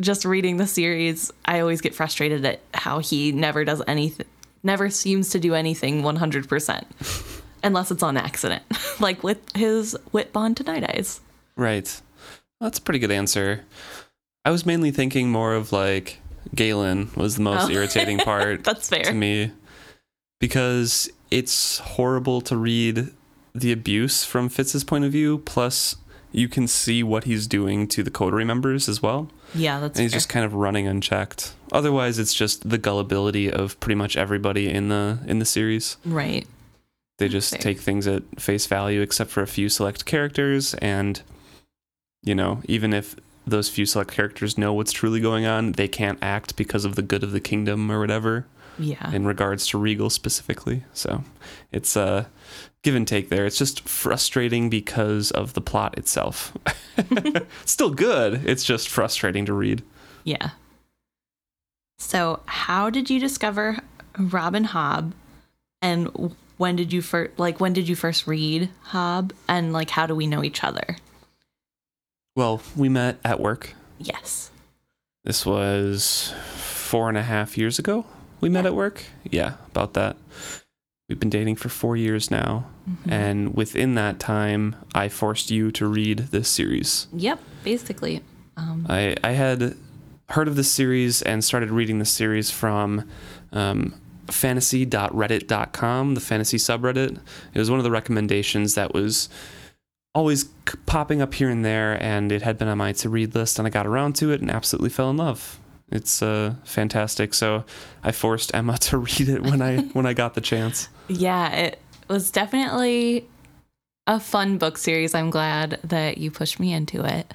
just 0.00 0.24
reading 0.24 0.56
the 0.56 0.66
series 0.66 1.30
i 1.44 1.60
always 1.60 1.80
get 1.82 1.94
frustrated 1.94 2.44
at 2.44 2.60
how 2.72 2.98
he 3.00 3.32
never 3.32 3.64
does 3.64 3.82
anything 3.86 4.26
never 4.62 4.88
seems 4.88 5.30
to 5.30 5.38
do 5.38 5.54
anything 5.54 6.02
100% 6.02 7.42
unless 7.62 7.90
it's 7.90 8.02
on 8.02 8.16
accident 8.16 8.62
like 8.98 9.22
with 9.22 9.38
his 9.54 9.96
wit 10.12 10.32
bond 10.32 10.56
to 10.56 10.64
Nighteyes 10.64 11.20
Right. 11.56 12.00
That's 12.60 12.78
a 12.78 12.82
pretty 12.82 12.98
good 12.98 13.10
answer. 13.10 13.64
I 14.44 14.50
was 14.50 14.66
mainly 14.66 14.90
thinking 14.90 15.30
more 15.30 15.54
of 15.54 15.72
like 15.72 16.18
Galen 16.54 17.10
was 17.16 17.36
the 17.36 17.42
most 17.42 17.70
Oh. 17.70 17.72
irritating 17.72 18.18
part 18.30 18.64
that's 18.64 18.88
fair 18.88 19.04
to 19.04 19.12
me 19.12 19.52
because 20.40 21.10
it's 21.30 21.78
horrible 21.78 22.40
to 22.42 22.56
read 22.56 23.08
the 23.54 23.72
abuse 23.72 24.24
from 24.24 24.48
Fitz's 24.48 24.84
point 24.84 25.04
of 25.04 25.12
view. 25.12 25.38
Plus, 25.38 25.96
you 26.32 26.48
can 26.48 26.66
see 26.66 27.02
what 27.02 27.24
he's 27.24 27.46
doing 27.46 27.86
to 27.88 28.02
the 28.02 28.10
coterie 28.10 28.44
members 28.44 28.88
as 28.88 29.02
well. 29.02 29.28
yeah 29.54 29.78
that's 29.80 29.98
And 29.98 30.04
he's 30.04 30.12
fair. 30.12 30.16
just 30.18 30.28
kind 30.28 30.44
of 30.44 30.54
running 30.54 30.86
unchecked. 30.86 31.54
Otherwise, 31.70 32.18
it's 32.18 32.34
just 32.34 32.68
the 32.68 32.78
gullibility 32.78 33.50
of 33.50 33.78
pretty 33.80 33.94
much 33.96 34.16
everybody 34.16 34.68
in 34.68 34.88
the 34.88 35.18
in 35.26 35.38
the 35.38 35.44
series. 35.44 35.96
right 36.04 36.46
They 37.18 37.28
just 37.28 37.50
Fair. 37.52 37.60
take 37.60 37.80
things 37.80 38.06
at 38.06 38.22
face 38.40 38.66
value, 38.66 39.00
except 39.02 39.30
for 39.30 39.42
a 39.42 39.46
few 39.46 39.68
select 39.68 40.04
characters. 40.06 40.74
And, 40.74 41.22
you 42.22 42.34
know, 42.34 42.60
even 42.64 42.92
if 42.94 43.14
those 43.46 43.68
few 43.68 43.86
select 43.86 44.10
characters 44.12 44.56
know 44.56 44.72
what's 44.72 44.92
truly 44.92 45.20
going 45.20 45.46
on, 45.46 45.72
they 45.72 45.88
can't 45.88 46.18
act 46.22 46.56
because 46.56 46.84
of 46.84 46.94
the 46.94 47.02
good 47.02 47.22
of 47.22 47.32
the 47.32 47.40
kingdom 47.40 47.90
or 47.90 47.98
whatever 48.00 48.46
yeah 48.78 49.12
in 49.12 49.26
regards 49.26 49.66
to 49.68 49.78
Regal 49.78 50.10
specifically. 50.10 50.84
So 50.92 51.24
it's 51.70 51.96
a 51.96 52.28
give 52.82 52.94
and 52.94 53.06
take 53.06 53.28
there. 53.28 53.46
It's 53.46 53.58
just 53.58 53.88
frustrating 53.88 54.68
because 54.68 55.30
of 55.30 55.54
the 55.54 55.60
plot 55.60 55.96
itself. 55.96 56.56
Still 57.64 57.90
good. 57.90 58.46
It's 58.46 58.64
just 58.64 58.88
frustrating 58.88 59.46
to 59.46 59.52
read. 59.52 59.82
Yeah. 60.24 60.50
So, 61.98 62.40
how 62.46 62.90
did 62.90 63.10
you 63.10 63.20
discover 63.20 63.78
Robin 64.18 64.66
Hobb, 64.66 65.12
and 65.80 66.34
when 66.56 66.76
did 66.76 66.92
you 66.92 67.00
first 67.00 67.38
like 67.38 67.60
when 67.60 67.72
did 67.72 67.88
you 67.88 67.94
first 67.94 68.26
read 68.26 68.70
Hobb, 68.88 69.32
and 69.48 69.72
like 69.72 69.90
how 69.90 70.06
do 70.06 70.14
we 70.14 70.26
know 70.26 70.42
each 70.42 70.64
other? 70.64 70.96
Well, 72.34 72.62
we 72.76 72.88
met 72.88 73.18
at 73.24 73.40
work. 73.40 73.74
Yes. 73.98 74.50
This 75.24 75.44
was 75.46 76.34
four 76.54 77.08
and 77.08 77.18
a 77.18 77.22
half 77.22 77.56
years 77.56 77.78
ago. 77.78 78.06
We 78.40 78.48
met 78.48 78.66
at 78.66 78.74
work. 78.74 79.04
Yeah, 79.24 79.54
about 79.70 79.92
that. 79.94 80.16
We've 81.08 81.20
been 81.20 81.30
dating 81.30 81.56
for 81.56 81.68
four 81.68 81.96
years 81.96 82.30
now. 82.30 82.66
Mm-hmm. 82.88 83.12
And 83.12 83.54
within 83.54 83.94
that 83.96 84.18
time, 84.18 84.76
I 84.94 85.08
forced 85.08 85.50
you 85.50 85.70
to 85.72 85.86
read 85.86 86.18
this 86.30 86.48
series. 86.48 87.06
Yep. 87.12 87.38
Basically. 87.64 88.22
Um, 88.56 88.86
I, 88.88 89.14
I 89.22 89.32
had 89.32 89.76
heard 90.30 90.48
of 90.48 90.56
this 90.56 90.70
series 90.70 91.22
and 91.22 91.44
started 91.44 91.70
reading 91.70 91.98
the 91.98 92.04
series 92.04 92.50
from 92.50 93.08
um, 93.52 93.94
fantasy.reddit.com, 94.28 96.14
the 96.14 96.20
fantasy 96.20 96.56
subreddit. 96.56 97.18
It 97.54 97.58
was 97.58 97.70
one 97.70 97.78
of 97.78 97.84
the 97.84 97.90
recommendations 97.90 98.74
that 98.74 98.94
was 98.94 99.28
always 100.14 100.44
popping 100.86 101.22
up 101.22 101.34
here 101.34 101.48
and 101.48 101.64
there, 101.64 102.02
and 102.02 102.30
it 102.30 102.42
had 102.42 102.58
been 102.58 102.68
on 102.68 102.78
my 102.78 102.92
to 102.92 103.08
read 103.08 103.34
list, 103.34 103.58
and 103.58 103.66
I 103.66 103.70
got 103.70 103.86
around 103.86 104.14
to 104.16 104.30
it 104.30 104.40
and 104.40 104.50
absolutely 104.50 104.90
fell 104.90 105.10
in 105.10 105.16
love. 105.16 105.58
It's 105.90 106.22
uh, 106.22 106.54
fantastic. 106.64 107.34
So 107.34 107.64
I 108.02 108.12
forced 108.12 108.54
Emma 108.54 108.78
to 108.80 108.98
read 108.98 109.28
it 109.28 109.42
when 109.42 109.62
I 109.62 109.78
when 109.92 110.06
I 110.06 110.14
got 110.14 110.34
the 110.34 110.40
chance. 110.40 110.88
yeah, 111.08 111.50
it 111.50 111.78
was 112.08 112.30
definitely 112.30 113.28
a 114.06 114.18
fun 114.18 114.58
book 114.58 114.78
series. 114.78 115.14
I'm 115.14 115.30
glad 115.30 115.78
that 115.84 116.18
you 116.18 116.30
pushed 116.30 116.58
me 116.58 116.72
into 116.72 117.04
it. 117.04 117.32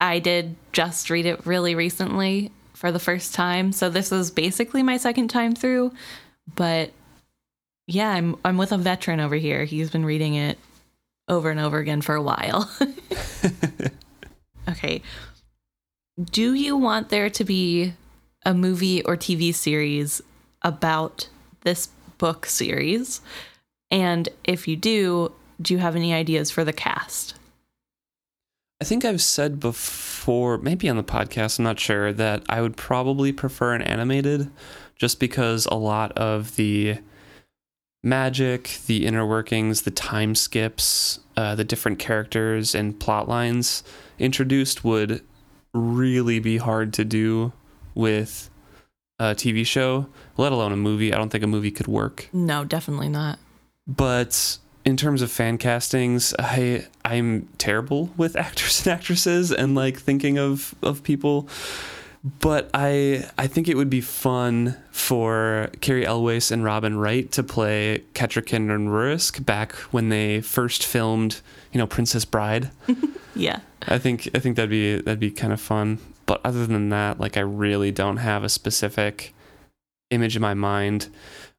I 0.00 0.20
did 0.20 0.54
just 0.72 1.10
read 1.10 1.26
it 1.26 1.44
really 1.44 1.74
recently 1.74 2.52
for 2.72 2.92
the 2.92 3.00
first 3.00 3.34
time, 3.34 3.72
so 3.72 3.90
this 3.90 4.12
is 4.12 4.30
basically 4.30 4.82
my 4.82 4.96
second 4.96 5.28
time 5.28 5.54
through. 5.54 5.92
But 6.54 6.92
yeah, 7.86 8.10
I'm 8.10 8.36
I'm 8.44 8.58
with 8.58 8.70
a 8.70 8.78
veteran 8.78 9.18
over 9.18 9.34
here. 9.34 9.64
He's 9.64 9.90
been 9.90 10.04
reading 10.04 10.34
it 10.34 10.58
over 11.28 11.50
and 11.50 11.60
over 11.60 11.78
again 11.78 12.00
for 12.00 12.14
a 12.14 12.22
while. 12.22 12.70
okay. 14.68 15.02
Do 16.30 16.54
you 16.54 16.76
want 16.76 17.10
there 17.10 17.30
to 17.30 17.44
be 17.44 17.94
a 18.44 18.54
movie 18.54 19.02
or 19.04 19.16
TV 19.16 19.54
series 19.54 20.20
about 20.62 21.28
this 21.62 21.88
book 22.18 22.46
series? 22.46 23.20
And 23.90 24.28
if 24.44 24.66
you 24.66 24.76
do, 24.76 25.32
do 25.60 25.74
you 25.74 25.80
have 25.80 25.96
any 25.96 26.12
ideas 26.12 26.50
for 26.50 26.64
the 26.64 26.72
cast? 26.72 27.34
I 28.80 28.84
think 28.84 29.04
I've 29.04 29.22
said 29.22 29.58
before, 29.58 30.58
maybe 30.58 30.88
on 30.88 30.96
the 30.96 31.02
podcast, 31.02 31.58
I'm 31.58 31.64
not 31.64 31.80
sure, 31.80 32.12
that 32.12 32.44
I 32.48 32.62
would 32.62 32.76
probably 32.76 33.32
prefer 33.32 33.74
an 33.74 33.82
animated 33.82 34.50
just 34.96 35.18
because 35.18 35.66
a 35.66 35.74
lot 35.74 36.12
of 36.12 36.56
the 36.56 36.98
magic, 38.02 38.78
the 38.86 39.06
inner 39.06 39.26
workings, 39.26 39.82
the 39.82 39.90
time 39.90 40.34
skips, 40.34 41.20
uh, 41.36 41.54
the 41.54 41.64
different 41.64 41.98
characters 41.98 42.74
and 42.74 42.98
plot 42.98 43.28
lines 43.28 43.82
introduced 44.18 44.84
would 44.84 45.22
really 45.74 46.38
be 46.40 46.56
hard 46.56 46.92
to 46.94 47.04
do 47.04 47.52
with 47.94 48.50
a 49.18 49.34
TV 49.34 49.66
show, 49.66 50.06
let 50.36 50.52
alone 50.52 50.72
a 50.72 50.76
movie. 50.76 51.12
I 51.12 51.18
don't 51.18 51.28
think 51.30 51.42
a 51.44 51.48
movie 51.48 51.70
could 51.72 51.88
work 51.88 52.28
No, 52.32 52.64
definitely 52.64 53.08
not. 53.08 53.38
but 53.86 54.58
in 54.84 54.96
terms 54.96 55.20
of 55.22 55.30
fan 55.30 55.58
castings, 55.58 56.34
I 56.38 56.86
I'm 57.04 57.48
terrible 57.58 58.10
with 58.16 58.36
actors 58.46 58.86
and 58.86 58.94
actresses 58.94 59.52
and 59.52 59.74
like 59.74 59.98
thinking 59.98 60.38
of 60.38 60.74
of 60.82 61.02
people. 61.02 61.48
But 62.40 62.70
I 62.74 63.28
I 63.36 63.46
think 63.46 63.68
it 63.68 63.76
would 63.76 63.90
be 63.90 64.00
fun 64.00 64.76
for 64.90 65.70
Cary 65.80 66.04
Elwes 66.04 66.50
and 66.50 66.64
Robin 66.64 66.98
Wright 66.98 67.30
to 67.32 67.42
play 67.42 68.02
Kettrick 68.14 68.52
and 68.52 68.68
Rurisk 68.68 69.44
back 69.44 69.72
when 69.92 70.08
they 70.08 70.40
first 70.40 70.84
filmed, 70.84 71.40
you 71.72 71.78
know, 71.78 71.86
Princess 71.86 72.24
Bride. 72.24 72.70
Yeah. 73.38 73.60
I 73.86 73.98
think 73.98 74.28
I 74.34 74.40
think 74.40 74.56
that'd 74.56 74.68
be 74.68 74.96
that'd 74.96 75.20
be 75.20 75.30
kind 75.30 75.52
of 75.52 75.60
fun. 75.60 75.98
But 76.26 76.40
other 76.44 76.66
than 76.66 76.90
that, 76.90 77.20
like 77.20 77.36
I 77.36 77.40
really 77.40 77.90
don't 77.90 78.18
have 78.18 78.44
a 78.44 78.48
specific 78.48 79.32
image 80.10 80.36
in 80.36 80.42
my 80.42 80.54
mind. 80.54 81.08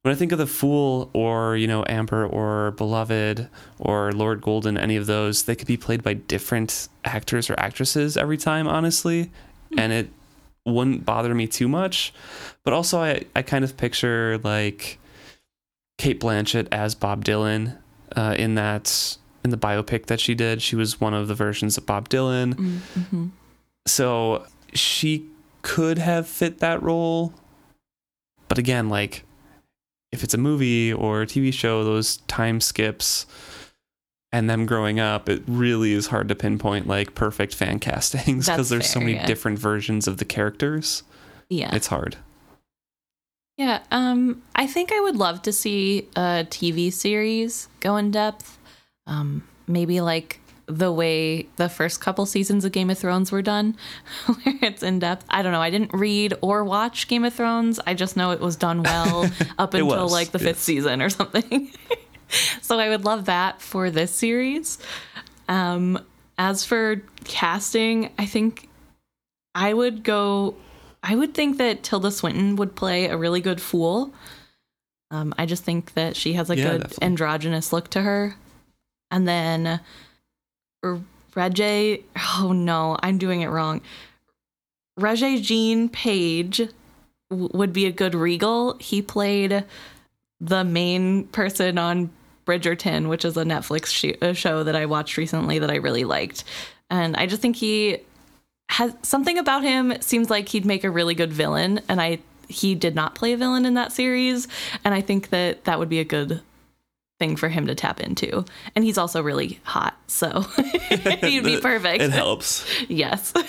When 0.02 0.14
I 0.14 0.16
think 0.16 0.32
of 0.32 0.38
the 0.38 0.48
Fool 0.48 1.10
or, 1.14 1.58
you 1.58 1.68
know, 1.68 1.84
Amber 1.90 2.26
or 2.26 2.72
Beloved 2.72 3.50
or 3.80 4.12
Lord 4.12 4.42
Golden, 4.42 4.78
any 4.78 4.96
of 4.96 5.08
those, 5.08 5.44
they 5.44 5.56
could 5.56 5.68
be 5.68 5.76
played 5.76 6.04
by 6.04 6.14
different 6.14 6.88
actors 7.04 7.50
or 7.50 7.60
actresses 7.60 8.16
every 8.16 8.38
time, 8.38 8.68
honestly. 8.68 9.32
Hmm. 9.74 9.80
And 9.80 9.94
it 9.94 10.10
wouldn't 10.70 11.06
bother 11.06 11.34
me 11.36 11.48
too 11.48 11.68
much. 11.68 12.14
But 12.64 12.74
also 12.74 13.00
I, 13.00 13.24
I 13.36 13.42
kind 13.42 13.64
of 13.64 13.78
picture 13.78 14.40
like 14.44 15.00
Cate 15.98 16.20
Blanchett 16.20 16.68
as 16.72 16.96
Bob 16.96 17.26
Dylan 17.26 17.78
uh, 18.16 18.36
in 18.38 18.56
that 18.56 19.18
in 19.44 19.52
the 19.52 19.58
biopic 19.58 20.08
that 20.08 20.20
she 20.20 20.36
did. 20.36 20.62
She 20.62 20.76
was 20.76 21.00
one 21.00 21.14
of 21.14 21.28
the 21.28 21.36
versions 21.36 21.78
of 21.78 21.86
Bob 21.86 22.10
Dylan. 22.10 22.54
Mm-hmm. 22.56 23.28
So 23.86 24.46
she 24.74 25.26
could 25.62 25.98
have 25.98 26.28
fit 26.28 26.60
that 26.60 26.82
role. 26.82 27.34
But 28.48 28.58
again, 28.58 28.90
like 28.90 29.24
if 30.12 30.24
it's 30.24 30.34
a 30.34 30.38
movie 30.38 30.92
or 30.92 31.22
a 31.22 31.28
TV 31.28 31.54
show, 31.54 31.84
those 31.84 32.18
time 32.28 32.62
skips 32.62 33.26
and 34.32 34.50
them 34.50 34.66
growing 34.66 35.00
up, 35.00 35.28
it 35.28 35.44
really 35.48 35.94
is 35.94 36.08
hard 36.08 36.28
to 36.30 36.36
pinpoint 36.36 36.88
like 36.88 37.16
perfect 37.16 37.56
fan 37.56 37.80
castings 37.80 38.48
because 38.48 38.70
there's 38.70 38.90
so 38.90 39.00
many 39.00 39.14
yeah. 39.14 39.26
different 39.26 39.60
versions 39.60 40.08
of 40.08 40.18
the 40.18 40.26
characters. 40.26 41.04
Yeah. 41.50 41.74
It's 41.74 41.88
hard. 41.88 42.18
Yeah, 43.58 43.82
um, 43.92 44.42
I 44.56 44.68
think 44.68 44.94
I 44.94 45.02
would 45.02 45.18
love 45.18 45.42
to 45.42 45.52
see 45.52 46.08
a 46.16 46.48
TV 46.50 46.94
series 46.94 47.68
go 47.82 47.98
in 47.98 48.10
depth. 48.10 48.58
Um, 49.06 49.44
maybe 49.68 50.00
like 50.00 50.40
the 50.68 50.94
way 50.94 51.48
the 51.58 51.68
first 51.68 52.00
couple 52.00 52.26
seasons 52.26 52.64
of 52.64 52.72
Game 52.72 52.90
of 52.90 52.98
Thrones 52.98 53.34
were 53.34 53.42
done, 53.42 53.76
where 54.26 54.56
it's 54.62 54.82
in 54.82 55.00
depth. 55.00 55.26
I 55.30 55.42
don't 55.42 55.52
know. 55.52 55.62
I 55.62 55.72
didn't 55.72 55.94
read 55.94 56.36
or 56.42 56.64
watch 56.64 57.10
Game 57.10 57.26
of 57.26 57.34
Thrones. 57.34 57.82
I 57.86 57.96
just 57.96 58.16
know 58.16 58.32
it 58.32 58.40
was 58.40 58.56
done 58.56 58.82
well 58.82 59.30
up 59.58 59.74
until 59.74 60.04
was, 60.04 60.12
like 60.14 60.32
the 60.32 60.40
fifth 60.40 60.60
season 60.60 61.02
or 61.02 61.10
something. 61.10 61.70
so 62.62 62.80
I 62.80 62.90
would 62.90 63.06
love 63.06 63.26
that 63.26 63.62
for 63.62 63.90
this 63.90 64.12
series. 64.12 64.78
Um, 65.48 66.04
as 66.38 66.64
for 66.66 67.02
casting, 67.26 68.12
I 68.18 68.26
think 68.26 68.70
I 69.56 69.74
would 69.74 70.04
go. 70.04 70.56
I 71.02 71.16
would 71.16 71.34
think 71.34 71.58
that 71.58 71.84
Tilda 71.84 72.12
Swinton 72.12 72.56
would 72.58 72.76
play 72.76 73.06
a 73.08 73.18
really 73.18 73.42
good 73.42 73.62
fool. 73.62 74.14
Um, 75.12 75.34
I 75.38 75.46
just 75.46 75.64
think 75.64 75.94
that 75.96 76.16
she 76.16 76.34
has 76.34 76.50
a 76.50 76.58
Yeah, 76.58 76.64
good 76.72 76.82
definitely. 76.82 77.06
androgynous 77.06 77.74
look 77.74 77.90
to 77.92 78.02
her. 78.02 78.36
And 79.10 79.28
then 79.28 79.80
Reggie, 81.36 82.06
oh 82.40 82.52
no, 82.54 82.98
I'm 83.02 83.18
doing 83.18 83.42
it 83.42 83.48
wrong. 83.48 83.82
Regé-Jean 85.00 85.90
Page 85.90 86.62
w- 87.30 87.50
would 87.54 87.74
be 87.74 87.86
a 87.86 87.92
good 87.92 88.14
Regal. 88.14 88.76
He 88.80 89.02
played 89.02 89.64
the 90.40 90.64
main 90.64 91.26
person 91.28 91.78
on 91.78 92.12
Bridgerton, 92.50 93.08
which 93.10 93.24
is 93.24 93.38
a 93.38 93.44
Netflix 93.44 93.88
sh- 93.88 94.18
a 94.22 94.34
show 94.34 94.64
that 94.64 94.76
I 94.76 94.88
watched 94.88 95.18
recently 95.18 95.60
that 95.60 95.70
I 95.70 95.76
really 95.76 96.04
liked. 96.04 96.44
And 96.90 97.16
I 97.16 97.28
just 97.28 97.42
think 97.42 97.56
he 97.56 98.00
has 98.70 98.94
something 99.04 99.38
about 99.38 99.64
him 99.64 99.94
seems 100.02 100.30
like 100.32 100.50
he'd 100.50 100.66
make 100.66 100.84
a 100.84 100.90
really 100.90 101.14
good 101.14 101.32
villain 101.32 101.82
and 101.88 102.02
I 102.02 102.20
he 102.48 102.74
did 102.74 102.96
not 102.96 103.14
play 103.14 103.34
a 103.34 103.38
villain 103.38 103.66
in 103.66 103.76
that 103.76 103.92
series 103.92 104.48
and 104.84 104.94
I 104.94 105.02
think 105.02 105.30
that 105.30 105.66
that 105.66 105.78
would 105.78 105.90
be 105.90 106.00
a 106.00 106.04
good 106.04 106.42
thing 107.20 107.36
for 107.36 107.50
him 107.50 107.68
to 107.68 107.76
tap 107.76 108.00
into. 108.00 108.46
And 108.76 108.84
he's 108.86 108.98
also 108.98 109.22
really 109.22 109.60
hot, 109.64 109.96
so 110.08 110.42
he'd 111.22 111.44
be 111.44 111.60
perfect. 111.62 112.02
It 112.02 112.12
helps. 112.12 112.66
Yes. 112.88 113.34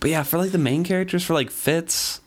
But 0.00 0.10
yeah, 0.10 0.22
for 0.22 0.38
like 0.38 0.52
the 0.52 0.58
main 0.58 0.84
characters 0.84 1.24
for 1.24 1.34
like 1.34 1.50
Fitz, 1.50 2.20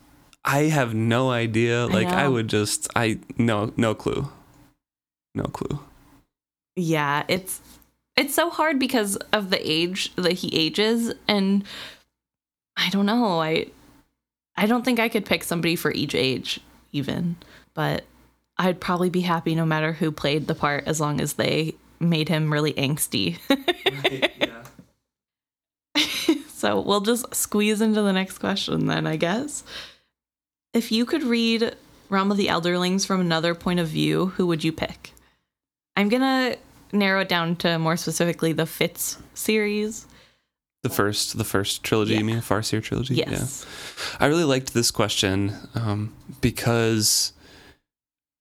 I 0.43 0.63
have 0.63 0.93
no 0.93 1.31
idea. 1.31 1.85
Like 1.85 2.07
I, 2.07 2.23
know. 2.23 2.31
would 2.31 2.47
just 2.49 2.89
I 2.97 3.19
no 3.37 3.71
no 3.77 3.95
clue. 3.95 4.27
No 5.33 5.43
clue. 5.45 5.79
yeah, 6.75 7.23
it's 7.27 7.61
it's 8.17 8.33
so 8.35 8.49
hard 8.49 8.77
because 8.79 9.15
of 9.31 9.49
the 9.49 9.71
age 9.71 10.13
that 10.15 10.33
he 10.33 10.49
ages 10.55 11.13
and 11.27 11.63
I 12.77 12.89
don't 12.89 13.05
know. 13.05 13.41
I 13.41 13.67
I 14.57 14.65
don't 14.65 14.83
think 14.83 14.99
I 14.99 15.09
could 15.09 15.25
pick 15.25 15.43
somebody 15.43 15.75
for 15.75 15.91
each 15.91 16.13
age 16.15 16.59
even, 16.91 17.37
but 17.73 18.03
I'd 18.57 18.81
probably 18.81 19.09
be 19.09 19.21
happy 19.21 19.55
no 19.55 19.65
matter 19.65 19.93
who 19.93 20.11
played 20.11 20.47
the 20.47 20.55
part 20.55 20.83
as 20.87 20.99
long 20.99 21.21
as 21.21 21.33
they 21.33 21.75
made 21.99 22.27
him 22.29 22.51
really 22.51 22.73
angsty. 22.73 23.39
yeah. 24.37 24.63
so 26.49 26.81
we'll 26.81 27.01
just 27.01 27.33
squeeze 27.33 27.81
into 27.81 28.01
the 28.01 28.13
next 28.13 28.39
question 28.39 28.87
then, 28.87 29.07
I 29.07 29.15
guess. 29.15 29.63
If 30.73 30.91
you 30.91 31.05
could 31.05 31.23
read 31.23 31.75
Realm 32.09 32.29
of 32.31 32.37
the 32.37 32.47
Elderlings 32.47 33.05
from 33.05 33.21
another 33.21 33.55
point 33.55 33.79
of 33.79 33.87
view, 33.87 34.27
who 34.27 34.45
would 34.47 34.63
you 34.63 34.71
pick? 34.71 35.10
I'm 35.95 36.09
gonna 36.09 36.55
narrow 36.91 37.21
it 37.21 37.29
down 37.29 37.55
to 37.57 37.77
more 37.79 37.97
specifically 37.97 38.53
the 38.53 38.65
Fitz 38.65 39.17
series. 39.33 40.07
The 40.83 40.89
first 40.89 41.37
the 41.37 41.43
first 41.43 41.83
trilogy, 41.83 42.13
Yeah. 42.13 42.19
you 42.19 42.25
mean 42.25 42.35
the 42.37 42.41
Farseer 42.41 42.81
trilogy? 42.81 43.15
Yes. 43.15 43.65
I 44.19 44.25
really 44.25 44.43
liked 44.43 44.73
this 44.73 44.89
question 44.91 45.55
um, 45.75 46.13
because 46.41 47.33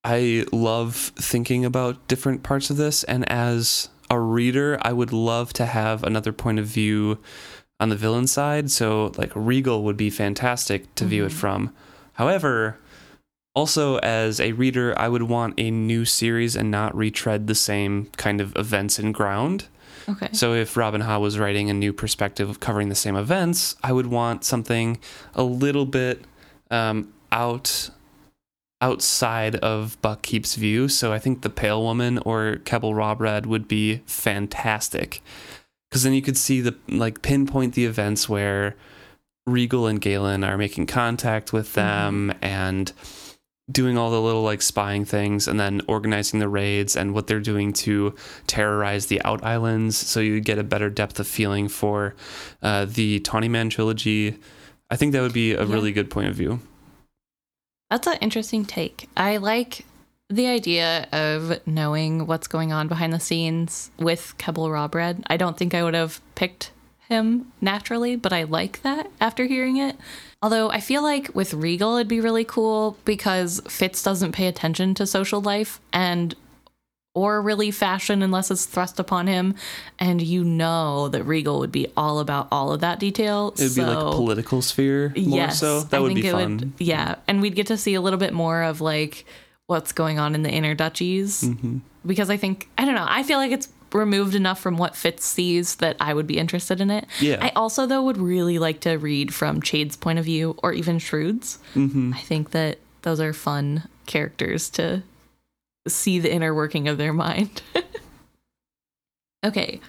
I 0.05 0.47
love 0.51 1.12
thinking 1.17 1.65
about 1.65 2.09
different 2.09 2.43
parts 2.43 2.70
of 2.70 2.79
this. 2.79 3.05
And 3.05 3.31
as 3.31 3.91
a 4.09 4.19
reader, 4.19 4.79
I 4.81 4.93
would 4.95 5.12
love 5.12 5.53
to 5.55 5.67
have 5.67 6.03
another 6.03 6.33
point 6.33 6.59
of 6.59 6.67
view 6.67 7.19
on 7.79 7.91
the 7.91 7.97
villain 7.97 8.27
side. 8.27 8.70
So, 8.70 9.12
like, 9.19 9.31
Regal 9.35 9.83
would 9.85 9.97
be 9.99 10.09
fantastic 10.11 10.95
to 10.95 11.05
view 11.05 11.25
it 11.27 11.33
Mhm. 11.33 11.37
from. 11.37 11.75
However, 12.15 12.79
also 13.55 13.99
as 13.99 14.41
a 14.41 14.53
reader, 14.53 14.99
I 14.99 15.09
would 15.09 15.25
want 15.25 15.55
a 15.59 15.70
new 15.70 16.05
series 16.05 16.57
and 16.57 16.70
not 16.70 16.95
retread 16.97 17.47
the 17.47 17.55
same 17.55 18.07
kind 18.17 18.41
of 18.41 18.57
events 18.57 18.99
and 18.99 19.12
ground. 19.12 19.67
Okay. 20.09 20.29
So 20.33 20.55
if 20.55 20.77
Robin 20.77 21.03
Hobb 21.03 21.20
was 21.20 21.39
writing 21.39 21.70
a 21.70 21.75
new 21.75 21.93
perspective 21.93 22.49
of 22.49 22.61
covering 22.61 22.89
the 22.89 22.95
same 22.95 23.17
events, 23.17 23.77
I 23.83 23.93
would 23.93 24.07
want 24.07 24.45
something 24.45 24.99
a 25.35 25.43
little 25.43 25.87
bit 25.87 26.25
um, 26.70 27.12
out 27.31 27.91
outside 28.81 29.57
of 29.57 30.01
Buckkeep's 30.01 30.55
view. 30.55 30.89
So 30.89 31.12
I 31.12 31.19
think 31.19 31.43
the 31.43 31.51
Pale 31.51 31.83
Woman 31.83 32.19
or 32.19 32.61
Kebal 32.65 32.95
Rawbread 32.95 33.45
would 33.45 33.69
be 33.69 34.01
fantastic 34.07 35.23
because 35.91 36.03
then 36.03 36.15
you 36.15 36.23
could 36.23 36.39
see 36.39 36.61
the 36.61 36.77
like 36.89 37.20
pinpoint 37.20 37.75
the 37.75 37.85
events 37.85 38.29
where 38.29 38.77
Regal 39.47 39.87
and 39.87 40.01
Galen 40.01 40.45
are 40.45 40.57
making 40.57 40.87
contact 40.87 41.53
with 41.53 41.75
them 41.75 42.33
and 42.41 42.93
doing 43.71 43.97
all 43.99 44.11
the 44.11 44.21
little 44.21 44.43
like 44.43 44.63
spying 44.63 45.05
things 45.05 45.47
and 45.47 45.61
then 45.61 45.81
organizing 45.87 46.41
the 46.41 46.49
raids 46.49 46.97
and 46.97 47.15
what 47.15 47.27
they're 47.27 47.41
doing 47.41 47.73
to 47.73 48.15
terrorize 48.47 49.07
the 49.07 49.21
out 49.23 49.45
islands 49.45 49.97
so 49.97 50.21
you 50.21 50.41
get 50.41 50.59
a 50.59 50.65
better 50.65 50.91
depth 50.91 51.21
of 51.21 51.27
feeling 51.27 51.69
for 51.69 52.15
uh, 52.63 52.85
the 52.87 53.21
Tawny 53.21 53.49
Man 53.49 53.71
trilogy. 53.71 54.39
I 54.91 54.97
think 54.97 55.13
that 55.13 55.21
would 55.23 55.33
be 55.33 55.53
a 55.53 55.65
Yeah. 55.65 55.73
really 55.73 55.93
good 55.93 56.11
point 56.11 56.29
of 56.29 56.35
view. 56.35 56.61
That's 57.91 58.07
an 58.07 58.19
interesting 58.21 58.65
take. 58.65 59.09
I 59.17 59.37
like 59.39 59.85
the 60.29 60.47
idea 60.47 61.09
of 61.13 61.67
knowing 61.67 62.27
what's 62.27 62.47
going 62.47 62.73
on 62.73 62.87
behind 62.87 63.13
the 63.13 63.19
scenes 63.21 63.91
with 63.99 64.35
Kebal 64.39 64.71
Rawbread. 64.71 65.25
I 65.27 65.37
don't 65.37 65.57
think 65.57 65.75
I 65.75 65.83
would 65.83 65.95
have 65.95 66.21
picked 66.37 66.71
him 67.11 67.53
naturally, 67.61 68.17
but 68.17 68.33
I 68.33 68.45
like 68.45 68.81
that 68.83 69.11
after 69.21 69.45
hearing 69.45 69.77
it. 69.77 69.97
Although 70.43 70.71
I 70.71 70.81
feel 70.81 71.03
like 71.03 71.35
with 71.35 71.53
Regal 71.53 71.97
it'd 71.97 72.09
be 72.09 72.21
really 72.21 72.45
cool 72.45 72.97
because 73.05 73.61
Fitz 73.69 74.03
doesn't 74.03 74.33
pay 74.33 74.47
attention 74.47 74.95
to 74.95 75.07
social 75.07 75.43
life 75.43 75.81
and 75.93 76.35
or 77.13 77.43
really 77.43 77.73
fashion 77.73 78.23
unless 78.23 78.53
it's 78.53 78.65
thrust 78.67 79.01
upon 79.01 79.27
him 79.27 79.55
and 79.99 80.23
you 80.23 80.45
know 80.45 81.09
that 81.09 81.25
Regal 81.25 81.59
would 81.59 81.73
be 81.73 81.89
all 81.97 82.21
about 82.21 82.47
all 82.53 82.73
of 82.73 82.81
that 82.81 83.01
detail. 83.01 83.53
It'd 83.59 83.75
be 83.75 83.83
like 83.83 83.99
a 83.99 84.13
political 84.13 84.63
sphere 84.63 85.13
more 85.17 85.51
so. 85.51 85.81
That 85.81 85.97
I 85.99 86.01
would 86.01 86.15
be 86.15 86.27
it 86.27 86.33
fun. 86.33 86.73
yeah, 86.79 87.17
and 87.29 87.43
we'd 87.43 87.57
get 87.57 87.67
to 87.67 87.77
see 87.77 87.95
a 87.95 88.01
little 88.01 88.19
bit 88.19 88.33
more 88.33 88.63
of 88.63 88.81
like 88.81 89.27
what's 89.67 89.93
going 89.93 90.19
on 90.19 90.35
in 90.35 90.43
the 90.43 90.51
inner 90.51 90.75
duchies 90.75 91.43
Mm-hmm. 91.43 91.79
because 92.07 92.31
I 92.31 92.37
think 92.37 92.69
I 92.79 92.85
don't 92.85 92.95
know. 92.95 93.07
I 93.09 93.25
feel 93.25 93.39
like 93.39 93.51
it's 93.53 93.69
removed 93.94 94.35
enough 94.35 94.60
from 94.60 94.77
what 94.77 94.97
Fitz 94.97 95.25
sees 95.25 95.77
that 95.77 95.97
I 96.01 96.15
would 96.15 96.27
be 96.27 96.39
interested 96.39 96.81
in 96.81 96.91
it. 96.91 97.07
Yeah. 97.20 97.39
I 97.41 97.51
also 97.51 97.86
though 97.86 98.02
would 98.02 98.19
really 98.19 98.59
like 98.59 98.81
to 98.81 98.97
read 98.97 99.35
from 99.35 99.62
Chade's 99.62 99.97
point 99.97 100.19
of 100.19 100.25
view 100.25 100.57
or 100.62 100.73
even 100.73 100.99
Shrewd's. 100.99 101.59
Mm-hmm. 101.75 102.12
I 102.15 102.20
think 102.20 102.51
that 102.51 102.78
those 103.02 103.20
are 103.20 103.33
fun 103.33 103.85
characters 104.07 104.69
to 104.70 105.02
see 105.89 106.19
the 106.19 106.33
inner 106.33 106.55
working 106.55 106.89
of 106.89 106.99
their 106.99 107.12
mind. 107.12 107.62
okay. 109.44 109.81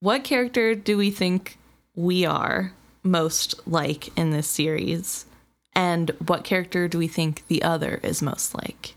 what 0.00 0.24
character 0.24 0.74
do 0.74 0.96
we 0.96 1.10
think 1.10 1.58
we 1.94 2.24
are 2.24 2.72
most 3.02 3.66
like 3.66 4.16
in 4.16 4.30
this 4.30 4.48
series? 4.48 5.26
And 5.74 6.10
what 6.26 6.44
character 6.44 6.88
do 6.88 6.98
we 6.98 7.08
think 7.08 7.46
the 7.46 7.62
other 7.62 8.00
is 8.02 8.22
most 8.22 8.54
like? 8.54 8.94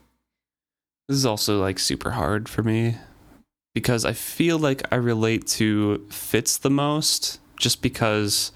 This 1.08 1.18
is 1.18 1.26
also 1.26 1.60
like 1.60 1.80
super 1.80 2.12
hard 2.12 2.48
for 2.48 2.64
me 2.64 2.98
because 3.74 4.06
I 4.06 4.14
feel 4.14 4.58
like 4.58 4.84
I 4.92 4.96
relate 4.96 5.48
to 5.48 6.06
Fitz 6.10 6.58
the 6.58 6.70
most 6.70 7.40
just 7.58 7.82
because 7.82 8.52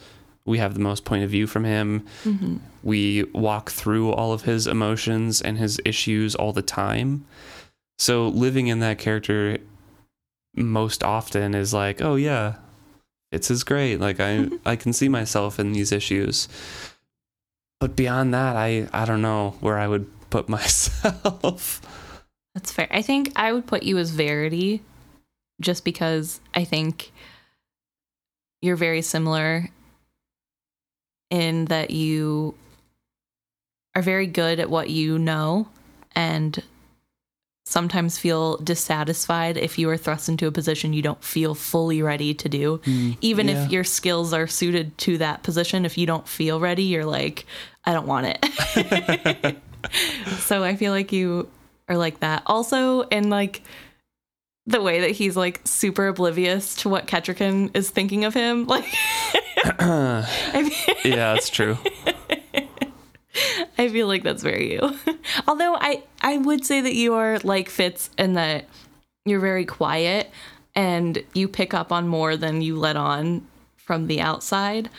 we 0.46 0.60
have 0.60 0.74
the 0.74 0.80
most 0.80 1.06
point 1.06 1.24
of 1.24 1.30
view 1.30 1.48
from 1.48 1.66
him. 1.66 2.06
Mm-hmm. 2.24 2.58
We 2.84 3.24
walk 3.34 3.70
through 3.72 4.12
all 4.12 4.32
of 4.32 4.44
his 4.44 4.68
emotions 4.68 5.42
and 5.42 5.58
his 5.58 5.80
issues 5.84 6.36
all 6.36 6.54
the 6.54 6.62
time. 6.62 7.26
So 8.00 8.28
living 8.28 8.68
in 8.68 8.80
that 8.80 9.00
character 9.00 9.58
most 10.56 11.04
often 11.04 11.54
is 11.54 11.74
like, 11.74 12.02
oh 12.02 12.16
yeah, 12.16 12.56
it's 13.32 13.52
is 13.52 13.64
great. 13.64 14.00
Like 14.00 14.20
I 14.20 14.48
I 14.66 14.76
can 14.76 14.94
see 14.94 15.10
myself 15.10 15.60
in 15.60 15.74
these 15.74 15.92
issues. 15.92 16.48
But 17.80 17.96
beyond 17.96 18.34
that, 18.34 18.56
I 18.56 18.88
I 18.94 19.06
don't 19.06 19.22
know 19.22 19.56
where 19.60 19.78
I 19.78 19.88
would 19.88 20.08
put 20.30 20.48
myself. 20.58 21.82
That's 22.56 22.72
fair. 22.72 22.88
I 22.90 23.02
think 23.02 23.34
I 23.36 23.52
would 23.52 23.68
put 23.68 23.84
you 23.84 23.98
as 23.98 24.12
Verity 24.12 24.82
just 25.60 25.84
because 25.84 26.40
I 26.54 26.64
think 26.64 27.12
you're 28.62 28.76
very 28.76 29.02
similar 29.02 29.70
in 31.30 31.66
that 31.66 31.92
you 31.92 32.56
are 33.96 34.02
very 34.02 34.28
good 34.28 34.60
at 34.60 34.70
what 34.70 34.90
you 34.90 35.20
know 35.20 35.68
and 36.16 36.64
sometimes 37.66 38.18
feel 38.18 38.56
dissatisfied 38.58 39.58
if 39.58 39.78
you 39.78 39.90
are 39.90 39.98
thrust 39.98 40.30
into 40.30 40.48
a 40.48 40.52
position 40.52 40.94
you 40.94 41.02
don't 41.02 41.22
feel 41.22 41.54
fully 41.54 42.02
ready 42.02 42.34
to 42.34 42.48
do. 42.48 42.78
Mm, 42.86 43.18
Even 43.20 43.50
yeah. 43.50 43.66
if 43.66 43.72
your 43.72 43.84
skills 43.84 44.32
are 44.32 44.48
suited 44.48 44.98
to 45.00 45.18
that 45.18 45.44
position, 45.44 45.84
if 45.86 45.98
you 45.98 46.06
don't 46.06 46.26
feel 46.28 46.62
ready, 46.62 46.84
you're 46.84 47.06
like, 47.06 47.46
I 47.84 47.92
don't 47.92 48.08
want 48.08 48.28
it. 48.30 49.58
so 50.40 50.64
I 50.64 50.78
feel 50.78 50.94
like 50.94 51.12
you 51.12 51.50
are 51.90 51.98
like 51.98 52.22
that. 52.22 52.44
Also, 52.46 53.04
and 53.04 53.30
like 53.30 53.62
the 54.68 54.82
way 54.82 55.00
that 55.00 55.12
he's 55.12 55.38
like 55.38 55.62
super 55.64 56.08
oblivious 56.08 56.76
to 56.76 56.90
what 56.90 57.08
Kettricken 57.08 57.76
is 57.76 57.90
thinking 57.90 58.26
of 58.26 58.34
him. 58.34 58.68
Like, 58.68 58.86
I, 59.64 60.26
mean, 60.54 60.72
yeah, 61.06 61.34
that's 61.34 61.50
true. 61.50 61.78
I 63.78 63.88
feel 63.90 64.08
like 64.08 64.24
that's 64.24 64.44
very 64.44 64.74
you. 64.74 64.80
Although 65.48 65.76
I, 65.76 66.04
I 66.22 66.38
would 66.38 66.66
say 66.66 66.82
that 66.82 66.94
you 66.94 67.14
are 67.14 67.40
like 67.40 67.70
Fitz 67.70 68.10
and 68.18 68.36
that 68.36 68.66
you're 69.26 69.40
very 69.40 69.66
quiet 69.66 70.30
and 70.76 71.24
you 71.34 71.48
pick 71.48 71.74
up 71.74 71.92
on 71.92 72.08
more 72.08 72.36
than 72.36 72.62
you 72.62 72.76
let 72.78 72.98
on 72.98 73.48
from 73.78 74.08
the 74.08 74.20
outside. 74.20 74.90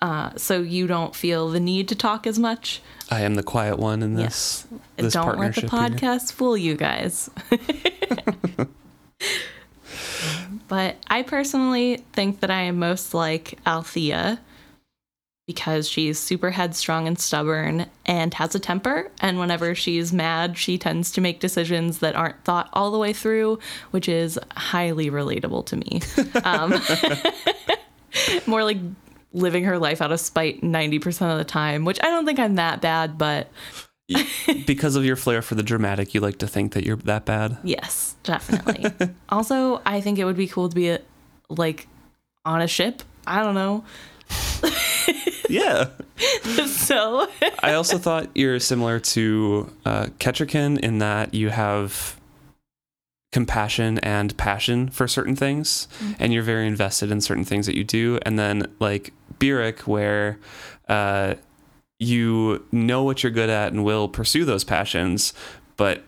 Uh, 0.00 0.30
so 0.36 0.62
you 0.62 0.86
don't 0.86 1.14
feel 1.14 1.50
the 1.50 1.60
need 1.60 1.88
to 1.88 1.94
talk 1.94 2.26
as 2.26 2.38
much. 2.38 2.80
I 3.10 3.20
am 3.20 3.34
the 3.34 3.42
quiet 3.42 3.78
one 3.78 4.02
in 4.02 4.14
this. 4.14 4.66
this 4.96 5.12
don't 5.12 5.38
let 5.38 5.56
the 5.56 5.62
podcast 5.62 6.32
fool 6.32 6.56
you 6.56 6.74
guys. 6.74 7.28
but 10.68 10.96
I 11.08 11.22
personally 11.22 12.04
think 12.12 12.40
that 12.40 12.50
I 12.50 12.62
am 12.62 12.78
most 12.78 13.14
like 13.14 13.58
Althea 13.66 14.40
because 15.50 15.88
she's 15.88 16.16
super 16.16 16.52
headstrong 16.52 17.08
and 17.08 17.18
stubborn 17.18 17.86
and 18.06 18.32
has 18.34 18.54
a 18.54 18.60
temper. 18.60 19.10
And 19.20 19.36
whenever 19.40 19.74
she's 19.74 20.12
mad, 20.12 20.56
she 20.56 20.78
tends 20.78 21.10
to 21.10 21.20
make 21.20 21.40
decisions 21.40 21.98
that 21.98 22.14
aren't 22.14 22.44
thought 22.44 22.70
all 22.72 22.92
the 22.92 22.98
way 22.98 23.12
through, 23.12 23.58
which 23.90 24.08
is 24.08 24.38
highly 24.52 25.10
relatable 25.10 25.66
to 25.66 25.76
me. 25.76 26.00
Um, 26.44 26.80
more 28.46 28.62
like 28.62 28.78
living 29.32 29.64
her 29.64 29.78
life 29.78 30.00
out 30.00 30.12
of 30.12 30.20
spite 30.20 30.62
90% 30.62 31.32
of 31.32 31.38
the 31.38 31.44
time, 31.44 31.84
which 31.84 31.98
I 32.02 32.10
don't 32.10 32.26
think 32.26 32.38
I'm 32.38 32.54
that 32.54 32.80
bad, 32.80 33.18
but 33.18 33.48
because 34.66 34.96
of 34.96 35.04
your 35.04 35.16
flair 35.16 35.42
for 35.42 35.54
the 35.54 35.62
dramatic, 35.62 36.14
you 36.14 36.20
like 36.20 36.38
to 36.38 36.46
think 36.46 36.72
that 36.72 36.84
you're 36.84 36.96
that 36.96 37.24
bad. 37.24 37.58
Yes, 37.62 38.16
definitely. 38.22 38.86
also, 39.28 39.80
I 39.86 40.00
think 40.00 40.18
it 40.18 40.24
would 40.24 40.36
be 40.36 40.46
cool 40.46 40.68
to 40.68 40.74
be 40.74 40.90
a, 40.90 41.00
like 41.48 41.88
on 42.44 42.60
a 42.60 42.68
ship. 42.68 43.02
I 43.26 43.42
don't 43.42 43.54
know. 43.54 43.84
Yeah. 45.50 45.88
so 46.66 47.28
I 47.60 47.74
also 47.74 47.98
thought 47.98 48.28
you're 48.34 48.60
similar 48.60 49.00
to 49.00 49.70
uh, 49.84 50.06
Kettricken 50.18 50.78
in 50.78 50.98
that 50.98 51.34
you 51.34 51.50
have 51.50 52.16
compassion 53.32 53.98
and 53.98 54.36
passion 54.36 54.88
for 54.90 55.08
certain 55.08 55.36
things, 55.36 55.88
and 56.18 56.32
you're 56.32 56.42
very 56.42 56.66
invested 56.66 57.10
in 57.10 57.20
certain 57.20 57.44
things 57.44 57.66
that 57.66 57.76
you 57.76 57.84
do. 57.84 58.18
And 58.22 58.38
then 58.38 58.72
like 58.78 59.12
Burrich, 59.38 59.86
where 59.86 60.38
uh, 60.88 61.34
you 62.00 62.66
know 62.72 63.04
what 63.04 63.22
you're 63.22 63.30
good 63.30 63.50
at 63.50 63.72
and 63.72 63.84
will 63.84 64.08
pursue 64.08 64.44
those 64.44 64.64
passions, 64.64 65.32
but 65.76 66.02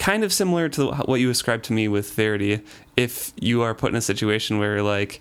kind 0.00 0.24
of 0.24 0.32
similar 0.32 0.68
to 0.70 0.90
what 0.92 1.20
you 1.20 1.30
ascribed 1.30 1.64
to 1.66 1.72
me 1.72 1.86
with 1.86 2.12
Verity. 2.14 2.60
If 2.96 3.32
you 3.40 3.62
are 3.62 3.74
put 3.74 3.90
in 3.90 3.96
a 3.96 4.00
situation 4.00 4.58
where 4.58 4.74
you're 4.74 4.82
like 4.82 5.20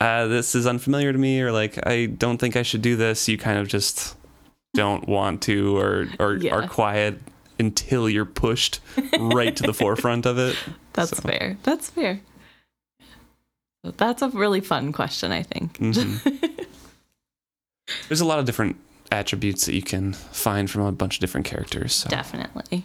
uh, 0.00 0.26
this 0.26 0.56
is 0.56 0.66
unfamiliar 0.66 1.12
to 1.12 1.18
me, 1.18 1.40
or 1.40 1.52
like 1.52 1.78
I 1.86 2.06
don't 2.06 2.38
think 2.38 2.56
I 2.56 2.62
should 2.62 2.82
do 2.82 2.96
this, 2.96 3.28
you 3.28 3.38
kind 3.38 3.58
of 3.58 3.68
just 3.68 4.16
don't 4.74 5.06
want 5.06 5.42
to, 5.42 5.76
or 5.78 6.08
or 6.18 6.34
Yeah. 6.40 6.54
are 6.56 6.66
quiet 6.66 7.20
until 7.60 8.08
you're 8.08 8.24
pushed 8.24 8.80
right 9.20 9.54
to 9.54 9.62
the 9.62 9.74
forefront 9.74 10.26
of 10.26 10.38
it. 10.38 10.56
that's 10.94 11.10
So- 11.16 11.22
fair. 11.22 11.56
That's 11.62 11.90
fair. 11.90 12.20
That's 13.84 14.22
a 14.22 14.28
really 14.30 14.60
fun 14.60 14.92
question, 14.92 15.30
I 15.32 15.42
think. 15.42 15.78
Mhm. 15.78 16.48
There's 18.08 18.20
a 18.20 18.24
lot 18.24 18.38
of 18.38 18.44
different 18.44 18.76
attributes 19.12 19.66
that 19.66 19.74
you 19.74 19.82
can 19.82 20.12
find 20.12 20.70
from 20.70 20.82
a 20.82 20.92
bunch 20.92 21.16
of 21.16 21.20
different 21.20 21.46
characters. 21.46 21.94
So. 21.94 22.08
Definitely. 22.08 22.84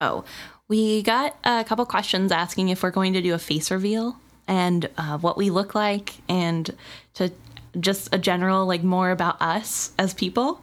Oh, 0.00 0.24
we 0.68 1.02
got 1.02 1.36
a 1.44 1.64
couple 1.64 1.84
questions 1.84 2.32
asking 2.32 2.70
if 2.70 2.82
we're 2.82 2.90
going 2.90 3.12
to 3.12 3.22
do 3.22 3.34
a 3.34 3.38
face 3.38 3.70
reveal 3.70 4.16
and 4.48 4.88
uh, 4.96 5.18
what 5.18 5.36
we 5.36 5.50
look 5.50 5.74
like 5.74 6.14
and 6.28 6.74
to 7.14 7.30
just 7.78 8.08
a 8.12 8.18
general, 8.18 8.66
like 8.66 8.82
more 8.82 9.10
about 9.10 9.40
us 9.40 9.92
as 9.98 10.14
people. 10.14 10.62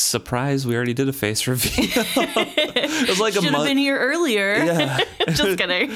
Surprise! 0.00 0.66
We 0.66 0.74
already 0.76 0.94
did 0.94 1.08
a 1.08 1.12
face 1.12 1.46
reveal. 1.46 1.84
it 1.94 3.08
was 3.08 3.20
like 3.20 3.32
a 3.32 3.36
Should 3.36 3.44
have 3.44 3.52
month. 3.52 3.64
been 3.66 3.78
here 3.78 3.98
earlier. 3.98 4.54
Yeah. 4.56 4.98
just 5.28 5.58
kidding. 5.58 5.92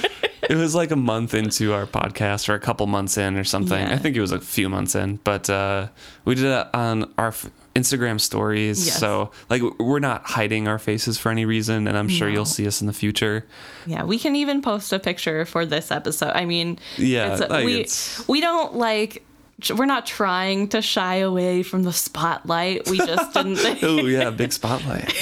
it 0.49 0.57
was 0.57 0.75
like 0.75 0.91
a 0.91 0.97
month 0.97 1.35
into 1.35 1.73
our 1.73 1.87
podcast 1.87 2.49
or 2.49 2.55
a 2.55 2.61
couple 2.61 2.87
months 2.87 3.17
in 3.19 3.37
or 3.37 3.45
something. 3.45 3.79
Yeah. 3.79 3.95
I 3.95 3.99
think 3.99 4.17
it 4.17 4.21
was 4.21 4.33
a 4.33 4.41
few 4.41 4.69
months 4.69 4.95
in, 4.95 5.17
but 5.25 5.49
uh, 5.49 5.89
we 6.25 6.35
did 6.35 6.45
it 6.47 6.67
on 6.75 7.13
our 7.19 7.29
f- 7.29 7.51
Instagram 7.75 8.21
stories. 8.21 8.87
Yes. 8.87 8.99
So 8.99 9.31
like 9.49 9.63
we're 9.79 9.99
not 10.01 10.25
hiding 10.27 10.69
our 10.69 10.79
faces 10.79 11.17
for 11.19 11.31
any 11.31 11.45
reason, 11.45 11.87
and 11.89 11.97
I'm 11.97 12.09
sure 12.09 12.29
No. 12.29 12.35
you'll 12.35 12.45
see 12.45 12.67
us 12.67 12.81
in 12.81 12.87
the 12.87 12.93
future. 12.93 13.47
Yeah, 13.87 14.05
we 14.05 14.19
can 14.19 14.37
even 14.37 14.61
post 14.63 14.93
a 14.93 14.99
picture 14.99 15.45
for 15.45 15.65
this 15.65 15.91
episode. 15.91 16.33
I 16.35 16.45
mean, 16.45 16.79
Yeah, 16.97 17.33
it's, 17.33 17.49
like 17.49 17.65
we 17.65 17.87
we 18.29 18.41
don't 18.41 18.75
like 18.75 19.25
we're 19.71 19.87
not 19.87 20.07
trying 20.07 20.69
to 20.69 20.83
shy 20.83 21.17
away 21.17 21.63
from 21.63 21.83
the 21.83 21.93
spotlight. 21.93 22.89
We 22.89 22.99
just 22.99 23.33
didn't 23.35 23.57
think, 23.57 23.83
Oh 23.83 24.07
yeah, 24.07 24.31
big 24.31 24.53
spotlight. 24.53 25.13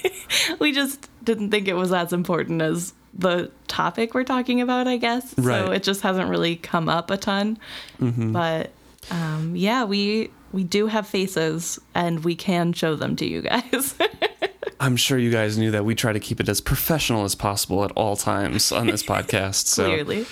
we 0.58 0.72
just 0.72 1.08
didn't 1.24 1.50
think 1.50 1.68
it 1.68 1.74
was 1.74 1.92
as 1.92 2.12
important 2.12 2.62
as 2.62 2.92
the 3.14 3.50
topic 3.68 4.14
we're 4.14 4.24
talking 4.24 4.60
about, 4.60 4.86
I 4.86 4.96
guess. 4.96 5.36
Right. 5.38 5.64
So 5.64 5.72
it 5.72 5.82
just 5.82 6.02
hasn't 6.02 6.28
really 6.28 6.56
come 6.56 6.88
up 6.88 7.10
a 7.10 7.16
ton. 7.16 7.58
Mm-hmm. 8.00 8.32
But 8.32 8.70
um, 9.10 9.54
yeah, 9.56 9.84
we 9.84 10.30
we 10.52 10.64
do 10.64 10.86
have 10.86 11.06
faces 11.06 11.78
and 11.94 12.24
we 12.24 12.34
can 12.34 12.72
show 12.72 12.94
them 12.94 13.16
to 13.16 13.26
you 13.26 13.42
guys. 13.42 13.94
I'm 14.80 14.96
sure 14.96 15.18
you 15.18 15.30
guys 15.30 15.56
knew 15.56 15.70
that 15.70 15.84
we 15.84 15.94
try 15.94 16.12
to 16.12 16.20
keep 16.20 16.40
it 16.40 16.48
as 16.48 16.60
professional 16.60 17.24
as 17.24 17.34
possible 17.34 17.84
at 17.84 17.92
all 17.92 18.16
times 18.16 18.72
on 18.72 18.86
this 18.86 19.02
podcast. 19.02 19.66
So 19.66 19.86
Clearly. 19.86 20.26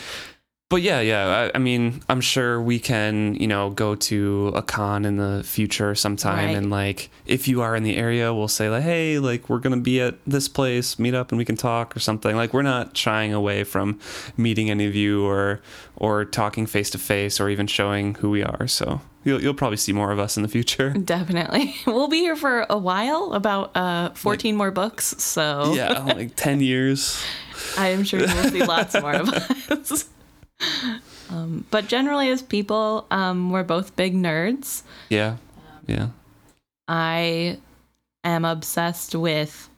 But 0.71 0.83
yeah, 0.83 1.01
yeah. 1.01 1.51
I, 1.55 1.57
I 1.57 1.59
mean, 1.59 2.03
I'm 2.09 2.21
sure 2.21 2.61
we 2.61 2.79
can, 2.81 3.35
you 3.37 3.47
know, 3.47 3.71
go 3.71 3.95
to 3.95 4.53
a 4.57 4.63
con 4.63 5.05
in 5.05 5.17
the 5.19 5.43
future 5.45 5.95
sometime, 5.95 6.47
Right. 6.49 6.57
and 6.57 6.71
like, 6.71 7.11
if 7.27 7.47
you 7.47 7.61
are 7.63 7.77
in 7.77 7.83
the 7.83 7.97
area, 7.97 8.33
we'll 8.35 8.49
say 8.49 8.69
like, 8.71 8.83
hey, 8.83 9.19
like 9.19 9.49
we're 9.49 9.59
gonna 9.61 9.77
be 9.77 10.01
at 10.01 10.17
this 10.27 10.49
place, 10.49 10.99
meet 10.99 11.15
up, 11.15 11.31
and 11.31 11.39
we 11.39 11.45
can 11.45 11.57
talk 11.57 11.95
or 11.97 12.01
something. 12.01 12.35
Like, 12.35 12.53
we're 12.53 12.63
not 12.63 12.97
shying 12.97 13.33
away 13.33 13.63
from 13.65 14.01
meeting 14.37 14.71
any 14.71 14.87
of 14.87 14.95
you 14.95 15.25
or 15.25 15.61
or 15.97 16.25
talking 16.25 16.67
face 16.67 16.91
to 16.91 16.99
face 16.99 17.39
or 17.41 17.49
even 17.49 17.67
showing 17.67 18.15
who 18.17 18.31
we 18.31 18.43
are. 18.43 18.67
So 18.67 19.01
you'll 19.23 19.41
you'll 19.43 19.55
probably 19.55 19.77
see 19.77 19.93
more 19.93 20.11
of 20.13 20.19
us 20.19 20.37
in 20.37 20.43
the 20.43 20.49
future. 20.49 20.91
Definitely. 21.05 21.77
We'll 21.87 22.09
be 22.09 22.19
here 22.21 22.37
for 22.37 22.67
a 22.69 22.79
while, 22.79 23.33
about 23.35 23.77
uh, 23.77 24.11
14 24.15 24.57
more 24.57 24.71
books. 24.71 25.15
So 25.23 25.75
yeah, 25.75 26.01
like 26.01 26.35
ten 26.37 26.61
years. 26.61 27.23
I 27.79 27.89
am 27.91 28.03
sure 28.03 28.19
you 28.21 28.27
will 28.27 28.51
see 28.51 28.65
lots 28.65 28.95
more 29.01 29.13
of 29.15 29.29
us. 29.29 30.09
Um, 31.31 31.65
but 31.71 31.89
generally, 31.89 32.31
as 32.31 32.43
people, 32.43 33.07
um, 33.11 33.51
we're 33.51 33.65
both 33.65 33.97
big 33.97 34.15
nerds. 34.15 34.83
Yeah, 35.09 35.37
yeah. 35.87 36.09
I 36.87 37.59
am 38.23 38.45
obsessed 38.45 39.15
with 39.15 39.69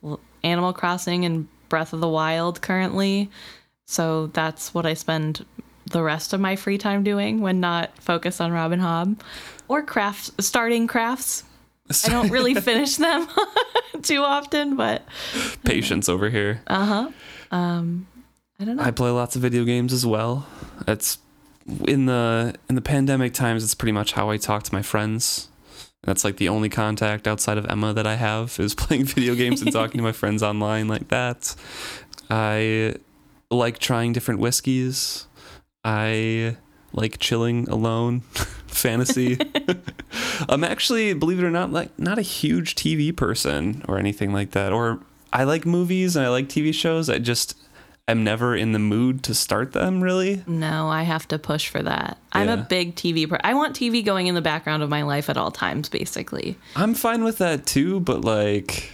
Animal 0.42 0.72
Crossing 0.72 1.24
and 1.24 1.48
Breath 1.68 1.92
of 1.92 2.00
the 2.00 2.08
Wild 2.08 2.60
currently. 2.62 3.30
So 3.86 4.28
that's 4.28 4.74
what 4.74 4.86
I 4.86 4.94
spend 4.94 5.44
the 5.90 6.02
rest 6.02 6.32
of 6.32 6.40
my 6.40 6.56
free 6.56 6.78
time 6.78 7.04
doing 7.04 7.40
when 7.40 7.60
not 7.60 7.96
focused 8.02 8.40
on 8.40 8.52
Robin 8.52 8.80
Hobb 8.80 9.20
or 9.68 9.82
crafts, 9.82 10.32
starting 10.40 10.86
crafts. 10.86 11.44
I 12.04 12.08
don't 12.08 12.30
really 12.30 12.54
finish 12.60 12.96
them 12.96 13.28
too 14.02 14.22
often, 14.22 14.76
but 14.76 15.02
Patience 15.64 16.08
over 16.08 16.28
here. 16.30 16.60
I 18.58 18.64
don't 18.64 18.76
know. 18.76 18.82
I 18.82 18.90
play 18.90 19.10
lots 19.10 19.36
of 19.36 19.42
video 19.42 19.64
games 19.64 19.92
as 19.92 20.06
well. 20.06 20.46
It's 20.88 21.18
in 21.86 22.06
the 22.06 22.54
in 22.68 22.74
the 22.74 22.82
pandemic 22.82 23.34
times. 23.34 23.62
It's 23.62 23.74
pretty 23.74 23.92
much 23.92 24.12
how 24.12 24.30
I 24.30 24.36
talk 24.36 24.62
to 24.64 24.74
my 24.74 24.82
friends. 24.82 25.48
That's 26.02 26.24
like 26.24 26.36
the 26.36 26.48
only 26.48 26.68
contact 26.68 27.26
outside 27.26 27.58
of 27.58 27.66
Emma 27.66 27.92
that 27.92 28.06
I 28.06 28.14
have 28.14 28.58
is 28.60 28.74
playing 28.76 29.04
video 29.04 29.34
games 29.34 29.60
and 29.60 29.72
talking 29.72 29.98
to 29.98 30.04
my 30.04 30.12
friends 30.12 30.42
online 30.42 30.88
like 30.88 31.08
that. 31.08 31.54
I 32.30 32.94
like 33.50 33.78
trying 33.78 34.12
different 34.12 34.40
whiskeys. 34.40 35.26
I 35.84 36.56
like 36.92 37.18
chilling 37.18 37.68
alone. 37.68 38.20
Fantasy. 38.66 39.38
I'm 40.48 40.64
actually, 40.64 41.12
believe 41.14 41.38
it 41.38 41.44
or 41.44 41.50
not, 41.50 41.72
like 41.72 41.96
not 41.98 42.18
a 42.18 42.22
huge 42.22 42.74
TV 42.74 43.14
person 43.14 43.84
or 43.88 43.98
anything 43.98 44.32
like 44.32 44.52
that. 44.52 44.72
Or 44.72 45.00
I 45.32 45.44
like 45.44 45.66
movies 45.66 46.16
and 46.16 46.24
I 46.24 46.28
like 46.28 46.48
TV 46.48 46.72
shows. 46.72 47.08
I 47.08 47.18
just 47.18 47.56
am 48.08 48.22
never 48.24 48.54
in 48.54 48.72
the 48.72 48.78
mood 48.78 49.22
to 49.24 49.34
start 49.34 49.72
them 49.72 50.00
really. 50.02 50.42
no, 50.46 50.88
I 50.88 51.02
have 51.02 51.26
to 51.28 51.38
push 51.38 51.68
for 51.68 51.82
that. 51.82 52.18
I'm 52.32 52.48
a 52.48 52.56
big 52.56 52.94
TV. 52.94 53.28
Per- 53.28 53.40
I 53.42 53.54
want 53.54 53.74
TV 53.74 54.04
going 54.04 54.26
in 54.26 54.34
the 54.34 54.42
background 54.42 54.82
of 54.82 54.90
my 54.90 55.02
life 55.02 55.28
at 55.30 55.36
all 55.36 55.50
times, 55.50 55.88
basically. 55.88 56.56
I'm 56.76 56.94
fine 56.94 57.24
with 57.24 57.38
that 57.38 57.66
too, 57.66 58.00
but 58.00 58.22
like 58.24 58.90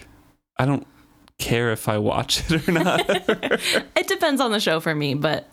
I 0.58 0.64
don't 0.64 0.86
care 1.38 1.72
if 1.72 1.88
I 1.88 1.98
watch 1.98 2.50
it 2.50 2.68
or 2.68 2.72
not. 2.72 3.00
It 3.96 4.08
depends 4.08 4.40
on 4.40 4.50
the 4.52 4.60
show 4.60 4.80
for 4.80 4.94
me, 4.94 5.14
but 5.14 5.46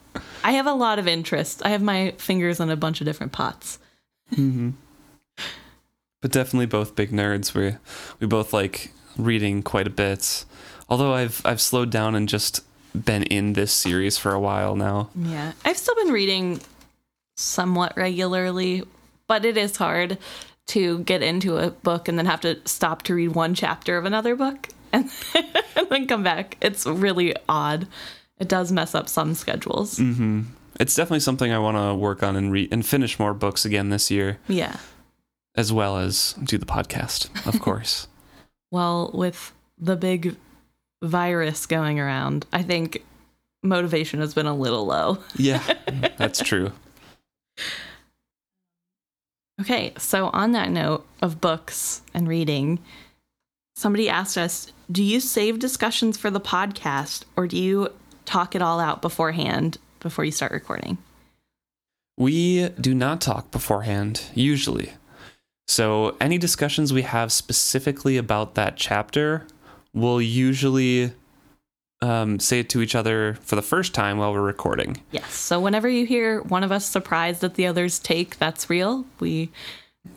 I 0.43 0.53
have 0.53 0.65
a 0.65 0.73
lot 0.73 0.97
of 0.99 1.07
interest. 1.07 1.61
I 1.65 1.69
have 1.69 1.81
my 1.81 2.13
fingers 2.17 2.59
in 2.59 2.69
a 2.69 2.75
bunch 2.75 3.01
of 3.01 3.05
different 3.05 3.31
pots. 3.31 3.77
Mm-hmm. 4.33 4.71
but 6.21 6.31
definitely 6.31 6.65
both 6.67 6.95
big 6.95 7.11
nerds. 7.11 7.53
We 7.53 7.75
we 8.19 8.27
both 8.27 8.53
like 8.53 8.91
reading 9.17 9.63
quite 9.63 9.87
a 9.87 9.91
bit. 9.91 10.45
Although 10.87 11.13
I've 11.13 11.41
I've 11.45 11.61
slowed 11.61 11.89
down 11.89 12.15
and 12.15 12.29
just 12.29 12.63
been 12.93 13.23
in 13.23 13.53
this 13.53 13.71
series 13.71 14.17
for 14.17 14.31
a 14.33 14.39
while 14.39 14.75
now. 14.75 15.09
Yeah. 15.15 15.53
I've 15.65 15.77
still 15.77 15.95
been 15.95 16.11
reading 16.11 16.59
somewhat 17.37 17.93
regularly, 17.95 18.83
but 19.27 19.45
it 19.45 19.57
is 19.57 19.77
hard 19.77 20.17
to 20.67 20.99
get 20.99 21.23
into 21.23 21.57
a 21.57 21.71
book 21.71 22.07
and 22.07 22.17
then 22.17 22.25
have 22.25 22.41
to 22.41 22.59
stop 22.65 23.03
to 23.03 23.15
read 23.15 23.29
one 23.35 23.53
chapter 23.55 23.97
of 23.97 24.05
another 24.05 24.35
book 24.35 24.67
and, 24.93 25.09
and 25.75 25.89
then 25.89 26.07
come 26.07 26.23
back. 26.23 26.57
It's 26.61 26.85
really 26.85 27.35
odd. 27.47 27.87
It 28.39 28.47
does 28.47 28.71
mess 28.71 28.93
up 28.95 29.09
some 29.09 29.33
schedules. 29.35 29.95
Mm-hmm. 29.97 30.41
It's 30.79 30.95
definitely 30.95 31.19
something 31.21 31.51
I 31.51 31.59
want 31.59 31.75
to 31.77 31.95
work 31.95 32.23
on 32.23 32.35
and 32.35 32.51
read 32.51 32.71
and 32.71 32.85
finish 32.85 33.19
more 33.19 33.33
books 33.33 33.65
again 33.65 33.89
this 33.89 34.09
year, 34.09 34.37
Yeah. 34.47 34.77
as 35.55 35.73
well 35.73 35.97
as 35.97 36.33
do 36.43 36.57
the 36.57 36.65
podcast, 36.65 37.29
of 37.47 37.59
course. 37.61 38.07
Well, 38.71 39.11
with 39.13 39.51
the 39.77 39.95
big 39.97 40.37
virus 41.01 41.65
going 41.65 41.99
around, 41.99 42.45
I 42.51 42.63
think 42.63 43.03
motivation 43.63 44.19
has 44.19 44.33
been 44.33 44.45
a 44.45 44.55
little 44.55 44.85
low. 44.85 45.19
yeah, 45.35 45.63
that's 46.17 46.41
true. 46.41 46.71
Okay, 49.61 49.93
so 49.97 50.27
on 50.27 50.53
that 50.53 50.69
note 50.69 51.05
of 51.21 51.41
books 51.41 52.01
and 52.13 52.27
reading, 52.27 52.79
somebody 53.75 54.07
asked 54.09 54.37
us 54.37 54.71
Do 54.89 55.03
you 55.03 55.19
save 55.19 55.59
discussions 55.59 56.17
for 56.17 56.29
the 56.29 56.39
podcast 56.39 57.23
or 57.35 57.47
do 57.47 57.57
you 57.57 57.89
talk 58.25 58.55
it 58.55 58.61
all 58.61 58.79
out 58.79 59.01
beforehand 59.01 59.77
before 59.99 60.23
you 60.23 60.31
start 60.31 60.51
recording? 60.51 60.97
We 62.17 62.69
do 62.69 62.93
not 62.93 63.21
talk 63.21 63.49
beforehand, 63.51 64.23
usually. 64.33 64.91
So, 65.67 66.17
any 66.19 66.37
discussions 66.37 66.91
we 66.91 67.03
have 67.03 67.31
specifically 67.31 68.17
about 68.17 68.55
that 68.55 68.75
chapter, 68.75 69.45
we'll 69.93 70.21
usually 70.21 71.11
um, 72.01 72.39
say 72.39 72.59
it 72.61 72.69
to 72.69 72.81
each 72.81 72.95
other 72.95 73.37
for 73.41 73.55
the 73.55 73.61
first 73.61 73.93
time 73.93 74.17
while 74.17 74.31
we're 74.31 74.41
recording. 74.41 75.01
Yes. 75.11 75.33
So 75.33 75.59
whenever 75.59 75.89
you 75.89 76.05
hear 76.05 76.41
one 76.43 76.63
of 76.63 76.71
us 76.71 76.85
surprised 76.85 77.43
at 77.43 77.55
the 77.55 77.67
other's 77.67 77.99
take, 77.99 78.37
that's 78.37 78.69
real. 78.69 79.05
We 79.19 79.49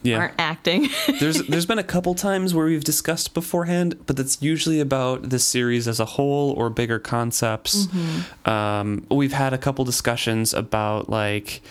Yeah. 0.04 0.18
aren't 0.18 0.34
acting. 0.38 0.88
there's 1.20 1.42
there's 1.48 1.66
been 1.66 1.80
a 1.80 1.84
couple 1.84 2.14
times 2.14 2.54
where 2.54 2.66
we've 2.66 2.84
discussed 2.84 3.34
beforehand, 3.34 3.96
but 4.06 4.16
that's 4.16 4.40
usually 4.40 4.78
about 4.78 5.30
the 5.30 5.40
series 5.40 5.88
as 5.88 5.98
a 5.98 6.04
whole 6.04 6.52
or 6.52 6.70
bigger 6.70 7.00
concepts. 7.00 7.88
Um, 8.46 9.04
we've 9.10 9.32
had 9.32 9.52
a 9.52 9.58
couple 9.58 9.84
discussions 9.84 10.54
about 10.54 11.10
like 11.10 11.62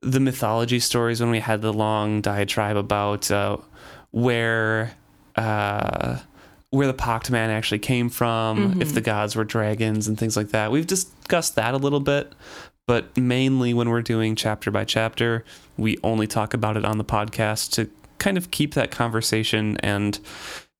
the 0.00 0.18
mythology 0.20 0.78
stories 0.80 1.20
when 1.20 1.30
we 1.30 1.40
had 1.40 1.60
the 1.60 1.72
long 1.72 2.22
diatribe 2.22 2.76
about 2.76 3.30
uh, 3.30 3.58
where 4.12 4.92
uh, 5.36 6.18
where 6.70 6.86
the 6.86 6.94
Pocked 6.94 7.30
Man 7.30 7.50
actually 7.50 7.78
came 7.78 8.10
from, 8.10 8.58
if 8.58 8.88
mm-hmm. 8.88 8.94
the 8.94 9.00
gods 9.00 9.34
were 9.34 9.44
dragons 9.44 10.06
and 10.06 10.18
things 10.18 10.36
like 10.36 10.48
that. 10.48 10.70
We've 10.70 10.86
discussed 10.86 11.54
that 11.56 11.72
a 11.74 11.78
little 11.78 12.00
bit, 12.00 12.34
but 12.86 13.16
mainly 13.16 13.72
when 13.72 13.88
we're 13.88 14.02
doing 14.02 14.34
chapter 14.34 14.70
by 14.70 14.84
chapter, 14.84 15.44
we 15.76 15.98
only 16.02 16.26
talk 16.26 16.52
about 16.52 16.76
it 16.76 16.84
on 16.84 16.98
the 16.98 17.04
podcast 17.04 17.72
to 17.72 17.90
kind 18.18 18.36
of 18.36 18.50
keep 18.50 18.74
that 18.74 18.90
conversation 18.90 19.78
and 19.78 20.18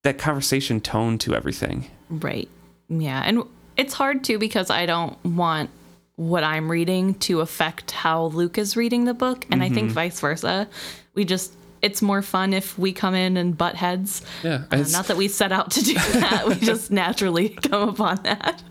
that 0.02 0.18
conversation 0.18 0.81
tone 0.81 1.18
to 1.18 1.34
everything. 1.34 1.91
Right. 2.10 2.49
Yeah. 2.89 3.23
And 3.25 3.44
it's 3.76 3.94
hard 3.94 4.25
too 4.25 4.39
because 4.39 4.70
I 4.70 4.86
don't 4.86 5.23
want 5.25 5.70
what 6.17 6.42
I'm 6.42 6.70
reading 6.70 7.15
to 7.15 7.41
affect 7.41 7.92
how 7.92 8.26
Luke 8.26 8.58
is 8.58 8.76
reading 8.76 9.05
the 9.05 9.15
book. 9.15 9.47
And 9.50 9.62
I 9.62 9.68
think 9.68 9.86
mm-hmm. 9.86 9.94
vice 9.94 10.20
versa. 10.20 10.68
We 11.15 11.25
just, 11.25 11.55
it's 11.83 12.03
more 12.03 12.23
fun 12.23 12.53
if 12.53 12.79
we 12.79 12.93
come 12.93 13.15
in 13.15 13.37
and 13.37 13.57
butt 13.57 13.77
heads. 13.77 14.23
Yeah, 14.43 14.63
Uh, 14.73 14.77
it's- 14.77 14.93
not 14.93 15.07
that 15.07 15.17
we 15.17 15.29
set 15.29 15.53
out 15.53 15.71
to 15.73 15.83
do 15.83 15.95
that. 16.13 16.47
we 16.49 16.55
just 16.57 16.91
naturally 16.91 17.51
come 17.51 17.89
upon 17.91 18.21
that. 18.25 18.63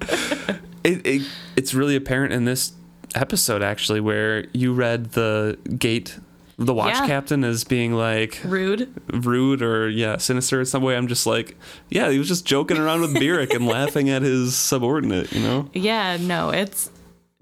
It, 0.83 1.05
it 1.05 1.21
it's 1.55 1.73
really 1.73 1.95
apparent 1.95 2.33
in 2.33 2.45
this 2.45 2.73
episode 3.15 3.61
actually 3.63 3.99
where 4.01 4.45
you 4.53 4.73
read 4.73 5.11
the 5.11 5.57
gate 5.77 6.17
the 6.59 6.73
watch 6.73 6.93
Yeah. 6.95 7.07
captain 7.07 7.43
as 7.43 7.63
being 7.63 7.93
like 7.93 8.39
Rude. 8.43 8.89
rude 9.13 9.61
or 9.61 9.89
yeah 9.89 10.17
sinister 10.17 10.59
in 10.59 10.65
some 10.65 10.81
way 10.83 10.97
i'm 10.97 11.07
just 11.07 11.25
like 11.27 11.55
yeah 11.89 12.09
he 12.09 12.17
was 12.19 12.27
just 12.27 12.45
joking 12.45 12.77
around 12.77 13.01
with 13.01 13.13
Burrich 13.13 13.53
and 13.53 13.65
laughing 13.77 14.09
at 14.09 14.23
his 14.23 14.55
subordinate 14.55 15.31
you 15.31 15.41
know 15.41 15.69
Yeah, 15.73 16.17
no, 16.19 16.49
it's 16.49 16.89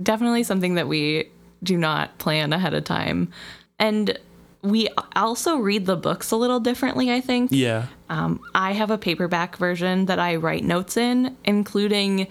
definitely 0.02 0.44
something 0.44 0.76
that 0.76 0.88
we 0.88 1.30
do 1.64 1.78
not 1.78 2.18
plan 2.20 2.52
ahead 2.54 2.74
of 2.74 2.84
time. 2.84 3.30
And 3.80 4.18
we 4.66 4.90
also 5.16 5.58
read 5.58 5.86
the 5.86 5.96
books 5.96 6.32
a 6.32 6.36
little 6.36 6.60
differently, 6.60 7.12
I 7.12 7.22
think. 7.22 7.52
yeah 7.52 7.88
Um, 8.10 8.42
I 8.54 8.74
have 8.74 8.92
a 8.92 8.98
paperback 8.98 9.58
version 9.58 10.06
that 10.08 10.20
I 10.20 10.36
write 10.36 10.64
notes 10.64 10.98
in, 10.98 11.38
including 11.44 12.28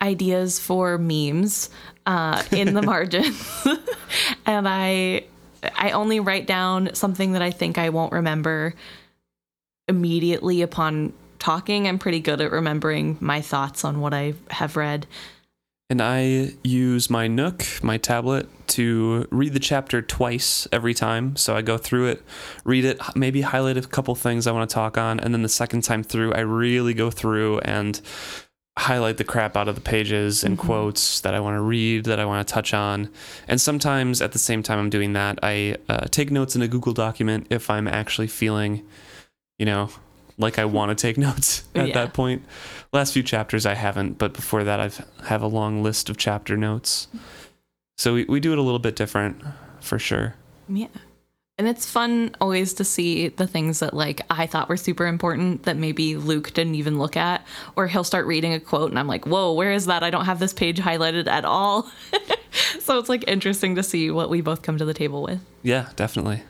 ideas 0.00 0.58
for 0.58 0.98
memes 0.98 1.70
uh, 2.06 2.42
in 2.52 2.74
the 2.74 2.82
margins. 2.94 3.66
and 4.46 4.68
I 4.68 5.24
I 5.76 5.90
only 5.90 6.20
write 6.20 6.46
down 6.46 6.94
something 6.94 7.32
that 7.32 7.42
I 7.42 7.50
think 7.50 7.78
I 7.78 7.88
won't 7.88 8.12
remember 8.12 8.74
immediately 9.88 10.62
upon 10.62 11.12
talking. 11.38 11.88
I'm 11.88 11.98
pretty 11.98 12.20
good 12.20 12.40
at 12.40 12.52
remembering 12.52 13.16
my 13.20 13.40
thoughts 13.40 13.84
on 13.84 14.00
what 14.00 14.14
I 14.14 14.34
have 14.50 14.76
read. 14.76 15.06
And 15.90 16.02
i 16.02 16.50
use 16.62 17.08
my 17.08 17.26
nook 17.26 17.64
my 17.82 17.96
tablet 17.96 18.46
to 18.66 19.26
read 19.30 19.54
the 19.54 19.58
chapter 19.60 20.02
twice 20.02 20.68
every 20.72 20.92
time 20.94 21.34
so 21.36 21.56
i 21.56 21.62
go 21.62 21.78
through 21.78 22.06
it 22.06 22.22
read 22.64 22.84
it 22.84 23.00
maybe 23.16 23.40
highlight 23.40 23.76
a 23.76 23.82
couple 23.82 24.14
things 24.14 24.46
i 24.46 24.52
want 24.52 24.68
to 24.68 24.74
talk 24.74 24.98
on 24.98 25.18
and 25.20 25.32
then 25.32 25.42
the 25.42 25.48
second 25.48 25.82
time 25.82 26.02
through 26.02 26.32
i 26.34 26.40
really 26.40 26.92
go 26.94 27.10
through 27.10 27.58
and 27.60 28.00
highlight 28.78 29.16
the 29.16 29.24
crap 29.24 29.56
out 29.56 29.66
of 29.66 29.74
the 29.74 29.80
pages 29.80 30.44
and 30.44 30.56
quotes 30.56 31.20
that 31.22 31.34
I 31.34 31.40
want 31.40 31.56
to 31.56 31.60
read, 31.60 32.04
that 32.04 32.20
I 32.20 32.24
want 32.24 32.46
to 32.46 32.54
touch 32.54 32.72
on. 32.72 33.10
And 33.48 33.60
sometimes 33.60 34.22
at 34.22 34.30
the 34.30 34.38
same 34.38 34.62
time 34.62 34.78
I'm 34.78 34.88
doing 34.88 35.14
that, 35.14 35.40
I 35.42 35.74
uh, 35.88 36.06
take 36.12 36.30
notes 36.30 36.54
in 36.54 36.62
a 36.62 36.68
Google 36.68 36.92
document 36.92 37.48
if 37.50 37.70
I'm 37.70 37.88
actually 37.88 38.28
feeling, 38.28 38.86
you 39.58 39.66
know, 39.66 39.90
like 40.38 40.60
I 40.60 40.64
want 40.64 40.96
to 40.96 41.02
take 41.02 41.18
notes 41.28 41.64
at 41.74 41.88
Yeah. 41.88 41.94
that 41.94 42.12
point. 42.14 42.44
Last 42.92 43.12
few 43.12 43.22
chapters 43.22 43.66
I 43.66 43.74
haven't, 43.74 44.18
but 44.18 44.32
before 44.32 44.64
that 44.64 44.80
I've 44.80 45.04
have 45.24 45.42
a 45.42 45.46
long 45.46 45.82
list 45.82 46.08
of 46.08 46.16
chapter 46.16 46.56
notes. 46.56 47.08
So 47.98 48.14
we, 48.14 48.24
we 48.24 48.40
do 48.40 48.52
it 48.52 48.58
a 48.58 48.62
little 48.62 48.78
bit 48.78 48.96
different 48.96 49.42
for 49.80 49.98
sure. 49.98 50.34
Yeah. 50.68 50.88
And 51.58 51.66
it's 51.66 51.90
fun 51.90 52.36
always 52.40 52.72
to 52.74 52.84
see 52.84 53.28
the 53.28 53.46
things 53.46 53.80
that 53.80 53.92
like 53.92 54.20
I 54.30 54.46
thought 54.46 54.68
were 54.68 54.76
super 54.76 55.06
important 55.06 55.64
that 55.64 55.76
maybe 55.76 56.16
Luke 56.16 56.52
didn't 56.54 56.76
even 56.76 56.98
look 56.98 57.16
at 57.16 57.44
or 57.74 57.88
he'll 57.88 58.04
start 58.04 58.26
reading 58.26 58.54
a 58.54 58.60
quote 58.60 58.90
and 58.90 58.98
I'm 58.98 59.08
like, 59.08 59.26
"Whoa, 59.26 59.52
where 59.52 59.72
is 59.72 59.86
that? 59.86 60.04
I 60.04 60.10
don't 60.10 60.24
have 60.24 60.38
this 60.38 60.52
page 60.52 60.78
highlighted 60.78 61.26
at 61.26 61.44
all." 61.44 61.90
so 62.80 62.98
it's 62.98 63.08
like 63.08 63.24
interesting 63.26 63.74
to 63.74 63.82
see 63.82 64.10
what 64.10 64.30
we 64.30 64.40
both 64.40 64.62
come 64.62 64.78
to 64.78 64.84
the 64.84 64.94
table 64.94 65.22
with. 65.22 65.40
Yeah, 65.62 65.88
definitely. 65.96 66.42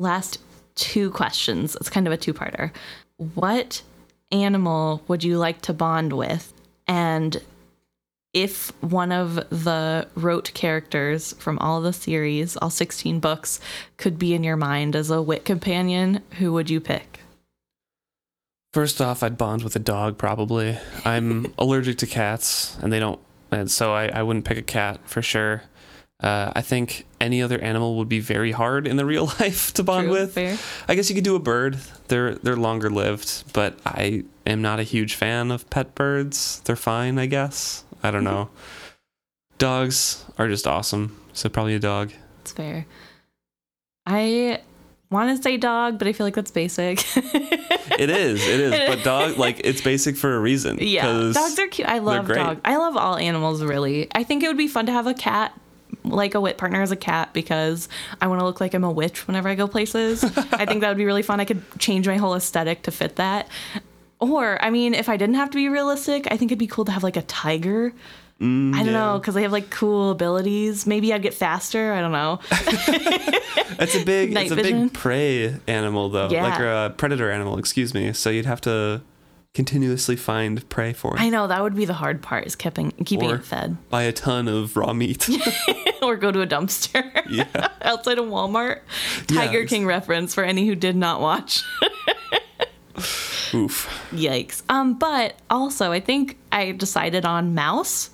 Last 0.00 0.38
two 0.80 1.10
questions. 1.10 1.76
It's 1.76 1.90
kind 1.90 2.06
of 2.06 2.12
a 2.12 2.16
two-parter. 2.16 2.72
What 3.34 3.82
animal 4.32 5.02
would 5.06 5.22
you 5.22 5.38
like 5.38 5.60
to 5.62 5.72
bond 5.72 6.12
with? 6.12 6.52
And 6.88 7.40
if 8.32 8.72
one 8.82 9.12
of 9.12 9.34
the 9.50 10.08
rote 10.14 10.52
characters 10.54 11.34
from 11.34 11.58
all 11.58 11.80
the 11.80 11.92
series, 11.92 12.56
all 12.56 12.70
16 12.70 13.20
books, 13.20 13.60
could 13.96 14.18
be 14.18 14.34
in 14.34 14.42
your 14.42 14.56
mind 14.56 14.96
as 14.96 15.10
a 15.10 15.20
wit 15.20 15.44
companion, 15.44 16.22
who 16.38 16.52
would 16.52 16.70
you 16.70 16.80
pick? 16.80 17.20
First 18.72 19.00
off, 19.00 19.22
I'd 19.22 19.36
bond 19.36 19.64
with 19.64 19.74
a 19.74 19.80
dog 19.80 20.16
probably. 20.16 20.78
I'm 21.04 21.52
allergic 21.58 21.98
to 21.98 22.06
cats, 22.06 22.78
and 22.80 22.92
they 22.92 23.00
don't, 23.00 23.20
and 23.50 23.70
so 23.70 23.92
I, 23.92 24.06
I 24.06 24.22
wouldn't 24.22 24.44
pick 24.44 24.58
a 24.58 24.62
cat 24.62 25.00
for 25.04 25.22
sure. 25.22 25.62
Uh, 26.22 26.52
I 26.54 26.60
think 26.60 27.06
any 27.20 27.40
other 27.42 27.58
animal 27.60 27.96
would 27.96 28.08
be 28.08 28.20
very 28.20 28.52
hard 28.52 28.86
in 28.86 28.96
the 28.96 29.06
real 29.12 29.26
life 29.40 29.72
to 29.74 29.82
bond 29.82 30.06
True, 30.08 30.12
with. 30.20 30.34
fair. 30.34 30.58
I 30.86 30.94
guess 30.94 31.08
you 31.08 31.14
could 31.14 31.24
do 31.24 31.34
a 31.34 31.40
bird. 31.40 31.78
They're 32.08 32.34
they're 32.34 32.56
longer 32.56 32.90
lived, 32.90 33.44
but 33.54 33.78
I 33.86 34.24
am 34.46 34.60
not 34.60 34.80
a 34.80 34.82
huge 34.82 35.14
fan 35.14 35.50
of 35.50 35.68
pet 35.70 35.94
birds. 35.94 36.60
They're 36.64 36.76
fine, 36.76 37.18
I 37.18 37.26
guess. 37.26 37.84
I 38.02 38.10
don't 38.10 38.24
know. 38.24 38.50
Dogs 39.58 40.24
are 40.38 40.48
just 40.48 40.66
awesome, 40.66 41.18
so 41.32 41.48
probably 41.48 41.74
a 41.74 41.78
dog. 41.78 42.12
It's 42.40 42.52
fair. 42.52 42.86
I 44.06 44.60
want 45.10 45.36
to 45.36 45.42
say 45.42 45.56
dog, 45.56 45.98
but 45.98 46.08
I 46.08 46.12
feel 46.12 46.26
like 46.26 46.34
that's 46.34 46.50
basic. 46.50 47.00
It 47.98 48.08
is, 48.08 48.46
it 48.46 48.60
is, 48.60 48.70
but 48.88 49.02
dog 49.04 49.36
like 49.36 49.60
it's 49.64 49.80
basic 49.82 50.16
for 50.16 50.34
a 50.34 50.38
reason. 50.38 50.78
yeah, 50.80 51.30
dogs 51.34 51.58
are 51.58 51.66
cute. 51.68 51.88
I 51.88 51.98
love 51.98 52.26
dogs. 52.28 52.60
I 52.64 52.76
love 52.76 52.96
all 52.96 53.16
animals, 53.16 53.62
really. 53.62 54.08
I 54.14 54.22
think 54.24 54.42
it 54.42 54.48
would 54.48 54.56
be 54.56 54.68
fun 54.68 54.86
to 54.86 54.92
have 54.92 55.06
a 55.06 55.12
cat, 55.14 55.52
like 56.04 56.34
a 56.34 56.40
wit 56.40 56.58
partner 56.58 56.82
as 56.82 56.90
a 56.90 56.96
cat, 56.96 57.32
because 57.32 57.88
I 58.20 58.26
want 58.26 58.40
to 58.40 58.44
look 58.44 58.60
like 58.60 58.74
I'm 58.74 58.84
a 58.84 58.90
witch 58.90 59.26
whenever 59.26 59.48
I 59.48 59.54
go 59.54 59.66
places. 59.68 60.24
I 60.52 60.66
think 60.66 60.80
that 60.80 60.88
would 60.88 60.96
be 60.98 61.04
really 61.04 61.22
fun. 61.22 61.40
I 61.40 61.44
could 61.44 61.62
change 61.78 62.06
my 62.06 62.16
whole 62.16 62.34
aesthetic 62.34 62.82
to 62.82 62.90
fit 62.90 63.16
that. 63.16 63.48
Or, 64.18 64.62
I 64.62 64.70
mean, 64.70 64.94
if 64.94 65.08
I 65.08 65.16
didn't 65.16 65.36
have 65.36 65.50
to 65.50 65.56
be 65.56 65.68
realistic, 65.68 66.26
I 66.30 66.36
think 66.36 66.50
it'd 66.50 66.58
be 66.58 66.66
cool 66.66 66.84
to 66.84 66.92
have 66.92 67.02
like 67.02 67.16
a 67.16 67.22
tiger. 67.22 67.92
Mm, 68.40 68.74
I 68.74 68.78
don't 68.78 68.86
yeah. 68.86 68.92
know, 68.92 69.18
because 69.18 69.34
they 69.34 69.42
have 69.42 69.52
like 69.52 69.70
cool 69.70 70.10
abilities. 70.10 70.86
Maybe 70.86 71.12
I'd 71.12 71.22
get 71.22 71.34
faster. 71.34 71.92
I 71.92 72.00
don't 72.00 72.12
know. 72.12 72.40
It's 73.78 73.94
a 73.94 74.04
big, 74.04 74.32
Night 74.34 74.42
it's 74.42 74.52
a 74.52 74.56
vision. 74.56 74.88
big 74.88 74.92
prey 74.92 75.56
animal 75.66 76.10
though, 76.10 76.28
Yeah. 76.28 76.42
like 76.44 76.60
a 76.60 76.94
predator 76.98 77.30
animal. 77.30 77.56
Excuse 77.58 77.94
me. 77.94 78.12
So 78.12 78.28
you'd 78.28 78.44
have 78.44 78.60
to 78.62 79.00
continuously 79.54 80.16
find 80.16 80.66
prey 80.68 80.92
for 80.92 81.16
it. 81.16 81.20
I 81.20 81.28
know 81.28 81.46
that 81.48 81.62
would 81.62 81.74
be 81.74 81.84
the 81.84 81.94
hard 81.94 82.22
part 82.22 82.46
is 82.46 82.54
keeping 82.54 82.90
keeping 83.04 83.30
Or- 83.30 83.36
it 83.36 83.44
fed, 83.44 83.76
Buy 83.90 84.02
a 84.04 84.12
ton 84.12 84.46
of 84.48 84.76
raw 84.76 84.92
meat. 84.92 85.28
or 86.02 86.16
go 86.16 86.30
to 86.30 86.40
a 86.40 86.46
dumpster 86.46 87.04
yeah. 87.28 87.68
outside 87.82 88.18
of 88.18 88.26
Walmart. 88.26 88.80
Tiger 89.26 89.58
it's- 89.58 89.70
King 89.70 89.86
reference 89.86 90.34
for 90.34 90.44
any 90.44 90.66
who 90.66 90.74
did 90.74 90.96
not 90.96 91.20
watch. 91.20 91.62
Oof. 93.52 93.88
Yikes. 94.12 94.62
Um, 94.68 94.94
but 94.98 95.34
also 95.50 95.90
I 95.92 96.00
think 96.00 96.38
I 96.52 96.72
decided 96.72 97.24
on 97.24 97.54
mouse 97.54 98.10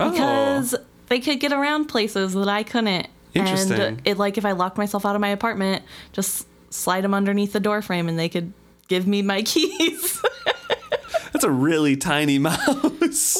Oh. 0.00 0.10
because 0.10 0.74
they 1.08 1.20
could 1.20 1.40
get 1.40 1.52
around 1.52 1.86
places 1.86 2.34
that 2.34 2.48
I 2.48 2.62
couldn't. 2.62 3.06
Interesting. 3.34 3.80
And 3.80 4.02
it 4.04 4.18
like 4.18 4.38
if 4.38 4.44
I 4.44 4.52
locked 4.52 4.76
myself 4.78 5.04
out 5.06 5.14
of 5.14 5.20
my 5.20 5.28
apartment, 5.28 5.84
just 6.12 6.46
slide 6.72 7.02
them 7.02 7.14
underneath 7.14 7.52
the 7.52 7.60
door 7.60 7.82
frame 7.82 8.08
and 8.08 8.18
they 8.18 8.28
could 8.28 8.52
give 8.88 9.06
me 9.06 9.22
my 9.22 9.42
keys. 9.50 10.20
That's 11.32 11.44
a 11.44 11.50
really 11.50 11.96
tiny 11.96 12.38
mouse. 12.38 12.58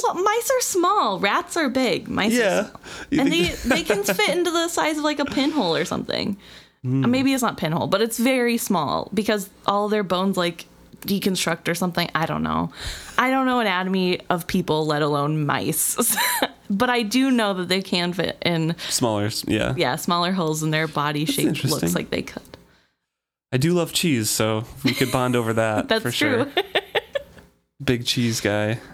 well, 0.02 0.15
mice 0.15 0.51
are 0.51 0.60
small, 0.60 1.18
rats 1.18 1.57
are 1.57 1.68
big. 1.68 2.09
Mice 2.09 2.35
are 2.39 2.70
yeah. 3.10 3.20
And 3.20 3.33
they 3.33 3.43
they 3.67 3.83
can 3.83 4.05
fit 4.05 4.36
into 4.36 4.51
the 4.51 4.68
size 4.68 4.99
of 4.99 5.05
like 5.05 5.18
a 5.18 5.25
pinhole 5.25 5.75
or 5.75 5.85
something. 5.85 6.36
Uh, 6.85 6.89
Maybe 7.09 7.35
it's 7.35 7.43
not 7.43 7.57
pinhole, 7.57 7.89
but 7.89 8.01
it's 8.01 8.18
very 8.18 8.57
small 8.57 9.10
because 9.12 9.51
all 9.67 9.89
their 9.89 10.05
bones 10.05 10.36
like 10.36 10.67
deconstruct 11.01 11.67
or 11.68 11.75
something. 11.75 12.09
I 12.15 12.25
don't 12.27 12.43
know. 12.44 12.70
I 13.18 13.31
don't 13.31 13.47
know 13.47 13.59
anatomy 13.59 14.20
of 14.31 14.47
people, 14.47 14.86
let 14.86 15.02
alone 15.02 15.44
mice. 15.44 15.97
but 16.70 16.89
I 16.89 17.02
do 17.02 17.31
know 17.33 17.52
that 17.55 17.68
they 17.68 17.83
can 17.83 18.12
fit 18.12 18.39
in 18.44 18.77
smaller. 18.89 19.31
Yeah. 19.47 19.75
yeah 19.77 19.97
smaller 19.97 20.31
holes 20.33 20.62
in 20.62 20.70
their 20.70 20.86
body 20.86 21.25
shape. 21.25 21.65
Looks 21.65 21.94
like 21.94 22.10
they 22.10 22.23
could. 22.23 22.43
I 23.52 23.57
do 23.57 23.73
love 23.73 23.93
cheese, 23.93 24.28
so 24.31 24.65
we 24.85 24.93
could 24.93 25.10
bond 25.10 25.35
over 25.36 25.52
that 25.55 25.89
That's 25.89 26.02
for 26.02 26.10
true. 26.10 26.51
sure. 26.52 26.65
Big 27.85 28.05
cheese 28.07 28.41
guy. 28.41 28.78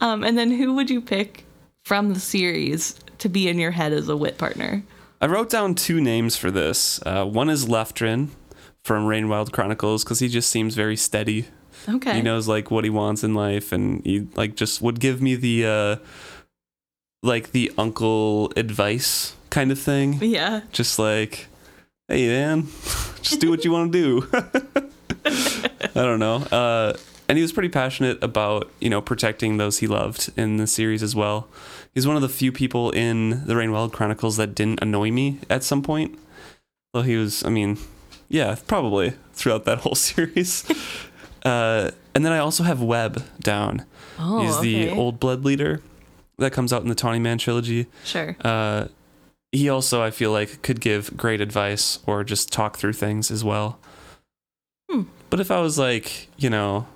Um, 0.00 0.22
and 0.22 0.38
then 0.38 0.52
who 0.52 0.74
would 0.74 0.90
you 0.90 1.00
pick 1.00 1.44
from 1.82 2.14
the 2.14 2.20
series 2.20 2.94
to 3.18 3.28
be 3.28 3.48
in 3.48 3.58
your 3.58 3.72
head 3.72 3.92
as 3.92 4.08
a 4.08 4.16
wit 4.16 4.38
partner? 4.38 4.84
I 5.20 5.26
wrote 5.26 5.50
down 5.50 5.74
two 5.74 6.00
names 6.00 6.36
for 6.36 6.52
this. 6.52 7.00
Uh, 7.04 7.24
one 7.24 7.50
is 7.50 7.66
Leftrin 7.66 8.28
from 8.84 9.06
Rain 9.06 9.28
Wild 9.28 9.52
Chronicles 9.52 10.04
because 10.04 10.20
he 10.20 10.28
just 10.28 10.50
seems 10.50 10.76
very 10.76 10.96
steady. 10.96 11.46
Okay. 11.88 12.14
He 12.14 12.22
knows 12.22 12.46
like 12.46 12.70
what 12.70 12.84
he 12.84 12.90
wants 12.90 13.24
in 13.24 13.34
life, 13.34 13.72
and 13.72 14.04
he 14.04 14.28
like 14.36 14.54
just 14.54 14.80
would 14.82 15.00
give 15.00 15.20
me 15.20 15.34
the 15.34 15.66
uh, 15.66 15.96
like 17.24 17.50
the 17.50 17.72
uncle 17.76 18.52
advice 18.56 19.34
kind 19.50 19.72
of 19.72 19.78
thing. 19.80 20.18
yeah. 20.22 20.60
Just 20.70 20.98
like, 20.98 21.48
hey 22.08 22.28
man, 22.28 22.62
just 23.22 23.40
do 23.40 23.50
what 23.50 23.64
you 23.64 23.72
want 23.72 23.92
to 23.92 23.98
do. 23.98 24.28
I 25.24 26.02
don't 26.02 26.20
know. 26.20 26.36
Uh, 26.36 26.92
and 27.28 27.36
he 27.36 27.42
was 27.42 27.52
pretty 27.52 27.68
passionate 27.68 28.22
about 28.22 28.70
you 28.80 28.88
know 28.90 29.00
protecting 29.00 29.56
those 29.56 29.78
he 29.78 29.86
loved 29.86 30.30
in 30.36 30.56
the 30.58 30.66
series 30.66 31.02
as 31.02 31.14
well. 31.16 31.48
He's 31.94 32.06
one 32.06 32.16
of 32.16 32.22
the 32.22 32.28
few 32.28 32.52
people 32.52 32.90
in 32.90 33.46
the 33.46 33.56
Rain 33.56 33.72
Wild 33.72 33.92
Chronicles 33.92 34.36
that 34.36 34.54
didn't 34.54 34.80
annoy 34.82 35.10
me 35.10 35.38
at 35.48 35.64
some 35.64 35.82
point. 35.82 36.18
Well, 36.94 37.02
he 37.02 37.16
was. 37.16 37.44
I 37.44 37.48
mean, 37.48 37.78
yeah, 38.28 38.56
probably 38.66 39.14
throughout 39.32 39.64
that 39.64 39.78
whole 39.78 39.94
series. 39.96 40.64
uh, 41.44 41.90
and 42.14 42.24
then 42.24 42.32
I 42.32 42.38
also 42.38 42.62
have 42.64 42.82
Webb 42.82 43.24
down. 43.40 43.84
Oh, 44.18 44.40
He's 44.42 44.60
the 44.60 44.88
okay. 44.88 44.96
old 44.98 45.20
blood 45.20 45.44
leader 45.44 45.82
that 46.38 46.52
comes 46.52 46.72
out 46.72 46.82
in 46.82 46.88
the 46.88 46.94
Tawny 46.94 47.18
Man 47.18 47.38
trilogy. 47.38 47.86
Sure. 48.04 48.36
Uh, 48.42 48.86
he 49.52 49.68
also, 49.68 50.02
I 50.02 50.10
feel 50.10 50.32
like, 50.32 50.62
could 50.62 50.80
give 50.80 51.16
great 51.16 51.40
advice 51.40 51.98
or 52.06 52.24
just 52.24 52.52
talk 52.52 52.76
through 52.76 52.94
things 52.94 53.30
as 53.30 53.44
well. 53.44 53.78
Hmm. 54.90 55.02
But 55.30 55.40
if 55.40 55.50
I 55.50 55.60
was 55.60 55.78
like, 55.78 56.28
you 56.36 56.50
know, 56.50 56.86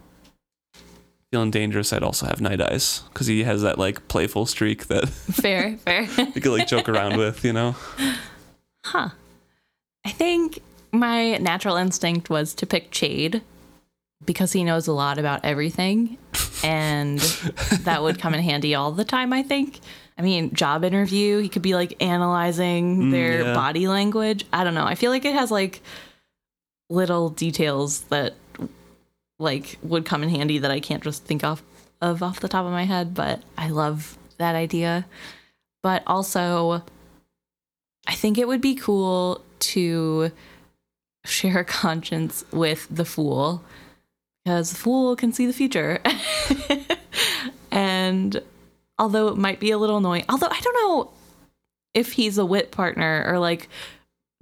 feeling 1.33 1.51
dangerous, 1.51 1.93
I'd 1.93 2.03
also 2.03 2.27
have 2.27 2.41
Nighteyes 2.41 3.03
because 3.09 3.27
he 3.27 3.45
has 3.45 3.63
that 3.63 3.79
like 3.79 4.09
playful 4.09 4.47
streak 4.47 4.87
that 4.89 5.09
Fair. 5.09 5.77
Fair. 5.79 6.03
you 6.35 6.41
could 6.41 6.47
like 6.47 6.69
joke 6.69 6.89
around 6.89 7.17
with, 7.17 7.45
you 7.45 7.53
know. 7.53 7.77
Huh. 8.85 9.11
I 10.05 10.11
think 10.11 10.61
my 10.93 11.37
natural 11.39 11.77
instinct 11.77 12.31
was 12.31 12.55
to 12.55 12.67
pick 12.67 12.91
Chade 12.91 13.43
because 14.25 14.53
he 14.53 14.65
knows 14.65 14.87
a 14.87 14.93
lot 14.93 15.19
about 15.19 15.45
everything 15.45 16.19
and 16.63 17.19
that 17.83 18.03
would 18.03 18.19
come 18.19 18.35
in 18.35 18.41
handy 18.41 18.75
all 18.75 18.93
the 18.93 19.05
time, 19.05 19.33
I 19.33 19.43
think. 19.43 19.81
I 20.21 20.23
mean, 20.23 20.53
job 20.53 20.85
interview, 20.85 21.39
he 21.39 21.49
could 21.49 21.63
be 21.63 21.75
like 21.75 21.97
analyzing 22.03 23.05
Mm, 23.05 23.11
their 23.11 23.41
yeah. 23.43 23.55
body 23.55 23.89
language. 23.89 24.45
I 24.53 24.65
don't 24.65 24.75
know. 24.75 24.85
I 24.85 24.95
feel 24.95 25.11
like 25.11 25.25
it 25.25 25.33
has 25.33 25.51
like 25.51 25.81
little 26.91 27.31
details 27.31 28.03
that 28.03 28.35
like 29.39 29.79
would 29.83 30.05
come 30.05 30.23
in 30.23 30.29
handy 30.29 30.59
that 30.59 30.71
I 30.71 30.79
can't 30.81 31.03
just 31.03 31.25
think 31.25 31.43
off 31.43 31.63
of 32.03 32.23
off 32.23 32.41
the 32.41 32.49
top 32.49 32.67
of 32.67 32.71
my 32.73 32.85
head, 32.85 33.15
but 33.15 33.43
I 33.57 33.71
love 33.71 34.19
that 34.37 34.55
idea. 34.55 35.07
But 35.83 36.03
also 36.07 36.83
I 38.07 38.13
think 38.15 38.37
it 38.37 38.47
would 38.47 38.61
be 38.61 38.75
cool 38.75 39.41
to 39.61 40.33
share 41.25 41.61
a 41.61 41.65
conscience 41.83 42.45
with 42.53 42.87
the 42.91 43.07
fool 43.07 43.65
because 44.45 44.71
the 44.73 44.77
fool 44.77 45.17
can 45.17 45.33
see 45.33 45.47
the 45.47 45.55
future. 45.55 46.03
and 47.71 48.43
although 49.01 49.29
it 49.29 49.37
might 49.39 49.59
be 49.59 49.73
a 49.73 49.79
little 49.79 49.97
annoying, 49.97 50.25
although 50.29 50.49
I 50.49 50.61
don't 50.61 50.75
know 50.75 51.11
if 51.95 52.13
he's 52.13 52.39
a 52.39 52.45
wit 52.45 52.71
partner 52.71 53.25
or 53.27 53.41
like 53.41 53.69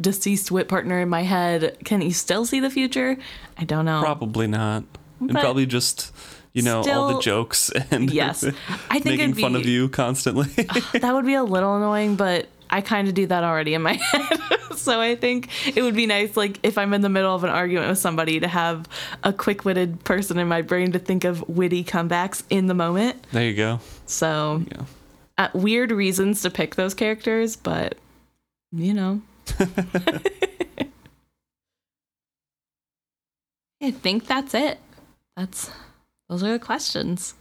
deceased 0.02 0.50
wit 0.50 0.68
partner 0.68 1.00
in 1.00 1.08
my 1.08 1.22
head, 1.22 1.78
can 1.84 2.00
he 2.02 2.10
still 2.10 2.44
see 2.44 2.60
the 2.60 2.68
future? 2.68 3.16
I 3.56 3.64
don't 3.64 3.84
know. 3.84 4.00
Probably 4.02 4.48
not. 4.48 4.82
and 5.20 5.30
probably 5.30 5.64
just, 5.64 6.12
you 6.52 6.62
know, 6.62 6.82
all 6.82 7.14
the 7.14 7.20
jokes 7.20 7.70
and 7.90 8.10
Yes. 8.12 8.44
I 8.90 8.98
think 8.98 9.04
making 9.04 9.20
it'd 9.20 9.36
be, 9.36 9.42
fun 9.42 9.56
of 9.56 9.64
you 9.64 9.88
constantly. 9.88 10.46
that 10.92 11.14
would 11.14 11.24
be 11.24 11.34
a 11.34 11.44
little 11.44 11.76
annoying, 11.76 12.16
but 12.16 12.48
I 12.70 12.80
kind 12.80 13.08
of 13.08 13.14
do 13.14 13.26
that 13.26 13.44
already 13.44 13.74
in 13.74 13.82
my 13.82 13.92
head. 14.12 14.38
so 14.76 15.00
I 15.00 15.16
think 15.16 15.48
it 15.76 15.82
would 15.82 15.94
be 15.96 16.06
nice, 16.06 16.36
like, 16.36 16.58
if 16.62 16.76
I'm 16.78 16.92
in 16.94 17.00
the 17.00 17.08
middle 17.08 17.34
of 17.34 17.44
an 17.44 17.50
argument 17.50 17.88
with 17.88 17.98
somebody, 17.98 18.40
to 18.40 18.48
have 18.48 18.86
a 19.24 19.32
quick 19.32 19.64
witted 19.64 20.04
person 20.04 20.38
in 20.38 20.48
my 20.48 20.62
brain 20.62 20.92
to 20.92 20.98
think 20.98 21.24
of 21.24 21.46
witty 21.48 21.82
comebacks 21.84 22.42
in 22.50 22.66
the 22.66 22.74
moment. 22.74 23.26
there 23.32 23.44
you 23.48 23.54
go. 23.56 23.80
So, 24.06 24.64
Yeah. 24.70 24.82
uh, 25.38 25.48
weird 25.54 25.90
reasons 25.90 26.42
to 26.42 26.50
pick 26.50 26.74
those 26.76 26.94
characters, 26.94 27.56
but, 27.56 27.96
you 28.72 28.92
know. 28.94 29.22
I 33.80 33.90
think 33.92 34.26
that's 34.26 34.54
it. 34.54 34.78
That's 35.36 35.70
those 36.28 36.42
are 36.42 36.52
the 36.52 36.58
questions. 36.58 37.34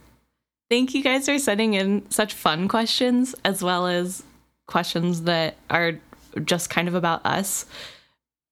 Thank 0.70 0.94
you 0.94 1.02
guys 1.02 1.26
for 1.26 1.38
sending 1.38 1.74
in 1.74 2.08
such 2.10 2.32
fun 2.34 2.68
questions 2.68 3.34
as 3.44 3.62
well 3.62 3.86
as 3.86 4.22
questions 4.78 5.22
that 5.22 5.56
are 5.70 5.94
just 6.44 6.70
kind 6.70 6.86
of 6.86 6.94
about 6.94 7.26
us. 7.26 7.66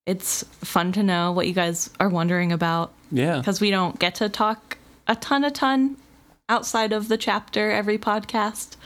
It's 0.06 0.42
fun 0.64 0.90
to 0.92 1.02
know 1.04 1.30
what 1.30 1.46
you 1.46 1.52
guys 1.52 1.90
are 2.00 2.08
wondering 2.08 2.50
about 2.50 2.92
Yeah. 3.12 3.38
because 3.38 3.60
we 3.60 3.70
don't 3.70 3.98
get 4.00 4.16
to 4.16 4.28
talk 4.28 4.78
a 5.06 5.14
ton, 5.14 5.44
a 5.44 5.50
ton 5.52 5.96
outside 6.48 6.92
of 6.92 7.06
the 7.08 7.16
chapter 7.18 7.70
every 7.70 7.98
podcast. 7.98 8.76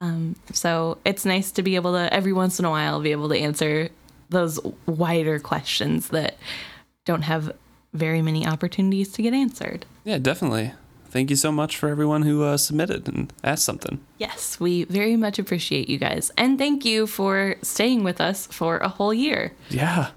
Um, 0.00 0.36
so 0.52 0.98
it's 1.04 1.24
nice 1.24 1.50
to 1.52 1.62
be 1.62 1.74
able 1.76 1.92
to 1.92 2.12
every 2.12 2.32
once 2.32 2.58
in 2.58 2.64
a 2.64 2.70
while 2.70 3.00
be 3.00 3.12
able 3.12 3.28
to 3.30 3.38
answer 3.38 3.88
those 4.28 4.60
wider 4.86 5.38
questions 5.38 6.08
that 6.08 6.36
don't 7.06 7.22
have 7.22 7.52
very 7.94 8.20
many 8.20 8.46
opportunities 8.46 9.10
to 9.12 9.22
get 9.22 9.32
answered. 9.32 9.86
Yeah, 10.04 10.18
definitely. 10.18 10.72
Thank 11.16 11.30
you 11.30 11.36
so 11.36 11.50
much 11.50 11.78
for 11.78 11.88
everyone 11.88 12.20
who 12.20 12.42
uh, 12.42 12.58
submitted 12.58 13.08
and 13.08 13.32
asked 13.42 13.64
something. 13.64 14.00
Yes, 14.18 14.60
we 14.60 14.84
very 14.84 15.16
much 15.16 15.38
appreciate 15.38 15.88
you 15.88 15.96
guys. 15.96 16.30
And 16.36 16.58
thank 16.58 16.84
you 16.84 17.06
for 17.06 17.56
staying 17.62 18.04
with 18.04 18.20
us 18.20 18.46
for 18.48 18.76
a 18.76 18.88
whole 18.88 19.14
year. 19.14 19.54
Yeah. 19.70 20.10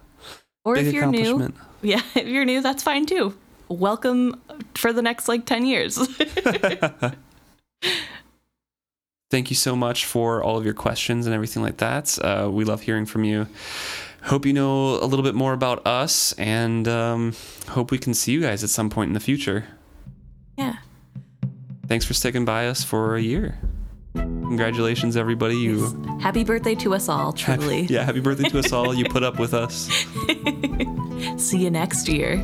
Or 0.65 0.75
Big 0.75 0.87
if 0.87 0.93
you're 0.93 1.05
new, 1.05 1.53
yeah, 1.81 2.01
if 2.15 2.27
you're 2.27 2.43
new, 2.43 2.61
that's 2.61 2.83
fine 2.83 3.05
too. 3.05 3.33
Welcome 3.69 4.41
for 4.75 4.91
the 4.91 5.01
next 5.01 5.29
like 5.29 5.45
10 5.45 5.65
years. 5.65 5.97
Thank 9.31 9.49
you 9.49 9.55
so 9.55 9.77
much 9.77 10.03
for 10.03 10.43
all 10.43 10.57
of 10.57 10.65
your 10.65 10.73
questions 10.73 11.25
and 11.25 11.33
everything 11.33 11.63
like 11.63 11.77
that. 11.77 12.19
Uh, 12.21 12.49
we 12.51 12.65
love 12.65 12.81
hearing 12.81 13.05
from 13.05 13.23
you. 13.23 13.47
Hope 14.23 14.45
you 14.45 14.51
know 14.51 14.95
a 14.95 15.07
little 15.07 15.23
bit 15.23 15.33
more 15.33 15.53
about 15.53 15.87
us 15.87 16.33
and 16.33 16.89
um, 16.89 17.35
hope 17.69 17.89
we 17.89 17.97
can 17.97 18.13
see 18.13 18.33
you 18.33 18.41
guys 18.41 18.65
at 18.65 18.69
some 18.69 18.89
point 18.89 19.07
in 19.07 19.13
the 19.13 19.21
future. 19.21 19.63
yeah. 20.57 20.75
Thanks 21.89 22.05
for 22.05 22.13
sticking 22.13 22.45
by 22.45 22.67
us 22.67 22.83
for 22.83 23.15
a 23.15 23.21
year. 23.21 23.57
Congratulations, 24.13 25.17
everybody. 25.17 25.55
You 25.57 26.19
Happy 26.21 26.43
birthday 26.43 26.75
to 26.75 26.93
us 26.93 27.09
all, 27.09 27.33
truly. 27.33 27.87
yeah, 27.89 28.03
happy 28.03 28.19
birthday 28.19 28.47
to 28.49 28.59
us 28.59 28.71
all. 28.71 28.93
You 28.93 29.05
put 29.05 29.23
up 29.23 29.39
with 29.39 29.55
us. 29.55 29.89
See 31.43 31.57
you 31.57 31.71
next 31.71 32.07
year. 32.07 32.43